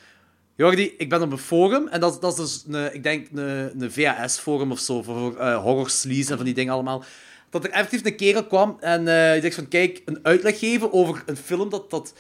Jordi, 0.55 0.93
ik 0.97 1.09
ben 1.09 1.21
op 1.21 1.31
een 1.31 1.37
forum, 1.37 1.87
en 1.87 1.99
dat, 1.99 2.21
dat 2.21 2.39
is 2.39 2.63
dus, 2.63 2.75
een, 2.75 2.93
ik 2.93 3.03
denk, 3.03 3.27
een, 3.33 3.81
een 3.81 3.91
VHS-forum 3.91 4.71
of 4.71 4.79
zo, 4.79 5.01
voor 5.01 5.37
eh 5.37 5.63
horror 5.63 5.89
sleaze 5.89 6.31
en 6.31 6.35
van 6.35 6.45
die 6.45 6.53
dingen 6.53 6.73
allemaal. 6.73 7.03
Dat 7.49 7.63
er 7.63 7.69
effectief 7.69 8.05
een 8.05 8.15
kerel 8.15 8.45
kwam 8.45 8.77
en 8.79 9.07
eh 9.07 9.31
die 9.31 9.41
zegt 9.41 9.55
van, 9.55 9.67
kijk, 9.67 10.01
een 10.05 10.19
uitleg 10.23 10.59
geven 10.59 10.93
over 10.93 11.23
een 11.25 11.37
film 11.37 11.69
dat, 11.69 11.89
dat 11.89 12.13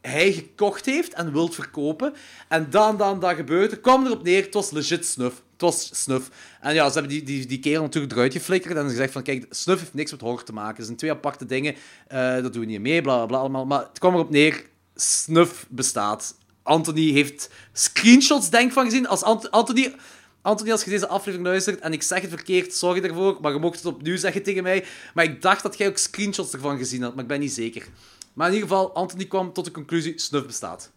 hij 0.00 0.32
gekocht 0.32 0.86
heeft 0.86 1.12
en 1.12 1.32
wilt 1.32 1.54
verkopen. 1.54 2.14
En 2.48 2.66
dan, 2.70 2.96
dan, 2.96 3.20
dat 3.20 3.34
gebeurt 3.34 3.80
kwam 3.80 4.06
erop 4.06 4.22
neer, 4.22 4.42
het 4.44 4.54
was 4.54 4.70
legit 4.70 5.06
snuff. 5.06 5.42
Het 5.52 5.60
was 5.60 5.90
snuff. 5.92 6.30
En 6.60 6.74
ja, 6.74 6.86
ze 6.86 6.92
hebben 6.92 7.12
die, 7.12 7.22
die, 7.22 7.46
die 7.46 7.58
kerel 7.58 7.82
natuurlijk 7.82 8.12
eruit 8.12 8.32
geflikkerd 8.32 8.76
en 8.76 8.88
gezegd 8.88 9.12
van, 9.12 9.22
kijk, 9.22 9.46
snuff 9.50 9.80
heeft 9.80 9.94
niks 9.94 10.10
met 10.10 10.20
horror 10.20 10.44
te 10.44 10.52
maken. 10.52 10.76
Het 10.76 10.84
zijn 10.84 10.96
twee 10.96 11.10
aparte 11.10 11.46
dingen, 11.46 11.74
eh, 12.06 12.42
dat 12.42 12.52
doen 12.52 12.62
we 12.62 12.68
niet 12.68 12.80
mee, 12.80 13.02
bla, 13.02 13.16
bla, 13.16 13.26
bla, 13.26 13.38
allemaal. 13.38 13.66
Maar 13.66 13.80
het 13.80 13.98
kwam 13.98 14.14
erop 14.14 14.30
neer, 14.30 14.64
snuff 14.94 15.66
bestaat. 15.68 16.34
Anthony 16.62 17.12
heeft 17.12 17.50
screenshots, 17.72 18.50
denk 18.50 18.72
van 18.72 18.84
gezien. 18.84 19.08
Als 19.08 19.22
Ant- 19.22 19.50
Anthony... 19.50 19.94
Anthony, 20.42 20.70
als 20.70 20.84
je 20.84 20.90
deze 20.90 21.08
aflevering 21.08 21.48
luistert 21.48 21.80
en 21.80 21.92
ik 21.92 22.02
zeg 22.02 22.20
het 22.20 22.30
verkeerd, 22.30 22.74
sorry 22.74 23.00
daarvoor, 23.00 23.38
maar 23.40 23.52
je 23.52 23.58
mocht 23.58 23.76
het 23.76 23.86
opnieuw 23.86 24.16
zeggen 24.16 24.42
tegen 24.42 24.62
mij. 24.62 24.84
Maar 25.14 25.24
ik 25.24 25.42
dacht 25.42 25.62
dat 25.62 25.78
jij 25.78 25.88
ook 25.88 25.98
screenshots 25.98 26.52
ervan 26.52 26.78
gezien 26.78 27.02
had, 27.02 27.14
maar 27.14 27.22
ik 27.22 27.28
ben 27.28 27.40
niet 27.40 27.52
zeker. 27.52 27.86
Maar 28.32 28.48
in 28.48 28.54
ieder 28.54 28.68
geval, 28.68 28.94
Anthony 28.94 29.24
kwam 29.24 29.52
tot 29.52 29.64
de 29.64 29.70
conclusie, 29.70 30.18
snuff 30.18 30.46
bestaat. 30.46 30.92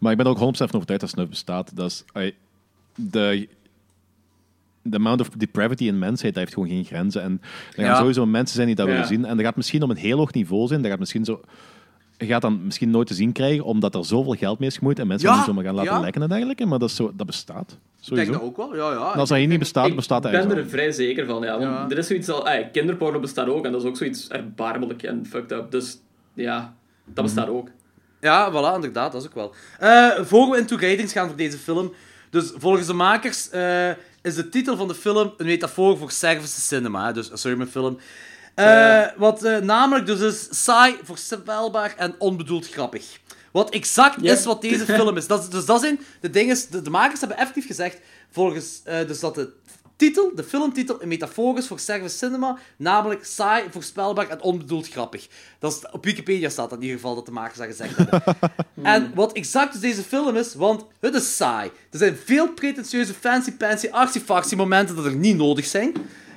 Maar 0.00 0.10
ik 0.12 0.16
ben 0.18 0.26
er 0.26 0.32
ook 0.32 0.38
100% 0.38 0.40
van 0.56 0.68
overtuigd 0.72 1.00
dat 1.00 1.10
snuff 1.10 1.28
bestaat. 1.28 1.76
Dat 1.76 1.90
is... 1.90 2.04
ay, 2.12 2.34
de... 2.94 3.48
De 4.82 4.96
amount 4.96 5.20
of 5.20 5.28
depravity 5.28 5.84
in 5.86 5.98
mensheid 5.98 6.34
dat 6.34 6.42
heeft 6.42 6.54
gewoon 6.54 6.68
geen 6.68 6.84
grenzen. 6.84 7.22
En 7.22 7.40
er 7.68 7.74
gaan 7.74 7.84
Ja. 7.84 7.96
sowieso 7.98 8.26
mensen 8.26 8.54
zijn 8.54 8.66
die 8.66 8.76
dat 8.76 8.86
Ja. 8.86 8.92
willen 8.92 9.06
zien. 9.08 9.24
En 9.24 9.36
dat 9.36 9.44
gaat 9.46 9.56
misschien 9.56 9.82
op 9.82 9.90
een 9.90 9.96
heel 9.96 10.16
hoog 10.18 10.32
niveau 10.32 10.66
zijn. 10.66 10.80
Dat 10.82 10.90
gaat 10.90 10.98
misschien 10.98 11.24
zo... 11.24 11.40
Je 12.18 12.26
gaat 12.26 12.42
dan 12.42 12.64
misschien 12.64 12.90
nooit 12.90 13.06
te 13.06 13.14
zien 13.14 13.32
krijgen, 13.32 13.64
omdat 13.64 13.94
er 13.94 14.04
zoveel 14.04 14.32
geld 14.32 14.58
mee 14.58 14.68
is 14.68 14.76
gemoeid 14.76 14.98
en 14.98 15.06
mensen 15.06 15.28
Ja, 15.28 15.34
gaan 15.34 15.42
niet 15.44 15.54
zomaar 15.54 15.64
gaan 15.64 15.74
laten 15.74 15.92
ja. 15.92 16.00
lekken 16.00 16.22
en 16.22 16.28
dergelijke. 16.28 16.66
Maar 16.66 16.78
dat, 16.78 16.88
is 16.88 16.96
zo, 16.96 17.12
dat 17.16 17.26
bestaat. 17.26 17.70
Ik 17.70 17.78
Sowieso. 18.04 18.30
denk 18.30 18.42
dat 18.42 18.50
ook 18.50 18.56
wel, 18.56 18.76
ja, 18.76 18.92
ja. 18.92 19.12
En 19.12 19.18
als 19.18 19.28
dat 19.28 19.38
hier 19.38 19.46
niet 19.46 19.58
bestaat, 19.58 19.86
ik 19.86 19.96
bestaat 19.96 20.22
dat 20.22 20.30
ben 20.32 20.40
ergens 20.40 20.56
er 20.58 20.62
wel. 20.62 20.70
vrij 20.72 20.92
zeker 20.92 21.26
van, 21.26 21.42
ja. 21.42 21.50
Want 21.58 21.62
Ja. 21.62 21.86
er 21.88 21.98
is 21.98 22.06
zoiets 22.06 22.28
al... 22.28 22.46
kinderporno 22.72 23.20
bestaat 23.20 23.48
ook, 23.48 23.64
en 23.64 23.72
dat 23.72 23.82
is 23.82 23.88
ook 23.88 23.96
zoiets 23.96 24.28
erbarmelijk 24.28 25.02
en 25.02 25.26
fucked 25.26 25.52
up. 25.52 25.70
Dus 25.70 25.98
ja, 26.42 26.74
dat 27.04 27.24
bestaat 27.24 27.48
ook. 27.48 27.68
Ja, 28.20 28.50
voilà, 28.52 28.74
inderdaad, 28.74 29.12
dat 29.12 29.20
is 29.22 29.28
ook 29.28 29.34
wel. 29.34 29.54
Eh 29.78 30.24
voor 30.24 30.50
we 30.50 30.56
into 30.58 30.76
ratings 30.76 31.12
gaan 31.12 31.26
voor 31.28 31.36
deze 31.36 31.58
film. 31.58 31.92
Dus 32.30 32.52
volgens 32.56 32.86
de 32.86 32.92
makers 32.92 33.50
eh, 33.50 33.88
is 34.22 34.34
de 34.34 34.48
titel 34.48 34.76
van 34.76 34.88
de 34.88 34.94
film 34.94 35.34
een 35.36 35.46
metafoor 35.46 35.98
voor 35.98 36.10
service 36.10 36.60
cinema. 36.60 37.12
Dus 37.12 37.30
sorry, 37.32 37.56
mijn 37.56 37.68
film. 37.70 37.98
Eh, 38.54 39.06
Wat 39.16 39.42
namelijk 39.62 40.06
dus 40.06 40.20
is 40.20 40.64
saai, 40.64 40.96
voorspelbaar 41.02 41.94
en 41.96 42.14
onbedoeld 42.18 42.68
grappig. 42.68 43.18
Wat 43.52 43.70
exact 43.70 44.22
is 44.22 44.44
wat 44.44 44.60
deze 44.62 44.84
film 44.98 45.16
is. 45.16 45.26
Dat, 45.26 45.42
is- 45.42 45.48
dus 45.48 45.64
dat 45.64 45.80
zijn 45.80 46.00
de 46.20 46.30
dingen... 46.30 46.56
De, 46.70 46.82
de 46.82 46.90
makers 46.90 47.20
hebben 47.20 47.38
effectief 47.38 47.66
gezegd, 47.66 47.98
volgens 48.30 48.82
dus 48.84 49.20
dat 49.20 49.34
de 49.34 49.52
titel, 49.98 50.32
de 50.34 50.44
filmtitel, 50.44 51.02
een 51.02 51.08
metafoor 51.08 51.58
is 51.58 51.66
voor 51.66 51.78
service 51.78 52.16
cinema, 52.16 52.58
namelijk 52.76 53.24
saai, 53.24 53.64
voorspelbaar 53.70 54.28
en 54.28 54.40
onbedoeld 54.42 54.88
grappig. 54.88 55.28
Dat 55.58 55.72
is, 55.72 55.90
op 55.90 56.04
Wikipedia 56.04 56.48
staat 56.48 56.70
dat 56.70 56.78
in 56.78 56.84
ieder 56.84 57.00
geval 57.00 57.14
dat 57.14 57.26
de 57.26 57.32
makers 57.32 57.58
dat 57.58 57.66
gezegd 57.66 57.96
hebben. 57.96 58.22
En 58.82 59.12
wat 59.14 59.32
exact 59.32 59.72
dus 59.72 59.80
deze 59.80 60.02
film 60.02 60.36
is, 60.36 60.54
want 60.54 60.84
het 61.00 61.14
is 61.14 61.36
saai. 61.36 61.70
Er 61.90 61.98
zijn 61.98 62.16
veel 62.24 62.48
pretentieuze 62.52 63.14
fancy-pancy 63.14 63.88
artifactie 63.90 64.56
momenten 64.56 64.96
dat 64.96 65.04
er 65.04 65.14
niet 65.16 65.36
nodig 65.36 65.64
zijn. 65.66 65.92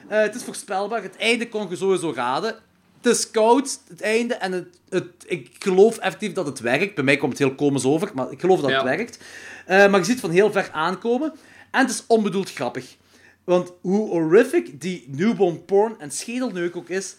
Eh, 0.08 0.22
het 0.22 0.36
is 0.36 0.44
voorspelbaar, 0.44 1.02
het 1.04 1.18
einde 1.18 1.50
kon 1.50 1.70
je 1.70 1.76
sowieso 1.76 2.12
raden. 2.16 2.56
Het 3.02 3.16
is 3.18 3.32
koud, 3.32 3.80
het 3.88 4.02
einde, 4.02 4.34
en 4.34 4.52
het, 4.52 4.68
het, 4.90 5.06
ik 5.26 5.50
geloof 5.60 5.98
effectief 5.98 6.32
dat 6.34 6.46
het 6.46 6.60
werkt. 6.60 6.96
Bij 6.96 7.04
mij 7.04 7.18
komt 7.18 7.32
het 7.32 7.48
heel 7.48 7.56
komisch 7.56 7.86
over, 7.86 8.12
maar 8.14 8.32
ik 8.32 8.40
geloof 8.40 8.62
dat 8.62 8.70
Ja. 8.70 8.76
het 8.76 8.86
werkt. 8.86 9.18
Eh, 9.66 9.78
maar 9.90 10.00
je 10.00 10.06
ziet 10.06 10.08
het 10.14 10.20
van 10.20 10.30
heel 10.30 10.52
ver 10.52 10.70
aankomen. 10.72 11.34
En 11.72 11.82
het 11.82 11.90
is 11.90 12.04
onbedoeld 12.08 12.52
grappig. 12.52 12.96
Want 13.44 13.74
hoe 13.82 14.10
horrific 14.10 14.82
die 14.82 15.06
newborn 15.08 15.66
porn 15.66 15.96
en 16.00 16.12
schedelneuk 16.12 16.76
ook 16.76 16.90
is, 16.90 17.16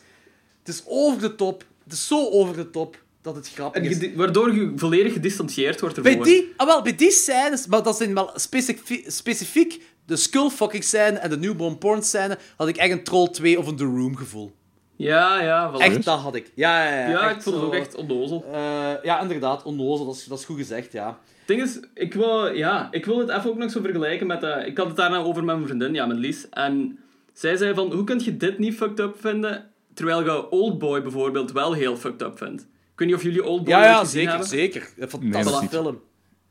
het 0.59 0.74
is 0.74 0.82
over 0.86 1.20
de 1.20 1.35
top. 1.35 1.65
Het 1.85 1.93
is 1.93 2.07
zo 2.07 2.28
over 2.31 2.57
de 2.57 2.70
top 2.70 3.03
dat 3.23 3.35
het 3.35 3.49
grappig 3.49 3.82
is. 3.82 4.15
waardoor 4.15 4.55
je 4.55 4.73
volledig 4.77 5.12
gedistanceerd 5.12 5.81
wordt 5.81 5.97
ervoor. 5.97 6.12
Bij 6.12 6.23
die, 6.23 6.53
ah, 6.57 6.66
wel, 6.66 6.82
bij 6.82 6.94
die 6.94 7.11
scènes, 7.11 7.66
maar 7.66 7.82
dat 7.82 7.97
zijn 7.97 8.15
wel 8.15 8.31
specifiek, 8.35 9.05
specifiek 9.11 9.82
de 10.07 10.16
skullfucking 10.16 10.85
scène 10.85 11.19
en 11.19 11.31
de 11.31 11.39
newborn 11.39 11.78
porn 11.78 12.03
scène, 12.03 12.39
had 12.57 12.69
ik 12.69 12.77
echt 12.77 12.90
een 12.90 13.05
Troll 13.05 13.28
2 13.28 13.59
of 13.59 13.66
een 13.66 13.77
The 13.77 13.85
Room 13.85 14.16
gevoel. 14.16 14.53
Ja, 14.97 15.43
ja, 15.43 15.73
voilà. 15.73 15.77
Echt, 15.78 16.05
dat 16.05 16.19
had 16.19 16.35
ik. 16.35 16.51
Ja, 16.55 16.85
ja, 16.89 17.09
ja. 17.09 17.31
Ik 17.31 17.43
vond 17.43 17.57
het 17.57 17.65
ook 17.65 17.74
echt 17.74 17.94
onnozel. 17.94 18.44
Eh, 18.53 18.90
ja, 19.03 19.20
inderdaad, 19.20 19.62
onnozel, 19.62 20.07
dat 20.07 20.15
is, 20.15 20.24
dat 20.24 20.39
is 20.39 20.44
goed 20.44 20.57
gezegd, 20.57 20.93
ja. 20.93 21.19
Het 21.61 21.73
ding 21.74 21.85
is, 21.85 21.89
ik 21.95 22.15
wil, 22.15 22.55
ja, 22.55 22.89
ik 22.91 23.05
wil 23.05 23.19
het 23.19 23.29
even 23.29 23.51
ook 23.51 23.59
nog 23.59 23.70
zo 23.70 23.81
vergelijken 23.81 24.27
met... 24.27 24.43
eh, 24.43 24.66
ik 24.66 24.77
had 24.79 24.87
het 24.87 24.97
daarna 24.97 25.16
over 25.19 25.45
met 25.45 25.55
mijn 25.55 25.66
vriendin, 25.66 25.95
ja, 25.95 26.07
met 26.07 26.16
Lies. 26.19 26.49
En 26.49 26.99
Zij 27.33 27.57
zei 27.57 27.74
van, 27.74 27.93
hoe 27.93 28.05
kun 28.05 28.20
je 28.24 28.37
dit 28.37 28.59
niet 28.59 28.74
fucked 28.74 29.01
up 29.01 29.16
vinden, 29.20 29.70
terwijl 29.95 30.24
je 30.24 30.51
Oldboy 30.51 31.03
bijvoorbeeld 31.03 31.53
wel 31.53 31.73
heel 31.73 31.97
fucked 31.97 32.23
up 32.23 32.39
vindt? 32.39 32.62
Ik 32.62 32.99
weet 32.99 33.09
niet 33.09 33.16
of 33.16 33.23
jullie 33.23 33.45
Oldboy 33.45 33.73
Ja, 33.74 33.85
ja, 33.85 33.99
gezien 33.99 34.11
zeker, 34.11 34.29
hebben. 34.31 34.49
zeker. 34.49 34.81
Een 34.83 34.89
Nee, 34.99 35.07
dat 35.09 35.11
fantastische 35.11 35.61
niet. 35.61 35.70
film. 35.85 36.01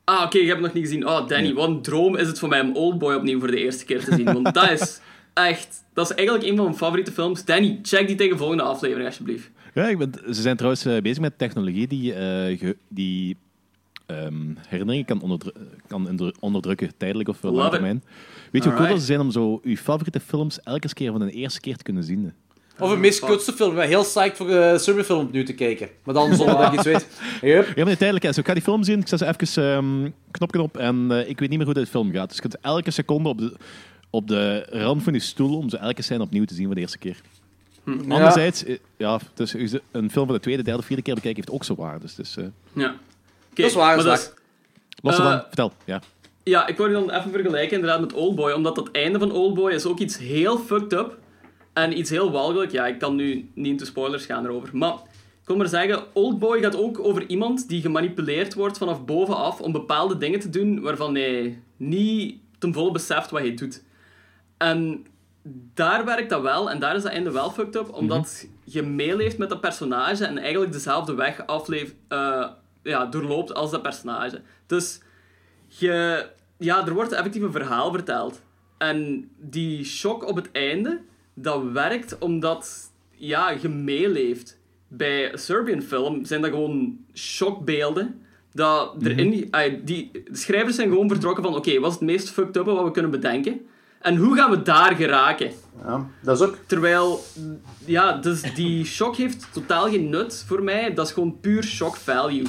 Ah, 0.04 0.22
oké, 0.24 0.38
je 0.38 0.44
hebt 0.44 0.56
het 0.56 0.66
nog 0.66 0.74
niet 0.74 0.84
gezien. 0.84 1.06
Oh, 1.08 1.28
Danny, 1.28 1.54
wat 1.54 1.68
een 1.68 1.82
droom 1.82 2.16
is 2.16 2.26
het 2.26 2.38
voor 2.38 2.48
mij 2.48 2.60
om 2.60 2.76
Oldboy 2.76 3.14
opnieuw 3.14 3.38
voor 3.38 3.50
de 3.50 3.56
eerste 3.60 3.84
keer 3.84 4.04
te 4.04 4.14
zien. 4.14 4.24
Want 4.24 4.54
dat 4.54 4.70
is 4.70 5.00
echt... 5.34 5.84
Dat 5.94 6.10
is 6.10 6.16
eigenlijk 6.16 6.48
een 6.48 6.56
van 6.56 6.64
mijn 6.64 6.76
favoriete 6.76 7.12
films. 7.12 7.44
Danny, 7.44 7.78
check 7.82 8.06
die 8.06 8.16
tegen 8.16 8.38
volgende 8.38 8.62
aflevering, 8.62 9.06
alsjeblieft. 9.06 9.50
Ja, 9.74 9.88
ik 9.88 9.98
ben, 9.98 10.12
ze 10.34 10.40
zijn 10.42 10.56
trouwens 10.56 10.84
eh, 10.84 11.00
bezig 11.00 11.20
met 11.20 11.38
technologie 11.38 11.86
die, 11.86 12.14
eh, 12.14 12.58
ge- 12.58 12.76
die 12.88 13.36
ehm, 14.06 14.34
herinneringen 14.68 15.06
kan, 15.06 15.20
onderdru- 15.20 15.52
kan 15.86 16.08
onder- 16.08 16.34
onderdrukken, 16.40 16.92
tijdelijk 16.96 17.28
of 17.28 17.36
voor 17.36 17.50
lange 17.50 17.70
termijn. 17.70 18.02
Weet 18.50 18.62
je 18.64 18.68
hoe 18.68 18.78
cool 18.78 18.90
dat 18.90 19.00
ze 19.00 19.04
zijn 19.06 19.20
om 19.20 19.30
zo 19.30 19.60
je 19.64 19.76
favoriete 19.76 20.20
films 20.20 20.60
elke 20.60 20.94
keer 20.94 21.10
van 21.10 21.20
de 21.20 21.30
eerste 21.30 21.60
keer 21.60 21.76
te 21.76 21.82
kunnen 21.82 22.04
zien? 22.04 22.32
Of 22.78 22.90
een 22.90 23.00
meest 23.00 23.24
kutste 23.24 23.52
film. 23.52 23.70
Ik 23.70 23.76
ben 23.76 23.88
heel 23.88 24.02
psyched 24.02 24.36
voor 24.36 24.46
de 24.46 24.76
Serbian 24.78 25.04
film 25.04 25.20
opnieuw 25.26 25.44
te 25.44 25.54
kijken. 25.54 25.88
Maar 26.04 26.14
dan 26.14 26.34
zonder 26.34 26.56
dat 26.56 26.66
ik 26.66 26.72
iets 26.72 26.84
weet. 26.84 27.06
Yep. 27.42 27.72
Ja, 27.76 27.84
maar 27.84 27.96
tijdelijk. 27.96 28.36
ik 28.36 28.46
ga 28.46 28.52
die 28.54 28.62
film 28.62 28.82
zien, 28.82 29.00
ik 29.00 29.08
zet 29.08 29.18
ze 29.18 29.26
even 29.38 29.64
ehm 29.64 30.10
knopje 30.30 30.62
op 30.62 30.76
en 30.76 31.06
eh, 31.10 31.28
ik 31.28 31.38
weet 31.40 31.48
niet 31.48 31.58
meer 31.58 31.66
hoe 31.66 31.74
de 31.74 31.86
film 31.86 32.12
gaat. 32.12 32.26
Dus 32.28 32.36
je 32.36 32.42
kunt 32.42 32.58
elke 32.60 32.90
seconde 32.90 33.28
op 33.28 33.38
de, 33.38 33.56
op 34.10 34.28
de 34.28 34.66
rand 34.70 35.02
van 35.02 35.12
je 35.12 35.18
stoel 35.18 35.56
om 35.56 35.68
ze 35.68 35.76
elke 35.76 36.02
scène 36.02 36.22
opnieuw 36.22 36.44
te 36.44 36.54
zien 36.54 36.66
voor 36.66 36.74
de 36.74 36.80
eerste 36.80 36.98
keer. 36.98 37.16
Anderzijds, 38.08 38.64
eh, 38.64 38.76
ja, 38.96 39.20
dus 39.34 39.52
een 39.90 40.10
film 40.10 40.26
van 40.26 40.34
de 40.34 40.40
tweede, 40.40 40.62
derde, 40.62 40.82
vierde 40.82 41.02
keer 41.02 41.14
bekijken 41.14 41.40
heeft 41.44 41.54
ook 41.54 41.64
zo 41.64 41.74
waar. 41.74 42.00
Dus, 42.00 42.14
dus 42.14 42.36
eh, 42.36 42.44
Ja. 42.72 42.94
Dat 43.54 43.66
is 43.66 43.74
waar, 43.74 43.96
maar 43.96 44.04
dat 44.04 44.18
is 44.18 44.32
los 45.02 45.18
ervan, 45.18 45.40
vertel. 45.40 45.72
Ja. 45.84 46.00
Ja, 46.44 46.66
ik 46.66 46.76
wou 46.76 46.88
die 46.88 46.98
dan 46.98 47.10
even 47.10 47.30
vergelijken 47.30 47.76
inderdaad 47.76 48.00
met 48.00 48.12
Oldboy, 48.12 48.52
omdat 48.52 48.74
dat 48.74 48.90
einde 48.90 49.18
van 49.18 49.32
Oldboy 49.32 49.72
is 49.72 49.86
ook 49.86 49.98
iets 49.98 50.18
heel 50.18 50.58
fucked 50.58 50.92
up 50.92 51.18
en 51.72 51.98
iets 51.98 52.10
heel 52.10 52.30
walgelijk. 52.30 52.72
Ja, 52.72 52.86
ik 52.86 52.98
kan 52.98 53.14
nu 53.14 53.50
niet 53.54 53.66
into 53.66 53.84
spoilers 53.84 54.26
gaan 54.26 54.44
erover, 54.44 54.76
maar 54.76 54.92
ik 55.42 55.48
wil 55.48 55.56
maar 55.56 55.66
zeggen, 55.66 56.04
Oldboy 56.12 56.60
gaat 56.60 56.76
ook 56.76 56.98
over 56.98 57.26
iemand 57.26 57.68
die 57.68 57.80
gemanipuleerd 57.80 58.54
wordt 58.54 58.78
vanaf 58.78 59.04
bovenaf 59.04 59.60
om 59.60 59.72
bepaalde 59.72 60.16
dingen 60.16 60.40
te 60.40 60.50
doen 60.50 60.80
waarvan 60.80 61.14
hij 61.14 61.62
niet 61.76 62.40
ten 62.58 62.72
volle 62.72 62.90
beseft 62.90 63.30
wat 63.30 63.40
hij 63.40 63.54
doet. 63.54 63.82
En 64.56 65.06
daar 65.74 66.04
werkt 66.04 66.30
dat 66.30 66.42
wel, 66.42 66.70
en 66.70 66.78
daar 66.78 66.96
is 66.96 67.02
dat 67.02 67.12
einde 67.12 67.30
wel 67.30 67.50
fucked 67.50 67.76
up, 67.76 67.92
omdat 67.94 68.46
je 68.64 68.82
meeleeft 68.82 69.38
met 69.38 69.48
dat 69.48 69.60
personage 69.60 70.24
en 70.24 70.38
eigenlijk 70.38 70.72
dezelfde 70.72 71.14
weg 71.14 71.46
afleef, 71.46 71.94
eh, 72.08 72.48
ja, 72.82 73.06
doorloopt 73.06 73.54
als 73.54 73.70
dat 73.70 73.82
personage. 73.82 74.40
Dus 74.66 75.00
je, 75.68 76.26
ja, 76.58 76.86
er 76.86 76.94
wordt 76.94 77.12
effectief 77.12 77.42
een 77.42 77.52
verhaal 77.52 77.92
verteld. 77.92 78.42
En 78.78 79.30
die 79.36 79.84
shock 79.84 80.28
op 80.28 80.36
het 80.36 80.50
einde, 80.52 81.00
dat 81.34 81.62
werkt 81.62 82.18
omdat 82.18 82.90
ja, 83.10 83.50
je 83.50 83.68
meeleeft. 83.68 84.60
Bij 84.88 85.32
een 85.32 85.38
Serbian 85.38 85.82
film 85.82 86.24
zijn 86.24 86.40
dat 86.40 86.50
gewoon 86.50 86.98
shockbeelden. 87.14 88.20
Dat 88.52 88.94
erin, 89.02 89.48
ah, 89.50 89.72
die, 89.84 90.10
de 90.12 90.36
schrijvers 90.36 90.76
zijn 90.76 90.88
gewoon 90.88 91.08
vertrokken 91.08 91.42
van 91.42 91.54
oké, 91.54 91.80
wat 91.80 91.90
is 91.90 91.98
het 91.98 92.08
meest 92.08 92.30
fucked 92.30 92.56
up 92.56 92.64
wat 92.64 92.84
we 92.84 92.90
kunnen 92.90 93.10
bedenken? 93.10 93.60
En 94.00 94.16
hoe 94.16 94.36
gaan 94.36 94.50
we 94.50 94.62
daar 94.62 94.96
geraken? 94.96 95.50
Ja, 95.84 96.06
dat 96.22 96.40
is 96.40 96.46
ook... 96.46 96.58
Terwijl, 96.66 97.20
ja, 97.84 98.12
dus 98.12 98.54
die 98.54 98.84
shock 98.84 99.16
heeft 99.16 99.48
totaal 99.52 99.88
geen 99.88 100.08
nut 100.08 100.44
voor 100.46 100.62
mij. 100.62 100.94
Dat 100.94 101.06
is 101.06 101.12
gewoon 101.12 101.40
puur 101.40 101.62
shock 101.62 101.96
value. 101.96 102.46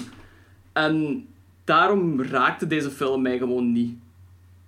En 0.74 1.26
daarom 1.64 2.22
raakte 2.22 2.68
deze 2.68 2.90
film 2.91 3.22
mij 3.22 3.38
gewoon 3.38 3.72
niet. 3.72 3.95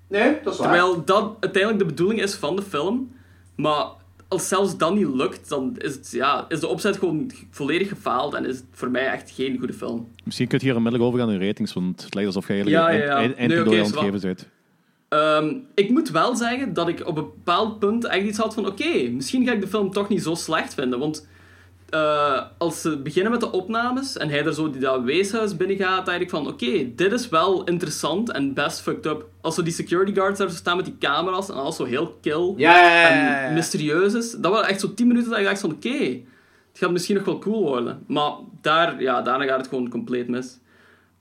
Nee, 0.08 0.38
dat 0.44 0.54
is 0.54 0.60
waar. 0.60 0.68
Terwijl 0.70 1.04
dat 1.06 1.38
uiteindelijk 1.40 1.80
de 1.84 1.86
bedoeling 1.94 2.22
is 2.22 2.36
van 2.36 2.56
de 2.56 2.62
film. 2.62 3.12
Maar 3.56 3.86
als 4.28 4.48
zelfs 4.48 4.78
dat 4.78 4.96
niet 4.96 5.08
lukt, 5.08 5.50
dan 5.50 5.76
is, 5.78 5.94
het, 5.96 6.12
ja, 6.12 6.46
is 6.50 6.60
de 6.60 6.68
opzet 6.68 6.98
gewoon 6.98 7.32
volledig 7.50 7.90
gefaald. 7.90 8.34
En 8.34 8.46
is 8.46 8.56
het 8.56 8.66
voor 8.72 8.90
mij 8.92 9.06
echt 9.08 9.32
geen 9.32 9.58
goede 9.58 9.74
film. 9.74 10.08
Misschien 10.24 10.48
kun 10.48 10.58
je 10.60 10.66
hier 10.66 10.76
onmiddellijk 10.76 11.10
overgaan 11.10 11.32
in 11.32 11.48
ratings, 11.48 11.74
want 11.74 12.04
het 12.04 12.14
lijkt 12.14 12.28
alsof 12.36 12.48
jij 12.48 12.56
eigenlijk 12.56 12.86
Ja, 12.88 12.94
een 12.94 13.00
ja, 13.00 13.06
ja. 13.06 13.16
eind- 13.38 13.38
Nee, 13.68 13.86
geven 13.86 14.22
bent. 14.22 14.48
Ehm, 15.10 15.54
ik 15.76 15.90
moet 15.90 16.10
wel 16.10 16.36
zeggen 16.36 16.74
dat 16.74 16.88
ik 16.88 17.00
op 17.08 17.18
een 17.18 17.24
bepaald 17.24 17.80
punt 17.80 18.06
echt 18.06 18.26
iets 18.26 18.38
had 18.38 18.54
van... 18.54 18.68
Oké, 18.68 19.10
misschien 19.10 19.46
ga 19.46 19.52
ik 19.52 19.62
de 19.62 19.68
film 19.68 19.92
toch 19.92 20.10
niet 20.10 20.24
zo 20.24 20.36
slecht 20.36 20.74
vinden. 20.74 21.00
Want 21.00 21.28
eh, 21.96 22.42
als 22.58 22.82
ze 22.82 22.98
beginnen 22.98 23.32
met 23.32 23.40
de 23.40 23.52
opnames 23.52 24.18
en 24.18 24.30
hij 24.30 24.46
er 24.46 24.54
zo 24.54 24.70
die 24.70 24.82
dat 24.82 25.04
weeshuis 25.04 25.58
binnen 25.58 25.78
gaat, 25.78 26.10
ik 26.10 26.30
van... 26.30 26.48
Oké, 26.48 26.96
dit 26.96 27.12
is 27.12 27.30
wel 27.30 27.64
interessant 27.64 28.32
en 28.32 28.54
best 28.54 28.82
fucked 28.82 29.06
up. 29.06 29.26
Als 29.42 29.56
zo 29.56 29.64
die 29.64 29.74
security 29.74 30.14
guards 30.14 30.40
daar 30.40 30.50
zo 30.50 30.56
staan 30.56 30.76
met 30.76 30.86
die 30.86 30.98
camera's 31.00 31.50
en 31.50 31.56
alles 31.56 31.76
zo 31.76 31.84
heel 31.84 32.18
kill 32.22 32.54
Ja, 32.58 32.78
ja, 32.78 32.90
ja, 32.90 33.10
ja, 33.10 33.18
ja. 33.18 33.44
en 33.44 33.54
mysterieus 33.54 34.14
is. 34.14 34.32
Dat 34.32 34.52
was 34.52 34.68
echt 34.68 34.80
zo 34.80 34.94
10 34.94 35.08
minuten 35.08 35.30
dat 35.30 35.40
ik 35.40 35.46
dacht 35.46 35.60
van... 35.60 35.72
Oké, 35.72 35.98
het 36.72 36.84
gaat 36.84 36.92
misschien 36.92 37.16
nog 37.16 37.26
wel 37.26 37.40
cool 37.40 37.64
worden. 37.64 38.04
Maar 38.08 38.32
daar, 38.62 39.02
ja, 39.02 39.22
daarna 39.22 39.46
gaat 39.46 39.58
het 39.58 39.68
gewoon 39.68 39.90
compleet 39.90 40.28
mis. 40.28 40.60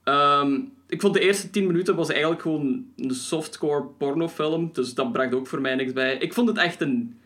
Ehm, 0.03 0.59
ik 0.87 1.01
vond 1.01 1.13
de 1.13 1.19
eerste 1.19 1.49
10 1.49 1.67
minuten 1.67 1.95
was 1.95 2.09
eigenlijk 2.09 2.41
gewoon 2.41 2.85
een 2.97 3.11
softcore 3.15 3.83
pornofilm. 3.97 4.69
Dus 4.73 4.93
dat 4.93 5.11
bracht 5.11 5.33
ook 5.33 5.47
voor 5.47 5.61
mij 5.61 5.75
niks 5.75 5.93
bij. 5.93 6.17
Ik 6.17 6.33
vond 6.33 6.47
het 6.47 6.57
echt 6.57 6.81
een, 6.81 7.19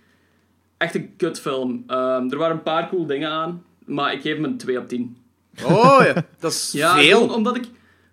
echt 0.79 0.95
een 0.95 1.13
kutfilm. 1.17 1.83
Ehm, 1.87 2.29
er 2.29 2.37
waren 2.37 2.55
een 2.55 2.63
paar 2.63 2.89
cool 2.89 3.05
dingen 3.05 3.29
aan. 3.29 3.63
Maar 3.85 4.13
ik 4.13 4.21
geef 4.21 4.35
hem 4.35 4.43
een 4.43 4.57
2 4.57 4.77
op 4.79 4.87
10. 4.87 5.17
Oh 5.63 5.99
ja, 6.03 6.25
dat 6.39 6.51
is 6.51 6.71
Ja, 6.77 6.95
veel. 6.95 7.27
omdat 7.33 7.55
ik... 7.55 7.65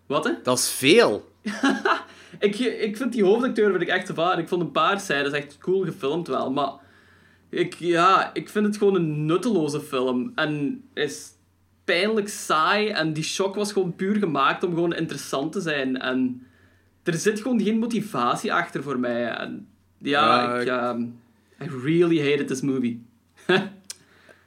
Wat, 0.06 0.24
hè? 0.24 0.30
Dat 0.42 0.58
is 0.58 0.70
veel. 0.70 1.28
Ik, 2.38 2.58
ik 2.58 2.96
vind 2.96 3.12
die 3.12 3.24
hoofdacteur 3.24 3.70
vind 3.70 3.82
ik 3.82 3.88
echt 3.88 4.06
te 4.06 4.14
vaar. 4.14 4.38
Ik 4.38 4.48
vond 4.48 4.62
een 4.62 4.70
paar 4.70 5.00
scènes 5.00 5.32
echt 5.32 5.58
cool 5.58 5.84
gefilmd 5.84 6.28
wel. 6.28 6.52
Maar 6.52 6.70
ik, 7.50 7.74
ja, 7.74 8.30
ik 8.34 8.48
vind 8.48 8.66
het 8.66 8.76
gewoon 8.76 8.94
een 8.94 9.26
nutteloze 9.26 9.80
film. 9.80 10.32
En 10.34 10.82
is 10.94 11.28
pijnlijk 11.84 12.28
saai. 12.28 12.88
En 12.88 13.12
die 13.12 13.24
shock 13.24 13.54
was 13.54 13.72
gewoon 13.72 13.94
puur 13.94 14.16
gemaakt 14.16 14.64
om 14.64 14.74
gewoon 14.74 14.94
interessant 14.94 15.52
te 15.52 15.60
zijn. 15.60 16.00
En 16.00 16.46
er 17.02 17.14
zit 17.14 17.40
gewoon 17.40 17.60
geen 17.62 17.78
motivatie 17.78 18.52
achter 18.52 18.82
voor 18.82 18.98
mij. 18.98 19.26
En 19.28 19.68
ja, 19.98 20.42
Ja, 20.42 20.54
ik, 20.54 20.60
ik- 20.62 20.68
ehm, 20.68 21.04
I 21.62 21.66
really 21.82 22.30
hated 22.30 22.48
this 22.48 22.60
movie. 22.60 23.02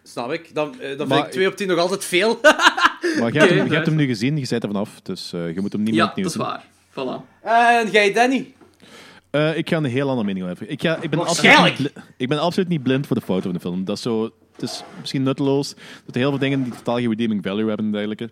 Snap 0.04 0.32
ik. 0.32 0.56
Dan, 0.56 0.82
eh, 0.82 0.98
dan 0.98 1.08
Maar 1.08 1.18
vind 1.18 1.28
ik 1.28 1.34
2 1.34 1.48
op 1.48 1.56
10 1.56 1.68
nog 1.68 1.78
altijd 1.78 2.06
veel. 2.06 2.40
Maar 3.20 3.32
jij 3.34 3.48
hebt, 3.48 3.60
hem, 3.60 3.72
hebt 3.72 3.92
nu 3.92 4.06
gezien, 4.06 4.38
je 4.38 4.48
bent 4.50 4.64
er 4.64 4.70
vanaf, 4.70 5.02
dus 5.02 5.34
eh, 5.34 5.54
je 5.54 5.62
moet 5.62 5.72
hem 5.72 5.82
niet 5.82 5.94
meer 5.94 6.04
ja, 6.04 6.10
opnieuw 6.10 6.26
dat 6.26 6.34
is 6.34 6.42
waar. 6.42 6.66
Voilà. 6.92 7.42
en 7.42 7.92
jij, 7.92 8.14
Danny? 8.14 8.54
Eh, 9.30 9.58
ik 9.58 9.70
ga 9.70 9.78
een 9.78 9.84
heel 9.84 10.10
andere 10.10 10.28
mening 10.28 10.50
over. 10.50 10.70
Ik, 10.70 10.82
ga, 10.82 11.02
ik, 11.02 11.10
ben 11.10 11.20
absoluut 11.20 11.54
Waarschijnlijk. 11.54 11.80
niet, 11.80 12.06
ik 12.18 12.28
ben 12.28 12.40
absoluut 12.40 12.70
niet 12.70 12.84
blind 12.84 13.08
voor 13.08 13.16
de 13.16 13.22
foto 13.22 13.42
van 13.42 13.54
de 13.54 13.60
film. 13.60 13.86
Dat 13.86 13.96
is 13.96 14.02
zo, 14.02 14.24
het 14.54 14.62
is 14.62 14.84
misschien 15.00 15.24
nutteloos. 15.24 15.72
Er 15.72 15.78
zijn 16.06 16.24
heel 16.24 16.30
veel 16.30 16.40
dingen 16.40 16.64
die 16.64 16.74
totaal 16.74 16.96
geen 16.96 17.10
redeeming 17.10 17.44
value 17.44 17.68
hebben 17.68 17.86
en 17.86 17.92
dergelijke. 17.92 18.30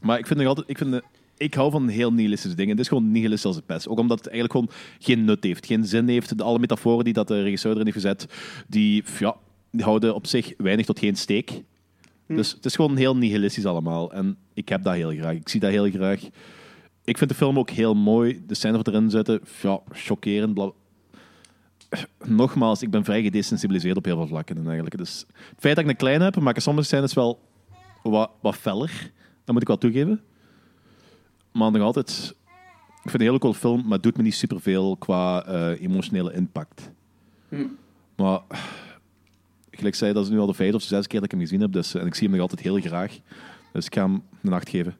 Maar 0.00 0.18
ik 0.18 0.26
vind 0.26 0.38
nog 0.38 0.48
altijd, 0.48 0.68
ik, 0.68 0.78
vind, 0.78 1.00
ik 1.40 1.54
hou 1.54 1.70
van 1.70 1.88
heel 1.88 2.12
nihilistische 2.12 2.56
dingen. 2.56 2.70
Het 2.70 2.80
is 2.80 2.88
gewoon 2.88 3.10
nihilistisch 3.10 3.46
als 3.46 3.56
het 3.56 3.66
best. 3.66 3.88
Ook 3.88 3.98
omdat 3.98 4.18
het 4.18 4.28
eigenlijk 4.28 4.58
gewoon 4.58 4.70
geen 4.98 5.24
nut 5.24 5.44
heeft, 5.44 5.66
geen 5.66 5.84
zin 5.84 6.08
heeft. 6.08 6.38
De, 6.38 6.44
alle 6.44 6.58
metaforen 6.58 7.04
die 7.04 7.12
dat 7.12 7.28
de 7.28 7.42
regisseur 7.42 7.72
erin 7.72 7.84
heeft 7.84 7.96
gezet, 7.96 8.26
die, 8.68 9.04
ja, 9.18 9.36
die 9.70 9.84
houden 9.84 10.14
op 10.14 10.26
zich 10.26 10.54
weinig 10.56 10.86
tot 10.86 10.98
geen 10.98 11.16
steek. 11.16 11.62
Dus 12.26 12.52
het 12.52 12.64
is 12.64 12.74
gewoon 12.74 12.96
heel 12.96 13.16
nihilistisch 13.16 13.66
allemaal. 13.66 14.12
En 14.12 14.36
ik 14.54 14.68
heb 14.68 14.82
dat 14.82 14.94
heel 14.94 15.10
graag. 15.10 15.34
Ik 15.34 15.48
zie 15.48 15.60
dat 15.60 15.70
heel 15.70 15.90
graag. 15.90 16.20
Ik 17.04 17.18
vind 17.18 17.30
de 17.30 17.36
film 17.36 17.58
ook 17.58 17.70
heel 17.70 17.94
mooi. 17.94 18.42
De 18.46 18.54
scènes 18.54 18.76
wat 18.76 18.88
erin 18.88 19.10
zitten, 19.10 19.40
ja, 19.62 19.80
chockerend. 19.92 20.54
bla- 20.54 20.72
Nogmaals, 22.24 22.82
ik 22.82 22.90
ben 22.90 23.04
vrij 23.04 23.22
gedesensibiliseerd 23.22 23.96
op 23.96 24.04
heel 24.04 24.16
veel 24.16 24.26
vlakken. 24.26 24.56
En 24.56 24.64
eigenlijk. 24.64 24.96
Dus 24.96 25.24
het 25.28 25.60
feit 25.60 25.74
dat 25.76 25.84
ik 25.84 25.90
een 25.90 25.96
klein 25.96 26.20
heb, 26.20 26.40
maken 26.40 26.62
sommige 26.62 26.86
scènes 26.86 27.14
wel 27.14 27.40
wat, 28.02 28.30
wat 28.40 28.56
feller. 28.56 29.10
Dat 29.44 29.52
moet 29.54 29.62
ik 29.62 29.68
wel 29.68 29.78
toegeven. 29.78 30.20
Maar 31.52 31.70
nog 31.70 31.82
altijd, 31.82 32.08
ik 32.08 33.10
vind 33.10 33.12
het 33.12 33.14
een 33.14 33.26
hele 33.26 33.38
cool 33.38 33.54
film, 33.54 33.82
maar 33.82 33.92
het 33.92 34.02
doet 34.02 34.16
me 34.16 34.22
niet 34.22 34.34
superveel 34.34 34.96
qua 34.96 35.44
eh, 35.44 35.82
emotionele 35.82 36.32
impact. 36.32 36.90
Maar 38.16 38.40
gelijk 39.70 39.94
zei, 39.94 40.12
dat 40.12 40.24
is 40.24 40.30
nu 40.30 40.38
al 40.38 40.46
de 40.46 40.54
vijfde 40.54 40.76
of 40.76 40.82
zesde 40.82 41.08
keer 41.08 41.20
dat 41.20 41.24
ik 41.24 41.30
hem 41.30 41.40
gezien 41.40 41.60
heb. 41.60 41.72
Dus, 41.72 41.94
en 41.94 42.06
ik 42.06 42.14
zie 42.14 42.22
hem 42.28 42.36
nog 42.36 42.40
altijd 42.50 42.60
heel 42.60 42.80
graag. 42.80 43.18
Dus 43.72 43.86
ik 43.86 43.94
ga 43.94 44.02
hem 44.02 44.12
een 44.42 44.50
nacht 44.50 44.68
geven. 44.68 44.96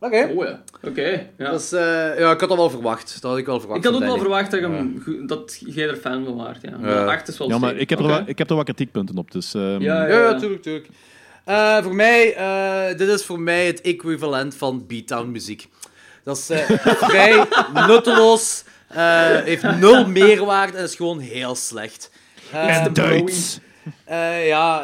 Oké. 0.00 0.32
Oh 0.36 0.44
ja, 0.44 0.62
oké. 0.82 1.26
ja. 1.38 1.50
Dat 1.50 1.60
is, 1.60 1.72
eh, 1.72 2.18
ja, 2.18 2.30
ik 2.32 2.40
had 2.40 2.48
dat 2.48 2.56
wel 2.58 2.70
verwacht. 2.70 3.22
Dat 3.22 3.30
had 3.30 3.38
ik 3.40 3.46
wel 3.46 3.60
verwacht. 3.60 3.78
Ik 3.84 3.90
had 3.90 3.94
ook 3.94 4.08
wel 4.08 4.18
verwacht 4.18 4.50
dat, 4.50 4.60
je 4.60 4.66
hem 4.66 5.26
dat 5.26 5.62
jij 5.66 5.88
er 5.88 5.96
fan 5.96 6.24
van 6.24 6.36
waart. 6.36 6.62
Ja. 6.62 6.76
Maar 6.78 7.08
acht 7.08 7.28
is 7.28 7.38
wel 7.38 7.48
Ja, 7.48 7.58
maar 7.58 7.76
ik 7.76 7.90
heb, 7.90 7.98
er 7.98 8.04
Oké. 8.04 8.14
wel, 8.14 8.22
ik 8.26 8.38
heb 8.38 8.48
er 8.48 8.54
wel 8.54 8.64
kritiekpunten 8.64 9.16
op. 9.18 9.30
Dus, 9.30 9.54
ehm, 9.54 9.80
Ja, 9.80 10.06
Ja, 10.06 10.18
ja, 10.18 10.38
tuurlijk, 10.38 10.62
tuurlijk. 10.62 10.88
Eh, 11.44 11.82
voor 11.82 11.94
mij, 11.94 12.34
eh, 12.34 12.98
dit 12.98 13.08
is 13.08 13.24
voor 13.24 13.40
mij 13.40 13.66
het 13.66 13.80
equivalent 13.80 14.54
van 14.54 14.86
beatdown 14.86 15.30
muziek. 15.30 15.68
Dat 16.24 16.36
is 16.36 16.50
eh, 16.50 16.70
vrij 17.08 17.46
nutteloos, 17.86 18.64
heeft 19.44 19.62
nul 19.62 20.06
meerwaarde 20.06 20.78
en 20.78 20.84
is 20.84 20.94
gewoon 20.94 21.18
heel 21.18 21.54
slecht. 21.54 22.10
En 22.52 22.92
Duits. 22.92 23.58
ja, 24.44 24.78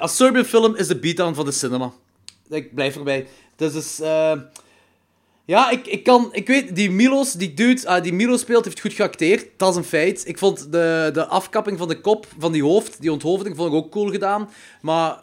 als 0.00 0.16
Serbian 0.16 0.44
film 0.44 0.76
is 0.76 0.86
de 0.86 0.98
beatdown 0.98 1.34
van 1.34 1.44
de 1.44 1.52
cinema. 1.52 1.92
Ik 2.48 2.74
blijf 2.74 2.96
erbij. 2.96 3.26
Dus 3.56 3.74
is, 3.74 4.00
Ja, 5.44 5.70
ik, 5.70 5.86
ik 5.86 6.04
kan... 6.04 6.28
Ik 6.32 6.46
weet, 6.46 6.76
die 6.76 6.90
Milos, 6.90 7.32
die 7.32 7.54
dude, 7.54 7.88
ah, 7.88 8.02
die 8.02 8.12
Milo 8.12 8.36
speelt, 8.36 8.64
heeft 8.64 8.80
goed 8.80 8.92
geacteerd. 8.92 9.46
Dat 9.56 9.70
is 9.70 9.76
een 9.76 9.84
feit. 9.84 10.28
Ik 10.28 10.38
vond 10.38 10.72
de, 10.72 11.10
de 11.12 11.26
afkapping 11.26 11.78
van 11.78 11.88
de 11.88 12.00
kop, 12.00 12.26
van 12.38 12.52
die 12.52 12.62
hoofd, 12.62 13.00
die 13.00 13.12
onthoofding, 13.12 13.56
vond 13.56 13.68
ik 13.68 13.74
ook 13.74 13.90
cool 13.90 14.10
gedaan. 14.10 14.50
Maar 14.80 15.18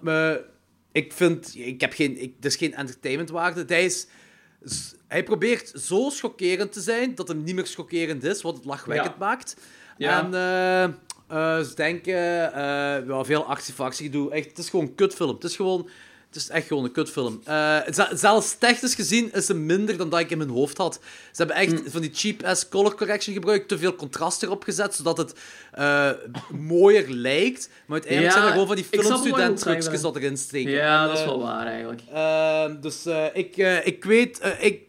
ik 0.92 1.14
vind... 1.14 1.56
Ik 1.56 1.82
heb 1.82 1.94
geen... 1.94 2.22
Ik, 2.22 2.34
het 2.36 2.46
is 2.46 2.56
geen 2.56 2.74
entertainmentwaarde. 2.74 3.64
Hij 3.68 3.86
is... 3.86 4.08
Hij 5.08 5.24
probeert 5.24 5.72
zo 5.76 6.10
schokkerend 6.10 6.72
te 6.72 6.82
zijn, 6.82 7.16
dat 7.16 7.28
hem 7.28 7.44
niet 7.44 7.56
meer 7.56 7.68
schokkerend 7.68 8.24
is, 8.24 8.42
wat 8.42 8.56
het 8.56 8.66
lachwekkend 8.66 9.16
Ja. 9.20 9.26
maakt. 9.26 9.56
Ja. 9.98 10.24
En... 10.24 10.34
eh 10.34 10.94
eh, 11.30 11.60
ze 11.60 11.76
denken... 11.76 12.14
ja, 12.14 13.24
veel 13.24 13.46
actie-factie 13.46 14.06
gedoe. 14.06 14.32
Echt, 14.32 14.48
het 14.48 14.58
is 14.58 14.70
gewoon 14.70 14.86
een 14.86 14.96
kutfilm. 14.96 15.34
Het 15.36 15.44
is 15.44 15.56
gewoon... 15.56 15.90
Het 16.32 16.38
is 16.38 16.50
echt 16.50 16.68
gewoon 16.68 16.84
een 16.84 16.92
kutfilm. 16.92 17.42
Ze- 17.46 18.10
zelfs 18.14 18.56
technisch 18.60 18.96
gezien 18.96 19.34
is 19.34 19.46
ze 19.46 19.54
minder 19.54 19.98
dan 19.98 20.10
dat 20.10 20.20
ik 20.20 20.30
in 20.32 20.38
mijn 20.38 20.50
hoofd 20.50 20.78
had. 20.78 20.94
Ze 21.32 21.38
hebben 21.44 21.56
echt 21.56 21.72
Mm. 21.84 21.90
van 21.92 22.02
die 22.02 22.10
cheap-ass 22.14 22.70
color 22.70 22.96
correction 22.96 23.34
gebruikt, 23.36 23.68
te 23.68 23.78
veel 23.78 23.96
contrast 23.96 24.44
erop 24.44 24.64
gezet, 24.64 24.96
zodat 24.96 25.18
het 25.18 25.34
eh, 25.72 26.10
mooier 26.52 27.10
lijkt. 27.10 27.70
Maar 27.86 28.00
uiteindelijk 28.02 28.26
Ja, 28.26 28.32
zijn 28.32 28.44
er 28.46 28.52
gewoon 28.52 28.68
van 28.68 28.76
die 28.76 28.86
ik 28.90 29.02
snap 29.02 29.04
wel 29.04 29.12
wat 29.12 29.20
je 29.20 29.30
filmstudent 29.32 29.48
wilt 29.48 29.62
trucjes 29.62 29.84
zeggen. 29.86 30.02
dat 30.14 30.16
erin 30.16 30.38
steken. 30.38 30.72
Ja, 30.72 31.02
En, 31.02 31.08
dat 31.08 31.16
is 31.18 31.24
eh, 31.24 31.28
wel 31.30 31.40
waar 31.42 31.66
eigenlijk. 31.66 32.02
Ehm, 32.14 32.82
dus 32.82 33.06
ik, 33.34 33.58
ik 33.84 34.04
weet... 34.04 34.56
ik, 34.60 34.82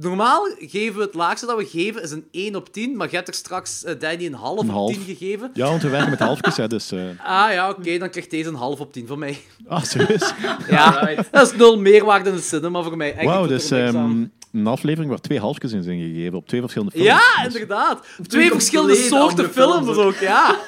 normaal 0.00 0.48
geven 0.58 0.96
we 0.98 1.02
het 1.04 1.14
laagste 1.14 1.46
dat 1.46 1.56
we 1.56 1.66
geven 1.66 2.02
is 2.02 2.10
een 2.10 2.26
1 2.30 2.54
op 2.56 2.72
10, 2.72 2.96
maar 2.96 3.08
je 3.10 3.16
hebt 3.16 3.28
er 3.28 3.34
straks 3.34 3.84
eh, 3.84 3.94
Danny 3.98 4.26
een 4.26 4.34
half 4.34 4.60
Een 4.60 4.68
op 4.68 4.72
half. 4.74 4.92
10 4.92 5.02
gegeven. 5.16 5.50
Ja, 5.54 5.68
want 5.68 5.82
we 5.82 5.88
werken 5.88 6.10
met 6.10 6.18
halfjes, 6.18 6.56
hè, 6.56 6.66
dus... 6.68 6.92
eh, 6.92 7.00
Ah 7.24 7.52
ja, 7.52 7.68
oké, 7.70 7.98
dan 7.98 8.10
krijgt 8.10 8.30
deze 8.30 8.48
een 8.48 8.54
half 8.54 8.80
op 8.80 8.92
10 8.92 9.06
van 9.06 9.18
mij. 9.18 9.38
Ah, 9.68 9.82
serieus? 9.82 10.32
Ja, 10.68 11.14
dat 11.30 11.50
is 11.52 11.56
nul 11.56 11.78
meerwaarde 11.78 12.30
in 12.30 12.36
de 12.36 12.42
cinema 12.42 12.82
voor 12.82 12.96
mij. 12.96 13.16
Wauw, 13.24 13.46
dus 13.46 13.70
ehm, 13.70 14.24
een 14.52 14.66
aflevering 14.66 15.10
waar 15.10 15.20
twee 15.20 15.40
halfjes 15.40 15.72
in 15.72 15.82
zijn 15.82 15.98
gegeven, 16.00 16.34
op 16.38 16.46
twee 16.48 16.60
verschillende 16.60 16.92
films. 16.92 17.08
Ja, 17.08 17.44
Dus- 17.44 17.52
inderdaad. 17.52 18.06
Twee 18.26 18.50
verschillende 18.50 18.94
soorten 18.94 19.50
films 19.50 19.84
films 19.84 19.98
ook, 19.98 20.14
ja. 20.16 20.58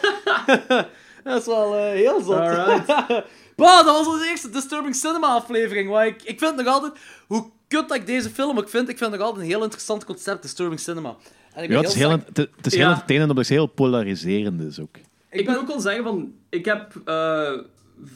dat 1.25 1.41
is 1.41 1.47
wel 1.47 1.77
eh, 1.77 1.83
heel 1.91 2.21
zot. 2.21 2.35
Alright. 2.35 2.87
Dat 3.57 3.85
was 3.85 4.07
onze 4.07 4.29
eerste 4.29 4.51
Disturbing 4.51 4.95
Cinema 4.95 5.27
aflevering. 5.27 5.91
Maar 5.91 6.07
ik, 6.07 6.23
ik 6.23 6.39
vind 6.39 6.57
nog 6.57 6.67
altijd, 6.67 6.93
hoe 7.27 7.51
kut 7.69 7.89
dat 7.89 7.97
ik 7.97 8.07
deze 8.07 8.31
film 8.31 8.59
ook 8.59 8.69
vind, 8.69 8.89
ik 8.89 8.99
vind 8.99 9.11
het 9.11 9.19
nog 9.21 9.29
altijd 9.29 9.45
een 9.47 9.51
heel 9.53 9.63
interessant 9.63 10.05
concept, 10.05 10.43
Disturbing 10.43 10.81
Cinema. 10.81 11.17
En 11.55 11.63
ik 11.63 11.69
ben 11.69 11.77
Ja, 11.79 11.83
het 11.83 11.93
is 11.93 11.99
heel, 11.99 12.11
het, 12.11 12.37
het 12.37 12.67
is 12.67 12.75
heel 12.75 12.83
Ja. 12.85 12.91
entertainend, 12.91 13.31
omdat 13.31 13.47
het 13.47 13.55
heel 13.57 13.67
polariserend 13.67 14.61
is 14.61 14.81
ook. 14.81 14.97
Ik 15.31 15.47
moet 15.49 15.57
ook 15.59 15.67
wel 15.67 15.81
zeggen 15.81 16.05
van, 16.05 16.33
ik 16.49 16.65
heb 16.65 17.01
eh, 17.05 17.53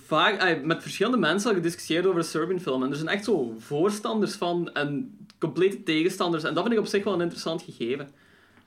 vaak 0.07 0.41
eh, 0.43 0.63
met 0.63 0.83
verschillende 0.83 1.19
mensen 1.19 1.49
al 1.51 1.57
gediscussieerd 1.57 2.07
over 2.07 2.21
de 2.21 2.27
Serbian 2.27 2.61
film. 2.61 2.83
En 2.83 2.91
er 2.91 2.97
zijn 2.97 3.09
echt 3.09 3.25
zo 3.25 3.55
voorstanders 3.59 4.35
van 4.35 4.71
en 4.73 5.17
complete 5.39 5.83
tegenstanders. 5.83 6.45
En 6.45 6.55
dat 6.55 6.63
vind 6.63 6.75
ik 6.75 6.81
op 6.81 6.87
zich 6.87 7.05
wel 7.05 7.13
een 7.15 7.21
interessant 7.21 7.63
gegeven. 7.63 8.09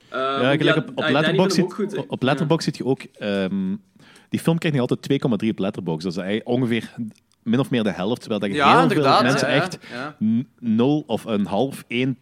Eh, 0.09 0.19
Ja, 0.19 0.55
gelijk 0.55 0.63
ja, 0.63 0.75
op, 0.75 0.89
op 0.95 1.09
Letterboxd 1.09 1.55
zit, 1.55 2.05
op 2.07 2.23
Letterboxd 2.23 2.63
zit 2.65 2.77
je 2.77 2.85
ook... 2.85 3.01
ehm, 3.01 3.75
die 4.29 4.39
film 4.39 4.57
krijgt 4.57 4.77
nog 4.77 4.89
altijd 4.89 5.21
2,3 5.43 5.49
op 5.49 5.59
Letterboxd. 5.59 6.03
Dat 6.03 6.11
is 6.11 6.17
eigenlijk 6.17 6.47
ongeveer 6.49 6.93
min 7.43 7.59
of 7.59 7.69
meer 7.69 7.83
de 7.83 7.91
helft. 7.91 8.19
Terwijl 8.19 8.39
dat 8.41 8.49
je 8.49 8.55
Ja, 8.55 8.71
heel 8.71 8.81
inderdaad. 8.81 9.19
veel 9.19 9.29
mensen 9.29 9.47
ja, 9.49 9.55
ja, 9.55 9.61
echt 9.61 9.77
nul 10.59 11.03
of 11.07 11.25
een 11.25 11.45
half, 11.45 11.83
één, 11.87 12.17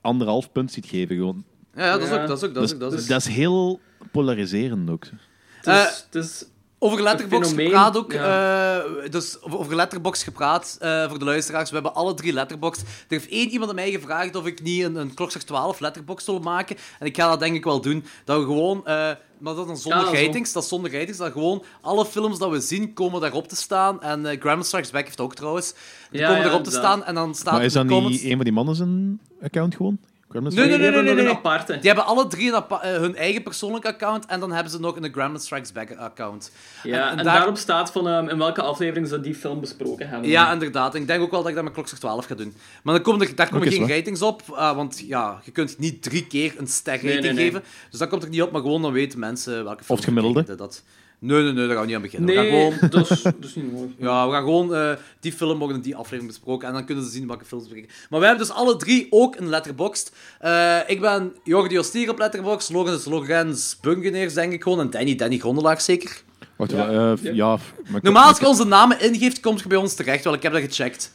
anderhalf 0.00 0.52
punt 0.52 0.72
ziet 0.72 0.86
geven. 0.86 1.16
Gewoon. 1.16 1.44
Ja, 1.74 1.84
ja, 1.84 1.92
dat 1.98 2.02
is 2.08 2.12
ook, 2.12 2.26
dat 2.26 2.36
is 2.42 2.44
ook, 2.48 2.54
dat 2.54 2.62
is 2.64 2.72
ook. 2.74 2.80
Dat 2.80 2.92
is 2.92 3.02
ook. 3.02 3.08
dat 3.08 3.20
is 3.20 3.26
heel 3.28 3.80
polariserend 4.12 4.90
ook. 4.90 5.04
Het 5.04 5.66
is, 5.66 5.72
Eh, 5.72 5.84
het 5.84 6.14
is- 6.14 6.44
Over 6.82 7.02
Letterboxd 7.02 7.50
fenomeen, 7.50 7.66
gepraat 7.70 7.96
ook. 7.96 8.12
ja. 8.12 8.78
eh, 8.82 9.10
dus 9.10 9.42
over 9.42 9.74
Letterboxd 9.76 10.22
gepraat 10.22 10.76
eh, 10.80 11.08
voor 11.08 11.18
de 11.18 11.24
luisteraars. 11.24 11.68
We 11.68 11.74
hebben 11.74 11.94
alle 11.94 12.14
drie 12.14 12.32
Letterboxd. 12.32 12.80
Er 12.80 12.86
heeft 13.08 13.28
één 13.28 13.48
iemand 13.48 13.70
aan 13.70 13.76
mij 13.76 13.90
gevraagd 13.90 14.36
of 14.36 14.46
ik 14.46 14.62
niet 14.62 14.84
een, 14.84 14.96
een 14.96 15.14
klokslag 15.14 15.42
12 15.42 15.80
Letterboxd 15.80 16.26
wil 16.26 16.38
maken. 16.38 16.76
En 16.98 17.06
ik 17.06 17.16
ga 17.16 17.28
dat 17.28 17.40
denk 17.40 17.54
ik 17.54 17.64
wel 17.64 17.80
doen. 17.80 18.04
Dat 18.24 18.38
we 18.38 18.44
gewoon... 18.44 18.86
eh, 18.86 18.94
maar 19.38 19.54
dat 19.54 19.58
is 19.58 19.66
dan 19.66 19.76
zonder 19.76 20.00
Ja, 20.00 20.16
zo. 20.18 20.26
ratings. 20.26 20.52
Dat 20.52 20.62
is 20.62 20.68
zonder 20.68 20.92
ratings. 20.92 21.16
Dat 21.18 21.32
gewoon 21.32 21.62
alle 21.80 22.04
films 22.06 22.38
dat 22.38 22.50
we 22.50 22.60
zien 22.60 22.92
komen 22.92 23.20
daarop 23.20 23.48
te 23.48 23.56
staan. 23.56 24.02
En 24.02 24.26
eh 24.26 24.40
Grandma 24.40 24.64
Strikes 24.64 24.90
Back 24.90 25.04
heeft 25.04 25.20
ook 25.20 25.34
trouwens. 25.34 25.74
Die 26.10 26.20
Ja, 26.20 26.28
komen 26.28 26.42
ja, 26.42 26.48
erop 26.48 26.64
te 26.64 26.70
staan. 26.70 27.04
En 27.04 27.14
dan 27.14 27.34
staat 27.34 27.52
Maar 27.52 27.64
is 27.64 27.72
comments... 27.74 28.08
niet 28.10 28.22
een 28.24 28.36
van 28.36 28.44
die 28.44 28.52
mannen 28.52 28.74
zijn 28.74 29.20
account 29.42 29.74
gewoon? 29.74 29.98
Gremlins 30.30 30.54
Nee, 30.54 30.64
nee, 30.64 30.72
die 30.78 30.84
nee, 30.86 30.94
hebben 30.94 31.14
nee, 31.14 31.22
nee, 31.24 31.32
een 31.32 31.38
aparte. 31.38 31.72
Die 31.78 31.86
hebben 31.86 32.04
alle 32.06 32.26
drie 32.26 32.52
een 32.52 32.64
eh, 32.68 32.78
hun 32.80 33.16
eigen 33.16 33.42
persoonlijke 33.42 33.88
account. 33.88 34.26
En 34.26 34.40
dan 34.40 34.52
hebben 34.52 34.72
ze 34.72 34.80
nog 34.80 34.96
een 34.96 35.12
Grandma 35.12 35.38
Strikes 35.38 35.72
Back 35.72 35.96
account. 35.96 36.52
Ja, 36.82 37.10
en, 37.10 37.16
daar- 37.16 37.24
daarop 37.24 37.56
staat 37.56 37.92
van 37.92 38.08
ehm, 38.08 38.28
in 38.28 38.38
welke 38.38 38.62
aflevering 38.62 39.08
ze 39.08 39.20
die 39.20 39.34
film 39.34 39.60
besproken 39.60 40.08
hebben. 40.08 40.28
Ja, 40.28 40.52
inderdaad. 40.52 40.94
Ik 40.94 41.06
denk 41.06 41.22
ook 41.22 41.30
wel 41.30 41.40
dat 41.40 41.48
ik 41.48 41.54
dat 41.54 41.64
met 41.64 41.72
klokslag 41.72 42.00
12 42.00 42.26
ga 42.26 42.34
doen. 42.34 42.54
Maar 42.82 42.94
dan 42.94 43.02
komen 43.02 43.26
er, 43.26 43.34
daar 43.34 43.48
komen 43.48 43.72
geen 43.72 43.88
ratings 43.88 44.22
op, 44.22 44.42
ah, 44.50 44.76
want 44.76 45.02
ja, 45.06 45.40
je 45.44 45.50
kunt 45.50 45.78
niet 45.78 46.02
drie 46.02 46.26
keer 46.26 46.54
een 46.58 46.66
ster-rating 46.66 47.12
Nee, 47.12 47.20
nee, 47.22 47.32
nee. 47.32 47.44
geven. 47.44 47.62
Dus 47.90 47.98
dat 47.98 48.08
komt 48.08 48.22
er 48.22 48.28
niet 48.28 48.42
op, 48.42 48.50
maar 48.52 48.60
gewoon 48.60 48.82
dan 48.82 48.92
weten 48.92 49.18
mensen 49.18 49.64
welke 49.64 49.84
film 49.84 49.98
het 49.98 50.06
gemiddelde? 50.06 50.54
Dat... 50.56 50.82
Nee, 51.22 51.42
nee, 51.42 51.52
nee, 51.52 51.66
daar 51.66 51.76
gaan 51.76 51.80
we 51.80 51.86
niet 51.86 51.96
aan 51.96 52.02
beginnen. 52.02 52.28
We 52.28 52.34
gaan 52.34 52.44
Nee, 52.44 52.72
gewoon... 52.72 52.90
dat 52.90 53.10
is, 53.10 53.22
dat 53.22 53.34
is 53.40 53.54
niet 53.54 53.72
mooi. 53.72 53.94
Ja, 53.98 54.26
we 54.26 54.32
gaan 54.32 54.42
gewoon 54.42 54.74
eh, 54.74 54.92
die 55.20 55.32
film 55.32 55.58
worden 55.58 55.76
in 55.76 55.82
die 55.82 55.96
aflevering 55.96 56.26
besproken 56.26 56.68
en 56.68 56.74
dan 56.74 56.84
kunnen 56.84 57.04
ze 57.04 57.10
zien 57.10 57.26
welke 57.26 57.44
films 57.44 57.64
we 57.64 57.68
bekijken. 57.74 57.96
Maar 58.10 58.20
wij 58.20 58.28
hebben 58.28 58.46
dus 58.46 58.56
alle 58.56 58.76
drie 58.76 59.06
ook 59.10 59.36
een 59.36 59.48
Letterboxd. 59.48 60.12
Eh, 60.38 60.78
ik 60.86 61.00
ben 61.00 61.32
Jordi 61.44 61.78
Ostier 61.78 62.10
op 62.10 62.18
Letterboxd, 62.18 62.70
Logan 62.70 62.94
is 62.94 63.04
Lorenz 63.04 63.74
Bungeneers, 63.80 64.34
denk 64.34 64.52
ik 64.52 64.62
gewoon, 64.62 64.80
en 64.80 64.90
Danny, 64.90 65.14
Danny 65.14 65.38
Grondelaar 65.38 65.80
zeker. 65.80 66.22
Wacht, 66.56 66.70
ja. 66.70 67.16
ja 67.22 67.58
maar 67.88 68.00
Normaal 68.02 68.28
als 68.28 68.38
je 68.38 68.46
onze 68.46 68.64
namen 68.64 69.00
ingeeft, 69.00 69.40
komt 69.40 69.60
je 69.60 69.68
bij 69.68 69.78
ons 69.78 69.94
terecht, 69.94 70.24
wel, 70.24 70.34
ik 70.34 70.42
heb 70.42 70.52
dat 70.52 70.62
gecheckt. 70.62 71.12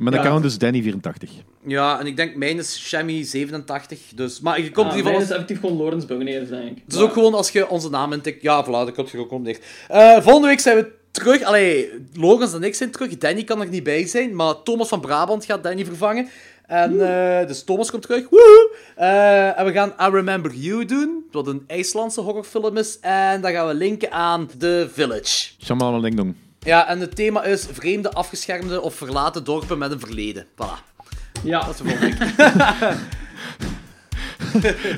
Mijn 0.00 0.14
Ja. 0.14 0.20
account 0.20 0.44
is 0.44 0.54
Danny84. 0.58 1.30
Ja, 1.66 2.00
en 2.00 2.06
ik 2.06 2.16
denk 2.16 2.34
mijn 2.36 2.58
is 2.58 2.94
Shammy87. 2.94 4.14
Dus, 4.14 4.40
maar 4.40 4.60
je 4.62 4.70
komt 4.70 4.86
Ah, 4.86 4.92
in 4.92 4.98
ieder 4.98 5.12
geval... 5.12 5.26
is 5.26 5.30
effectief 5.32 5.60
gewoon 5.60 5.76
Lawrence 5.76 6.06
Bungeneers, 6.06 6.48
denk 6.48 6.76
ik. 6.76 6.82
Het 6.84 6.94
is 6.94 7.00
ook 7.00 7.12
gewoon 7.12 7.34
als 7.34 7.50
je 7.50 7.68
onze 7.68 7.90
naam 7.90 8.12
intikt. 8.12 8.42
Ja, 8.42 8.64
voilà, 8.64 8.68
dat 8.68 8.92
komt 8.92 9.12
er 9.12 9.18
ook 9.18 9.30
om 9.32 9.42
neer. 9.42 9.58
Eh, 9.88 10.20
volgende 10.20 10.48
week 10.48 10.60
zijn 10.60 10.76
we 10.76 10.90
terug. 11.10 11.42
Allee, 11.42 11.90
Logans 12.14 12.54
en 12.54 12.62
ik 12.62 12.74
zijn 12.74 12.90
terug. 12.90 13.18
Danny 13.18 13.44
kan 13.44 13.60
er 13.60 13.68
niet 13.68 13.82
bij 13.82 14.06
zijn, 14.06 14.34
maar 14.34 14.62
Thomas 14.62 14.88
van 14.88 15.00
Brabant 15.00 15.44
gaat 15.44 15.62
Danny 15.62 15.84
vervangen. 15.84 16.28
En, 16.66 17.00
eh, 17.40 17.46
dus 17.46 17.64
Thomas 17.64 17.90
komt 17.90 18.02
terug. 18.02 18.28
Woehoe! 18.28 18.74
Eh, 18.96 19.58
en 19.58 19.64
we 19.64 19.72
gaan 19.72 19.88
I 20.00 20.10
Remember 20.10 20.52
You 20.54 20.84
doen, 20.84 21.24
wat 21.30 21.46
een 21.46 21.64
IJslandse 21.66 22.20
horrorfilm 22.20 22.76
is. 22.76 22.98
En 23.00 23.40
dan 23.40 23.52
gaan 23.52 23.66
we 23.66 23.74
linken 23.74 24.12
aan 24.12 24.48
The 24.58 24.88
Village. 24.92 25.50
Shaman 25.64 26.02
Ding 26.02 26.14
Dong. 26.16 26.34
Ja, 26.60 26.88
en 26.88 27.00
het 27.00 27.16
thema 27.16 27.44
is 27.44 27.66
vreemde, 27.72 28.12
afgeschermde 28.12 28.80
of 28.80 28.94
verlaten 28.94 29.44
dorpen 29.44 29.78
met 29.78 29.90
een 29.90 30.00
verleden. 30.00 30.46
Voilà, 30.46 30.98
Ja, 31.42 31.60
dat 31.64 31.70
is 31.70 31.76
de 31.76 31.88
volgende. 31.88 32.96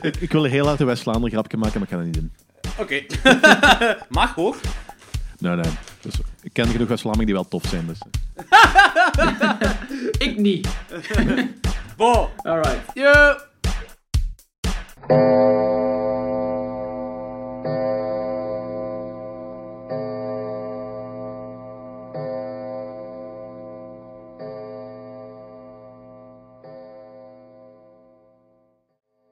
Ik, 0.00 0.16
ik 0.16 0.32
wil 0.32 0.44
een 0.44 0.50
heel 0.50 0.66
hard 0.66 0.80
een 0.80 0.86
West-Vlaanderen 0.86 1.30
grapje 1.30 1.56
maken, 1.56 1.80
maar 1.80 1.88
ik 1.88 1.94
kan 1.96 2.04
dat 2.04 2.14
niet 2.14 2.14
doen. 2.14 2.32
Oké. 2.78 3.02
Mag 4.18 4.34
hoor. 4.34 4.56
Nee, 5.38 5.54
nee. 5.54 5.72
Dus, 6.00 6.14
ik 6.42 6.52
ken 6.52 6.66
genoeg 6.68 6.88
West-Vlamingen 6.88 7.26
die 7.26 7.34
wel 7.34 7.48
tof 7.48 7.62
zijn. 7.66 7.86
Dus. 7.86 7.98
ik 10.28 10.38
niet. 10.38 10.68
Bo. 11.96 12.30
Alright. 12.42 12.80
Yo. 12.94 13.34